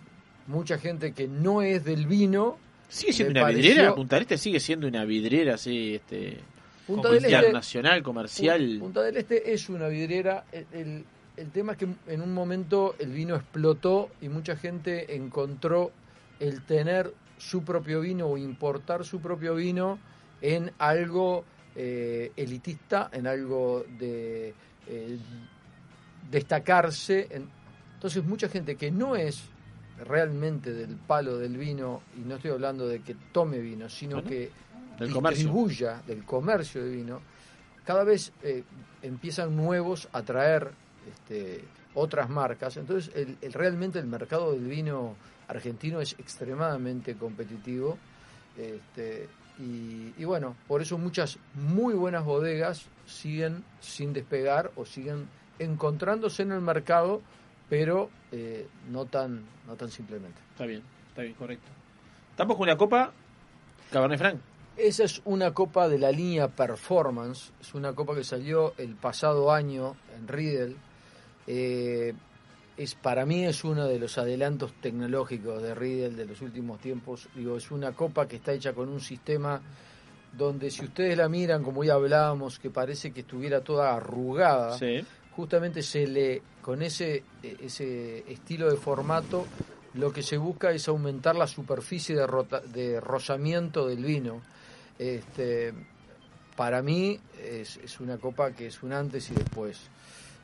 mucha 0.47 0.77
gente 0.77 1.11
que 1.13 1.27
no 1.27 1.61
es 1.61 1.83
del 1.83 2.07
vino. 2.07 2.57
Sigue 2.91 3.13
siendo 3.13 3.31
una 3.31 3.41
pareció- 3.41 3.61
vidriera, 3.71 3.95
Punta 3.95 4.15
del 4.17 4.23
Este 4.23 4.37
sigue 4.37 4.59
siendo 4.59 4.87
una 4.87 5.05
vidriera 5.05 5.53
así, 5.55 5.95
este, 5.95 6.37
Punta 6.85 7.07
del 7.09 7.17
Este- 7.23 7.31
internacional, 7.35 8.03
comercial. 8.03 8.61
Pu- 8.61 8.79
Punta 8.79 9.01
del 9.03 9.17
Este 9.17 9.53
es 9.53 9.69
una 9.69 9.87
vidriera. 9.87 10.45
El, 10.51 10.65
el- 10.73 11.05
el 11.37 11.49
tema 11.51 11.71
es 11.71 11.77
que 11.77 11.87
en 12.07 12.21
un 12.21 12.33
momento 12.33 12.95
el 12.99 13.11
vino 13.11 13.35
explotó 13.35 14.09
y 14.21 14.27
mucha 14.29 14.55
gente 14.57 15.15
encontró 15.15 15.91
el 16.39 16.61
tener 16.63 17.13
su 17.37 17.63
propio 17.63 18.01
vino 18.01 18.27
o 18.27 18.37
importar 18.37 19.05
su 19.05 19.19
propio 19.21 19.55
vino 19.55 19.97
en 20.41 20.71
algo 20.77 21.45
eh, 21.75 22.33
elitista, 22.35 23.09
en 23.13 23.25
algo 23.27 23.85
de 23.97 24.53
eh, 24.87 25.17
destacarse. 26.29 27.27
en- 27.31 27.49
entonces 27.95 28.23
mucha 28.25 28.49
gente 28.49 28.75
que 28.75 28.91
no 28.91 29.15
es 29.15 29.41
realmente 30.03 30.73
del 30.73 30.95
palo 30.95 31.37
del 31.37 31.57
vino, 31.57 32.01
y 32.17 32.21
no 32.27 32.35
estoy 32.35 32.51
hablando 32.51 32.87
de 32.87 33.01
que 33.01 33.15
tome 33.31 33.59
vino, 33.59 33.89
sino 33.89 34.15
Bueno, 34.17 34.29
que 34.29 34.51
del 34.99 35.11
comercio. 35.11 35.43
distribuya 35.45 36.01
del 36.07 36.23
comercio 36.25 36.83
de 36.83 36.89
vino, 36.91 37.21
cada 37.85 38.03
vez 38.03 38.31
eh, 38.43 38.63
empiezan 39.01 39.55
nuevos 39.55 40.07
a 40.13 40.21
traer 40.23 40.71
este, 41.09 41.63
otras 41.95 42.29
marcas. 42.29 42.77
Entonces, 42.77 43.11
el, 43.15 43.37
el- 43.41 43.53
realmente 43.53 43.99
el 43.99 44.05
mercado 44.07 44.51
del 44.53 44.65
vino 44.67 45.15
argentino 45.47 45.99
es 46.01 46.13
extremadamente 46.19 47.15
competitivo. 47.15 47.97
Este, 48.57 49.27
y, 49.59 50.13
y 50.17 50.23
bueno, 50.25 50.55
por 50.67 50.81
eso 50.81 50.97
muchas 50.97 51.37
muy 51.55 51.93
buenas 51.93 52.23
bodegas 52.25 52.85
siguen 53.05 53.63
sin 53.79 54.13
despegar 54.13 54.71
o 54.75 54.85
siguen 54.85 55.27
encontrándose 55.59 56.43
en 56.43 56.51
el 56.51 56.61
mercado, 56.61 57.21
pero 57.71 58.09
eh, 58.33 58.67
no 58.89 59.05
tan 59.05 59.45
no 59.65 59.77
tan 59.77 59.89
simplemente. 59.89 60.41
Está 60.51 60.65
bien, 60.65 60.83
está 61.07 61.21
bien, 61.21 61.33
correcto. 61.35 61.71
Estamos 62.31 62.57
con 62.57 62.63
una 62.63 62.75
copa 62.75 63.13
Cabernet 63.89 64.19
Franc. 64.19 64.41
Esa 64.75 65.05
es 65.05 65.21
una 65.23 65.53
copa 65.53 65.87
de 65.87 65.97
la 65.97 66.11
línea 66.11 66.49
Performance, 66.49 67.53
es 67.61 67.73
una 67.73 67.93
copa 67.93 68.13
que 68.13 68.25
salió 68.25 68.73
el 68.77 68.95
pasado 68.95 69.53
año 69.53 69.95
en 70.17 70.27
Riedel. 70.27 70.75
Eh, 71.47 72.13
es 72.75 72.95
para 72.95 73.25
mí 73.25 73.45
es 73.45 73.63
uno 73.63 73.85
de 73.85 73.99
los 73.99 74.17
adelantos 74.17 74.73
tecnológicos 74.81 75.63
de 75.63 75.73
Riedel 75.73 76.17
de 76.17 76.25
los 76.25 76.41
últimos 76.41 76.81
tiempos. 76.81 77.29
Digo, 77.33 77.55
es 77.55 77.71
una 77.71 77.93
copa 77.93 78.27
que 78.27 78.35
está 78.35 78.51
hecha 78.51 78.73
con 78.73 78.89
un 78.89 78.99
sistema 78.99 79.61
donde 80.33 80.71
si 80.71 80.83
ustedes 80.83 81.17
la 81.17 81.29
miran, 81.29 81.63
como 81.63 81.85
ya 81.85 81.93
hablábamos, 81.93 82.59
que 82.59 82.69
parece 82.69 83.13
que 83.13 83.21
estuviera 83.21 83.61
toda 83.61 83.95
arrugada, 83.95 84.77
Sí. 84.77 85.05
Justamente 85.35 85.81
se 85.81 86.07
le 86.07 86.41
con 86.61 86.81
ese 86.81 87.23
eh, 87.43 87.57
ese 87.61 88.31
estilo 88.31 88.69
de 88.69 88.77
formato 88.77 89.45
lo 89.93 90.11
que 90.13 90.23
se 90.23 90.37
busca 90.37 90.71
es 90.71 90.87
aumentar 90.87 91.35
la 91.35 91.47
superficie 91.47 92.15
de, 92.15 92.25
rota- 92.25 92.61
de 92.61 93.01
rozamiento 93.01 93.87
del 93.87 94.05
vino. 94.05 94.41
Este, 94.97 95.73
para 96.55 96.81
mí 96.81 97.19
es, 97.43 97.99
una 97.99 98.17
copa 98.17 98.51
que 98.51 98.67
es 98.67 98.83
un 98.83 98.93
antes 98.93 99.29
y 99.31 99.33
después, 99.35 99.79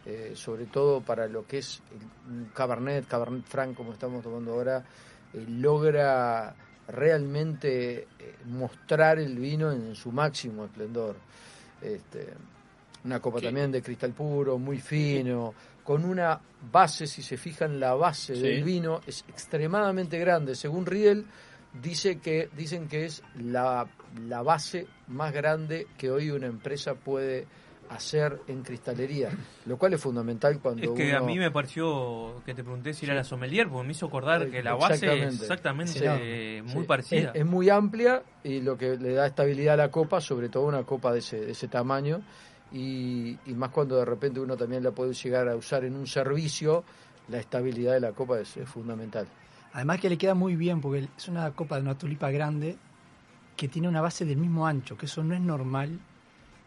Eh, 0.06 0.34
sobre 0.36 0.66
todo 0.68 1.02
para 1.02 1.28
lo 1.28 1.46
que 1.46 1.58
es 1.58 1.82
el- 1.92 2.52
Cabernet, 2.54 3.06
Cabernet 3.08 3.44
Franc 3.46 3.76
como 3.76 3.92
estamos 3.92 4.24
tomando 4.24 4.54
ahora, 4.54 4.86
eh, 5.34 5.46
logra 5.50 6.56
realmente 6.88 8.08
eh, 8.18 8.36
mostrar 8.46 9.20
el 9.20 9.38
vino 9.38 9.70
en 9.72 9.96
su 9.96 10.12
máximo 10.14 10.64
esplendor. 10.66 11.16
Este, 11.82 12.34
una 13.06 13.20
copa 13.20 13.40
también 13.42 13.72
de 13.72 13.82
cristal 13.82 14.12
puro, 14.14 14.58
muy 14.58 14.80
fino, 14.80 15.54
con 15.84 16.04
una 16.04 16.40
base, 16.72 17.08
si 17.08 17.22
se 17.22 17.38
fijan, 17.38 17.80
la 17.80 17.94
base 17.94 18.36
Sí. 18.36 18.42
del 18.42 18.64
vino 18.64 19.02
es 19.08 19.24
extremadamente 19.30 20.18
grande. 20.20 20.56
Según 20.56 20.86
Riedel, 20.86 21.26
dice 21.82 22.20
que, 22.20 22.50
dicen 22.58 22.88
que 22.88 23.06
es 23.06 23.24
la, 23.40 23.88
la 24.28 24.42
base 24.42 24.88
más 25.08 25.32
grande 25.34 25.88
que 25.98 26.10
hoy 26.12 26.30
una 26.32 26.48
empresa 26.48 26.96
puede 26.96 27.46
hacer 27.90 28.42
en 28.50 28.64
cristalería, 28.64 29.30
lo 29.66 29.78
cual 29.78 29.94
es 29.94 30.02
fundamental 30.02 30.60
cuando 30.60 30.84
Es 30.84 30.90
que 30.92 31.14
a 31.14 31.22
mí 31.22 31.40
me 31.40 31.52
pareció 31.52 32.42
que 32.46 32.54
te 32.54 32.62
pregunté 32.62 32.94
si 32.94 33.06
era 33.06 33.16
la 33.16 33.24
sommelier, 33.24 33.70
porque 33.70 33.86
me 33.88 33.92
hizo 33.94 34.08
acordar 34.08 34.44
Eh, 34.44 34.50
que 34.52 34.62
la 34.62 34.76
base 34.76 35.06
es 35.24 35.42
exactamente. 35.42 35.94
Sí, 35.94 36.04
eh, 36.06 36.62
muy 36.66 36.82
Sí, 36.82 36.88
parecida. 36.88 37.32
Es, 37.34 37.36
es 37.36 37.46
muy 37.46 37.70
amplia 37.70 38.24
y 38.44 38.60
lo 38.60 38.78
que 38.78 38.98
le 38.98 39.14
da 39.14 39.26
estabilidad 39.28 39.76
a 39.76 39.78
la 39.78 39.90
copa, 39.92 40.20
sobre 40.20 40.50
todo 40.50 40.64
una 40.66 40.84
copa 40.84 41.14
de 41.14 41.20
ese, 41.20 41.40
de 41.40 41.52
ese 41.54 41.70
tamaño. 41.70 42.22
Y, 42.72 43.38
y 43.46 43.54
más 43.54 43.70
cuando 43.70 43.98
de 43.98 44.06
repente 44.06 44.40
uno 44.40 44.58
también 44.58 44.84
la 44.84 44.92
puede 44.92 45.14
llegar 45.14 45.48
a 45.48 45.56
usar 45.56 45.86
en 45.86 45.96
un 45.96 46.08
servicio, 46.08 46.84
la 47.30 47.40
estabilidad 47.40 47.94
de 47.94 48.00
la 48.00 48.12
copa 48.12 48.40
es, 48.40 48.58
es 48.58 48.68
fundamental. 48.68 49.28
Además 49.74 50.00
que 50.00 50.10
le 50.10 50.18
queda 50.18 50.34
muy 50.34 50.56
bien 50.56 50.82
porque 50.82 51.08
es 51.18 51.28
una 51.28 51.52
copa 51.52 51.76
de 51.76 51.82
una 51.82 51.98
tulipa 51.98 52.32
grande 52.32 52.78
que 53.56 53.68
tiene 53.68 53.88
una 53.88 54.02
base 54.02 54.26
del 54.26 54.38
mismo 54.38 54.68
ancho, 54.68 54.98
que 54.98 55.06
eso 55.08 55.24
no 55.24 55.36
es 55.36 55.42
normal 55.42 56.00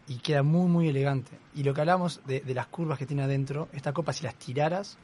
y 0.07 0.17
queda 0.17 0.43
muy 0.43 0.69
muy 0.69 0.87
elegante. 0.87 1.31
Y 1.55 1.63
lo 1.63 1.73
que 1.73 1.81
hablamos 1.81 2.21
de, 2.25 2.41
de 2.41 2.53
las 2.53 2.67
curvas 2.67 2.97
que 2.97 3.05
tiene 3.05 3.23
adentro, 3.23 3.69
esta 3.73 3.93
copa 3.93 4.13
si 4.13 4.23
las 4.23 4.35
tiraras 4.35 4.97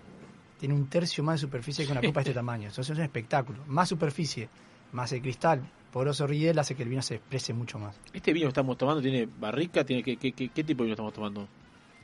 tiene 0.60 0.74
un 0.74 0.88
tercio 0.88 1.24
más 1.24 1.36
de 1.36 1.48
superficie 1.48 1.86
que 1.86 1.92
una 1.92 2.02
copa 2.02 2.20
de 2.20 2.30
este 2.30 2.34
tamaño. 2.34 2.68
Entonces 2.68 2.92
es 2.92 2.98
un 2.98 3.04
espectáculo. 3.04 3.64
Más 3.68 3.90
superficie, 3.90 4.50
más 4.92 5.12
el 5.12 5.22
cristal, 5.22 5.62
poroso 5.92 6.28
riel 6.28 6.58
hace 6.60 6.76
que 6.76 6.84
el 6.84 6.90
vino 6.90 7.02
se 7.02 7.16
exprese 7.16 7.54
mucho 7.54 7.80
más. 7.80 7.96
Este 8.14 8.34
vino 8.34 8.46
que 8.46 8.50
estamos 8.50 8.78
tomando 8.78 9.02
tiene 9.02 9.28
barrica, 9.40 9.84
tiene 9.84 10.04
¿qué, 10.04 10.18
qué, 10.18 10.32
qué, 10.32 10.50
qué 10.50 10.64
tipo 10.64 10.84
de 10.84 10.88
vino 10.88 10.94
estamos 10.94 11.14
tomando? 11.14 11.48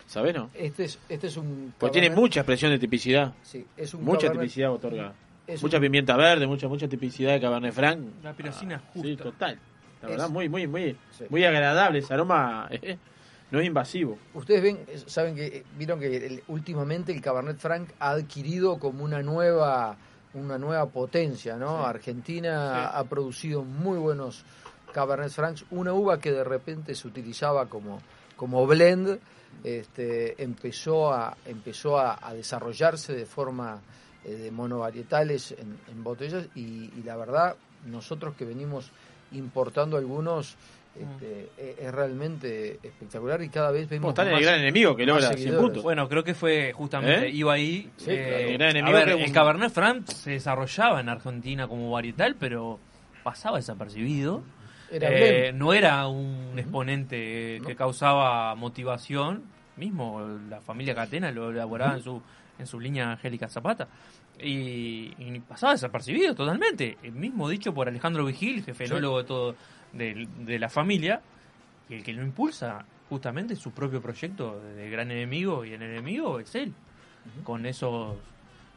¿Sabés, 0.06 0.36
no? 0.36 0.50
Este 0.53 0.84
es, 0.86 1.00
este 1.10 1.28
es 1.28 1.38
un... 1.38 1.74
Pues 1.78 1.92
tiene 1.92 2.10
mucha 2.10 2.42
expresión 2.42 2.72
de 2.72 2.80
tipicidad. 2.80 3.34
Sí, 3.42 3.66
es 3.78 3.94
un 3.94 4.03
mucha 4.03 4.28
Cabernet- 4.28 4.34
tipicidad 4.42 4.72
otorga. 4.74 5.14
es 5.48 5.62
Mucha 5.64 5.78
un- 5.78 5.84
pimienta 5.84 6.16
verde, 6.18 6.45
mucha 6.45 6.68
mucha 6.68 6.88
tipicidad 6.88 7.34
de 7.34 7.42
Cabernet 7.42 7.74
Franc. 7.74 8.00
La 8.24 8.34
piracina 8.34 8.82
Ah, 8.86 8.92
Sí, 9.02 9.16
total. 9.16 9.60
La 10.02 10.10
Es- 10.10 10.16
verdad, 10.16 10.30
muy, 10.30 10.50
muy, 10.50 10.68
muy, 10.68 10.98
Sí. 11.18 11.26
muy 11.30 11.44
agradable. 11.45 12.00
Ese 12.00 12.14
aroma 12.14 12.68
eh, 12.72 12.98
no 13.52 13.60
es 13.62 13.66
invasivo. 13.66 14.18
Ustedes 14.34 14.62
ven, 14.62 14.80
eh, 14.88 15.02
saben 15.06 15.36
que 15.36 15.45
eh, 15.48 15.64
vieron 15.78 16.00
que 16.00 16.18
el- 16.28 16.44
últimamente 16.50 17.12
el 17.14 17.22
Cabernet 17.22 17.58
Franc 17.58 17.90
ha 18.00 18.12
adquirido 18.12 18.80
como 18.80 19.03
una 19.06 19.22
nueva 19.24 19.95
una 20.34 20.58
nueva 20.58 20.86
potencia, 20.88 21.58
¿no? 21.58 21.86
Argentina 21.86 22.88
ha 22.88 23.03
producido 23.06 23.64
muy 23.64 23.98
buenos 23.98 24.44
Cabernet 24.92 25.32
Francs, 25.32 25.66
una 25.72 25.94
uva 25.94 26.20
que 26.20 26.32
de 26.32 26.44
repente 26.44 26.95
se 26.95 27.08
utilizaba 27.08 27.68
como 27.68 28.00
como 28.36 28.66
blend, 28.66 29.20
este, 29.64 30.42
empezó 30.42 31.14
a 31.14 31.38
empezó 31.45 32.00
a, 32.00 32.20
a 32.22 32.34
desarrollarse 32.34 33.14
de 33.14 33.26
forma 33.26 33.82
eh, 34.24 34.32
de 34.32 34.52
monovarietales 34.52 35.52
en, 35.52 35.80
en 35.88 36.03
botellas 36.03 36.48
y, 36.56 36.92
y 36.98 37.03
la 37.06 37.16
verdad 37.16 37.56
nosotros 37.86 38.36
que 38.36 38.45
venimos 38.45 38.92
importando 39.32 39.98
algunos 39.98 40.56
este, 41.00 41.50
e- 41.58 41.76
es 41.82 41.92
realmente 41.92 42.80
espectacular 42.84 43.42
y 43.42 43.50
cada 43.50 43.72
vez 43.72 43.90
vemos 43.90 44.10
está 44.10 44.24
en 44.30 44.36
el 44.36 44.42
gran 44.44 44.60
enemigo 44.60 44.96
que 44.96 45.06
logra 45.06 45.28
100 45.30 45.38
seguidores. 45.38 45.62
puntos. 45.64 45.84
Bueno, 45.84 46.08
creo 46.08 46.24
que 46.24 46.34
fue 46.34 46.72
justamente, 46.74 47.28
¿Eh? 47.28 47.32
iba 47.32 47.54
ahí. 47.54 47.90
Sí, 47.98 48.12
eh, 48.12 48.26
claro. 48.28 48.44
El 48.48 48.54
gran 48.58 48.68
a 48.68 48.72
enemigo 48.72 48.98
ver, 48.98 49.16
que 49.18 49.24
el 49.24 49.32
Cabernet 49.32 49.72
Franc 49.72 50.08
se 50.08 50.32
desarrollaba 50.32 51.00
en 51.02 51.10
Argentina 51.10 51.68
como 51.68 51.90
varietal, 51.92 52.36
pero 52.40 52.80
pasaba 53.24 53.58
desapercibido. 53.58 54.44
Era 54.92 55.08
Eh, 55.12 55.52
no 55.54 55.74
era 55.74 56.08
un 56.08 56.54
exponente 56.58 57.62
que 57.66 57.76
causaba 57.76 58.54
motivación. 58.56 59.44
Mismo 59.78 60.22
la 60.50 60.62
familia 60.62 60.94
Catena 60.94 61.32
lo 61.32 61.50
elaboraba 61.50 61.96
en 61.96 62.04
su 62.04 62.22
en 62.60 62.68
su 62.68 62.80
línea 62.80 63.14
Angélica 63.14 63.50
Zapata. 63.50 63.88
Y, 64.40 65.12
y 65.18 65.40
pasaba 65.48 65.74
desapercibido 65.74 66.36
totalmente. 66.36 66.98
El 67.02 67.14
mismo 67.14 67.50
dicho 67.50 67.74
por 67.74 67.88
Alejandro 67.88 68.26
Vigil, 68.26 68.64
jefe 68.64 68.86
Sí. 68.88 68.94
de, 68.94 69.02
todo, 69.02 69.56
de, 69.94 70.28
de 70.40 70.60
la 70.60 70.70
familia, 70.70 71.22
y 71.90 71.96
el 71.96 72.04
que 72.04 72.14
lo 72.14 72.24
impulsa 72.24 72.86
justamente 73.10 73.56
su 73.56 73.72
propio 73.72 74.02
proyecto 74.02 74.60
de 74.60 74.90
gran 74.90 75.12
enemigo 75.12 75.66
y 75.66 75.74
el 75.74 75.82
enemigo 75.82 76.40
es 76.40 76.56
él. 76.56 76.74
Con 77.44 77.66
esos 77.66 78.18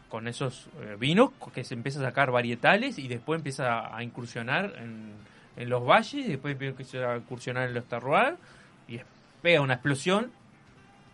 con 0.09 0.28
esos 0.28 0.69
eh, 0.81 0.97
vinos 1.01 1.31
que 1.53 1.65
se 1.65 1.75
empieza 1.75 1.99
a 1.99 2.05
sacar 2.05 2.31
varietales 2.31 2.97
y 2.99 3.09
después 3.09 3.39
empieza 3.39 3.95
a 3.95 4.05
incursionar 4.05 4.73
en, 4.78 5.12
en 5.57 5.69
los 5.69 5.85
valles, 5.85 6.27
y 6.27 6.28
después 6.28 6.57
empieza 6.61 7.12
a 7.12 7.17
incursionar 7.17 7.69
en 7.69 7.75
los 7.75 7.86
terroirs 7.86 8.39
y 8.86 9.01
pega 9.43 9.61
una 9.61 9.75
explosión, 9.75 10.31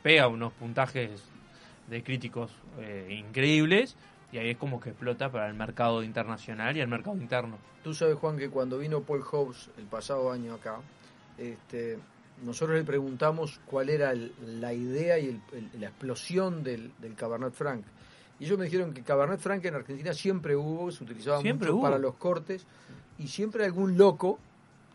pega 0.03 0.29
unos 0.29 0.53
puntajes 0.53 1.25
de 1.89 2.03
críticos 2.03 2.51
eh, 2.81 3.17
increíbles 3.27 3.97
y 4.33 4.39
ahí 4.39 4.51
es 4.51 4.57
como 4.57 4.81
que 4.81 4.91
explota 4.91 5.31
para 5.31 5.47
el 5.49 5.55
mercado 5.55 6.02
internacional 6.02 6.77
y 6.77 6.81
el 6.81 6.89
mercado 6.89 7.17
interno. 7.17 7.59
Tú 7.85 7.93
sabes, 7.94 8.17
Juan, 8.17 8.36
que 8.39 8.49
cuando 8.51 8.78
vino 8.78 9.02
Paul 9.02 9.23
Hobbs 9.31 9.70
el 9.78 9.85
pasado 9.85 10.33
año 10.33 10.55
acá, 10.55 10.77
este, 11.39 11.99
nosotros 12.44 12.77
le 12.78 12.85
preguntamos 12.85 13.61
cuál 13.67 13.91
era 13.91 14.11
el- 14.12 14.33
la 14.61 14.73
idea 14.73 15.19
y 15.19 15.28
el- 15.28 15.41
el- 15.52 15.81
la 15.81 15.89
explosión 15.89 16.62
del, 16.65 16.93
del 16.99 17.15
Cabernet 17.15 17.52
Franc. 17.52 17.85
Y 18.41 18.44
ellos 18.47 18.59
me 18.59 18.65
dijeron 18.65 18.93
que 18.94 19.02
Cabernet 19.02 19.39
Franc 19.39 19.65
en 19.65 19.75
Argentina 19.75 20.12
siempre 20.15 20.57
hubo, 20.57 20.91
se 20.91 21.05
utilizaba 21.05 21.41
Siempre 21.41 21.69
mucho 21.69 21.77
hubo. 21.77 21.83
para 21.85 21.99
los 21.99 22.15
cortes, 22.15 22.67
y 23.19 23.28
siempre 23.28 23.65
algún 23.65 23.97
loco 23.99 24.39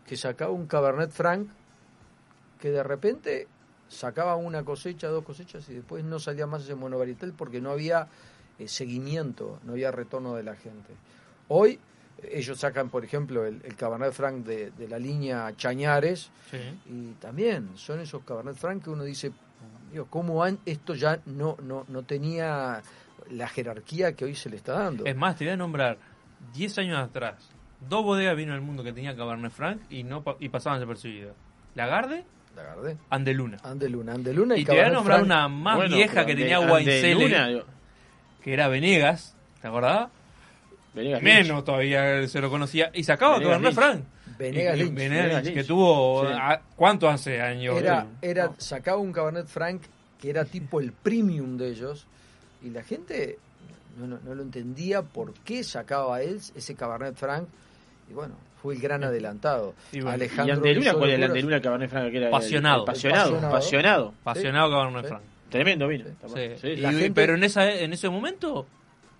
que 0.06 0.16
sacaba 0.16 0.50
un 0.52 0.66
Cabernet 0.66 1.10
Franc 1.10 1.48
que 2.60 2.70
de 2.70 2.82
repente 2.82 3.46
sacaba 3.88 4.36
una 4.36 4.64
cosecha, 4.64 5.08
dos 5.08 5.24
cosechas 5.24 5.68
y 5.70 5.74
después 5.74 6.04
no 6.04 6.18
salía 6.18 6.46
más 6.46 6.62
ese 6.64 6.74
monovarietal 6.74 7.32
porque 7.32 7.60
no 7.60 7.70
había 7.70 8.08
eh, 8.58 8.68
seguimiento, 8.68 9.60
no 9.64 9.72
había 9.72 9.90
retorno 9.90 10.34
de 10.34 10.42
la 10.42 10.54
gente. 10.54 10.92
Hoy 11.48 11.78
ellos 12.32 12.58
sacan, 12.58 12.88
por 12.90 13.04
ejemplo, 13.04 13.46
el, 13.46 13.60
el 13.64 13.76
Cabernet 13.76 14.12
Franc 14.12 14.44
de, 14.44 14.70
de 14.72 14.88
la 14.88 14.98
línea 14.98 15.52
Chañares 15.56 16.30
y 16.86 17.12
también 17.20 17.70
son 17.76 18.00
esos 18.00 18.22
Cabernet 18.24 18.56
Franc 18.56 18.82
que 18.84 18.90
uno 18.90 19.04
dice, 19.04 19.30
digo, 19.92 20.06
¿cómo 20.10 20.42
han, 20.42 20.58
esto 20.66 20.94
ya 20.94 21.20
no, 21.26 21.56
no, 21.62 21.84
no 21.88 22.02
tenía 22.02 22.82
la 23.30 23.48
jerarquía 23.48 24.14
que 24.14 24.24
hoy 24.24 24.34
se 24.34 24.50
le 24.50 24.56
está 24.56 24.72
dando? 24.72 25.04
Es 25.06 25.16
más, 25.16 25.36
te 25.36 25.44
voy 25.44 25.52
a 25.54 25.56
nombrar 25.56 25.96
10 26.54 26.78
años 26.78 26.98
atrás, 26.98 27.50
dos 27.88 28.02
bodegas 28.04 28.36
vino 28.36 28.52
al 28.52 28.62
mundo 28.62 28.82
que 28.82 28.92
tenía 28.92 29.14
Cabernet 29.16 29.52
Franc 29.52 29.80
y 29.88 30.02
no 30.02 30.22
pa- 30.24 30.36
y 30.40 30.48
pasaban 30.48 30.80
desapercibidos. 30.80 31.36
Lagarde, 31.76 32.24
Lagarde, 32.56 32.96
Andeluna. 33.10 33.58
Andeluna, 33.62 34.14
Andeluna 34.14 34.56
y, 34.56 34.62
Y 34.62 34.64
te 34.64 34.72
voy 34.72 34.80
a 34.80 34.90
nombrar 34.90 35.22
una 35.22 35.46
más 35.46 35.76
Bueno, 35.76 35.94
vieja 35.94 36.26
que 36.26 36.34
tenía. 36.34 36.58
Que 38.48 38.54
era 38.54 38.68
Venegas, 38.68 39.34
¿te 39.60 39.68
acordás? 39.68 40.08
Venegas 40.94 41.22
Menos 41.22 41.48
Lynch. 41.48 41.64
todavía 41.64 42.26
se 42.26 42.40
lo 42.40 42.48
conocía. 42.48 42.90
Y 42.94 43.04
sacaba 43.04 43.38
Venegas 43.38 43.58
Cabernet 43.60 43.74
Lynch. 43.74 43.84
Franc. 44.24 44.38
Venegas 44.38 44.78
Lynch. 44.78 44.94
Venegas 44.94 45.22
Venegas 45.22 45.44
Lynch, 45.44 45.54
que 45.54 45.64
tuvo... 45.64 46.26
Sí. 46.26 46.32
a- 46.40 46.60
¿Cuánto 46.74 47.08
hace 47.10 47.42
años? 47.42 47.76
Era, 47.76 48.06
era, 48.22 48.50
sacaba 48.56 48.96
un 48.98 49.12
Cabernet 49.12 49.46
Franc 49.46 49.82
que 50.18 50.30
era 50.30 50.44
tipo 50.46 50.80
el 50.80 50.92
premium 50.92 51.58
de 51.58 51.68
ellos 51.68 52.06
y 52.62 52.70
la 52.70 52.82
gente 52.82 53.38
no, 53.98 54.06
no, 54.06 54.18
no 54.24 54.34
lo 54.34 54.42
entendía 54.42 55.02
por 55.02 55.34
qué 55.44 55.62
sacaba 55.62 56.22
él 56.22 56.40
ese 56.56 56.74
Cabernet 56.74 57.14
Franc 57.16 57.46
y 58.10 58.14
bueno, 58.14 58.34
fue 58.62 58.74
el 58.74 58.80
gran 58.80 59.04
adelantado. 59.04 59.74
Bueno, 59.92 60.10
Alejandro 60.10 60.54
¿Y 60.54 60.56
Andeluna 60.56 60.94
cuál 60.94 61.10
es 61.10 61.16
el. 61.16 61.24
Andeluna 61.24 61.60
Cabernet 61.60 61.90
Franc? 61.90 62.10
Que 62.10 62.16
era 62.16 62.28
el- 62.28 62.34
Apasionado. 62.34 62.76
el 62.78 62.82
Apasionado. 62.82 63.36
Apasionado. 63.36 63.48
Apasionado. 63.48 64.14
Apasionado 64.22 64.70
Cabernet 64.70 65.02
Sí. 65.02 65.08
Franc. 65.08 65.22
Tremendo 65.50 65.88
vino. 65.88 66.04
Sí. 66.26 66.40
Sí, 66.56 66.68
Y- 66.68 66.76
la 66.76 66.92
gente- 66.92 67.10
Pero 67.12 67.34
en, 67.34 67.44
esa, 67.44 67.72
en 67.72 67.92
ese 67.92 68.08
momento 68.08 68.66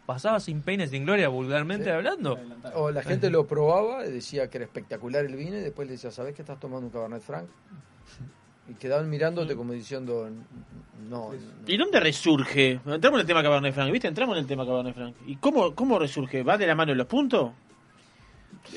pasaba 0.07 0.41
sin 0.41 0.63
pena 0.63 0.85
y 0.85 0.89
sin 0.89 1.05
gloria, 1.05 1.29
vulgarmente 1.29 1.85
Sí. 1.85 1.91
hablando. 1.91 2.39
O 2.75 2.91
la 2.91 3.03
gente 3.03 3.31
lo 3.31 3.47
probaba 3.47 4.03
decía 4.05 4.49
que 4.51 4.59
era 4.59 4.65
espectacular 4.65 5.25
el 5.25 5.37
vino 5.37 5.57
y 5.57 5.61
después 5.61 5.87
le 5.87 5.93
decía, 5.93 6.11
¿sabes 6.11 6.35
que 6.35 6.43
estás 6.43 6.59
tomando 6.59 6.87
un 6.87 6.93
Cabernet 6.93 7.23
Franc? 7.23 7.47
Y 8.71 8.75
quedaban 8.75 9.09
mirándote 9.09 9.57
como 9.57 9.73
diciendo, 9.73 10.29
no. 11.09 11.31
¿Y 11.67 11.77
dónde 11.79 12.01
resurge? 12.01 12.73
Entramos 12.85 13.19
en 13.19 13.21
el 13.21 13.27
tema 13.27 13.43
Cabernet 13.43 13.73
Franc, 13.75 13.91
¿viste? 13.91 14.09
Entramos 14.09 14.37
en 14.37 14.43
el 14.43 14.47
tema 14.47 14.67
Cabernet 14.67 14.95
Franc. 14.95 15.15
¿Y 15.27 15.37
cómo, 15.37 15.75
cómo 15.75 15.99
resurge? 15.99 16.43
¿Va 16.43 16.59
de 16.59 16.67
la 16.67 16.75
mano 16.75 16.93
de 16.93 16.97
los 16.97 17.07
puntos? 17.07 17.53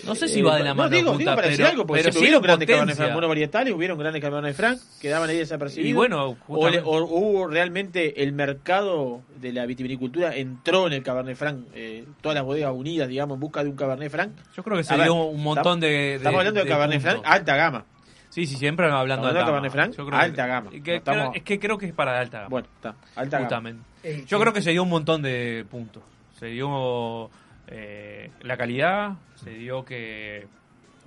No 0.05 0.15
sé 0.15 0.27
si 0.27 0.39
Eh, 0.39 0.43
va 0.43 0.57
de 0.57 0.63
la 0.63 0.69
no, 0.69 0.75
mano 0.75 0.89
digo, 0.89 1.11
punta, 1.11 1.19
digo 1.19 1.35
para 1.35 1.47
decir 1.47 1.57
pero- 1.57 1.69
algo, 1.69 1.85
porque 1.85 2.01
pero 2.01 2.11
siempre 2.11 2.27
hubieron 2.29 2.41
grandes 2.43 2.67
Cabernet 2.67 2.85
potencia. 2.87 3.05
Franc 3.05 3.15
monovarietales, 3.15 3.73
hubieron 3.73 3.97
grandes 3.99 4.21
Cabernet 4.21 4.55
Franc, 4.55 4.79
quedaban 4.99 5.29
ahí 5.29 5.37
desapercibidos. 5.37 5.89
Y 5.89 5.93
bueno, 5.93 6.37
o, 6.47 6.69
le- 6.69 6.79
o 6.79 7.03
hubo 7.05 7.47
realmente 7.47 8.23
el 8.23 8.33
mercado 8.33 9.21
de 9.39 9.53
la 9.53 9.65
vitivinicultura 9.65 10.35
entró 10.35 10.87
en 10.87 10.93
el 10.93 11.03
Cabernet 11.03 11.35
Franc, 11.37 11.65
eh, 11.73 12.05
todas 12.21 12.35
las 12.35 12.43
bodegas 12.43 12.73
unidas, 12.73 13.09
digamos, 13.09 13.35
en 13.35 13.39
busca 13.41 13.63
de 13.63 13.69
un 13.69 13.75
Cabernet 13.75 14.11
Franc. 14.11 14.31
Yo 14.55 14.63
creo 14.63 14.77
que 14.77 14.83
se 14.83 14.93
A 14.93 14.97
ver, 14.97 15.05
dio 15.05 15.15
un 15.15 15.43
montón 15.43 15.79
de, 15.79 15.87
de- 15.87 16.15
Estamos 16.15 16.39
hablando 16.39 16.59
de, 16.59 16.63
de 16.65 16.69
Cabernet. 16.71 17.01
Franc 17.01 17.21
alta 17.25 17.55
gama. 17.55 17.85
Sí, 18.29 18.45
sí, 18.47 18.55
siempre 18.55 18.85
hablando 18.85 19.03
de 19.05 19.11
alta 19.13 19.27
hablando 19.27 19.39
de 19.39 19.39
gama. 19.39 19.45
Cabernet 19.51 19.71
Franc, 19.71 19.91
Yo 19.97 20.05
creo 20.07 20.19
que- 20.19 20.25
alta 20.25 20.47
gama. 20.47 20.69
que- 20.71 20.77
No 20.77 20.83
creo- 20.83 20.97
estamos- 20.97 21.35
es 21.35 21.43
que 21.43 21.59
creo 21.59 21.77
que 21.77 21.85
es 21.87 21.93
para 21.93 22.17
alta 22.19 22.37
gama. 22.39 22.49
Bueno, 22.49 22.67
está, 22.75 22.95
alta 23.15 23.37
gama. 23.37 23.45
Justamente. 23.49 23.83
El 24.03 24.25
Yo 24.25 24.37
que- 24.37 24.41
creo 24.41 24.53
que 24.53 24.61
se 24.61 24.71
dio 24.71 24.83
un 24.83 24.89
montón 24.89 25.21
de 25.21 25.65
puntos. 25.69 26.01
Se 26.39 26.45
dio 26.47 27.29
eh, 27.71 28.29
la 28.41 28.57
calidad, 28.57 29.13
se 29.35 29.51
dio 29.51 29.83
que 29.85 30.45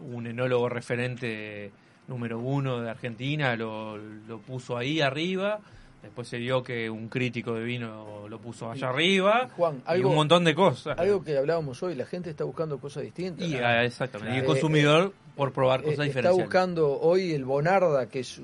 un 0.01 0.27
enólogo 0.27 0.69
referente 0.69 1.71
número 2.09 2.39
uno 2.39 2.81
de 2.81 2.91
Argentina 2.91 3.55
lo, 3.57 3.97
lo 3.97 4.39
puso 4.41 4.77
ahí 4.77 5.01
arriba. 5.01 5.61
Después 6.03 6.29
se 6.29 6.37
dio 6.37 6.63
que 6.63 6.91
un 6.91 7.09
crítico 7.09 7.55
de 7.55 7.65
vino 7.65 8.29
lo 8.29 8.39
puso 8.39 8.71
allá 8.71 8.89
Y- 8.89 8.91
arriba. 8.91 9.49
Juan, 9.57 9.77
y 9.77 9.83
algo- 9.87 10.11
un 10.11 10.17
montón 10.17 10.45
de 10.45 10.55
cosas. 10.55 10.99
Algo 10.99 11.25
que 11.25 11.39
hablábamos 11.39 11.83
hoy, 11.83 11.95
la 11.95 12.05
gente 12.05 12.29
está 12.29 12.45
buscando 12.45 12.79
cosas 12.79 13.05
distintas. 13.05 13.47
Y, 13.49 13.57
ah, 13.57 13.85
exactamente. 13.85 14.35
Y 14.35 14.39
el 14.39 14.45
Eh, 14.45 14.47
consumidor 14.47 15.15
por 15.35 15.53
probar 15.53 15.81
eh, 15.81 15.85
cosas 15.85 15.93
está 15.93 16.05
diferenciales. 16.05 16.45
buscando 16.45 17.01
hoy 17.01 17.33
el 17.33 17.47
Bonarda, 17.47 18.07
que 18.11 18.21
es 18.21 18.39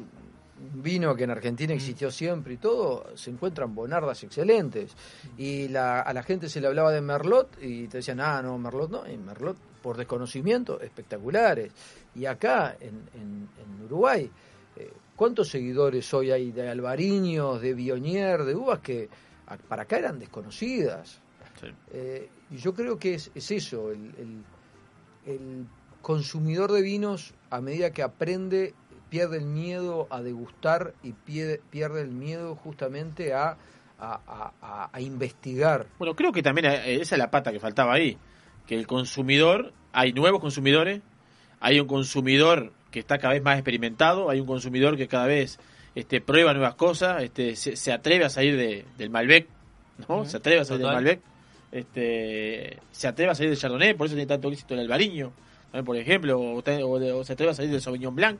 vino 0.75 1.15
que 1.15 1.25
en 1.25 1.31
Mm. 1.31 1.33
Argentina 1.33 1.73
existió 1.75 2.11
siempre 2.11 2.55
y 2.55 2.57
todo, 2.59 3.17
se 3.17 3.31
encuentran 3.31 3.75
Bonardas 3.75 4.23
excelentes. 4.25 4.95
Y 5.39 5.69
la- 5.69 6.01
a 6.01 6.13
la 6.13 6.23
gente 6.23 6.49
se 6.49 6.61
le 6.61 6.67
hablaba 6.67 6.93
de 6.93 7.01
Merlot 7.01 7.57
y 7.63 7.89
te 7.89 7.99
decían, 7.99 8.21
ah, 8.21 8.43
no, 8.43 8.59
Merlot 8.59 8.91
no, 8.91 9.11
y 9.11 9.17
Merlot 9.17 9.57
por 9.83 9.97
desconocimiento, 9.97 10.81
espectaculares. 10.81 11.73
Y 12.15 12.27
acá, 12.27 12.77
en, 12.81 13.09
en- 13.15 13.49
en 13.59 13.85
Uruguay, 13.85 14.31
eh, 14.77 14.93
¿cuántos 15.17 15.49
seguidores 15.49 16.13
hoy 16.13 16.31
hay 16.31 16.53
de 16.53 16.69
albariños, 16.69 17.61
de 17.61 17.73
bionier, 17.75 18.45
de 18.45 18.55
uvas 18.55 18.81
que 18.81 19.09
a- 19.47 19.57
para 19.57 19.83
acá 19.83 19.99
eran 19.99 20.19
desconocidas? 20.19 21.21
Eh, 21.93 22.29
y 22.51 22.57
yo 22.57 22.73
creo 22.75 22.99
que 22.99 23.15
es, 23.15 23.31
es 23.35 23.51
eso, 23.51 23.91
el, 23.91 24.15
el- 24.17 24.45
el 25.27 25.67
consumidor 26.03 26.73
de 26.73 26.81
vinos 26.83 27.35
a 27.51 27.61
medida 27.61 27.91
que 27.93 28.03
aprende 28.03 28.75
pierde 29.11 29.39
el 29.39 29.45
miedo 29.45 30.07
a 30.11 30.23
degustar 30.23 30.95
y 31.03 31.13
pierde, 31.13 31.61
pierde 31.71 32.01
el 32.03 32.09
miedo 32.09 32.55
justamente 32.55 33.35
a, 33.35 33.57
a- 33.99 34.21
a- 34.27 34.53
a- 34.63 34.91
a 34.93 35.01
investigar. 35.01 35.87
Bueno, 35.99 36.15
creo 36.17 36.33
que 36.33 36.43
también 36.43 36.67
eh, 36.67 36.95
esa 37.01 37.17
es 37.17 37.19
la 37.19 37.31
pata 37.31 37.53
que 37.53 37.61
faltaba 37.61 37.93
ahí. 37.93 38.17
Que 38.67 38.77
el 38.77 38.87
consumidor, 38.87 39.73
hay 39.93 40.13
nuevos 40.13 40.41
consumidores, 40.41 41.03
hay 41.61 41.81
un 41.81 41.87
consumidor 41.89 42.73
que 42.91 43.01
está 43.01 43.19
cada 43.19 43.35
vez 43.35 43.43
más 43.43 43.57
experimentado, 43.57 44.31
hay 44.31 44.41
un 44.41 44.47
consumidor 44.47 44.97
que 44.97 45.09
cada 45.09 45.27
vez 45.27 45.59
este, 45.95 46.21
prueba 46.21 46.53
nuevas 46.55 46.77
cosas, 46.77 47.23
este, 47.23 47.57
se, 47.57 47.77
se 47.77 47.93
atreve 47.93 48.25
a 48.25 48.31
salir 48.31 48.57
de- 48.57 48.85
del 48.97 49.11
Malbec, 49.11 49.47
¿no? 50.09 50.25
Se 50.25 50.37
atreve 50.39 50.61
a 50.61 50.65
salir 50.65 50.83
Total. 50.83 51.05
del 51.05 51.05
Malbec, 51.17 51.21
este, 51.73 52.79
se 52.93 53.09
atreve 53.09 53.33
a 53.33 53.35
salir 53.35 53.51
del 53.51 53.59
Chardonnay, 53.59 53.95
por 53.95 54.07
eso 54.07 54.15
tiene 54.15 54.27
tanto 54.29 54.49
éxito 54.49 54.75
el 54.75 54.81
Albariño, 54.81 55.33
¿no? 55.73 55.85
por 55.85 55.97
ejemplo, 55.97 56.39
o, 56.41 56.57
o 56.59 57.25
se 57.25 57.33
atreve 57.33 57.53
a 57.53 57.55
salir 57.55 57.71
del 57.71 57.81
Sauvignon 57.81 58.15
Blanc. 58.15 58.39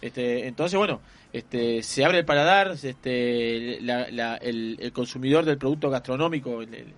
Este, 0.00 0.46
entonces, 0.46 0.78
bueno, 0.78 1.00
este, 1.32 1.82
se 1.82 2.04
abre 2.04 2.18
el 2.20 2.24
paladar, 2.24 2.74
este, 2.82 3.78
la- 3.82 4.10
la- 4.10 4.36
el, 4.36 4.76
el 4.80 4.92
consumidor 4.92 5.44
del 5.44 5.58
producto 5.58 5.90
gastronómico 5.90 6.62
en, 6.62 6.74
el- 6.74 6.94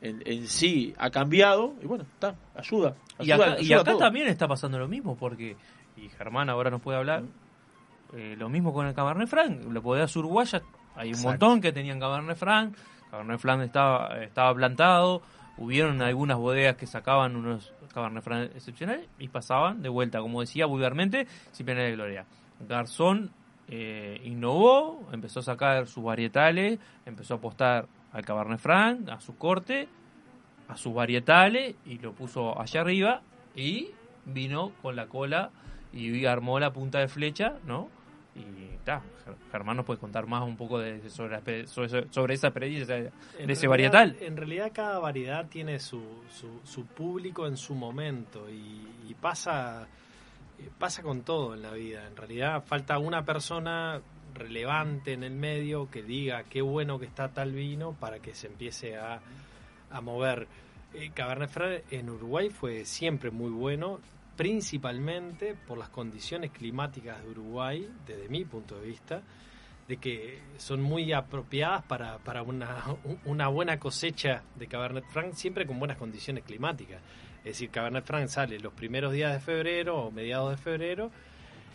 en- 0.00 0.22
en 0.26 0.48
sí 0.48 0.92
ha 0.98 1.10
cambiado 1.10 1.74
y 1.82 1.86
bueno, 1.86 2.04
está, 2.14 2.34
ayuda. 2.56 2.94
Y 3.20 3.30
acá, 3.30 3.56
y 3.60 3.66
ayuda 3.72 3.80
acá 3.82 3.96
también 3.96 4.26
está 4.28 4.48
pasando 4.48 4.78
lo 4.78 4.88
mismo, 4.88 5.16
porque, 5.16 5.56
y 5.96 6.08
Germán 6.08 6.50
ahora 6.50 6.70
nos 6.70 6.80
puede 6.82 6.98
hablar, 6.98 7.22
eh, 8.14 8.34
lo 8.36 8.48
mismo 8.48 8.72
con 8.74 8.86
el 8.86 8.94
Cabernet 8.94 9.28
Franc, 9.28 9.62
las 9.72 9.82
bodegas 9.82 10.14
uruguayas, 10.16 10.62
hay 10.96 11.08
un 11.08 11.14
Exacto. 11.14 11.28
montón 11.46 11.60
que 11.60 11.72
tenían 11.72 12.00
Cabernet 12.00 12.36
Franc, 12.36 12.76
Cabernet 13.10 13.38
Franc 13.38 13.62
estaba, 13.62 14.22
estaba 14.22 14.52
plantado, 14.54 15.22
hubieron 15.58 16.02
algunas 16.02 16.36
bodegas 16.38 16.76
que 16.76 16.86
sacaban 16.86 17.36
unos 17.36 17.72
Cabernet 17.92 18.22
Franc 18.22 18.50
excepcionales 18.54 19.08
y 19.18 19.28
pasaban 19.28 19.82
de 19.82 19.88
vuelta, 19.88 20.20
como 20.20 20.40
decía 20.40 20.66
vulgarmente, 20.66 21.26
sin 21.52 21.66
pena 21.66 21.82
de 21.82 21.92
gloria. 21.92 22.26
Garzón 22.68 23.30
eh, 23.68 24.20
innovó, 24.24 25.08
empezó 25.12 25.40
a 25.40 25.42
sacar 25.42 25.86
sus 25.86 26.04
varietales, 26.04 26.78
empezó 27.06 27.34
a 27.34 27.36
apostar 27.38 27.86
al 28.12 28.24
Cabernet 28.24 28.58
Franc, 28.58 29.08
a 29.08 29.20
su 29.20 29.36
corte, 29.36 29.88
a 30.68 30.76
sus 30.76 30.94
varietales 30.94 31.76
y 31.86 31.98
lo 31.98 32.12
puso 32.12 32.60
allá 32.60 32.80
arriba 32.80 33.22
y 33.54 33.90
vino 34.24 34.72
con 34.82 34.96
la 34.96 35.06
cola 35.06 35.50
y 35.92 36.24
armó 36.26 36.58
la 36.58 36.72
punta 36.72 36.98
de 36.98 37.08
flecha, 37.08 37.54
¿no? 37.66 37.88
Y 38.34 38.74
está, 38.74 39.02
Germán 39.50 39.76
nos 39.76 39.84
puede 39.86 40.00
contar 40.00 40.26
más 40.26 40.42
un 40.42 40.56
poco 40.56 40.78
de, 40.78 41.08
sobre, 41.10 41.32
la 41.32 41.42
exper- 41.42 41.66
sobre, 41.66 42.10
sobre 42.10 42.34
esa 42.34 42.48
experiencia 42.48 42.94
de 42.96 43.12
En 43.38 43.50
ese 43.50 43.66
realidad- 43.66 43.92
varietal. 43.92 44.16
En 44.20 44.36
realidad 44.36 44.70
cada 44.72 44.98
variedad 44.98 45.46
tiene 45.48 45.78
su, 45.78 46.02
su, 46.30 46.60
su 46.64 46.86
público 46.86 47.46
en 47.46 47.56
su 47.58 47.74
momento 47.74 48.48
y, 48.50 48.86
y 49.08 49.14
pasa, 49.20 49.86
eh, 50.58 50.70
pasa 50.78 51.02
con 51.02 51.22
todo 51.22 51.52
en 51.54 51.60
la 51.62 51.72
vida. 51.72 52.06
En 52.06 52.16
realidad 52.16 52.64
falta 52.64 52.98
una 52.98 53.22
persona 53.24 54.00
relevante 54.34 55.12
en 55.12 55.24
el 55.24 55.32
medio 55.34 55.90
que 55.90 56.02
diga 56.02 56.44
qué 56.44 56.62
bueno 56.62 56.98
que 56.98 57.04
está 57.04 57.28
tal 57.28 57.52
vino 57.52 57.92
para 57.92 58.20
que 58.20 58.34
se 58.34 58.46
empiece 58.46 58.96
a, 58.96 59.20
a 59.90 60.00
mover. 60.00 60.48
Eh, 60.94 61.10
Cabernet 61.14 61.50
Franc 61.50 61.82
en 61.90 62.08
Uruguay 62.08 62.48
fue 62.48 62.86
siempre 62.86 63.30
muy 63.30 63.50
bueno, 63.50 64.00
principalmente 64.36 65.54
por 65.66 65.78
las 65.78 65.88
condiciones 65.88 66.50
climáticas 66.50 67.22
de 67.22 67.30
Uruguay, 67.30 67.88
desde 68.06 68.28
mi 68.28 68.44
punto 68.44 68.78
de 68.80 68.86
vista, 68.86 69.22
de 69.88 69.96
que 69.96 70.40
son 70.56 70.80
muy 70.80 71.12
apropiadas 71.12 71.84
para, 71.84 72.18
para 72.18 72.42
una, 72.42 72.84
una 73.24 73.48
buena 73.48 73.78
cosecha 73.78 74.42
de 74.56 74.66
Cabernet 74.66 75.04
Franc, 75.10 75.34
siempre 75.34 75.66
con 75.66 75.78
buenas 75.78 75.96
condiciones 75.96 76.44
climáticas. 76.44 77.00
Es 77.38 77.44
decir, 77.44 77.70
Cabernet 77.70 78.04
Franc 78.04 78.28
sale 78.28 78.58
los 78.60 78.72
primeros 78.72 79.12
días 79.12 79.32
de 79.32 79.40
febrero 79.40 79.98
o 79.98 80.10
mediados 80.10 80.50
de 80.50 80.56
febrero. 80.56 81.10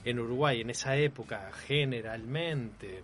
En 0.06 0.20
Uruguay, 0.20 0.62
en 0.62 0.70
esa 0.70 0.96
época, 0.96 1.52
generalmente 1.68 3.00
eh, 3.00 3.04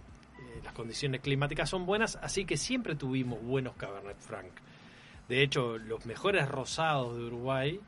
las 0.63 0.73
condiciones 0.73 1.19
climáticas 1.19 1.69
son 1.69 1.85
buenas, 1.85 2.17
así 2.21 2.45
que 2.45 2.55
siempre 2.55 2.95
tuvimos 2.95 3.43
buenos 3.43 3.75
Cabernet 3.75 4.17
Franc. 4.19 4.51
De 5.27 5.41
hecho, 5.41 5.77
los 5.77 6.05
mejores 6.05 6.47
rosados 6.47 7.17
de 7.17 7.25
Uruguay 7.25 7.79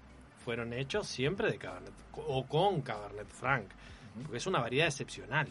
fueron 0.46 0.72
hechos 0.74 1.08
siempre 1.08 1.52
de 1.52 1.58
Cabernet 1.58 1.92
o 2.14 2.46
con 2.46 2.82
Cabernet 2.82 3.28
Franc, 3.28 3.66
porque 4.22 4.38
es 4.38 4.46
una 4.48 4.60
variedad 4.60 4.88
excepcional. 4.88 5.48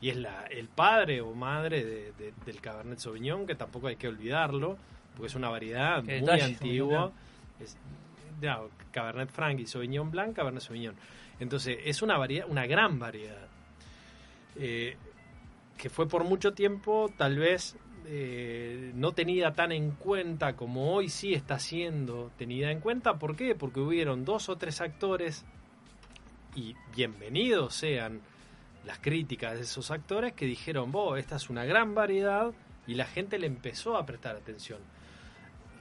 Y 0.00 0.08
es 0.10 0.16
la, 0.16 0.46
el 0.46 0.66
padre 0.68 1.20
o 1.20 1.32
madre 1.34 1.84
de- 1.84 2.12
de- 2.12 2.32
del 2.44 2.60
Cabernet 2.60 2.98
Sauvignon, 2.98 3.46
que 3.46 3.54
tampoco 3.54 3.86
hay 3.86 3.94
que 3.96 4.08
olvidarlo, 4.08 4.76
porque 5.14 5.26
es 5.28 5.34
una 5.36 5.48
variedad 5.50 6.02
muy 6.02 6.14
detalle, 6.14 6.42
antigua. 6.44 7.12
Es, 7.60 7.76
no, 8.40 8.68
Cabernet 8.90 9.30
Franc 9.30 9.60
y 9.60 9.66
Sauvignon 9.66 10.10
Blanc, 10.10 10.34
Cabernet 10.34 10.62
Sauvignon. 10.62 10.96
Entonces, 11.38 11.78
es 11.84 12.02
una 12.02 12.16
variedad, 12.18 12.46
una 12.48 12.66
gran 12.66 12.98
variedad. 12.98 13.46
Eh, 14.56 14.96
que 15.78 15.88
fue 15.90 16.08
por 16.08 16.24
mucho 16.24 16.52
tiempo 16.52 17.10
tal 17.16 17.38
vez 17.38 17.76
eh, 18.06 18.92
no 18.94 19.12
tenida 19.12 19.52
tan 19.52 19.72
en 19.72 19.92
cuenta 19.92 20.54
como 20.54 20.94
hoy 20.94 21.08
sí 21.08 21.34
está 21.34 21.58
siendo 21.58 22.30
tenida 22.36 22.70
en 22.70 22.80
cuenta. 22.80 23.18
¿Por 23.18 23.36
qué? 23.36 23.54
Porque 23.54 23.80
hubieron 23.80 24.24
dos 24.24 24.48
o 24.48 24.56
tres 24.56 24.80
actores 24.80 25.44
y 26.54 26.74
bienvenidos 26.94 27.74
sean 27.74 28.20
las 28.84 28.98
críticas 28.98 29.54
de 29.54 29.62
esos 29.62 29.90
actores 29.90 30.32
que 30.32 30.46
dijeron, 30.46 30.90
vos, 30.90 31.18
esta 31.18 31.36
es 31.36 31.48
una 31.48 31.64
gran 31.64 31.94
variedad 31.94 32.52
y 32.86 32.94
la 32.94 33.06
gente 33.06 33.38
le 33.38 33.46
empezó 33.46 33.96
a 33.96 34.04
prestar 34.04 34.36
atención. 34.36 34.80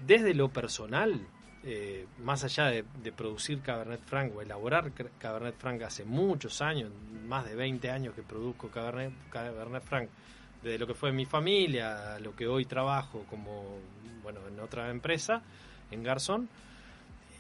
Desde 0.06 0.34
lo 0.34 0.50
personal, 0.50 1.20
eh, 1.64 2.08
más 2.24 2.44
allá 2.44 2.66
de, 2.68 2.86
de 3.04 3.12
producir 3.12 3.62
Cabernet 3.62 4.02
Franc 4.02 4.36
o 4.36 4.42
elaborar 4.42 4.92
Cabernet 5.20 5.56
Franc 5.58 5.82
hace 5.84 6.06
muchos 6.06 6.62
años, 6.62 6.92
más 7.28 7.46
de 7.46 7.56
20 7.56 7.90
años 7.90 8.16
que 8.16 8.24
produzco 8.24 8.70
Cabernet, 8.70 9.14
Cabernet 9.30 9.84
Franc, 9.84 10.10
desde 10.64 10.80
lo 10.80 10.88
que 10.88 10.94
fue 10.94 11.12
mi 11.12 11.26
familia, 11.26 12.16
a 12.16 12.20
lo 12.20 12.36
que 12.36 12.48
hoy 12.48 12.66
trabajo 12.66 13.26
como, 13.30 13.78
bueno, 14.24 14.40
en 14.48 14.60
otra 14.60 14.90
empresa, 14.90 15.42
en 15.92 16.04
Garzón, 16.04 16.48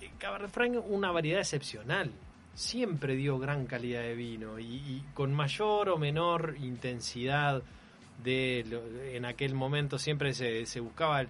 eh, 0.01 0.09
Cabernet 0.17 0.49
Franc 0.51 0.75
una 0.87 1.11
variedad 1.11 1.39
excepcional. 1.41 2.11
Siempre 2.53 3.15
dio 3.15 3.39
gran 3.39 3.65
calidad 3.65 4.01
de 4.01 4.13
vino 4.15 4.59
y, 4.59 4.65
y 4.65 5.03
con 5.13 5.33
mayor 5.33 5.89
o 5.89 5.97
menor 5.97 6.55
intensidad 6.61 7.61
de 8.23 8.65
lo- 8.69 9.01
en 9.03 9.25
aquel 9.25 9.53
momento 9.55 9.97
siempre 9.97 10.33
se, 10.33 10.65
se 10.65 10.79
buscaba 10.79 11.25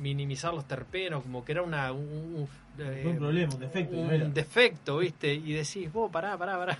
minimizar 0.00 0.54
los 0.54 0.66
terpenos 0.66 1.22
como 1.22 1.44
que 1.44 1.52
era 1.52 1.62
una 1.62 1.92
un, 1.92 2.00
un- 2.08 2.48
eh, 2.82 3.02
Un 3.06 3.18
problema, 3.18 3.54
un 3.54 3.60
defecto, 3.60 3.96
un 3.96 4.34
defecto, 4.34 4.98
¿viste? 4.98 5.34
Y 5.34 5.52
decís, 5.52 5.92
vos, 5.92 6.10
pará, 6.10 6.36
pará, 6.38 6.56
pará. 6.56 6.78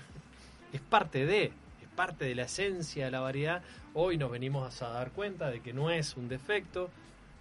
Es 0.73 0.81
parte 0.81 1.25
de, 1.25 1.51
parte 1.95 2.25
de 2.25 2.35
la 2.35 2.43
esencia 2.43 3.05
de 3.05 3.11
la 3.11 3.19
variedad. 3.21 3.61
Hoy 3.93 4.17
nos 4.17 4.29
venimos 4.31 4.81
a 4.81 4.89
dar 4.89 5.11
cuenta 5.11 5.49
de 5.49 5.61
que 5.61 5.73
no 5.73 5.89
es 5.89 6.15
un 6.17 6.27
defecto, 6.27 6.89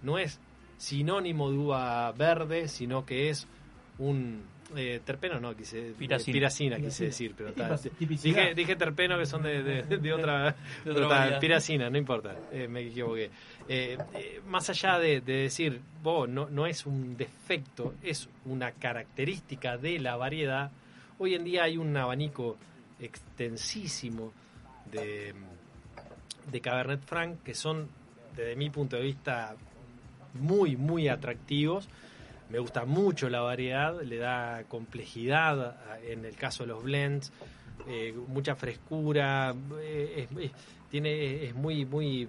no 0.03 0.19
es 0.19 0.39
sinónimo 0.79 1.51
de 1.51 1.59
uva 1.59 2.13
verde, 2.13 2.69
sino 2.69 3.05
que 3.07 3.31
es 3.31 3.47
un 3.99 4.43
eh, 4.77 5.01
terpeno, 5.05 5.39
no, 5.41 5.55
quise 5.55 5.93
Piracina. 5.97 6.33
piracina, 6.33 6.77
quise 6.77 7.05
Piracina. 7.05 7.07
decir, 7.09 7.35
pero 7.37 7.53
Tipa- 7.53 7.69
ta- 7.69 7.91
tipicidad. 7.97 8.41
dije, 8.43 8.55
dije 8.55 8.77
terpeno 8.77 9.19
que 9.19 9.27
son 9.27 9.43
de, 9.43 9.63
de- 9.63 9.83
de 9.99 10.13
otra, 10.13 10.57
De 10.85 11.37
piracina, 11.41 11.91
no 11.91 11.99
importa, 11.99 12.35
eh, 12.51 12.67
me 12.67 12.81
equivoqué. 12.81 13.31
Eh, 13.69 13.99
eh, 14.15 14.41
más 14.47 14.69
allá 14.71 14.99
de, 14.99 15.21
de 15.21 15.33
decir, 15.43 15.81
vos, 16.03 16.29
no, 16.29 16.49
no 16.51 16.67
es 16.67 16.87
un 16.87 17.17
defecto, 17.17 17.95
es 18.03 18.29
una 18.47 18.73
característica 18.73 19.77
de 19.77 19.99
la 20.01 20.17
variedad, 20.17 20.71
hoy 21.19 21.35
en 21.35 21.45
día 21.45 21.65
hay 21.65 21.77
un 21.77 21.97
abanico 21.97 22.57
extensísimo 23.01 24.33
de, 24.91 25.35
de 26.51 26.61
Cabernet 26.61 27.01
Franc 27.01 27.43
que 27.43 27.55
son, 27.55 27.89
desde 28.37 28.57
mi 28.57 28.71
punto 28.71 28.97
de 28.97 29.03
vista, 29.03 29.57
muy, 30.35 30.77
muy 30.77 31.09
atractivos. 31.09 31.89
Me 32.51 32.59
gusta 32.59 32.85
mucho 32.85 33.29
la 33.31 33.41
variedad, 33.41 34.01
le 34.03 34.19
da 34.19 34.65
complejidad 34.69 35.77
en 36.07 36.25
el 36.25 36.37
caso 36.37 36.65
de 36.65 36.69
los 36.69 36.85
blends, 36.85 37.33
eh, 37.89 38.15
mucha 38.29 38.55
frescura, 38.55 39.55
eh, 39.81 40.29
es, 40.39 40.51
tiene, 40.91 41.45
es 41.45 41.55
muy, 41.55 41.85
muy 41.85 42.29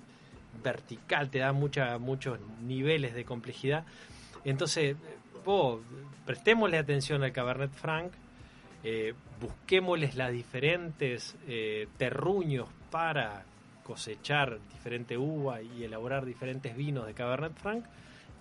vertical, 0.63 1.29
te 1.29 1.39
da 1.39 1.51
mucha, 1.51 1.97
muchos 1.97 2.39
niveles 2.65 3.13
de 3.13 3.25
complejidad. 3.25 3.85
Entonces, 4.43 4.95
vos, 5.43 5.81
prestémosle 6.25 6.77
atención 6.77 7.23
al 7.23 7.31
Cabernet 7.31 7.71
Franc, 7.71 8.11
eh, 8.85 9.13
busquémosles 9.41 10.15
las 10.15 10.31
diferentes 10.31 11.35
eh, 11.47 11.87
terruños 11.97 12.69
para 12.91 13.43
cosechar 13.83 14.59
diferente 14.71 15.17
uva 15.17 15.61
y 15.61 15.83
elaborar 15.83 16.23
diferentes 16.25 16.75
vinos 16.77 17.05
de 17.07 17.13
Cabernet 17.13 17.53
Franc. 17.55 17.83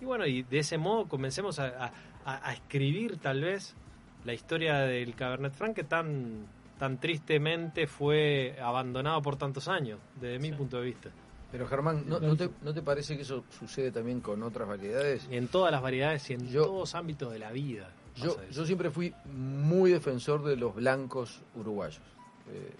Y 0.01 0.05
bueno, 0.05 0.25
y 0.25 0.43
de 0.43 0.59
ese 0.59 0.77
modo 0.77 1.07
comencemos 1.07 1.59
a, 1.59 1.65
a- 1.85 1.91
a- 2.25 2.49
a 2.49 2.53
escribir 2.53 3.17
tal 3.17 3.41
vez 3.41 3.75
la 4.23 4.33
historia 4.33 4.79
del 4.79 5.15
Cabernet 5.15 5.53
Franc 5.53 5.75
que 5.75 5.83
tan, 5.83 6.45
tan 6.79 6.99
tristemente 6.99 7.87
fue 7.87 8.55
abandonado 8.61 9.21
por 9.21 9.35
tantos 9.37 9.67
años, 9.67 9.99
desde 10.19 10.39
mi 10.39 10.51
punto 10.51 10.77
de 10.77 10.85
vista. 10.85 11.09
Pero 11.51 11.67
Germán, 11.67 12.03
¿no, 12.07 12.19
no 12.19 12.35
te, 12.35 12.49
no 12.63 12.73
te 12.73 12.81
parece 12.81 13.15
que 13.15 13.21
eso 13.21 13.43
sucede 13.57 13.91
también 13.91 14.19
con 14.21 14.41
otras 14.43 14.67
variedades? 14.67 15.27
Y 15.31 15.37
en 15.37 15.47
todas 15.47 15.71
las 15.71 15.81
variedades 15.81 16.29
y 16.29 16.33
en 16.33 16.51
todos 16.51 16.95
ámbitos 16.95 17.31
de 17.31 17.39
la 17.39 17.51
vida. 17.51 17.89
Yo, 18.15 18.35
yo 18.51 18.65
siempre 18.65 18.89
fui 18.91 19.13
muy 19.33 19.91
defensor 19.91 20.43
de 20.43 20.55
los 20.55 20.73
blancos 20.75 21.41
uruguayos. 21.55 22.01
Eh, 22.51 22.71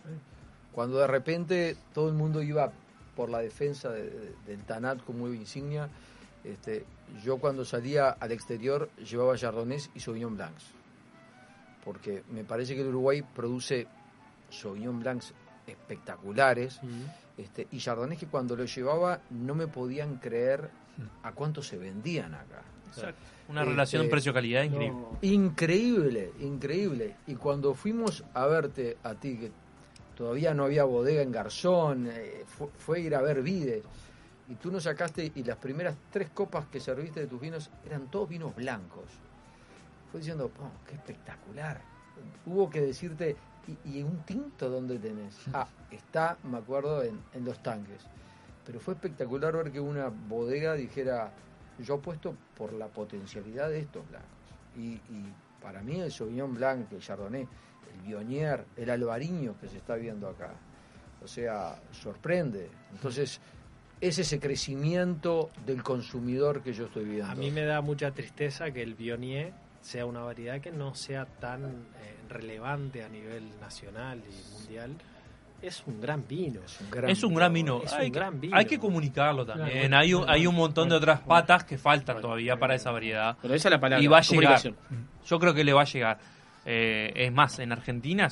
cuando 0.72 0.98
de 1.00 1.08
repente 1.08 1.76
todo 1.94 2.08
el 2.10 2.16
mundo 2.16 2.42
iba 2.42 2.72
por 3.16 3.30
la 3.30 3.40
defensa 3.40 3.90
de- 3.90 4.10
de- 4.10 4.36
del 4.48 4.64
Tanat 4.64 5.04
como 5.04 5.28
insignia, 5.28 5.90
este, 6.44 6.86
yo 7.24 7.38
cuando 7.38 7.64
salía 7.66 8.10
al 8.10 8.32
exterior 8.32 8.90
llevaba 8.98 9.38
Chardonnays 9.38 9.90
y 9.96 10.00
Sauvignon 10.00 10.36
Blancs. 10.36 10.64
Porque 11.84 12.24
me 12.32 12.44
parece 12.44 12.76
que 12.76 12.82
el 12.82 12.88
Uruguay 12.88 13.22
produce 13.22 13.88
Sauvignon 14.50 15.00
Blancs 15.00 15.34
espectaculares 15.68 16.80
este, 17.38 17.68
y 17.72 17.80
Chardonnays 17.80 18.20
que 18.20 18.28
cuando 18.28 18.56
los 18.56 18.74
llevaba 18.76 19.20
no 19.32 19.56
me 19.56 19.68
podían 19.68 20.18
creer 20.18 20.70
a 21.24 21.32
cuánto 21.34 21.62
se 21.62 21.78
vendían 21.78 22.34
acá. 22.34 22.62
Exacto. 22.88 23.20
Una 23.48 23.64
relación 23.64 24.10
precio-calidad 24.10 24.64
increíble. 24.64 25.04
Increíble, 25.22 26.32
increíble. 26.40 27.16
Y 27.28 27.36
cuando 27.36 27.74
fuimos 27.74 28.24
a 28.34 28.48
verte 28.48 28.98
a 29.04 29.14
ti, 29.16 29.38
que 29.38 29.52
todavía 30.18 30.54
no 30.54 30.64
había 30.66 30.84
bodega 30.84 31.22
en 31.22 31.32
Garzón, 31.32 32.08
eh, 32.12 32.44
fu- 32.48 32.70
fue, 32.78 33.02
ir 33.02 33.14
a 33.16 33.22
ver 33.22 33.42
vides, 33.44 33.84
y 34.50 34.56
tú 34.56 34.72
nos 34.72 34.84
sacaste 34.84 35.32
y 35.36 35.44
las 35.44 35.58
primeras 35.58 35.96
tres 36.12 36.30
copas 36.34 36.66
que 36.68 36.80
serviste 36.80 37.20
de 37.20 37.28
tus 37.28 37.40
vinos 37.40 37.70
eran 37.86 38.08
todos 38.10 38.30
vinos 38.30 38.56
blancos. 38.56 39.06
Fue 40.12 40.20
diciendo, 40.22 40.50
oh, 40.60 40.70
qué 40.88 40.96
espectacular. 40.96 41.82
Hubo 42.46 42.70
que 42.70 42.82
decirte, 42.82 43.36
¿y, 43.86 43.98
y 44.00 44.04
un 44.04 44.20
tinto 44.24 44.70
dónde 44.70 44.98
tenés? 45.00 45.36
Ah, 45.54 45.68
está, 45.92 46.38
me 46.44 46.58
acuerdo, 46.58 47.04
en, 47.04 47.20
en 47.34 47.46
los 47.46 47.62
tanques. 47.62 48.02
Pero 48.66 48.80
fue 48.80 48.96
espectacular 48.96 49.56
ver 49.56 49.72
que 49.72 49.80
una 49.80 50.08
bodega 50.10 50.74
dijera, 50.74 51.32
yo 51.80 51.96
apuesto 51.96 52.36
por 52.58 52.74
la 52.74 52.88
potencialidad 52.88 53.70
de 53.70 53.80
estos 53.80 54.08
blancos. 54.10 54.30
Y, 54.78 54.94
y 54.94 55.34
para 55.62 55.82
mí 55.82 56.00
el 56.00 56.12
Sauvignon 56.12 56.54
Blanc, 56.54 56.92
el 56.92 57.00
Chardonnay, 57.00 57.42
el 57.42 58.02
Viognier, 58.02 58.66
el 58.76 58.90
Albariño 58.90 59.56
que 59.60 59.68
se 59.68 59.78
está 59.78 59.96
viendo 59.96 60.28
acá, 60.28 60.54
o 61.24 61.28
sea, 61.28 61.82
sorprende. 61.92 62.70
Entonces, 62.92 63.40
es 64.02 64.20
ese 64.20 64.40
crecimiento 64.40 65.50
del 65.66 65.82
consumidor 65.82 66.62
que 66.62 66.74
yo 66.74 66.86
estoy 66.86 67.06
viendo. 67.06 67.32
A 67.32 67.36
mí 67.36 67.52
me 67.52 67.66
da 67.66 67.82
mucha 67.82 68.12
tristeza 68.12 68.72
que 68.72 68.82
el 68.82 68.94
Viognier 68.94 69.54
sea 69.82 70.06
una 70.06 70.22
variedad 70.22 70.60
que 70.62 70.72
no 70.72 70.96
sea 70.96 71.26
tan 71.26 71.64
eh, 71.64 72.16
relevante 72.30 73.04
a 73.04 73.10
nivel 73.10 73.60
nacional 73.60 74.22
y 74.28 74.54
mundial. 74.54 74.96
Es 75.62 75.84
un 75.88 76.00
gran 76.00 76.24
vino. 76.28 76.62
Es 76.64 76.80
un 76.82 77.10
es 77.10 77.24
un 77.24 77.34
gran 77.34 77.54
vino. 77.54 77.82
Es 77.84 77.94
hay, 77.94 78.08
un 78.08 78.12
que- 78.12 78.20
gran 78.20 78.40
vino. 78.40 78.56
hay 78.58 78.66
que 78.66 78.78
comunicarlo 78.80 79.46
también. 79.46 79.88
Claro. 79.88 79.98
hay, 79.98 80.14
un, 80.14 80.30
hay 80.30 80.48
un 80.48 80.56
montón 80.56 80.90
de 80.90 80.96
otras 80.96 81.22
patas 81.22 81.64
que 81.64 81.78
faltan 81.78 82.22
todavía 82.22 82.58
para 82.58 82.76
esa 82.76 82.92
variedad. 82.92 83.38
Pero 83.42 83.54
esa 83.56 83.70
es 83.70 83.72
la 83.72 83.80
palabra, 83.80 84.04
Y 84.04 84.08
va 84.08 84.20
a 84.20 84.22
llegar. 84.22 84.62
Yo 85.26 85.40
creo 85.40 85.54
que 85.54 85.64
le 85.64 85.74
va 85.74 85.82
a 85.82 85.86
llegar. 85.86 86.20
Eh, 86.66 87.12
es 87.16 87.32
más, 87.34 87.60
en 87.60 87.72
Argentina, 87.72 88.28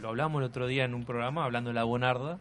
lo 0.00 0.08
hablamos 0.08 0.40
el 0.40 0.46
otro 0.46 0.66
día 0.66 0.84
en 0.84 0.94
un 0.94 1.04
programa 1.04 1.44
hablando 1.44 1.70
de 1.70 1.74
la 1.74 1.84
Bonarda, 1.84 2.38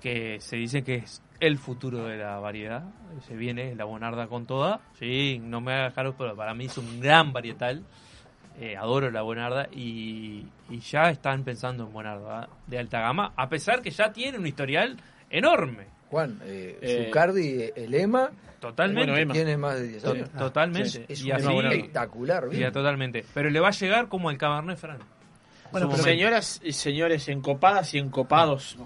que 0.00 0.40
se 0.40 0.56
dice 0.56 0.82
que 0.82 0.96
es 0.96 1.22
el 1.40 1.58
futuro 1.58 2.04
de 2.06 2.16
la 2.16 2.38
variedad. 2.38 2.84
Se 3.26 3.36
viene 3.36 3.74
la 3.74 3.84
Bonarda 3.84 4.26
con 4.28 4.46
toda. 4.46 4.80
Sí, 4.98 5.40
no 5.42 5.60
me 5.60 5.72
haga 5.72 5.84
dejar, 5.90 6.14
pero 6.16 6.34
para 6.36 6.54
mí 6.54 6.66
es 6.66 6.76
un 6.78 7.00
gran 7.00 7.32
varietal. 7.32 7.84
Eh, 8.60 8.76
adoro 8.76 9.10
la 9.10 9.22
Bonarda 9.22 9.68
y, 9.72 10.44
y 10.68 10.80
ya 10.80 11.10
están 11.10 11.44
pensando 11.44 11.84
en 11.86 11.92
Bonarda 11.92 12.48
de 12.66 12.78
alta 12.78 13.00
gama, 13.00 13.32
a 13.36 13.48
pesar 13.48 13.82
que 13.82 13.90
ya 13.90 14.12
tiene 14.12 14.36
un 14.38 14.46
historial 14.46 14.96
enorme. 15.30 15.86
Juan, 16.10 16.40
eh, 16.44 16.78
Eh, 16.82 17.04
Zucardi, 17.06 17.70
el 17.76 17.94
EMA, 17.94 18.30
Totalmente. 18.60 19.12
bueno, 19.12 19.32
tiene 19.32 19.56
más 19.56 19.76
de 19.78 19.88
10 19.88 20.02
To- 20.02 20.10
años. 20.12 20.30
Totalmente. 20.30 20.88
Es, 20.88 21.20
es 21.20 21.22
Y 21.24 21.30
un 21.30 21.36
así- 21.36 21.56
espectacular. 21.76 22.50
Ya, 22.50 22.72
totalmente. 22.72 23.24
Pero 23.32 23.50
le 23.50 23.60
va 23.60 23.68
a 23.68 23.72
llegar 23.72 24.08
como 24.08 24.30
el 24.30 24.38
Cabernet 24.38 24.76
Franc. 24.78 25.00
Bueno, 25.70 25.94
señoras 25.96 26.60
y 26.64 26.72
señores, 26.72 27.28
encopadas 27.28 27.92
y 27.94 27.98
encopados, 27.98 28.76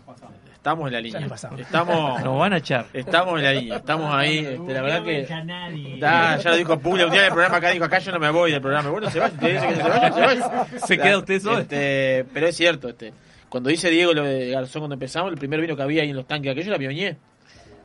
estamos 0.63 0.87
en 0.87 0.93
la 0.93 1.01
línea. 1.01 1.27
Estamos, 1.59 2.23
Nos 2.23 2.39
van 2.39 2.53
a 2.53 2.57
echar. 2.59 2.87
Estamos 2.93 3.37
en 3.39 3.45
la 3.45 3.53
línea, 3.53 3.77
estamos 3.79 4.15
ahí. 4.15 4.39
este, 4.39 4.73
la 4.73 4.83
verdad 4.83 5.03
que. 5.05 5.99
Da, 5.99 6.37
ya 6.37 6.51
lo 6.51 6.57
dijo 6.57 6.79
Puglia 6.79 7.07
un 7.07 7.11
día 7.11 7.21
en 7.23 7.27
el 7.27 7.33
programa 7.33 7.57
acá, 7.57 7.71
dijo 7.71 7.85
acá 7.85 7.99
yo 7.99 8.13
no 8.13 8.21
me 8.21 8.31
voy 8.31 8.53
del 8.53 8.61
programa. 8.61 8.89
Bueno, 8.91 9.11
se 9.11 9.21
usted 9.21 9.55
dice 9.55 9.67
que 9.69 9.75
se 9.77 9.83
vaya, 9.83 10.13
se 10.13 10.21
vaya. 10.21 10.67
Se 10.87 10.99
queda 10.99 11.19
usted 11.19 11.41
solo. 11.41 11.59
Este, 11.59 12.25
pero 12.33 12.47
es 12.47 12.57
cierto, 12.57 12.89
este. 12.89 13.13
Cuando 13.49 13.69
dice 13.71 13.91
Diego 13.91 14.13
lo 14.15 14.23
de 14.23 14.51
Garzón 14.51 14.83
cuando 14.83 14.95
empezamos, 14.95 15.33
el 15.33 15.39
primer 15.39 15.61
vino 15.61 15.77
que 15.77 15.83
había 15.83 16.03
ahí 16.03 16.11
en 16.11 16.17
los 16.17 16.27
tanques 16.27 16.53
aquello 16.53 16.69
era 16.69 16.79
Bionier. 16.79 17.17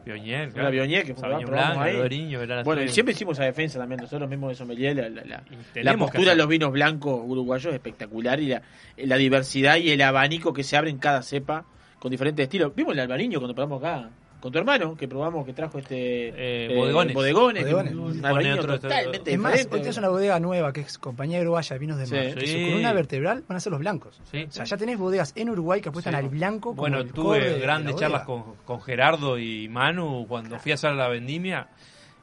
Bionier, 0.06 0.51
Era 0.56 0.69
Bionier, 0.69 1.03
que 1.06 1.14
fue 1.15 1.22
Sauvignon 1.22 1.45
probamos 1.51 1.83
Blanc, 1.83 2.11
ahí. 2.11 2.35
Verán 2.38 2.64
Bueno, 2.64 2.81
y 2.83 2.88
siempre 2.89 3.14
hicimos 3.14 3.38
esa 3.38 3.43
defensa 3.43 3.77
también, 3.77 3.99
nosotros 3.99 4.30
mismos 4.30 4.49
de 4.51 4.56
sommelier, 4.56 4.95
la, 4.95 5.09
la, 5.09 5.23
la- 5.25 5.43
la 5.83 5.97
postura 5.97 6.30
de 6.31 6.38
los 6.38 6.47
vinos 6.47 6.72
blancos 6.72 7.19
uruguayos 7.25 7.65
es 7.72 7.73
espectacular 7.73 8.39
y 8.39 8.47
la, 8.47 8.61
la 8.95 9.17
diversidad 9.17 9.75
y 9.75 9.91
el 9.91 10.01
abanico 10.01 10.53
que 10.53 10.64
se 10.64 10.77
abre 10.77 10.91
en 10.91 10.97
cada 10.99 11.23
cepa 11.23 11.65
con 12.00 12.11
diferentes 12.11 12.43
estilos. 12.43 12.74
Vimos 12.76 12.93
el 12.93 13.00
albariño 13.01 13.40
cuando 13.40 13.56
probamos 13.56 13.84
acá 13.84 14.09
con 14.40 14.51
tu 14.51 14.59
hermano, 14.59 14.95
que 14.95 15.08
probamos, 15.08 15.43
que 15.48 15.53
trajo 15.53 15.80
este 15.80 16.67
eh, 16.69 16.76
bodegones. 16.76 17.16
bodegones, 17.16 17.66
que- 17.66 17.74
Bodegones. 17.74 17.93
un 17.95 18.59
otro- 18.59 18.80
totalmente 18.80 19.34
Es 19.34 19.40
más, 19.40 19.67
hoy 19.72 19.82
tenés 19.82 19.98
una 19.98 20.09
bodega 20.09 20.40
nueva 20.40 20.72
que 20.72 20.82
es 20.82 21.00
Compañía 21.00 21.42
Uruguaya 21.42 21.74
de 21.74 21.80
Vinos 21.80 21.98
de 21.98 22.06
Sí. 22.06 22.14
Mar. 22.14 22.34
que 22.35 22.45
Sí. 22.48 22.53
Su 22.53 22.67
columna 22.69 22.93
vertebral 22.93 23.43
van 23.48 23.56
a 23.56 23.59
ser 23.59 23.72
los 23.72 23.80
blancos. 23.80 24.22
Sí. 24.32 24.45
O 24.48 24.51
sea, 24.51 24.66
ya 24.66 24.77
tenés 24.77 25.00
bodegas 25.00 25.34
en 25.35 25.50
Uruguay 25.50 25.82
que 25.82 25.90
apuestan 25.90 26.14
Sí. 26.14 26.19
al 26.19 26.30
blanco 26.30 26.69
como 26.69 26.82
Bueno, 26.82 27.00
el 27.00 27.11
tuve 27.11 27.40
de 27.53 27.59
grandes 27.59 27.95
la 27.95 28.00
charlas 28.00 28.24
con, 28.26 28.43
con 28.64 28.80
Gerardo 28.80 29.40
y 29.40 29.67
Manu 29.69 30.27
cuando 30.27 30.59
fui 30.59 30.72
a 30.72 30.76
hacer 30.76 30.93
la 30.93 31.08
vendimia 31.08 31.69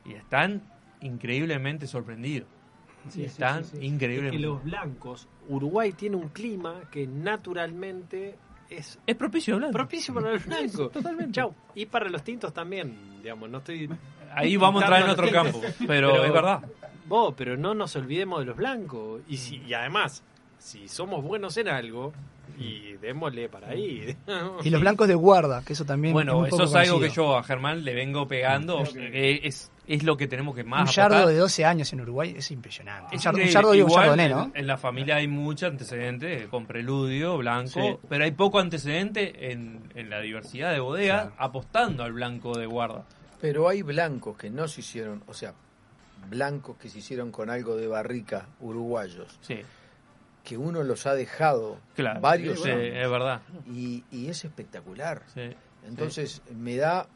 y 0.04 0.12
están 0.12 0.62
increíblemente 1.00 1.88
sorprendidos. 1.88 2.48
Sí, 3.08 3.20
sí, 3.20 3.24
están 3.24 3.64
sí, 3.64 3.76
sí. 3.80 3.86
increíblemente. 3.86 4.36
Es 4.36 4.40
que 4.40 4.46
los 4.46 4.62
blancos, 4.64 5.28
Uruguay 5.48 5.92
tiene 5.92 6.14
un 6.16 6.28
clima 6.28 6.82
que 6.92 7.06
naturalmente 7.08 8.36
es, 8.70 8.98
es 9.06 9.16
propicio 9.16 9.56
blanco. 9.56 9.72
Propicio 9.72 10.14
para 10.14 10.32
los 10.32 10.44
blancos. 10.44 10.92
Totalmente. 10.92 11.32
Chau. 11.32 11.54
Y 11.74 11.86
para 11.86 12.08
los 12.08 12.22
tintos 12.22 12.52
también, 12.52 13.20
digamos, 13.22 13.48
no 13.50 13.58
estoy 13.58 13.88
Ahí 14.34 14.56
vamos 14.56 14.82
a 14.82 14.86
entrar 14.86 15.02
en 15.04 15.10
otro 15.10 15.30
campo, 15.30 15.60
pero 15.86 16.24
es 16.24 16.32
verdad. 16.32 16.62
Vos, 17.06 17.34
pero 17.36 17.56
no 17.56 17.74
nos 17.74 17.94
olvidemos 17.96 18.40
de 18.40 18.46
los 18.46 18.56
blancos. 18.56 19.22
Y 19.28 19.36
si 19.36 19.58
y 19.58 19.74
además, 19.74 20.22
si 20.58 20.88
somos 20.88 21.22
buenos 21.22 21.56
en 21.56 21.68
algo, 21.68 22.12
y 22.58 22.92
démosle 22.94 23.48
para 23.48 23.68
ahí. 23.68 24.16
Y 24.62 24.70
los 24.70 24.80
blancos 24.80 25.08
de 25.08 25.14
guarda, 25.14 25.62
que 25.64 25.72
eso 25.74 25.84
también 25.84 26.10
es 26.10 26.14
Bueno, 26.14 26.40
muy 26.40 26.48
eso 26.48 26.64
es 26.64 26.74
algo 26.74 26.98
que 26.98 27.06
conocido. 27.08 27.24
yo 27.32 27.36
a 27.36 27.42
Germán 27.42 27.84
le 27.84 27.94
vengo 27.94 28.26
pegando. 28.26 28.82
eh, 28.96 29.40
es, 29.44 29.70
es 29.86 30.02
lo 30.02 30.16
que 30.16 30.26
tenemos 30.26 30.54
que 30.54 30.62
Un 30.62 30.68
más 30.70 30.94
yardo 30.94 31.16
aportar. 31.16 31.34
de 31.34 31.38
12 31.40 31.64
años 31.64 31.92
en 31.92 32.00
Uruguay 32.00 32.34
es 32.36 32.50
impresionante. 32.50 33.08
Un 33.12 33.14
Es 33.16 33.22
yardo, 33.22 33.38
un 33.42 33.44
yardo 33.48 33.72
digo, 33.72 33.86
un 33.88 33.92
chardonnay, 33.94 34.26
en- 34.26 34.32
¿no? 34.32 34.50
En, 34.54 34.66
la 34.66 34.76
familia 34.78 35.16
hay 35.16 35.28
mucho 35.28 35.66
antecedente 35.66 36.48
con 36.48 36.66
preludio, 36.66 37.36
blanco, 37.36 37.70
Sí. 37.80 37.96
pero 38.08 38.24
hay 38.24 38.32
poco 38.32 38.58
antecedente 38.60 39.52
en, 39.52 39.90
en 39.94 40.10
la 40.10 40.20
diversidad 40.20 40.72
de 40.72 40.80
bodegas 40.80 41.30
apostando 41.38 42.02
al 42.02 42.12
blanco 42.12 42.56
de 42.58 42.66
guarda. 42.66 43.04
Pero 43.40 43.68
hay 43.68 43.82
blancos 43.82 44.36
que 44.38 44.48
no 44.50 44.66
se 44.68 44.80
hicieron, 44.80 45.22
o 45.26 45.34
sea, 45.34 45.52
blancos 46.30 46.76
que 46.78 46.88
se 46.88 46.98
hicieron 47.00 47.30
con 47.30 47.50
algo 47.50 47.76
de 47.76 47.86
barrica, 47.86 48.46
uruguayos, 48.60 49.38
Sí. 49.42 49.60
que 50.42 50.56
uno 50.56 50.82
los 50.82 51.06
ha 51.06 51.14
dejado 51.14 51.78
Claro, 51.94 52.20
varios 52.20 52.62
sí, 52.62 52.70
años. 52.70 52.82
es 52.94 53.10
verdad. 53.10 53.42
Y, 53.70 54.04
y 54.10 54.28
es 54.28 54.44
espectacular. 54.44 55.22
Sí, 55.34 55.50
Entonces 55.86 56.40
me 56.54 56.76
da 56.76 57.06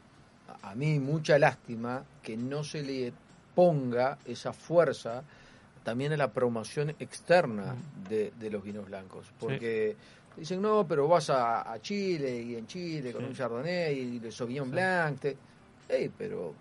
a 0.63 0.75
mí 0.75 0.99
mucha 0.99 1.37
lástima 1.39 2.03
que 2.21 2.35
no 2.37 2.63
se 2.63 2.81
le 2.83 3.13
ponga 3.55 4.17
esa 4.25 4.53
fuerza 4.53 5.23
también 5.83 6.13
a 6.13 6.17
la 6.17 6.31
promoción 6.31 6.91
externa 6.99 7.75
de, 8.09 8.31
de 8.39 8.49
los 8.49 8.63
vinos 8.63 8.85
blancos. 8.85 9.27
Porque 9.39 9.95
dicen, 10.37 10.61
no, 10.61 10.85
pero 10.87 11.07
vas 11.07 11.29
a, 11.29 11.71
a 11.71 11.81
Chile 11.81 12.41
y 12.41 12.55
en 12.55 12.67
Chile 12.67 13.11
con 13.11 13.21
Sí. 13.23 13.27
un 13.29 13.33
Chardonnay 13.35 13.97
y 13.99 14.21
el 14.23 14.31
Sauvignon 14.31 14.69
Blanc. 14.71 15.19
te- 15.19 15.37
Ey, 15.87 16.11
pero... 16.15 16.47
Uno 16.49 16.55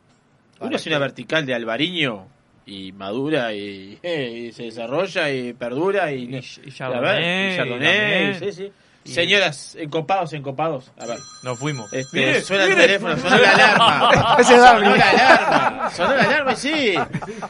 ¿para 0.58 0.76
hace 0.76 0.88
una 0.88 0.98
vertical 0.98 1.44
de 1.46 1.54
albariño 1.54 2.26
y 2.66 2.92
madura 2.92 3.52
y, 3.54 3.98
eh, 4.02 4.30
y 4.48 4.52
se 4.52 4.64
desarrolla 4.64 5.30
y 5.30 5.52
perdura 5.52 6.12
y, 6.12 6.34
Y- 6.36 6.70
Chardonnay, 6.72 7.52
y 7.52 7.56
Chardonnay, 7.56 8.30
y 8.30 8.34
sí, 8.34 8.52
sí. 8.52 8.72
Y- 9.08 9.12
Señoras, 9.12 9.74
encopados, 9.76 10.32
encopados. 10.32 10.90
A 10.98 11.06
ver. 11.06 11.18
Nos 11.42 11.58
fuimos. 11.58 11.92
Este, 11.92 12.18
Mire, 12.18 12.40
suena 12.42 12.64
mire. 12.66 12.76
el 12.76 12.86
teléfono, 12.86 13.16
sonó 13.18 13.38
la 13.38 13.52
alarma. 13.52 14.42
Sonó 14.44 14.62
la 14.96 15.10
alarma. 15.10 15.90
Sonó 15.90 16.14
la 16.16 16.22
alarma, 16.24 16.56
sí. 16.56 16.94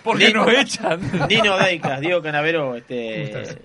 Porque 0.05 0.29
Ni- 0.29 0.33
nos 0.35 0.49
echan. 0.53 1.01
Nino 1.29 1.59
Deicas, 1.59 2.01
Diego 2.01 2.23
Canavero, 2.23 2.77
este, 2.77 3.59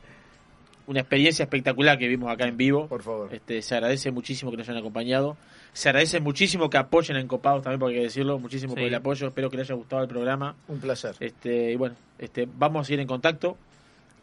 una 0.87 0.99
experiencia 0.99 1.43
espectacular 1.43 1.97
que 1.97 2.07
vimos 2.07 2.31
acá 2.31 2.45
en 2.45 2.57
vivo. 2.57 2.87
Por 2.87 3.03
favor. 3.03 3.29
Este, 3.33 3.61
se 3.61 3.75
agradece 3.75 4.11
muchísimo 4.11 4.51
que 4.51 4.57
nos 4.57 4.67
hayan 4.67 4.79
acompañado. 4.79 5.37
Se 5.71 5.89
agradece 5.89 6.19
muchísimo 6.19 6.69
que 6.69 6.77
apoyen 6.77 7.15
a 7.17 7.19
Encopados 7.19 7.63
también, 7.63 7.79
porque 7.79 7.95
hay 7.95 8.01
que 8.01 8.07
decirlo. 8.07 8.37
Muchísimo 8.37 8.75
por 8.75 8.83
el 8.83 8.93
apoyo. 8.93 9.27
Espero 9.27 9.49
que 9.49 9.57
les 9.57 9.67
haya 9.67 9.75
gustado 9.75 10.03
el 10.03 10.07
programa. 10.07 10.55
Un 10.67 10.79
placer. 10.79 11.15
Este, 11.19 11.71
y 11.71 11.75
bueno, 11.77 11.95
este, 12.19 12.47
vamos 12.57 12.81
a 12.81 12.85
seguir 12.85 12.99
en 12.99 13.07
contacto. 13.07 13.57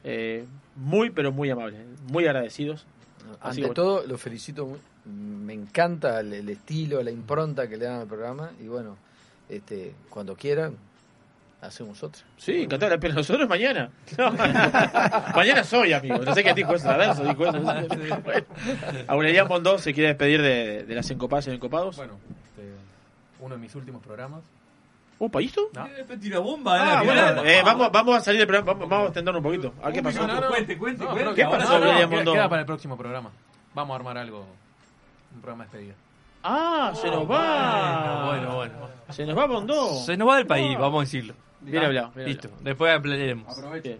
Eh, 0.05 0.45
muy, 0.77 1.11
pero 1.11 1.33
muy 1.33 1.51
amables. 1.51 1.81
Muy 2.11 2.25
agradecidos. 2.27 2.87
Así 3.41 3.63
Ante 3.63 3.75
todo, 3.75 4.07
lo 4.07 4.19
felicito. 4.19 4.79
Me 5.05 5.55
encanta 5.55 6.21
el, 6.21 6.33
el 6.33 6.49
estilo, 6.49 7.03
la 7.03 7.11
impronta 7.11 7.69
que 7.69 7.77
le 7.77 7.87
dan 7.87 8.01
al 8.01 8.07
programa. 8.07 8.51
Y 8.61 8.67
bueno, 8.67 8.97
este, 9.49 9.95
cuando 10.09 10.37
quieran, 10.37 10.77
hacemos 11.61 12.03
otra. 12.03 12.23
Sí, 12.37 12.63
encantado, 12.63 12.99
pero 13.01 13.15
nosotros 13.15 13.49
mañana. 13.49 13.91
No, 14.17 14.33
mañana 15.35 15.65
soy, 15.65 15.93
amigo. 15.93 16.19
No 16.19 16.35
sé 16.35 16.43
qué 16.43 16.55
dijo 16.55 16.75
eso, 16.75 16.89
la 16.89 16.97
verso, 16.97 17.25
dijo 17.25 17.47
eso. 17.47 17.61
Bueno, 18.25 18.47
Aurelian 19.09 19.49
Bondó 19.49 19.79
se 19.79 19.93
quiere 19.93 20.09
despedir 20.09 20.43
de, 20.43 20.85
de 20.85 20.95
las 20.95 21.11
encopadas 21.11 21.47
y 21.49 21.51
encopados. 21.51 21.97
Bueno, 21.97 22.15
este, 22.51 22.73
uno 23.41 23.55
de 23.55 23.61
mis 23.61 23.75
últimos 23.75 24.03
programas. 24.03 24.41
Opa, 25.23 25.43
¿y 25.43 25.47
esto? 25.47 25.69
No. 25.75 25.87
Tira 26.19 26.39
bomba, 26.39 26.99
Ah, 26.99 27.03
bueno, 27.05 27.45
eh, 27.45 27.61
vamos, 27.63 27.93
vamos 27.93 28.17
a 28.17 28.21
salir 28.21 28.39
del 28.41 28.47
programa, 28.49 28.73
vamos, 28.73 28.89
vamos 28.89 29.05
a 29.05 29.09
extendernos 29.09 29.41
un 29.41 29.45
poquito. 29.45 29.75
A 29.83 29.87
ver 29.87 29.95
qué 29.95 30.03
pasó. 30.03 30.21
Cuente, 30.49 30.79
cuente, 30.79 31.05
cuente. 31.05 31.35
¿Qué 31.35 31.45
pasó, 31.45 31.79
no, 31.79 31.85
no, 31.85 31.91
Aurelian 31.93 32.25
queda- 32.25 32.49
para 32.49 32.61
el 32.63 32.67
próximo 32.67 32.97
programa. 32.97 33.31
Vamos 33.75 33.93
a 33.93 33.97
armar 33.97 34.17
algo, 34.17 34.47
un 35.35 35.41
programa 35.43 35.65
de 35.67 35.71
despedida. 35.71 35.95
Ah, 36.43 36.93
se 36.95 37.09
nos 37.09 37.31
va. 37.31 38.25
Bueno, 38.29 38.55
bueno. 38.57 38.73
Se 39.11 39.27
nos 39.27 39.37
va 39.37 39.47
Bondó. 39.47 39.95
Se 39.97 40.17
nos 40.17 40.27
va 40.27 40.37
del 40.39 40.47
país, 40.47 40.79
vamos 40.79 40.99
a 40.99 41.05
decirlo. 41.05 41.35
Bien 41.61 41.85
hablado, 41.85 42.13
bien 42.15 42.27
Listo, 42.29 42.49
después 42.63 42.91
hablaremos. 42.91 43.59
Aproveche. 43.59 43.99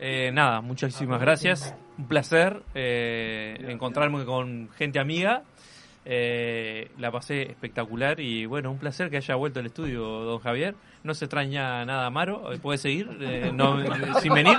Eh, 0.00 0.30
nada, 0.32 0.60
muchísimas 0.60 1.20
gracias. 1.20 1.74
Un 1.96 2.08
placer 2.08 2.60
eh, 2.74 3.56
encontrarme 3.68 4.24
con 4.24 4.68
gente 4.76 4.98
amiga. 4.98 5.42
Eh, 6.10 6.90
la 6.96 7.12
pasé 7.12 7.42
espectacular 7.42 8.18
y 8.18 8.46
bueno, 8.46 8.70
un 8.70 8.78
placer 8.78 9.10
que 9.10 9.18
haya 9.18 9.34
vuelto 9.34 9.60
al 9.60 9.66
estudio, 9.66 10.00
don 10.00 10.38
Javier. 10.38 10.74
No 11.04 11.12
se 11.12 11.26
extraña 11.26 11.84
nada 11.84 12.06
Amaro, 12.06 12.52
eh, 12.52 12.58
puede 12.58 12.78
seguir 12.78 13.08
eh, 13.20 13.50
no, 13.52 13.80
eh, 13.80 13.90
sin 14.22 14.32
venir. 14.32 14.58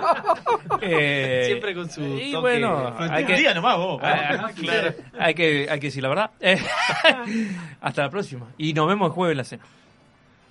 Eh, 0.81 1.43
Siempre 1.47 1.73
con 1.73 1.89
su 1.89 2.01
Y 2.01 2.31
toque 2.31 2.41
bueno, 2.41 2.95
hay 2.97 3.25
que, 3.25 3.35
día 3.35 3.53
nomás 3.53 3.77
vos. 3.77 3.99
Ah, 4.03 4.51
claro. 4.55 4.93
hay, 5.17 5.33
que, 5.33 5.67
hay 5.69 5.79
que 5.79 5.87
decir 5.87 6.03
la 6.03 6.09
verdad. 6.09 6.31
Hasta 7.81 8.03
la 8.03 8.09
próxima. 8.09 8.47
Y 8.57 8.73
nos 8.73 8.87
vemos 8.87 9.07
el 9.07 9.13
jueves 9.13 9.33
en 9.33 9.37
la 9.37 9.43
cena. 9.43 9.63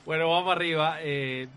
Bueno, 0.09 0.31
vamos 0.31 0.51
arriba. 0.51 0.99
Eh, 1.03 1.49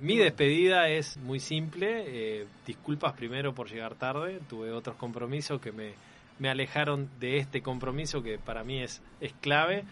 mi 0.00 0.16
despedida 0.16 0.88
es 0.88 1.18
muy 1.18 1.40
simple. 1.40 2.04
Eh, 2.06 2.46
disculpas 2.66 3.12
primero 3.12 3.54
por 3.54 3.68
llegar 3.68 3.94
tarde. 3.96 4.40
Tuve 4.48 4.72
otros 4.72 4.96
compromisos 4.96 5.60
que 5.60 5.72
me, 5.72 5.92
me 6.38 6.48
alejaron 6.48 7.08
de 7.20 7.38
este 7.38 7.62
compromiso 7.62 8.22
que 8.22 8.38
para 8.38 8.64
mí 8.64 8.80
es, 8.82 9.00
es 9.20 9.32
clave. 9.40 9.84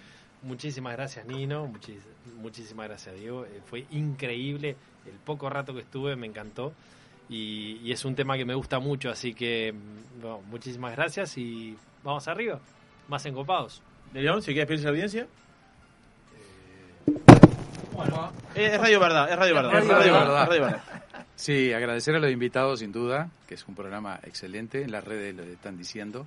Muchísimas 0.42 0.92
gracias 0.94 1.26
Nino, 1.26 1.66
muchis- 1.66 1.98
muchísimas 2.40 2.88
gracias 2.88 3.16
Diego. 3.16 3.44
Eh, 3.46 3.60
fue 3.68 3.84
increíble 3.90 4.76
el 5.06 5.18
poco 5.24 5.48
rato 5.50 5.74
que 5.74 5.80
estuve, 5.80 6.14
me 6.16 6.26
encantó. 6.26 6.72
Y, 7.28 7.80
y 7.82 7.90
es 7.90 8.04
un 8.04 8.14
tema 8.14 8.36
que 8.36 8.44
me 8.44 8.54
gusta 8.54 8.78
mucho, 8.78 9.10
así 9.10 9.34
que 9.34 9.72
mm, 9.72 10.20
bueno, 10.20 10.42
muchísimas 10.48 10.94
gracias 10.94 11.36
y 11.38 11.76
vamos 12.04 12.28
arriba. 12.28 12.60
Más 13.08 13.24
encopados. 13.26 13.82
De 14.12 14.22
León, 14.22 14.42
si 14.42 14.52
quieres 14.52 14.66
pedirse 14.68 14.84
la 14.84 14.90
audiencia. 14.90 15.26
Eh, 18.54 18.66
es 18.72 18.80
Radio 18.80 19.00
Verdad, 19.00 19.30
es 19.30 19.36
Radio 19.36 19.54
Verdad. 19.54 19.78
Es 19.78 19.88
Radio 19.88 20.12
Verdad. 20.12 20.80
Sí, 21.36 21.72
agradecer 21.72 22.14
a 22.16 22.18
los 22.18 22.30
invitados 22.30 22.80
sin 22.80 22.92
duda, 22.92 23.28
que 23.46 23.54
es 23.54 23.68
un 23.68 23.74
programa 23.74 24.18
excelente, 24.24 24.82
en 24.82 24.90
las 24.90 25.04
redes 25.04 25.34
lo 25.34 25.42
están 25.42 25.76
diciendo. 25.76 26.26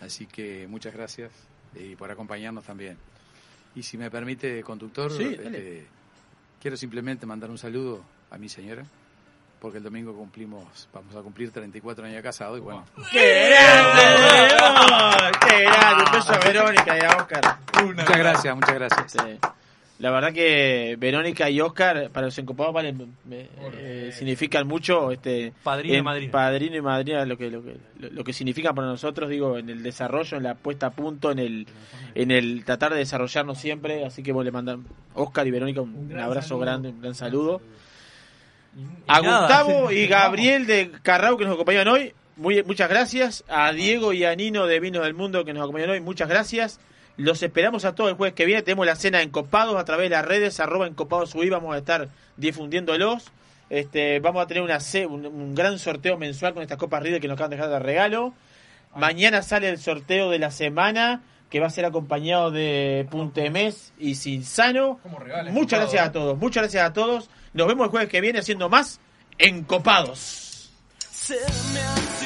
Así 0.00 0.26
que 0.26 0.66
muchas 0.68 0.94
gracias 0.94 1.32
y 1.74 1.96
por 1.96 2.10
acompañarnos 2.10 2.64
también. 2.64 2.96
Y 3.74 3.82
si 3.82 3.98
me 3.98 4.10
permite, 4.10 4.62
conductor, 4.62 5.12
Sí, 5.12 5.24
este, 5.24 5.86
quiero 6.62 6.76
simplemente 6.76 7.26
mandar 7.26 7.50
un 7.50 7.58
saludo 7.58 8.02
a 8.30 8.38
mi 8.38 8.48
señora, 8.48 8.84
porque 9.60 9.78
el 9.78 9.84
domingo 9.84 10.14
cumplimos, 10.14 10.88
vamos 10.92 11.16
a 11.16 11.20
cumplir 11.20 11.50
34 11.50 12.04
años 12.04 12.16
de 12.16 12.22
casado 12.22 12.56
y 12.56 12.60
bueno. 12.60 12.84
¡Qué 13.10 13.50
grande! 13.50 14.54
¡Qué 15.48 15.62
grande! 15.64 16.04
Un 16.04 16.12
beso 16.12 16.32
a 16.32 16.38
Verónica 16.38 16.96
y 16.96 17.00
a 17.00 17.16
Oscar. 17.16 17.58
Muchas 17.84 18.18
gracias, 18.18 18.54
muchas 18.54 18.74
gracias. 18.74 19.12
Sí. 19.12 19.38
La 19.98 20.12
verdad 20.12 20.32
que 20.32 20.96
Verónica 20.96 21.50
y 21.50 21.60
Oscar 21.60 22.10
para 22.10 22.26
los 22.26 22.38
encopados 22.38 22.72
valen, 22.72 23.16
eh, 23.32 24.12
significan 24.16 24.66
mucho 24.68 25.10
este 25.10 25.52
Padrino 25.64 25.96
y 25.96 26.02
madrina. 26.02 26.32
padrino 26.32 26.76
y 26.76 26.80
madrina 26.80 27.24
lo 27.24 27.36
que 27.36 27.50
lo 27.50 27.64
que 27.64 27.76
lo, 27.98 28.22
que 28.22 28.32
significan 28.32 28.76
para 28.76 28.86
nosotros 28.86 29.28
digo 29.28 29.58
en 29.58 29.68
el 29.68 29.82
desarrollo 29.82 30.36
en 30.36 30.44
la 30.44 30.54
puesta 30.54 30.86
a 30.86 30.90
punto 30.90 31.32
en 31.32 31.40
el 31.40 31.66
en 32.14 32.30
el 32.30 32.64
tratar 32.64 32.92
de 32.92 32.98
desarrollarnos 32.98 33.58
siempre. 33.58 34.04
Así 34.04 34.22
que 34.22 34.30
vos 34.30 34.44
le 34.44 34.52
mandan 34.52 34.84
Oscar 35.14 35.48
y 35.48 35.50
Verónica 35.50 35.80
un, 35.80 36.08
gran 36.08 36.26
abrazo 36.26 36.48
saludo. 36.48 36.60
grande 36.60 36.88
un 36.90 37.00
gran 37.00 37.14
saludo. 37.16 37.60
a 39.08 39.20
nada. 39.20 39.40
Gustavo 39.40 39.90
y 39.90 40.06
Gabriel 40.06 40.66
de 40.66 40.92
Carrau 41.02 41.36
que 41.36 41.44
nos 41.44 41.54
acompañan 41.54 41.88
hoy. 41.88 42.12
Muy, 42.36 42.62
muchas 42.62 42.88
gracias. 42.88 43.42
A 43.48 43.72
Diego 43.72 44.12
y 44.12 44.22
a 44.22 44.36
Nino 44.36 44.66
de 44.66 44.78
Vinos 44.78 45.02
del 45.02 45.14
Mundo 45.14 45.44
que 45.44 45.52
nos 45.52 45.64
acompañan 45.64 45.90
hoy. 45.90 46.00
Muchas 46.00 46.28
gracias 46.28 46.78
los 47.18 47.42
esperamos 47.42 47.84
a 47.84 47.94
todos 47.94 48.10
el 48.10 48.16
jueves 48.16 48.34
que 48.34 48.46
viene. 48.46 48.62
Tenemos 48.62 48.86
la 48.86 48.96
cena 48.96 49.20
en 49.20 49.30
Copados 49.30 49.76
a 49.76 49.84
través 49.84 50.08
de 50.08 50.16
las 50.16 50.24
redes, 50.24 50.60
arroba 50.60 50.86
Encopados 50.86 51.34
UI. 51.34 51.50
Vamos 51.50 51.74
a 51.74 51.78
estar 51.78 52.08
difundiéndolos. 52.36 53.30
Este, 53.68 54.20
vamos 54.20 54.42
a 54.42 54.46
tener 54.46 54.62
una, 54.62 54.78
un, 55.08 55.26
un 55.26 55.54
gran 55.54 55.78
sorteo 55.78 56.16
mensual 56.16 56.54
con 56.54 56.62
estas 56.62 56.78
copas 56.78 57.02
Rieder 57.02 57.20
que 57.20 57.28
nos 57.28 57.34
acaban 57.34 57.50
de 57.50 57.56
dejar 57.56 57.70
de 57.70 57.78
regalo. 57.80 58.32
Mañana 58.94 59.42
sale 59.42 59.68
el 59.68 59.78
sorteo 59.78 60.30
de 60.30 60.38
la 60.38 60.50
semana 60.50 61.20
que 61.50 61.60
va 61.60 61.66
a 61.66 61.70
ser 61.70 61.84
acompañado 61.84 62.50
de 62.50 63.06
Puntemés 63.10 63.92
y 63.98 64.14
Sinsano. 64.14 65.00
regales, 65.18 65.52
Muchas 65.52 65.80
gracias 65.80 66.06
a 66.06 66.12
todos, 66.12 66.38
muchas 66.38 66.62
gracias 66.62 66.84
a 66.84 66.92
todos. 66.92 67.30
Nos 67.52 67.66
vemos 67.66 67.86
el 67.86 67.90
jueves 67.90 68.08
que 68.08 68.20
viene 68.20 68.38
haciendo 68.38 68.68
más 68.68 69.00
Encopados. 69.38 70.70
Se 71.10 71.34
me 71.34 71.80
hace 71.80 72.17